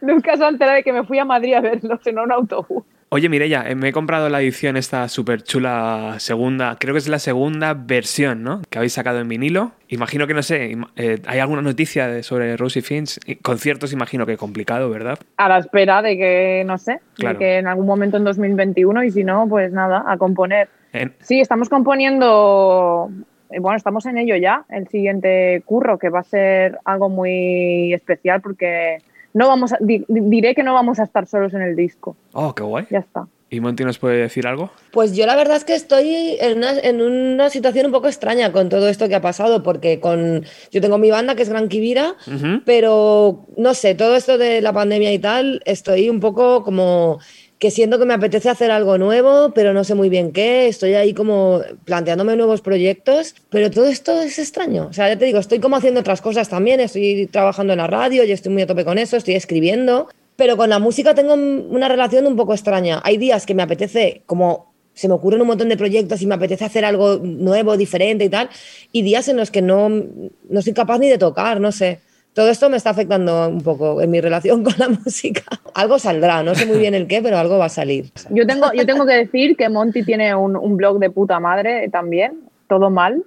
nunca 0.00 0.36
se 0.36 0.44
ha 0.44 0.48
enterado 0.48 0.76
de 0.76 0.82
que 0.82 0.92
me 0.92 1.04
fui 1.04 1.18
a 1.18 1.24
Madrid 1.24 1.54
a 1.54 1.60
verlos 1.60 2.00
en 2.06 2.18
un 2.18 2.32
autobús. 2.32 2.84
Oye, 3.08 3.28
Mireia, 3.28 3.64
eh, 3.70 3.76
me 3.76 3.90
he 3.90 3.92
comprado 3.92 4.28
la 4.28 4.40
edición 4.42 4.76
esta 4.76 5.08
súper 5.08 5.42
chula 5.42 6.16
segunda, 6.18 6.76
creo 6.80 6.92
que 6.92 6.98
es 6.98 7.06
la 7.06 7.20
segunda 7.20 7.72
versión, 7.72 8.42
¿no? 8.42 8.62
Que 8.68 8.78
habéis 8.78 8.94
sacado 8.94 9.20
en 9.20 9.28
vinilo. 9.28 9.70
Imagino 9.86 10.26
que, 10.26 10.34
no 10.34 10.42
sé, 10.42 10.76
eh, 10.96 11.18
¿hay 11.24 11.38
alguna 11.38 11.62
noticia 11.62 12.08
de- 12.08 12.24
sobre 12.24 12.56
Rosie 12.56 12.82
Finch? 12.82 13.20
Conciertos, 13.42 13.92
imagino 13.92 14.26
que 14.26 14.36
complicado, 14.36 14.90
¿verdad? 14.90 15.20
A 15.36 15.48
la 15.48 15.58
espera 15.58 16.02
de 16.02 16.16
que, 16.16 16.64
no 16.66 16.78
sé, 16.78 16.98
Claro. 17.14 17.38
de 17.38 17.44
que 17.44 17.58
en 17.58 17.68
algún 17.68 17.86
momento 17.86 18.16
en 18.16 18.24
2021 18.24 19.04
y 19.04 19.12
si 19.12 19.22
no, 19.22 19.46
pues 19.48 19.70
nada, 19.72 20.02
a 20.04 20.16
componer. 20.18 20.68
En- 20.92 21.14
Sí, 21.20 21.38
estamos 21.40 21.68
componiendo, 21.68 23.08
eh, 23.50 23.60
bueno, 23.60 23.76
estamos 23.76 24.04
en 24.06 24.18
ello 24.18 24.34
ya, 24.36 24.64
el 24.68 24.88
siguiente 24.88 25.62
curro, 25.64 25.96
que 25.98 26.08
va 26.08 26.20
a 26.20 26.24
ser 26.24 26.78
algo 26.84 27.08
muy 27.08 27.94
especial 27.94 28.40
porque 28.40 28.98
no 29.36 29.48
vamos 29.48 29.72
a, 29.72 29.78
di- 29.80 30.04
diré 30.08 30.54
que 30.54 30.62
no 30.62 30.72
vamos 30.72 30.98
a 30.98 31.04
estar 31.04 31.26
solos 31.26 31.52
en 31.54 31.62
el 31.62 31.76
disco, 31.76 32.16
Oh, 32.32 32.54
qué 32.54 32.62
guay. 32.62 32.86
ya 32.90 32.98
está. 33.00 33.26
¿Y 33.48 33.60
Monty 33.60 33.84
nos 33.84 33.98
puede 34.00 34.16
decir 34.16 34.44
algo? 34.48 34.70
Pues 34.90 35.14
yo 35.16 35.24
la 35.24 35.36
verdad 35.36 35.56
es 35.56 35.64
que 35.64 35.74
estoy 35.76 36.36
en 36.40 36.58
una, 36.58 36.72
en 36.80 37.00
una 37.00 37.48
situación 37.48 37.86
un 37.86 37.92
poco 37.92 38.08
extraña 38.08 38.50
con 38.50 38.68
todo 38.68 38.88
esto 38.88 39.08
que 39.08 39.14
ha 39.14 39.20
pasado, 39.20 39.62
porque 39.62 40.00
con 40.00 40.42
yo 40.72 40.80
tengo 40.80 40.98
mi 40.98 41.12
banda 41.12 41.36
que 41.36 41.42
es 41.42 41.48
Gran 41.48 41.68
Kibira, 41.68 42.16
pero 42.64 43.46
no 43.56 43.74
sé, 43.74 43.94
todo 43.94 44.16
esto 44.16 44.36
de 44.38 44.60
la 44.60 44.72
pandemia 44.72 45.12
y 45.12 45.18
tal, 45.20 45.60
estoy 45.64 46.10
un 46.10 46.18
poco 46.20 46.64
como 46.64 47.18
que 47.58 47.70
siento 47.70 47.98
que 47.98 48.04
me 48.04 48.14
apetece 48.14 48.50
hacer 48.50 48.70
algo 48.70 48.98
nuevo, 48.98 49.52
pero 49.54 49.72
no 49.72 49.84
sé 49.84 49.94
muy 49.94 50.08
bien 50.08 50.32
qué, 50.32 50.68
estoy 50.68 50.94
ahí 50.94 51.14
como 51.14 51.62
planteándome 51.84 52.36
nuevos 52.36 52.60
proyectos, 52.60 53.34
pero 53.48 53.70
todo 53.70 53.86
esto 53.86 54.20
es 54.20 54.38
extraño, 54.38 54.88
o 54.90 54.92
sea, 54.92 55.08
ya 55.08 55.18
te 55.18 55.24
digo, 55.24 55.38
estoy 55.38 55.58
como 55.58 55.76
haciendo 55.76 56.00
otras 56.00 56.20
cosas 56.20 56.48
también, 56.48 56.80
estoy 56.80 57.26
trabajando 57.26 57.72
en 57.72 57.78
la 57.78 57.86
radio 57.86 58.24
y 58.24 58.32
estoy 58.32 58.52
muy 58.52 58.62
a 58.62 58.66
tope 58.66 58.84
con 58.84 58.98
eso, 58.98 59.16
estoy 59.16 59.34
escribiendo, 59.34 60.08
pero 60.36 60.56
con 60.56 60.68
la 60.68 60.78
música 60.78 61.14
tengo 61.14 61.34
una 61.34 61.88
relación 61.88 62.26
un 62.26 62.36
poco 62.36 62.52
extraña. 62.52 63.00
Hay 63.04 63.16
días 63.16 63.46
que 63.46 63.54
me 63.54 63.62
apetece 63.62 64.22
como 64.26 64.74
se 64.92 65.08
me 65.08 65.14
ocurren 65.14 65.42
un 65.42 65.46
montón 65.46 65.68
de 65.68 65.76
proyectos 65.76 66.22
y 66.22 66.26
me 66.26 66.34
apetece 66.34 66.64
hacer 66.64 66.84
algo 66.84 67.18
nuevo, 67.18 67.76
diferente 67.76 68.24
y 68.24 68.28
tal, 68.30 68.48
y 68.92 69.02
días 69.02 69.28
en 69.28 69.36
los 69.36 69.50
que 69.50 69.60
no, 69.60 69.90
no 69.90 70.62
soy 70.62 70.72
capaz 70.72 70.98
ni 70.98 71.08
de 71.08 71.18
tocar, 71.18 71.60
no 71.60 71.70
sé. 71.70 72.00
Todo 72.36 72.50
esto 72.50 72.68
me 72.68 72.76
está 72.76 72.90
afectando 72.90 73.48
un 73.48 73.62
poco 73.62 74.02
en 74.02 74.10
mi 74.10 74.20
relación 74.20 74.62
con 74.62 74.74
la 74.76 74.88
música. 75.04 75.40
Algo 75.72 75.98
saldrá, 75.98 76.42
no 76.42 76.54
sé 76.54 76.66
muy 76.66 76.76
bien 76.76 76.92
el 76.94 77.06
qué, 77.06 77.22
pero 77.22 77.38
algo 77.38 77.56
va 77.56 77.64
a 77.64 77.70
salir. 77.70 78.10
Yo 78.28 78.46
tengo, 78.46 78.70
yo 78.74 78.84
tengo 78.84 79.06
que 79.06 79.14
decir 79.14 79.56
que 79.56 79.70
Monty 79.70 80.04
tiene 80.04 80.34
un, 80.34 80.54
un 80.54 80.76
blog 80.76 80.98
de 80.98 81.08
puta 81.08 81.40
madre 81.40 81.88
también, 81.88 82.40
todo 82.68 82.90
mal. 82.90 83.24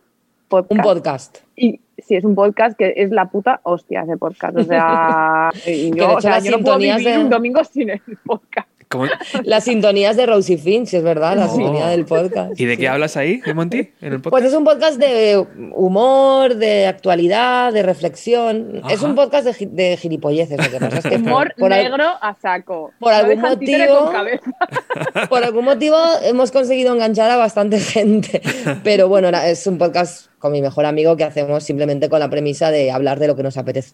Un 0.52 0.78
podcast. 0.78 1.40
Y 1.56 1.80
sí, 1.98 2.18
es 2.18 2.24
un 2.24 2.36
podcast 2.36 2.78
que 2.78 2.94
es 2.98 3.10
la 3.10 3.26
puta 3.26 3.62
hostia 3.64 4.04
ese 4.04 4.16
podcast. 4.16 4.56
O 4.58 4.64
sea, 4.64 5.50
Que 5.66 5.90
yo, 5.90 6.14
o 6.14 6.22
sea, 6.22 6.40
no 6.40 6.60
puedo 6.60 6.78
vivir 6.78 7.04
de- 7.04 7.18
un 7.18 7.32
domingo 7.32 7.64
sin 7.64 7.90
el 7.90 8.02
podcast. 8.24 8.70
¿Cómo- 8.92 9.06
Las 9.44 9.66
sintonías 9.66 10.18
de 10.18 10.26
Rosie 10.26 10.58
Finch, 10.58 10.96
es 10.96 11.04
verdad, 11.04 11.38
la 11.38 11.46
Oh. 11.46 11.56
sintonía 11.56 11.88
del 11.90 12.06
podcast. 12.06 12.60
¿Y 12.60 12.66
de 12.66 12.76
qué 12.76 12.88
hablas 12.88 13.18
ahí, 13.18 13.40
Monty? 13.54 13.92
¿En 14.02 14.14
el 14.14 14.20
podcast? 14.20 14.30
Pues 14.32 14.46
es 14.46 14.54
un 14.56 14.64
podcast 14.64 14.98
de 14.98 15.46
humor, 15.76 16.56
de 16.56 16.88
actualidad, 16.88 17.72
de 17.72 17.84
reflexión. 17.84 18.82
Es 18.90 19.04
un 19.04 19.14
podcast 19.14 19.46
de, 19.46 19.68
de 19.68 19.96
gilipolleces. 19.98 20.58
Lo 20.58 20.72
que 20.72 20.80
pasa 20.80 20.98
es 20.98 21.06
que 21.06 21.16
Humor 21.18 21.54
por, 21.56 21.70
negro 21.70 22.04
a 22.20 22.36
saco. 22.42 22.92
por 23.00 23.12
No 23.12 23.18
algún 23.20 23.42
motivo- 23.42 24.12
por 25.30 25.44
algún 25.44 25.66
motivo 25.66 25.98
hemos 26.24 26.50
conseguido 26.50 26.92
enganchar 26.94 27.30
a 27.30 27.38
bastante 27.38 27.80
gente. 27.80 28.42
Pero 28.84 29.08
bueno, 29.08 29.30
es 29.30 29.68
un 29.68 29.78
podcast 29.78 30.28
con 30.40 30.52
mi 30.52 30.64
mejor 30.64 30.86
amigo 30.86 31.16
que 31.16 31.26
hacemos 31.26 31.64
simplemente 31.64 32.10
con 32.10 32.20
la 32.22 32.30
premisa 32.32 32.72
de 32.72 32.90
hablar 32.90 33.20
de 33.20 33.28
lo 33.28 33.36
que 33.36 33.44
nos 33.44 33.56
apetece. 33.58 33.94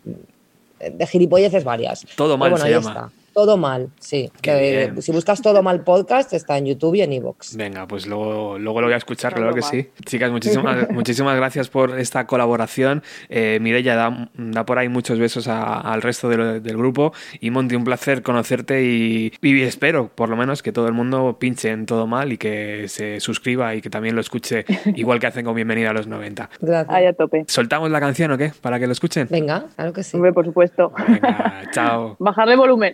De 0.79 1.05
gilipolleces 1.05 1.65
varias. 1.65 2.05
Todo 2.15 2.37
mal 2.37 2.51
bueno, 2.51 2.65
se 2.65 2.71
llama. 2.71 2.89
está. 2.89 3.09
Todo 3.35 3.57
mal, 3.57 3.89
sí. 3.99 4.31
Que, 4.41 4.87
bien. 4.93 5.01
si 5.01 5.11
buscas 5.11 5.41
todo 5.41 5.61
mal 5.61 5.81
podcast, 5.83 6.31
está 6.31 6.57
en 6.57 6.67
YouTube 6.67 6.95
y 6.95 7.01
en 7.01 7.11
Evox. 7.11 7.57
Venga, 7.57 7.85
pues 7.85 8.07
luego, 8.07 8.57
luego 8.57 8.79
lo 8.79 8.87
voy 8.87 8.93
a 8.93 8.97
escuchar, 8.97 9.33
Todo 9.33 9.41
claro 9.41 9.53
que 9.55 9.59
mal. 9.59 9.69
sí. 9.71 9.89
Chicas, 10.05 10.31
muchísimas, 10.31 10.89
muchísimas 10.89 11.35
gracias 11.35 11.67
por 11.67 11.99
esta 11.99 12.25
colaboración. 12.27 13.03
Eh, 13.27 13.59
Mireia, 13.61 13.95
da, 13.97 14.29
da 14.35 14.65
por 14.65 14.79
ahí 14.79 14.87
muchos 14.87 15.19
besos 15.19 15.49
a- 15.49 15.81
al 15.81 16.01
resto 16.01 16.29
de 16.29 16.37
lo- 16.37 16.59
del 16.61 16.77
grupo. 16.77 17.11
Y 17.41 17.51
Monty, 17.51 17.75
un 17.75 17.83
placer 17.83 18.21
conocerte 18.23 18.85
y, 18.85 19.33
y 19.41 19.61
espero, 19.63 20.07
por 20.15 20.29
lo 20.29 20.37
menos, 20.37 20.63
que 20.63 20.71
todo 20.71 20.87
el 20.87 20.93
mundo 20.93 21.35
pinche 21.37 21.71
en 21.71 21.85
todo 21.85 22.07
mal 22.07 22.31
y 22.31 22.37
que 22.37 22.87
se 22.87 23.19
suscriba 23.19 23.75
y 23.75 23.81
que 23.81 23.89
también 23.89 24.15
lo 24.15 24.21
escuche 24.21 24.63
igual 24.95 25.19
que 25.19 25.27
hacen 25.27 25.43
con 25.43 25.55
Bienvenida 25.55 25.89
a 25.89 25.93
los 25.93 26.07
90. 26.07 26.49
Gracias. 26.61 26.95
Ahí 26.95 27.05
a 27.05 27.11
tope. 27.11 27.43
¿Soltamos 27.49 27.91
la 27.91 27.99
canción 27.99 28.31
o 28.31 28.37
qué? 28.37 28.53
Para 28.61 28.79
que 28.79 28.85
lo 28.87 28.93
escuchen. 28.93 29.27
Venga, 29.29 29.65
claro 29.75 29.91
que 29.91 30.03
sí. 30.03 30.15
Hombre, 30.15 30.31
por 30.31 30.45
supuesto. 30.45 30.93
Venga, 31.05 31.63
chao. 31.73 32.15
Bajarle 32.19 32.55
volumen. 32.55 32.93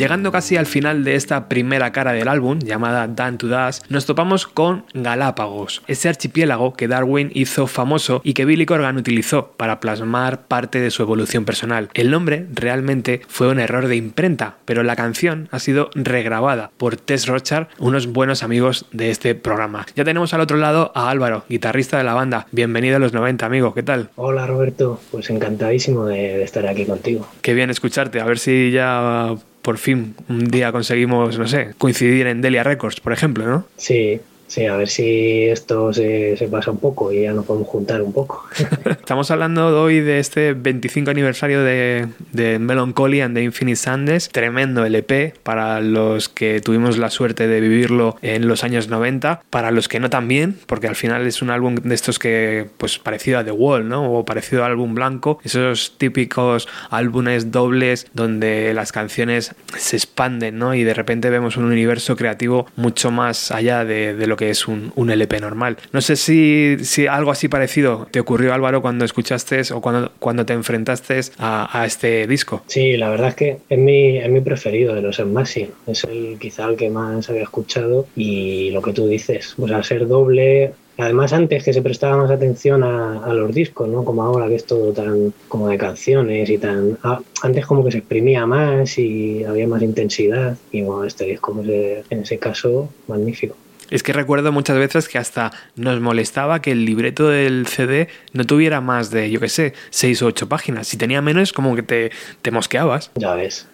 Llegando 0.00 0.32
casi 0.32 0.56
al 0.56 0.64
final 0.64 1.04
de 1.04 1.14
esta 1.14 1.46
primera 1.46 1.92
cara 1.92 2.14
del 2.14 2.28
álbum, 2.28 2.58
llamada 2.58 3.06
Dan 3.06 3.36
to 3.36 3.48
Das, 3.48 3.82
nos 3.90 4.06
topamos 4.06 4.46
con 4.46 4.86
Galápagos, 4.94 5.82
ese 5.88 6.08
archipiélago 6.08 6.72
que 6.72 6.88
Darwin 6.88 7.30
hizo 7.34 7.66
famoso 7.66 8.22
y 8.24 8.32
que 8.32 8.46
Billy 8.46 8.64
Corgan 8.64 8.96
utilizó 8.96 9.52
para 9.58 9.78
plasmar 9.78 10.46
parte 10.46 10.80
de 10.80 10.90
su 10.90 11.02
evolución 11.02 11.44
personal. 11.44 11.90
El 11.92 12.10
nombre 12.10 12.46
realmente 12.50 13.20
fue 13.28 13.48
un 13.48 13.60
error 13.60 13.88
de 13.88 13.96
imprenta, 13.96 14.54
pero 14.64 14.82
la 14.84 14.96
canción 14.96 15.50
ha 15.50 15.58
sido 15.58 15.90
regrabada 15.94 16.70
por 16.78 16.96
Tess 16.96 17.26
Rochard, 17.26 17.66
unos 17.78 18.06
buenos 18.06 18.42
amigos 18.42 18.86
de 18.92 19.10
este 19.10 19.34
programa. 19.34 19.84
Ya 19.96 20.04
tenemos 20.06 20.32
al 20.32 20.40
otro 20.40 20.56
lado 20.56 20.92
a 20.94 21.10
Álvaro, 21.10 21.44
guitarrista 21.46 21.98
de 21.98 22.04
la 22.04 22.14
banda. 22.14 22.46
Bienvenido 22.52 22.96
a 22.96 23.00
los 23.00 23.12
90, 23.12 23.44
amigo, 23.44 23.74
¿qué 23.74 23.82
tal? 23.82 24.08
Hola 24.16 24.46
Roberto, 24.46 24.98
pues 25.10 25.28
encantadísimo 25.28 26.06
de, 26.06 26.38
de 26.38 26.42
estar 26.42 26.66
aquí 26.66 26.86
contigo. 26.86 27.28
Qué 27.42 27.52
bien 27.52 27.68
escucharte, 27.68 28.18
a 28.18 28.24
ver 28.24 28.38
si 28.38 28.70
ya 28.70 29.36
por 29.62 29.78
fin 29.78 30.14
un 30.28 30.46
día 30.48 30.72
conseguimos, 30.72 31.38
no 31.38 31.46
sé, 31.46 31.74
coincidir 31.78 32.26
en 32.26 32.40
Delia 32.40 32.62
Records, 32.62 33.00
por 33.00 33.12
ejemplo, 33.12 33.46
¿no? 33.46 33.66
Sí, 33.76 34.20
sí, 34.50 34.66
a 34.66 34.76
ver 34.76 34.88
si 34.88 35.44
esto 35.44 35.92
se, 35.92 36.36
se 36.36 36.48
pasa 36.48 36.72
un 36.72 36.78
poco 36.78 37.12
y 37.12 37.22
ya 37.22 37.32
nos 37.32 37.46
podemos 37.46 37.68
juntar 37.68 38.02
un 38.02 38.12
poco. 38.12 38.44
Estamos 38.84 39.30
hablando 39.30 39.80
hoy 39.80 40.00
de 40.00 40.18
este 40.18 40.54
25 40.54 41.10
aniversario 41.10 41.62
de, 41.62 42.08
de 42.32 42.58
Melancholy 42.58 43.20
and 43.20 43.36
the 43.36 43.42
Infinite 43.42 43.76
Sandes, 43.76 44.28
tremendo 44.28 44.84
LP 44.84 45.34
para 45.44 45.80
los 45.80 46.28
que 46.28 46.60
tuvimos 46.60 46.98
la 46.98 47.10
suerte 47.10 47.46
de 47.46 47.60
vivirlo 47.60 48.16
en 48.22 48.48
los 48.48 48.64
años 48.64 48.88
90, 48.88 49.42
para 49.50 49.70
los 49.70 49.86
que 49.86 50.00
no 50.00 50.10
también, 50.10 50.56
porque 50.66 50.88
al 50.88 50.96
final 50.96 51.26
es 51.26 51.42
un 51.42 51.50
álbum 51.50 51.76
de 51.76 51.94
estos 51.94 52.18
que, 52.18 52.66
pues 52.76 52.98
parecido 52.98 53.38
a 53.38 53.44
The 53.44 53.52
Wall, 53.52 53.88
¿no? 53.88 54.12
O 54.12 54.24
parecido 54.24 54.64
al 54.64 54.72
álbum 54.72 54.96
blanco, 54.96 55.38
esos 55.44 55.96
típicos 55.96 56.66
álbumes 56.90 57.52
dobles 57.52 58.08
donde 58.14 58.74
las 58.74 58.90
canciones 58.90 59.54
se 59.76 59.96
expanden, 59.96 60.58
¿no? 60.58 60.74
Y 60.74 60.82
de 60.82 60.94
repente 60.94 61.30
vemos 61.30 61.56
un 61.56 61.66
universo 61.66 62.16
creativo 62.16 62.66
mucho 62.74 63.12
más 63.12 63.52
allá 63.52 63.84
de, 63.84 64.14
de 64.14 64.26
lo 64.26 64.39
que 64.40 64.48
es 64.48 64.66
un, 64.66 64.90
un 64.96 65.10
LP 65.10 65.38
normal. 65.38 65.76
No 65.92 66.00
sé 66.00 66.16
si, 66.16 66.78
si 66.80 67.06
algo 67.06 67.30
así 67.30 67.48
parecido 67.48 68.08
te 68.10 68.20
ocurrió, 68.20 68.54
Álvaro, 68.54 68.80
cuando 68.80 69.04
escuchaste 69.04 69.60
o 69.74 69.82
cuando, 69.82 70.12
cuando 70.18 70.46
te 70.46 70.54
enfrentaste 70.54 71.20
a, 71.36 71.78
a 71.78 71.84
este 71.84 72.26
disco. 72.26 72.62
Sí, 72.66 72.96
la 72.96 73.10
verdad 73.10 73.28
es 73.28 73.34
que 73.34 73.58
es 73.68 73.78
mi, 73.78 74.16
es 74.16 74.30
mi 74.30 74.40
preferido 74.40 74.94
de 74.94 75.02
los 75.02 75.16
Smashing. 75.16 75.70
Es 75.86 76.04
el 76.04 76.38
quizá 76.40 76.64
el 76.70 76.76
que 76.76 76.88
más 76.88 77.28
había 77.28 77.42
escuchado 77.42 78.06
y 78.16 78.70
lo 78.70 78.80
que 78.80 78.94
tú 78.94 79.06
dices, 79.06 79.52
pues 79.58 79.70
al 79.72 79.84
ser 79.84 80.08
doble 80.08 80.72
Además, 81.00 81.32
antes 81.32 81.64
que 81.64 81.72
se 81.72 81.80
prestaba 81.80 82.18
más 82.18 82.30
atención 82.30 82.82
a, 82.82 83.24
a 83.24 83.32
los 83.32 83.54
discos, 83.54 83.88
¿no? 83.88 84.04
Como 84.04 84.22
ahora 84.22 84.48
que 84.48 84.56
es 84.56 84.66
todo 84.66 84.92
tan 84.92 85.32
como 85.48 85.68
de 85.68 85.78
canciones 85.78 86.50
y 86.50 86.58
tan... 86.58 86.98
ah, 87.02 87.22
antes 87.42 87.64
como 87.64 87.82
que 87.82 87.92
se 87.92 87.98
exprimía 87.98 88.44
más 88.44 88.98
y 88.98 89.42
había 89.44 89.66
más 89.66 89.82
intensidad. 89.82 90.58
Y 90.70 90.82
bueno, 90.82 91.04
este 91.04 91.24
disco, 91.24 91.54
pues, 91.54 91.68
eh, 91.68 92.04
en 92.10 92.20
ese 92.20 92.38
caso, 92.38 92.90
magnífico. 93.08 93.56
Es 93.90 94.02
que 94.02 94.12
recuerdo 94.12 94.52
muchas 94.52 94.78
veces 94.78 95.08
que 95.08 95.18
hasta 95.18 95.50
nos 95.76 96.00
molestaba 96.00 96.62
que 96.62 96.72
el 96.72 96.84
libreto 96.84 97.28
del 97.28 97.66
CD 97.66 98.08
no 98.32 98.44
tuviera 98.44 98.80
más 98.80 99.10
de, 99.10 99.30
yo 99.30 99.40
qué 99.40 99.48
sé, 99.48 99.74
seis 99.90 100.22
o 100.22 100.26
ocho 100.26 100.48
páginas. 100.48 100.88
Si 100.88 100.96
tenía 100.96 101.20
menos, 101.22 101.52
como 101.52 101.74
que 101.74 101.82
te, 101.82 102.10
te 102.42 102.50
mosqueabas. 102.50 103.10
Ya 103.16 103.34
ves. 103.34 103.68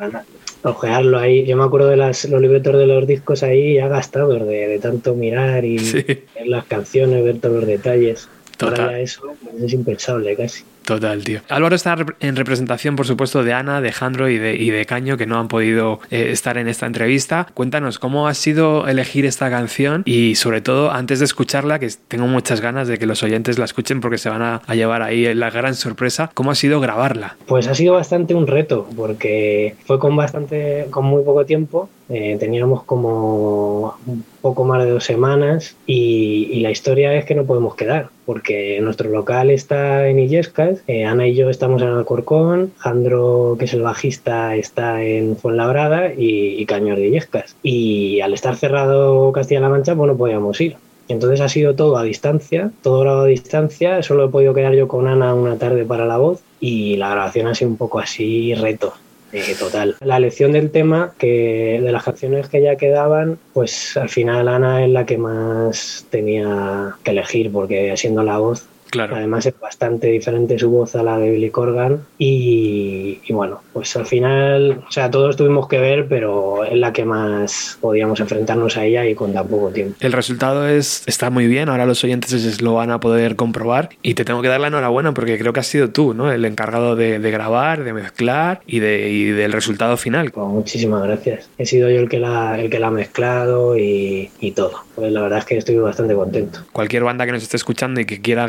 Ojearlo 0.62 1.18
ahí. 1.18 1.46
Yo 1.46 1.56
me 1.56 1.64
acuerdo 1.64 1.88
de 1.88 1.96
las, 1.96 2.24
los 2.24 2.40
libretos 2.42 2.76
de 2.76 2.86
los 2.86 3.06
discos 3.06 3.42
ahí 3.42 3.74
ya 3.74 3.88
gastados 3.88 4.46
de, 4.46 4.68
de 4.68 4.78
tanto 4.78 5.14
mirar 5.14 5.64
y 5.64 5.78
ver 5.78 6.46
las 6.46 6.64
canciones, 6.66 7.24
ver 7.24 7.38
todos 7.38 7.56
los 7.56 7.66
detalles. 7.66 8.28
Total. 8.58 8.80
Ahora 8.80 8.92
ya 8.92 8.98
eso 8.98 9.22
es 9.64 9.72
impensable 9.72 10.36
casi. 10.36 10.64
Total, 10.84 11.22
tío. 11.22 11.40
Álvaro 11.50 11.76
está 11.76 11.96
en 12.20 12.34
representación, 12.34 12.96
por 12.96 13.06
supuesto, 13.06 13.44
de 13.44 13.52
Ana, 13.52 13.82
de 13.82 13.92
Jandro 13.92 14.30
y 14.30 14.38
de, 14.38 14.56
y 14.56 14.70
de 14.70 14.86
Caño, 14.86 15.18
que 15.18 15.26
no 15.26 15.38
han 15.38 15.46
podido 15.46 16.00
eh, 16.10 16.30
estar 16.30 16.56
en 16.56 16.66
esta 16.66 16.86
entrevista. 16.86 17.46
Cuéntanos 17.52 17.98
cómo 17.98 18.26
ha 18.26 18.32
sido 18.32 18.88
elegir 18.88 19.26
esta 19.26 19.50
canción 19.50 20.02
y, 20.06 20.34
sobre 20.36 20.62
todo, 20.62 20.90
antes 20.90 21.18
de 21.18 21.26
escucharla, 21.26 21.78
que 21.78 21.90
tengo 22.08 22.26
muchas 22.26 22.62
ganas 22.62 22.88
de 22.88 22.96
que 22.96 23.04
los 23.04 23.22
oyentes 23.22 23.58
la 23.58 23.66
escuchen 23.66 24.00
porque 24.00 24.16
se 24.16 24.30
van 24.30 24.40
a, 24.40 24.62
a 24.66 24.74
llevar 24.74 25.02
ahí 25.02 25.34
la 25.34 25.50
gran 25.50 25.74
sorpresa, 25.74 26.30
cómo 26.32 26.52
ha 26.52 26.54
sido 26.54 26.80
grabarla. 26.80 27.36
Pues 27.46 27.68
ha 27.68 27.74
sido 27.74 27.92
bastante 27.92 28.34
un 28.34 28.46
reto, 28.46 28.88
porque 28.96 29.74
fue 29.84 29.98
con 29.98 30.16
bastante, 30.16 30.86
con 30.90 31.04
muy 31.04 31.22
poco 31.22 31.44
tiempo. 31.44 31.90
Eh, 32.08 32.38
teníamos 32.40 32.84
como 32.84 33.98
un 34.06 34.24
poco 34.40 34.64
más 34.64 34.82
de 34.82 34.90
dos 34.90 35.04
semanas 35.04 35.76
y, 35.84 36.48
y 36.50 36.60
la 36.60 36.70
historia 36.70 37.12
es 37.14 37.26
que 37.26 37.34
no 37.34 37.44
podemos 37.44 37.74
quedar, 37.74 38.08
porque 38.28 38.78
nuestro 38.82 39.08
local 39.08 39.48
está 39.48 40.06
en 40.06 40.18
Illescas, 40.18 40.82
eh, 40.86 41.06
Ana 41.06 41.26
y 41.26 41.34
yo 41.34 41.48
estamos 41.48 41.80
en 41.80 41.88
Alcorcón, 41.88 42.74
Jandro, 42.76 43.56
que 43.58 43.64
es 43.64 43.72
el 43.72 43.80
bajista, 43.80 44.54
está 44.54 45.02
en 45.02 45.34
Fuenlabrada 45.34 46.12
y, 46.12 46.60
y 46.60 46.66
Cañor 46.66 46.98
de 46.98 47.06
Illescas. 47.06 47.56
Y 47.62 48.20
al 48.20 48.34
estar 48.34 48.54
cerrado 48.54 49.32
Castilla-La 49.32 49.70
Mancha, 49.70 49.96
pues 49.96 50.08
no 50.08 50.18
podíamos 50.18 50.60
ir. 50.60 50.76
Entonces 51.08 51.40
ha 51.40 51.48
sido 51.48 51.74
todo 51.74 51.96
a 51.96 52.02
distancia, 52.02 52.70
todo 52.82 53.00
grabado 53.00 53.24
a 53.24 53.28
distancia. 53.28 54.02
Solo 54.02 54.26
he 54.26 54.28
podido 54.28 54.52
quedar 54.52 54.74
yo 54.74 54.88
con 54.88 55.08
Ana 55.08 55.32
una 55.32 55.56
tarde 55.56 55.86
para 55.86 56.04
la 56.04 56.18
voz 56.18 56.42
y 56.60 56.96
la 56.98 57.08
grabación 57.08 57.46
ha 57.46 57.54
sido 57.54 57.70
un 57.70 57.78
poco 57.78 57.98
así 57.98 58.54
reto. 58.54 58.92
Eh, 59.32 59.54
total. 59.58 59.96
La 60.00 60.16
elección 60.16 60.52
del 60.52 60.70
tema, 60.70 61.14
que 61.18 61.80
de 61.82 61.92
las 61.92 62.04
canciones 62.04 62.48
que 62.48 62.62
ya 62.62 62.76
quedaban, 62.76 63.38
pues 63.52 63.96
al 63.96 64.08
final 64.08 64.48
Ana 64.48 64.84
es 64.84 64.90
la 64.90 65.06
que 65.06 65.18
más 65.18 66.06
tenía 66.10 66.96
que 67.02 67.10
elegir, 67.10 67.52
porque 67.52 67.96
siendo 67.96 68.22
la 68.22 68.38
voz, 68.38 68.66
Claro. 68.90 69.16
además 69.16 69.46
es 69.46 69.58
bastante 69.58 70.08
diferente 70.08 70.58
su 70.58 70.70
voz 70.70 70.94
a 70.96 71.02
la 71.02 71.18
de 71.18 71.30
Billy 71.30 71.50
Corgan. 71.50 72.00
Y, 72.18 73.20
y 73.26 73.32
bueno, 73.32 73.60
pues 73.72 73.94
al 73.96 74.06
final, 74.06 74.82
o 74.86 74.90
sea, 74.90 75.10
todos 75.10 75.36
tuvimos 75.36 75.68
que 75.68 75.78
ver, 75.78 76.06
pero 76.08 76.64
es 76.64 76.76
la 76.76 76.92
que 76.92 77.04
más 77.04 77.78
podíamos 77.80 78.20
enfrentarnos 78.20 78.76
a 78.76 78.84
ella 78.84 79.06
y 79.06 79.14
con 79.14 79.32
tan 79.32 79.46
poco 79.48 79.70
tiempo. 79.70 79.96
El 80.00 80.12
resultado 80.12 80.68
es, 80.68 81.02
está 81.06 81.30
muy 81.30 81.46
bien, 81.46 81.68
ahora 81.68 81.86
los 81.86 82.02
oyentes 82.04 82.60
lo 82.62 82.74
van 82.74 82.90
a 82.90 83.00
poder 83.00 83.36
comprobar 83.36 83.90
y 84.02 84.14
te 84.14 84.24
tengo 84.24 84.42
que 84.42 84.48
dar 84.48 84.60
la 84.60 84.68
enhorabuena 84.68 85.12
porque 85.12 85.38
creo 85.38 85.52
que 85.52 85.60
has 85.60 85.66
sido 85.66 85.90
tú, 85.90 86.14
¿no? 86.14 86.30
El 86.32 86.44
encargado 86.44 86.96
de, 86.96 87.18
de 87.18 87.30
grabar, 87.30 87.84
de 87.84 87.92
mezclar 87.92 88.60
y, 88.66 88.80
de, 88.80 89.10
y 89.10 89.24
del 89.26 89.52
resultado 89.52 89.96
final. 89.96 90.30
Pues 90.30 90.46
muchísimas 90.46 91.02
gracias. 91.02 91.48
He 91.58 91.66
sido 91.66 91.90
yo 91.90 92.00
el 92.00 92.08
que 92.08 92.18
la, 92.18 92.58
el 92.60 92.70
que 92.70 92.78
la 92.78 92.88
ha 92.88 92.90
mezclado 92.90 93.76
y, 93.76 94.30
y 94.40 94.52
todo. 94.52 94.72
Pues 94.94 95.12
la 95.12 95.20
verdad 95.22 95.38
es 95.40 95.44
que 95.44 95.56
estoy 95.56 95.76
bastante 95.76 96.14
contento. 96.14 96.60
Cualquier 96.72 97.04
banda 97.04 97.26
que 97.26 97.32
nos 97.32 97.42
esté 97.42 97.56
escuchando 97.56 98.00
y 98.00 98.04
que 98.04 98.20
quiera 98.20 98.48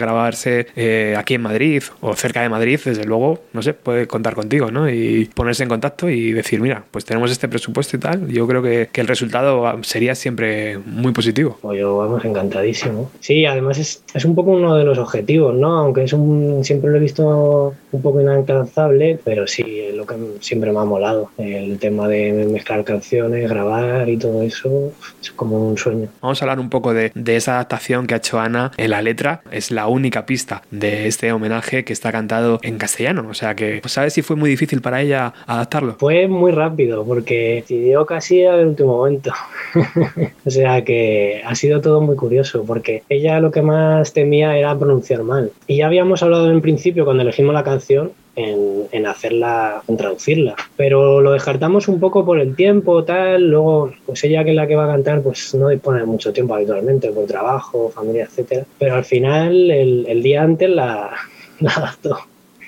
eh, 0.76 1.16
aquí 1.18 1.36
en 1.36 1.42
Madrid 1.42 1.84
o 2.02 2.16
cerca 2.16 2.42
de 2.42 2.50
Madrid, 2.50 2.80
desde 2.84 3.06
luego, 3.06 3.42
no 3.54 3.62
sé, 3.62 3.74
puede 3.74 4.08
contar 4.08 4.36
contigo, 4.36 4.72
¿no? 4.72 4.90
Y 4.90 5.30
ponerse 5.34 5.64
en 5.64 5.70
contacto 5.70 6.10
y 6.10 6.32
decir, 6.32 6.62
mira, 6.62 6.84
pues 6.92 7.06
tenemos 7.06 7.32
este 7.32 7.48
presupuesto 7.48 7.98
y 7.98 8.00
tal. 8.00 8.28
Yo 8.28 8.48
creo 8.48 8.62
que, 8.62 8.90
que 8.92 9.02
el 9.02 9.08
resultado 9.08 9.82
sería 9.84 10.16
siempre 10.16 10.78
muy 10.78 11.12
positivo. 11.12 11.58
Pues 11.62 11.80
yo 11.80 11.98
vamos 11.98 12.24
encantadísimo. 12.26 13.12
Sí, 13.20 13.46
además 13.46 13.78
es, 13.78 14.04
es 14.14 14.26
un 14.26 14.36
poco 14.36 14.52
uno 14.52 14.76
de 14.76 14.84
los 14.84 14.98
objetivos, 14.98 15.56
¿no? 15.56 15.78
Aunque 15.78 16.04
es 16.04 16.14
un, 16.14 16.64
siempre 16.64 16.92
lo 16.92 16.98
he 16.98 17.00
visto 17.00 17.76
un 17.92 18.02
poco 18.02 18.22
inalcanzable, 18.22 19.20
pero 19.24 19.48
sí, 19.48 19.64
es 19.90 19.96
lo 19.96 20.06
que 20.06 20.16
siempre 20.42 20.72
me 20.72 20.80
ha 20.80 20.86
molado. 20.86 21.32
El 21.38 21.80
tema 21.80 22.08
de 22.08 22.48
mezclar 22.52 22.84
canciones, 22.84 23.50
grabar 23.50 24.10
y 24.10 24.18
todo 24.18 24.42
eso, 24.42 24.92
es 25.22 25.32
como 25.32 25.68
un 25.68 25.78
sueño. 25.78 26.10
Vamos 26.22 26.42
a 26.42 26.46
hablar 26.46 26.60
un 26.60 26.70
poco 26.70 26.94
de, 26.94 27.12
de 27.16 27.36
esa 27.36 27.56
adaptación 27.56 28.08
que 28.08 28.14
ha 28.14 28.18
hecho 28.18 28.40
Ana 28.40 28.72
en 28.78 28.92
la 28.92 29.02
letra. 29.02 29.42
Es 29.52 29.72
la 29.72 29.88
única 29.88 30.19
pista 30.26 30.62
de 30.72 31.08
este 31.08 31.32
homenaje 31.32 31.84
que 31.84 31.94
está 31.94 32.12
cantado 32.12 32.60
en 32.64 32.78
castellano. 32.78 33.28
O 33.30 33.34
sea 33.34 33.56
que, 33.56 33.82
¿sabes 33.86 34.14
si 34.14 34.22
fue 34.22 34.36
muy 34.36 34.50
difícil 34.50 34.82
para 34.82 35.02
ella 35.02 35.34
adaptarlo? 35.46 35.96
Fue 36.00 36.28
muy 36.28 36.52
rápido 36.52 37.06
porque 37.06 37.56
decidió 37.56 38.06
casi 38.06 38.46
al 38.46 38.68
último 38.68 38.98
momento. 38.98 39.32
o 40.46 40.50
sea 40.50 40.84
que 40.84 41.42
ha 41.46 41.56
sido 41.56 41.82
todo 41.82 42.02
muy 42.02 42.16
curioso 42.16 42.64
porque 42.66 43.04
ella 43.10 43.40
lo 43.40 43.52
que 43.52 43.62
más 43.62 44.14
temía 44.14 44.58
era 44.58 44.78
pronunciar 44.78 45.24
mal. 45.24 45.52
Y 45.68 45.78
ya 45.78 45.88
habíamos 45.88 46.24
hablado 46.24 46.52
en 46.52 46.62
principio 46.62 47.06
cuando 47.06 47.24
elegimos 47.24 47.54
la 47.54 47.64
canción 47.64 48.12
en, 48.40 48.88
en 48.92 49.06
hacerla, 49.06 49.82
en 49.88 49.98
traducirla. 49.98 50.56
Pero 50.78 51.22
lo 51.22 51.32
descartamos 51.34 51.88
un 51.88 52.00
poco 52.00 52.26
por 52.26 52.40
el 52.40 52.56
tiempo, 52.56 53.04
tal. 53.04 53.50
Luego, 53.50 53.92
pues 54.06 54.24
ella 54.24 54.44
que 54.44 54.52
es 54.52 54.56
la 54.56 54.68
que 54.68 54.76
va 54.76 54.86
a 54.86 54.88
cantar, 54.96 55.22
pues 55.22 55.54
no 55.56 55.70
dispone 55.70 56.00
de 56.00 56.06
mucho 56.06 56.32
tiempo 56.34 56.56
habitualmente 56.56 57.10
por 57.10 57.26
trabajo, 57.26 57.92
familia, 57.94 58.24
etcétera. 58.24 58.64
Pero 58.78 58.96
al 58.96 59.06
final, 59.06 59.70
el, 59.72 60.06
el 60.08 60.24
día 60.24 60.42
antes 60.44 60.70
la, 60.70 61.12
la 61.60 61.72
adaptó. 61.72 62.18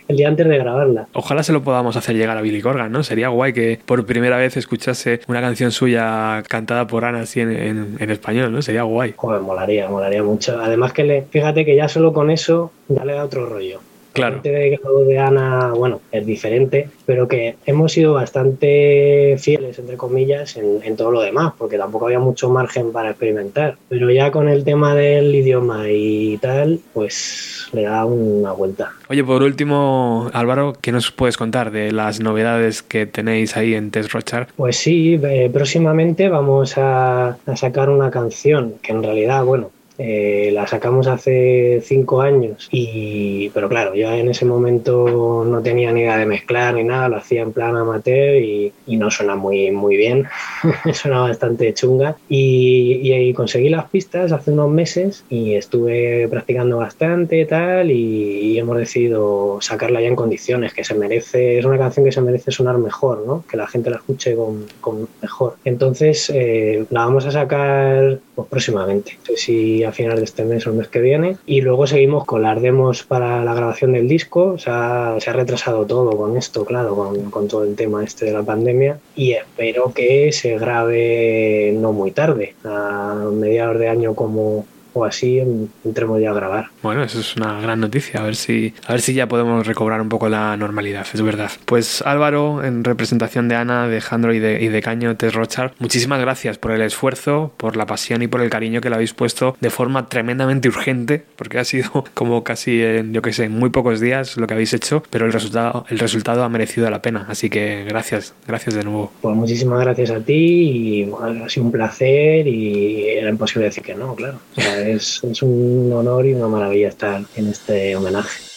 El 0.08 0.18
día 0.18 0.28
antes 0.28 0.46
de 0.46 0.58
grabarla. 0.58 1.08
Ojalá 1.14 1.42
se 1.42 1.54
lo 1.54 1.62
podamos 1.64 1.96
hacer 1.96 2.18
llegar 2.18 2.36
a 2.38 2.42
Billy 2.42 2.60
Corgan, 2.62 2.92
¿no? 2.92 3.02
Sería 3.02 3.30
guay 3.30 3.54
que 3.54 3.80
por 3.86 4.06
primera 4.06 4.36
vez 4.36 4.58
escuchase 4.58 5.22
una 5.30 5.40
canción 5.40 5.72
suya 5.72 6.44
cantada 6.50 6.86
por 6.86 7.06
Ana 7.06 7.22
así 7.22 7.40
en, 7.40 7.52
en- 7.52 7.96
en 7.98 8.10
español, 8.10 8.52
¿no? 8.52 8.62
Sería 8.62 8.84
guay. 8.84 9.14
Joder, 9.16 9.40
molaría, 9.40 9.88
molaría 9.88 10.22
mucho. 10.22 10.60
Además 10.62 10.92
que 10.92 11.06
le, 11.06 11.22
fíjate 11.30 11.64
que 11.64 11.78
ya 11.78 11.88
solo 11.88 12.12
con 12.12 12.30
eso 12.30 12.74
ya 12.90 13.06
le 13.06 13.14
da 13.14 13.24
otro 13.24 13.46
rollo. 13.46 13.80
Claro. 14.14 14.38
Aparte 14.38 14.52
de 14.52 14.80
voz 14.84 15.08
de 15.08 15.18
Ana, 15.18 15.74
bueno, 15.74 16.02
es 16.12 16.26
diferente, 16.26 16.90
pero 17.06 17.28
que 17.28 17.56
hemos 17.66 17.94
sido 17.94 18.14
bastante 18.14 19.38
fieles, 19.40 19.80
entre 19.80 19.98
comillas, 19.98 20.58
en, 20.58 20.80
en 20.84 20.96
todo 20.96 21.12
lo 21.12 21.22
demás, 21.22 21.54
porque 21.58 21.78
tampoco 21.78 22.06
había 22.06 22.20
mucho 22.20 22.50
margen 22.50 22.92
para 22.92 23.12
experimentar. 23.12 23.78
Pero 23.90 24.12
ya 24.12 24.32
con 24.32 24.50
el 24.50 24.64
tema 24.64 24.96
del 24.96 25.34
idioma 25.34 25.90
y 25.90 26.38
tal, 26.38 26.80
pues 26.94 27.68
le 27.72 27.84
da 27.84 28.06
una 28.06 28.52
vuelta. 28.52 28.92
Oye, 29.10 29.24
por 29.24 29.44
último, 29.44 30.30
Álvaro, 30.34 30.74
¿qué 30.82 30.92
nos 30.92 31.12
puedes 31.12 31.38
contar 31.38 31.72
de 31.72 31.92
las 31.92 32.20
novedades 32.20 32.84
que 32.84 33.06
tenéis 33.06 33.56
ahí 33.56 33.76
en 33.76 33.92
Test 33.92 34.12
Rochar? 34.12 34.48
Pues 34.56 34.78
sí, 34.78 35.20
eh, 35.24 35.50
próximamente 35.52 36.28
vamos 36.30 36.78
a, 36.78 37.38
a 37.46 37.56
sacar 37.56 37.90
una 37.90 38.12
canción 38.12 38.76
que 38.82 38.92
en 38.92 39.04
realidad, 39.04 39.44
bueno, 39.46 39.72
eh, 40.04 40.52
la 40.52 40.66
sacamos 40.68 41.08
hace 41.08 41.82
cinco 41.84 42.22
años 42.22 42.68
y 42.72 43.50
pero 43.54 43.70
claro 43.70 43.94
yo 43.94 44.12
en 44.12 44.30
ese 44.30 44.46
momento 44.46 45.46
no 45.46 45.62
tenía 45.62 45.92
ni 45.92 46.02
idea 46.02 46.18
de 46.18 46.26
mezclar 46.26 46.74
ni 46.74 46.84
nada 46.84 47.08
lo 47.10 47.18
hacía 47.18 47.42
en 47.44 47.52
plan 47.54 47.76
amateur 47.76 48.36
y, 48.42 48.74
y 48.88 48.98
no 48.98 49.12
suena 49.12 49.36
muy 49.36 49.72
muy 49.72 49.96
bien. 49.98 50.26
Suena 50.94 51.22
bastante 51.22 51.74
chunga. 51.74 52.16
Y, 52.30 53.00
y- 53.04 53.34
conseguí 53.34 53.70
las 53.70 53.86
pistas 53.90 54.32
hace 54.32 54.52
unos 54.52 54.70
meses 54.70 55.24
y 55.30 55.54
estuve 55.56 56.28
practicando 56.28 56.78
bastante 56.78 57.46
tal 57.46 57.92
y 57.92 58.58
hemos 58.60 58.78
decidido 58.78 59.60
sacarla 59.62 60.02
ya 60.02 60.08
en 60.08 60.16
condiciones 60.16 60.74
que 60.74 60.84
se 60.84 60.96
merece 60.96 61.60
es 61.60 61.66
una 61.66 61.78
canción 61.78 62.06
que 62.06 62.12
se 62.12 62.22
merece 62.22 62.52
sonar 62.52 62.78
mejor 62.78 63.24
¿no? 63.26 63.44
que 63.50 63.58
la 63.58 63.68
gente 63.68 63.90
la 63.90 63.98
escuche 63.98 64.36
con, 64.36 64.66
con 64.82 65.08
mejor. 65.22 65.56
Entonces 65.66 66.32
eh, 66.34 66.86
la 66.90 67.06
vamos 67.06 67.26
a 67.26 67.32
sacar 67.32 68.20
pues, 68.42 68.50
próximamente. 68.50 69.18
No 69.20 69.36
sé 69.36 69.38
si 69.38 69.84
a 69.84 69.92
finales 69.92 70.20
de 70.20 70.26
este 70.26 70.46
mes 70.46 70.66
o 70.66 70.72
el 70.72 70.78
mes 70.78 70.88
que 70.88 71.02
viene. 71.02 71.38
Y 71.46 71.62
luego 71.62 71.88
seguimos 71.88 72.26
con 72.26 72.42
las 72.42 72.62
demos 72.62 73.04
para 73.04 73.44
la 73.44 73.54
grabación 73.54 73.94
del 73.94 74.08
disco. 74.08 74.58
Se 74.58 74.70
ha, 74.70 75.16
se 75.20 75.30
ha 75.30 75.34
retrasado 75.34 75.86
todo 75.86 76.16
con 76.18 76.38
esto 76.38 76.66
claro 76.66 76.96
con, 76.96 77.32
con 77.32 77.48
todo 77.48 77.64
el 77.64 77.76
tema 77.76 78.04
este 78.04 78.26
de 78.26 78.34
la 78.34 78.44
pandemia. 78.44 79.00
Y 79.16 79.34
espero 79.34 79.94
que 79.94 80.32
se 80.32 80.58
grabe 80.58 81.74
no 81.78 81.94
muy 81.94 82.12
tarde 82.12 82.56
a 82.64 83.30
mediados 83.32 83.80
de 83.80 83.88
año 83.88 84.16
como 84.16 84.66
o 84.94 85.06
así 85.06 85.40
en- 85.40 85.70
entremos 85.86 86.20
ya 86.22 86.32
a 86.32 86.34
grabar 86.34 86.68
Bueno, 86.84 87.04
eso 87.04 87.20
es 87.20 87.36
una 87.38 87.60
gran 87.62 87.80
noticia. 87.80 88.20
A 88.22 88.24
ver 88.24 88.36
si, 88.36 88.74
a 88.88 88.92
ver 88.94 89.02
si 89.02 89.14
ya 89.14 89.28
podemos 89.28 89.66
recobrar 89.66 90.02
un 90.02 90.10
poco 90.10 90.30
la 90.30 90.56
normalidad, 90.58 91.06
es 91.14 91.22
verdad. 91.22 91.52
Pues 91.66 92.02
Álvaro, 92.02 92.64
en 92.64 92.84
representación 92.84 93.48
de 93.48 93.56
Ana, 93.56 93.88
de 93.88 94.02
Jandro 94.02 94.34
y 94.34 94.40
de, 94.40 94.62
y 94.62 94.68
de 94.68 94.82
Caño, 94.82 95.16
Tess 95.16 95.34
Rochar, 95.34 95.74
muchísimas 95.80 96.20
gracias 96.20 96.58
por 96.58 96.72
el 96.72 96.82
esfuerzo, 96.82 97.54
por 97.58 97.76
la 97.78 97.86
pasión 97.86 98.22
y 98.22 98.28
por 98.28 98.42
el 98.42 98.50
cariño 98.50 98.82
que 98.82 98.90
le 98.90 98.96
habéis 98.96 99.14
puesto 99.14 99.56
de 99.60 99.70
forma 99.70 100.08
tremendamente 100.10 100.68
urgente, 100.68 101.24
porque 101.36 101.60
ha 101.60 101.64
sido 101.64 102.04
como 102.14 102.44
casi 102.44 102.82
en, 102.82 103.14
yo 103.14 103.22
que 103.22 103.34
sé, 103.34 103.46
en 103.46 103.58
muy 103.58 103.70
pocos 103.70 104.00
días 104.00 104.38
lo 104.38 104.48
que 104.48 104.54
habéis 104.54 104.74
hecho, 104.74 105.04
pero 105.10 105.26
el 105.26 105.34
resultado, 105.34 105.86
el 105.90 106.00
resultado 106.00 106.44
ha 106.44 106.50
merecido 106.50 106.90
la 106.90 107.02
pena. 107.02 107.26
Así 107.30 107.50
que 107.50 107.84
gracias, 107.88 108.34
gracias 108.48 108.76
de 108.76 108.84
nuevo. 108.84 109.12
pues 109.22 109.36
muchísimas 109.36 109.80
gracias 109.82 110.12
a 110.12 110.20
ti 110.20 110.34
y 110.34 111.06
bueno, 111.06 111.46
ha 111.46 111.50
sido 111.50 111.66
un 111.66 111.72
placer 111.72 112.48
y 112.48 113.08
era 113.10 113.30
imposible 113.30 113.66
decir 113.66 113.84
que 113.84 113.96
no 113.96 114.16
claro 114.16 114.40
O 114.58 114.62
sea, 114.62 114.81
es, 114.90 115.24
es 115.24 115.42
un 115.42 115.92
honor 115.94 116.26
y 116.26 116.34
una 116.34 116.48
maravilla 116.48 116.90
estar 116.90 117.24
en 117.36 117.48
este 117.48 117.96
homenaje. 117.96 118.51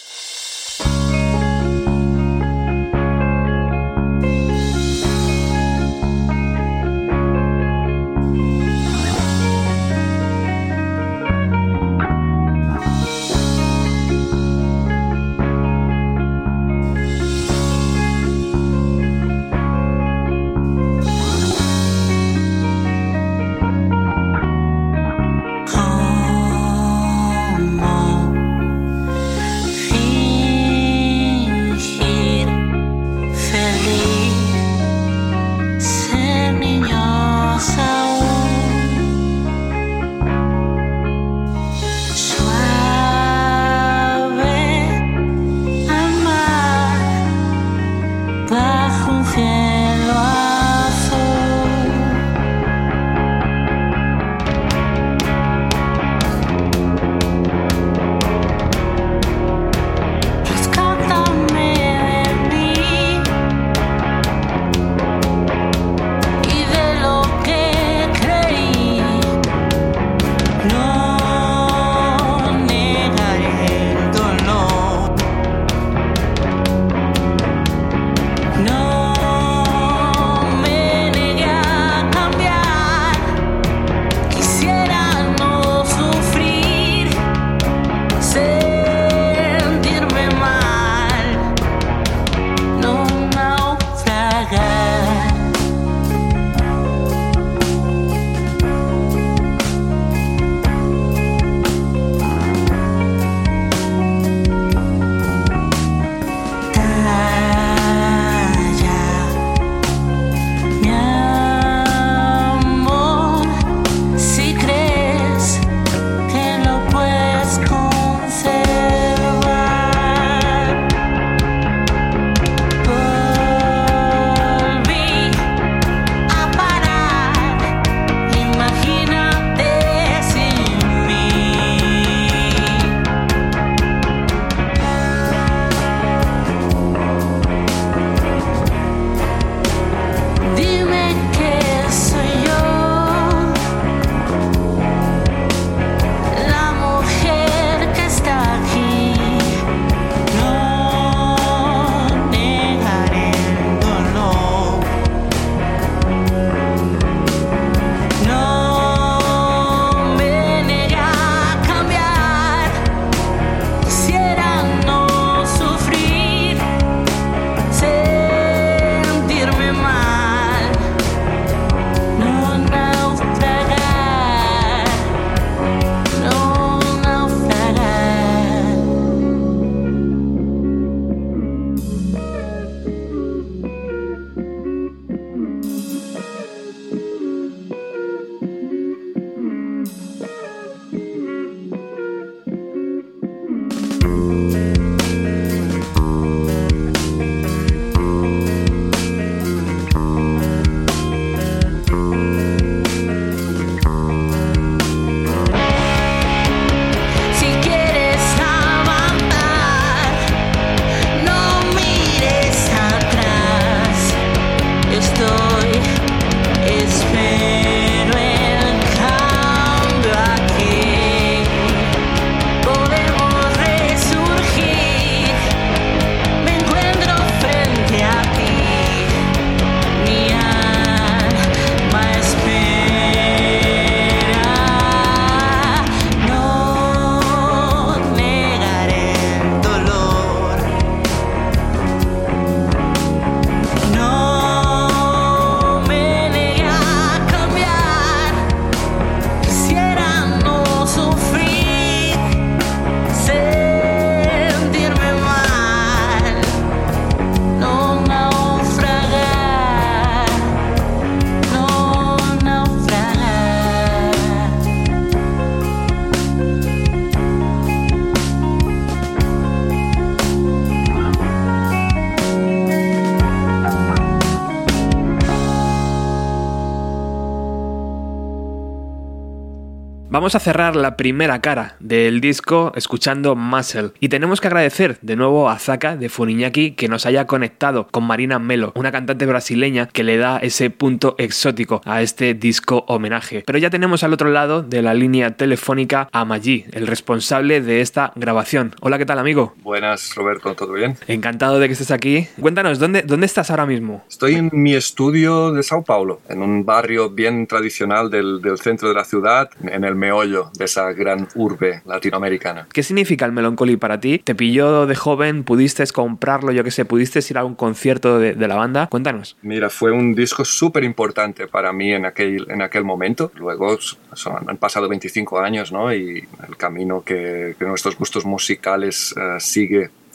Vamos 280.25 280.33
a 280.33 280.39
cerrar 280.39 280.75
la 280.75 280.97
primera 280.97 281.39
cara 281.39 281.75
del 281.79 282.19
disco 282.19 282.71
escuchando 282.75 283.35
Muscle 283.35 283.91
y 283.99 284.09
tenemos 284.09 284.41
que 284.41 284.47
agradecer 284.47 284.97
de 285.03 285.15
nuevo 285.15 285.51
a 285.51 285.59
Zaka 285.59 285.95
de 285.97 286.09
Funiñaki 286.09 286.71
que 286.71 286.87
nos 286.87 287.05
haya 287.05 287.27
conectado 287.27 287.85
con 287.91 288.05
Marina 288.05 288.39
Melo, 288.39 288.71
una 288.73 288.91
cantante 288.91 289.27
brasileña 289.27 289.85
que 289.85 290.03
le 290.03 290.17
da 290.17 290.39
ese 290.39 290.71
punto 290.71 291.13
exótico 291.19 291.81
a 291.85 292.01
este 292.01 292.33
disco 292.33 292.85
homenaje. 292.87 293.43
Pero 293.45 293.59
ya 293.59 293.69
tenemos 293.69 294.03
al 294.03 294.13
otro 294.13 294.31
lado 294.31 294.63
de 294.63 294.81
la 294.81 294.95
línea 294.95 295.37
telefónica 295.37 296.09
a 296.11 296.25
Maggi, 296.25 296.65
el 296.71 296.87
responsable 296.87 297.61
de 297.61 297.81
esta 297.81 298.11
grabación. 298.15 298.73
Hola, 298.81 298.97
¿qué 298.97 299.05
tal 299.05 299.19
amigo? 299.19 299.53
Buenas, 299.75 300.15
Roberto, 300.15 300.55
¿todo 300.55 300.71
bien? 300.71 300.95
Encantado 301.05 301.59
de 301.59 301.67
que 301.67 301.73
estés 301.73 301.91
aquí. 301.91 302.29
Cuéntanos, 302.39 302.79
¿dónde, 302.79 303.01
dónde 303.01 303.25
estás 303.25 303.51
ahora 303.51 303.65
mismo? 303.65 304.05
Estoy 304.09 304.35
en 304.35 304.49
mi 304.53 304.73
estudio 304.73 305.51
de 305.51 305.63
Sao 305.63 305.83
Paulo, 305.83 306.21
en 306.29 306.41
un 306.41 306.63
barrio 306.63 307.09
bien 307.09 307.45
tradicional 307.45 308.09
del, 308.09 308.41
del 308.41 308.57
centro 308.57 308.87
de 308.87 308.95
la 308.95 309.03
ciudad, 309.03 309.49
en 309.65 309.83
el 309.83 309.95
meollo 309.95 310.49
de 310.57 310.63
esa 310.63 310.93
gran 310.93 311.27
urbe 311.35 311.81
latinoamericana. 311.85 312.69
¿Qué 312.71 312.83
significa 312.83 313.25
el 313.25 313.33
Melancholy 313.33 313.75
para 313.75 313.99
ti? 313.99 314.19
¿Te 314.19 314.33
pilló 314.33 314.85
de 314.85 314.95
joven? 314.95 315.43
¿Pudiste 315.43 315.85
comprarlo? 315.87 316.53
Yo 316.53 316.63
qué 316.63 316.71
sé, 316.71 316.85
¿pudiste 316.85 317.19
ir 317.29 317.37
a 317.37 317.43
un 317.43 317.55
concierto 317.55 318.17
de, 318.17 318.33
de 318.33 318.47
la 318.47 318.55
banda? 318.55 318.87
Cuéntanos. 318.87 319.35
Mira, 319.41 319.69
fue 319.69 319.91
un 319.91 320.15
disco 320.15 320.45
súper 320.45 320.85
importante 320.85 321.47
para 321.47 321.73
mí 321.73 321.91
en 321.91 322.05
aquel, 322.05 322.47
en 322.49 322.61
aquel 322.61 322.85
momento. 322.85 323.29
Luego 323.35 323.77
son, 324.13 324.49
han 324.49 324.55
pasado 324.55 324.87
25 324.87 325.37
años, 325.37 325.73
¿no? 325.73 325.93
Y 325.93 326.25
el 326.47 326.55
camino 326.55 327.03
que, 327.03 327.57
que 327.59 327.65
nuestros 327.65 327.97
gustos 327.97 328.25
musicales 328.25 329.13
uh, 329.17 329.37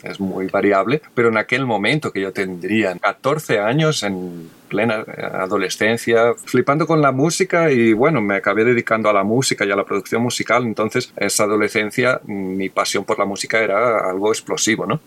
es 0.03 0.21
muy 0.21 0.47
variable, 0.47 1.03
pero 1.15 1.29
en 1.29 1.37
aquel 1.37 1.67
momento 1.67 2.11
que 2.13 2.21
yo 2.21 2.33
tendría 2.33 2.95
14 2.97 3.59
años 3.59 4.03
en 4.03 4.49
plena 4.69 5.05
adolescencia, 5.33 6.35
flipando 6.35 6.87
con 6.87 7.03
la 7.03 7.13
música 7.13 7.71
y 7.71 7.93
bueno, 7.93 8.21
me 8.21 8.37
acabé 8.37 8.65
dedicando 8.65 9.11
a 9.11 9.13
la 9.13 9.25
música 9.25 9.65
y 9.65 9.71
a 9.71 9.77
la 9.77 9.85
producción 9.85 10.23
musical, 10.23 10.65
entonces 10.65 11.13
esa 11.17 11.45
adolescencia 11.45 12.21
mi 12.25 12.69
pasión 12.69 13.05
por 13.05 13.19
la 13.19 13.25
música 13.25 13.63
era 13.63 14.09
algo 14.09 14.31
explosivo, 14.31 14.87
¿no? 14.87 15.01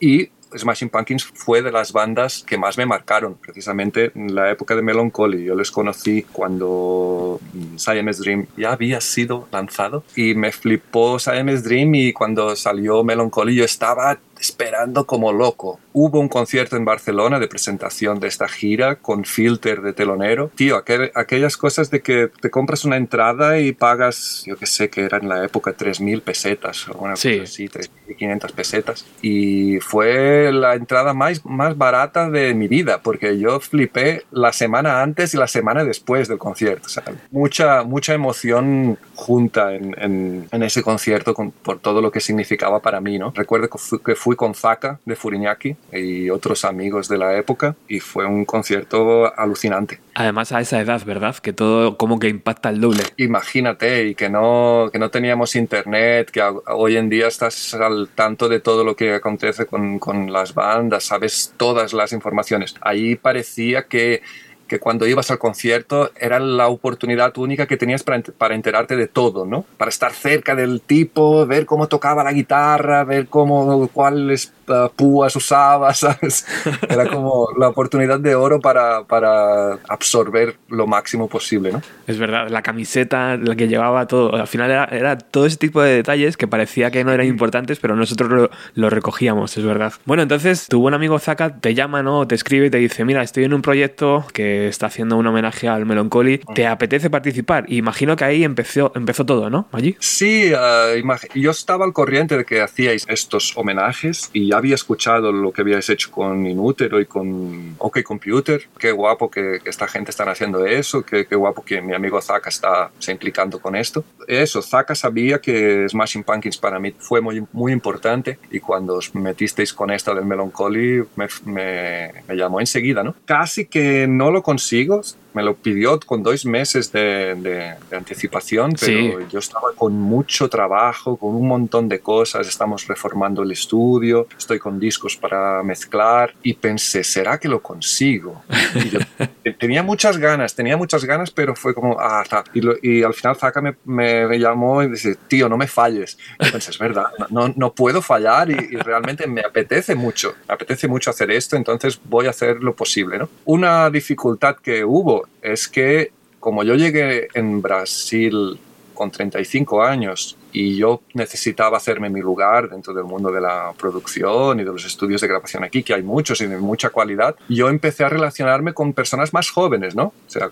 Y 0.00 0.28
Smashing 0.54 0.88
Pumpkins 0.88 1.24
fue 1.24 1.62
de 1.62 1.72
las 1.72 1.92
bandas 1.92 2.44
que 2.46 2.58
más 2.58 2.78
me 2.78 2.86
marcaron, 2.86 3.34
precisamente 3.34 4.12
en 4.14 4.34
la 4.34 4.50
época 4.50 4.74
de 4.74 4.82
Melancholy. 4.82 5.44
Yo 5.44 5.54
les 5.54 5.70
conocí 5.70 6.22
cuando 6.32 7.40
Siamese 7.76 8.20
Dream 8.22 8.46
ya 8.56 8.72
había 8.72 9.00
sido 9.00 9.48
lanzado 9.52 10.04
y 10.14 10.34
me 10.34 10.52
flipó 10.52 11.18
Siamese 11.18 11.62
Dream 11.62 11.94
y 11.94 12.12
cuando 12.12 12.54
salió 12.56 13.02
Melancholy 13.04 13.54
yo 13.54 13.64
estaba 13.64 14.18
esperando 14.40 15.06
como 15.06 15.32
loco. 15.32 15.80
Hubo 15.92 16.20
un 16.20 16.28
concierto 16.28 16.76
en 16.76 16.84
Barcelona 16.84 17.38
de 17.38 17.48
presentación 17.48 18.20
de 18.20 18.28
esta 18.28 18.48
gira 18.48 18.96
con 18.96 19.24
Filter 19.24 19.82
de 19.82 19.92
telonero. 19.92 20.50
Tío, 20.54 20.76
aquel, 20.76 21.10
aquellas 21.14 21.56
cosas 21.56 21.90
de 21.90 22.02
que 22.02 22.30
te 22.40 22.50
compras 22.50 22.84
una 22.84 22.96
entrada 22.96 23.58
y 23.58 23.72
pagas, 23.72 24.44
yo 24.46 24.56
que 24.56 24.66
sé, 24.66 24.90
que 24.90 25.02
era 25.04 25.18
en 25.18 25.28
la 25.28 25.44
época 25.44 25.76
3.000 25.76 26.22
pesetas, 26.22 26.88
o 26.88 26.98
una 26.98 27.16
sí. 27.16 27.38
cosa 27.38 27.44
así, 27.44 27.68
3.500 27.68 28.52
pesetas. 28.52 29.06
Y 29.22 29.78
fue 29.80 30.52
la 30.52 30.74
entrada 30.74 31.14
más, 31.14 31.44
más 31.44 31.76
barata 31.76 32.30
de 32.30 32.54
mi 32.54 32.68
vida, 32.68 33.00
porque 33.02 33.38
yo 33.38 33.60
flipé 33.60 34.24
la 34.30 34.52
semana 34.52 35.02
antes 35.02 35.34
y 35.34 35.36
la 35.36 35.48
semana 35.48 35.84
después 35.84 36.28
del 36.28 36.38
concierto. 36.38 36.86
O 36.86 36.90
sea, 36.90 37.04
mucha, 37.30 37.82
mucha 37.84 38.14
emoción 38.14 38.98
junta 39.14 39.74
en, 39.74 39.94
en, 39.98 40.48
en 40.50 40.62
ese 40.62 40.82
concierto 40.82 41.34
con, 41.34 41.50
por 41.50 41.78
todo 41.78 42.00
lo 42.00 42.10
que 42.10 42.20
significaba 42.20 42.80
para 42.80 43.00
mí, 43.00 43.18
¿no? 43.18 43.32
Recuerdo 43.34 43.68
que 43.68 43.78
fui, 43.78 43.98
que 44.00 44.14
fui 44.26 44.34
con 44.34 44.56
Zaka 44.56 44.98
de 45.04 45.14
Furiñaki 45.14 45.76
y 45.92 46.30
otros 46.30 46.64
amigos 46.64 47.06
de 47.06 47.16
la 47.16 47.38
época 47.38 47.76
y 47.86 48.00
fue 48.00 48.26
un 48.26 48.44
concierto 48.44 49.32
alucinante. 49.38 50.00
Además 50.16 50.50
a 50.50 50.60
esa 50.60 50.80
edad, 50.80 51.00
¿verdad? 51.04 51.36
Que 51.36 51.52
todo 51.52 51.96
como 51.96 52.18
que 52.18 52.28
impacta 52.28 52.70
el 52.70 52.80
doble. 52.80 53.04
Imagínate, 53.18 54.08
y 54.08 54.16
que 54.16 54.28
no, 54.28 54.90
que 54.92 54.98
no 54.98 55.10
teníamos 55.10 55.54
internet, 55.54 56.32
que 56.32 56.42
hoy 56.42 56.96
en 56.96 57.08
día 57.08 57.28
estás 57.28 57.74
al 57.74 58.08
tanto 58.16 58.48
de 58.48 58.58
todo 58.58 58.82
lo 58.82 58.96
que 58.96 59.14
acontece 59.14 59.64
con, 59.64 60.00
con 60.00 60.32
las 60.32 60.54
bandas, 60.54 61.04
sabes 61.04 61.54
todas 61.56 61.92
las 61.92 62.12
informaciones. 62.12 62.74
Ahí 62.80 63.14
parecía 63.14 63.84
que 63.84 64.22
que 64.66 64.80
cuando 64.80 65.06
ibas 65.06 65.30
al 65.30 65.38
concierto 65.38 66.10
era 66.16 66.38
la 66.38 66.68
oportunidad 66.68 67.36
única 67.38 67.66
que 67.66 67.76
tenías 67.76 68.02
para, 68.02 68.20
para 68.20 68.54
enterarte 68.54 68.96
de 68.96 69.06
todo, 69.08 69.46
¿no? 69.46 69.64
Para 69.76 69.88
estar 69.88 70.12
cerca 70.12 70.54
del 70.54 70.80
tipo, 70.80 71.46
ver 71.46 71.66
cómo 71.66 71.86
tocaba 71.88 72.24
la 72.24 72.32
guitarra, 72.32 73.04
ver 73.04 73.28
cómo, 73.28 73.88
cuáles 73.88 74.52
uh, 74.68 74.88
púas 74.94 75.34
usaba, 75.36 75.92
¿sabes? 75.94 76.46
Era 76.88 77.06
como 77.10 77.48
la 77.58 77.68
oportunidad 77.68 78.20
de 78.20 78.34
oro 78.34 78.60
para, 78.60 79.04
para 79.04 79.74
absorber 79.88 80.56
lo 80.68 80.86
máximo 80.86 81.28
posible, 81.28 81.72
¿no? 81.72 81.82
Es 82.06 82.18
verdad, 82.18 82.48
la 82.48 82.62
camiseta, 82.62 83.36
la 83.36 83.56
que 83.56 83.68
llevaba 83.68 84.06
todo, 84.06 84.34
al 84.34 84.46
final 84.46 84.70
era, 84.70 84.84
era 84.86 85.18
todo 85.18 85.46
ese 85.46 85.56
tipo 85.56 85.82
de 85.82 85.94
detalles 85.94 86.36
que 86.36 86.46
parecía 86.46 86.90
que 86.90 87.04
no 87.04 87.12
eran 87.12 87.26
importantes, 87.26 87.78
pero 87.78 87.96
nosotros 87.96 88.30
lo, 88.30 88.50
lo 88.74 88.90
recogíamos, 88.90 89.56
es 89.56 89.64
verdad. 89.64 89.92
Bueno, 90.04 90.22
entonces 90.22 90.68
tu 90.68 90.80
buen 90.80 90.94
amigo 90.94 91.18
Zaka 91.18 91.58
te 91.58 91.74
llama, 91.74 92.02
¿no? 92.02 92.26
Te 92.26 92.34
escribe 92.34 92.66
y 92.66 92.70
te 92.70 92.78
dice, 92.78 93.04
mira, 93.04 93.22
estoy 93.22 93.44
en 93.44 93.54
un 93.54 93.62
proyecto 93.62 94.24
que 94.32 94.68
está 94.68 94.86
haciendo 94.86 95.16
un 95.16 95.26
homenaje 95.26 95.68
al 95.68 95.86
Melancholy, 95.86 96.40
¿te 96.54 96.66
apetece 96.66 97.10
participar? 97.10 97.64
Y 97.68 97.76
imagino 97.78 98.16
que 98.16 98.24
ahí 98.24 98.44
empezó, 98.44 98.92
empezó 98.94 99.24
todo, 99.26 99.50
¿no? 99.50 99.68
Allí. 99.72 99.96
Sí, 99.98 100.52
uh, 100.52 101.16
yo 101.34 101.50
estaba 101.50 101.84
al 101.84 101.92
corriente 101.92 102.36
de 102.36 102.44
que 102.44 102.60
hacíais 102.60 103.06
estos 103.08 103.56
homenajes 103.56 104.30
y 104.32 104.48
ya 104.48 104.55
había 104.56 104.74
escuchado 104.74 105.32
lo 105.32 105.52
que 105.52 105.62
habíais 105.62 105.88
hecho 105.88 106.10
con 106.10 106.46
Inútero 106.46 107.00
y 107.00 107.06
con 107.06 107.74
OK 107.78 108.02
Computer. 108.02 108.62
Qué 108.78 108.92
guapo 108.92 109.30
que, 109.30 109.60
que 109.62 109.70
esta 109.70 109.86
gente 109.86 110.10
está 110.10 110.24
haciendo 110.24 110.64
eso, 110.64 111.02
qué, 111.02 111.26
qué, 111.26 111.36
guapo 111.36 111.64
que 111.64 111.80
mi 111.80 111.94
amigo 111.94 112.20
Zaka 112.20 112.48
está 112.48 112.90
se 112.98 113.12
implicando 113.12 113.60
con 113.60 113.76
esto. 113.76 114.04
Eso, 114.26 114.62
Zaka 114.62 114.94
sabía 114.94 115.40
que 115.40 115.88
Smashing 115.88 116.24
Pumpkins 116.24 116.56
para 116.58 116.78
mí 116.78 116.94
fue 116.98 117.20
muy, 117.20 117.44
muy 117.52 117.72
importante 117.72 118.38
y 118.50 118.60
cuando 118.60 118.96
os 118.96 119.14
metisteis 119.14 119.72
con 119.72 119.90
esto 119.90 120.14
del 120.14 120.24
Melancholy 120.24 121.04
me, 121.16 121.28
me, 121.44 122.12
me 122.26 122.36
llamó 122.36 122.60
enseguida, 122.60 123.02
¿no? 123.02 123.14
Casi 123.24 123.66
que 123.66 124.06
no 124.08 124.30
lo 124.30 124.42
consigo, 124.42 125.02
me 125.36 125.42
lo 125.42 125.54
pidió 125.54 126.00
con 126.00 126.22
dos 126.22 126.46
meses 126.46 126.90
de, 126.90 127.34
de, 127.34 127.74
de 127.90 127.96
anticipación, 127.96 128.72
pero 128.80 129.20
sí. 129.20 129.26
yo 129.30 129.38
estaba 129.38 129.74
con 129.74 129.92
mucho 129.92 130.48
trabajo, 130.48 131.18
con 131.18 131.34
un 131.34 131.46
montón 131.46 131.90
de 131.90 132.00
cosas, 132.00 132.48
estamos 132.48 132.86
reformando 132.86 133.42
el 133.42 133.50
estudio, 133.50 134.26
estoy 134.38 134.58
con 134.58 134.80
discos 134.80 135.14
para 135.14 135.62
mezclar 135.62 136.32
y 136.42 136.54
pensé, 136.54 137.04
¿será 137.04 137.36
que 137.38 137.48
lo 137.48 137.60
consigo? 137.60 138.44
Y 138.76 138.88
yo 138.88 139.00
tenía 139.58 139.82
muchas 139.82 140.16
ganas, 140.16 140.54
tenía 140.54 140.78
muchas 140.78 141.04
ganas, 141.04 141.30
pero 141.30 141.54
fue 141.54 141.74
como, 141.74 142.00
ah, 142.00 142.22
está. 142.22 142.42
Y, 142.54 142.62
lo, 142.62 142.74
y 142.80 143.02
al 143.02 143.12
final 143.12 143.36
Zaka 143.36 143.60
me, 143.60 143.76
me, 143.84 144.26
me, 144.26 144.38
llamó 144.38 144.82
y 144.82 144.88
dice, 144.88 145.18
tío, 145.28 145.50
no 145.50 145.58
me 145.58 145.66
falles. 145.66 146.16
Y 146.40 146.50
pensé, 146.50 146.70
es 146.70 146.78
verdad, 146.78 147.08
no, 147.28 147.52
no 147.54 147.74
puedo 147.74 148.00
fallar 148.00 148.50
y, 148.50 148.54
y, 148.54 148.76
realmente 148.76 149.26
me 149.26 149.42
apetece 149.42 149.94
mucho, 149.94 150.34
me 150.48 150.54
apetece 150.54 150.88
mucho 150.88 151.10
hacer 151.10 151.30
esto, 151.30 151.56
entonces 151.56 152.00
voy 152.04 152.26
a 152.26 152.30
hacer 152.30 152.62
lo 152.62 152.74
posible, 152.74 153.18
¿no? 153.18 153.28
Una 153.44 153.90
dificultad 153.90 154.56
que 154.56 154.82
hubo 154.82 155.25
es 155.42 155.68
que 155.68 156.12
como 156.40 156.62
yo 156.62 156.74
llegué 156.74 157.28
en 157.34 157.60
Brasil 157.60 158.58
con 158.94 159.10
35 159.10 159.82
años 159.82 160.36
y 160.52 160.76
yo 160.76 161.02
necesitaba 161.12 161.76
hacerme 161.76 162.08
mi 162.08 162.20
lugar 162.20 162.70
dentro 162.70 162.94
del 162.94 163.04
mundo 163.04 163.30
de 163.30 163.40
la 163.40 163.72
producción 163.78 164.58
y 164.58 164.64
de 164.64 164.72
los 164.72 164.84
estudios 164.84 165.20
de 165.20 165.28
grabación 165.28 165.64
aquí, 165.64 165.82
que 165.82 165.94
hay 165.94 166.02
muchos 166.02 166.40
y 166.40 166.46
de 166.46 166.56
mucha 166.56 166.90
calidad, 166.90 167.36
yo 167.48 167.68
empecé 167.68 168.04
a 168.04 168.08
relacionarme 168.08 168.72
con 168.72 168.92
personas 168.92 169.32
más 169.34 169.50
jóvenes, 169.50 169.94
¿no? 169.94 170.04
O 170.04 170.30
sea, 170.30 170.50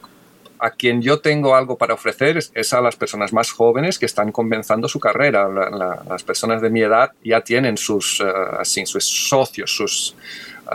a 0.59 0.71
quien 0.71 1.03
yo 1.03 1.21
tengo 1.21 1.55
algo 1.55 1.77
para 1.77 1.95
ofrecer 1.95 2.39
es, 2.39 2.73
a 2.73 2.81
las 2.81 2.97
personas 2.97 3.33
más 3.33 3.51
jóvenes 3.51 3.99
que 3.99 4.07
están 4.07 4.33
comenzando 4.33 4.89
su 4.89 5.01
carrera. 5.01 5.49
La, 5.49 5.71
la, 5.71 6.03
las 6.09 6.23
personas 6.23 6.63
de 6.63 6.71
mi 6.71 6.81
edad 6.81 7.13
ya 7.23 7.41
tienen 7.43 7.77
sus, 7.77 8.21
uh, 8.21 8.61
así, 8.61 8.87
sus 8.87 9.05
socios, 9.05 9.75
sus 9.75 10.17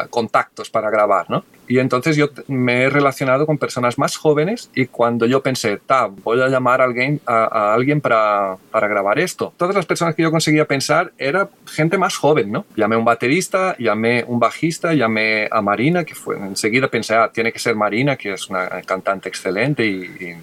contactos 0.10 0.70
para 0.70 0.90
grabar, 0.90 1.30
¿no? 1.30 1.44
Y 1.68 1.78
entonces 1.78 2.16
yo 2.16 2.30
me 2.48 2.84
he 2.84 2.90
relacionado 2.90 3.46
con 3.46 3.58
personas 3.58 4.00
más 4.00 4.18
jóvenes 4.18 4.72
y 4.74 4.88
cuando 4.88 5.28
yo 5.28 5.44
pensé, 5.44 5.80
voy 6.24 6.42
a 6.42 6.48
llamar 6.48 6.82
a 6.82 6.86
alguien, 6.86 7.22
a, 7.28 7.74
alguien 7.74 8.02
para, 8.02 8.58
para, 8.72 8.88
grabar 8.88 9.20
esto, 9.20 9.54
todas 9.56 9.76
las 9.76 9.86
personas 9.86 10.16
que 10.16 10.24
yo 10.24 10.32
conseguía 10.32 10.66
pensar 10.66 11.14
era 11.18 11.48
gente 11.68 11.98
más 11.98 12.18
joven, 12.18 12.52
¿no? 12.52 12.66
Llamé 12.76 12.96
a 12.96 12.98
un 12.98 13.06
baterista, 13.06 13.76
llamé 13.78 14.22
a 14.22 14.26
un 14.26 14.40
bajista, 14.40 14.94
llamé 14.94 15.48
a 15.52 15.62
Marina, 15.62 16.04
que 16.04 16.16
fue, 16.16 16.38
enseguida 16.38 16.88
pensé, 16.88 17.14
ah, 17.16 17.30
tiene 17.32 17.52
que 17.52 17.60
ser 17.60 17.76
Marina, 17.76 18.16
que 18.16 18.34
es 18.34 18.50
una 18.50 18.68
cantante 18.82 19.30
excelente 19.30 19.86
y, 19.86 20.06
y 20.06 20.36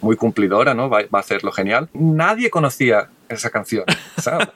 muy 0.00 0.16
cumplidora, 0.16 0.74
¿no? 0.74 0.88
Va, 0.88 1.00
va, 1.02 1.18
a 1.18 1.20
hacerlo 1.20 1.52
genial. 1.52 1.88
Nadie 1.92 2.50
conocía 2.50 3.08
esa 3.34 3.50
canción, 3.50 3.84
¿sabes? 4.20 4.48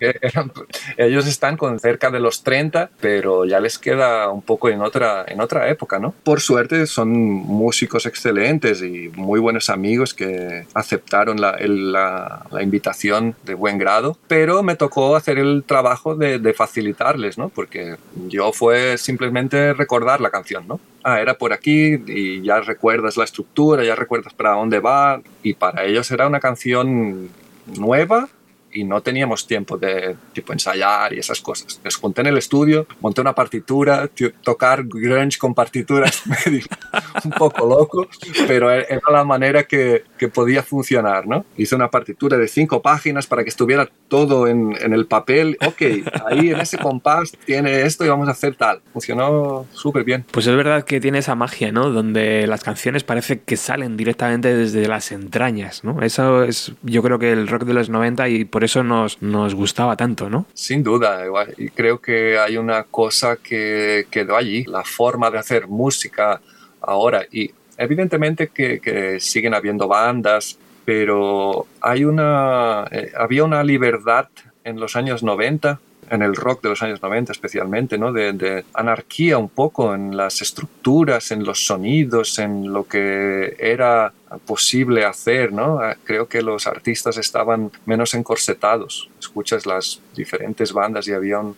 Eran- 0.00 0.52
ellos 0.96 1.26
están 1.26 1.56
con 1.56 1.78
cerca 1.80 2.10
de 2.10 2.20
los 2.20 2.42
30, 2.42 2.90
pero 3.00 3.44
ya 3.44 3.60
les 3.60 3.78
queda 3.78 4.28
un 4.30 4.42
poco 4.42 4.68
en 4.68 4.80
otra, 4.82 5.24
en 5.28 5.40
otra 5.40 5.68
época, 5.68 5.98
¿no? 5.98 6.14
Por 6.24 6.40
suerte 6.40 6.86
son 6.86 7.10
músicos 7.12 8.06
excelentes 8.06 8.82
y 8.82 9.10
muy 9.14 9.40
buenos 9.40 9.70
amigos 9.70 10.14
que 10.14 10.66
aceptaron 10.74 11.40
la, 11.40 11.50
el- 11.52 11.92
la- 11.92 12.46
la 12.50 12.62
invitación 12.62 13.34
de 13.44 13.54
buen 13.54 13.78
grado, 13.78 14.18
pero 14.28 14.62
me 14.62 14.76
tocó 14.76 15.16
hacer 15.16 15.38
el 15.38 15.64
trabajo 15.64 16.14
de, 16.16 16.38
de 16.38 16.52
facilitarles, 16.54 17.38
¿no? 17.38 17.48
Porque 17.48 17.96
yo 18.28 18.52
fue 18.52 18.98
simplemente 18.98 19.72
recordar 19.74 20.20
la 20.20 20.30
canción, 20.30 20.66
¿no? 20.68 20.80
Ah, 21.02 21.20
era 21.20 21.34
por 21.34 21.52
aquí 21.52 22.02
y 22.06 22.40
ya 22.42 22.60
recuerdas 22.60 23.16
la 23.18 23.24
estructura, 23.24 23.84
ya 23.84 23.94
recuerdas 23.94 24.32
para 24.32 24.52
dónde 24.52 24.80
va 24.80 25.20
y 25.42 25.52
para 25.54 25.84
ellos 25.84 26.10
era 26.10 26.26
una 26.26 26.40
canción 26.40 27.28
nueva 27.66 28.28
y 28.74 28.84
no 28.84 29.00
teníamos 29.00 29.46
tiempo 29.46 29.78
de 29.78 30.16
tipo 30.32 30.52
ensayar 30.52 31.12
y 31.14 31.18
esas 31.20 31.40
cosas. 31.40 31.80
Les 31.84 31.96
junté 31.96 32.20
en 32.22 32.26
el 32.28 32.36
estudio, 32.38 32.86
monté 33.00 33.20
una 33.20 33.34
partitura, 33.34 34.10
tocar 34.42 34.84
grunge 34.84 35.38
con 35.38 35.54
partituras 35.54 36.22
un 37.24 37.30
poco 37.30 37.66
loco, 37.66 38.08
pero 38.46 38.72
e- 38.72 38.86
era 38.88 39.00
la 39.12 39.24
manera 39.24 39.62
que, 39.64 40.04
que 40.18 40.28
podía 40.28 40.62
funcionar, 40.62 41.26
¿no? 41.26 41.44
Hice 41.56 41.74
una 41.74 41.88
partitura 41.90 42.36
de 42.36 42.48
cinco 42.48 42.82
páginas 42.82 43.26
para 43.26 43.42
que 43.44 43.50
estuviera 43.50 43.88
todo 44.08 44.48
en, 44.48 44.76
en 44.80 44.92
el 44.92 45.06
papel. 45.06 45.56
Ok, 45.66 45.82
ahí 46.26 46.50
en 46.50 46.60
ese 46.60 46.78
compás 46.78 47.32
tiene 47.46 47.82
esto 47.82 48.04
y 48.04 48.08
vamos 48.08 48.28
a 48.28 48.32
hacer 48.32 48.56
tal. 48.56 48.80
Funcionó 48.92 49.66
súper 49.72 50.04
bien. 50.04 50.24
Pues 50.30 50.46
es 50.46 50.56
verdad 50.56 50.84
que 50.84 51.00
tiene 51.00 51.18
esa 51.18 51.34
magia, 51.34 51.70
¿no? 51.72 51.90
Donde 51.90 52.46
las 52.46 52.62
canciones 52.62 53.04
parece 53.04 53.40
que 53.40 53.56
salen 53.56 53.96
directamente 53.96 54.54
desde 54.54 54.86
las 54.88 55.12
entrañas, 55.12 55.84
¿no? 55.84 56.02
Eso 56.02 56.42
es, 56.44 56.72
yo 56.82 57.02
creo 57.02 57.18
que 57.18 57.32
el 57.32 57.46
rock 57.48 57.64
de 57.64 57.74
los 57.74 57.88
90 57.88 58.28
y 58.28 58.44
por 58.44 58.63
eso 58.64 58.82
nos, 58.82 59.20
nos 59.22 59.54
gustaba 59.54 59.96
tanto, 59.96 60.28
¿no? 60.28 60.46
Sin 60.54 60.82
duda, 60.82 61.24
y 61.56 61.68
creo 61.68 62.00
que 62.00 62.38
hay 62.38 62.56
una 62.56 62.84
cosa 62.84 63.36
que 63.36 64.06
quedó 64.10 64.36
allí, 64.36 64.64
la 64.64 64.82
forma 64.84 65.30
de 65.30 65.38
hacer 65.38 65.68
música 65.68 66.40
ahora. 66.80 67.24
Y 67.30 67.50
evidentemente 67.76 68.48
que, 68.48 68.80
que 68.80 69.20
siguen 69.20 69.54
habiendo 69.54 69.88
bandas, 69.88 70.58
pero 70.84 71.66
hay 71.80 72.04
una, 72.04 72.86
eh, 72.90 73.12
había 73.16 73.44
una 73.44 73.62
libertad 73.62 74.28
en 74.64 74.80
los 74.80 74.96
años 74.96 75.22
90 75.22 75.80
en 76.10 76.22
el 76.22 76.34
rock 76.36 76.62
de 76.62 76.68
los 76.70 76.82
años 76.82 77.02
90 77.02 77.32
especialmente, 77.32 77.98
¿no? 77.98 78.12
De, 78.12 78.32
de 78.32 78.64
anarquía 78.74 79.38
un 79.38 79.48
poco 79.48 79.94
en 79.94 80.16
las 80.16 80.42
estructuras, 80.42 81.30
en 81.30 81.44
los 81.44 81.66
sonidos, 81.66 82.38
en 82.38 82.72
lo 82.72 82.84
que 82.86 83.56
era 83.58 84.12
posible 84.46 85.04
hacer, 85.04 85.52
¿no? 85.52 85.82
Eh, 85.88 85.96
Creo 86.04 86.26
que 86.28 86.42
los 86.42 86.66
artistas 86.66 87.16
estaban 87.16 87.70
menos 87.86 88.14
encorsetados. 88.14 89.08
Escuchas 89.20 89.64
las 89.66 90.00
diferentes 90.16 90.72
bandas 90.72 91.06
y 91.08 91.12
había 91.12 91.38
un- 91.38 91.56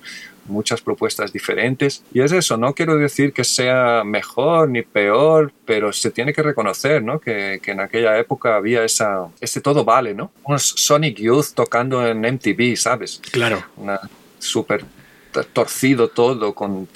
muchas 0.49 0.81
propuestas 0.81 1.33
diferentes. 1.33 2.05
Y 2.13 2.21
es 2.21 2.31
eso, 2.31 2.57
no 2.57 2.73
quiero 2.73 2.97
decir 2.97 3.33
que 3.33 3.43
sea 3.43 4.05
mejor 4.05 4.69
ni 4.69 4.83
peor, 4.83 5.53
pero 5.65 5.93
se 5.93 6.13
tiene 6.13 6.33
que 6.33 6.43
reconocer, 6.43 7.03
¿no? 7.03 7.19
Que, 7.19 7.59
que 7.61 7.73
en 7.73 7.81
aquella 7.81 8.17
época 8.19 8.55
había 8.55 8.85
esa, 8.85 9.27
ese 9.41 9.61
todo 9.61 9.85
vale, 9.85 10.15
¿no? 10.15 10.31
Unos 10.45 10.63
Sonic 10.77 11.19
Youth 11.19 11.47
tocando 11.55 12.07
en 12.07 12.21
MTV, 12.25 12.77
¿sabes? 12.77 13.21
Claro. 13.33 13.61
Una 13.77 13.99
súper 14.47 14.85
torcido 15.53 16.09
todo 16.09 16.55
con 16.55 16.89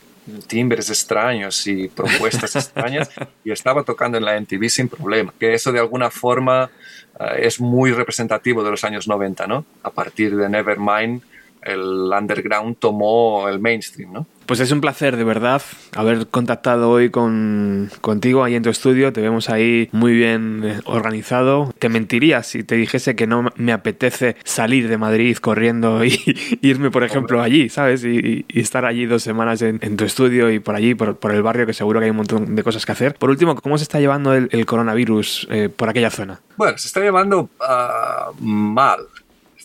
timbres 0.47 0.89
extraños 0.91 1.67
y 1.67 1.89
propuestas 1.89 2.57
extrañas 2.57 3.11
y 3.45 3.51
estaba 3.51 3.83
tocando 3.83 4.19
en 4.19 4.25
la 4.25 4.41
MTV 4.41 4.69
sin 4.69 4.89
problema. 4.89 5.33
Que 5.39 5.55
eso 5.55 5.73
de 5.73 5.81
alguna 5.81 6.11
forma 6.11 6.71
eh, 7.19 7.41
es 7.43 7.61
muy 7.61 7.93
representativo 7.93 8.63
de 8.63 8.71
los 8.71 8.85
años 8.85 9.09
90, 9.09 9.47
¿no? 9.47 9.65
A 9.83 9.91
partir 9.91 10.37
de 10.37 10.49
Nevermind 10.49 11.23
el 11.63 12.11
underground 12.13 12.77
tomó 12.79 13.49
el 13.49 13.61
mainstream, 13.61 14.13
¿no? 14.13 14.27
Pues 14.51 14.59
es 14.59 14.73
un 14.73 14.81
placer, 14.81 15.17
de 15.17 15.23
verdad, 15.23 15.63
haber 15.95 16.27
contactado 16.27 16.91
hoy 16.91 17.11
con, 17.11 17.89
contigo 18.01 18.43
ahí 18.43 18.57
en 18.57 18.65
tu 18.65 18.71
estudio. 18.71 19.13
Te 19.13 19.21
vemos 19.21 19.49
ahí 19.49 19.89
muy 19.93 20.13
bien 20.13 20.63
eh, 20.65 20.81
organizado. 20.87 21.73
Te 21.79 21.89
mentiría 21.89 22.43
si 22.43 22.65
te 22.65 22.75
dijese 22.75 23.15
que 23.15 23.29
no 23.29 23.53
me 23.55 23.73
apetece 23.73 24.35
salir 24.43 24.89
de 24.89 24.99
Madrid 24.99 25.37
corriendo 25.37 26.05
y 26.05 26.19
irme, 26.63 26.91
por 26.91 27.05
ejemplo, 27.05 27.41
allí, 27.41 27.69
¿sabes? 27.69 28.05
Y, 28.05 28.45
y 28.49 28.61
estar 28.61 28.85
allí 28.85 29.07
dos 29.07 29.23
semanas 29.23 29.63
en, 29.63 29.79
en 29.83 29.97
tu 29.97 30.05
estudio 30.05 30.51
y 30.51 30.59
por 30.59 30.75
allí, 30.75 30.97
por, 30.97 31.17
por 31.17 31.33
el 31.33 31.43
barrio, 31.43 31.65
que 31.65 31.73
seguro 31.73 32.01
que 32.01 32.07
hay 32.07 32.11
un 32.11 32.17
montón 32.17 32.57
de 32.57 32.65
cosas 32.65 32.85
que 32.85 32.91
hacer. 32.91 33.15
Por 33.15 33.31
último, 33.31 33.55
¿cómo 33.55 33.79
se 33.79 33.85
está 33.85 34.01
llevando 34.01 34.35
el, 34.35 34.49
el 34.51 34.67
coronavirus 34.67 35.47
eh, 35.53 35.69
por 35.69 35.89
aquella 35.89 36.11
zona? 36.11 36.41
Bueno, 36.57 36.77
se 36.77 36.89
está 36.89 36.99
llevando 36.99 37.51
ah, 37.61 38.33
mal. 38.41 38.99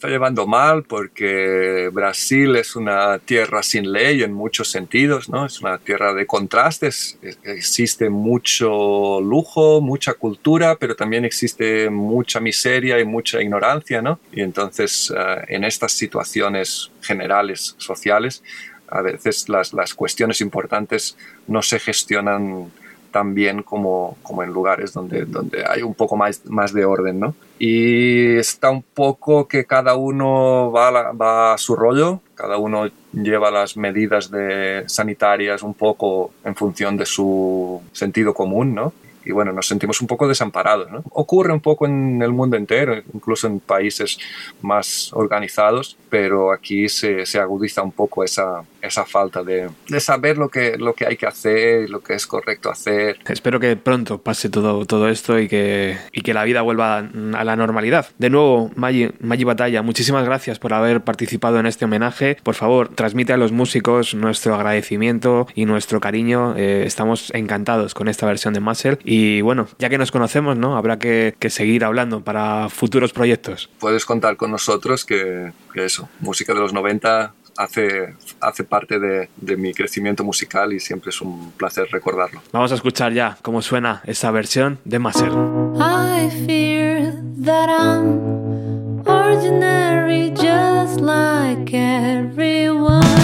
Está 0.05 0.13
llevando 0.13 0.45
mal 0.45 0.83
porque 0.83 1.89
Brasil 1.91 2.55
es 2.57 2.75
una 2.75 3.17
tierra 3.17 3.63
sin 3.63 3.91
ley 3.91 4.21
en 4.21 4.33
muchos 4.33 4.69
sentidos, 4.69 5.29
¿no? 5.29 5.47
Es 5.47 5.61
una 5.61 5.79
tierra 5.79 6.13
de 6.13 6.27
contrastes. 6.27 7.17
E- 7.23 7.33
Existe 7.43 8.11
mucho 8.11 9.19
lujo, 9.19 9.81
mucha 9.81 10.13
cultura, 10.13 10.75
pero 10.75 10.95
también 10.95 11.25
existe 11.25 11.89
mucha 11.89 12.39
miseria 12.39 12.99
y 12.99 13.03
mucha 13.03 13.41
ignorancia, 13.41 13.99
¿no? 14.03 14.19
Y 14.31 14.41
entonces, 14.41 15.11
ah, 15.17 15.43
en 15.47 15.63
estas 15.63 15.93
situaciones 15.93 16.91
generales, 17.01 17.73
sociales, 17.79 18.43
a 18.87 19.01
veces 19.01 19.49
las, 19.49 19.73
las 19.73 19.95
cuestiones 19.95 20.39
importantes 20.39 21.17
no 21.47 21.63
se 21.63 21.79
gestionan 21.79 22.71
tan 23.15 23.33
bien 23.33 23.63
como, 23.63 24.17
como 24.23 24.43
en 24.43 24.49
lugares 24.51 24.91
donde, 24.91 25.23
donde 25.23 25.63
hay 25.65 25.81
un 25.83 25.93
poco 25.93 26.17
más, 26.17 26.41
más 26.47 26.73
de 26.73 26.83
orden, 26.83 27.17
¿no? 27.17 27.33
Y 27.57 28.35
está 28.35 28.69
un 28.69 28.81
poco 28.83 29.47
que 29.47 29.63
cada 29.63 29.95
uno 29.95 30.69
va 30.69 30.89
a, 30.89 30.91
la- 30.91 31.11
va 31.13 31.53
a 31.53 31.57
su 31.57 31.77
rollo, 31.77 32.19
cada 32.35 32.57
uno 32.57 32.89
lleva 33.13 33.51
las 33.51 33.77
medidas 33.77 34.29
de, 34.29 34.83
sanitarias 34.87 35.63
un 35.63 35.73
poco 35.75 36.31
en 36.43 36.55
función 36.55 36.97
de 36.97 37.05
su 37.05 37.81
sentido 37.93 38.33
común, 38.33 38.75
¿no? 38.75 38.91
Y 39.27 39.31
bueno, 39.31 39.51
nos 39.53 39.67
sentimos 39.67 40.01
un 40.01 40.07
poco 40.07 40.27
desamparados, 40.27 40.91
¿no? 40.91 41.01
Ocurre 41.11 41.53
un 41.53 41.61
poco 41.61 41.85
en 41.87 42.21
el 42.21 42.31
mundo 42.31 42.57
entero, 42.57 42.93
incluso 43.13 43.47
en 43.47 43.59
países 43.61 44.19
más 44.61 45.11
organizados, 45.13 45.97
pero 46.09 46.51
aquí 46.51 46.89
se, 46.89 47.25
se 47.25 47.39
agudiza 47.39 47.81
un 47.81 47.91
poco 47.93 48.23
esa, 48.25 48.61
esa 48.85 49.05
falta 49.05 49.43
de, 49.43 49.69
de 49.87 49.99
saber 49.99 50.37
lo 50.37 50.49
que, 50.49 50.77
lo 50.77 50.93
que 50.93 51.05
hay 51.05 51.17
que 51.17 51.25
hacer 51.25 51.85
lo 51.87 52.01
que 52.01 52.13
es 52.13 52.27
correcto 52.27 52.69
hacer. 52.69 53.17
Espero 53.27 53.59
que 53.59 53.75
pronto 53.75 54.21
pase 54.21 54.49
todo, 54.49 54.85
todo 54.85 55.09
esto 55.09 55.39
y 55.39 55.47
que, 55.47 55.97
y 56.11 56.21
que 56.21 56.33
la 56.33 56.43
vida 56.43 56.61
vuelva 56.61 56.97
a 56.97 57.43
la 57.43 57.55
normalidad. 57.55 58.07
De 58.17 58.29
nuevo, 58.29 58.71
Maggi, 58.75 59.11
Maggi 59.19 59.43
Batalla, 59.43 59.81
muchísimas 59.81 60.25
gracias 60.25 60.59
por 60.59 60.73
haber 60.73 61.01
participado 61.01 61.59
en 61.59 61.65
este 61.65 61.85
homenaje. 61.85 62.37
Por 62.43 62.55
favor, 62.55 62.89
transmite 62.89 63.33
a 63.33 63.37
los 63.37 63.51
músicos 63.51 64.13
nuestro 64.15 64.55
agradecimiento 64.55 65.47
y 65.55 65.65
nuestro 65.65 65.99
cariño. 65.99 66.55
Eh, 66.57 66.83
estamos 66.85 67.31
encantados 67.33 67.93
con 67.93 68.07
esta 68.07 68.25
versión 68.25 68.53
de 68.53 68.59
Muscle. 68.59 68.99
Y 69.03 69.41
bueno, 69.41 69.67
ya 69.79 69.89
que 69.89 69.97
nos 69.97 70.11
conocemos, 70.11 70.57
¿no? 70.57 70.77
Habrá 70.77 70.99
que, 70.99 71.35
que 71.39 71.49
seguir 71.49 71.83
hablando 71.83 72.23
para 72.23 72.69
futuros 72.69 73.13
proyectos. 73.13 73.69
Puedes 73.79 74.05
contar 74.05 74.37
con 74.37 74.51
nosotros 74.51 75.05
que, 75.05 75.51
que 75.73 75.85
eso, 75.85 76.09
música 76.19 76.53
de 76.53 76.59
los 76.59 76.73
90 76.73 77.33
hace, 77.57 78.13
hace 78.41 78.63
parte 78.63 78.99
de, 78.99 79.29
de 79.37 79.57
mi 79.57 79.73
crecimiento 79.73 80.23
musical 80.23 80.73
y 80.73 80.79
siempre 80.79 81.09
es 81.09 81.21
un 81.21 81.51
placer 81.51 81.87
recordarlo. 81.91 82.41
Vamos 82.51 82.71
a 82.71 82.75
escuchar 82.75 83.13
ya 83.13 83.37
cómo 83.41 83.61
suena 83.61 84.01
esa 84.05 84.31
versión 84.31 84.79
de 84.85 84.99
Muscle. 84.99 85.31
I 85.77 86.29
fear 86.45 87.13
that 87.43 87.69
I'm 87.69 89.01
ordinary, 89.07 90.31
just 90.31 90.99
like 90.99 91.73
everyone. 91.73 93.14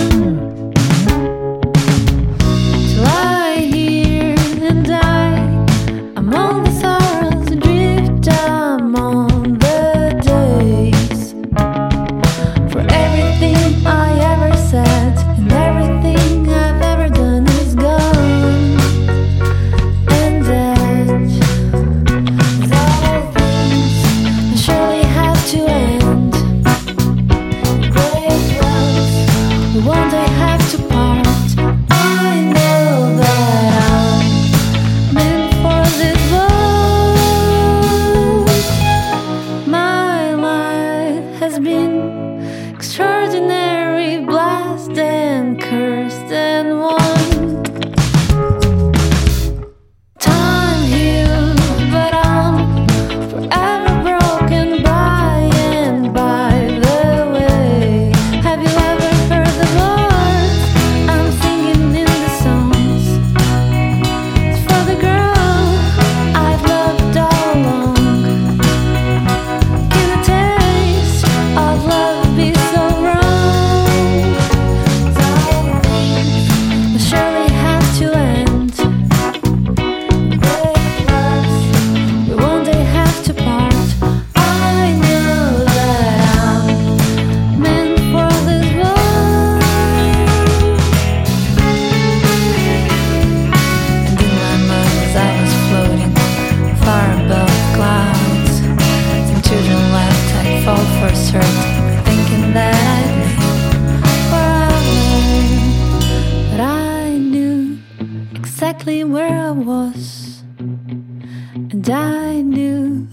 I 111.91 112.41
knew 112.41 113.07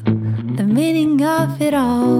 the 0.56 0.62
meaning 0.62 1.20
of 1.24 1.60
it 1.60 1.74
all, 1.74 2.17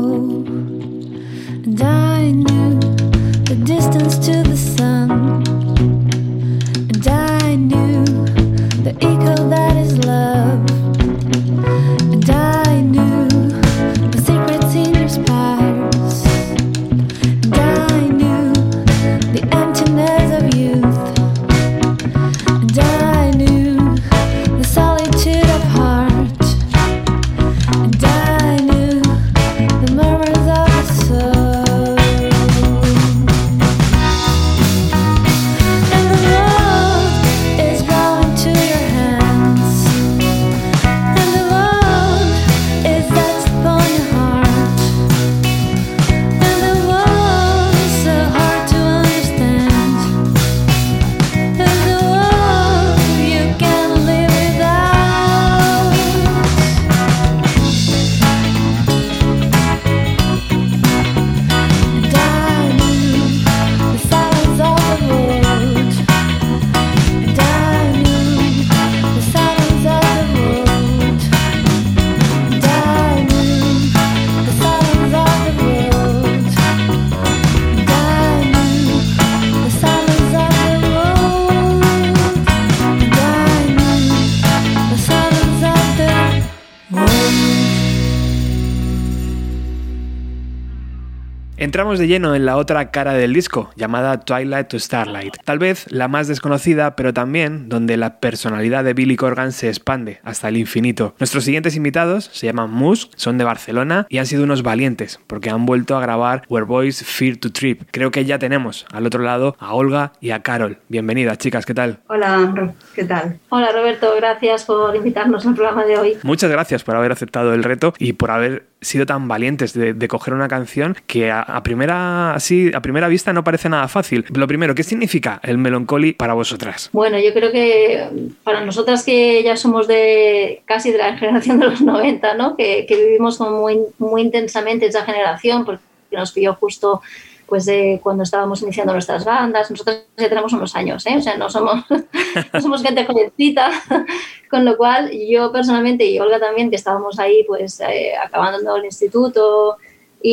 Entramos 91.98 92.10
de 92.10 92.14
lleno 92.14 92.36
en 92.36 92.46
la 92.46 92.56
otra 92.56 92.92
cara 92.92 93.14
del 93.14 93.32
disco, 93.32 93.70
llamada 93.74 94.20
Twilight 94.20 94.68
to 94.68 94.78
Starlight. 94.78 95.36
Tal 95.44 95.58
vez 95.58 95.90
la 95.90 96.06
más 96.06 96.28
desconocida, 96.28 96.94
pero 96.94 97.12
también 97.12 97.68
donde 97.68 97.96
la 97.96 98.20
personalidad 98.20 98.84
de 98.84 98.94
Billy 98.94 99.16
Corgan 99.16 99.50
se 99.50 99.66
expande 99.66 100.20
hasta 100.22 100.48
el 100.48 100.58
infinito. 100.58 101.16
Nuestros 101.18 101.42
siguientes 101.42 101.74
invitados 101.74 102.30
se 102.32 102.46
llaman 102.46 102.70
Musk, 102.70 103.10
son 103.16 103.36
de 103.36 103.42
Barcelona 103.42 104.06
y 104.08 104.18
han 104.18 104.26
sido 104.26 104.44
unos 104.44 104.62
valientes, 104.62 105.18
porque 105.26 105.50
han 105.50 105.66
vuelto 105.66 105.96
a 105.96 106.00
grabar 106.00 106.44
Where 106.48 106.66
Boys 106.66 107.04
Fear 107.04 107.38
to 107.38 107.50
Trip. 107.50 107.82
Creo 107.90 108.12
que 108.12 108.24
ya 108.24 108.38
tenemos 108.38 108.86
al 108.92 109.04
otro 109.04 109.24
lado 109.24 109.56
a 109.58 109.74
Olga 109.74 110.12
y 110.20 110.30
a 110.30 110.40
Carol. 110.40 110.78
Bienvenidas, 110.86 111.38
chicas, 111.38 111.66
¿qué 111.66 111.74
tal? 111.74 111.98
Hola, 112.06 112.74
¿qué 112.94 113.06
tal? 113.06 113.40
Hola 113.48 113.72
Roberto, 113.72 114.14
gracias 114.16 114.64
por 114.64 114.94
invitarnos 114.94 115.44
al 115.46 115.54
programa 115.56 115.84
de 115.84 115.98
hoy. 115.98 116.18
Muchas 116.22 116.48
gracias 116.48 116.84
por 116.84 116.94
haber 116.94 117.10
aceptado 117.10 117.54
el 117.54 117.64
reto 117.64 117.92
y 117.98 118.12
por 118.12 118.30
haber 118.30 118.68
sido 118.80 119.06
tan 119.06 119.28
valientes 119.28 119.72
de, 119.72 120.08
coger 120.08 120.34
una 120.34 120.48
canción 120.48 120.96
que 121.06 121.30
a, 121.30 121.62
primera 121.62 122.34
así 122.34 122.70
a 122.74 122.80
primera 122.80 123.08
vista 123.08 123.32
no 123.32 123.44
parece 123.44 123.68
nada 123.68 123.88
fácil. 123.88 124.24
Lo 124.32 124.46
primero, 124.46 124.74
¿qué 124.74 124.82
significa 124.82 125.40
el 125.42 125.58
melancholy 125.58 126.12
para 126.12 126.34
vosotras? 126.34 126.88
Bueno, 126.92 127.18
yo 127.18 127.32
creo 127.34 127.52
que 127.52 128.08
para 128.44 128.64
nosotras 128.64 129.04
que 129.04 129.42
ya 129.42 129.56
somos 129.56 129.86
de 129.88 130.62
casi 130.64 130.92
de 130.92 130.98
la 130.98 131.16
generación 131.18 131.58
de 131.58 131.66
los 131.66 131.80
90, 131.80 132.34
¿no? 132.34 132.56
que, 132.56 132.86
que 132.86 132.96
vivimos 132.96 133.38
como 133.38 133.60
muy, 133.60 133.80
muy 133.98 134.22
intensamente 134.22 134.86
esa 134.86 135.04
generación, 135.04 135.64
porque 135.64 135.82
nos 136.10 136.32
pilló 136.32 136.54
justo 136.54 137.02
pues 137.48 137.64
de 137.64 137.98
cuando 138.02 138.22
estábamos 138.24 138.62
iniciando 138.62 138.92
nuestras 138.92 139.24
bandas, 139.24 139.70
nosotros 139.70 140.04
ya 140.16 140.28
tenemos 140.28 140.52
unos 140.52 140.76
años, 140.76 141.06
¿eh? 141.06 141.16
o 141.16 141.22
sea, 141.22 141.36
no 141.38 141.48
somos, 141.48 141.82
no 142.52 142.60
somos 142.60 142.82
gente 142.82 143.06
jovencita, 143.06 143.70
con 144.50 144.64
lo 144.64 144.76
cual 144.76 145.10
yo 145.28 145.50
personalmente 145.50 146.04
y 146.04 146.18
Olga 146.18 146.38
también, 146.38 146.68
que 146.70 146.76
estábamos 146.76 147.18
ahí 147.18 147.44
pues 147.46 147.80
eh, 147.80 148.12
acabando 148.22 148.76
el 148.76 148.84
instituto 148.84 149.78
y, 150.20 150.30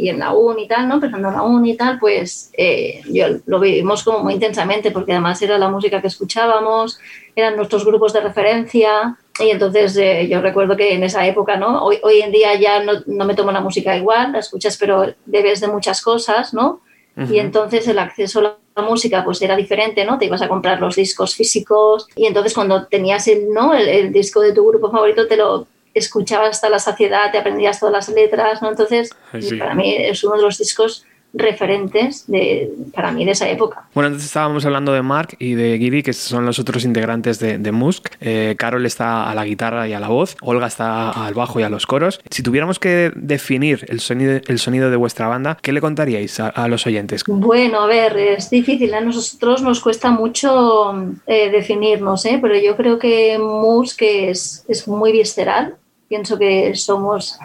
y- 0.00 0.04
y 0.04 0.08
en 0.10 0.18
la 0.18 0.34
uni 0.34 0.64
y 0.64 0.68
tal, 0.68 0.86
¿no? 0.86 0.94
Empezando 0.94 1.30
la 1.30 1.42
uni 1.42 1.70
y 1.72 1.76
tal, 1.76 1.98
pues 1.98 2.50
eh, 2.56 3.00
yo 3.10 3.26
lo 3.46 3.58
vivimos 3.58 4.04
como 4.04 4.20
muy 4.20 4.34
intensamente 4.34 4.90
porque 4.90 5.12
además 5.12 5.40
era 5.42 5.56
la 5.58 5.68
música 5.70 6.00
que 6.00 6.08
escuchábamos, 6.08 7.00
eran 7.34 7.56
nuestros 7.56 7.84
grupos 7.86 8.12
de 8.12 8.20
referencia 8.20 9.16
y 9.40 9.50
entonces 9.50 9.96
eh, 9.96 10.28
yo 10.28 10.40
recuerdo 10.40 10.76
que 10.76 10.94
en 10.94 11.04
esa 11.04 11.26
época, 11.26 11.56
¿no? 11.56 11.84
Hoy, 11.84 11.98
hoy 12.02 12.20
en 12.20 12.32
día 12.32 12.54
ya 12.54 12.82
no, 12.82 12.92
no 13.06 13.24
me 13.24 13.34
tomo 13.34 13.52
la 13.52 13.60
música 13.60 13.96
igual, 13.96 14.32
la 14.32 14.38
escuchas 14.38 14.76
pero 14.76 15.14
debes 15.26 15.60
de 15.60 15.68
muchas 15.68 16.02
cosas, 16.02 16.54
¿no? 16.54 16.82
Y 17.28 17.40
entonces 17.40 17.88
el 17.88 17.98
acceso 17.98 18.38
a 18.38 18.58
la 18.76 18.88
música 18.88 19.24
pues 19.24 19.42
era 19.42 19.56
diferente, 19.56 20.04
¿no? 20.04 20.18
Te 20.18 20.26
ibas 20.26 20.40
a 20.40 20.46
comprar 20.46 20.80
los 20.80 20.94
discos 20.94 21.34
físicos 21.34 22.06
y 22.14 22.26
entonces 22.26 22.54
cuando 22.54 22.86
tenías 22.86 23.26
el, 23.26 23.52
¿no? 23.52 23.74
el, 23.74 23.88
el 23.88 24.12
disco 24.12 24.40
de 24.40 24.52
tu 24.52 24.64
grupo 24.64 24.88
favorito 24.92 25.26
te 25.26 25.36
lo 25.36 25.66
escuchabas 25.94 26.50
hasta 26.50 26.70
la 26.70 26.78
saciedad, 26.78 27.32
te 27.32 27.38
aprendías 27.38 27.80
todas 27.80 27.92
las 27.92 28.08
letras, 28.08 28.62
¿no? 28.62 28.70
Entonces 28.70 29.10
sí. 29.40 29.56
para 29.56 29.74
mí 29.74 29.96
es 29.96 30.22
uno 30.22 30.36
de 30.36 30.42
los 30.42 30.58
discos 30.58 31.04
referentes 31.34 32.26
de, 32.26 32.72
para 32.94 33.12
mí 33.12 33.24
de 33.24 33.32
esa 33.32 33.48
época. 33.48 33.84
Bueno, 33.94 34.08
antes 34.08 34.24
estábamos 34.24 34.64
hablando 34.64 34.92
de 34.92 35.02
Mark 35.02 35.36
y 35.38 35.54
de 35.54 35.78
Giri, 35.78 36.02
que 36.02 36.12
son 36.12 36.46
los 36.46 36.58
otros 36.58 36.84
integrantes 36.84 37.38
de, 37.38 37.58
de 37.58 37.72
Musk. 37.72 38.08
Eh, 38.20 38.54
Carol 38.58 38.86
está 38.86 39.30
a 39.30 39.34
la 39.34 39.44
guitarra 39.44 39.86
y 39.88 39.92
a 39.92 40.00
la 40.00 40.08
voz, 40.08 40.36
Olga 40.40 40.66
está 40.66 41.10
al 41.10 41.34
bajo 41.34 41.60
y 41.60 41.62
a 41.62 41.68
los 41.68 41.86
coros. 41.86 42.20
Si 42.30 42.42
tuviéramos 42.42 42.78
que 42.78 43.12
definir 43.14 43.84
el 43.88 44.00
sonido, 44.00 44.40
el 44.46 44.58
sonido 44.58 44.90
de 44.90 44.96
vuestra 44.96 45.28
banda, 45.28 45.58
¿qué 45.60 45.72
le 45.72 45.80
contaríais 45.80 46.40
a, 46.40 46.48
a 46.48 46.68
los 46.68 46.86
oyentes? 46.86 47.22
Bueno, 47.26 47.80
a 47.80 47.86
ver, 47.86 48.16
es 48.16 48.50
difícil, 48.50 48.94
a 48.94 49.00
nosotros 49.00 49.62
nos 49.62 49.80
cuesta 49.80 50.10
mucho 50.10 50.94
eh, 51.26 51.50
definirnos, 51.50 52.24
¿eh? 52.24 52.38
pero 52.40 52.56
yo 52.56 52.76
creo 52.76 52.98
que 52.98 53.38
Musk 53.38 54.02
es, 54.02 54.64
es 54.68 54.88
muy 54.88 55.12
visceral, 55.12 55.76
pienso 56.08 56.38
que 56.38 56.74
somos 56.74 57.38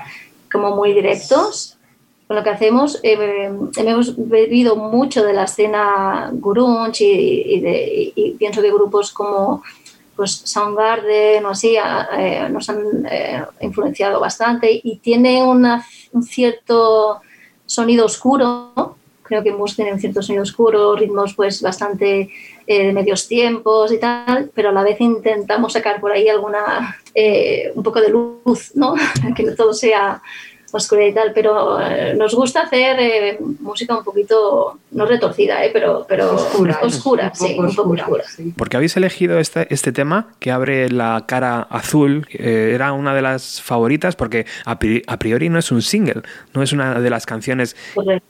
como 0.51 0.75
muy 0.75 0.93
directos 0.93 1.72
con 2.33 2.37
lo 2.39 2.43
que 2.43 2.49
hacemos. 2.49 2.99
Eh, 3.03 3.51
hemos 3.77 4.27
bebido 4.27 4.75
mucho 4.75 5.23
de 5.23 5.33
la 5.33 5.43
escena 5.43 6.31
grunge 6.33 7.03
y, 7.05 7.53
y 7.55 7.59
de- 7.61 8.35
pienso 8.39 8.59
que 8.61 8.71
grupos 8.71 9.11
como 9.13 9.61
pues 10.15 10.31
Soundgarden 10.31 11.45
o 11.45 11.49
así 11.49 11.75
eh, 11.75 12.47
nos 12.49 12.69
han 12.69 13.05
eh, 13.09 13.43
influenciado 13.61 14.19
bastante 14.19 14.81
y 14.83 14.97
tiene 14.97 15.43
una- 15.43 15.85
un 16.11 16.23
cierto 16.23 17.21
sonido 17.67 18.05
oscuro 18.05 18.95
creo 19.21 19.43
que 19.43 19.51
Mus 19.53 19.75
tiene 19.75 19.93
un 19.93 19.99
cierto 19.99 20.21
sonido 20.21 20.43
oscuro, 20.43 20.95
ritmos 20.95 21.33
pues 21.35 21.61
bastante 21.61 22.29
de 22.67 22.93
medios 22.93 23.27
tiempos 23.27 23.91
y 23.91 23.97
tal, 23.97 24.51
pero 24.53 24.69
a 24.69 24.71
la 24.73 24.83
vez 24.83 24.99
intentamos 25.01 25.73
sacar 25.73 25.99
por 26.01 26.11
ahí 26.11 26.27
alguna, 26.29 26.97
un 27.75 27.83
poco 27.83 28.01
de 28.01 28.09
luz, 28.09 28.71
¿no? 28.75 28.93
que 29.35 29.43
no 29.43 29.55
todo 29.55 29.73
sea 29.73 30.21
oscuridad 30.77 31.07
y 31.07 31.13
tal, 31.13 31.31
pero 31.33 31.79
eh, 31.81 32.13
nos 32.17 32.33
gusta 32.35 32.61
hacer 32.61 32.97
eh, 32.99 33.37
música 33.59 33.97
un 33.97 34.03
poquito, 34.03 34.79
no 34.91 35.05
retorcida, 35.05 35.63
¿eh? 35.65 35.69
pero, 35.71 36.05
pero 36.07 36.33
Oscura, 36.35 36.79
oscura, 36.81 37.31
un 37.39 37.47
sí, 37.47 37.55
un 37.57 37.75
poco 37.75 37.91
oscura, 37.91 38.03
oscura. 38.07 38.23
Porque 38.57 38.77
habéis 38.77 38.97
elegido 38.97 39.39
este, 39.39 39.71
este 39.73 39.91
tema 39.91 40.27
que 40.39 40.51
abre 40.51 40.89
la 40.89 41.25
cara 41.27 41.61
azul, 41.69 42.27
eh, 42.31 42.71
era 42.73 42.93
una 42.93 43.13
de 43.13 43.21
las 43.21 43.61
favoritas 43.61 44.15
porque 44.15 44.45
a, 44.65 44.79
pri- 44.79 45.03
a 45.07 45.17
priori 45.19 45.49
no 45.49 45.59
es 45.59 45.71
un 45.71 45.81
single, 45.81 46.23
no 46.53 46.63
es 46.63 46.73
una 46.73 46.99
de 46.99 47.09
las 47.09 47.25
canciones 47.25 47.75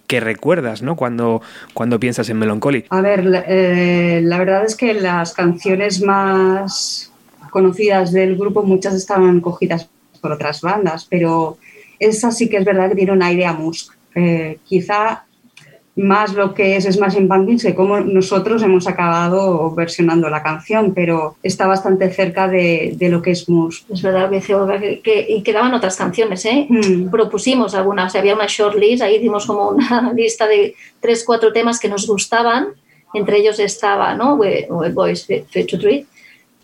que 0.07 0.19
recuerdas 0.19 0.81
¿no? 0.81 0.95
cuando, 0.95 1.41
cuando 1.73 1.99
piensas 1.99 2.29
en 2.29 2.37
Melancholy. 2.39 2.85
A 2.89 3.01
ver, 3.01 3.25
la, 3.25 3.43
eh, 3.47 4.21
la 4.23 4.37
verdad 4.37 4.65
es 4.65 4.75
que 4.75 4.93
las 4.93 5.33
canciones 5.33 6.01
más 6.01 7.11
conocidas 7.51 8.11
del 8.11 8.35
grupo, 8.35 8.63
muchas 8.63 8.93
estaban 8.95 9.39
cogidas 9.39 9.87
por 10.21 10.31
otras 10.31 10.61
bandas, 10.61 11.05
pero 11.09 11.57
esa 11.99 12.31
sí 12.31 12.49
que 12.49 12.57
es 12.57 12.65
verdad 12.65 12.89
que 12.89 12.95
tiene 12.95 13.11
un 13.11 13.23
aire 13.23 13.45
a 13.45 13.53
Musk. 13.53 13.93
Eh, 14.15 14.59
quizá 14.65 15.25
más 15.95 16.33
lo 16.33 16.53
que 16.53 16.75
es 16.75 16.85
Smashing 16.85 17.27
Pumpkins 17.27 17.63
que 17.63 17.75
cómo 17.75 17.99
nosotros 17.99 18.63
hemos 18.63 18.87
acabado 18.87 19.73
versionando 19.75 20.29
la 20.29 20.41
canción, 20.41 20.93
pero 20.93 21.35
está 21.43 21.67
bastante 21.67 22.11
cerca 22.11 22.47
de, 22.47 22.93
de 22.95 23.09
lo 23.09 23.21
que 23.21 23.31
es 23.31 23.47
Mus. 23.47 23.85
Es 23.91 24.01
verdad 24.01 24.29
que 24.31 25.25
y 25.29 25.43
quedaban 25.43 25.73
otras 25.73 25.95
canciones, 25.95 26.45
¿eh? 26.45 26.65
Mm. 26.67 27.09
Propusimos 27.09 27.75
algunas, 27.75 28.07
o 28.07 28.09
sea, 28.09 28.21
había 28.21 28.33
una 28.33 28.47
short 28.47 28.75
list, 28.75 29.03
ahí 29.03 29.17
hicimos 29.17 29.45
como 29.45 29.69
una 29.69 30.11
lista 30.15 30.47
de 30.47 30.75
tres, 30.99 31.23
cuatro 31.25 31.53
temas 31.53 31.79
que 31.79 31.89
nos 31.89 32.07
gustaban, 32.07 32.69
entre 33.13 33.37
ellos 33.37 33.59
estaba, 33.59 34.15
¿no? 34.15 34.33
We, 34.33 34.65
We 34.69 34.89
Boys 34.89 35.25
Fit 35.27 35.45
to 35.69 35.77
Treat, 35.77 36.05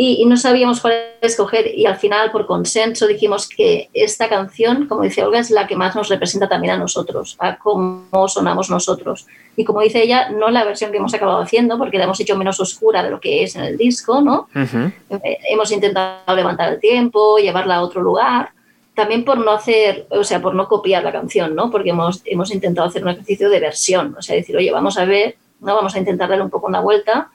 y, 0.02 0.24
y 0.24 0.26
no 0.28 0.38
sabíamos 0.38 0.80
cuál 0.80 0.94
escoger 1.20 1.78
y 1.78 1.86
al 1.86 1.98
final 1.98 2.32
por 2.32 2.46
consenso 2.46 3.06
dijimos 3.06 3.50
que 3.50 3.90
esta 3.94 4.30
canción, 4.30 4.88
como 4.88 5.02
dice 5.02 5.26
Olga, 5.26 5.40
es 5.40 5.52
la 5.52 5.68
que 5.68 5.76
más 5.76 5.94
nos 5.94 6.08
representa 6.08 6.48
también 6.48 6.76
a 6.76 6.78
nosotros, 6.78 7.36
a 7.38 7.58
cómo 7.58 8.30
sonamos 8.30 8.70
nosotros. 8.70 9.28
Y 9.58 9.66
como 9.66 9.82
dice 9.82 10.02
ella, 10.02 10.30
no 10.30 10.52
la 10.52 10.64
versión 10.64 10.92
que 10.92 11.00
hemos 11.00 11.14
acabado 11.14 11.42
haciendo 11.42 11.78
porque 11.78 11.98
la 11.98 12.06
hemos 12.06 12.18
hecho 12.18 12.38
menos 12.38 12.62
oscura 12.62 13.04
de 13.04 13.10
lo 13.10 13.20
que 13.20 13.44
es 13.44 13.58
en 13.58 13.66
el 13.66 13.78
disco, 13.78 14.22
¿no? 14.22 14.48
Eh, 14.56 15.38
hemos 15.50 15.70
intentado 15.74 16.34
levantar 16.34 16.72
el 16.72 16.80
tiempo, 16.80 17.38
llevarla 17.38 17.76
a 17.76 17.82
otro 17.82 18.02
lugar, 18.02 18.52
también 18.96 19.26
por 19.26 19.38
no 19.38 19.52
hacer, 19.52 20.08
o 20.12 20.24
sea, 20.24 20.42
por 20.42 20.56
no 20.56 20.70
copiar 20.70 21.04
la 21.04 21.12
canción, 21.12 21.56
¿no? 21.56 21.70
Porque 21.70 21.90
hemos, 21.90 22.22
hemos 22.24 22.54
intentado 22.54 22.88
hacer 22.88 23.04
un 23.04 23.10
ejercicio 23.10 23.50
de 23.50 23.60
versión, 23.60 24.16
o 24.18 24.22
sea, 24.22 24.38
decir, 24.38 24.56
oye, 24.56 24.72
vamos 24.72 24.98
a 24.98 25.04
ver, 25.04 25.36
¿no? 25.60 25.76
Vamos 25.76 25.94
a 25.94 26.00
intentar 26.00 26.30
darle 26.30 26.46
un 26.46 26.50
poco 26.50 26.68
una 26.68 26.80
vuelta 26.80 27.32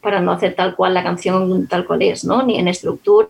para 0.00 0.20
no 0.20 0.32
hacer 0.32 0.54
tal 0.54 0.76
cual 0.76 0.94
la 0.94 1.02
canción 1.02 1.66
tal 1.66 1.86
cual 1.86 2.02
es, 2.02 2.24
¿no? 2.24 2.42
Ni 2.42 2.58
en 2.58 2.68
estructura, 2.68 3.28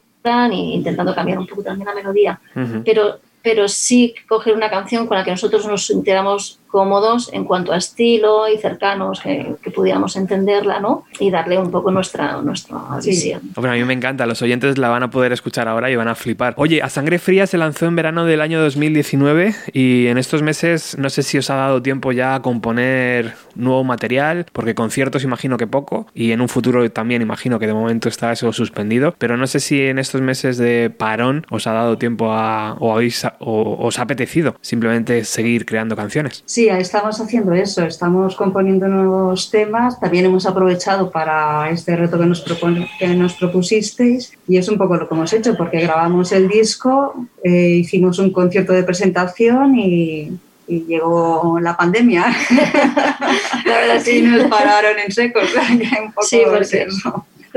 ni 0.48 0.74
intentando 0.74 1.14
cambiar 1.14 1.38
un 1.38 1.46
poco 1.46 1.62
también 1.62 1.86
la 1.86 1.94
melodía. 1.94 2.40
Pero, 2.84 3.18
pero 3.42 3.68
sí 3.68 4.14
coger 4.28 4.54
una 4.54 4.70
canción 4.70 5.06
con 5.06 5.16
la 5.16 5.24
que 5.24 5.30
nosotros 5.30 5.66
nos 5.66 5.86
sintiéramos 5.86 6.57
cómodos 6.68 7.30
en 7.32 7.44
cuanto 7.44 7.72
a 7.72 7.76
estilo 7.76 8.48
y 8.48 8.58
cercanos, 8.58 9.20
que, 9.20 9.54
que 9.62 9.70
pudiéramos 9.70 10.16
entenderla, 10.16 10.80
¿no? 10.80 11.04
Y 11.18 11.30
darle 11.30 11.58
un 11.58 11.70
poco 11.70 11.90
nuestra, 11.90 12.40
nuestra 12.42 12.78
visión. 13.04 13.40
Hombre, 13.56 13.72
a 13.72 13.74
mí 13.74 13.84
me 13.84 13.94
encanta, 13.94 14.26
los 14.26 14.42
oyentes 14.42 14.78
la 14.78 14.88
van 14.88 15.02
a 15.02 15.10
poder 15.10 15.32
escuchar 15.32 15.68
ahora 15.68 15.90
y 15.90 15.96
van 15.96 16.08
a 16.08 16.14
flipar. 16.14 16.54
Oye, 16.56 16.82
A 16.82 16.88
Sangre 16.88 17.18
Fría 17.18 17.46
se 17.46 17.58
lanzó 17.58 17.86
en 17.86 17.96
verano 17.96 18.24
del 18.24 18.40
año 18.40 18.60
2019 18.60 19.54
y 19.72 20.06
en 20.06 20.18
estos 20.18 20.42
meses 20.42 20.96
no 20.98 21.10
sé 21.10 21.22
si 21.22 21.38
os 21.38 21.50
ha 21.50 21.56
dado 21.56 21.82
tiempo 21.82 22.12
ya 22.12 22.34
a 22.34 22.42
componer 22.42 23.34
nuevo 23.54 23.84
material, 23.84 24.46
porque 24.52 24.74
conciertos 24.74 25.24
imagino 25.24 25.56
que 25.56 25.66
poco 25.66 26.06
y 26.14 26.32
en 26.32 26.40
un 26.40 26.48
futuro 26.48 26.88
también 26.90 27.22
imagino 27.22 27.58
que 27.58 27.66
de 27.66 27.74
momento 27.74 28.08
está 28.08 28.32
eso 28.32 28.52
suspendido, 28.52 29.14
pero 29.18 29.36
no 29.36 29.46
sé 29.46 29.60
si 29.60 29.82
en 29.82 29.98
estos 29.98 30.20
meses 30.20 30.58
de 30.58 30.90
parón 30.90 31.46
os 31.50 31.66
ha 31.66 31.72
dado 31.72 31.98
tiempo 31.98 32.32
a, 32.32 32.74
o, 32.78 32.92
habéis, 32.92 33.24
o 33.38 33.76
os 33.78 33.98
ha 33.98 34.02
apetecido 34.02 34.56
simplemente 34.60 35.24
seguir 35.24 35.66
creando 35.66 35.96
canciones. 35.96 36.42
Sí, 36.46 36.57
estamos 36.66 37.20
haciendo 37.20 37.52
eso, 37.52 37.84
estamos 37.84 38.34
componiendo 38.34 38.88
nuevos 38.88 39.50
temas, 39.50 40.00
también 40.00 40.24
hemos 40.24 40.46
aprovechado 40.46 41.10
para 41.10 41.70
este 41.70 41.94
reto 41.94 42.18
que 42.18 42.26
nos, 42.26 42.44
propone- 42.44 42.88
que 42.98 43.06
nos 43.08 43.34
propusisteis 43.34 44.32
y 44.48 44.56
es 44.56 44.68
un 44.68 44.76
poco 44.78 44.96
lo 44.96 45.08
que 45.08 45.14
hemos 45.14 45.32
hecho 45.32 45.56
porque 45.56 45.80
grabamos 45.80 46.32
el 46.32 46.48
disco, 46.48 47.14
eh, 47.44 47.76
hicimos 47.80 48.18
un 48.18 48.32
concierto 48.32 48.72
de 48.72 48.82
presentación 48.82 49.76
y, 49.78 50.32
y 50.66 50.80
llegó 50.86 51.58
la 51.60 51.76
pandemia. 51.76 52.26
la 53.64 53.76
verdad 53.78 54.00
sí 54.02 54.22
nos 54.22 54.44
pararon 54.48 54.98
en 54.98 55.12
seco, 55.12 55.38
o 55.40 55.46
sea, 55.46 55.62
un 56.02 56.12
poco 56.12 56.26
Sí, 56.26 56.40
porque-. 56.44 56.86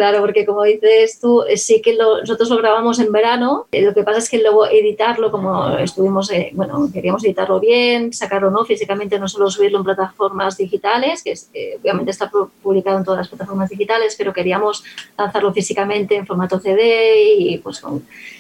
Claro, 0.02 0.20
porque 0.22 0.48
como 0.48 0.64
dices 0.64 1.20
tú, 1.20 1.44
eh, 1.44 1.58
sí 1.58 1.80
que 1.80 1.94
lo- 1.94 2.22
nosotros 2.22 2.50
lo 2.50 2.58
grabamos 2.58 2.98
en 3.00 3.12
verano. 3.12 3.68
eh, 3.72 3.84
Lo 3.84 3.94
que 3.94 4.02
pasa 4.02 4.18
es 4.18 4.32
que 4.32 4.40
luego 4.42 4.66
editarlo, 4.66 5.30
como 5.30 5.78
estuvimos, 5.78 6.32
eh, 6.32 6.50
bueno, 6.54 6.90
queríamos 6.92 7.24
editarlo 7.24 7.60
bien, 7.60 8.12
sacarlo 8.12 8.50
no 8.50 8.66
físicamente, 8.66 9.20
no 9.20 9.28
solo 9.28 9.52
subirlo 9.52 9.78
en 9.78 9.84
plataformas 9.84 10.58
digitales, 10.58 11.22
que 11.24 11.36
obviamente 11.80 12.10
está 12.10 12.32
pu- 12.32 12.50
publicado 12.64 12.98
en 12.98 13.04
todas 13.04 13.20
las 13.20 13.28
plataformas 13.30 13.70
digitales, 13.70 14.16
pero 14.18 14.34
queríamos 14.34 14.84
lanzarlo 15.16 15.54
físicamente 15.54 16.16
en 16.16 16.26
formato 16.26 16.58
CD 16.60 17.24
y 17.38 17.60
pues 17.60 17.84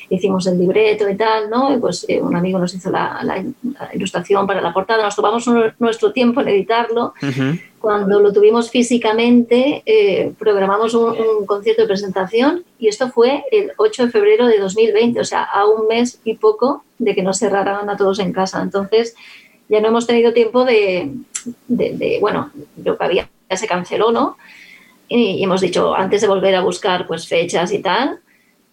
hicimos 0.09 0.47
el 0.47 0.57
libreto 0.57 1.07
y 1.07 1.15
tal, 1.15 1.47
¿no? 1.51 1.71
Y 1.75 1.77
pues 1.77 2.07
un 2.21 2.35
amigo 2.35 2.57
nos 2.57 2.73
hizo 2.73 2.89
la, 2.89 3.21
ilustración 3.93 4.47
para 4.47 4.61
la 4.61 4.73
portada. 4.73 5.03
Nos 5.03 5.15
tomamos 5.15 5.45
nuestro 5.77 6.11
tiempo 6.11 6.41
en 6.41 6.47
editarlo 6.47 7.13
cuando 7.81 8.19
lo 8.19 8.31
tuvimos 8.31 8.69
físicamente, 8.69 9.81
eh, 9.85 10.33
programamos 10.37 10.93
un, 10.93 11.45
concierto 11.45 11.81
de 11.81 11.87
presentación 11.87 12.63
y 12.79 12.87
esto 12.87 13.09
fue 13.09 13.43
el 13.51 13.71
8 13.77 14.05
de 14.05 14.11
febrero 14.11 14.45
de 14.47 14.59
2020, 14.59 15.19
o 15.19 15.23
sea, 15.25 15.43
a 15.43 15.65
un 15.67 15.87
mes 15.87 16.19
y 16.23 16.35
poco 16.35 16.83
de 16.99 17.15
que 17.15 17.23
nos 17.23 17.39
cerraran 17.39 17.89
a 17.89 17.97
todos 17.97 18.19
en 18.19 18.31
casa. 18.33 18.61
Entonces, 18.61 19.15
ya 19.67 19.81
no 19.81 19.87
hemos 19.87 20.05
tenido 20.05 20.31
tiempo 20.33 20.63
de, 20.63 21.11
de- 21.67 21.97
de- 21.97 22.17
bueno, 22.21 22.51
lo 22.83 22.97
que 22.97 23.03
había 23.03 23.29
ya 23.49 23.57
se 23.57 23.67
canceló, 23.67 24.11
¿no? 24.11 24.37
Y, 25.07 25.39
y 25.39 25.43
hemos 25.43 25.59
dicho, 25.61 25.93
antes 25.95 26.21
de 26.21 26.27
volver 26.27 26.55
a 26.55 26.61
buscar 26.61 27.07
pues 27.07 27.27
fechas 27.27 27.71
y 27.73 27.79
tal, 27.79 28.19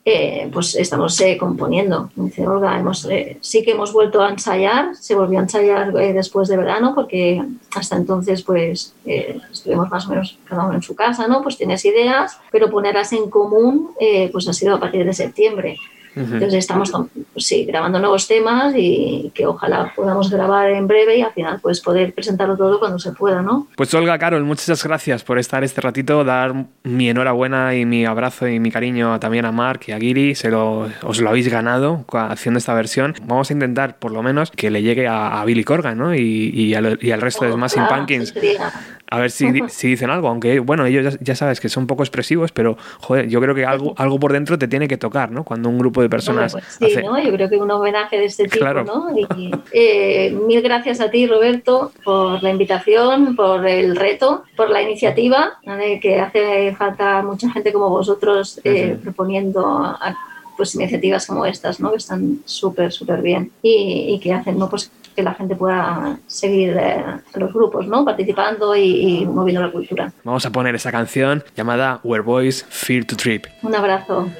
eh, 0.08 0.50
pues 0.50 0.74
estamos 0.74 1.20
eh, 1.20 1.36
componiendo. 1.36 2.10
Dice 2.16 2.46
Olga, 2.46 2.78
hemos, 2.78 3.04
eh, 3.04 3.36
sí 3.42 3.62
que 3.62 3.72
hemos 3.72 3.92
vuelto 3.92 4.22
a 4.22 4.30
ensayar, 4.30 4.96
se 4.96 5.14
volvió 5.14 5.38
a 5.38 5.42
ensayar 5.42 5.94
eh, 6.00 6.14
después 6.14 6.48
de 6.48 6.56
verano 6.56 6.94
porque 6.94 7.44
hasta 7.74 7.96
entonces 7.96 8.42
pues 8.42 8.94
eh, 9.04 9.38
estuvimos 9.52 9.90
más 9.90 10.06
o 10.06 10.10
menos 10.10 10.38
cada 10.44 10.64
uno 10.64 10.76
en 10.76 10.82
su 10.82 10.94
casa, 10.94 11.28
¿no? 11.28 11.42
Pues 11.42 11.58
tienes 11.58 11.84
ideas, 11.84 12.38
pero 12.50 12.70
ponerlas 12.70 13.12
en 13.12 13.28
común 13.28 13.90
eh, 14.00 14.30
pues 14.32 14.48
ha 14.48 14.54
sido 14.54 14.76
a 14.76 14.80
partir 14.80 15.04
de 15.04 15.12
septiembre. 15.12 15.76
Entonces 16.18 16.54
estamos 16.54 16.90
pues 16.90 17.46
sí, 17.46 17.64
grabando 17.64 17.98
nuevos 17.98 18.26
temas 18.26 18.74
y 18.76 19.30
que 19.34 19.46
ojalá 19.46 19.92
podamos 19.94 20.30
grabar 20.30 20.70
en 20.70 20.86
breve 20.86 21.18
y 21.18 21.22
al 21.22 21.32
final 21.32 21.58
pues 21.62 21.80
poder 21.80 22.12
presentarlo 22.12 22.56
todo 22.56 22.78
cuando 22.78 22.98
se 22.98 23.12
pueda, 23.12 23.42
¿no? 23.42 23.66
Pues 23.76 23.92
Olga, 23.94 24.18
Carol, 24.18 24.44
muchas 24.44 24.82
gracias 24.84 25.22
por 25.24 25.38
estar 25.38 25.62
este 25.64 25.80
ratito, 25.80 26.24
dar 26.24 26.54
mi 26.82 27.08
enhorabuena 27.10 27.74
y 27.74 27.84
mi 27.84 28.04
abrazo 28.04 28.48
y 28.48 28.58
mi 28.60 28.70
cariño 28.70 29.18
también 29.20 29.44
a 29.44 29.52
Mark 29.52 29.80
y 29.86 29.92
a 29.92 29.98
Giri, 29.98 30.34
se 30.34 30.50
lo, 30.50 30.88
os 31.02 31.20
lo 31.20 31.28
habéis 31.30 31.48
ganado 31.48 32.04
haciendo 32.12 32.58
esta 32.58 32.74
versión. 32.74 33.14
Vamos 33.24 33.50
a 33.50 33.52
intentar, 33.52 33.98
por 33.98 34.12
lo 34.12 34.22
menos, 34.22 34.50
que 34.50 34.70
le 34.70 34.82
llegue 34.82 35.06
a, 35.06 35.40
a 35.40 35.44
Billy 35.44 35.64
Corgan 35.64 35.98
¿no? 35.98 36.14
y, 36.14 36.50
y 36.54 36.74
al, 36.74 36.98
y 37.00 37.10
al 37.12 37.20
resto 37.20 37.44
de 37.44 37.52
Smashing 37.52 37.82
Ojalá, 37.82 37.96
Pumpkins. 37.96 38.28
sería- 38.30 38.72
A 39.10 39.20
ver 39.20 39.30
si, 39.30 39.46
si 39.68 39.88
dicen 39.88 40.10
algo, 40.10 40.28
aunque 40.28 40.58
bueno, 40.60 40.84
ellos 40.84 41.14
ya, 41.14 41.18
ya 41.20 41.34
sabes 41.34 41.60
que 41.60 41.68
son 41.68 41.86
poco 41.86 42.02
expresivos, 42.02 42.52
pero 42.52 42.76
joder, 43.00 43.28
yo 43.28 43.40
creo 43.40 43.54
que 43.54 43.64
algo, 43.64 43.94
algo 43.96 44.20
por 44.20 44.32
dentro 44.32 44.58
te 44.58 44.68
tiene 44.68 44.86
que 44.86 44.98
tocar, 44.98 45.30
¿no? 45.30 45.44
Cuando 45.44 45.68
un 45.70 45.78
grupo 45.78 46.02
de 46.02 46.10
personas 46.10 46.52
Bueno, 46.52 46.66
pues 46.78 46.90
sí, 46.92 46.96
hace... 46.98 47.06
¿no? 47.06 47.18
Yo 47.22 47.32
creo 47.32 47.48
que 47.48 47.56
un 47.56 47.70
homenaje 47.70 48.18
de 48.18 48.26
este 48.26 48.44
tipo, 48.48 48.58
Claro. 48.58 48.84
¿no? 48.84 49.06
Y, 49.16 49.50
eh, 49.72 50.36
mil 50.46 50.60
gracias 50.60 51.00
a 51.00 51.10
ti, 51.10 51.26
Roberto, 51.26 51.92
por 52.04 52.42
la 52.42 52.50
invitación, 52.50 53.34
por 53.34 53.66
el 53.66 53.96
reto, 53.96 54.44
por 54.56 54.68
la 54.68 54.82
iniciativa, 54.82 55.58
¿vale? 55.64 56.00
que 56.00 56.20
hace 56.20 56.74
falta 56.76 57.22
mucha 57.22 57.50
gente 57.50 57.72
como 57.72 57.88
vosotros 57.88 58.60
eh, 58.64 58.98
proponiendo 59.02 59.66
a- 59.66 60.16
pues 60.56 60.74
iniciativas 60.74 61.24
como 61.24 61.46
estas, 61.46 61.78
¿no? 61.78 61.92
Que 61.92 61.98
están 61.98 62.40
súper, 62.44 62.90
súper 62.90 63.22
bien 63.22 63.52
y, 63.62 64.06
y 64.14 64.18
que 64.18 64.32
hacen, 64.32 64.58
¿no? 64.58 64.68
Pues 64.68 64.90
que 65.18 65.24
la 65.24 65.34
gente 65.34 65.56
pueda 65.56 66.16
seguir 66.28 66.76
eh, 66.78 67.04
los 67.34 67.52
grupos, 67.52 67.88
¿no? 67.88 68.04
Participando 68.04 68.76
y, 68.76 69.22
y 69.22 69.26
moviendo 69.26 69.60
la 69.60 69.72
cultura. 69.72 70.12
Vamos 70.22 70.46
a 70.46 70.50
poner 70.52 70.76
esa 70.76 70.92
canción 70.92 71.42
llamada 71.56 71.98
Where 72.04 72.22
Boys 72.22 72.64
Fear 72.68 73.04
to 73.04 73.16
Trip. 73.16 73.46
Un 73.62 73.74
abrazo. 73.74 74.30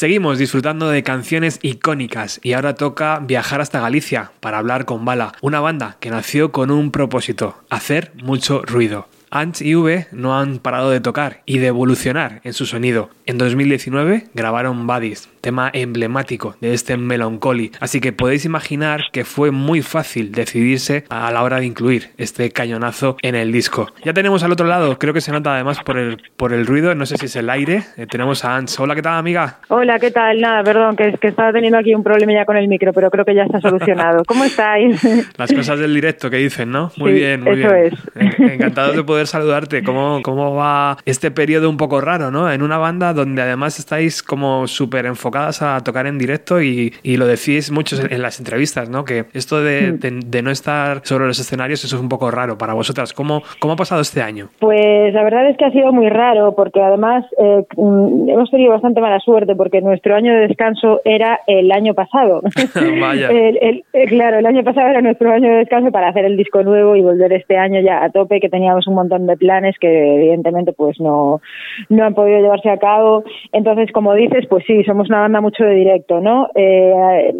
Seguimos 0.00 0.38
disfrutando 0.38 0.88
de 0.88 1.02
canciones 1.02 1.58
icónicas 1.60 2.40
y 2.42 2.54
ahora 2.54 2.74
toca 2.74 3.18
viajar 3.18 3.60
hasta 3.60 3.80
Galicia 3.80 4.32
para 4.40 4.56
hablar 4.56 4.86
con 4.86 5.04
Bala, 5.04 5.32
una 5.42 5.60
banda 5.60 5.98
que 6.00 6.08
nació 6.08 6.52
con 6.52 6.70
un 6.70 6.90
propósito, 6.90 7.62
hacer 7.68 8.10
mucho 8.14 8.62
ruido. 8.62 9.08
Ants 9.32 9.62
y 9.62 9.76
V 9.76 10.08
no 10.10 10.36
han 10.36 10.58
parado 10.58 10.90
de 10.90 10.98
tocar 11.00 11.42
y 11.46 11.58
de 11.58 11.68
evolucionar 11.68 12.40
en 12.42 12.52
su 12.52 12.66
sonido. 12.66 13.10
En 13.26 13.38
2019 13.38 14.24
grabaron 14.34 14.88
Buddies, 14.88 15.28
tema 15.40 15.70
emblemático 15.72 16.56
de 16.60 16.74
este 16.74 16.96
Melancholy, 16.96 17.70
así 17.78 18.00
que 18.00 18.12
podéis 18.12 18.44
imaginar 18.44 19.02
que 19.12 19.24
fue 19.24 19.52
muy 19.52 19.82
fácil 19.82 20.32
decidirse 20.32 21.04
a 21.10 21.30
la 21.30 21.44
hora 21.44 21.60
de 21.60 21.66
incluir 21.66 22.10
este 22.18 22.50
cañonazo 22.50 23.18
en 23.22 23.36
el 23.36 23.52
disco. 23.52 23.86
Ya 24.04 24.12
tenemos 24.12 24.42
al 24.42 24.50
otro 24.50 24.66
lado, 24.66 24.98
creo 24.98 25.14
que 25.14 25.20
se 25.20 25.30
nota 25.30 25.54
además 25.54 25.78
por 25.84 25.96
el, 25.96 26.20
por 26.36 26.52
el 26.52 26.66
ruido, 26.66 26.92
no 26.96 27.06
sé 27.06 27.16
si 27.16 27.26
es 27.26 27.36
el 27.36 27.50
aire, 27.50 27.84
eh, 27.96 28.06
tenemos 28.10 28.44
a 28.44 28.56
Ants. 28.56 28.80
Hola, 28.80 28.96
¿qué 28.96 29.02
tal 29.02 29.16
amiga? 29.16 29.58
Hola, 29.68 30.00
¿qué 30.00 30.10
tal? 30.10 30.40
Nada, 30.40 30.64
perdón, 30.64 30.96
que 30.96 31.12
que 31.20 31.28
estaba 31.28 31.52
teniendo 31.52 31.78
aquí 31.78 31.94
un 31.94 32.02
problema 32.02 32.32
ya 32.32 32.44
con 32.44 32.56
el 32.56 32.66
micro, 32.66 32.92
pero 32.92 33.10
creo 33.12 33.24
que 33.24 33.36
ya 33.36 33.44
está 33.44 33.60
solucionado. 33.60 34.24
¿Cómo 34.26 34.42
estáis? 34.44 35.00
Las 35.36 35.52
cosas 35.52 35.78
del 35.78 35.94
directo 35.94 36.30
que 36.30 36.38
dicen, 36.38 36.72
¿no? 36.72 36.90
Muy 36.96 37.12
Sí, 37.12 37.18
bien, 37.18 37.42
muy 37.42 37.60
eso 37.62 37.72
bien. 37.72 37.86
es. 37.86 38.40
Eh, 38.40 38.54
Encantado 38.54 38.92
de 38.92 39.04
poder 39.04 39.19
saludarte. 39.26 39.82
¿Cómo, 39.82 40.20
¿Cómo 40.22 40.54
va 40.54 40.96
este 41.04 41.30
periodo 41.30 41.68
un 41.70 41.76
poco 41.76 42.00
raro, 42.00 42.30
¿no? 42.30 42.50
En 42.50 42.62
una 42.62 42.78
banda 42.78 43.12
donde 43.12 43.42
además 43.42 43.78
estáis 43.78 44.22
como 44.22 44.66
súper 44.66 45.06
enfocadas 45.06 45.62
a 45.62 45.80
tocar 45.82 46.06
en 46.06 46.18
directo 46.18 46.60
y, 46.62 46.92
y 47.02 47.16
lo 47.16 47.26
decís 47.26 47.70
muchos 47.70 48.00
en, 48.00 48.12
en 48.12 48.22
las 48.22 48.38
entrevistas, 48.38 48.88
¿no? 48.88 49.04
Que 49.04 49.26
esto 49.34 49.62
de, 49.62 49.92
Mm. 49.92 49.98
de- 49.98 50.20
de 50.26 50.42
no 50.42 50.50
estar 50.50 51.00
sobre 51.04 51.26
los 51.26 51.38
escenarios 51.38 51.82
eso 51.84 51.96
es 51.96 52.02
un 52.02 52.08
poco 52.08 52.30
raro 52.30 52.56
para 52.58 52.74
vosotras. 52.74 53.12
¿Cómo, 53.12 53.42
cómo 53.58 53.74
ha 53.74 53.76
pasado 53.76 54.00
este 54.00 54.22
año? 54.22 54.48
Pues 54.60 55.12
la 55.14 55.22
verdad 55.24 55.48
es 55.50 55.56
que 55.56 55.64
ha 55.64 55.70
sido 55.70 55.92
muy 55.92 56.08
raro 56.08 56.54
porque 56.54 56.80
además 56.80 57.24
eh, 57.42 57.64
mm, 57.76 58.28
hemos 58.28 58.50
tenido 58.50 58.70
bastante 58.72 59.00
mala 59.00 59.18
suerte 59.20 59.54
porque 59.56 59.80
nuestro 59.80 60.14
año 60.14 60.32
de 60.34 60.46
descanso 60.48 61.00
era 61.04 61.40
el 61.46 61.72
año 61.72 61.94
pasado. 61.94 62.42
Vaya. 63.00 63.28
El- 63.30 63.58
el- 63.60 63.84
eh, 63.92 64.06
claro, 64.06 64.38
el 64.38 64.46
año 64.46 64.62
pasado 64.62 64.88
era 64.88 65.00
nuestro 65.00 65.32
año 65.32 65.48
de 65.50 65.56
descanso 65.56 65.90
para 65.90 66.08
hacer 66.08 66.24
el 66.24 66.36
disco 66.36 66.62
nuevo 66.62 66.94
y 66.96 67.02
volver 67.02 67.32
este 67.32 67.56
año 67.56 67.80
ya 67.80 68.04
a 68.04 68.10
tope, 68.10 68.38
que 68.40 68.48
teníamos 68.48 68.86
un 68.86 68.94
montón 68.94 69.09
de 69.18 69.36
planes 69.36 69.76
que 69.80 70.14
evidentemente 70.16 70.72
pues 70.72 71.00
no, 71.00 71.40
no 71.88 72.04
han 72.04 72.14
podido 72.14 72.38
llevarse 72.40 72.70
a 72.70 72.78
cabo. 72.78 73.24
Entonces, 73.52 73.90
como 73.92 74.14
dices, 74.14 74.46
pues 74.48 74.64
sí, 74.66 74.82
somos 74.84 75.08
una 75.08 75.20
banda 75.20 75.40
mucho 75.40 75.64
de 75.64 75.74
directo, 75.74 76.20
¿no? 76.20 76.48
Eh, 76.54 77.34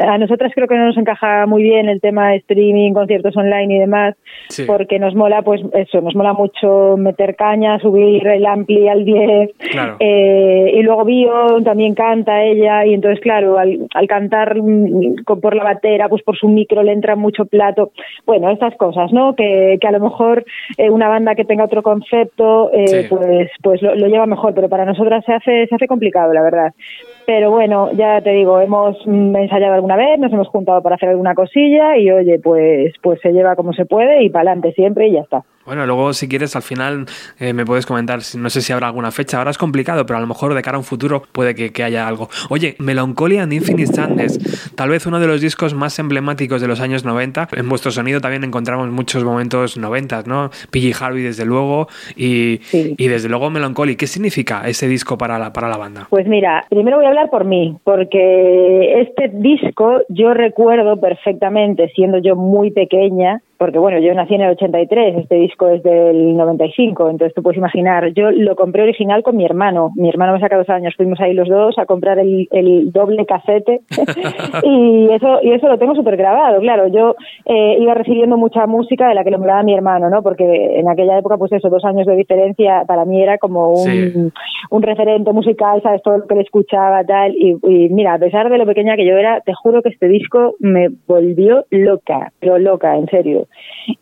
a 0.00 0.18
nosotras 0.18 0.52
creo 0.54 0.68
que 0.68 0.76
no 0.76 0.86
nos 0.86 0.96
encaja 0.96 1.46
muy 1.46 1.62
bien 1.62 1.88
el 1.88 2.00
tema 2.00 2.30
de 2.30 2.36
streaming, 2.36 2.92
conciertos 2.92 3.36
online 3.36 3.74
y 3.74 3.78
demás, 3.78 4.14
Sí. 4.48 4.64
porque 4.66 4.98
nos 4.98 5.14
mola, 5.14 5.42
pues 5.42 5.60
eso, 5.74 6.00
nos 6.00 6.14
mola 6.14 6.32
mucho 6.32 6.96
meter 6.96 7.36
caña, 7.36 7.78
subir 7.80 8.26
el 8.26 8.46
ampli 8.46 8.88
al 8.88 9.04
10, 9.04 9.50
Claro. 9.70 9.96
eh, 10.00 10.72
y 10.74 10.82
luego 10.82 11.04
Bio 11.04 11.62
también 11.64 11.94
canta 11.94 12.42
ella 12.44 12.84
y 12.86 12.94
entonces 12.94 13.20
claro 13.20 13.58
al, 13.58 13.86
al 13.94 14.06
cantar 14.06 14.56
mm, 14.60 15.24
con- 15.24 15.40
por 15.40 15.54
la 15.54 15.64
batera 15.64 16.08
pues 16.08 16.22
por 16.22 16.36
su 16.36 16.48
micro 16.48 16.82
le 16.82 16.92
entra 16.92 17.16
mucho 17.16 17.46
plato 17.46 17.92
bueno 18.26 18.50
estas 18.50 18.74
cosas 18.76 19.12
no 19.12 19.34
que, 19.34 19.78
que 19.80 19.86
a 19.88 19.92
lo 19.92 20.00
mejor 20.00 20.44
eh, 20.76 20.90
una 20.90 21.07
banda 21.08 21.34
que 21.34 21.44
tenga 21.44 21.64
otro 21.64 21.82
concepto 21.82 22.70
eh, 22.72 22.86
Sí. 23.02 23.06
pues 23.08 23.50
pues 23.62 23.82
lo, 23.82 23.94
lo 23.94 24.06
lleva 24.06 24.26
mejor 24.26 24.54
pero 24.54 24.68
para 24.68 24.84
nosotras 24.84 25.24
se 25.24 25.32
hace 25.32 25.66
se 25.66 25.74
hace 25.74 25.86
complicado 25.86 26.32
la 26.32 26.42
verdad 26.42 26.74
pero 27.28 27.50
bueno 27.50 27.90
ya 27.92 28.22
te 28.22 28.30
digo 28.30 28.58
hemos 28.58 28.96
mm, 29.04 29.36
ensayado 29.36 29.74
alguna 29.74 29.96
vez 29.96 30.18
nos 30.18 30.32
hemos 30.32 30.48
juntado 30.48 30.80
para 30.80 30.94
hacer 30.94 31.10
alguna 31.10 31.34
cosilla 31.34 31.94
y 31.98 32.10
oye 32.10 32.38
pues 32.38 32.94
pues 33.02 33.20
se 33.20 33.32
lleva 33.32 33.54
como 33.54 33.74
se 33.74 33.84
puede 33.84 34.22
y 34.22 34.30
para 34.30 34.52
adelante 34.52 34.72
siempre 34.72 35.08
y 35.08 35.12
ya 35.12 35.20
está 35.20 35.44
Bueno, 35.66 35.84
luego 35.84 36.14
si 36.14 36.26
quieres 36.26 36.56
al 36.56 36.62
final 36.62 37.04
eh, 37.38 37.52
me 37.52 37.66
puedes 37.66 37.84
comentar, 37.84 38.20
no 38.38 38.48
sé 38.48 38.62
si 38.62 38.72
habrá 38.72 38.86
alguna 38.86 39.10
fecha, 39.10 39.36
ahora 39.36 39.50
es 39.50 39.58
complicado, 39.58 40.06
pero 40.06 40.16
a 40.16 40.20
lo 40.22 40.26
mejor 40.26 40.54
de 40.54 40.62
cara 40.62 40.76
a 40.76 40.78
un 40.78 40.84
futuro 40.84 41.24
puede 41.30 41.54
que, 41.54 41.70
que 41.74 41.84
haya 41.84 42.08
algo. 42.08 42.30
Oye, 42.48 42.74
Melancholy 42.78 43.36
and 43.36 43.52
Infinite 43.52 43.92
Sadness, 43.92 44.72
tal 44.74 44.88
vez 44.88 45.04
uno 45.04 45.20
de 45.20 45.26
los 45.26 45.42
discos 45.42 45.74
más 45.74 45.98
emblemáticos 45.98 46.62
de 46.62 46.68
los 46.68 46.80
años 46.80 47.04
90. 47.04 47.48
En 47.52 47.68
vuestro 47.68 47.90
sonido 47.90 48.22
también 48.22 48.44
encontramos 48.44 48.88
muchos 48.88 49.24
momentos 49.24 49.76
90, 49.76 50.22
¿no? 50.24 50.48
PG 50.70 51.02
Harvey 51.02 51.22
desde 51.22 51.44
luego 51.44 51.88
y, 52.16 52.60
y 52.72 53.08
desde 53.08 53.28
luego 53.28 53.50
Melancholy. 53.50 53.96
¿Qué 53.96 54.06
significa 54.06 54.66
ese 54.66 54.88
disco 54.88 55.18
para 55.18 55.38
la, 55.38 55.52
para 55.52 55.68
la 55.68 55.76
banda? 55.76 56.06
Pues 56.08 56.26
mira, 56.26 56.64
primero 56.70 56.96
voy 56.96 57.04
a 57.04 57.08
hablar 57.08 57.17
por 57.26 57.44
mí, 57.44 57.76
porque 57.84 59.00
este 59.00 59.28
disco 59.28 60.02
yo 60.08 60.32
recuerdo 60.32 60.98
perfectamente, 60.98 61.88
siendo 61.94 62.18
yo 62.18 62.36
muy 62.36 62.70
pequeña, 62.70 63.42
porque 63.58 63.78
bueno, 63.78 63.98
yo 63.98 64.14
nací 64.14 64.34
en 64.34 64.42
el 64.42 64.50
83, 64.50 65.16
este 65.16 65.34
disco 65.34 65.68
es 65.68 65.82
del 65.82 66.36
95, 66.36 67.10
entonces 67.10 67.34
tú 67.34 67.42
puedes 67.42 67.58
imaginar, 67.58 68.12
yo 68.14 68.30
lo 68.30 68.54
compré 68.54 68.84
original 68.84 69.22
con 69.24 69.36
mi 69.36 69.44
hermano, 69.44 69.90
mi 69.96 70.08
hermano 70.08 70.34
me 70.34 70.40
saca 70.40 70.56
dos 70.56 70.68
años, 70.68 70.94
fuimos 70.96 71.20
ahí 71.20 71.34
los 71.34 71.48
dos 71.48 71.76
a 71.78 71.84
comprar 71.86 72.20
el, 72.20 72.46
el 72.52 72.92
doble 72.92 73.26
casete 73.26 73.80
y 74.62 75.08
eso 75.10 75.40
y 75.42 75.50
eso 75.52 75.68
lo 75.68 75.78
tengo 75.78 75.96
súper 75.96 76.16
grabado, 76.16 76.60
claro, 76.60 76.86
yo 76.86 77.16
eh, 77.46 77.78
iba 77.80 77.94
recibiendo 77.94 78.36
mucha 78.36 78.66
música 78.66 79.08
de 79.08 79.14
la 79.14 79.24
que 79.24 79.30
le 79.32 79.38
molaba 79.38 79.64
mi 79.64 79.74
hermano, 79.74 80.08
¿no? 80.08 80.22
Porque 80.22 80.78
en 80.78 80.88
aquella 80.88 81.18
época, 81.18 81.36
pues 81.36 81.50
eso, 81.52 81.68
dos 81.68 81.84
años 81.84 82.06
de 82.06 82.14
diferencia, 82.14 82.84
para 82.86 83.04
mí 83.04 83.20
era 83.20 83.38
como 83.38 83.70
un, 83.70 83.88
Sí. 83.88 84.12
un 84.70 84.82
referente 84.82 85.32
musical, 85.32 85.82
sabes 85.82 86.02
todo 86.02 86.18
lo 86.18 86.26
que 86.26 86.36
le 86.36 86.42
escuchaba, 86.42 87.02
tal, 87.04 87.34
y, 87.34 87.56
y 87.62 87.88
mira, 87.88 88.14
a 88.14 88.18
pesar 88.18 88.50
de 88.50 88.58
lo 88.58 88.66
pequeña 88.66 88.94
que 88.96 89.06
yo 89.06 89.16
era, 89.16 89.40
te 89.40 89.52
juro 89.54 89.82
que 89.82 89.88
este 89.88 90.06
disco 90.06 90.54
me 90.60 90.88
volvió 91.06 91.64
loca, 91.70 92.32
pero 92.38 92.58
loca, 92.58 92.96
en 92.96 93.06
serio. 93.06 93.47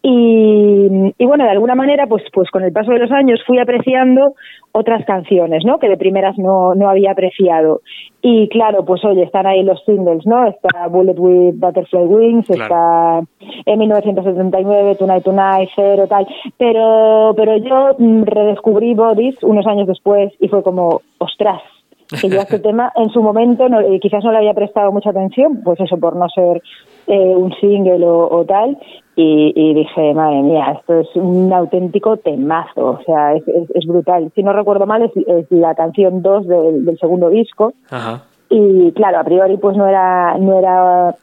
Y, 0.02 1.14
y 1.16 1.26
bueno, 1.26 1.44
de 1.44 1.50
alguna 1.50 1.74
manera, 1.74 2.06
pues, 2.06 2.24
pues 2.32 2.50
con 2.50 2.62
el 2.64 2.72
paso 2.72 2.92
de 2.92 2.98
los 2.98 3.10
años 3.12 3.40
fui 3.46 3.58
apreciando 3.58 4.34
otras 4.72 5.04
canciones, 5.06 5.64
¿no? 5.64 5.78
Que 5.78 5.88
de 5.88 5.96
primeras 5.96 6.36
no, 6.36 6.74
no 6.74 6.88
había 6.88 7.12
apreciado. 7.12 7.80
Y 8.20 8.48
claro, 8.48 8.84
pues 8.84 9.04
oye, 9.04 9.22
están 9.22 9.46
ahí 9.46 9.62
los 9.62 9.82
singles, 9.84 10.26
¿no? 10.26 10.46
Está 10.46 10.88
Bullet 10.88 11.16
with 11.16 11.54
Butterfly 11.54 12.04
Wings, 12.04 12.50
está 12.50 13.20
en 13.64 13.78
1979, 13.78 14.96
Tonight 14.96 15.24
Tonight, 15.24 15.70
Cero, 15.74 16.06
tal. 16.08 16.26
Pero, 16.58 17.32
pero 17.36 17.56
yo 17.56 17.96
mm, 17.98 18.24
redescubrí 18.24 18.94
Bodies 18.94 19.42
unos 19.42 19.66
años 19.66 19.86
después 19.86 20.32
y 20.40 20.48
fue 20.48 20.62
como, 20.62 21.00
ostras, 21.18 21.62
que 22.08 22.28
yo 22.28 22.38
a 22.40 22.42
este 22.44 22.58
tema 22.60 22.92
en 22.96 23.10
su 23.10 23.22
momento 23.22 23.68
no, 23.68 23.80
eh, 23.80 23.98
quizás 24.00 24.22
no 24.24 24.32
le 24.32 24.38
había 24.38 24.54
prestado 24.54 24.92
mucha 24.92 25.10
atención, 25.10 25.60
pues 25.64 25.80
eso 25.80 25.96
por 25.98 26.14
no 26.16 26.28
ser 26.28 26.62
eh, 27.08 27.34
un 27.36 27.52
single 27.54 28.04
o, 28.06 28.28
o 28.30 28.44
tal, 28.44 28.78
y, 29.16 29.52
y 29.54 29.74
dije, 29.74 30.12
madre 30.14 30.42
mía, 30.42 30.76
esto 30.78 31.00
es 31.00 31.08
un 31.16 31.52
auténtico 31.52 32.16
temazo, 32.18 32.98
o 32.98 33.00
sea, 33.04 33.34
es, 33.34 33.46
es- 33.48 33.70
es 33.74 33.86
brutal. 33.86 34.30
Si 34.34 34.42
no 34.42 34.52
recuerdo 34.52 34.86
mal, 34.86 35.02
es, 35.02 35.12
es 35.26 35.46
la 35.50 35.74
canción 35.74 36.22
2 36.22 36.46
del, 36.46 36.84
del 36.84 36.98
segundo 36.98 37.28
disco, 37.30 37.72
Ajá. 37.90 38.22
y 38.50 38.92
claro, 38.92 39.18
a 39.18 39.24
priori 39.24 39.56
pues 39.56 39.76
no 39.76 39.86
era, 39.86 40.36
no 40.38 40.58
era 40.58 41.14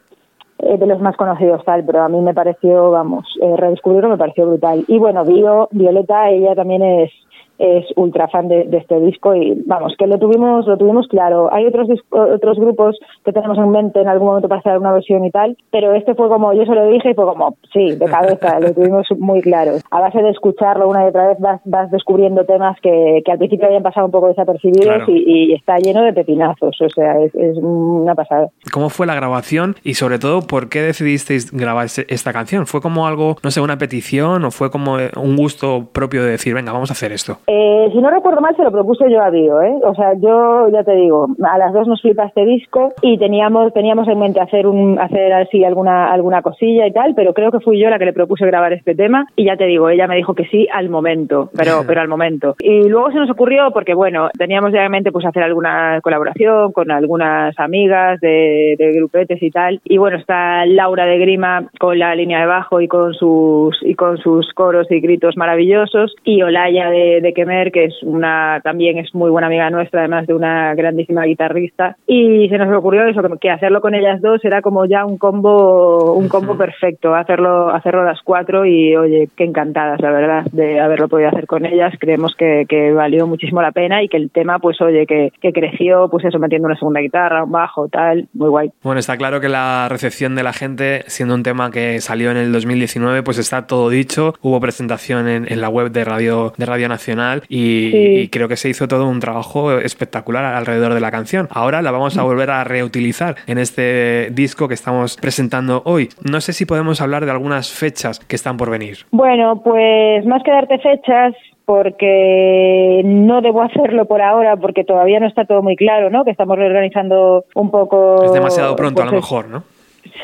eh, 0.58 0.76
de 0.78 0.86
los 0.86 1.00
más 1.00 1.16
conocidos 1.16 1.64
tal, 1.64 1.84
pero 1.84 2.02
a 2.02 2.08
mí 2.08 2.20
me 2.20 2.34
pareció, 2.34 2.90
vamos, 2.90 3.26
eh, 3.42 3.54
redescubrirlo 3.56 4.08
me 4.08 4.18
pareció 4.18 4.46
brutal. 4.46 4.84
Y 4.88 4.98
bueno, 4.98 5.24
Vio, 5.24 5.68
Violeta, 5.70 6.30
ella 6.30 6.54
también 6.54 6.82
es 6.82 7.10
es 7.58 7.84
ultra 7.96 8.28
fan 8.28 8.48
de, 8.48 8.64
de 8.64 8.78
este 8.78 8.98
disco 9.00 9.34
y 9.34 9.54
vamos, 9.66 9.94
que 9.98 10.06
lo 10.06 10.18
tuvimos, 10.18 10.66
lo 10.66 10.76
tuvimos 10.76 11.06
claro. 11.08 11.52
Hay 11.52 11.66
otros 11.66 11.88
otros 12.10 12.58
grupos 12.58 12.98
que 13.24 13.32
tenemos 13.32 13.58
en 13.58 13.70
mente 13.70 14.00
en 14.00 14.08
algún 14.08 14.28
momento 14.28 14.48
para 14.48 14.60
hacer 14.60 14.78
una 14.78 14.92
versión 14.92 15.24
y 15.24 15.30
tal, 15.30 15.56
pero 15.70 15.94
este 15.94 16.14
fue 16.14 16.28
como, 16.28 16.52
yo 16.52 16.64
se 16.64 16.74
lo 16.74 16.86
dije 16.88 17.10
y 17.10 17.14
fue 17.14 17.24
como, 17.24 17.56
sí, 17.72 17.94
de 17.96 18.06
cabeza, 18.06 18.60
lo 18.60 18.72
tuvimos 18.72 19.06
muy 19.18 19.40
claro. 19.40 19.72
A 19.90 20.00
base 20.00 20.22
de 20.22 20.30
escucharlo 20.30 20.88
una 20.88 21.04
y 21.04 21.08
otra 21.08 21.28
vez 21.28 21.38
vas, 21.38 21.60
vas 21.64 21.90
descubriendo 21.90 22.44
temas 22.44 22.78
que, 22.80 23.22
que 23.24 23.32
al 23.32 23.38
principio 23.38 23.66
habían 23.66 23.82
pasado 23.82 24.06
un 24.06 24.12
poco 24.12 24.28
desapercibidos 24.28 24.84
Claro. 24.84 25.04
y, 25.08 25.50
y 25.50 25.52
está 25.54 25.78
lleno 25.78 26.02
de 26.02 26.12
pepinazos, 26.12 26.80
o 26.80 26.88
sea, 26.90 27.20
es, 27.20 27.34
es 27.34 27.56
una 27.58 28.14
pasada. 28.14 28.48
¿Cómo 28.72 28.88
fue 28.88 29.06
la 29.06 29.14
grabación 29.14 29.76
y 29.84 29.94
sobre 29.94 30.18
todo 30.18 30.42
por 30.42 30.68
qué 30.68 30.82
decidisteis 30.82 31.52
grabar 31.52 31.86
esta 32.08 32.32
canción? 32.32 32.66
¿Fue 32.66 32.80
como 32.80 33.06
algo, 33.06 33.36
no 33.42 33.50
sé, 33.50 33.60
una 33.60 33.78
petición 33.78 34.44
o 34.44 34.50
fue 34.50 34.70
como 34.70 34.96
un 35.16 35.36
gusto 35.36 35.88
propio 35.92 36.22
de 36.24 36.30
decir, 36.32 36.54
venga, 36.54 36.72
vamos 36.72 36.90
a 36.90 36.94
hacer 36.94 37.12
esto? 37.12 37.38
Eh, 37.46 37.88
si 37.92 37.98
no 37.98 38.10
recuerdo 38.10 38.40
mal, 38.40 38.56
se 38.56 38.62
lo 38.62 38.72
propuse 38.72 39.10
yo 39.10 39.22
a 39.22 39.30
Dio, 39.30 39.60
¿eh? 39.60 39.74
O 39.82 39.94
sea, 39.94 40.14
yo 40.14 40.68
ya 40.68 40.82
te 40.82 40.94
digo, 40.94 41.28
a 41.42 41.58
las 41.58 41.72
dos 41.72 41.86
nos 41.86 42.00
flipa 42.00 42.24
este 42.24 42.44
disco 42.44 42.92
y 43.02 43.18
teníamos 43.18 43.72
teníamos 43.72 44.08
en 44.08 44.18
mente 44.18 44.40
hacer 44.40 44.66
un 44.66 44.98
hacer 44.98 45.32
así 45.32 45.64
alguna 45.64 46.10
alguna 46.10 46.42
cosilla 46.42 46.86
y 46.86 46.92
tal, 46.92 47.14
pero 47.14 47.34
creo 47.34 47.50
que 47.50 47.60
fui 47.60 47.78
yo 47.78 47.90
la 47.90 47.98
que 47.98 48.06
le 48.06 48.12
propuse 48.12 48.46
grabar 48.46 48.72
este 48.72 48.94
tema 48.94 49.26
y 49.36 49.44
ya 49.44 49.56
te 49.56 49.66
digo, 49.66 49.88
ella 49.88 50.06
me 50.06 50.16
dijo 50.16 50.34
que 50.34 50.46
sí 50.46 50.66
al 50.72 50.88
momento, 50.88 51.50
pero 51.56 51.82
pero 51.86 52.00
al 52.00 52.08
momento. 52.08 52.56
Y 52.60 52.88
luego 52.88 53.10
se 53.10 53.18
nos 53.18 53.30
ocurrió 53.30 53.70
porque 53.72 53.94
bueno, 53.94 54.28
teníamos 54.38 54.72
ya 54.72 54.84
en 54.84 54.92
mente 54.92 55.12
pues 55.12 55.26
hacer 55.26 55.42
alguna 55.42 56.00
colaboración 56.02 56.72
con 56.72 56.90
algunas 56.90 57.58
amigas 57.58 58.20
de, 58.20 58.76
de 58.78 58.92
grupetes 58.92 59.42
y 59.42 59.50
tal. 59.50 59.80
Y 59.84 59.98
bueno, 59.98 60.16
está 60.16 60.64
Laura 60.66 61.04
de 61.04 61.18
Grima 61.18 61.68
con 61.78 61.98
la 61.98 62.14
línea 62.14 62.40
de 62.40 62.46
bajo 62.46 62.80
y 62.80 62.88
con 62.88 63.12
sus 63.12 63.76
y 63.82 63.94
con 63.94 64.16
sus 64.18 64.50
coros 64.54 64.90
y 64.90 65.00
gritos 65.00 65.36
maravillosos 65.36 66.14
y 66.24 66.42
Olaya 66.42 66.88
de, 66.88 67.20
de 67.20 67.33
Kemer 67.34 67.70
que 67.72 67.84
es 67.86 67.94
una 68.02 68.60
también 68.64 68.98
es 68.98 69.14
muy 69.14 69.30
buena 69.30 69.48
amiga 69.48 69.68
nuestra 69.70 70.00
además 70.00 70.26
de 70.26 70.34
una 70.34 70.74
grandísima 70.74 71.24
guitarrista. 71.24 71.96
Y 72.06 72.48
se 72.48 72.58
nos 72.58 72.74
ocurrió 72.76 73.04
eso 73.06 73.20
que- 73.40 73.50
hacerlo 73.50 73.80
con 73.80 73.94
ellas 73.94 74.20
dos 74.20 74.44
era 74.44 74.62
como 74.62 74.86
ya 74.86 75.04
un 75.04 75.18
combo 75.18 76.14
un 76.14 76.28
combo 76.28 76.56
perfecto 76.56 77.14
hacerlo 77.14 77.70
hacerlo 77.70 78.04
las 78.04 78.20
cuatro 78.22 78.64
y 78.66 78.96
oye 78.96 79.28
qué 79.36 79.44
encantadas 79.44 80.00
la 80.00 80.10
verdad 80.10 80.44
de 80.52 80.80
haberlo 80.80 81.08
podido 81.08 81.28
hacer 81.28 81.46
con 81.46 81.66
ellas. 81.66 81.92
Creemos 81.98 82.34
que, 82.36 82.64
que 82.68 82.92
valió 82.92 83.26
muchísimo 83.26 83.60
la 83.62 83.72
pena 83.72 84.02
y 84.02 84.08
que 84.08 84.16
el 84.16 84.30
tema 84.30 84.58
pues 84.58 84.80
oye 84.80 85.06
que, 85.06 85.32
que 85.40 85.52
creció 85.52 86.08
pues 86.10 86.24
eso 86.24 86.38
metiendo 86.38 86.66
una 86.66 86.76
segunda 86.78 87.00
guitarra 87.00 87.44
un 87.44 87.52
bajo 87.52 87.88
tal 87.88 88.28
muy 88.34 88.48
guay. 88.48 88.70
Bueno, 88.82 89.00
está 89.00 89.16
claro 89.16 89.40
que 89.40 89.48
la 89.48 89.88
recepción 89.88 90.34
de 90.34 90.42
la 90.42 90.52
gente, 90.52 91.02
siendo 91.06 91.34
un 91.34 91.42
tema 91.42 91.70
que 91.70 92.00
salió 92.00 92.30
en 92.30 92.36
el 92.36 92.52
2019, 92.52 93.22
pues 93.22 93.38
está 93.38 93.66
todo 93.66 93.88
dicho. 93.88 94.34
Hubo 94.42 94.60
presentación 94.60 95.28
en, 95.28 95.50
en 95.50 95.60
la 95.60 95.68
web 95.68 95.90
de 95.90 96.04
Radio, 96.04 96.52
de 96.56 96.66
Radio 96.66 96.88
Nacional 96.88 97.23
y, 97.48 97.90
Sí. 97.90 97.96
y 98.22 98.28
creo 98.28 98.48
que 98.48 98.56
se 98.56 98.68
hizo 98.68 98.88
todo 98.88 99.08
un 99.08 99.20
trabajo 99.20 99.72
espectacular 99.78 100.44
alrededor 100.44 100.94
de 100.94 101.00
la 101.00 101.10
canción. 101.10 101.48
Ahora 101.50 101.82
la 101.82 101.90
vamos 101.90 102.16
a 102.18 102.22
volver 102.22 102.50
a 102.50 102.64
reutilizar 102.64 103.36
en 103.46 103.58
este 103.58 104.28
disco 104.32 104.68
que 104.68 104.74
estamos 104.74 105.16
presentando 105.16 105.82
hoy. 105.84 106.08
No 106.22 106.40
sé 106.40 106.52
si 106.52 106.66
podemos 106.66 107.00
hablar 107.00 107.24
de 107.24 107.30
algunas 107.30 107.70
fechas 107.72 108.20
que 108.20 108.36
están 108.36 108.56
por 108.56 108.70
venir. 108.70 108.98
Bueno, 109.10 109.60
pues 109.62 110.24
más 110.26 110.42
que 110.42 110.50
darte 110.50 110.78
fechas, 110.78 111.34
porque 111.64 113.00
no 113.04 113.40
debo 113.40 113.62
hacerlo 113.62 114.04
por 114.06 114.20
ahora, 114.20 114.56
porque 114.56 114.84
todavía 114.84 115.18
no 115.20 115.26
está 115.26 115.44
todo 115.44 115.62
muy 115.62 115.76
claro, 115.76 116.10
¿no? 116.10 116.24
Que 116.24 116.30
estamos 116.30 116.56
reorganizando 116.56 117.44
un 117.54 117.70
poco. 117.70 118.22
Es 118.24 118.32
demasiado 118.32 118.76
pronto, 118.76 119.00
a 119.02 119.04
pues, 119.04 119.12
lo 119.12 119.16
mejor, 119.20 119.48
¿no? 119.48 119.64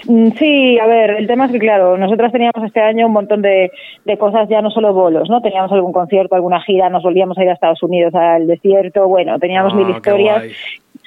Mm, 0.07 0.31
Sí, 0.39 0.78
a 0.78 0.86
ver, 0.86 1.10
el 1.10 1.27
tema 1.27 1.47
es 1.47 1.52
que, 1.52 1.59
claro, 1.59 1.97
nosotras 1.97 2.33
teníamos 2.33 2.62
este 2.65 2.81
año 2.81 3.07
un 3.07 3.12
montón 3.12 3.43
de, 3.43 3.70
de 4.05 4.19
cosas, 4.19 4.49
ya 4.49 4.62
no 4.62 4.70
solo 4.70 4.93
bolos, 4.94 5.28
¿no? 5.28 5.41
Teníamos 5.41 5.73
algún 5.73 5.93
concierto, 5.93 6.35
alguna 6.35 6.60
gira, 6.62 6.89
nos 6.89 7.02
volvíamos 7.02 7.36
a 7.39 7.43
ir 7.43 7.51
a 7.51 7.55
Estados 7.55 7.83
Unidos 7.83 8.15
al 8.15 8.47
desierto, 8.47 9.09
bueno, 9.09 9.39
teníamos 9.39 9.73
Ah, 9.75 9.77
mil 9.77 9.91
historias. 9.91 10.44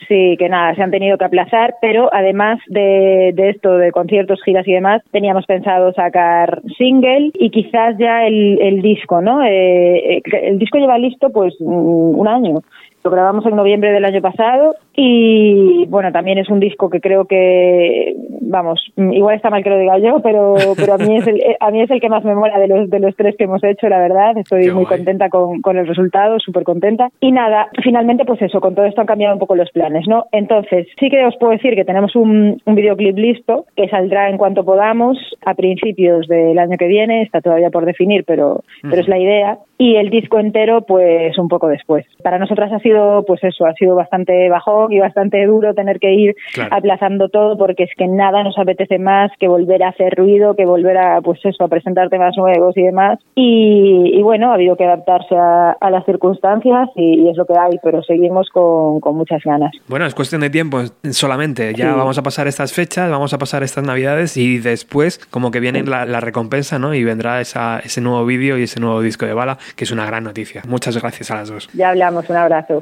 Sí, 0.07 0.35
que 0.37 0.49
nada, 0.49 0.75
se 0.75 0.83
han 0.83 0.91
tenido 0.91 1.17
que 1.17 1.23
aplazar, 1.23 1.75
pero 1.81 2.09
además 2.11 2.59
de, 2.67 3.31
de 3.33 3.49
esto, 3.51 3.77
de 3.77 3.91
conciertos, 3.93 4.41
giras 4.43 4.67
y 4.67 4.73
demás, 4.73 5.01
teníamos 5.11 5.45
pensado 5.45 5.93
sacar 5.93 6.61
single 6.77 7.31
y 7.35 7.49
quizás 7.51 7.97
ya 7.97 8.27
el, 8.27 8.59
el 8.61 8.81
disco, 8.81 9.21
¿no? 9.21 9.41
Eh, 9.43 10.17
eh, 10.17 10.21
el 10.43 10.59
disco 10.59 10.77
lleva 10.77 10.97
listo 10.97 11.29
pues 11.29 11.55
mm, 11.59 12.19
un 12.19 12.27
año. 12.27 12.61
Lo 13.03 13.11
grabamos 13.11 13.45
en 13.45 13.55
noviembre 13.55 13.91
del 13.91 14.03
año 14.03 14.21
pasado 14.21 14.75
y 14.95 15.85
bueno, 15.87 16.11
también 16.11 16.37
es 16.37 16.49
un 16.49 16.59
disco 16.59 16.89
que 16.89 17.01
creo 17.01 17.25
que, 17.25 18.15
vamos, 18.41 18.79
igual 18.95 19.35
está 19.35 19.49
mal 19.49 19.63
que 19.63 19.69
lo 19.69 19.79
diga 19.79 19.97
yo, 19.97 20.19
pero, 20.21 20.55
pero 20.75 20.93
a 20.93 20.97
mí 20.97 21.17
es 21.17 21.27
el, 21.27 21.39
eh, 21.41 21.57
a 21.59 21.71
mí 21.71 21.81
es 21.81 21.89
el 21.89 21.99
que 21.99 22.09
más 22.09 22.23
me 22.23 22.35
mola 22.35 22.59
de 22.59 22.67
los, 22.67 22.89
de 22.89 22.99
los 22.99 23.15
tres 23.15 23.35
que 23.37 23.45
hemos 23.45 23.63
hecho, 23.63 23.89
la 23.89 23.99
verdad. 23.99 24.37
Estoy 24.37 24.69
muy 24.71 24.85
contenta 24.85 25.29
con, 25.29 25.61
con 25.61 25.77
el 25.77 25.87
resultado, 25.87 26.39
súper 26.39 26.63
contenta. 26.63 27.09
Y 27.19 27.31
nada, 27.31 27.69
finalmente 27.83 28.25
pues 28.25 28.41
eso, 28.41 28.61
con 28.61 28.75
todo 28.75 28.85
esto 28.85 29.01
han 29.01 29.07
cambiado 29.07 29.33
un 29.33 29.39
poco 29.39 29.55
los 29.55 29.71
planes, 29.71 30.07
¿no? 30.07 30.25
Entonces, 30.31 30.87
sí 30.99 31.09
que 31.09 31.25
os 31.25 31.35
puedo 31.37 31.53
decir 31.53 31.75
que 31.75 31.85
tenemos 31.85 32.15
un, 32.15 32.61
un 32.65 32.75
videoclip 32.75 33.17
listo 33.17 33.65
que 33.75 33.89
saldrá 33.89 34.29
en 34.29 34.37
cuanto 34.37 34.63
podamos 34.63 35.17
a 35.45 35.53
principios 35.55 36.27
del 36.27 36.59
año 36.59 36.77
que 36.77 36.87
viene, 36.87 37.23
está 37.23 37.41
todavía 37.41 37.69
por 37.69 37.85
definir, 37.85 38.23
pero, 38.25 38.63
pero 38.81 39.01
es 39.01 39.07
la 39.07 39.17
idea. 39.17 39.57
Y 39.77 39.95
el 39.95 40.09
disco 40.09 40.39
entero, 40.39 40.81
pues 40.81 41.37
un 41.37 41.47
poco 41.47 41.67
después. 41.67 42.05
Para 42.23 42.37
nosotras 42.37 42.71
ha 42.71 42.79
sido, 42.79 43.25
pues 43.25 43.43
eso, 43.43 43.65
ha 43.65 43.73
sido 43.73 43.95
bastante 43.95 44.49
y 44.91 44.99
bastante 44.99 45.45
duro 45.45 45.73
tener 45.73 45.99
que 45.99 46.13
ir 46.13 46.35
Claro. 46.53 46.75
aplazando 46.75 47.29
todo 47.29 47.57
porque 47.57 47.83
es 47.83 47.91
que 47.97 48.07
nada 48.07 48.43
nos 48.43 48.57
apetece 48.57 48.99
más 48.99 49.31
que 49.39 49.47
volver 49.47 49.83
a 49.83 49.89
hacer 49.89 50.13
ruido, 50.15 50.55
que 50.55 50.65
volver 50.65 50.97
a, 50.97 51.21
pues 51.21 51.39
eso, 51.45 51.63
a 51.63 51.67
presentar 51.67 52.09
temas 52.09 52.35
nuevos 52.37 52.75
y 52.77 52.83
demás. 52.83 53.19
Y, 53.35 54.11
y 54.13 54.21
bueno, 54.21 54.51
ha 54.51 54.55
habido 54.55 54.75
que 54.75 54.85
adaptarse 54.85 55.35
a, 55.35 55.71
a 55.79 55.89
las 55.89 56.05
circunstancias 56.05 56.89
y, 56.95 57.21
y 57.21 57.29
es 57.29 57.37
lo 57.37 57.45
que 57.45 57.53
hay, 57.57 57.77
pero 57.83 58.03
seguimos 58.03 58.49
con, 58.49 58.99
con 58.99 59.15
muchas 59.15 59.41
ganas. 59.43 59.71
Bueno, 59.87 60.05
es 60.05 60.15
cuestión 60.15 60.41
de 60.41 60.49
tiempo 60.49 60.81
solamente. 61.11 61.73
Ya 61.73 61.91
Sí. 61.93 61.97
vamos 61.97 62.17
a 62.17 62.23
pasar 62.23 62.47
estas 62.47 62.73
fechas, 62.73 63.09
vamos 63.11 63.33
a 63.33 63.37
pasar 63.37 63.61
estas 63.63 63.83
navidades 63.85 64.37
y 64.37 64.57
después 64.59 65.19
como 65.29 65.51
que 65.51 65.59
viene 65.59 65.83
la, 65.83 66.05
la 66.05 66.19
recompensa, 66.21 66.79
¿no? 66.79 66.93
Y 66.93 67.03
vendrá 67.03 67.41
esa, 67.41 67.79
ese 67.79 67.99
nuevo 68.01 68.25
vídeo 68.25 68.57
y 68.57 68.63
ese 68.63 68.79
nuevo 68.79 69.01
disco 69.01 69.25
de 69.25 69.33
bala, 69.33 69.57
que 69.75 69.83
es 69.83 69.91
una 69.91 70.05
gran 70.05 70.23
noticia. 70.23 70.61
Muchas 70.67 70.99
gracias 70.99 71.29
a 71.31 71.35
las 71.35 71.49
dos. 71.49 71.69
Ya 71.73 71.89
hablamos, 71.89 72.29
un 72.29 72.35
abrazo. 72.37 72.81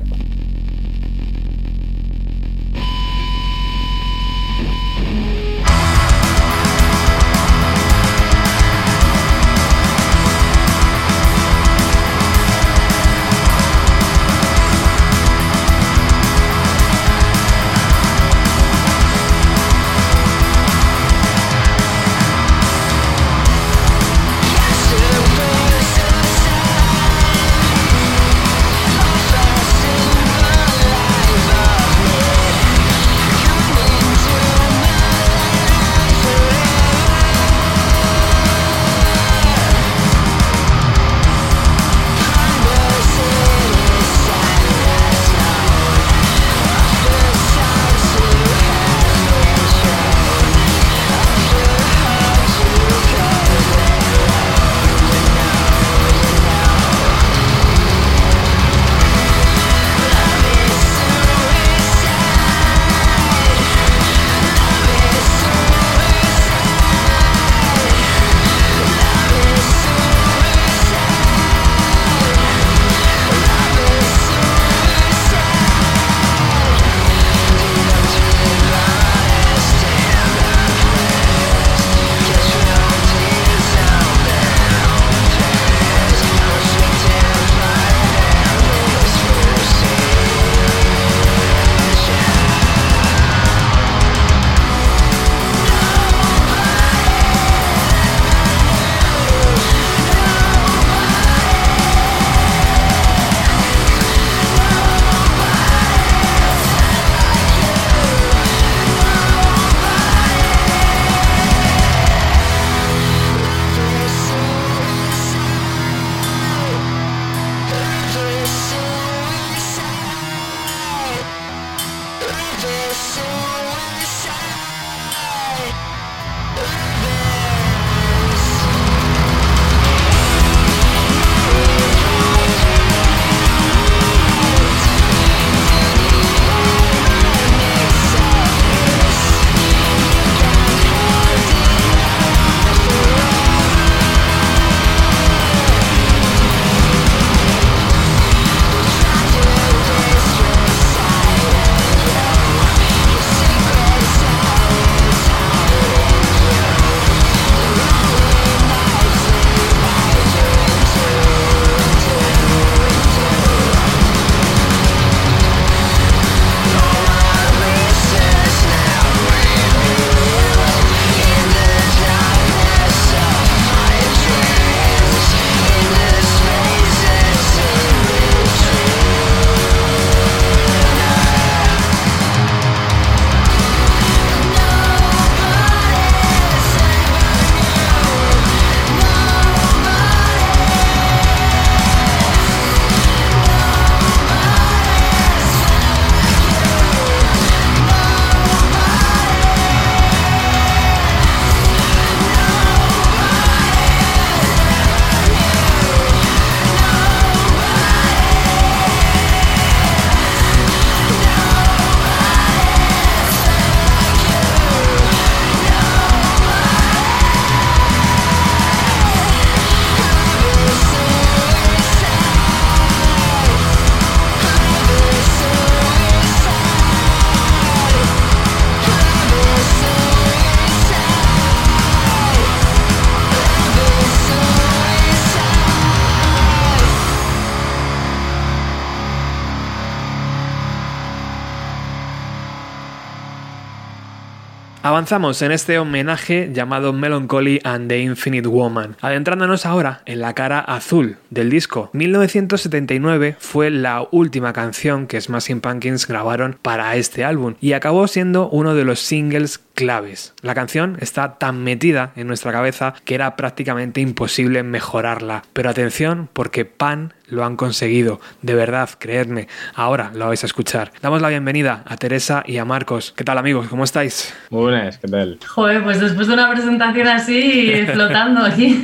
Avanzamos 245.02 245.42
en 245.42 245.52
este 245.52 245.80
homenaje 245.80 246.52
llamado 246.54 246.94
Melancholy 246.94 247.60
and 247.64 247.90
the 247.90 247.98
Infinite 247.98 248.48
Woman, 248.48 248.98
adentrándonos 249.02 249.66
ahora 249.66 250.04
en 250.06 250.20
la 250.20 250.36
cara 250.36 250.60
azul 250.60 251.18
del 251.32 251.50
disco. 251.50 251.90
1979 251.94 253.36
fue 253.40 253.72
la 253.72 254.08
última 254.12 254.54
canción 254.54 255.08
que 255.08 255.20
Smashing 255.20 255.60
Pumpkins 255.60 256.06
grabaron 256.06 256.56
para 256.62 256.96
este 256.98 257.24
álbum 257.24 257.56
y 257.60 257.74
acabó 257.74 258.08
siendo 258.08 258.48
uno 258.50 258.76
de 258.76 258.86
los 258.86 259.00
singles 259.00 259.58
claves. 259.74 260.34
La 260.42 260.54
canción 260.54 260.98
está 261.00 261.38
tan 261.38 261.64
metida 261.64 262.12
en 262.16 262.28
nuestra 262.28 262.52
cabeza 262.52 262.94
que 263.06 263.16
era 263.16 263.36
prácticamente 263.36 264.02
imposible 264.02 264.64
mejorarla. 264.64 265.44
Pero 265.54 265.70
atención 265.70 266.30
porque 266.34 266.66
Pan 266.66 267.14
lo 267.32 267.46
han 267.46 267.56
conseguido. 267.56 268.20
De 268.42 268.54
verdad, 268.54 268.90
creedme. 269.00 269.48
Ahora 269.74 270.12
lo 270.14 270.28
vais 270.28 270.44
a 270.44 270.46
escuchar. 270.46 270.92
Damos 271.02 271.22
la 271.22 271.30
bienvenida 271.30 271.84
a 271.88 271.98
Teresa 271.98 272.44
y 272.46 272.58
a 272.58 272.66
Marcos. 272.66 273.14
¿Qué 273.16 273.24
tal 273.24 273.38
amigos? 273.38 273.68
¿Cómo 273.70 273.84
estáis? 273.84 274.34
Muy 274.50 274.64
buenas, 274.64 274.98
¿qué 274.98 275.08
tal? 275.08 275.40
Joder, 275.48 275.84
pues 275.84 276.00
después 276.00 276.28
de 276.28 276.34
una 276.34 276.52
presentación 276.52 277.08
así, 277.08 277.74
flotando 277.94 278.44
aquí. 278.44 278.82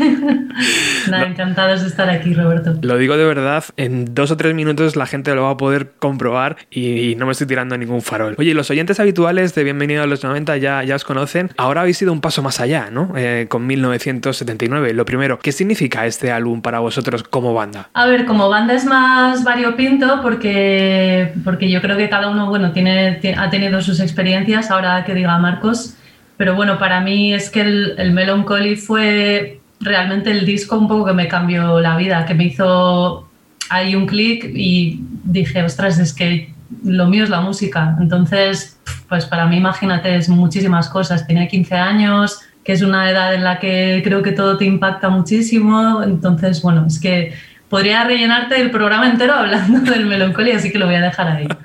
Nada, 1.10 1.28
encantados 1.28 1.82
de 1.82 1.88
estar 1.88 2.10
aquí, 2.10 2.34
Roberto. 2.34 2.76
Lo 2.82 2.98
digo 2.98 3.18
de 3.18 3.26
verdad, 3.26 3.66
en 3.76 4.16
dos 4.16 4.32
o 4.32 4.38
tres 4.38 4.56
minutos 4.56 4.96
la 4.96 5.06
gente 5.06 5.36
lo 5.36 5.44
va 5.44 5.52
a 5.52 5.58
poder 5.58 5.92
comprobar 6.00 6.58
y, 6.72 7.12
y 7.12 7.16
no 7.16 7.26
me 7.26 7.34
estoy 7.34 7.48
tirando 7.48 7.78
ningún 7.78 8.02
farol. 8.02 8.36
Oye, 8.38 8.54
los 8.54 8.70
oyentes 8.72 9.00
habituales 9.00 9.54
de 9.56 9.64
Bienvenido 9.64 10.04
a 10.04 10.08
los 10.08 10.24
90 10.24 10.58
ya, 10.58 10.84
ya 10.88 10.96
os 10.96 11.04
conocen. 11.04 11.52
Ahora 11.58 11.82
habéis 11.82 12.02
ido 12.02 12.12
un 12.12 12.22
paso 12.22 12.42
más 12.42 12.60
allá, 12.60 12.90
¿no? 12.92 13.14
Eh, 13.16 13.46
con 13.50 13.68
1979. 13.68 14.94
Lo 14.94 15.06
primero, 15.06 15.38
¿qué 15.40 15.52
significa 15.52 16.06
este 16.06 16.32
álbum 16.32 16.62
para 16.62 16.80
vosotros 16.80 17.24
como 17.24 17.54
banda? 17.54 17.90
A 17.94 18.06
ver, 18.08 18.26
como 18.26 18.50
banda 18.50 18.74
es 18.74 18.86
más 18.86 19.44
variopinto 19.44 20.22
porque, 20.24 21.34
porque 21.44 21.70
yo 21.70 21.82
creo 21.82 21.98
que 21.98 22.10
cada 22.10 22.30
uno 22.30 22.48
bueno, 22.48 22.72
tiene, 22.72 23.14
ti- 23.22 23.34
ha 23.38 23.50
tenido 23.50 23.82
sus 23.82 24.00
experiencias, 24.00 24.72
ahora 24.72 25.04
que 25.06 25.14
diga 25.14 25.38
Marcos, 25.38 25.94
pero 26.38 26.56
bueno, 26.56 26.78
para 26.80 27.02
mí 27.02 27.34
es 27.34 27.50
que 27.50 27.62
el, 27.62 27.96
el 27.98 28.12
Melancholy 28.14 28.76
fue 28.76 29.60
realmente 29.80 30.32
el 30.32 30.46
disco 30.46 30.78
un 30.78 30.88
poco 30.88 31.06
que 31.06 31.14
me 31.14 31.28
cambió 31.28 31.80
la 31.80 31.98
vida, 31.98 32.26
que 32.26 32.34
me 32.34 32.46
hizo 32.46 33.28
ahí 33.70 33.96
un 33.96 34.06
clic 34.08 34.46
y 34.56 35.02
dije, 35.24 35.62
ostras, 35.64 36.00
es 36.00 36.14
que 36.14 36.52
lo 36.84 37.08
mío 37.08 37.24
es 37.24 37.30
la 37.30 37.42
música. 37.42 37.96
Entonces, 38.00 38.80
pues 39.10 39.26
para 39.26 39.46
mí, 39.46 39.58
imagínate, 39.58 40.16
es 40.16 40.30
muchísimas 40.30 40.90
cosas. 40.90 41.26
Tenía 41.26 41.48
15 41.48 41.76
años, 41.76 42.42
que 42.64 42.74
es 42.74 42.82
una 42.82 43.10
edad 43.10 43.34
en 43.34 43.44
la 43.44 43.60
que 43.60 44.02
creo 44.04 44.22
que 44.22 44.32
todo 44.32 44.58
te 44.58 44.66
impacta 44.66 45.10
muchísimo. 45.10 46.04
Entonces, 46.04 46.62
bueno, 46.62 46.86
es 46.88 47.00
que 47.00 47.34
podría 47.70 48.04
rellenarte 48.04 48.60
el 48.60 48.72
programa 48.72 49.10
entero 49.10 49.34
hablando 49.34 49.80
del 49.92 50.06
melancolía, 50.06 50.58
así 50.58 50.72
que 50.72 50.80
lo 50.80 50.86
voy 50.86 50.96
a 50.96 51.02
dejar 51.02 51.28
ahí. 51.28 51.48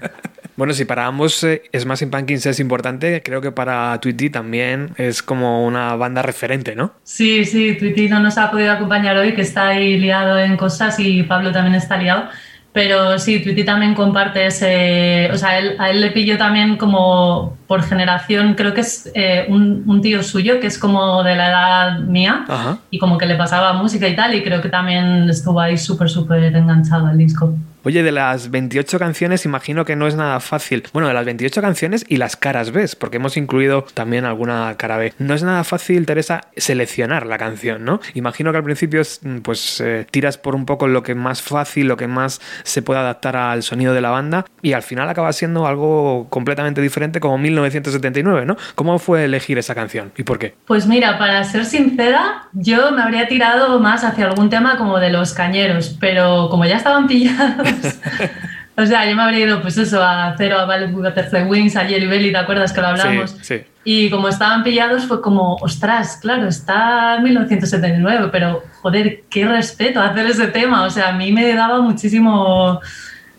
Bueno, 0.55 0.75
si 0.75 0.85
para 0.85 1.07
ambos 1.07 1.43
eh, 1.45 1.63
Smashing 1.77 2.11
Pumpkins 2.11 2.45
es 2.45 2.61
importante, 2.61 3.23
creo 3.25 3.41
que 3.41 3.53
para 3.53 3.99
Tweety 4.01 4.29
también 4.29 4.91
es 4.97 5.23
como 5.23 5.67
una 5.67 5.97
banda 5.97 6.21
referente, 6.21 6.77
¿no? 6.77 6.93
Sí, 7.05 7.47
sí, 7.47 7.75
Twitty 7.79 8.09
no 8.09 8.21
nos 8.21 8.37
ha 8.37 8.51
podido 8.51 8.71
acompañar 8.71 9.17
hoy, 9.17 9.33
que 9.35 9.41
está 9.41 9.69
ahí 9.69 9.99
liado 9.99 10.39
en 10.39 10.59
cosas 10.59 11.01
y 11.01 11.23
Pablo 11.23 11.53
también 11.53 11.75
está 11.75 11.97
liado. 11.97 12.29
Pero 12.75 13.19
sí, 13.19 13.41
Twitty 13.41 13.65
también 13.65 13.95
comparte 13.95 14.47
ese. 14.47 15.29
O 15.33 15.37
sea, 15.37 15.59
él- 15.59 15.77
a 15.79 15.91
él 15.91 16.01
le 16.01 16.11
pillo 16.11 16.39
también 16.39 16.79
como 16.79 17.59
por 17.67 17.83
generación, 17.83 18.55
creo 18.55 18.73
que 18.73 18.81
es 18.81 19.11
eh, 19.15 19.45
un, 19.49 19.83
un 19.87 20.01
tío 20.01 20.23
suyo 20.23 20.59
que 20.59 20.69
es 20.69 20.79
como 20.79 21.23
de 21.23 21.37
la 21.37 21.49
edad 21.49 21.99
mía 22.01 22.45
Ajá. 22.49 22.79
y 22.91 22.99
como 22.99 23.19
que 23.19 23.27
le 23.27 23.35
pasaba 23.37 23.75
música 23.75 24.09
y 24.09 24.17
tal, 24.17 24.35
y 24.35 24.43
creo 24.43 24.63
que 24.63 24.71
también 24.71 25.29
estuvo 25.29 25.61
ahí 25.61 25.77
súper, 25.77 26.09
súper 26.09 26.45
enganchado 26.57 27.07
al 27.09 27.19
disco. 27.19 27.55
Oye, 27.85 28.03
de 28.03 28.13
las 28.13 28.51
28 28.51 28.99
canciones 28.99 29.45
imagino 29.45 29.85
que 29.85 29.97
no 29.97 30.07
es 30.07 30.15
nada 30.15 30.39
fácil. 30.41 30.85
Bueno, 30.93 31.09
de 31.09 31.15
las 31.15 31.25
28 31.25 31.61
canciones 31.61 32.05
y 32.09 32.17
las 32.17 32.37
caras 32.37 32.71
B, 32.71 32.83
porque 32.99 33.17
hemos 33.17 33.37
incluido 33.37 33.87
también 33.95 34.25
alguna 34.25 34.75
cara 34.77 34.97
B. 34.97 35.13
No 35.19 35.35
es 35.35 35.43
nada 35.43 35.65
fácil, 35.65 36.07
Teresa, 36.07 36.43
seleccionar 36.57 37.27
la 37.27 37.39
canción, 37.39 37.85
¿no? 37.85 38.01
Imagino 38.15 38.53
que 38.53 38.59
al 38.59 38.65
principio 38.65 39.03
mm, 39.23 39.39
pues 39.39 39.81
eh, 39.81 40.07
tiras 40.11 40.39
por 40.39 40.55
un 40.55 40.67
poco 40.67 40.89
lo 40.89 41.03
que 41.03 41.15
más 41.15 41.43
fácil, 41.43 41.89
lo 41.89 41.97
que 41.97 42.07
más 42.07 42.41
se 42.63 42.83
puede 42.83 43.01
adaptar 43.01 43.37
al 43.37 43.63
sonido 43.63 43.95
de 43.95 44.01
la 44.01 44.11
banda 44.11 44.45
y 44.63 44.73
al 44.73 44.83
final 44.83 45.09
acaba 45.09 45.33
siendo 45.33 45.67
algo 45.67 46.27
completamente 46.31 46.81
diferente 46.81 47.21
como 47.21 47.39
1979, 47.39 48.47
¿no? 48.47 48.57
¿Cómo 48.75 48.99
fue 48.99 49.25
elegir 49.25 49.59
esa 49.59 49.75
canción 49.75 50.13
y 50.17 50.23
por 50.23 50.39
qué? 50.39 50.55
Pues 50.67 50.87
mira, 50.87 51.19
para 51.19 51.43
ser 51.45 51.65
sincera, 51.65 52.49
yo 52.53 52.93
me 52.93 53.03
habría 53.03 53.29
tirado 53.29 53.79
más 53.81 54.05
hacia 54.05 54.27
algún 54.27 54.51
tema 54.51 54.77
como 54.77 54.99
de 54.99 55.11
los 55.11 55.33
cañeros, 55.33 55.97
pero 56.01 56.49
como 56.51 56.65
ya 56.65 56.77
estaban 56.77 57.07
pillados, 57.09 57.72
o 58.77 58.87
sea, 58.87 59.09
yo 59.09 59.17
me 59.17 59.23
habría 59.23 59.47
ido 59.47 59.63
pues 59.63 59.79
eso, 59.79 60.03
a 60.03 60.35
Cero, 60.37 60.59
a 60.59 60.65
Ballet 60.65 60.91
Butterfly 60.91 61.45
Wings, 61.45 61.77
a 61.77 61.85
Jelly 61.85 62.07
Belly, 62.07 62.33
¿te 62.33 62.39
acuerdas 62.39 62.73
que 62.73 62.81
lo 62.81 62.89
hablamos? 62.89 63.31
Sí, 63.31 63.39
sí. 63.43 63.65
Y 63.85 64.11
como 64.11 64.29
estaban 64.29 64.63
pillados 64.63 65.07
fue 65.07 65.21
como, 65.21 65.57
ostras, 65.57 66.19
claro, 66.21 66.47
está 66.47 67.19
1979, 67.21 68.29
pero 68.31 68.63
joder, 68.81 69.23
qué 69.29 69.47
respeto 69.47 70.01
hacer 70.01 70.27
ese 70.27 70.47
tema. 70.49 70.85
O 70.85 70.91
sea, 70.91 71.09
a 71.09 71.13
mí 71.13 71.33
me 71.33 71.53
daba 71.53 71.81
muchísimo 71.81 72.81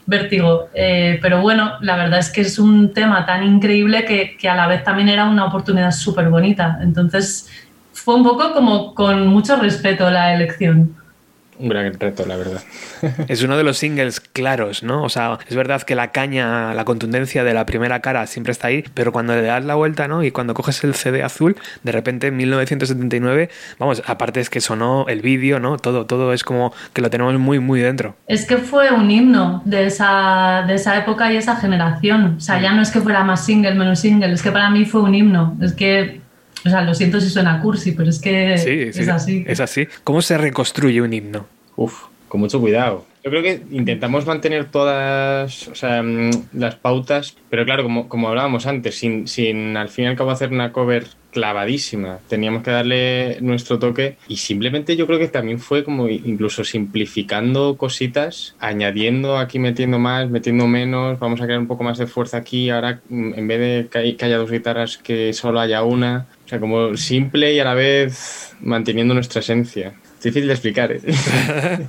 vértigo. 0.06 0.68
Eh, 0.74 1.18
pero 1.22 1.42
bueno, 1.42 1.74
la 1.80 1.95
verdad 1.95 2.20
es 2.20 2.30
que 2.30 2.42
es 2.42 2.60
un 2.60 2.94
tema 2.94 3.26
tan 3.26 3.44
increíble 3.44 4.03
que, 4.03 4.36
que 4.38 4.50
a 4.50 4.56
la 4.56 4.68
vez 4.68 4.84
también 4.84 5.08
era 5.08 5.26
una 5.26 5.45
oportunidad 5.45 5.92
súper 5.92 6.30
bonita. 6.30 6.80
Entonces 6.82 7.50
fue 7.94 8.16
un 8.16 8.24
poco 8.24 8.53
como 8.53 8.94
con 8.94 9.28
mucho 9.28 9.56
respeto 9.56 10.10
la 10.10 10.34
elección. 10.34 10.95
Un 11.64 11.69
gran 11.69 11.93
reto, 11.98 12.25
la 12.25 12.35
verdad. 12.35 12.61
Es 13.30 13.42
uno 13.42 13.56
de 13.56 13.64
los 13.64 13.77
singles 13.77 14.19
claros, 14.19 14.83
¿no? 14.83 15.01
O 15.03 15.08
sea, 15.08 15.40
es 15.48 15.56
verdad 15.56 15.82
que 15.83 15.95
la 15.95 16.11
caña, 16.11 16.74
la 16.74 16.83
contundencia 16.83 17.45
de 17.45 17.53
la 17.53 17.66
primera 17.66 18.01
cara 18.01 18.27
siempre 18.27 18.51
está 18.51 18.67
ahí, 18.67 18.83
pero 18.93 19.14
cuando 19.14 19.33
le 19.33 19.43
das 19.43 19.64
la 19.64 19.75
vuelta, 19.75 20.09
¿no? 20.09 20.25
Y 20.25 20.32
cuando 20.32 20.53
coges 20.53 20.83
el 20.83 20.93
CD 20.93 21.24
azul, 21.24 21.56
de 21.83 21.92
repente 21.93 22.27
en 22.27 22.35
1979, 22.35 23.50
vamos, 23.80 24.03
aparte 24.06 24.42
es 24.42 24.50
que 24.50 24.59
sonó 24.59 25.06
el 25.08 25.22
vídeo, 25.22 25.61
¿no? 25.61 25.77
Todo, 25.77 26.06
todo 26.06 26.33
es 26.33 26.43
como 26.43 26.74
que 26.92 27.01
lo 27.01 27.09
tenemos 27.09 27.33
muy, 27.40 27.59
muy 27.59 27.80
dentro. 27.80 28.17
Es 28.27 28.45
que 28.45 28.58
fue 28.58 28.92
un 28.92 29.09
himno 29.09 29.61
de 29.64 29.85
esa, 29.85 30.66
de 30.67 30.75
esa 30.75 30.98
época 30.98 31.32
y 31.32 31.38
esa 31.38 31.56
generación. 31.56 32.35
O 32.38 32.42
sea, 32.42 32.59
ya 32.59 32.74
no 32.74 32.82
es 32.82 32.92
que 32.92 33.00
fuera 33.00 33.24
más 33.24 33.45
single, 33.45 33.75
menos 33.75 34.00
single, 34.00 34.33
es 34.33 34.42
que 34.42 34.51
para 34.51 34.69
mí 34.69 34.83
fue 34.83 35.01
un 35.01 35.16
himno. 35.16 35.56
Es 35.61 35.72
que, 35.72 36.19
o 36.66 36.69
sea, 36.69 36.82
lo 36.82 36.93
siento 36.93 37.22
si 37.22 37.30
suena 37.30 37.61
cursi, 37.61 37.93
pero 37.93 38.09
es 38.09 38.19
que 38.19 38.58
Sí, 38.58 38.92
sí, 38.92 39.03
es 39.03 39.08
así. 39.08 39.45
Es 39.48 39.61
así. 39.61 39.88
¿Cómo 40.03 40.22
se 40.22 40.38
reconstruye 40.38 41.01
un 41.01 41.14
himno? 41.14 41.52
Uf, 41.76 42.03
con 42.27 42.42
mucho 42.42 42.60
cuidado. 42.60 43.06
Yo 43.24 43.32
creo 43.32 43.42
que 43.42 43.61
intentamos 43.72 44.26
mantener 44.26 44.69
todas 44.69 45.68
o 45.69 45.76
sea, 45.76 46.03
mm, 46.03 46.30
las 46.53 46.76
pautas, 46.76 47.35
pero 47.50 47.64
claro, 47.64 47.84
como, 47.84 48.10
como 48.10 48.27
hablábamos 48.27 48.66
antes, 48.68 48.95
sin, 48.98 49.27
sin 49.27 49.77
al 49.77 49.90
fin 49.90 50.06
y 50.06 50.08
al 50.10 50.16
cabo 50.18 50.32
hacer 50.32 50.52
una 50.52 50.74
cover 50.74 51.08
clavadísima, 51.32 52.19
teníamos 52.27 52.64
que 52.64 52.72
darle 52.72 53.38
nuestro 53.42 53.80
toque 53.80 54.18
y 54.27 54.38
simplemente 54.38 54.95
yo 54.98 55.08
creo 55.08 55.19
que 55.19 55.30
también 55.30 55.60
fue 55.60 55.84
como 55.84 56.08
incluso 56.10 56.64
simplificando 56.64 57.76
cositas, 57.77 58.56
añadiendo 58.60 59.38
aquí, 59.38 59.58
metiendo 59.58 60.00
más, 60.00 60.30
metiendo 60.30 60.68
menos, 60.68 61.18
vamos 61.19 61.42
a 61.42 61.45
crear 61.45 61.60
un 61.60 61.68
poco 61.68 61.84
más 61.84 61.98
de 61.98 62.08
fuerza 62.08 62.38
aquí, 62.38 62.69
ahora 62.69 63.02
mm, 63.10 63.34
en 63.35 63.48
vez 63.48 63.60
de 63.60 63.88
que, 63.90 63.98
hay- 63.98 64.14
que 64.16 64.26
haya 64.26 64.38
dos 64.38 64.52
guitarras, 64.52 64.98
que 64.98 65.34
solo 65.34 65.60
haya 65.60 65.82
una, 65.84 66.27
o 66.45 66.48
sea, 66.48 66.60
como 66.60 66.95
simple 66.98 67.53
y 67.53 67.60
a 67.60 67.64
la 67.64 67.74
vez 67.74 68.56
manteniendo 68.61 69.14
nuestra 69.14 69.40
esencia. 69.40 69.93
Es 70.24 70.34
difícil 70.34 70.48
de 70.48 70.53
explicar, 70.53 70.92
¿eh? 70.93 71.02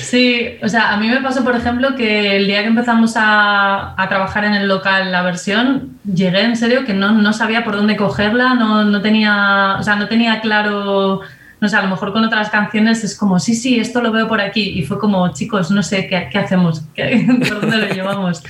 Sí, 0.00 0.56
o 0.62 0.68
sea, 0.68 0.94
a 0.94 0.96
mí 0.96 1.08
me 1.08 1.20
pasó, 1.20 1.44
por 1.44 1.54
ejemplo, 1.54 1.94
que 1.94 2.36
el 2.36 2.46
día 2.46 2.62
que 2.62 2.68
empezamos 2.68 3.14
a, 3.16 4.00
a 4.02 4.08
trabajar 4.08 4.44
en 4.46 4.54
el 4.54 4.66
local 4.66 5.12
la 5.12 5.20
versión, 5.22 5.98
llegué 6.10 6.40
en 6.40 6.56
serio 6.56 6.86
que 6.86 6.94
no, 6.94 7.12
no 7.12 7.34
sabía 7.34 7.64
por 7.64 7.76
dónde 7.76 7.94
cogerla, 7.94 8.54
no, 8.54 8.84
no 8.84 9.02
tenía, 9.02 9.76
o 9.78 9.82
sea, 9.82 9.96
no 9.96 10.08
tenía 10.08 10.40
claro, 10.40 11.20
no 11.60 11.68
sé, 11.68 11.76
a 11.76 11.82
lo 11.82 11.88
mejor 11.88 12.14
con 12.14 12.24
otras 12.24 12.48
canciones 12.48 13.04
es 13.04 13.14
como, 13.14 13.38
sí, 13.38 13.54
sí, 13.54 13.78
esto 13.78 14.00
lo 14.00 14.10
veo 14.10 14.26
por 14.26 14.40
aquí, 14.40 14.62
y 14.70 14.84
fue 14.84 14.98
como, 14.98 15.34
chicos, 15.34 15.70
no 15.70 15.82
sé, 15.82 16.06
¿qué, 16.06 16.30
qué 16.32 16.38
hacemos? 16.38 16.80
¿Qué- 16.94 17.26
¿Por 17.46 17.60
dónde 17.60 17.76
lo 17.76 17.88
llevamos? 17.94 18.42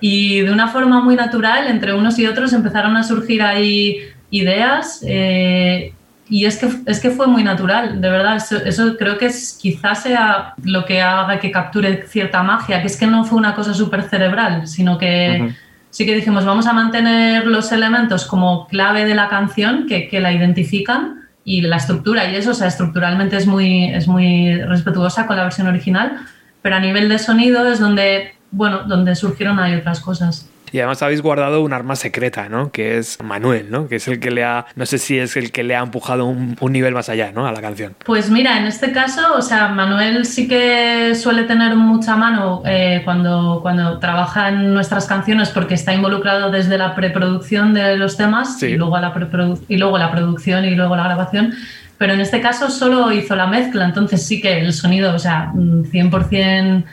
Y 0.00 0.40
de 0.40 0.50
una 0.50 0.68
forma 0.68 1.02
muy 1.02 1.16
natural, 1.16 1.66
entre 1.66 1.92
unos 1.92 2.18
y 2.18 2.26
otros 2.26 2.54
empezaron 2.54 2.96
a 2.96 3.04
surgir 3.04 3.42
ahí 3.42 3.98
ideas 4.30 5.04
eh, 5.06 5.92
y 6.32 6.46
es 6.46 6.56
que, 6.56 6.66
es 6.86 6.98
que 6.98 7.10
fue 7.10 7.26
muy 7.26 7.44
natural, 7.44 8.00
de 8.00 8.08
verdad. 8.08 8.36
Eso, 8.36 8.56
eso 8.56 8.96
creo 8.96 9.18
que 9.18 9.26
es, 9.26 9.58
quizás 9.60 10.02
sea 10.02 10.54
lo 10.64 10.86
que 10.86 11.02
haga 11.02 11.38
que 11.38 11.50
capture 11.50 12.06
cierta 12.06 12.42
magia, 12.42 12.80
que 12.80 12.86
es 12.86 12.96
que 12.96 13.06
no 13.06 13.26
fue 13.26 13.36
una 13.36 13.54
cosa 13.54 13.74
súper 13.74 14.04
cerebral, 14.04 14.66
sino 14.66 14.96
que 14.96 15.52
sí 15.90 16.06
que 16.06 16.14
dijimos, 16.14 16.46
vamos 16.46 16.66
a 16.66 16.72
mantener 16.72 17.46
los 17.46 17.70
elementos 17.70 18.24
como 18.24 18.66
clave 18.66 19.04
de 19.04 19.14
la 19.14 19.28
canción 19.28 19.84
que, 19.86 20.08
que 20.08 20.20
la 20.20 20.32
identifican 20.32 21.28
y 21.44 21.60
la 21.60 21.76
estructura 21.76 22.30
y 22.30 22.36
eso, 22.36 22.52
o 22.52 22.54
sea, 22.54 22.68
estructuralmente 22.68 23.36
es 23.36 23.46
muy, 23.46 23.92
es 23.92 24.08
muy 24.08 24.58
respetuosa 24.62 25.26
con 25.26 25.36
la 25.36 25.42
versión 25.42 25.66
original, 25.66 26.16
pero 26.62 26.76
a 26.76 26.80
nivel 26.80 27.10
de 27.10 27.18
sonido 27.18 27.70
es 27.70 27.78
donde, 27.78 28.36
bueno, 28.50 28.84
donde 28.84 29.16
surgieron 29.16 29.60
ahí 29.60 29.74
otras 29.74 30.00
cosas. 30.00 30.48
Y 30.72 30.78
además 30.78 31.02
habéis 31.02 31.20
guardado 31.20 31.60
un 31.60 31.72
arma 31.72 31.96
secreta, 31.96 32.48
¿no? 32.48 32.72
Que 32.72 32.98
es 32.98 33.18
Manuel, 33.22 33.70
¿no? 33.70 33.88
Que 33.88 33.96
es 33.96 34.08
el 34.08 34.18
que 34.20 34.30
le 34.30 34.42
ha, 34.42 34.64
no 34.74 34.86
sé 34.86 34.96
si 34.98 35.18
es 35.18 35.36
el 35.36 35.52
que 35.52 35.62
le 35.62 35.76
ha 35.76 35.80
empujado 35.80 36.24
un, 36.24 36.56
un 36.58 36.72
nivel 36.72 36.94
más 36.94 37.08
allá, 37.10 37.30
¿no? 37.32 37.46
A 37.46 37.52
la 37.52 37.60
canción. 37.60 37.94
Pues 38.04 38.30
mira, 38.30 38.58
en 38.58 38.64
este 38.64 38.90
caso, 38.90 39.34
o 39.36 39.42
sea, 39.42 39.68
Manuel 39.68 40.24
sí 40.24 40.48
que 40.48 41.14
suele 41.14 41.44
tener 41.44 41.76
mucha 41.76 42.16
mano 42.16 42.62
eh, 42.64 43.02
cuando, 43.04 43.60
cuando 43.62 43.98
trabaja 43.98 44.48
en 44.48 44.72
nuestras 44.72 45.06
canciones 45.06 45.50
porque 45.50 45.74
está 45.74 45.92
involucrado 45.92 46.50
desde 46.50 46.78
la 46.78 46.94
preproducción 46.94 47.74
de 47.74 47.96
los 47.96 48.16
temas 48.16 48.58
Sí. 48.58 48.66
y, 48.66 48.76
luego 48.76 48.98
la 48.98 49.12
y 49.68 49.76
luego 49.76 49.98
la 49.98 50.10
producción 50.10 50.64
y 50.64 50.74
luego 50.74 50.96
la 50.96 51.04
grabación. 51.04 51.54
Pero 51.98 52.14
en 52.14 52.20
este 52.20 52.40
caso 52.40 52.70
solo 52.70 53.12
hizo 53.12 53.36
la 53.36 53.46
mezcla, 53.46 53.84
entonces 53.84 54.26
sí 54.26 54.40
que 54.40 54.58
el 54.58 54.72
sonido, 54.72 55.14
o 55.14 55.18
sea, 55.18 55.50
mm, 55.54 55.84
100% 55.84 56.84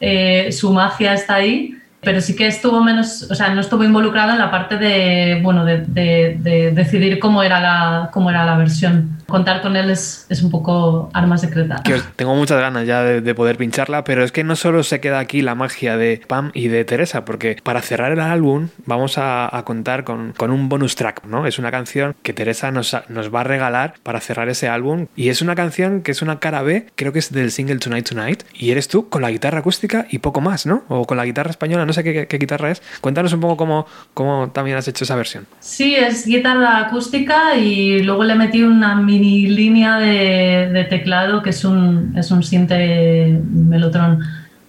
eh, 0.00 0.52
su 0.52 0.72
magia 0.72 1.14
está 1.14 1.34
ahí, 1.36 1.76
pero 2.04 2.20
sí 2.20 2.36
que 2.36 2.46
estuvo 2.46 2.82
menos, 2.82 3.28
o 3.30 3.34
sea, 3.34 3.48
no 3.54 3.60
estuvo 3.60 3.82
involucrado 3.84 4.32
en 4.32 4.38
la 4.38 4.50
parte 4.50 4.76
de, 4.76 5.40
bueno, 5.42 5.64
de, 5.64 5.78
de- 5.86 6.36
de 6.40 6.70
decidir 6.72 7.18
cómo 7.18 7.42
era 7.42 7.60
la, 7.60 8.10
cómo 8.12 8.30
era 8.30 8.44
la 8.44 8.56
versión. 8.56 9.18
Contar 9.26 9.62
con 9.62 9.76
él 9.76 9.90
es, 9.90 10.26
es 10.28 10.42
un 10.42 10.50
poco 10.50 11.10
arma 11.12 11.38
secreta. 11.38 11.82
Que 11.84 12.00
tengo 12.16 12.34
muchas 12.34 12.60
ganas 12.60 12.86
ya 12.86 13.02
de, 13.02 13.20
de 13.20 13.34
poder 13.34 13.56
pincharla, 13.56 14.04
pero 14.04 14.22
es 14.24 14.32
que 14.32 14.44
no 14.44 14.56
solo 14.56 14.82
se 14.82 15.00
queda 15.00 15.18
aquí 15.18 15.42
la 15.42 15.54
magia 15.54 15.96
de 15.96 16.22
Pam 16.26 16.50
y 16.54 16.68
de 16.68 16.84
Teresa, 16.84 17.24
porque 17.24 17.56
para 17.62 17.80
cerrar 17.82 18.12
el 18.12 18.20
álbum 18.20 18.68
vamos 18.86 19.18
a, 19.18 19.54
a 19.56 19.64
contar 19.64 20.04
con, 20.04 20.32
con 20.36 20.50
un 20.50 20.68
bonus 20.68 20.94
track, 20.96 21.24
¿no? 21.24 21.46
Es 21.46 21.58
una 21.58 21.70
canción 21.70 22.14
que 22.22 22.32
Teresa 22.32 22.70
nos, 22.70 22.96
nos 23.08 23.34
va 23.34 23.40
a 23.40 23.44
regalar 23.44 23.94
para 24.02 24.20
cerrar 24.20 24.48
ese 24.48 24.68
álbum 24.68 25.06
y 25.16 25.28
es 25.28 25.42
una 25.42 25.54
canción 25.54 26.02
que 26.02 26.10
es 26.12 26.22
una 26.22 26.38
cara 26.38 26.62
B, 26.62 26.86
creo 26.94 27.12
que 27.12 27.18
es 27.18 27.32
del 27.32 27.50
single 27.50 27.78
Tonight 27.78 28.08
Tonight, 28.08 28.42
y 28.54 28.70
eres 28.70 28.88
tú 28.88 29.08
con 29.08 29.22
la 29.22 29.30
guitarra 29.30 29.60
acústica 29.60 30.06
y 30.10 30.18
poco 30.18 30.40
más, 30.40 30.66
¿no? 30.66 30.84
O 30.88 31.06
con 31.06 31.16
la 31.16 31.24
guitarra 31.24 31.50
española, 31.50 31.86
no 31.86 31.92
sé 31.92 32.02
qué, 32.04 32.12
qué- 32.12 32.26
qué 32.26 32.38
guitarra 32.38 32.70
es. 32.70 32.82
Cuéntanos 33.00 33.32
un 33.32 33.40
poco 33.40 33.56
cómo, 33.56 33.86
cómo 34.14 34.50
también 34.50 34.76
has 34.76 34.88
hecho 34.88 35.04
esa 35.04 35.16
versión. 35.16 35.46
Sí, 35.60 35.94
es 35.94 36.26
guitarra 36.26 36.78
acústica 36.78 37.54
y 37.56 38.02
luego 38.02 38.24
le 38.24 38.34
metí 38.34 38.62
una 38.62 38.94
mini 39.14 39.46
línea 39.46 39.98
de, 39.98 40.70
de 40.72 40.84
teclado 40.84 41.42
que 41.42 41.50
es 41.50 41.64
un, 41.64 42.14
es 42.16 42.30
un 42.30 42.42
sinte 42.42 43.40
melotron. 43.52 44.20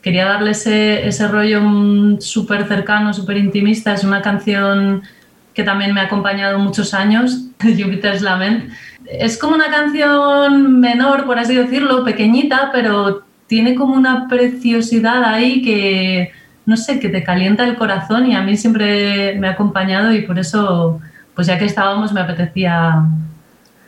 Quería 0.02 0.26
darle 0.26 0.52
ese, 0.52 1.08
ese 1.08 1.28
rollo 1.28 1.62
mm, 1.62 2.22
súper 2.22 2.68
cercano, 2.68 3.14
súper 3.14 3.38
intimista. 3.38 3.94
Es 3.94 4.04
una 4.04 4.22
canción 4.22 5.02
que 5.54 5.64
también 5.64 5.94
me 5.94 6.02
ha 6.02 6.04
acompañado 6.04 6.60
muchos 6.60 6.94
años, 6.94 7.48
Jupiter's 7.60 8.22
Lament. 8.22 8.72
Es 9.06 9.38
como 9.38 9.56
una 9.56 9.70
canción 9.70 10.80
menor, 10.80 11.26
por 11.26 11.40
así 11.40 11.56
decirlo, 11.56 12.04
pequeñita, 12.04 12.70
pero 12.72 13.24
tiene 13.48 13.76
como 13.76 13.94
una 13.94 14.28
preciosidad 14.28 15.24
ahí 15.24 15.62
que, 15.62 16.32
no 16.66 16.78
sé, 16.78 17.00
que 17.00 17.10
te 17.10 17.24
calienta 17.24 17.64
el 17.64 17.76
corazón 17.76 18.28
y 18.28 18.36
a 18.36 18.42
mí 18.42 18.58
siempre 18.58 19.36
me 19.40 19.48
ha 19.48 19.52
acompañado 19.52 20.14
y 20.14 20.22
por 20.24 20.40
eso, 20.40 21.00
pues 21.36 21.48
ya 21.48 21.58
que 21.58 21.66
estábamos, 21.66 22.14
me 22.14 22.22
apetecía 22.22 23.04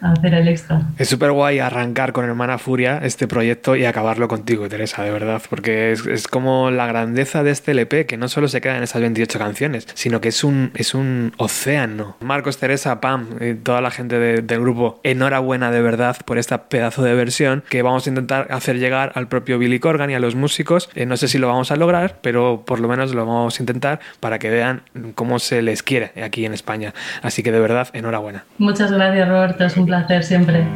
hacer 0.01 0.33
el 0.33 0.47
extra. 0.47 0.81
Es 0.97 1.09
súper 1.09 1.31
guay 1.31 1.59
arrancar 1.59 2.11
con 2.13 2.25
Hermana 2.25 2.57
Furia 2.57 2.99
este 3.03 3.27
proyecto 3.27 3.75
y 3.75 3.85
acabarlo 3.85 4.27
contigo, 4.27 4.67
Teresa, 4.69 5.03
de 5.03 5.11
verdad, 5.11 5.41
porque 5.49 5.91
es, 5.91 6.05
es 6.05 6.27
como 6.27 6.71
la 6.71 6.85
grandeza 6.87 7.43
de 7.43 7.51
este 7.51 7.71
LP, 7.71 8.05
que 8.05 8.17
no 8.17 8.27
solo 8.27 8.47
se 8.47 8.61
queda 8.61 8.77
en 8.77 8.83
esas 8.83 9.01
28 9.01 9.39
canciones, 9.39 9.87
sino 9.93 10.21
que 10.21 10.29
es 10.29 10.43
un, 10.43 10.71
es 10.75 10.93
un 10.93 11.33
océano. 11.37 12.15
Marcos, 12.21 12.57
Teresa, 12.57 13.01
Pam, 13.01 13.27
y 13.41 13.53
toda 13.55 13.81
la 13.81 13.91
gente 13.91 14.19
de- 14.19 14.41
del 14.41 14.59
grupo, 14.61 14.99
enhorabuena 15.03 15.71
de 15.71 15.81
verdad 15.81 16.17
por 16.25 16.37
esta 16.37 16.69
pedazo 16.69 17.03
de 17.03 17.13
versión 17.13 17.63
que 17.69 17.81
vamos 17.81 18.05
a 18.05 18.09
intentar 18.09 18.47
hacer 18.51 18.77
llegar 18.79 19.11
al 19.15 19.27
propio 19.27 19.57
Billy 19.59 19.79
Corgan 19.79 20.09
y 20.09 20.15
a 20.15 20.19
los 20.19 20.35
músicos. 20.35 20.89
Eh, 20.95 21.05
no 21.05 21.17
sé 21.17 21.27
si 21.27 21.37
lo 21.37 21.47
vamos 21.47 21.71
a 21.71 21.75
lograr, 21.75 22.17
pero 22.21 22.63
por 22.65 22.79
lo 22.79 22.87
menos 22.87 23.13
lo 23.13 23.25
vamos 23.25 23.59
a 23.59 23.63
intentar 23.63 23.99
para 24.19 24.39
que 24.39 24.49
vean 24.49 24.81
cómo 25.15 25.39
se 25.39 25.61
les 25.61 25.83
quiere 25.83 26.11
aquí 26.23 26.45
en 26.45 26.53
España. 26.53 26.93
Así 27.21 27.43
que 27.43 27.51
de 27.51 27.59
verdad, 27.59 27.87
enhorabuena. 27.93 28.45
Muchas 28.57 28.91
gracias, 28.91 29.27
Roberto, 29.27 29.65
es 29.65 29.77
un 29.77 29.86
placer 29.87 30.23
siempre. 30.23 30.67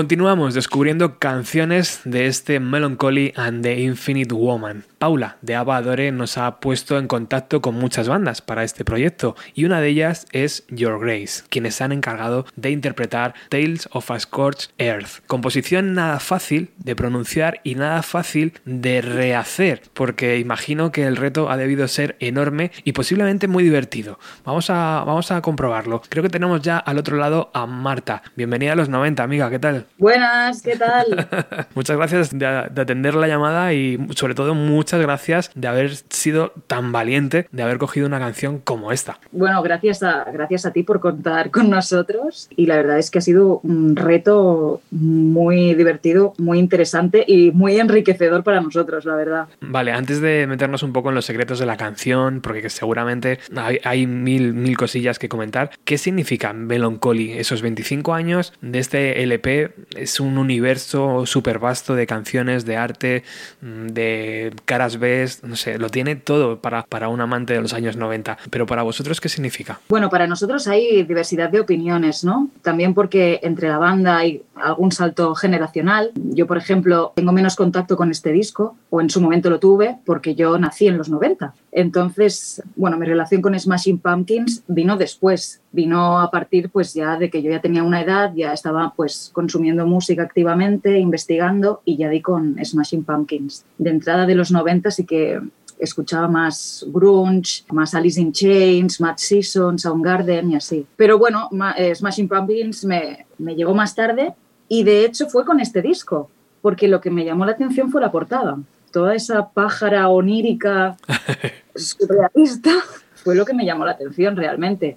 Continuamos 0.00 0.54
descubriendo 0.54 1.18
canciones 1.18 2.00
de 2.04 2.26
este 2.26 2.58
Melancholy 2.58 3.34
and 3.36 3.62
the 3.62 3.80
Infinite 3.80 4.32
Woman. 4.32 4.86
Paula 4.96 5.36
de 5.42 5.54
Ava 5.54 5.76
Adore 5.76 6.10
nos 6.10 6.38
ha 6.38 6.58
puesto 6.58 6.98
en 6.98 7.06
contacto 7.06 7.60
con 7.60 7.74
muchas 7.74 8.08
bandas 8.08 8.40
para 8.40 8.64
este 8.64 8.84
proyecto 8.84 9.36
y 9.54 9.66
una 9.66 9.80
de 9.80 9.88
ellas 9.88 10.26
es 10.32 10.66
Your 10.68 11.00
Grace, 11.00 11.42
quienes 11.50 11.74
se 11.74 11.84
han 11.84 11.92
encargado 11.92 12.46
de 12.56 12.70
interpretar 12.70 13.34
Tales 13.50 13.90
of 13.92 14.10
a 14.10 14.18
Scorched 14.18 14.70
Earth. 14.78 15.22
Composición 15.26 15.92
nada 15.92 16.18
fácil 16.18 16.70
de 16.78 16.96
pronunciar 16.96 17.60
y 17.62 17.74
nada 17.74 18.02
fácil 18.02 18.54
de 18.64 19.02
rehacer, 19.02 19.82
porque 19.92 20.38
imagino 20.38 20.92
que 20.92 21.06
el 21.06 21.16
reto 21.16 21.50
ha 21.50 21.58
debido 21.58 21.86
ser 21.88 22.16
enorme 22.20 22.72
y 22.84 22.92
posiblemente 22.92 23.48
muy 23.48 23.64
divertido. 23.64 24.18
Vamos 24.46 24.70
a, 24.70 25.04
vamos 25.06 25.30
a 25.30 25.42
comprobarlo. 25.42 26.00
Creo 26.08 26.22
que 26.22 26.30
tenemos 26.30 26.62
ya 26.62 26.78
al 26.78 26.96
otro 26.96 27.18
lado 27.18 27.50
a 27.52 27.66
Marta. 27.66 28.22
Bienvenida 28.34 28.72
a 28.72 28.76
los 28.76 28.88
90, 28.88 29.22
amiga, 29.22 29.50
¿qué 29.50 29.58
tal? 29.58 29.86
Buenas, 29.98 30.62
¿qué 30.62 30.76
tal? 30.76 31.28
Muchas 31.74 31.96
gracias 31.96 32.30
de, 32.30 32.38
de 32.70 32.82
atender 32.82 33.14
la 33.14 33.28
llamada 33.28 33.72
y 33.72 33.98
sobre 34.14 34.34
todo 34.34 34.54
muchas 34.54 35.00
gracias 35.00 35.50
de 35.54 35.68
haber 35.68 35.94
sido 36.08 36.52
tan 36.66 36.92
valiente, 36.92 37.46
de 37.52 37.62
haber 37.62 37.78
cogido 37.78 38.06
una 38.06 38.18
canción 38.18 38.58
como 38.58 38.92
esta. 38.92 39.18
Bueno, 39.32 39.62
gracias 39.62 40.02
a, 40.02 40.24
gracias 40.32 40.66
a 40.66 40.72
ti 40.72 40.82
por 40.82 41.00
contar 41.00 41.50
con 41.50 41.70
nosotros 41.70 42.48
y 42.56 42.66
la 42.66 42.76
verdad 42.76 42.98
es 42.98 43.10
que 43.10 43.18
ha 43.18 43.22
sido 43.22 43.60
un 43.62 43.96
reto 43.96 44.80
muy 44.90 45.74
divertido, 45.74 46.34
muy 46.38 46.58
interesante 46.58 47.24
y 47.26 47.50
muy 47.50 47.78
enriquecedor 47.78 48.42
para 48.42 48.60
nosotros, 48.60 49.04
la 49.04 49.14
verdad. 49.14 49.48
Vale, 49.60 49.92
antes 49.92 50.20
de 50.20 50.46
meternos 50.46 50.82
un 50.82 50.92
poco 50.92 51.10
en 51.10 51.14
los 51.14 51.24
secretos 51.24 51.58
de 51.58 51.66
la 51.66 51.76
canción, 51.76 52.40
porque 52.40 52.68
seguramente 52.70 53.38
hay, 53.56 53.78
hay 53.84 54.06
mil, 54.06 54.54
mil 54.54 54.76
cosillas 54.76 55.18
que 55.18 55.28
comentar, 55.28 55.70
¿qué 55.84 55.98
significa 55.98 56.52
Melancholy? 56.52 57.32
Esos 57.32 57.62
25 57.62 58.14
años 58.14 58.52
de 58.60 58.78
este 58.78 59.22
LP 59.22 59.74
es 59.96 60.20
un 60.20 60.38
universo 60.38 61.26
súper 61.26 61.58
vasto 61.58 61.94
de 61.94 62.06
canciones, 62.06 62.64
de 62.64 62.76
arte, 62.76 63.24
mm, 63.60 63.86
de 63.88 64.52
caras 64.64 64.98
B, 64.98 65.28
no 65.42 65.56
sé, 65.56 65.78
lo 65.78 65.88
tiene 65.88 66.16
todo 66.16 66.60
para, 66.60 66.84
para 66.84 67.08
un 67.08 67.20
amante 67.20 67.54
de 67.54 67.60
los 67.60 67.72
años 67.72 67.96
90. 67.96 68.38
Pero 68.50 68.66
para 68.66 68.82
vosotros, 68.82 69.20
¿qué 69.20 69.28
significa? 69.28 69.80
Bueno, 69.88 70.10
para 70.10 70.26
nosotros 70.26 70.66
hay 70.68 71.02
diversidad 71.02 71.50
de 71.50 71.60
opiniones, 71.60 72.24
¿no? 72.24 72.50
También 72.62 72.94
porque 72.94 73.40
entre 73.42 73.68
la 73.68 73.78
banda 73.78 74.18
hay 74.18 74.42
algún 74.54 74.92
salto 74.92 75.34
generacional. 75.34 76.10
Yo, 76.14 76.46
por 76.46 76.58
ejemplo, 76.58 77.12
tengo 77.14 77.32
menos 77.32 77.56
contacto 77.56 77.96
con 77.96 78.10
este 78.10 78.32
disco, 78.32 78.76
o 78.90 79.00
en 79.00 79.10
su 79.10 79.20
momento 79.20 79.50
lo 79.50 79.58
tuve, 79.58 79.98
porque 80.04 80.34
yo 80.34 80.58
nací 80.58 80.86
en 80.86 80.98
los 80.98 81.08
90. 81.08 81.54
Entonces, 81.72 82.62
bueno, 82.74 82.96
mi 82.96 83.06
relación 83.06 83.42
con 83.42 83.58
Smashing 83.58 83.98
Pumpkins 83.98 84.64
vino 84.66 84.96
después, 84.96 85.60
vino 85.70 86.20
a 86.20 86.30
partir 86.30 86.70
pues 86.70 86.94
ya 86.94 87.16
de 87.16 87.30
que 87.30 87.42
yo 87.42 87.50
ya 87.50 87.60
tenía 87.60 87.82
una 87.82 88.02
edad, 88.02 88.32
ya 88.34 88.52
estaba 88.52 88.92
pues 88.96 89.30
consumiendo 89.32 89.86
música 89.86 90.22
activamente, 90.22 90.98
investigando 90.98 91.80
y 91.84 91.96
ya 91.96 92.08
di 92.08 92.20
con 92.20 92.56
Smashing 92.62 93.04
Pumpkins. 93.04 93.64
De 93.78 93.90
entrada 93.90 94.26
de 94.26 94.34
los 94.34 94.50
90 94.50 94.90
sí 94.90 95.04
que 95.04 95.40
escuchaba 95.78 96.28
más 96.28 96.84
grunge, 96.88 97.64
más 97.70 97.94
Alice 97.94 98.20
in 98.20 98.32
Chains, 98.32 99.00
Mad 99.00 99.16
Season, 99.16 99.78
Soundgarden 99.78 100.50
y 100.50 100.56
así. 100.56 100.86
Pero 100.96 101.18
bueno, 101.18 101.48
eh, 101.76 101.94
Smashing 101.94 102.28
Pumpkins 102.28 102.84
me, 102.84 103.26
me 103.38 103.54
llegó 103.54 103.74
más 103.74 103.94
tarde 103.94 104.34
y 104.68 104.82
de 104.82 105.04
hecho 105.04 105.28
fue 105.28 105.44
con 105.44 105.60
este 105.60 105.82
disco, 105.82 106.30
porque 106.62 106.88
lo 106.88 107.00
que 107.00 107.10
me 107.10 107.24
llamó 107.24 107.46
la 107.46 107.52
atención 107.52 107.90
fue 107.90 108.00
la 108.00 108.12
portada. 108.12 108.58
Toda 108.92 109.14
esa 109.14 109.50
pájara 109.50 110.08
onírica 110.08 110.96
surrealista 111.74 112.70
fue 113.14 113.34
lo 113.34 113.44
que 113.44 113.54
me 113.54 113.64
llamó 113.64 113.84
la 113.84 113.92
atención 113.92 114.36
realmente. 114.36 114.96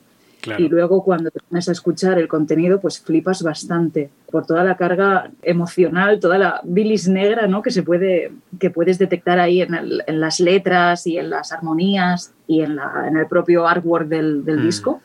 Y 0.57 0.67
luego 0.67 1.01
cuando 1.05 1.31
te 1.31 1.39
pones 1.39 1.69
a 1.69 1.71
escuchar 1.71 2.19
el 2.19 2.27
contenido, 2.27 2.81
pues 2.81 2.99
flipas 2.99 3.43
bastante 3.43 4.09
por 4.29 4.45
toda 4.45 4.65
la 4.65 4.75
carga 4.75 5.31
emocional, 5.41 6.19
toda 6.19 6.37
la 6.37 6.59
bilis 6.65 7.07
negra 7.07 7.47
¿no? 7.47 7.61
que, 7.61 7.71
se 7.71 7.81
puede, 7.81 8.29
que 8.59 8.69
puedes 8.69 8.99
detectar 8.99 9.39
ahí 9.39 9.61
en, 9.61 9.73
el- 9.73 10.03
en 10.05 10.19
las 10.19 10.41
letras 10.41 11.07
y 11.07 11.17
en 11.17 11.29
las 11.29 11.53
armonías 11.53 12.33
y 12.45 12.59
en, 12.61 12.75
la- 12.75 13.05
en 13.07 13.15
el 13.15 13.27
propio 13.27 13.65
artwork 13.65 14.09
del, 14.09 14.43
del 14.43 14.59
Mm. 14.59 14.63
disco. 14.63 15.01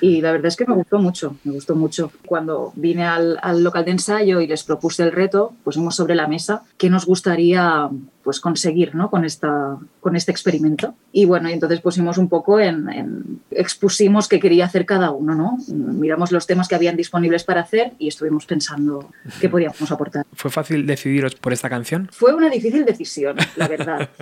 Y 0.00 0.20
la 0.20 0.32
verdad 0.32 0.46
es 0.46 0.56
que 0.56 0.66
me 0.66 0.74
gustó 0.74 0.98
mucho, 0.98 1.36
me 1.44 1.52
gustó 1.52 1.74
mucho. 1.74 2.12
Cuando 2.26 2.72
vine 2.76 3.04
al, 3.06 3.38
al 3.42 3.62
local 3.64 3.84
de 3.84 3.90
ensayo 3.92 4.40
y 4.40 4.46
les 4.46 4.62
propuse 4.64 5.02
el 5.02 5.12
reto, 5.12 5.52
pusimos 5.64 5.96
sobre 5.96 6.14
la 6.14 6.28
mesa 6.28 6.62
qué 6.78 6.88
nos 6.90 7.06
gustaría 7.06 7.88
pues, 8.22 8.38
conseguir 8.40 8.94
¿no? 8.94 9.10
con, 9.10 9.24
esta, 9.24 9.78
con 10.00 10.14
este 10.16 10.30
experimento. 10.30 10.94
Y 11.12 11.24
bueno, 11.24 11.48
y 11.50 11.52
entonces 11.52 11.80
pusimos 11.80 12.18
un 12.18 12.28
poco 12.28 12.60
en, 12.60 12.88
en- 12.90 13.40
expusimos 13.50 14.28
qué 14.28 14.38
quería 14.40 14.64
hacer 14.66 14.86
cada 14.86 15.10
uno, 15.10 15.34
¿no? 15.34 15.58
Miramos 15.68 16.32
los 16.32 16.46
temas 16.46 16.68
que 16.68 16.74
habían 16.74 16.96
disponibles 16.96 17.44
para 17.44 17.62
hacer 17.62 17.92
y 17.98 18.08
estuvimos 18.08 18.46
pensando 18.46 19.10
qué 19.40 19.48
podíamos 19.48 19.90
aportar. 19.90 20.24
¿Fue 20.34 20.50
fácil 20.50 20.86
decidiros 20.86 21.34
por 21.34 21.52
esta 21.52 21.68
canción? 21.68 22.08
Fue 22.12 22.34
una 22.34 22.48
difícil 22.48 22.84
decisión, 22.84 23.36
la 23.56 23.68
verdad. 23.68 24.08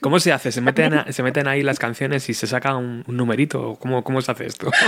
¿Cómo 0.00 0.18
se 0.20 0.32
hace? 0.32 0.52
¿Se 0.52 0.60
meten, 0.60 0.94
a- 0.94 1.12
se 1.12 1.22
meten 1.22 1.46
ahí 1.48 1.62
las 1.62 1.78
canciones 1.78 2.28
y 2.28 2.34
se 2.34 2.46
saca 2.46 2.76
un, 2.76 3.04
un 3.06 3.16
numerito? 3.16 3.76
¿Cómo, 3.80 4.02
¿Cómo 4.04 4.20
se 4.22 4.32
hace 4.32 4.46
esto? 4.46 4.70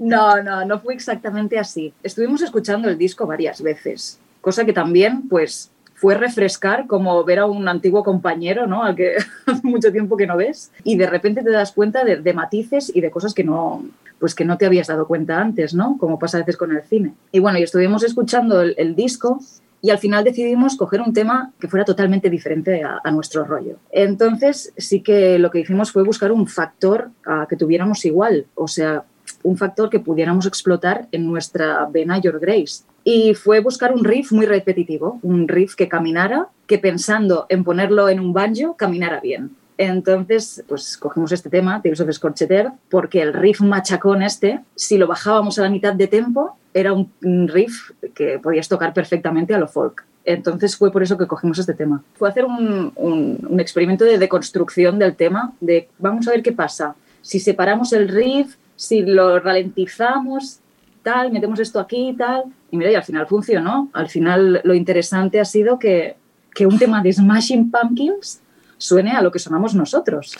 No, 0.00 0.40
no, 0.44 0.64
no 0.64 0.78
fue 0.78 0.94
exactamente 0.94 1.58
así. 1.58 1.92
Estuvimos 2.04 2.40
escuchando 2.40 2.88
el 2.88 2.96
disco 2.96 3.26
varias 3.26 3.60
veces, 3.60 4.20
cosa 4.40 4.64
que 4.64 4.72
también, 4.72 5.28
pues, 5.28 5.72
fue 5.96 6.14
refrescar 6.14 6.86
como 6.86 7.24
ver 7.24 7.40
a 7.40 7.46
un 7.46 7.66
antiguo 7.66 8.04
compañero, 8.04 8.68
¿no? 8.68 8.84
Al 8.84 8.94
que 8.94 9.16
hace 9.46 9.60
mucho 9.66 9.90
tiempo 9.90 10.16
que 10.16 10.28
no 10.28 10.36
ves, 10.36 10.70
y 10.84 10.96
de 10.96 11.08
repente 11.08 11.42
te 11.42 11.50
das 11.50 11.72
cuenta 11.72 12.04
de, 12.04 12.14
de 12.18 12.32
matices 12.32 12.92
y 12.94 13.00
de 13.00 13.10
cosas 13.10 13.34
que 13.34 13.42
no, 13.42 13.84
pues 14.20 14.36
que 14.36 14.44
no 14.44 14.56
te 14.56 14.66
habías 14.66 14.86
dado 14.86 15.08
cuenta 15.08 15.40
antes, 15.40 15.74
¿no? 15.74 15.96
Como 15.98 16.16
pasa 16.16 16.36
a 16.36 16.40
veces 16.42 16.56
con 16.56 16.70
el 16.70 16.82
cine. 16.84 17.14
Y 17.32 17.40
bueno, 17.40 17.58
y 17.58 17.64
estuvimos 17.64 18.04
escuchando 18.04 18.62
el, 18.62 18.76
el 18.78 18.94
disco 18.94 19.40
y 19.80 19.90
al 19.90 19.98
final 19.98 20.24
decidimos 20.24 20.76
coger 20.76 21.00
un 21.00 21.12
tema 21.12 21.52
que 21.58 21.68
fuera 21.68 21.84
totalmente 21.84 22.30
diferente 22.30 22.82
a, 22.82 23.10
nuestro 23.10 23.44
rollo. 23.44 23.76
Entonces 23.90 24.72
sí 24.76 25.02
que 25.02 25.38
lo 25.38 25.50
que 25.50 25.60
hicimos 25.60 25.92
fue 25.92 26.02
buscar 26.02 26.32
un 26.32 26.46
factor 26.46 27.10
que 27.48 27.56
tuviéramos 27.56 28.04
igual, 28.04 28.46
o 28.54 28.68
sea, 28.68 29.04
un 29.42 29.56
factor 29.56 29.90
que 29.90 30.00
pudiéramos 30.00 30.46
explotar 30.46 31.08
en 31.12 31.26
nuestra 31.26 31.86
vena 31.86 32.18
Your 32.18 32.38
Grace. 32.40 32.84
Y 33.04 33.34
fue 33.34 33.60
buscar 33.60 33.92
un 33.92 34.04
riff 34.04 34.32
muy 34.32 34.46
repetitivo, 34.46 35.18
un 35.22 35.48
riff 35.48 35.74
que 35.74 35.88
caminara, 35.88 36.48
que 36.66 36.78
pensando 36.78 37.46
en 37.48 37.64
ponerlo 37.64 38.08
en 38.08 38.20
un 38.20 38.32
banjo, 38.32 38.76
caminara 38.76 39.20
bien. 39.20 39.56
Entonces, 39.78 40.62
pues 40.68 40.98
cogimos 40.98 41.32
este 41.32 41.48
tema, 41.48 41.80
Tales 41.80 42.00
of 42.00 42.10
Scorched 42.12 42.66
porque 42.90 43.22
el 43.22 43.32
riff 43.32 43.60
machacón 43.60 44.22
este, 44.22 44.60
si 44.74 44.98
lo 44.98 45.06
bajábamos 45.06 45.58
a 45.58 45.62
la 45.62 45.70
mitad 45.70 45.94
de 45.94 46.08
tempo, 46.08 46.56
era 46.74 46.92
un 46.92 47.48
riff 47.48 47.92
que 48.14 48.38
podías 48.38 48.68
tocar 48.68 48.92
perfectamente 48.92 49.54
a 49.54 49.58
lo 49.58 49.68
folk. 49.68 50.04
Entonces 50.28 50.76
fue 50.76 50.92
por 50.92 51.02
eso 51.02 51.16
que 51.16 51.26
cogimos 51.26 51.58
este 51.58 51.72
tema. 51.72 52.02
Fue 52.14 52.28
hacer 52.28 52.44
un, 52.44 53.58
experimento 53.58 54.04
de 54.04 54.18
deconstrucción 54.18 54.98
del 54.98 55.16
tema, 55.16 55.54
de 55.58 55.88
vamos 55.98 56.28
a 56.28 56.32
ver 56.32 56.42
qué 56.42 56.52
pasa. 56.52 56.94
Si 57.22 57.40
separamos 57.40 57.94
el 57.94 58.08
riff, 58.08 58.56
si 58.76 59.00
lo 59.00 59.40
ralentizamos, 59.40 60.58
tal, 61.02 61.32
metemos 61.32 61.58
esto 61.60 61.80
aquí 61.80 62.14
tal. 62.18 62.44
Y 62.70 62.76
mira, 62.76 62.92
y 62.92 62.94
al 62.94 63.04
final 63.04 63.26
funcionó. 63.26 63.88
Al 63.94 64.10
final 64.10 64.60
lo 64.64 64.74
interesante 64.74 65.40
ha 65.40 65.46
sido 65.46 65.78
que, 65.78 66.16
que 66.54 66.66
un 66.66 66.78
tema 66.78 67.02
de 67.02 67.10
Smashing 67.10 67.70
Pumpkins 67.70 68.42
suene 68.78 69.12
a 69.12 69.22
lo 69.22 69.30
que 69.30 69.38
sonamos 69.38 69.74
nosotros. 69.74 70.34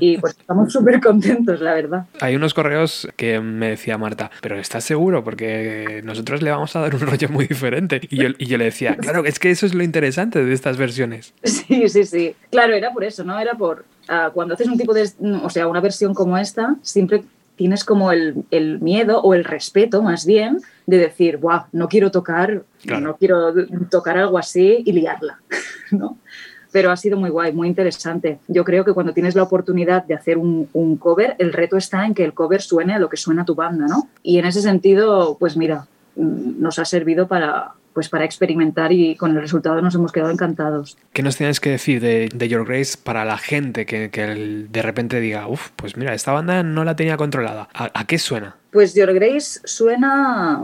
Y 0.00 0.18
pues 0.18 0.36
estamos 0.38 0.72
súper 0.72 1.00
contentos, 1.00 1.60
la 1.60 1.74
verdad. 1.74 2.06
Hay 2.20 2.34
unos 2.34 2.54
correos 2.54 3.08
que 3.16 3.40
me 3.40 3.70
decía 3.70 3.98
Marta, 3.98 4.30
pero 4.40 4.58
¿estás 4.58 4.84
seguro? 4.84 5.22
Porque 5.22 6.00
nosotros 6.04 6.42
le 6.42 6.50
vamos 6.50 6.74
a 6.74 6.80
dar 6.80 6.94
un 6.94 7.02
rollo 7.02 7.28
muy 7.28 7.46
diferente. 7.46 8.00
Y 8.10 8.16
yo, 8.16 8.28
y 8.38 8.46
yo 8.46 8.58
le 8.58 8.64
decía, 8.64 8.96
claro, 8.96 9.24
es 9.24 9.38
que 9.38 9.50
eso 9.50 9.66
es 9.66 9.74
lo 9.74 9.84
interesante 9.84 10.44
de 10.44 10.52
estas 10.52 10.76
versiones. 10.76 11.34
Sí, 11.44 11.88
sí, 11.88 12.04
sí. 12.04 12.34
Claro, 12.50 12.74
era 12.74 12.92
por 12.92 13.04
eso, 13.04 13.24
¿no? 13.24 13.38
Era 13.38 13.54
por 13.54 13.84
ah, 14.08 14.30
cuando 14.32 14.54
haces 14.54 14.66
un 14.66 14.78
tipo 14.78 14.94
de, 14.94 15.08
o 15.42 15.50
sea, 15.50 15.68
una 15.68 15.80
versión 15.80 16.14
como 16.14 16.36
esta, 16.38 16.76
siempre 16.82 17.24
tienes 17.56 17.84
como 17.84 18.10
el, 18.12 18.44
el 18.50 18.80
miedo 18.80 19.20
o 19.20 19.34
el 19.34 19.44
respeto, 19.44 20.02
más 20.02 20.26
bien, 20.26 20.60
de 20.86 20.98
decir, 20.98 21.36
wow, 21.38 21.62
no 21.72 21.88
quiero 21.88 22.10
tocar, 22.10 22.64
no 22.84 23.16
quiero 23.16 23.54
tocar 23.90 24.18
algo 24.18 24.38
así 24.38 24.82
y 24.84 24.92
liarla, 24.92 25.40
¿no? 25.90 26.18
Pero 26.74 26.90
ha 26.90 26.96
sido 26.96 27.16
muy 27.16 27.30
guay, 27.30 27.52
muy 27.52 27.68
interesante. 27.68 28.40
Yo 28.48 28.64
creo 28.64 28.84
que 28.84 28.92
cuando 28.92 29.12
tienes 29.12 29.36
la 29.36 29.44
oportunidad 29.44 30.02
de 30.02 30.14
hacer 30.14 30.38
un, 30.38 30.96
cover, 30.98 31.36
el 31.38 31.52
reto 31.52 31.76
está 31.76 32.04
en 32.04 32.14
que 32.14 32.24
el 32.24 32.34
cover 32.34 32.62
suene 32.62 32.94
a 32.94 32.98
lo 32.98 33.08
que 33.08 33.16
suena 33.16 33.44
tu 33.44 33.54
banda, 33.54 33.86
¿no? 33.86 34.08
Y 34.24 34.40
en 34.40 34.44
ese 34.44 34.60
sentido, 34.60 35.36
pues 35.38 35.56
mira, 35.56 35.86
mm, 36.16 36.60
nos 36.60 36.80
ha 36.80 36.84
servido 36.84 37.28
para, 37.28 37.74
pues 37.94 38.08
para 38.08 38.24
experimentar 38.24 38.92
y 38.92 39.14
con 39.14 39.30
el 39.30 39.40
resultado 39.40 39.80
nos 39.80 39.94
hemos 39.94 40.12
quedado 40.12 40.30
encantados. 40.30 40.98
¿Qué 41.12 41.22
nos 41.22 41.36
tienes 41.36 41.60
que 41.60 41.70
decir 41.70 42.00
de, 42.00 42.28
de 42.34 42.48
Your 42.48 42.66
Grace 42.66 42.98
para 43.02 43.24
la 43.24 43.38
gente 43.38 43.86
que, 43.86 44.10
que 44.10 44.66
de 44.68 44.82
repente 44.82 45.20
diga, 45.20 45.46
uff, 45.48 45.70
pues 45.76 45.96
mira, 45.96 46.12
esta 46.12 46.32
banda 46.32 46.62
no 46.62 46.84
la 46.84 46.96
tenía 46.96 47.16
controlada? 47.16 47.68
¿A, 47.72 47.90
a 47.94 48.06
qué 48.06 48.18
suena? 48.18 48.56
Pues 48.72 48.94
Your 48.94 49.14
Grace 49.14 49.60
suena, 49.64 50.60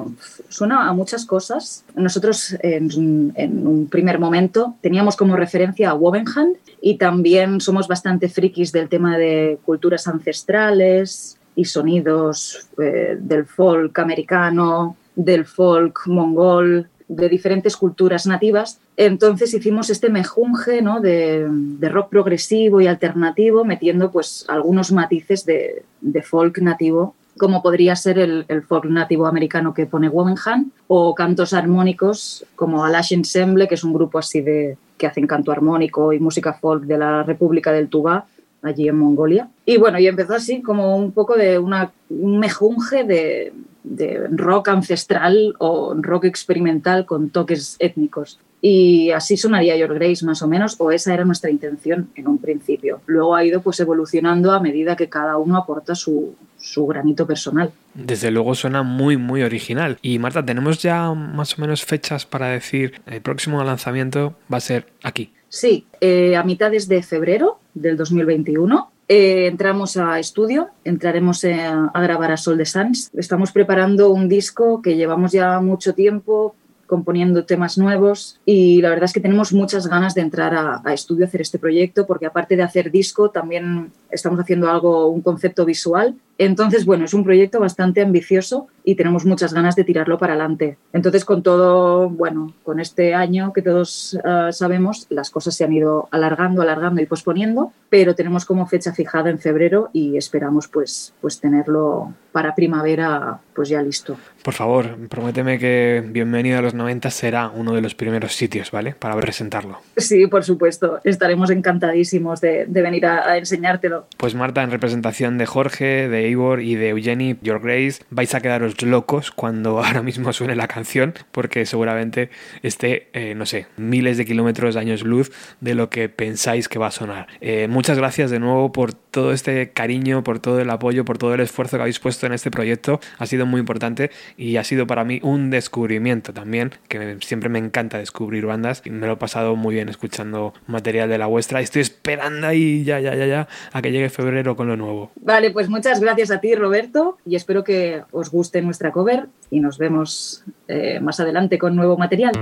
suena 0.48 0.88
a 0.88 0.92
muchas 0.92 1.24
cosas. 1.24 1.84
Nosotros 1.94 2.56
en, 2.60 3.32
en 3.36 3.66
un 3.66 3.88
primer 3.88 4.18
momento 4.18 4.74
teníamos 4.80 5.16
como 5.16 5.36
referencia 5.36 5.90
a 5.90 5.94
Wovenhand 5.94 6.56
y 6.82 6.98
también 6.98 7.60
somos 7.60 7.86
bastante 7.86 8.28
frikis 8.28 8.72
del 8.72 8.88
tema 8.88 9.16
de 9.16 9.58
culturas 9.64 10.08
ancestrales 10.08 11.38
y 11.54 11.66
sonidos 11.66 12.68
eh, 12.82 13.16
del 13.20 13.46
folk 13.46 13.96
americano, 13.98 14.96
del 15.14 15.44
folk 15.44 16.06
mongol, 16.06 16.88
de 17.10 17.28
diferentes 17.28 17.76
culturas 17.76 18.26
nativas. 18.26 18.80
Entonces 18.96 19.52
hicimos 19.52 19.90
este 19.90 20.10
mejunje 20.10 20.80
¿no? 20.80 21.00
de, 21.00 21.46
de 21.50 21.88
rock 21.88 22.08
progresivo 22.08 22.80
y 22.80 22.86
alternativo, 22.86 23.64
metiendo 23.64 24.12
pues 24.12 24.44
algunos 24.48 24.92
matices 24.92 25.44
de, 25.44 25.82
de 26.00 26.22
folk 26.22 26.58
nativo 26.58 27.14
como 27.38 27.62
podría 27.62 27.96
ser 27.96 28.18
el, 28.18 28.44
el, 28.48 28.62
folk 28.62 28.84
nativo 28.84 29.26
americano 29.26 29.72
que 29.72 29.86
pone 29.86 30.10
Womenhan, 30.10 30.72
o 30.88 31.14
cantos 31.14 31.54
armónicos 31.54 32.44
como 32.54 32.84
Alash 32.84 33.14
Ensemble, 33.14 33.66
que 33.66 33.76
es 33.76 33.84
un 33.84 33.94
grupo 33.94 34.18
así 34.18 34.42
de 34.42 34.76
que 34.98 35.06
hacen 35.06 35.26
canto 35.26 35.50
armónico 35.50 36.12
y 36.12 36.18
música 36.18 36.52
folk 36.52 36.82
de 36.82 36.98
la 36.98 37.22
República 37.22 37.72
del 37.72 37.88
Tubá, 37.88 38.26
allí 38.60 38.88
en 38.88 38.98
Mongolia. 38.98 39.48
Y 39.64 39.78
bueno, 39.78 39.98
y 39.98 40.06
empezó 40.06 40.34
así 40.34 40.60
como 40.60 40.96
un 40.96 41.12
poco 41.12 41.34
de 41.34 41.58
una, 41.58 41.90
un 42.10 42.38
mejunje 42.38 43.04
de, 43.04 43.54
de 43.82 44.26
rock 44.30 44.68
ancestral 44.68 45.54
o 45.58 45.94
rock 45.94 46.24
experimental 46.24 47.06
con 47.06 47.30
toques 47.30 47.76
étnicos. 47.78 48.38
Y 48.62 49.10
así 49.10 49.38
sonaría 49.38 49.76
Your 49.76 49.94
Grace 49.94 50.24
más 50.24 50.42
o 50.42 50.48
menos, 50.48 50.76
o 50.78 50.90
esa 50.90 51.14
era 51.14 51.24
nuestra 51.24 51.50
intención 51.50 52.10
en 52.14 52.28
un 52.28 52.38
principio. 52.38 53.00
Luego 53.06 53.34
ha 53.34 53.44
ido 53.44 53.62
pues 53.62 53.80
evolucionando 53.80 54.52
a 54.52 54.60
medida 54.60 54.96
que 54.96 55.08
cada 55.08 55.38
uno 55.38 55.56
aporta 55.56 55.94
su, 55.94 56.34
su 56.58 56.86
granito 56.86 57.26
personal. 57.26 57.72
Desde 57.94 58.30
luego 58.30 58.54
suena 58.54 58.82
muy, 58.82 59.16
muy 59.16 59.42
original. 59.42 59.98
Y 60.02 60.18
Marta, 60.18 60.44
¿tenemos 60.44 60.82
ya 60.82 61.12
más 61.14 61.58
o 61.58 61.62
menos 61.62 61.84
fechas 61.84 62.26
para 62.26 62.48
decir 62.48 63.00
el 63.06 63.22
próximo 63.22 63.64
lanzamiento 63.64 64.34
va 64.52 64.58
a 64.58 64.60
ser 64.60 64.88
aquí? 65.02 65.32
Sí, 65.48 65.86
eh, 66.00 66.36
a 66.36 66.44
mitades 66.44 66.86
de 66.86 67.02
febrero 67.02 67.58
del 67.74 67.96
2021 67.96 68.90
eh, 69.10 69.48
entramos 69.48 69.96
a 69.96 70.20
estudio, 70.20 70.68
entraremos 70.84 71.44
a, 71.44 71.86
a 71.92 72.00
grabar 72.00 72.30
a 72.30 72.36
Sol 72.36 72.56
de 72.56 72.64
Sans. 72.64 73.10
Estamos 73.14 73.50
preparando 73.50 74.12
un 74.12 74.28
disco 74.28 74.80
que 74.82 74.94
llevamos 74.94 75.32
ya 75.32 75.58
mucho 75.58 75.94
tiempo 75.94 76.54
componiendo 76.86 77.44
temas 77.44 77.76
nuevos 77.76 78.40
y 78.44 78.80
la 78.80 78.90
verdad 78.90 79.06
es 79.06 79.12
que 79.12 79.20
tenemos 79.20 79.52
muchas 79.52 79.88
ganas 79.88 80.14
de 80.14 80.20
entrar 80.20 80.54
a, 80.54 80.80
a, 80.84 80.94
estudio 80.94 81.24
a 81.24 81.28
hacer 81.28 81.40
este 81.40 81.58
proyecto 81.58 82.06
porque 82.06 82.26
aparte 82.26 82.54
de 82.54 82.62
hacer 82.62 82.92
disco 82.92 83.30
también 83.30 83.90
estamos 84.12 84.38
haciendo 84.38 84.70
algo, 84.70 85.08
un 85.08 85.22
concepto 85.22 85.64
visual. 85.64 86.14
Entonces, 86.40 86.86
bueno, 86.86 87.04
es 87.04 87.12
un 87.12 87.22
proyecto 87.22 87.60
bastante 87.60 88.00
ambicioso 88.00 88.66
y 88.82 88.94
tenemos 88.94 89.26
muchas 89.26 89.52
ganas 89.52 89.76
de 89.76 89.84
tirarlo 89.84 90.16
para 90.16 90.32
adelante. 90.32 90.78
Entonces, 90.94 91.26
con 91.26 91.42
todo, 91.42 92.08
bueno, 92.08 92.54
con 92.62 92.80
este 92.80 93.12
año 93.12 93.52
que 93.52 93.60
todos 93.60 94.18
uh, 94.24 94.50
sabemos, 94.50 95.06
las 95.10 95.28
cosas 95.28 95.54
se 95.54 95.64
han 95.64 95.72
ido 95.74 96.08
alargando, 96.10 96.62
alargando 96.62 97.02
y 97.02 97.06
posponiendo, 97.06 97.74
pero 97.90 98.14
tenemos 98.14 98.46
como 98.46 98.66
fecha 98.66 98.94
fijada 98.94 99.28
en 99.28 99.38
febrero 99.38 99.90
y 99.92 100.16
esperamos 100.16 100.66
pues, 100.66 101.12
pues 101.20 101.40
tenerlo 101.40 102.14
para 102.32 102.54
primavera 102.54 103.40
pues 103.54 103.68
ya 103.68 103.82
listo. 103.82 104.16
Por 104.42 104.54
favor, 104.54 104.96
prométeme 105.08 105.58
que 105.58 106.02
Bienvenido 106.06 106.58
a 106.58 106.62
los 106.62 106.72
90 106.72 107.10
será 107.10 107.50
uno 107.50 107.74
de 107.74 107.82
los 107.82 107.94
primeros 107.94 108.34
sitios, 108.34 108.70
¿vale? 108.70 108.94
Para 108.98 109.14
presentarlo. 109.16 109.80
Sí, 109.96 110.26
por 110.28 110.44
supuesto. 110.44 111.00
Estaremos 111.04 111.50
encantadísimos 111.50 112.40
de, 112.40 112.64
de 112.66 112.82
venir 112.82 113.04
a, 113.04 113.28
a, 113.28 113.36
enseñártelo. 113.36 114.06
Pues 114.16 114.34
Marta, 114.34 114.62
en 114.62 114.70
representación 114.70 115.36
de 115.36 115.44
Jorge, 115.44 116.08
de 116.08 116.29
Y 116.30 116.74
de 116.74 116.90
Eugenie, 116.90 117.36
Your 117.42 117.60
Grace, 117.60 118.02
vais 118.10 118.34
a 118.34 118.40
quedaros 118.40 118.80
locos 118.82 119.30
cuando 119.30 119.78
ahora 119.84 120.02
mismo 120.02 120.32
suene 120.32 120.54
la 120.54 120.68
canción, 120.68 121.14
porque 121.32 121.66
seguramente 121.66 122.30
esté, 122.62 123.08
eh, 123.12 123.34
no 123.34 123.46
sé, 123.46 123.66
miles 123.76 124.16
de 124.16 124.24
kilómetros, 124.24 124.76
años 124.76 125.02
luz 125.02 125.32
de 125.60 125.74
lo 125.74 125.90
que 125.90 126.08
pensáis 126.08 126.68
que 126.68 126.78
va 126.78 126.88
a 126.88 126.90
sonar. 126.90 127.26
Eh, 127.40 127.66
muchas 127.68 127.98
gracias 127.98 128.30
de 128.30 128.38
nuevo 128.38 128.72
por 128.72 128.92
todo 129.10 129.32
este 129.32 129.70
cariño, 129.70 130.22
por 130.24 130.38
todo 130.38 130.60
el 130.60 130.70
apoyo, 130.70 131.04
por 131.04 131.18
todo 131.18 131.34
el 131.34 131.40
esfuerzo 131.40 131.76
que 131.76 131.82
habéis 131.82 131.98
puesto 132.00 132.26
en 132.26 132.32
este 132.32 132.50
proyecto. 132.50 133.00
Ha 133.18 133.26
sido 133.26 133.46
muy 133.46 133.60
importante 133.60 134.10
y 134.36 134.56
ha 134.56 134.64
sido 134.64 134.86
para 134.86 135.04
mí 135.04 135.20
un 135.22 135.50
descubrimiento 135.50 136.32
también, 136.32 136.72
que 136.88 137.16
siempre 137.20 137.48
me 137.48 137.58
encanta 137.58 137.98
descubrir 137.98 138.46
bandas 138.46 138.82
y 138.84 138.90
me 138.90 139.06
lo 139.06 139.14
he 139.14 139.16
pasado 139.16 139.56
muy 139.56 139.74
bien 139.74 139.88
escuchando 139.88 140.54
material 140.66 141.08
de 141.08 141.18
la 141.18 141.26
vuestra. 141.26 141.60
Estoy 141.60 141.82
esperando 141.82 142.46
ahí 142.46 142.84
ya, 142.84 143.00
ya, 143.00 143.14
ya, 143.14 143.26
ya 143.26 143.48
a 143.72 143.82
que 143.82 143.92
llegue 143.92 144.10
febrero 144.10 144.56
con 144.56 144.68
lo 144.68 144.76
nuevo. 144.76 145.10
Vale, 145.16 145.50
pues 145.50 145.68
muchas 145.68 146.00
gracias 146.00 146.30
a 146.30 146.40
ti, 146.40 146.54
Roberto, 146.54 147.18
y 147.24 147.36
espero 147.36 147.64
que 147.64 148.02
os 148.12 148.30
guste 148.30 148.62
nuestra 148.62 148.92
cover 148.92 149.26
y 149.50 149.60
nos 149.60 149.78
vemos 149.78 150.44
eh, 150.68 151.00
más 151.00 151.20
adelante 151.20 151.58
con 151.58 151.74
nuevo 151.76 151.96
material. 151.96 152.32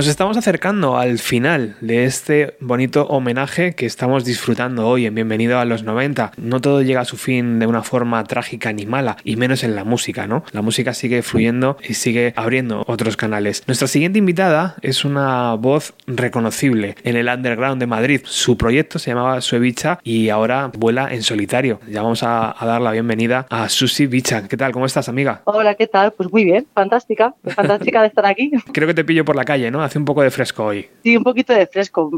Nos 0.00 0.06
estamos 0.06 0.38
acercando 0.38 0.96
al 0.96 1.18
final 1.18 1.76
de 1.82 2.06
este 2.06 2.56
bonito 2.58 3.06
homenaje 3.08 3.74
que 3.74 3.84
estamos 3.84 4.24
disfrutando 4.24 4.88
hoy 4.88 5.04
en 5.04 5.14
Bienvenido 5.14 5.58
a 5.58 5.66
los 5.66 5.82
90. 5.82 6.32
No 6.38 6.62
todo 6.62 6.80
llega 6.80 7.02
a 7.02 7.04
su 7.04 7.18
fin 7.18 7.58
de 7.58 7.66
una 7.66 7.82
forma 7.82 8.24
trágica 8.24 8.72
ni 8.72 8.86
mala, 8.86 9.18
y 9.24 9.36
menos 9.36 9.62
en 9.62 9.76
la 9.76 9.84
música, 9.84 10.26
¿no? 10.26 10.42
La 10.52 10.62
música 10.62 10.94
sigue 10.94 11.20
fluyendo 11.20 11.76
y 11.86 11.92
sigue 11.92 12.32
abriendo 12.34 12.82
otros 12.86 13.18
canales. 13.18 13.62
Nuestra 13.66 13.88
siguiente 13.88 14.18
invitada 14.18 14.76
es 14.80 15.04
una 15.04 15.52
voz 15.56 15.92
reconocible 16.16 16.96
en 17.04 17.16
el 17.16 17.28
underground 17.28 17.80
de 17.80 17.86
Madrid. 17.86 18.20
Su 18.24 18.56
proyecto 18.56 18.98
se 18.98 19.10
llamaba 19.10 19.40
Suevicha 19.40 19.98
y 20.02 20.28
ahora 20.28 20.70
vuela 20.76 21.12
en 21.12 21.22
solitario. 21.22 21.80
Ya 21.88 22.02
vamos 22.02 22.22
a, 22.22 22.54
a 22.56 22.66
dar 22.66 22.80
la 22.80 22.92
bienvenida 22.92 23.46
a 23.50 23.68
Susi 23.68 24.06
Bicha. 24.06 24.48
¿Qué 24.48 24.56
tal? 24.56 24.72
¿Cómo 24.72 24.86
estás, 24.86 25.08
amiga? 25.08 25.42
Hola, 25.44 25.74
¿qué 25.74 25.86
tal? 25.86 26.12
Pues 26.12 26.30
muy 26.30 26.44
bien, 26.44 26.66
fantástica, 26.74 27.34
fantástica 27.54 28.02
de 28.02 28.08
estar 28.08 28.26
aquí. 28.26 28.50
Creo 28.72 28.86
que 28.86 28.94
te 28.94 29.04
pillo 29.04 29.24
por 29.24 29.36
la 29.36 29.44
calle, 29.44 29.70
¿no? 29.70 29.82
Hace 29.82 29.98
un 29.98 30.04
poco 30.04 30.22
de 30.22 30.30
fresco 30.30 30.64
hoy. 30.64 30.88
Sí, 31.02 31.16
un 31.16 31.24
poquito 31.24 31.52
de 31.52 31.66
fresco, 31.66 32.10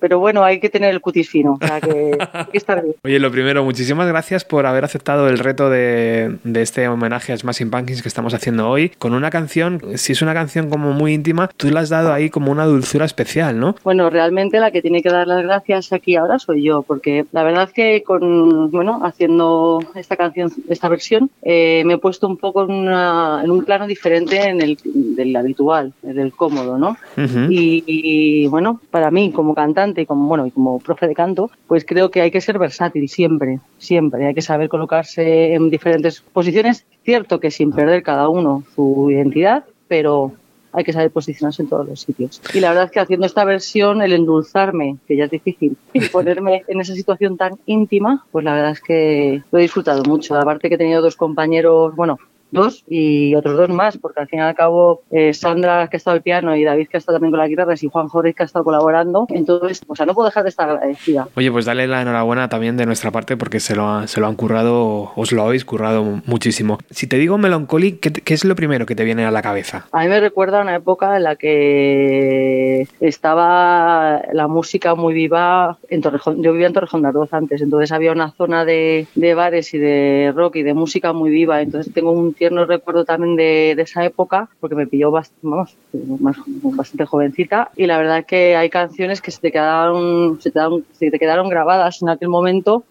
pero 0.00 0.18
bueno, 0.18 0.44
hay 0.44 0.60
que 0.60 0.68
tener 0.68 0.90
el 0.90 1.00
cutis 1.00 1.28
fino, 1.28 1.58
o 1.60 1.66
sea 1.66 1.80
que 1.80 2.16
hay 2.32 2.44
que 2.46 2.58
estar 2.58 2.82
bien. 2.82 2.94
Oye, 3.04 3.18
lo 3.18 3.30
primero, 3.30 3.64
muchísimas 3.64 4.08
gracias 4.08 4.44
por 4.44 4.66
haber 4.66 4.84
aceptado 4.84 5.28
el 5.28 5.38
reto 5.38 5.70
de, 5.70 6.38
de 6.44 6.62
este 6.62 6.88
homenaje 6.88 7.32
a 7.32 7.36
Smashing 7.36 7.70
Pumpkins 7.70 8.02
que 8.02 8.08
estamos 8.08 8.34
haciendo 8.34 8.68
hoy 8.68 8.90
con 8.98 9.14
una 9.14 9.30
canción, 9.30 9.80
si 9.94 10.12
es 10.12 10.22
una 10.22 10.34
canción 10.34 10.70
como 10.70 10.92
muy 10.92 11.14
íntima, 11.14 11.48
tú 11.56 11.70
le 11.70 11.78
has 11.78 11.88
dado 11.88 12.12
ahí 12.12 12.30
como 12.30 12.52
una 12.52 12.64
dulzura 12.64 13.04
especial, 13.04 13.37
¿no? 13.60 13.74
Bueno, 13.84 14.10
realmente 14.10 14.58
la 14.60 14.70
que 14.70 14.82
tiene 14.82 15.02
que 15.02 15.08
dar 15.10 15.26
las 15.26 15.42
gracias 15.42 15.92
aquí 15.92 16.16
ahora 16.16 16.38
soy 16.38 16.62
yo, 16.62 16.82
porque 16.82 17.24
la 17.32 17.42
verdad 17.44 17.70
que 17.70 18.02
con, 18.02 18.70
bueno, 18.70 19.00
haciendo 19.04 19.80
esta 19.94 20.16
canción, 20.16 20.50
esta 20.68 20.88
versión, 20.88 21.30
eh, 21.42 21.82
me 21.86 21.94
he 21.94 21.98
puesto 21.98 22.26
un 22.26 22.36
poco 22.36 22.64
en, 22.64 22.72
una- 22.72 23.40
en 23.44 23.50
un 23.50 23.64
plano 23.64 23.86
diferente 23.86 24.42
en 24.42 24.60
el, 24.60 24.78
del 24.84 25.34
habitual, 25.36 25.92
del 26.02 26.32
cómodo, 26.32 26.78
¿no? 26.78 26.96
y, 27.50 27.84
y, 27.86 28.46
bueno, 28.48 28.80
para 28.90 29.10
mí 29.10 29.30
como 29.32 29.54
cantante 29.54 30.02
y 30.02 30.06
como 30.06 30.26
bueno 30.28 30.46
y 30.46 30.50
como 30.50 30.78
profe 30.80 31.06
de 31.06 31.14
canto, 31.14 31.50
pues 31.66 31.84
creo 31.84 32.10
que 32.10 32.20
hay 32.20 32.30
que 32.30 32.40
ser 32.40 32.58
versátil 32.58 33.08
siempre, 33.08 33.60
siempre. 33.78 34.26
Hay 34.26 34.34
que 34.34 34.42
saber 34.42 34.68
colocarse 34.68 35.54
en 35.54 35.70
diferentes 35.70 36.20
posiciones. 36.20 36.84
Cierto 37.04 37.40
que 37.40 37.50
sin 37.50 37.72
perder 37.72 38.02
cada 38.02 38.28
uno 38.28 38.64
su 38.74 39.08
identidad, 39.10 39.64
pero 39.86 40.32
hay 40.78 40.84
que 40.84 40.92
saber 40.92 41.10
posicionarse 41.10 41.62
en 41.62 41.68
todos 41.68 41.88
los 41.88 42.00
sitios. 42.00 42.40
Y 42.54 42.60
la 42.60 42.68
verdad 42.68 42.84
es 42.84 42.90
que 42.92 43.00
haciendo 43.00 43.26
esta 43.26 43.44
versión, 43.44 44.00
el 44.00 44.12
endulzarme, 44.12 44.96
que 45.08 45.16
ya 45.16 45.24
es 45.24 45.30
difícil, 45.30 45.76
y 45.92 46.00
ponerme 46.08 46.64
en 46.68 46.80
esa 46.80 46.94
situación 46.94 47.36
tan 47.36 47.58
íntima, 47.66 48.24
pues 48.30 48.44
la 48.44 48.54
verdad 48.54 48.70
es 48.70 48.80
que 48.80 49.42
lo 49.50 49.58
he 49.58 49.62
disfrutado 49.62 50.02
mucho. 50.04 50.36
Aparte 50.36 50.68
que 50.68 50.76
he 50.76 50.78
tenido 50.78 51.02
dos 51.02 51.16
compañeros, 51.16 51.96
bueno, 51.96 52.18
dos 52.50 52.84
y 52.88 53.34
otros 53.34 53.56
dos 53.56 53.68
más, 53.68 53.98
porque 53.98 54.20
al 54.20 54.28
fin 54.28 54.38
y 54.38 54.42
al 54.42 54.54
cabo 54.54 55.02
eh, 55.10 55.34
Sandra 55.34 55.88
que 55.88 55.96
ha 55.96 55.98
estado 55.98 56.14
al 56.16 56.22
piano 56.22 56.54
y 56.56 56.64
David 56.64 56.88
que 56.88 56.96
ha 56.96 56.98
estado 56.98 57.16
también 57.16 57.30
con 57.32 57.38
la 57.40 57.48
guitarra 57.48 57.74
y 57.80 57.88
Juan 57.88 58.08
Jorge 58.08 58.34
que 58.34 58.42
ha 58.42 58.46
estado 58.46 58.64
colaborando 58.64 59.26
en 59.30 59.44
todo 59.44 59.68
esto. 59.68 59.86
O 59.88 59.96
sea, 59.96 60.06
no 60.06 60.14
puedo 60.14 60.26
dejar 60.28 60.42
de 60.44 60.48
estar 60.50 60.68
agradecida. 60.68 61.28
Oye, 61.36 61.50
pues 61.52 61.64
dale 61.66 61.86
la 61.86 62.02
enhorabuena 62.02 62.48
también 62.48 62.76
de 62.76 62.86
nuestra 62.86 63.10
parte 63.10 63.36
porque 63.36 63.60
se 63.60 63.74
lo, 63.76 63.86
ha- 63.88 64.06
se 64.06 64.20
lo 64.20 64.26
han 64.26 64.34
currado, 64.36 65.12
os 65.16 65.32
lo 65.32 65.42
habéis 65.42 65.64
currado 65.64 66.20
muchísimo. 66.26 66.78
Si 66.90 67.06
te 67.06 67.16
digo 67.18 67.36
Melancholy, 67.38 67.92
¿qué, 67.98 68.34
es 68.34 68.44
lo 68.44 68.54
primero 68.56 68.86
que 68.86 68.94
te 68.94 69.04
viene 69.04 69.24
a 69.24 69.30
la 69.30 69.42
cabeza? 69.42 69.86
A 69.92 70.02
mí 70.02 70.08
me 70.08 70.20
recuerda 70.20 70.58
a 70.58 70.62
una 70.62 70.74
época 70.76 71.16
en 71.16 71.24
la 71.24 71.36
que 71.36 72.86
estaba 73.00 74.22
la 74.32 74.48
música 74.48 74.94
muy 74.94 75.14
viva 75.14 75.78
en 75.88 76.00
Torrejón. 76.00 76.42
Yo 76.42 76.52
vivía 76.52 76.68
en 76.68 76.72
Torrejón 76.72 77.02
de 77.02 77.08
Ardoz 77.08 77.32
antes, 77.34 77.60
entonces 77.62 77.92
había 77.92 78.12
una 78.12 78.30
zona 78.32 78.64
de, 78.64 79.06
de 79.14 79.34
bares 79.34 79.74
y 79.74 79.78
de 79.78 80.32
rock 80.34 80.56
y 80.56 80.62
de 80.62 80.74
música 80.74 81.12
muy 81.12 81.30
viva. 81.30 81.60
Entonces 81.60 81.92
tengo 81.92 82.12
un 82.12 82.32
tierno 82.38 82.64
recuerdo 82.64 83.04
también 83.04 83.36
de, 83.36 83.72
esa 83.72 84.04
época 84.04 84.48
porque 84.60 84.74
me 84.76 84.86
pilló 84.86 85.10
bastante 85.92 87.04
jovencita 87.04 87.70
y 87.76 87.86
la 87.86 87.98
verdad 87.98 88.24
que 88.24 88.56
hay 88.56 88.70
canciones 88.70 89.20
que 89.20 89.30
se 89.30 89.40
te 89.40 89.52
quedaron, 89.52 90.40
se 90.40 91.10
te 91.10 91.18
quedaron 91.18 91.48
grabadas 91.48 92.00
en 92.02 92.08
aquel 92.08 92.28
momento. 92.28 92.84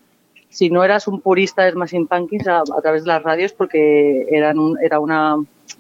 Si 0.49 0.69
no 0.69 0.83
eras 0.83 1.07
un 1.07 1.19
purista 1.21 1.63
de 1.63 1.71
Smashing 1.71 2.07
Pumpkins 2.07 2.47
a, 2.47 2.59
a 2.59 2.81
través 2.81 3.03
de 3.03 3.09
las 3.09 3.23
radios 3.23 3.53
porque 3.53 4.25
eran 4.29 4.59
un- 4.59 4.77
era 4.81 4.99
una, 4.99 5.35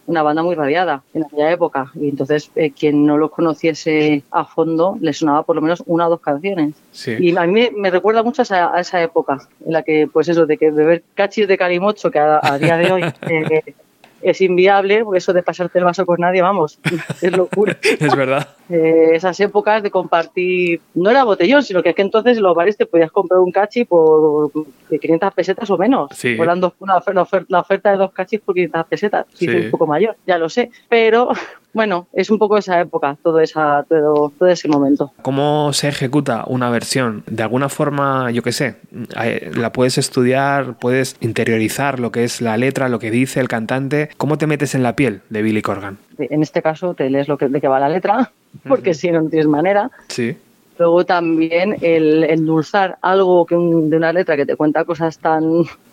una 0.05 0.21
banda 0.23 0.43
muy 0.43 0.55
radiada 0.55 1.03
en 1.13 1.23
aquella 1.25 1.51
época 1.51 1.91
y 1.95 2.09
entonces 2.09 2.51
eh, 2.55 2.71
quien 2.71 3.05
no 3.05 3.17
los 3.17 3.31
conociese 3.31 4.23
a 4.31 4.45
fondo 4.45 4.97
le 5.01 5.13
sonaba 5.13 5.43
por 5.43 5.55
lo 5.55 5.61
menos 5.61 5.83
una 5.85 6.07
o 6.07 6.09
dos 6.09 6.21
canciones 6.21 6.73
Sí. 6.91 7.15
y 7.19 7.35
a 7.37 7.41
mí 7.43 7.51
me, 7.53 7.71
me 7.75 7.89
recuerda 7.91 8.23
mucho 8.23 8.41
a 8.41 8.43
esa, 8.43 8.73
a 8.75 8.79
esa 8.79 9.01
época 9.01 9.37
en 9.65 9.73
la 9.73 9.83
que 9.83 10.07
pues 10.11 10.27
eso 10.29 10.45
de 10.45 10.57
que 10.57 10.71
beber 10.71 11.03
cachis 11.13 11.47
de 11.47 11.57
calimocho 11.57 12.09
que 12.11 12.19
a, 12.19 12.39
a 12.41 12.57
día 12.57 12.77
de 12.77 12.91
hoy 12.91 13.01
eh, 13.29 13.75
es 14.21 14.41
inviable 14.41 15.03
porque 15.03 15.19
eso 15.19 15.33
de 15.33 15.43
pasarte 15.43 15.79
el 15.79 15.85
vaso 15.85 16.05
con 16.05 16.17
nadie 16.19 16.41
vamos 16.41 16.79
es 17.21 17.35
locura 17.35 17.77
es 17.81 18.15
verdad. 18.15 18.47
eh, 18.69 19.11
esas 19.13 19.39
épocas 19.39 19.83
de 19.83 19.91
compartir, 19.91 20.81
no 20.95 21.09
era 21.09 21.23
botellón, 21.23 21.63
sino 21.63 21.81
que 21.83 21.89
es 21.89 21.95
que 21.95 22.01
entonces 22.01 22.37
en 22.37 22.43
los 22.43 22.55
bares 22.55 22.77
te 22.77 22.85
podías 22.85 23.11
comprar 23.11 23.39
un 23.39 23.51
cachi 23.51 23.85
por 23.85 24.51
500 24.89 25.33
pesetas 25.33 25.69
o 25.69 25.77
menos. 25.77 26.09
Sí. 26.13 26.35
Una 26.39 26.55
ofer- 26.99 27.13
la, 27.13 27.21
ofer- 27.25 27.45
la 27.49 27.59
oferta 27.59 27.91
de 27.91 27.97
dos 27.97 28.11
cachis 28.11 28.39
por 28.41 28.55
500 28.55 28.85
pesetas, 28.87 29.25
si 29.33 29.45
Sí. 29.45 29.51
soy 29.51 29.65
un 29.65 29.71
poco 29.71 29.87
mayor, 29.87 30.15
ya 30.25 30.37
lo 30.37 30.49
sé. 30.49 30.71
Pero 30.89 31.29
bueno, 31.77 32.07
es 32.11 32.29
un 32.31 32.39
poco 32.39 32.57
esa 32.57 32.81
época, 32.81 33.15
todo, 33.23 33.39
esa, 33.39 33.85
todo, 33.87 34.33
todo 34.37 34.49
ese 34.49 34.67
momento. 34.67 35.11
¿Cómo 35.21 35.71
se 35.73 35.87
ejecuta 35.87 36.43
una 36.47 36.69
versión? 36.71 37.23
De 37.27 37.43
alguna 37.43 37.69
forma, 37.69 38.31
yo 38.31 38.41
qué 38.41 38.51
sé, 38.51 38.75
eh, 39.23 39.51
la 39.55 39.71
puedes 39.71 39.97
estudiar, 39.99 40.77
puedes 40.79 41.15
interiorizar 41.21 41.99
lo 41.99 42.11
que 42.11 42.23
es 42.23 42.41
la 42.41 42.57
letra, 42.57 42.89
lo 42.89 42.97
que 42.99 43.11
dice 43.11 43.39
el 43.39 43.47
cantante. 43.47 44.09
¿Cómo 44.17 44.37
te 44.37 44.47
metes 44.47 44.75
en 44.75 44.81
la 44.83 44.95
piel 44.95 45.21
de 45.29 45.41
Billy 45.43 45.61
Corgan? 45.61 45.97
En 46.17 46.41
este 46.41 46.61
caso 46.63 46.95
te 46.95 47.09
lees 47.09 47.27
lo 47.27 47.37
que, 47.37 47.47
de 47.47 47.61
qué 47.61 47.67
va 47.67 47.79
la 47.79 47.89
letra, 47.89 48.31
porque 48.67 48.93
si 48.95 49.11
no, 49.11 49.21
no 49.21 49.29
tienes 49.29 49.47
manera. 49.47 49.91
Sí. 50.09 50.35
Luego 50.79 51.05
también 51.05 51.77
el 51.81 52.23
endulzar 52.23 52.97
algo 53.01 53.45
que 53.45 53.55
un- 53.55 53.89
de 53.89 53.97
una 53.97 54.11
letra 54.13 54.35
que 54.35 54.45
te 54.45 54.55
cuenta 54.55 54.83
cosas 54.83 55.19
tan, 55.19 55.43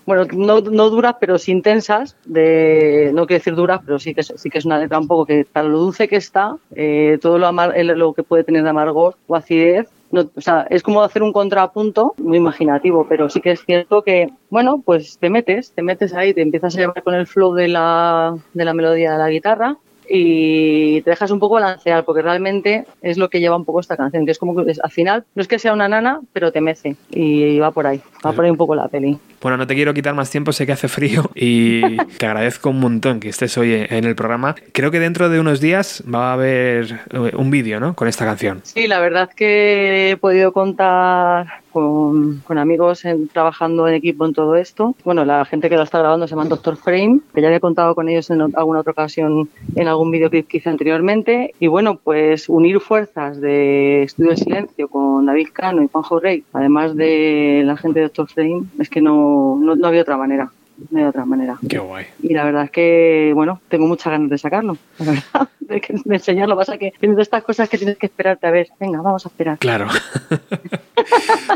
bueno, 0.07 0.24
no, 0.34 0.60
no 0.60 0.91
duras, 0.91 1.16
pero 1.20 1.39
sí 1.39 1.52
intensas, 1.52 2.16
de, 2.24 3.10
no 3.15 3.26
quiero 3.26 3.41
decir 3.41 3.55
duras, 3.55 3.81
pero 3.84 3.99
sí 3.99 4.15
que, 4.15 4.20
es- 4.23 4.33
sí 4.36 4.50
que 4.50 4.58
es 4.58 4.65
una 4.65 4.78
letra 4.78 4.99
un 4.99 5.08
poco 5.08 5.26
que 5.26 5.47
para 5.50 5.68
lo 5.68 5.78
dulce 5.78 6.08
que 6.08 6.16
está, 6.16 6.57
eh, 6.74 7.18
todo 7.20 7.39
lo, 7.39 7.47
amar- 7.47 7.74
lo 7.97 8.12
que 8.12 8.23
puede 8.23 8.44
tener 8.44 8.62
de 8.62 8.70
amargor 8.70 9.16
o 9.26 9.36
acidez, 9.36 9.89
no- 10.10 10.31
o 10.34 10.41
sea, 10.41 10.66
es 10.70 10.83
como 10.83 11.02
hacer 11.02 11.23
un 11.23 11.33
contrapunto 11.33 12.15
muy 12.18 12.39
imaginativo, 12.39 13.07
pero 13.08 13.28
sí 13.31 13.41
que 13.41 13.52
es 13.52 13.65
cierto 13.65 14.02
que, 14.02 14.28
bueno, 14.50 14.83
pues 14.84 15.18
te 15.18 15.31
metes, 15.31 15.73
te 15.73 15.83
metes 15.83 16.15
ahí, 16.15 16.34
te 16.34 16.42
empiezas 16.42 16.76
a 16.76 16.78
llevar 16.81 17.02
con 17.02 17.15
el 17.15 17.26
flow 17.26 17.55
de 17.55 17.68
la, 17.68 18.36
de 18.52 18.65
la 18.65 18.74
melodía 18.74 19.12
de 19.12 19.18
la 19.18 19.28
guitarra 19.31 19.76
y 20.08 21.00
te 21.02 21.10
dejas 21.10 21.31
un 21.31 21.39
poco 21.41 21.55
balancear, 21.55 22.05
porque 22.05 22.23
realmente 22.23 22.84
es 23.02 23.18
lo 23.18 23.28
que 23.31 23.41
lleva 23.41 23.57
un 23.57 23.65
poco 23.65 23.81
esta 23.81 23.97
canción, 23.97 24.24
que 24.24 24.33
es 24.33 24.39
como 24.39 24.55
que 24.65 24.73
al 24.83 24.91
final 24.91 25.24
no 25.34 25.42
es 25.42 25.49
que 25.49 25.58
sea 25.58 25.73
una 25.73 25.89
nana, 25.89 26.20
pero 26.33 26.52
te 26.52 26.60
mece 26.60 26.97
y 27.10 27.58
va 27.58 27.70
por 27.70 27.86
ahí, 27.86 28.00
va 28.24 28.33
por 28.33 28.44
ahí 28.44 28.50
un 28.50 28.57
poco 28.57 28.74
la 28.74 28.89
peli. 28.89 29.18
Bueno, 29.41 29.58
no 29.58 29.66
te 29.66 29.74
quiero 29.74 29.92
quitar 29.92 30.15
más 30.15 30.31
tiempo, 30.31 30.52
sé 30.52 30.65
que 30.66 30.73
hace 30.73 30.89
frío 30.89 31.31
y 31.34 31.97
te 32.18 32.26
agradezco 32.26 32.70
un 32.70 32.81
montón 32.81 33.20
que 33.20 33.28
estés 33.28 33.57
hoy 33.58 33.74
en 33.89 34.05
el 34.05 34.15
programa. 34.15 34.55
Creo 34.73 34.91
que 34.91 35.00
dentro 35.00 35.28
de 35.28 35.39
unos 35.41 35.60
días 35.60 36.02
va 36.12 36.31
a 36.31 36.33
haber 36.34 37.00
eh, 37.10 37.33
un 37.36 37.50
vídeo, 37.50 37.78
¿no? 37.81 37.94
Con 37.94 38.08
esta 38.08 38.24
canción. 38.24 38.60
Sí, 38.62 38.86
la 38.86 39.00
verdad 39.00 39.31
que 39.34 40.12
he 40.12 40.16
podido 40.16 40.52
contar 40.52 41.47
con, 41.73 42.39
con 42.41 42.57
amigos 42.58 43.05
en- 43.05 43.28
trabajando 43.28 43.86
en 43.89 43.94
equipo 43.94 44.24
en 44.24 44.33
todo 44.33 44.55
esto. 44.57 44.94
Bueno, 45.05 45.24
la 45.24 45.44
gente 45.44 45.68
que 45.68 45.76
lo 45.76 45.83
está 45.83 45.99
grabando 45.99 46.26
se 46.26 46.34
llama 46.34 46.49
Doctor 46.49 46.76
Frame, 46.76 47.20
que 47.34 47.41
ya 47.42 47.49
había 47.49 47.60
contado 47.60 47.94
con 47.94 48.08
ellos 48.08 48.31
en 48.31 48.41
alguna 48.41 48.81
otra 48.81 48.92
ocasión 48.92 49.49
en 49.74 49.89
algún 49.94 50.10
videoclip 50.10 50.47
que 50.47 50.58
hice 50.58 50.68
anteriormente. 50.68 51.55
Y 51.58 51.66
bueno, 51.66 51.98
pues 52.02 52.48
unir 52.48 52.81
fuerzas 52.81 53.40
de 53.40 54.02
Estudio 54.02 54.31
de 54.31 54.36
Silencio 54.36 54.89
con 54.89 55.26
David 55.26 55.48
Cano 55.52 55.82
y 55.82 55.89
Juanjo 55.89 56.20
Rey, 56.20 56.44
además 56.52 56.97
de 56.97 57.62
la 57.64 57.76
gente 57.76 58.00
de 58.00 58.06
Doctor 58.06 58.28
Frame, 58.28 58.64
es 58.78 58.89
que 58.89 59.00
no, 59.00 59.56
no, 59.60 59.76
no 59.76 59.86
había 59.86 60.02
otra 60.02 60.16
manera. 60.16 60.50
Había 60.93 61.09
otra 61.09 61.25
manera. 61.25 61.57
Qué 61.69 61.78
guay. 61.78 62.07
Y 62.23 62.35
la 62.35 62.44
verdad 62.44 62.65
es 62.65 62.70
que, 62.70 63.33
bueno, 63.35 63.61
tengo 63.69 63.86
muchas 63.86 64.11
ganas 64.12 64.28
de 64.31 64.39
sacarlo, 64.39 64.77
la 64.99 65.07
verdad, 65.07 65.49
de, 65.61 65.81
que- 65.81 65.94
de 66.05 66.15
enseñarlo. 66.15 66.57
Pasa 66.57 66.77
que 66.78 66.93
tienes 66.99 67.19
estas 67.19 67.43
cosas 67.43 67.69
que 67.69 67.78
tienes 67.78 67.97
que 67.97 68.07
esperarte 68.07 68.47
a 68.47 68.51
ver. 68.51 68.69
Venga, 68.81 69.01
vamos 69.03 69.25
a 69.25 69.28
esperar. 69.28 69.59
Claro. 69.59 69.86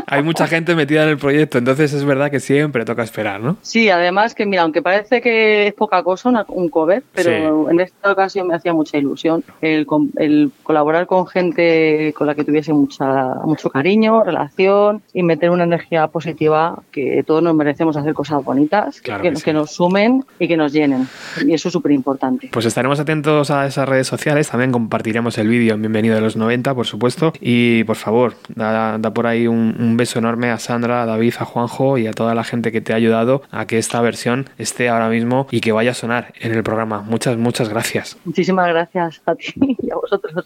Hay 0.07 0.23
mucha 0.23 0.47
gente 0.47 0.75
metida 0.75 1.03
en 1.03 1.09
el 1.09 1.17
proyecto, 1.17 1.57
entonces 1.57 1.93
es 1.93 2.03
verdad 2.03 2.29
que 2.31 2.39
siempre 2.39 2.85
toca 2.85 3.03
esperar, 3.03 3.39
¿no? 3.41 3.57
Sí, 3.61 3.89
además 3.89 4.33
que, 4.35 4.45
mira, 4.45 4.63
aunque 4.63 4.81
parece 4.81 5.21
que 5.21 5.67
es 5.67 5.73
poca 5.73 6.03
cosa 6.03 6.29
una- 6.29 6.45
un 6.49 6.69
cover, 6.69 7.03
pero 7.13 7.69
en 7.69 7.79
esta 7.79 8.11
ocasión 8.11 8.47
me 8.47 8.55
hacía 8.55 8.73
mucha 8.73 8.97
ilusión 8.97 9.43
el, 9.61 9.87
el 10.17 10.51
colaborar 10.63 11.05
con 11.07 11.27
gente 11.27 12.13
con 12.17 12.27
la 12.27 12.35
que 12.35 12.43
tuviese 12.43 12.73
mucha, 12.73 13.35
mucho 13.43 13.69
cariño, 13.69 14.23
relación 14.23 15.01
y 15.13 15.23
meter 15.23 15.49
una 15.51 15.63
energía 15.63 16.07
positiva 16.07 16.81
que 16.91 17.23
todos 17.25 17.41
nos 17.43 17.55
merecemos 17.55 17.95
hacer 17.97 18.13
cosas 18.13 18.43
bonitas, 18.43 19.01
que, 19.43 19.53
nos 19.53 19.71
sumen 19.71 20.25
y 20.39 20.47
que 20.47 20.57
nos 20.57 20.71
llenen. 20.71 21.07
Y 21.45 21.53
eso 21.53 21.69
es 21.69 21.73
súper 21.73 21.91
importante. 21.91 22.49
Pues 22.51 22.65
estaremos 22.65 22.99
atentos 22.99 23.51
a 23.51 23.65
esas 23.65 23.87
redes 23.87 24.07
sociales. 24.07 24.49
También 24.49 24.71
compartiremos 24.71 25.37
el 25.37 25.47
vídeo 25.47 25.73
en 25.73 25.81
Bienvenido 25.81 26.17
a 26.17 26.21
los 26.21 26.35
90, 26.35 26.75
por 26.75 26.85
supuesto. 26.85 27.33
Y 27.39 27.83
por 27.85 27.95
favor, 27.95 28.35
da, 28.55 28.99
por 29.13 29.27
ahí 29.27 29.47
un, 29.47 29.97
beso 29.97 30.19
enorme 30.19 30.51
a 30.51 30.59
Sandra, 30.59 31.03
a 31.03 31.05
David, 31.05 31.33
a 31.39 31.45
Juanjo 31.45 31.97
y 31.97 32.07
a 32.07 32.13
toda 32.13 32.35
la 32.35 32.43
gente 32.43 32.71
que 32.71 32.81
te 32.81 32.93
ha 32.93 32.95
ayudado 32.95 33.41
a 33.51 33.65
que 33.65 33.77
esta 33.77 33.99
versión 34.01 34.49
esté 34.57 34.89
ahora 34.89 35.09
mismo 35.09 35.47
y 35.51 35.61
que 35.61 35.71
vaya 35.71 35.91
a 35.91 35.95
sonar 35.95 36.33
en 36.39 36.53
el 36.53 36.63
programa. 36.63 37.01
Muchas, 37.01 37.37
muchas 37.37 37.69
gracias. 37.69 38.17
Muchísimas 38.25 38.67
gracias 38.69 39.21
a 39.25 39.35
ti 39.35 39.53
y 39.81 39.91
a 39.91 39.95
vosotros. 39.95 40.45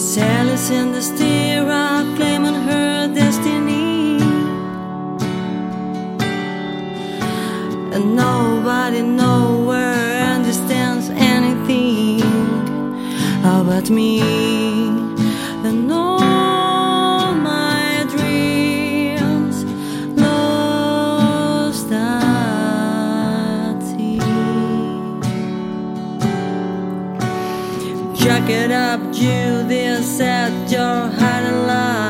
Sally's 0.00 0.70
in 0.70 0.92
the 0.92 1.02
stirrup, 1.02 2.16
claiming 2.16 2.54
her 2.54 3.06
destiny. 3.14 4.18
And 7.92 8.16
nobody 8.16 9.02
nowhere 9.02 10.22
understands 10.36 11.10
anything 11.10 12.22
about 13.44 13.90
me. 13.90 14.59
Chuck 28.30 28.48
it 28.48 28.70
up, 28.70 29.00
Jew, 29.12 29.64
this 29.66 30.20
at 30.20 30.70
your 30.70 31.10
hiding 31.18 31.66
line. 31.66 32.09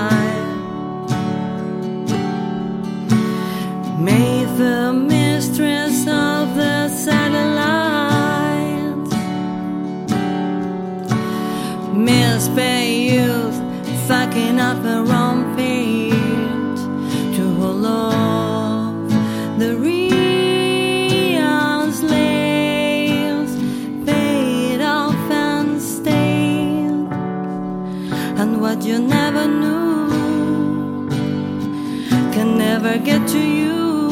Never 32.90 33.04
get 33.04 33.28
to 33.28 33.38
you. 33.38 34.10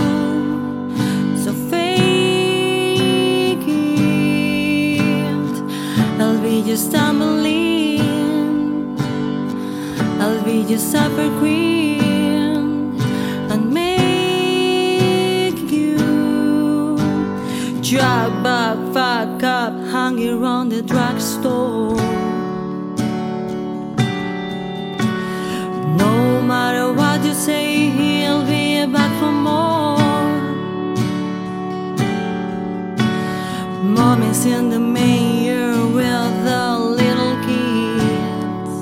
So 1.36 1.52
fake 1.70 2.78
it. 3.66 5.00
I'll 6.20 6.40
be 6.40 6.62
just 6.62 6.90
stumbling. 6.90 8.00
I'll 10.20 10.44
be 10.44 10.64
just 10.64 10.90
supper 10.92 11.28
queen 11.38 13.00
and 13.50 13.72
make 13.72 15.58
you 15.70 15.96
drug 17.80 18.42
back, 18.44 18.76
fuck 18.92 19.42
up, 19.42 19.72
hang 19.90 20.28
around 20.28 20.68
the 20.70 20.82
drugstore. 20.82 22.07
In 34.50 34.70
the 34.70 34.78
mayor 34.78 35.86
with 35.86 36.44
the 36.44 36.78
little 37.00 37.36
kids. 37.46 38.72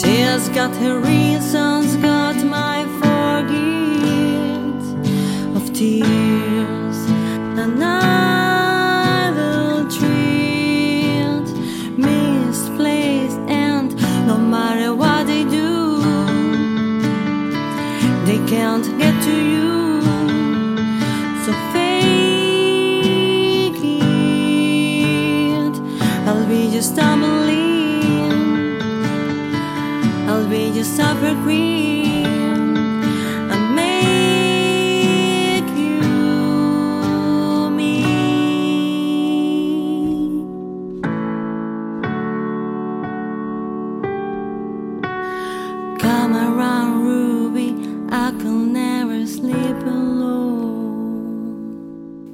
She's 0.00 0.48
got 0.50 0.74
her 0.76 0.98
reasons, 1.00 1.31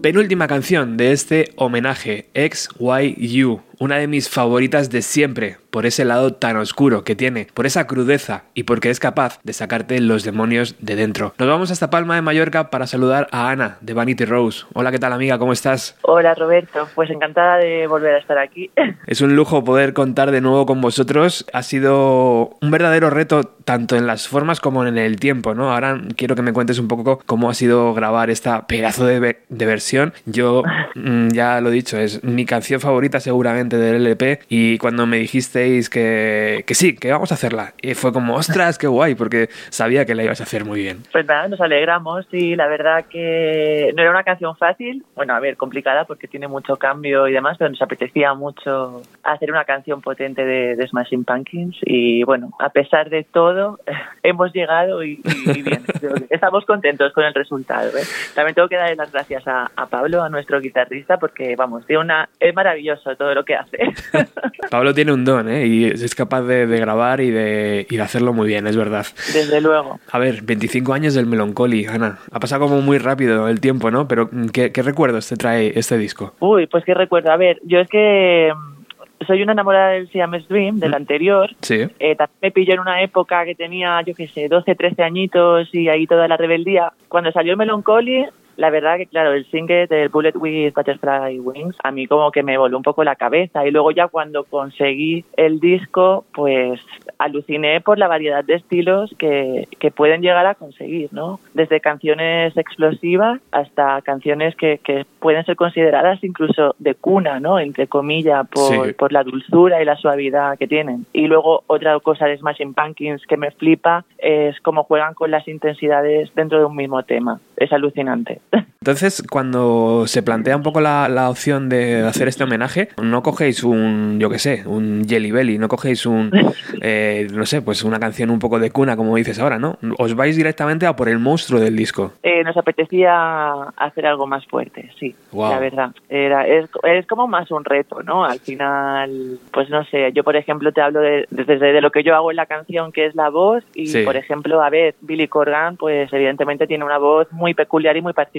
Penúltima 0.09 0.49
canción 0.49 0.97
de 0.97 1.13
este 1.13 1.53
homenaje, 1.57 2.31
XYU, 2.33 3.61
una 3.79 3.97
de 3.97 4.09
mis 4.09 4.29
favoritas 4.29 4.91
de 4.91 5.03
siempre, 5.03 5.57
por 5.71 5.87
ese 5.87 6.05
lado 6.05 6.35
tan 6.35 6.57
oscuro 6.57 7.05
que 7.05 7.15
tiene, 7.15 7.47
por 7.55 7.67
esa 7.67 7.87
crudeza 7.87 8.45
y 8.55 8.65
porque 8.65 8.91
es 8.91 8.99
capaz 8.99 9.39
de 9.45 9.53
sacarte 9.53 10.01
los 10.01 10.25
demonios 10.25 10.77
de 10.81 10.97
dentro. 10.97 11.35
Nos 11.39 11.49
vamos 11.49 11.71
hasta 11.71 11.91
Palma 11.91 12.17
de 12.17 12.23
Mallorca 12.23 12.71
para 12.71 12.87
saludar 12.87 13.29
a 13.31 13.51
Ana 13.51 13.79
de 13.81 13.95
Vanity 13.95 14.25
Rose. 14.25 14.65
Hola, 14.75 14.91
¿qué 14.91 14.99
tal 14.99 15.13
amiga? 15.13 15.39
¿Cómo 15.39 15.53
estás? 15.53 15.97
Hola 16.03 16.35
Roberto, 16.35 16.89
pues 16.95 17.11
encantada 17.11 17.59
de 17.59 17.87
volver 17.87 18.15
a 18.15 18.19
estar 18.19 18.39
aquí. 18.39 18.71
Es 19.07 19.21
un 19.21 19.37
lujo 19.37 19.65
poder 19.65 19.95
contar 19.95 20.31
de 20.31 20.41
nuevo 20.41 20.67
con 20.67 20.81
vosotros. 20.81 21.47
Ha 21.53 21.63
sido 21.63 22.57
un 22.61 22.71
verdadero 22.71 23.11
reto 23.11 23.45
tanto 23.45 23.97
en 23.97 24.07
las 24.07 24.29
formas 24.29 24.61
como 24.61 24.87
en 24.87 24.99
el 24.99 25.19
tiempo, 25.19 25.55
¿no? 25.55 25.73
Ahora 25.73 26.01
quiero 26.17 26.35
que 26.35 26.43
me 26.43 26.53
cuentes 26.53 26.79
un 26.79 26.89
poco 26.89 27.21
cómo 27.25 27.49
ha 27.49 27.55
sido 27.55 27.95
grabar 27.95 28.29
esta 28.29 28.67
pedazo 28.67 29.07
de, 29.07 29.39
de 29.49 29.67
versión. 29.67 30.13
Yo 30.27 30.63
mm, 30.95 31.29
ya 31.29 31.61
lo 31.61 31.71
he 31.71 31.73
dicho, 31.73 31.99
es 31.99 32.23
mi 32.25 32.45
canción 32.45 32.81
favorita 32.81 33.21
seguramente 33.21 33.68
del 33.77 33.97
LP 34.07 34.41
y 34.49 34.79
cuando 34.79 35.07
me 35.07 35.19
dijisteis 35.19 35.91
que, 35.91 36.65
que 36.67 36.75
sí, 36.75 36.95
que 36.97 37.11
vamos 37.13 37.31
a 37.33 37.35
hacerla, 37.35 37.75
y 37.83 37.95
fue 37.95 38.13
como, 38.13 38.35
ostras, 38.37 38.79
qué 38.79 38.87
guay, 38.87 39.15
porque 39.15 39.49
sabía 39.71 40.07
que 40.07 40.15
la 40.15 40.25
ibas 40.25 40.41
a 40.41 40.45
hacer 40.45 40.65
muy 40.65 40.81
bien. 40.81 41.03
Pues 41.13 41.27
nada, 41.27 41.49
nos 41.49 41.61
alegramos 41.61 42.27
y 42.33 42.57
la 42.57 42.67
verdad 42.69 43.05
que 43.11 43.93
no 43.95 44.03
era 44.03 44.11
una 44.11 44.25
canción 44.25 44.57
fácil, 44.57 45.05
bueno, 45.15 45.35
a 45.35 45.41
ver, 45.41 45.57
complicada 45.57 46.05
porque 46.05 46.29
tiene 46.29 46.49
mucho 46.49 46.77
cambio 46.77 47.29
y 47.29 47.33
demás, 47.33 47.57
pero 47.59 47.71
nos 47.71 47.83
apetecía 47.83 48.35
mucho 48.35 49.03
hacer 49.23 49.51
una 49.51 49.65
canción 49.65 50.01
potente 50.01 50.45
de, 50.45 50.77
de 50.77 50.87
Smashing 50.89 51.25
Pumpkins 51.25 51.77
y 51.83 52.23
bueno, 52.23 52.53
a 52.61 52.71
pesar 52.71 53.11
de 53.11 53.25
todo, 53.25 53.79
hemos 54.23 54.53
llegado 54.53 55.03
y, 55.03 55.21
y- 55.25 55.51
y 55.59 55.63
bien, 55.63 55.83
estamos 56.31 56.65
contentos 56.65 57.13
con 57.13 57.25
el 57.25 57.35
resultado. 57.35 57.89
¿eh? 57.97 58.03
También 58.35 58.55
tengo 58.55 58.69
que 58.69 58.77
darle 58.77 58.97
las 58.97 59.11
gracias 59.13 59.47
a, 59.47 59.71
a 59.75 59.87
Pablo, 59.87 60.23
a 60.23 60.29
nuestro 60.29 60.61
guitarrista, 60.61 61.19
porque 61.19 61.57
vamos, 61.57 61.87
tiene 61.87 62.03
una, 62.03 62.29
es 62.39 62.55
maravilloso 62.55 63.17
todo 63.17 63.35
lo 63.35 63.45
que 63.45 63.55
hace. 63.59 63.79
Pablo 64.71 64.95
tiene 64.95 65.13
un 65.13 65.25
don, 65.25 65.49
¿eh? 65.49 65.67
Y 65.67 65.85
es 65.87 66.15
capaz 66.15 66.43
de, 66.43 66.67
de 66.67 66.81
grabar 66.81 67.21
y 67.21 67.31
de, 67.31 67.87
y 67.89 67.97
de 67.97 68.03
hacerlo 68.03 68.33
muy 68.33 68.47
bien, 68.47 68.67
es 68.67 68.77
verdad. 68.77 69.07
Desde 69.33 69.61
luego. 69.61 69.99
A 70.11 70.19
ver, 70.19 70.43
25 70.43 70.93
años 70.93 71.15
del 71.15 71.27
Melancholy, 71.27 71.87
Ana. 71.87 72.19
Ha 72.31 72.41
pasado 72.41 72.67
como 72.67 72.81
muy 72.81 72.99
rápido 72.99 73.49
el 73.49 73.61
tiempo, 73.61 73.91
¿no? 73.91 74.09
Pero 74.09 74.29
mm, 74.31 74.47
¿qué, 74.49 74.73
qué 74.73 74.83
recuerdos 74.83 75.29
te 75.29 75.37
trae 75.37 75.73
este 75.79 75.99
disco? 75.99 76.35
Uy, 76.41 76.67
pues 76.67 76.85
qué 76.85 76.95
recuerdo. 76.95 77.31
A 77.31 77.37
ver, 77.37 77.59
yo 77.65 77.81
es 77.81 77.89
que 77.89 78.53
mm, 78.55 79.25
soy 79.27 79.43
una 79.43 79.53
enamorada 79.53 79.91
del 79.91 80.09
Siamese 80.09 80.47
Dream, 80.49 80.79
del 80.79 80.95
anterior. 80.95 81.51
Sí. 81.61 81.87
Eh, 81.99 82.17
también 82.17 82.39
me 82.43 82.51
pilló 82.51 82.75
en 82.75 82.81
una 82.81 83.03
época 83.03 83.45
que 83.45 83.55
tenía, 83.55 84.01
yo 84.03 84.15
qué 84.15 84.29
sé, 84.29 84.49
12, 84.49 84.75
13 84.75 85.03
añitos 85.03 85.69
y 85.73 85.89
ahí 85.89 86.07
toda 86.07 86.29
la 86.29 86.37
rebeldía. 86.37 86.93
Cuando 87.09 87.33
salió 87.33 87.53
el 87.53 87.59
Melancholy, 87.59 88.27
la 88.59 88.71
verdad 88.71 88.97
que, 88.97 89.07
claro, 89.07 89.33
el 89.33 89.47
single 89.51 89.87
del 89.87 90.09
Bullet 90.09 90.35
with 90.35 90.73
Butterfly 90.75 91.39
Wings 91.39 91.77
a 91.85 91.93
mí 91.93 92.07
como 92.09 92.33
que 92.33 92.43
me 92.43 92.59
voló 92.59 92.77
un 92.77 92.83
poco 92.83 93.05
la 93.05 93.15
cabeza. 93.15 93.65
Y 93.65 93.71
luego 93.71 93.93
ya 93.93 94.09
cuando 94.09 94.43
conseguí 94.43 95.25
el 95.37 95.61
disco, 95.61 96.25
pues 96.35 96.81
aluciné 97.19 97.81
por 97.81 97.99
la 97.99 98.09
variedad 98.09 98.45
de 98.45 98.55
estilos 98.55 99.15
que, 99.17 99.69
que 99.79 99.91
pueden 99.93 100.23
llegar 100.23 100.45
a 100.47 100.57
conseguir, 100.57 101.09
¿no? 101.13 101.39
Desde 101.55 101.81
canciones 101.81 102.57
explosivas 102.57 103.41
hasta 103.53 104.03
canciones 104.03 104.57
que, 104.57 104.79
que 104.83 105.07
pueden 105.21 105.45
ser 105.45 105.55
consideradas 105.57 106.23
incluso 106.25 106.75
de 106.81 106.97
cuna, 106.97 107.39
¿no? 107.41 107.59
Entre 107.61 107.87
comillas, 107.87 108.47
por, 108.49 108.69
Sí. 108.89 108.93
por 108.95 109.13
la 109.13 109.23
dulzura 109.23 109.81
y 109.81 109.85
la 109.85 109.97
suavidad 109.97 110.59
que 110.59 110.67
tienen. 110.67 111.07
Y 111.13 111.29
luego 111.29 111.63
otra 111.69 111.99
cosa 112.01 112.27
de 112.27 112.37
Smashing 112.37 112.75
Pumpkins 112.75 113.25
que 113.27 113.37
me 113.37 113.53
flipa 113.53 114.05
es 114.19 114.61
cómo 114.63 114.83
juegan 114.83 115.15
con 115.15 115.31
las 115.31 115.47
intensidades 115.47 116.35
dentro 116.35 116.59
de 116.59 116.65
un 116.65 116.77
mismo 116.77 117.03
tema. 117.05 117.41
Es 117.57 117.73
alucinante. 117.73 118.41
Entonces, 118.81 119.23
cuando 119.29 120.07
se 120.07 120.23
plantea 120.23 120.57
un 120.57 120.63
poco 120.63 120.81
la, 120.81 121.09
la 121.09 121.29
opción 121.29 121.69
de 121.69 122.03
hacer 122.07 122.29
este 122.29 122.45
homenaje, 122.45 122.89
no 123.03 123.23
cogéis 123.23 123.63
un, 123.65 124.19
yo 124.19 124.31
qué 124.31 124.39
sé, 124.39 124.63
un 124.67 125.05
Jelly 125.07 125.31
Belly, 125.31 125.59
no 125.59 125.69
cogéis 125.69 126.07
un, 126.07 126.31
eh, 126.81 127.27
no 127.35 127.45
sé, 127.45 127.61
pues 127.61 127.83
una 127.83 127.99
canción 127.99 128.31
un 128.31 128.39
poco 128.39 128.59
de 128.59 128.71
cuna, 128.71 128.97
como 128.97 129.17
dices 129.17 129.39
ahora, 129.41 129.59
¿no? 129.59 129.77
Os 129.99 130.15
vais 130.15 130.37
directamente 130.37 130.87
a 130.87 130.97
por 130.97 131.09
el 131.09 131.19
monstruo 131.19 131.61
del 131.61 131.77
disco. 131.77 132.13
Eh, 132.23 132.43
nos 132.45 132.57
apetecía 132.57 133.53
hacer 133.77 134.07
algo 134.07 134.27
más 134.27 134.47
fuerte, 134.47 134.91
sí, 134.99 135.15
la 135.33 135.59
verdad. 135.59 135.91
Era, 136.09 136.47
es, 136.47 136.71
es 136.85 137.07
como 137.07 137.27
más 137.27 137.51
un 137.51 137.65
reto, 137.65 138.03
¿no? 138.03 138.25
Al 138.25 138.39
final, 138.39 139.39
pues 139.53 139.69
no 139.71 139.85
sé, 139.85 140.13
yo 140.15 140.25
por 140.25 140.37
ejemplo 140.37 140.73
te 140.73 140.81
hablo 140.81 141.01
de, 141.01 141.27
desde 141.31 141.59
de 141.73 141.81
lo 141.81 141.91
que 141.91 142.03
yo 142.05 142.15
hago 142.15 142.31
en 142.31 142.37
la 142.37 142.47
canción, 142.47 142.93
que 142.93 143.07
es 143.07 143.15
la 143.15 143.29
voz, 143.29 143.65
y 143.75 143.89
Sí. 143.89 144.03
por 144.03 144.17
ejemplo, 144.17 144.63
a 144.63 144.71
ver, 144.71 144.95
Billy 145.01 145.29
Corgan, 145.29 145.77
pues 145.77 146.13
evidentemente 146.13 146.67
tiene 146.67 146.85
una 146.85 146.99
voz 146.99 147.27
muy 147.33 147.55
peculiar 147.55 147.97
y 147.97 148.03
muy 148.03 148.13
particular, 148.13 148.38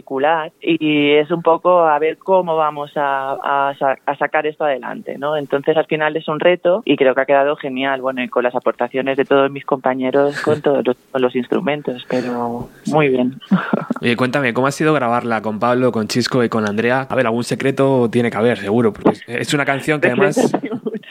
y 0.61 1.11
es 1.11 1.31
un 1.31 1.41
poco 1.41 1.79
a 1.81 1.97
ver 1.99 2.17
cómo 2.17 2.55
vamos 2.55 2.91
a, 2.95 3.69
a 3.69 3.75
sa- 3.77 3.97
a 4.05 4.15
sacar 4.17 4.45
esto 4.47 4.63
adelante, 4.65 5.17
¿no? 5.17 5.37
Entonces 5.37 5.75
al 5.77 5.85
final 5.85 6.15
es 6.15 6.27
un 6.27 6.39
reto 6.39 6.81
y 6.85 6.95
creo 6.97 7.15
que 7.15 7.21
ha 7.21 7.25
quedado 7.25 7.55
genial, 7.55 8.01
bueno, 8.01 8.21
y 8.23 8.29
con 8.29 8.43
las 8.43 8.55
aportaciones 8.55 9.17
de 9.17 9.25
todos 9.25 9.51
mis 9.51 9.65
compañeros 9.65 10.39
con 10.41 10.61
todos 10.63 10.85
los, 10.85 10.97
con 11.11 11.21
los 11.21 11.35
instrumentos, 11.35 12.05
pero 12.09 12.69
muy 12.87 13.09
bien. 13.09 13.39
Oye, 14.01 14.15
cuéntame, 14.15 14.53
¿cómo 14.53 14.67
ha 14.67 14.71
sido 14.71 14.93
grabarla 14.93 15.41
con 15.41 15.59
Pablo, 15.59 15.91
con 15.91 16.07
Chisco 16.07 16.43
y 16.43 16.49
con 16.49 16.67
Andrea? 16.67 17.05
A 17.09 17.15
ver, 17.15 17.25
algún 17.25 17.43
secreto 17.43 18.09
tiene 18.09 18.31
que 18.31 18.37
haber, 18.37 18.57
seguro, 18.57 18.93
porque 18.93 19.11
es 19.27 19.53
una 19.53 19.65
canción 19.65 19.99
que 19.99 20.07
además 20.07 20.51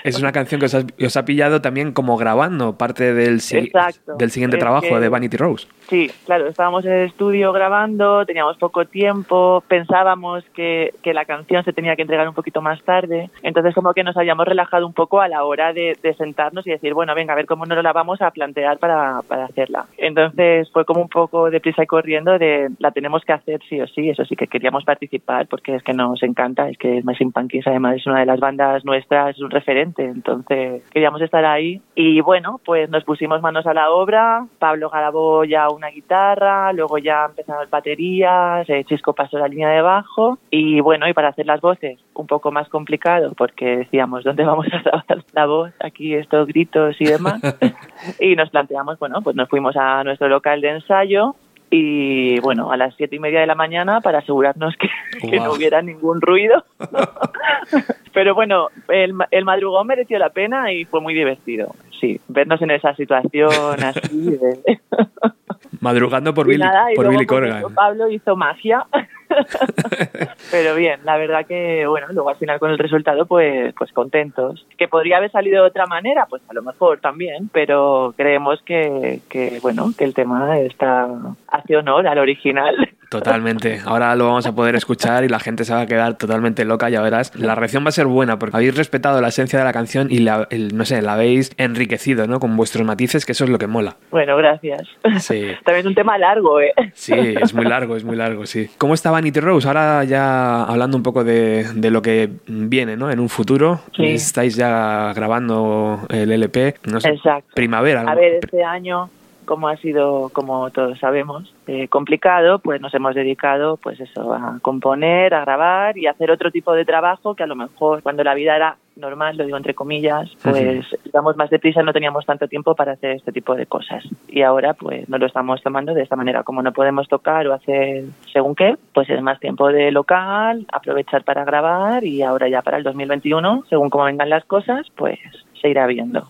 es 0.05 0.19
una 0.21 0.33
canción 0.33 0.59
que 0.61 0.67
os, 0.67 0.75
has- 0.75 0.87
os 1.05 1.17
ha 1.17 1.25
pillado 1.25 1.61
también 1.61 1.93
como 1.93 2.17
grabando 2.17 2.77
parte 2.77 3.15
del, 3.15 3.35
Exacto. 3.37 4.17
del 4.17 4.31
siguiente 4.31 4.57
Es 4.57 4.61
trabajo 4.61 4.87
que- 4.89 4.99
de 5.01 5.09
Vanity 5.09 5.37
Rose. 5.37 5.67
Sí, 5.89 6.11
claro, 6.27 6.49
estábamos 6.49 6.85
en 6.85 6.93
el 6.93 7.07
estudio 7.09 7.51
grabando, 7.53 8.27
teníamos 8.27 8.57
poco 8.59 8.85
tiempo, 8.85 9.63
pensábamos 9.69 10.45
que, 10.55 10.93
que 11.03 11.15
la 11.15 11.25
canción 11.25 11.65
se 11.65 11.73
tenía 11.73 11.97
que 11.97 12.03
entregar 12.03 12.29
un 12.29 12.35
poquito 12.35 12.61
más 12.61 12.83
tarde, 12.83 13.31
entonces 13.43 13.75
como 13.75 13.95
que 13.95 14.05
nos 14.05 14.17
habíamos 14.17 14.47
relajado 14.47 14.87
un 14.87 14.93
poco 14.93 15.21
a 15.23 15.29
la 15.29 15.45
hora 15.45 15.73
de, 15.73 15.97
de 16.03 16.15
sentarnos 16.15 16.67
y 16.67 16.71
decir, 16.71 16.93
bueno, 16.95 17.15
venga, 17.15 17.33
a 17.33 17.37
ver 17.37 17.47
cómo 17.47 17.65
nos 17.65 17.83
la 17.83 17.93
vamos 17.93 18.21
a 18.21 18.31
plantear 18.31 18.79
para, 18.79 19.23
para 19.27 19.47
hacerla. 19.47 19.87
Entonces 19.97 20.69
fue 20.73 20.85
como 20.85 21.01
un 21.03 21.09
poco 21.09 21.51
de 21.51 21.61
prisa 21.61 21.83
y 21.83 21.87
corriendo 21.87 22.39
de 22.39 22.69
la 22.79 22.91
tenemos 22.91 23.25
que 23.25 23.33
hacer 23.33 23.61
sí 23.69 23.81
o 23.81 23.87
sí, 23.87 24.11
eso 24.11 24.25
sí 24.25 24.37
que 24.37 24.47
queríamos 24.47 24.85
participar 24.85 25.47
porque 25.47 25.75
es 25.77 25.83
que 25.83 25.95
nos 25.95 26.23
encanta, 26.23 26.69
es 26.69 26.77
que 26.79 27.01
Smashing 27.01 27.33
Pumpkins 27.33 27.67
además 27.67 27.97
es 27.97 28.07
una 28.07 28.21
de 28.21 28.27
las 28.27 28.41
bandas 28.41 28.85
nuestras, 28.85 29.37
es 29.37 29.41
un 29.43 29.51
referente, 29.51 29.88
entonces 29.97 30.83
queríamos 30.91 31.21
estar 31.23 31.45
ahí 31.45 31.81
y 31.95 32.21
bueno, 32.21 32.61
pues 32.65 32.89
nos 32.91 33.05
pusimos 33.05 33.41
manos 33.43 33.67
a 33.67 33.75
la 33.75 33.91
obra, 33.91 34.47
Pablo 34.59 34.91
grabó 34.91 35.45
ya 35.45 35.69
una 35.69 35.89
guitarra, 35.89 36.73
luego 36.73 36.99
ya 36.99 37.27
empezaron 37.27 37.63
las 37.63 37.71
baterías, 37.71 38.67
Chisco 38.87 39.13
pasó 39.13 39.39
la 39.39 39.49
línea 39.49 39.71
de 39.71 39.83
bajo 39.83 40.39
y 40.51 40.81
bueno, 40.81 41.09
y 41.09 41.13
para 41.13 41.29
hacer 41.29 41.47
las 41.47 41.61
voces 41.61 41.99
un 42.15 42.27
poco 42.27 42.51
más 42.51 42.69
complicado 42.69 43.33
porque 43.37 43.79
decíamos, 43.79 44.25
¿dónde 44.25 44.45
vamos 44.45 44.67
a 44.73 44.83
grabar 44.83 45.25
la 45.33 45.47
voz? 45.47 45.73
Aquí 45.81 46.15
estos 46.15 46.47
gritos 46.49 46.97
y 47.01 47.05
demás. 47.05 47.41
y 48.21 48.37
nos 48.37 48.51
planteamos, 48.51 48.99
bueno, 48.99 49.23
pues 49.23 49.37
nos 49.37 49.49
fuimos 49.49 49.77
a 49.77 50.05
nuestro 50.05 50.29
local 50.29 50.61
de 50.61 50.71
ensayo 50.71 51.35
y 51.71 52.41
bueno, 52.41 52.71
a 52.73 52.77
las 52.77 52.95
siete 52.97 53.17
y 53.17 53.19
media 53.19 53.41
de 53.41 53.47
la 53.47 53.55
mañana 53.55 54.01
para 54.01 54.19
asegurarnos 54.21 54.75
que, 54.77 54.89
que 55.31 55.39
no 55.39 55.53
hubiera 55.53 55.83
ningún 55.83 56.21
ruido. 56.21 56.65
Pero 58.15 58.35
bueno, 58.35 58.69
el, 58.89 59.15
el 59.31 59.45
madrugón 59.45 59.87
mereció 59.87 60.19
la 60.19 60.31
pena 60.31 60.73
y 60.73 60.85
fue 60.87 61.01
muy 61.01 61.15
divertido. 61.15 61.75
Sí, 62.01 62.21
vernos 62.29 62.63
en 62.63 62.71
esa 62.71 62.95
situación 62.95 63.83
así. 63.85 64.31
de- 64.31 64.81
Madrugando 65.81 66.35
por 66.35 66.47
y 66.47 66.51
Billy, 66.53 66.65
nada, 66.65 66.93
y 66.93 66.97
por 66.97 67.05
luego, 67.05 67.19
Billy 67.19 67.27
pues, 67.27 67.41
Corgan. 67.41 67.75
Pablo 67.75 68.11
hizo 68.11 68.35
magia. 68.37 68.87
Pero 70.51 70.75
bien, 70.75 71.01
la 71.05 71.17
verdad 71.17 71.47
que, 71.47 71.87
bueno, 71.87 72.07
luego 72.11 72.31
al 72.31 72.37
final 72.37 72.59
con 72.59 72.71
el 72.71 72.79
resultado, 72.79 73.27
pues, 73.27 73.75
pues 73.77 73.93
contentos. 73.93 74.67
Que 74.77 74.89
podría 74.89 75.19
haber 75.19 75.31
salido 75.31 75.63
de 75.63 75.69
otra 75.69 75.87
manera, 75.87 76.27
pues 76.27 76.43
a 76.49 76.55
lo 76.55 76.63
mejor 76.63 77.01
también, 77.01 77.49
pero 77.53 78.15
creemos 78.17 78.63
que, 78.63 79.21
que 79.29 79.59
bueno, 79.63 79.93
que 79.97 80.05
el 80.05 80.15
tema 80.15 80.59
está, 80.59 81.09
hace 81.49 81.77
honor 81.77 82.07
al 82.07 82.19
original. 82.19 82.89
Totalmente. 83.09 83.81
Ahora 83.85 84.15
lo 84.17 84.27
vamos 84.27 84.47
a 84.47 84.55
poder 84.55 84.75
escuchar 84.77 85.25
y 85.25 85.29
la 85.29 85.41
gente 85.41 85.65
se 85.65 85.73
va 85.73 85.83
a 85.83 85.87
quedar 85.87 86.15
totalmente 86.19 86.65
loca, 86.65 86.91
ya 86.91 87.01
verás. 87.01 87.35
La 87.35 87.55
reacción 87.55 87.85
va 87.85 87.89
a 87.89 87.93
ser 87.93 88.07
buena 88.07 88.39
porque 88.39 88.57
habéis 88.57 88.77
respetado 88.77 89.21
la 89.21 89.29
esencia 89.29 89.59
de 89.59 89.65
la 89.65 89.73
canción 89.73 90.09
y 90.11 90.19
la, 90.19 90.47
el- 90.51 90.77
no 90.77 90.85
sé, 90.85 91.01
la 91.03 91.15
habéis 91.15 91.51
enriquecido, 91.57 92.27
¿no? 92.27 92.39
Con 92.41 92.57
vuestros 92.57 92.87
matices, 92.87 93.25
que 93.25 93.33
eso 93.33 93.45
es 93.45 93.51
lo 93.51 93.59
que 93.59 93.67
mola. 93.67 93.97
Bueno, 94.11 94.37
gracias. 94.37 94.83
Sí. 95.21 95.47
También 95.65 95.81
es 95.81 95.87
un 95.87 95.95
tema 95.95 96.19
largo, 96.19 96.61
¿eh? 96.61 96.73
Sí, 96.95 97.15
es 97.15 97.55
muy 97.55 97.65
largo, 97.65 97.97
es 97.97 98.05
muy 98.05 98.17
largo, 98.17 98.47
sí. 98.47 98.69
¿Cómo 98.79 98.95
está 98.95 99.11
Vanity 99.11 99.41
Rose? 99.41 99.67
Ahora 99.67 100.05
ya 100.05 100.65
hablando 100.65 100.97
un 100.97 101.03
poco 101.03 101.25
de, 101.25 101.67
de 101.75 101.91
lo 101.91 102.03
que 102.03 102.29
viene, 102.47 102.97
¿no? 102.97 103.11
En 103.11 103.21
un 103.21 103.29
futuro. 103.29 103.81
Sí. 103.97 104.05
Estáis 104.07 104.55
ya 104.57 105.13
grabando 105.15 106.01
el 106.11 106.31
LP, 106.33 106.75
no 106.85 107.01
sé, 107.01 107.11
Exacto. 107.11 107.51
primavera. 107.55 108.03
A 108.03 108.15
ver, 108.15 108.35
este 108.43 108.63
año, 108.63 109.09
como 109.49 109.69
ha 109.69 109.79
sido, 109.79 110.29
como 110.35 110.71
todos 110.71 110.99
sabemos, 110.99 111.55
eh, 111.67 111.89
complicado, 111.89 112.59
pues 112.59 112.83
nos 112.83 112.93
hemos 112.93 113.15
dedicado, 113.15 113.79
pues 113.79 113.99
eso, 113.99 114.35
a 114.35 114.59
componer, 114.61 115.33
a 115.33 115.41
grabar 115.41 115.97
y 115.97 116.07
a 116.07 116.11
hacer 116.11 116.31
otro 116.31 116.51
tipo 116.51 116.75
de 116.75 116.85
trabajo 116.85 117.35
que 117.35 117.45
a 117.45 117.47
lo 117.47 117.57
mejor 117.57 118.03
cuando 118.03 118.23
la 118.23 118.35
vida 118.35 118.55
era 118.55 118.77
normal, 118.97 119.39
lo 119.39 119.47
digo 119.47 119.57
entre 119.57 119.73
comillas, 119.73 120.29
pues 120.43 120.85
íbamos 121.07 121.39
más 121.39 121.49
deprisa, 121.49 121.83
no 121.83 121.95
teníamos 121.95 122.27
tanto 122.27 122.47
tiempo 122.47 122.75
para 122.75 122.93
hacer 122.93 123.13
este 123.13 123.33
tipo 123.33 123.55
de 123.55 123.65
cosas. 123.65 124.05
Y 124.29 124.43
ahora 124.43 124.75
pues 124.75 125.09
nos 125.09 125.19
lo 125.19 125.25
estamos 125.25 125.63
tomando 125.63 125.95
de 125.95 126.03
esta 126.03 126.17
manera, 126.17 126.43
como 126.43 126.63
no 126.63 126.75
podemos 126.75 127.09
tocar 127.09 127.47
o 127.49 127.55
hacer 127.55 128.05
según 128.31 128.55
qué, 128.55 128.77
pues 128.93 129.09
es 129.09 129.23
más 129.23 129.41
tiempo 129.41 129.69
de 129.69 129.91
local, 129.93 130.67
aprovechar 130.71 131.25
para 131.25 131.47
grabar 131.47 132.05
y 132.05 132.21
ahora 132.21 132.51
ya 132.51 132.61
para 132.61 132.77
el 132.77 132.85
2021, 132.85 133.65
según 133.71 133.89
cómo 133.89 134.05
vengan 134.05 134.29
las 134.29 134.45
cosas, 134.45 134.87
pues 134.95 135.19
se 135.59 135.71
irá 135.71 135.87
viendo. 135.87 136.29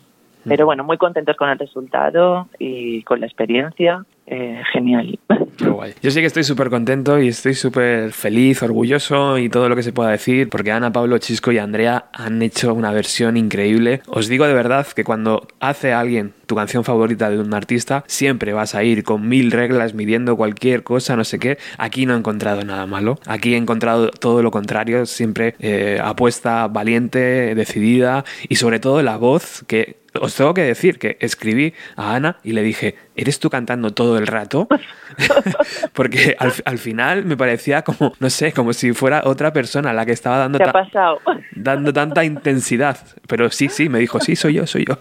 Pero 0.49 0.67
bueno, 0.67 0.85
muy 0.85 0.97
contentos 0.97 1.37
con 1.37 1.49
el 1.51 1.59
resultado 1.59 2.49
y 2.59 3.03
con 3.03 3.21
la 3.21 3.27
experiencia. 3.27 4.05
Eh, 4.31 4.61
genial. 4.75 5.19
Qué 5.57 5.69
guay. 5.71 5.95
Yo 6.03 6.11
sí 6.11 6.21
que 6.21 6.27
estoy 6.27 6.45
súper 6.45 6.69
contento 6.69 7.19
y 7.19 7.29
estoy 7.29 7.55
súper 7.55 8.13
feliz, 8.13 8.63
orgulloso 8.63 9.39
y 9.39 9.49
todo 9.49 9.71
lo 9.71 9.77
que 9.77 9.83
se 9.83 9.95
pueda 9.95 10.11
decir, 10.11 10.51
porque 10.51 10.71
Ana, 10.71 10.93
Pablo, 10.93 11.17
Chisco 11.17 11.51
y 11.51 11.57
Andrea 11.57 12.11
han 12.13 12.43
hecho 12.43 12.75
una 12.75 12.93
versión 12.93 13.39
increíble. 13.39 14.03
Os 14.07 14.29
digo 14.29 14.47
de 14.47 14.53
verdad 14.53 14.87
que 14.87 15.03
cuando 15.03 15.49
hace 15.61 15.95
alguien 15.95 16.35
tu 16.45 16.57
canción 16.57 16.85
favorita 16.85 17.31
de 17.31 17.39
un 17.39 17.55
artista, 17.55 18.05
siempre 18.07 18.53
vas 18.53 18.75
a 18.75 18.85
ir 18.85 19.03
con 19.03 19.27
mil 19.27 19.51
reglas 19.51 19.95
midiendo 19.95 20.37
cualquier 20.37 20.83
cosa, 20.83 21.17
no 21.17 21.25
sé 21.25 21.39
qué. 21.39 21.57
Aquí 21.79 22.05
no 22.05 22.15
he 22.15 22.19
encontrado 22.19 22.63
nada 22.65 22.85
malo. 22.85 23.19
Aquí 23.27 23.55
he 23.55 23.57
encontrado 23.57 24.11
todo 24.11 24.43
lo 24.43 24.51
contrario, 24.51 25.07
siempre 25.07 25.55
eh, 25.59 26.01
apuesta 26.05 26.69
valiente, 26.69 27.55
decidida 27.55 28.27
y 28.47 28.57
sobre 28.57 28.79
todo 28.79 29.03
la 29.03 29.17
voz 29.17 29.65
que 29.67 29.97
os 30.21 30.35
tengo 30.35 30.55
que 30.55 30.63
decir 30.63 30.99
que 30.99 31.17
escribí 31.21 31.75
a 31.97 32.15
Ana 32.15 32.37
y 32.43 32.53
le 32.53 32.63
dije, 32.63 32.97
¿eres 33.17 33.39
tú 33.41 33.51
cantando 33.51 33.93
todo 33.93 34.19
el 34.19 34.27
rato? 34.27 34.69
Porque 35.93 36.37
al, 36.39 36.53
al 36.65 36.79
final 36.79 37.25
me 37.25 37.37
parecía 37.37 37.83
como, 37.83 38.13
no 38.21 38.31
sé, 38.31 38.53
como 38.53 38.73
si 38.73 38.93
fuera 38.93 39.23
otra 39.25 39.53
persona 39.53 39.93
la 39.93 40.05
que 40.07 40.13
estaba 40.13 40.39
dando, 40.39 40.59
¿Qué 40.59 40.65
ha 40.65 40.73
ta- 40.73 41.17
dando 41.53 41.93
tanta 41.93 42.25
intensidad. 42.25 42.99
Pero 43.27 43.51
sí, 43.51 43.69
sí, 43.69 43.89
me 43.89 43.99
dijo, 43.99 44.21
sí, 44.21 44.37
soy 44.37 44.55
yo, 44.55 44.67
soy 44.67 44.85
yo. 44.87 44.99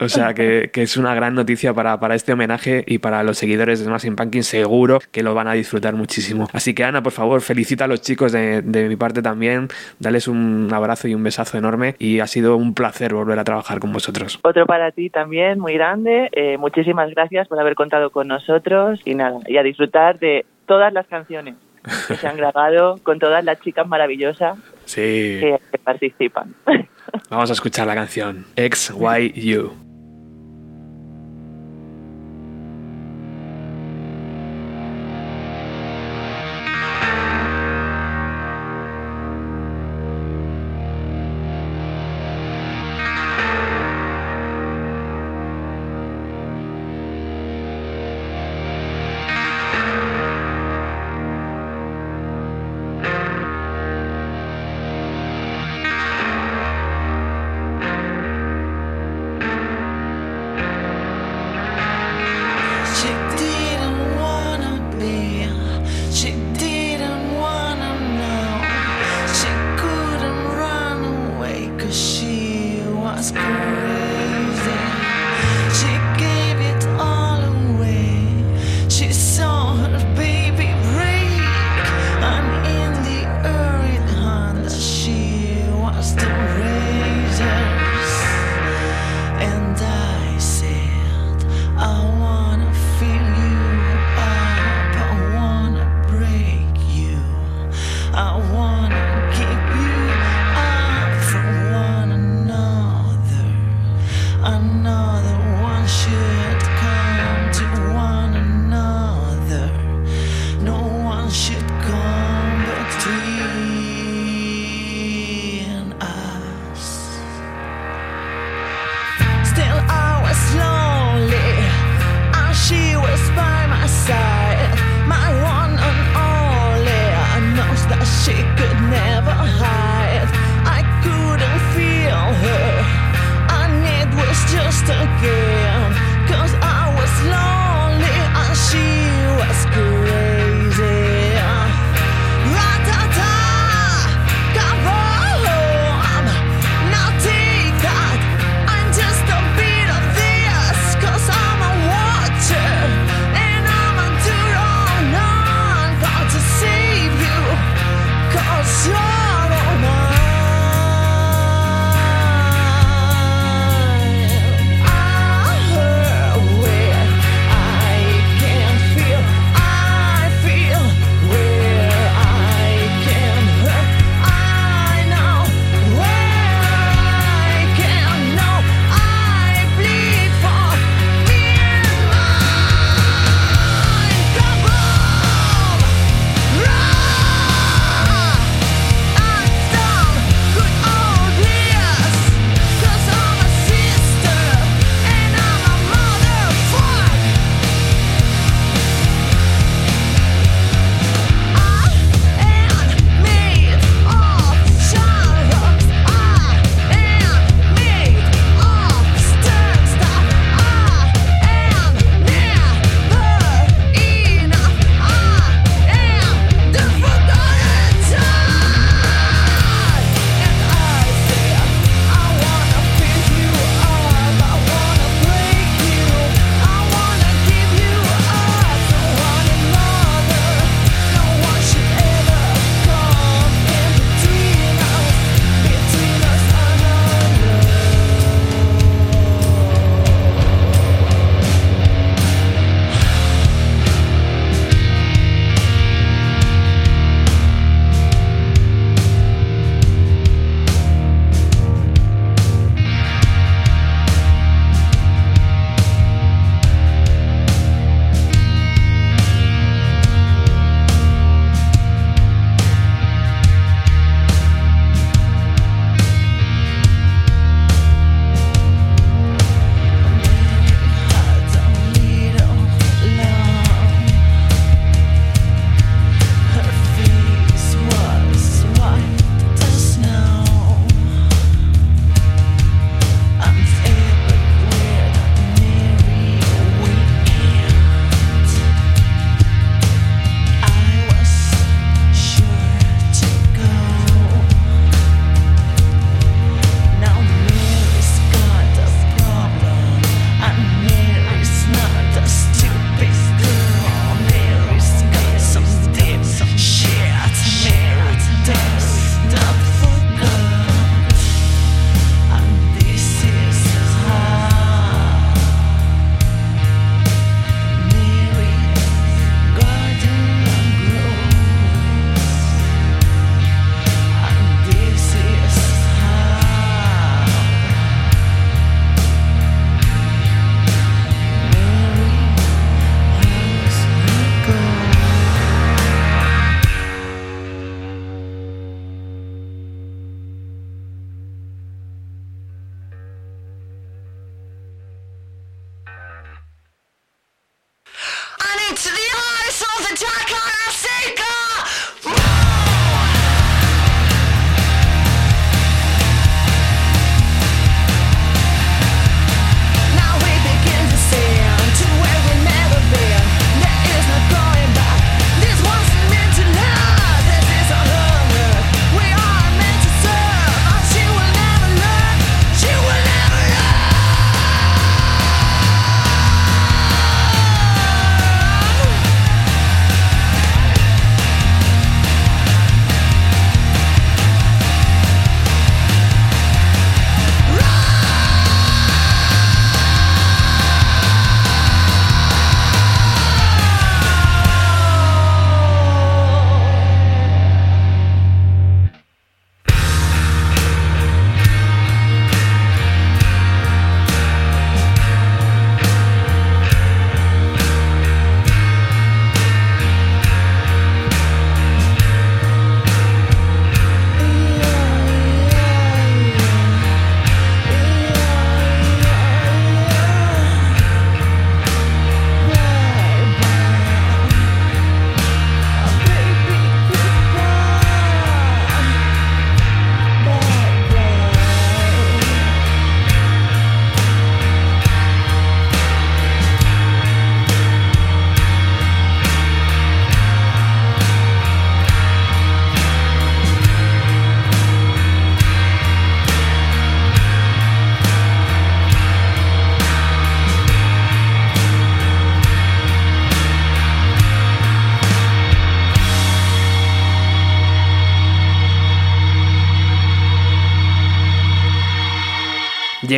O 0.00 0.08
sea 0.08 0.34
que, 0.34 0.70
que 0.72 0.82
es 0.82 0.96
una 0.96 1.14
gran 1.14 1.34
noticia 1.34 1.74
para, 1.74 1.98
para 1.98 2.14
este 2.14 2.32
homenaje 2.32 2.84
y 2.86 2.98
para 2.98 3.22
los 3.22 3.38
seguidores 3.38 3.80
de 3.80 3.86
Smashing 3.86 4.16
Pumpkins, 4.16 4.46
seguro 4.46 5.00
que 5.10 5.22
lo 5.22 5.34
van 5.34 5.48
a 5.48 5.54
disfrutar 5.54 5.94
muchísimo. 5.94 6.48
Así 6.52 6.74
que 6.74 6.84
Ana, 6.84 7.02
por 7.02 7.12
favor, 7.12 7.40
felicita 7.40 7.84
a 7.84 7.88
los 7.88 8.00
chicos 8.00 8.30
de, 8.32 8.62
de 8.62 8.88
mi 8.88 8.96
parte 8.96 9.22
también, 9.22 9.68
dales 9.98 10.28
un 10.28 10.68
abrazo 10.72 11.08
y 11.08 11.14
un 11.14 11.22
besazo 11.24 11.58
enorme 11.58 11.96
y 11.98 12.20
ha 12.20 12.26
sido 12.26 12.56
un 12.56 12.74
placer 12.74 13.12
volver 13.14 13.38
a 13.38 13.44
trabajar 13.44 13.80
con 13.80 13.92
vosotros. 13.92 14.38
Otro 14.42 14.66
para 14.66 14.92
ti 14.92 15.10
también, 15.10 15.58
muy 15.58 15.74
grande. 15.74 16.28
Eh, 16.32 16.58
muchísimas 16.58 17.10
gracias 17.10 17.48
por 17.48 17.58
haber 17.58 17.74
contado 17.74 18.10
con 18.10 18.28
nosotros 18.28 19.00
y 19.04 19.14
nada, 19.14 19.38
y 19.46 19.56
a 19.56 19.62
disfrutar 19.62 20.18
de 20.18 20.46
todas 20.66 20.92
las 20.92 21.06
canciones 21.06 21.56
que 22.06 22.14
se 22.16 22.26
han 22.28 22.36
grabado 22.42 22.98
con 23.02 23.18
todas 23.18 23.42
las 23.44 23.60
chicas 23.60 23.88
maravillosas 23.88 24.56
Sí, 24.84 25.00
que, 25.00 25.58
que 25.72 25.78
participan. 25.78 26.54
vamos 27.30 27.50
a 27.50 27.52
escuchar 27.52 27.86
la 27.86 27.94
canción 27.94 28.46
XYU. 28.56 29.87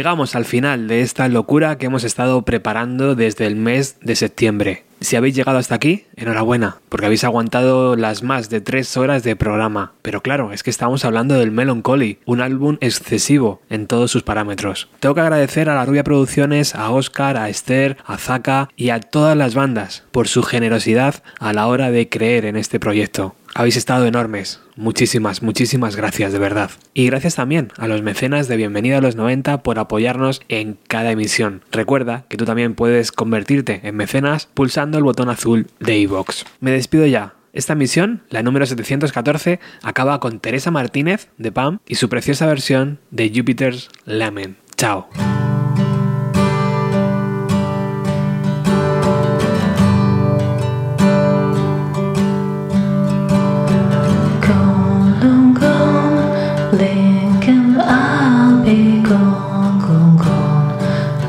Llegamos 0.01 0.35
al 0.35 0.47
final 0.47 0.89
de 0.89 1.03
esta 1.03 1.29
locura 1.29 1.77
que 1.77 1.85
hemos 1.85 2.05
estado 2.05 2.41
preparando 2.41 3.15
desde 3.15 3.47
el 3.47 3.55
mes 3.55 3.99
de 4.01 4.17
septiembre. 4.17 4.85
Si 5.03 5.17
habéis 5.17 5.35
llegado 5.35 5.59
hasta 5.59 5.75
aquí, 5.75 6.07
enhorabuena, 6.17 6.79
porque 6.89 7.05
habéis 7.05 7.25
aguantado 7.25 7.97
las 7.97 8.23
más 8.23 8.49
de 8.49 8.63
tres 8.63 8.97
horas 8.97 9.25
de 9.25 9.37
programa. 9.37 9.93
Pero 10.01 10.23
claro, 10.23 10.53
es 10.53 10.63
que 10.63 10.71
estamos 10.71 11.05
hablando 11.05 11.35
del 11.35 11.51
Melancholy, 11.51 12.19
un 12.25 12.41
álbum 12.41 12.79
excesivo 12.81 13.61
en 13.69 13.87
todos 13.87 14.11
sus 14.11 14.23
parámetros. 14.23 14.89
Tengo 15.01 15.15
que 15.15 15.21
agradecer 15.21 15.69
a 15.69 15.75
la 15.75 15.85
Rubia 15.85 16.03
Producciones, 16.03 16.75
a 16.75 16.91
Oscar, 16.91 17.37
a 17.37 17.51
Esther, 17.51 17.99
a 18.07 18.17
Zaka 18.17 18.71
y 18.77 18.89
a 18.91 19.01
todas 19.01 19.37
las 19.37 19.55
bandas 19.55 20.05
por 20.13 20.29
su 20.29 20.43
generosidad 20.43 21.23
a 21.39 21.53
la 21.53 21.67
hora 21.67 21.91
de 21.91 22.09
creer 22.09 22.47
en 22.47 22.57
este 22.57 22.81
proyecto. 22.81 23.35
Habéis 23.55 23.77
estado 23.77 24.07
enormes. 24.07 24.61
Muchísimas, 24.77 25.43
muchísimas 25.43 25.97
gracias 25.97 26.33
de 26.33 26.39
verdad. 26.39 26.71
Y 26.95 27.07
gracias 27.07 27.35
también 27.35 27.73
a 27.77 27.89
los 27.89 28.03
mecenas 28.03 28.49
de 28.49 28.57
Bienvenida 28.57 28.99
a 28.99 29.01
los 29.01 29.17
90 29.17 29.63
por 29.63 29.79
apoyarnos 29.79 30.41
en 30.49 30.79
cada 30.87 31.11
emisión. 31.11 31.63
Recuerda 31.73 32.25
que 32.29 32.37
tú 32.37 32.45
también 32.45 32.75
puedes 32.75 33.13
convertirte 33.13 33.81
en 33.83 33.97
mecenas 33.97 34.49
pulsando 34.55 34.99
el 34.99 35.05
botón 35.05 35.29
azul 35.29 35.67
de 35.81 35.99
iVoox. 35.99 36.45
Me 36.61 36.71
despido 36.71 37.07
ya. 37.07 37.35
Esta 37.53 37.75
misión, 37.75 38.23
la 38.31 38.45
número 38.45 38.65
714, 38.65 39.59
acaba 39.83 40.21
con 40.21 40.39
Teresa 40.39 40.71
Martínez 40.71 41.29
de 41.37 41.51
PAM 41.51 41.81
y 41.87 41.97
su 41.97 42.09
preciosa 42.09 42.47
versión 42.47 43.01
de 43.11 43.33
Jupiter's 43.35 43.89
Lament. 44.05 44.57
Chao. 44.77 45.09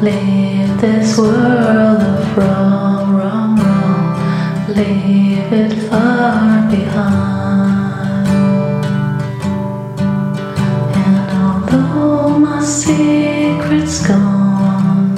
Leave 0.01 0.81
this 0.81 1.15
world 1.15 2.01
of 2.01 2.35
wrong, 2.35 3.15
wrong, 3.15 3.55
wrong. 3.55 4.67
Leave 4.69 5.53
it 5.53 5.73
far 5.89 6.67
behind. 6.71 8.27
And 10.95 11.29
although 11.37 12.39
my 12.39 12.63
secret's 12.63 14.07
gone, 14.07 15.15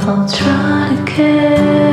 I'll 0.00 0.28
try 0.28 0.96
to 0.96 1.04
carry 1.12 1.91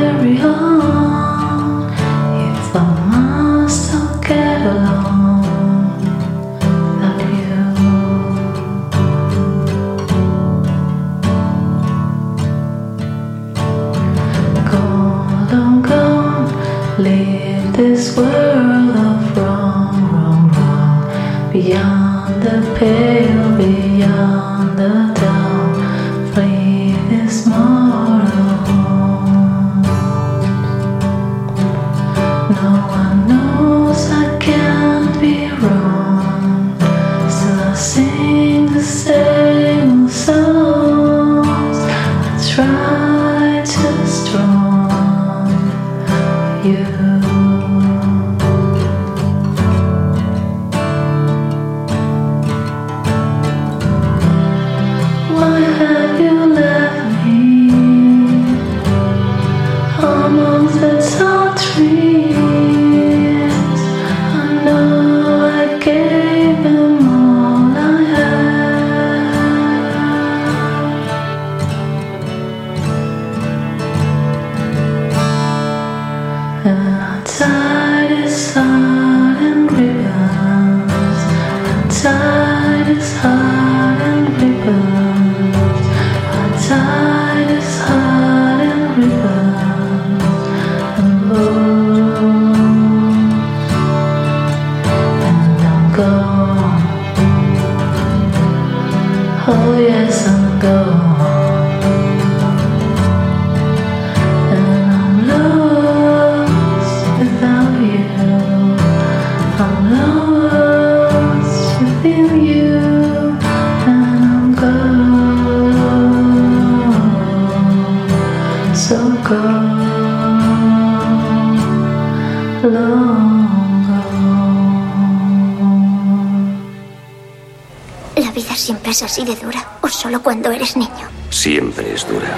siempre 128.90 128.92
es 128.92 129.02
así 129.02 129.24
de 129.24 129.36
dura, 129.36 129.78
o 129.82 129.88
solo 129.88 130.22
cuando 130.22 130.50
eres 130.50 130.76
niño. 130.76 131.08
Siempre 131.30 131.94
es 131.94 132.06
dura. 132.06 132.28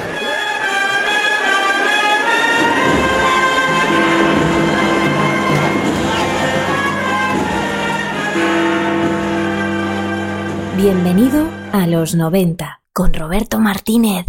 Bienvenido 10.77 11.49
a 11.73 11.87
los 11.87 12.15
90 12.15 12.81
con 12.93 13.15
Roberto 13.15 13.59
Martínez. 13.59 14.27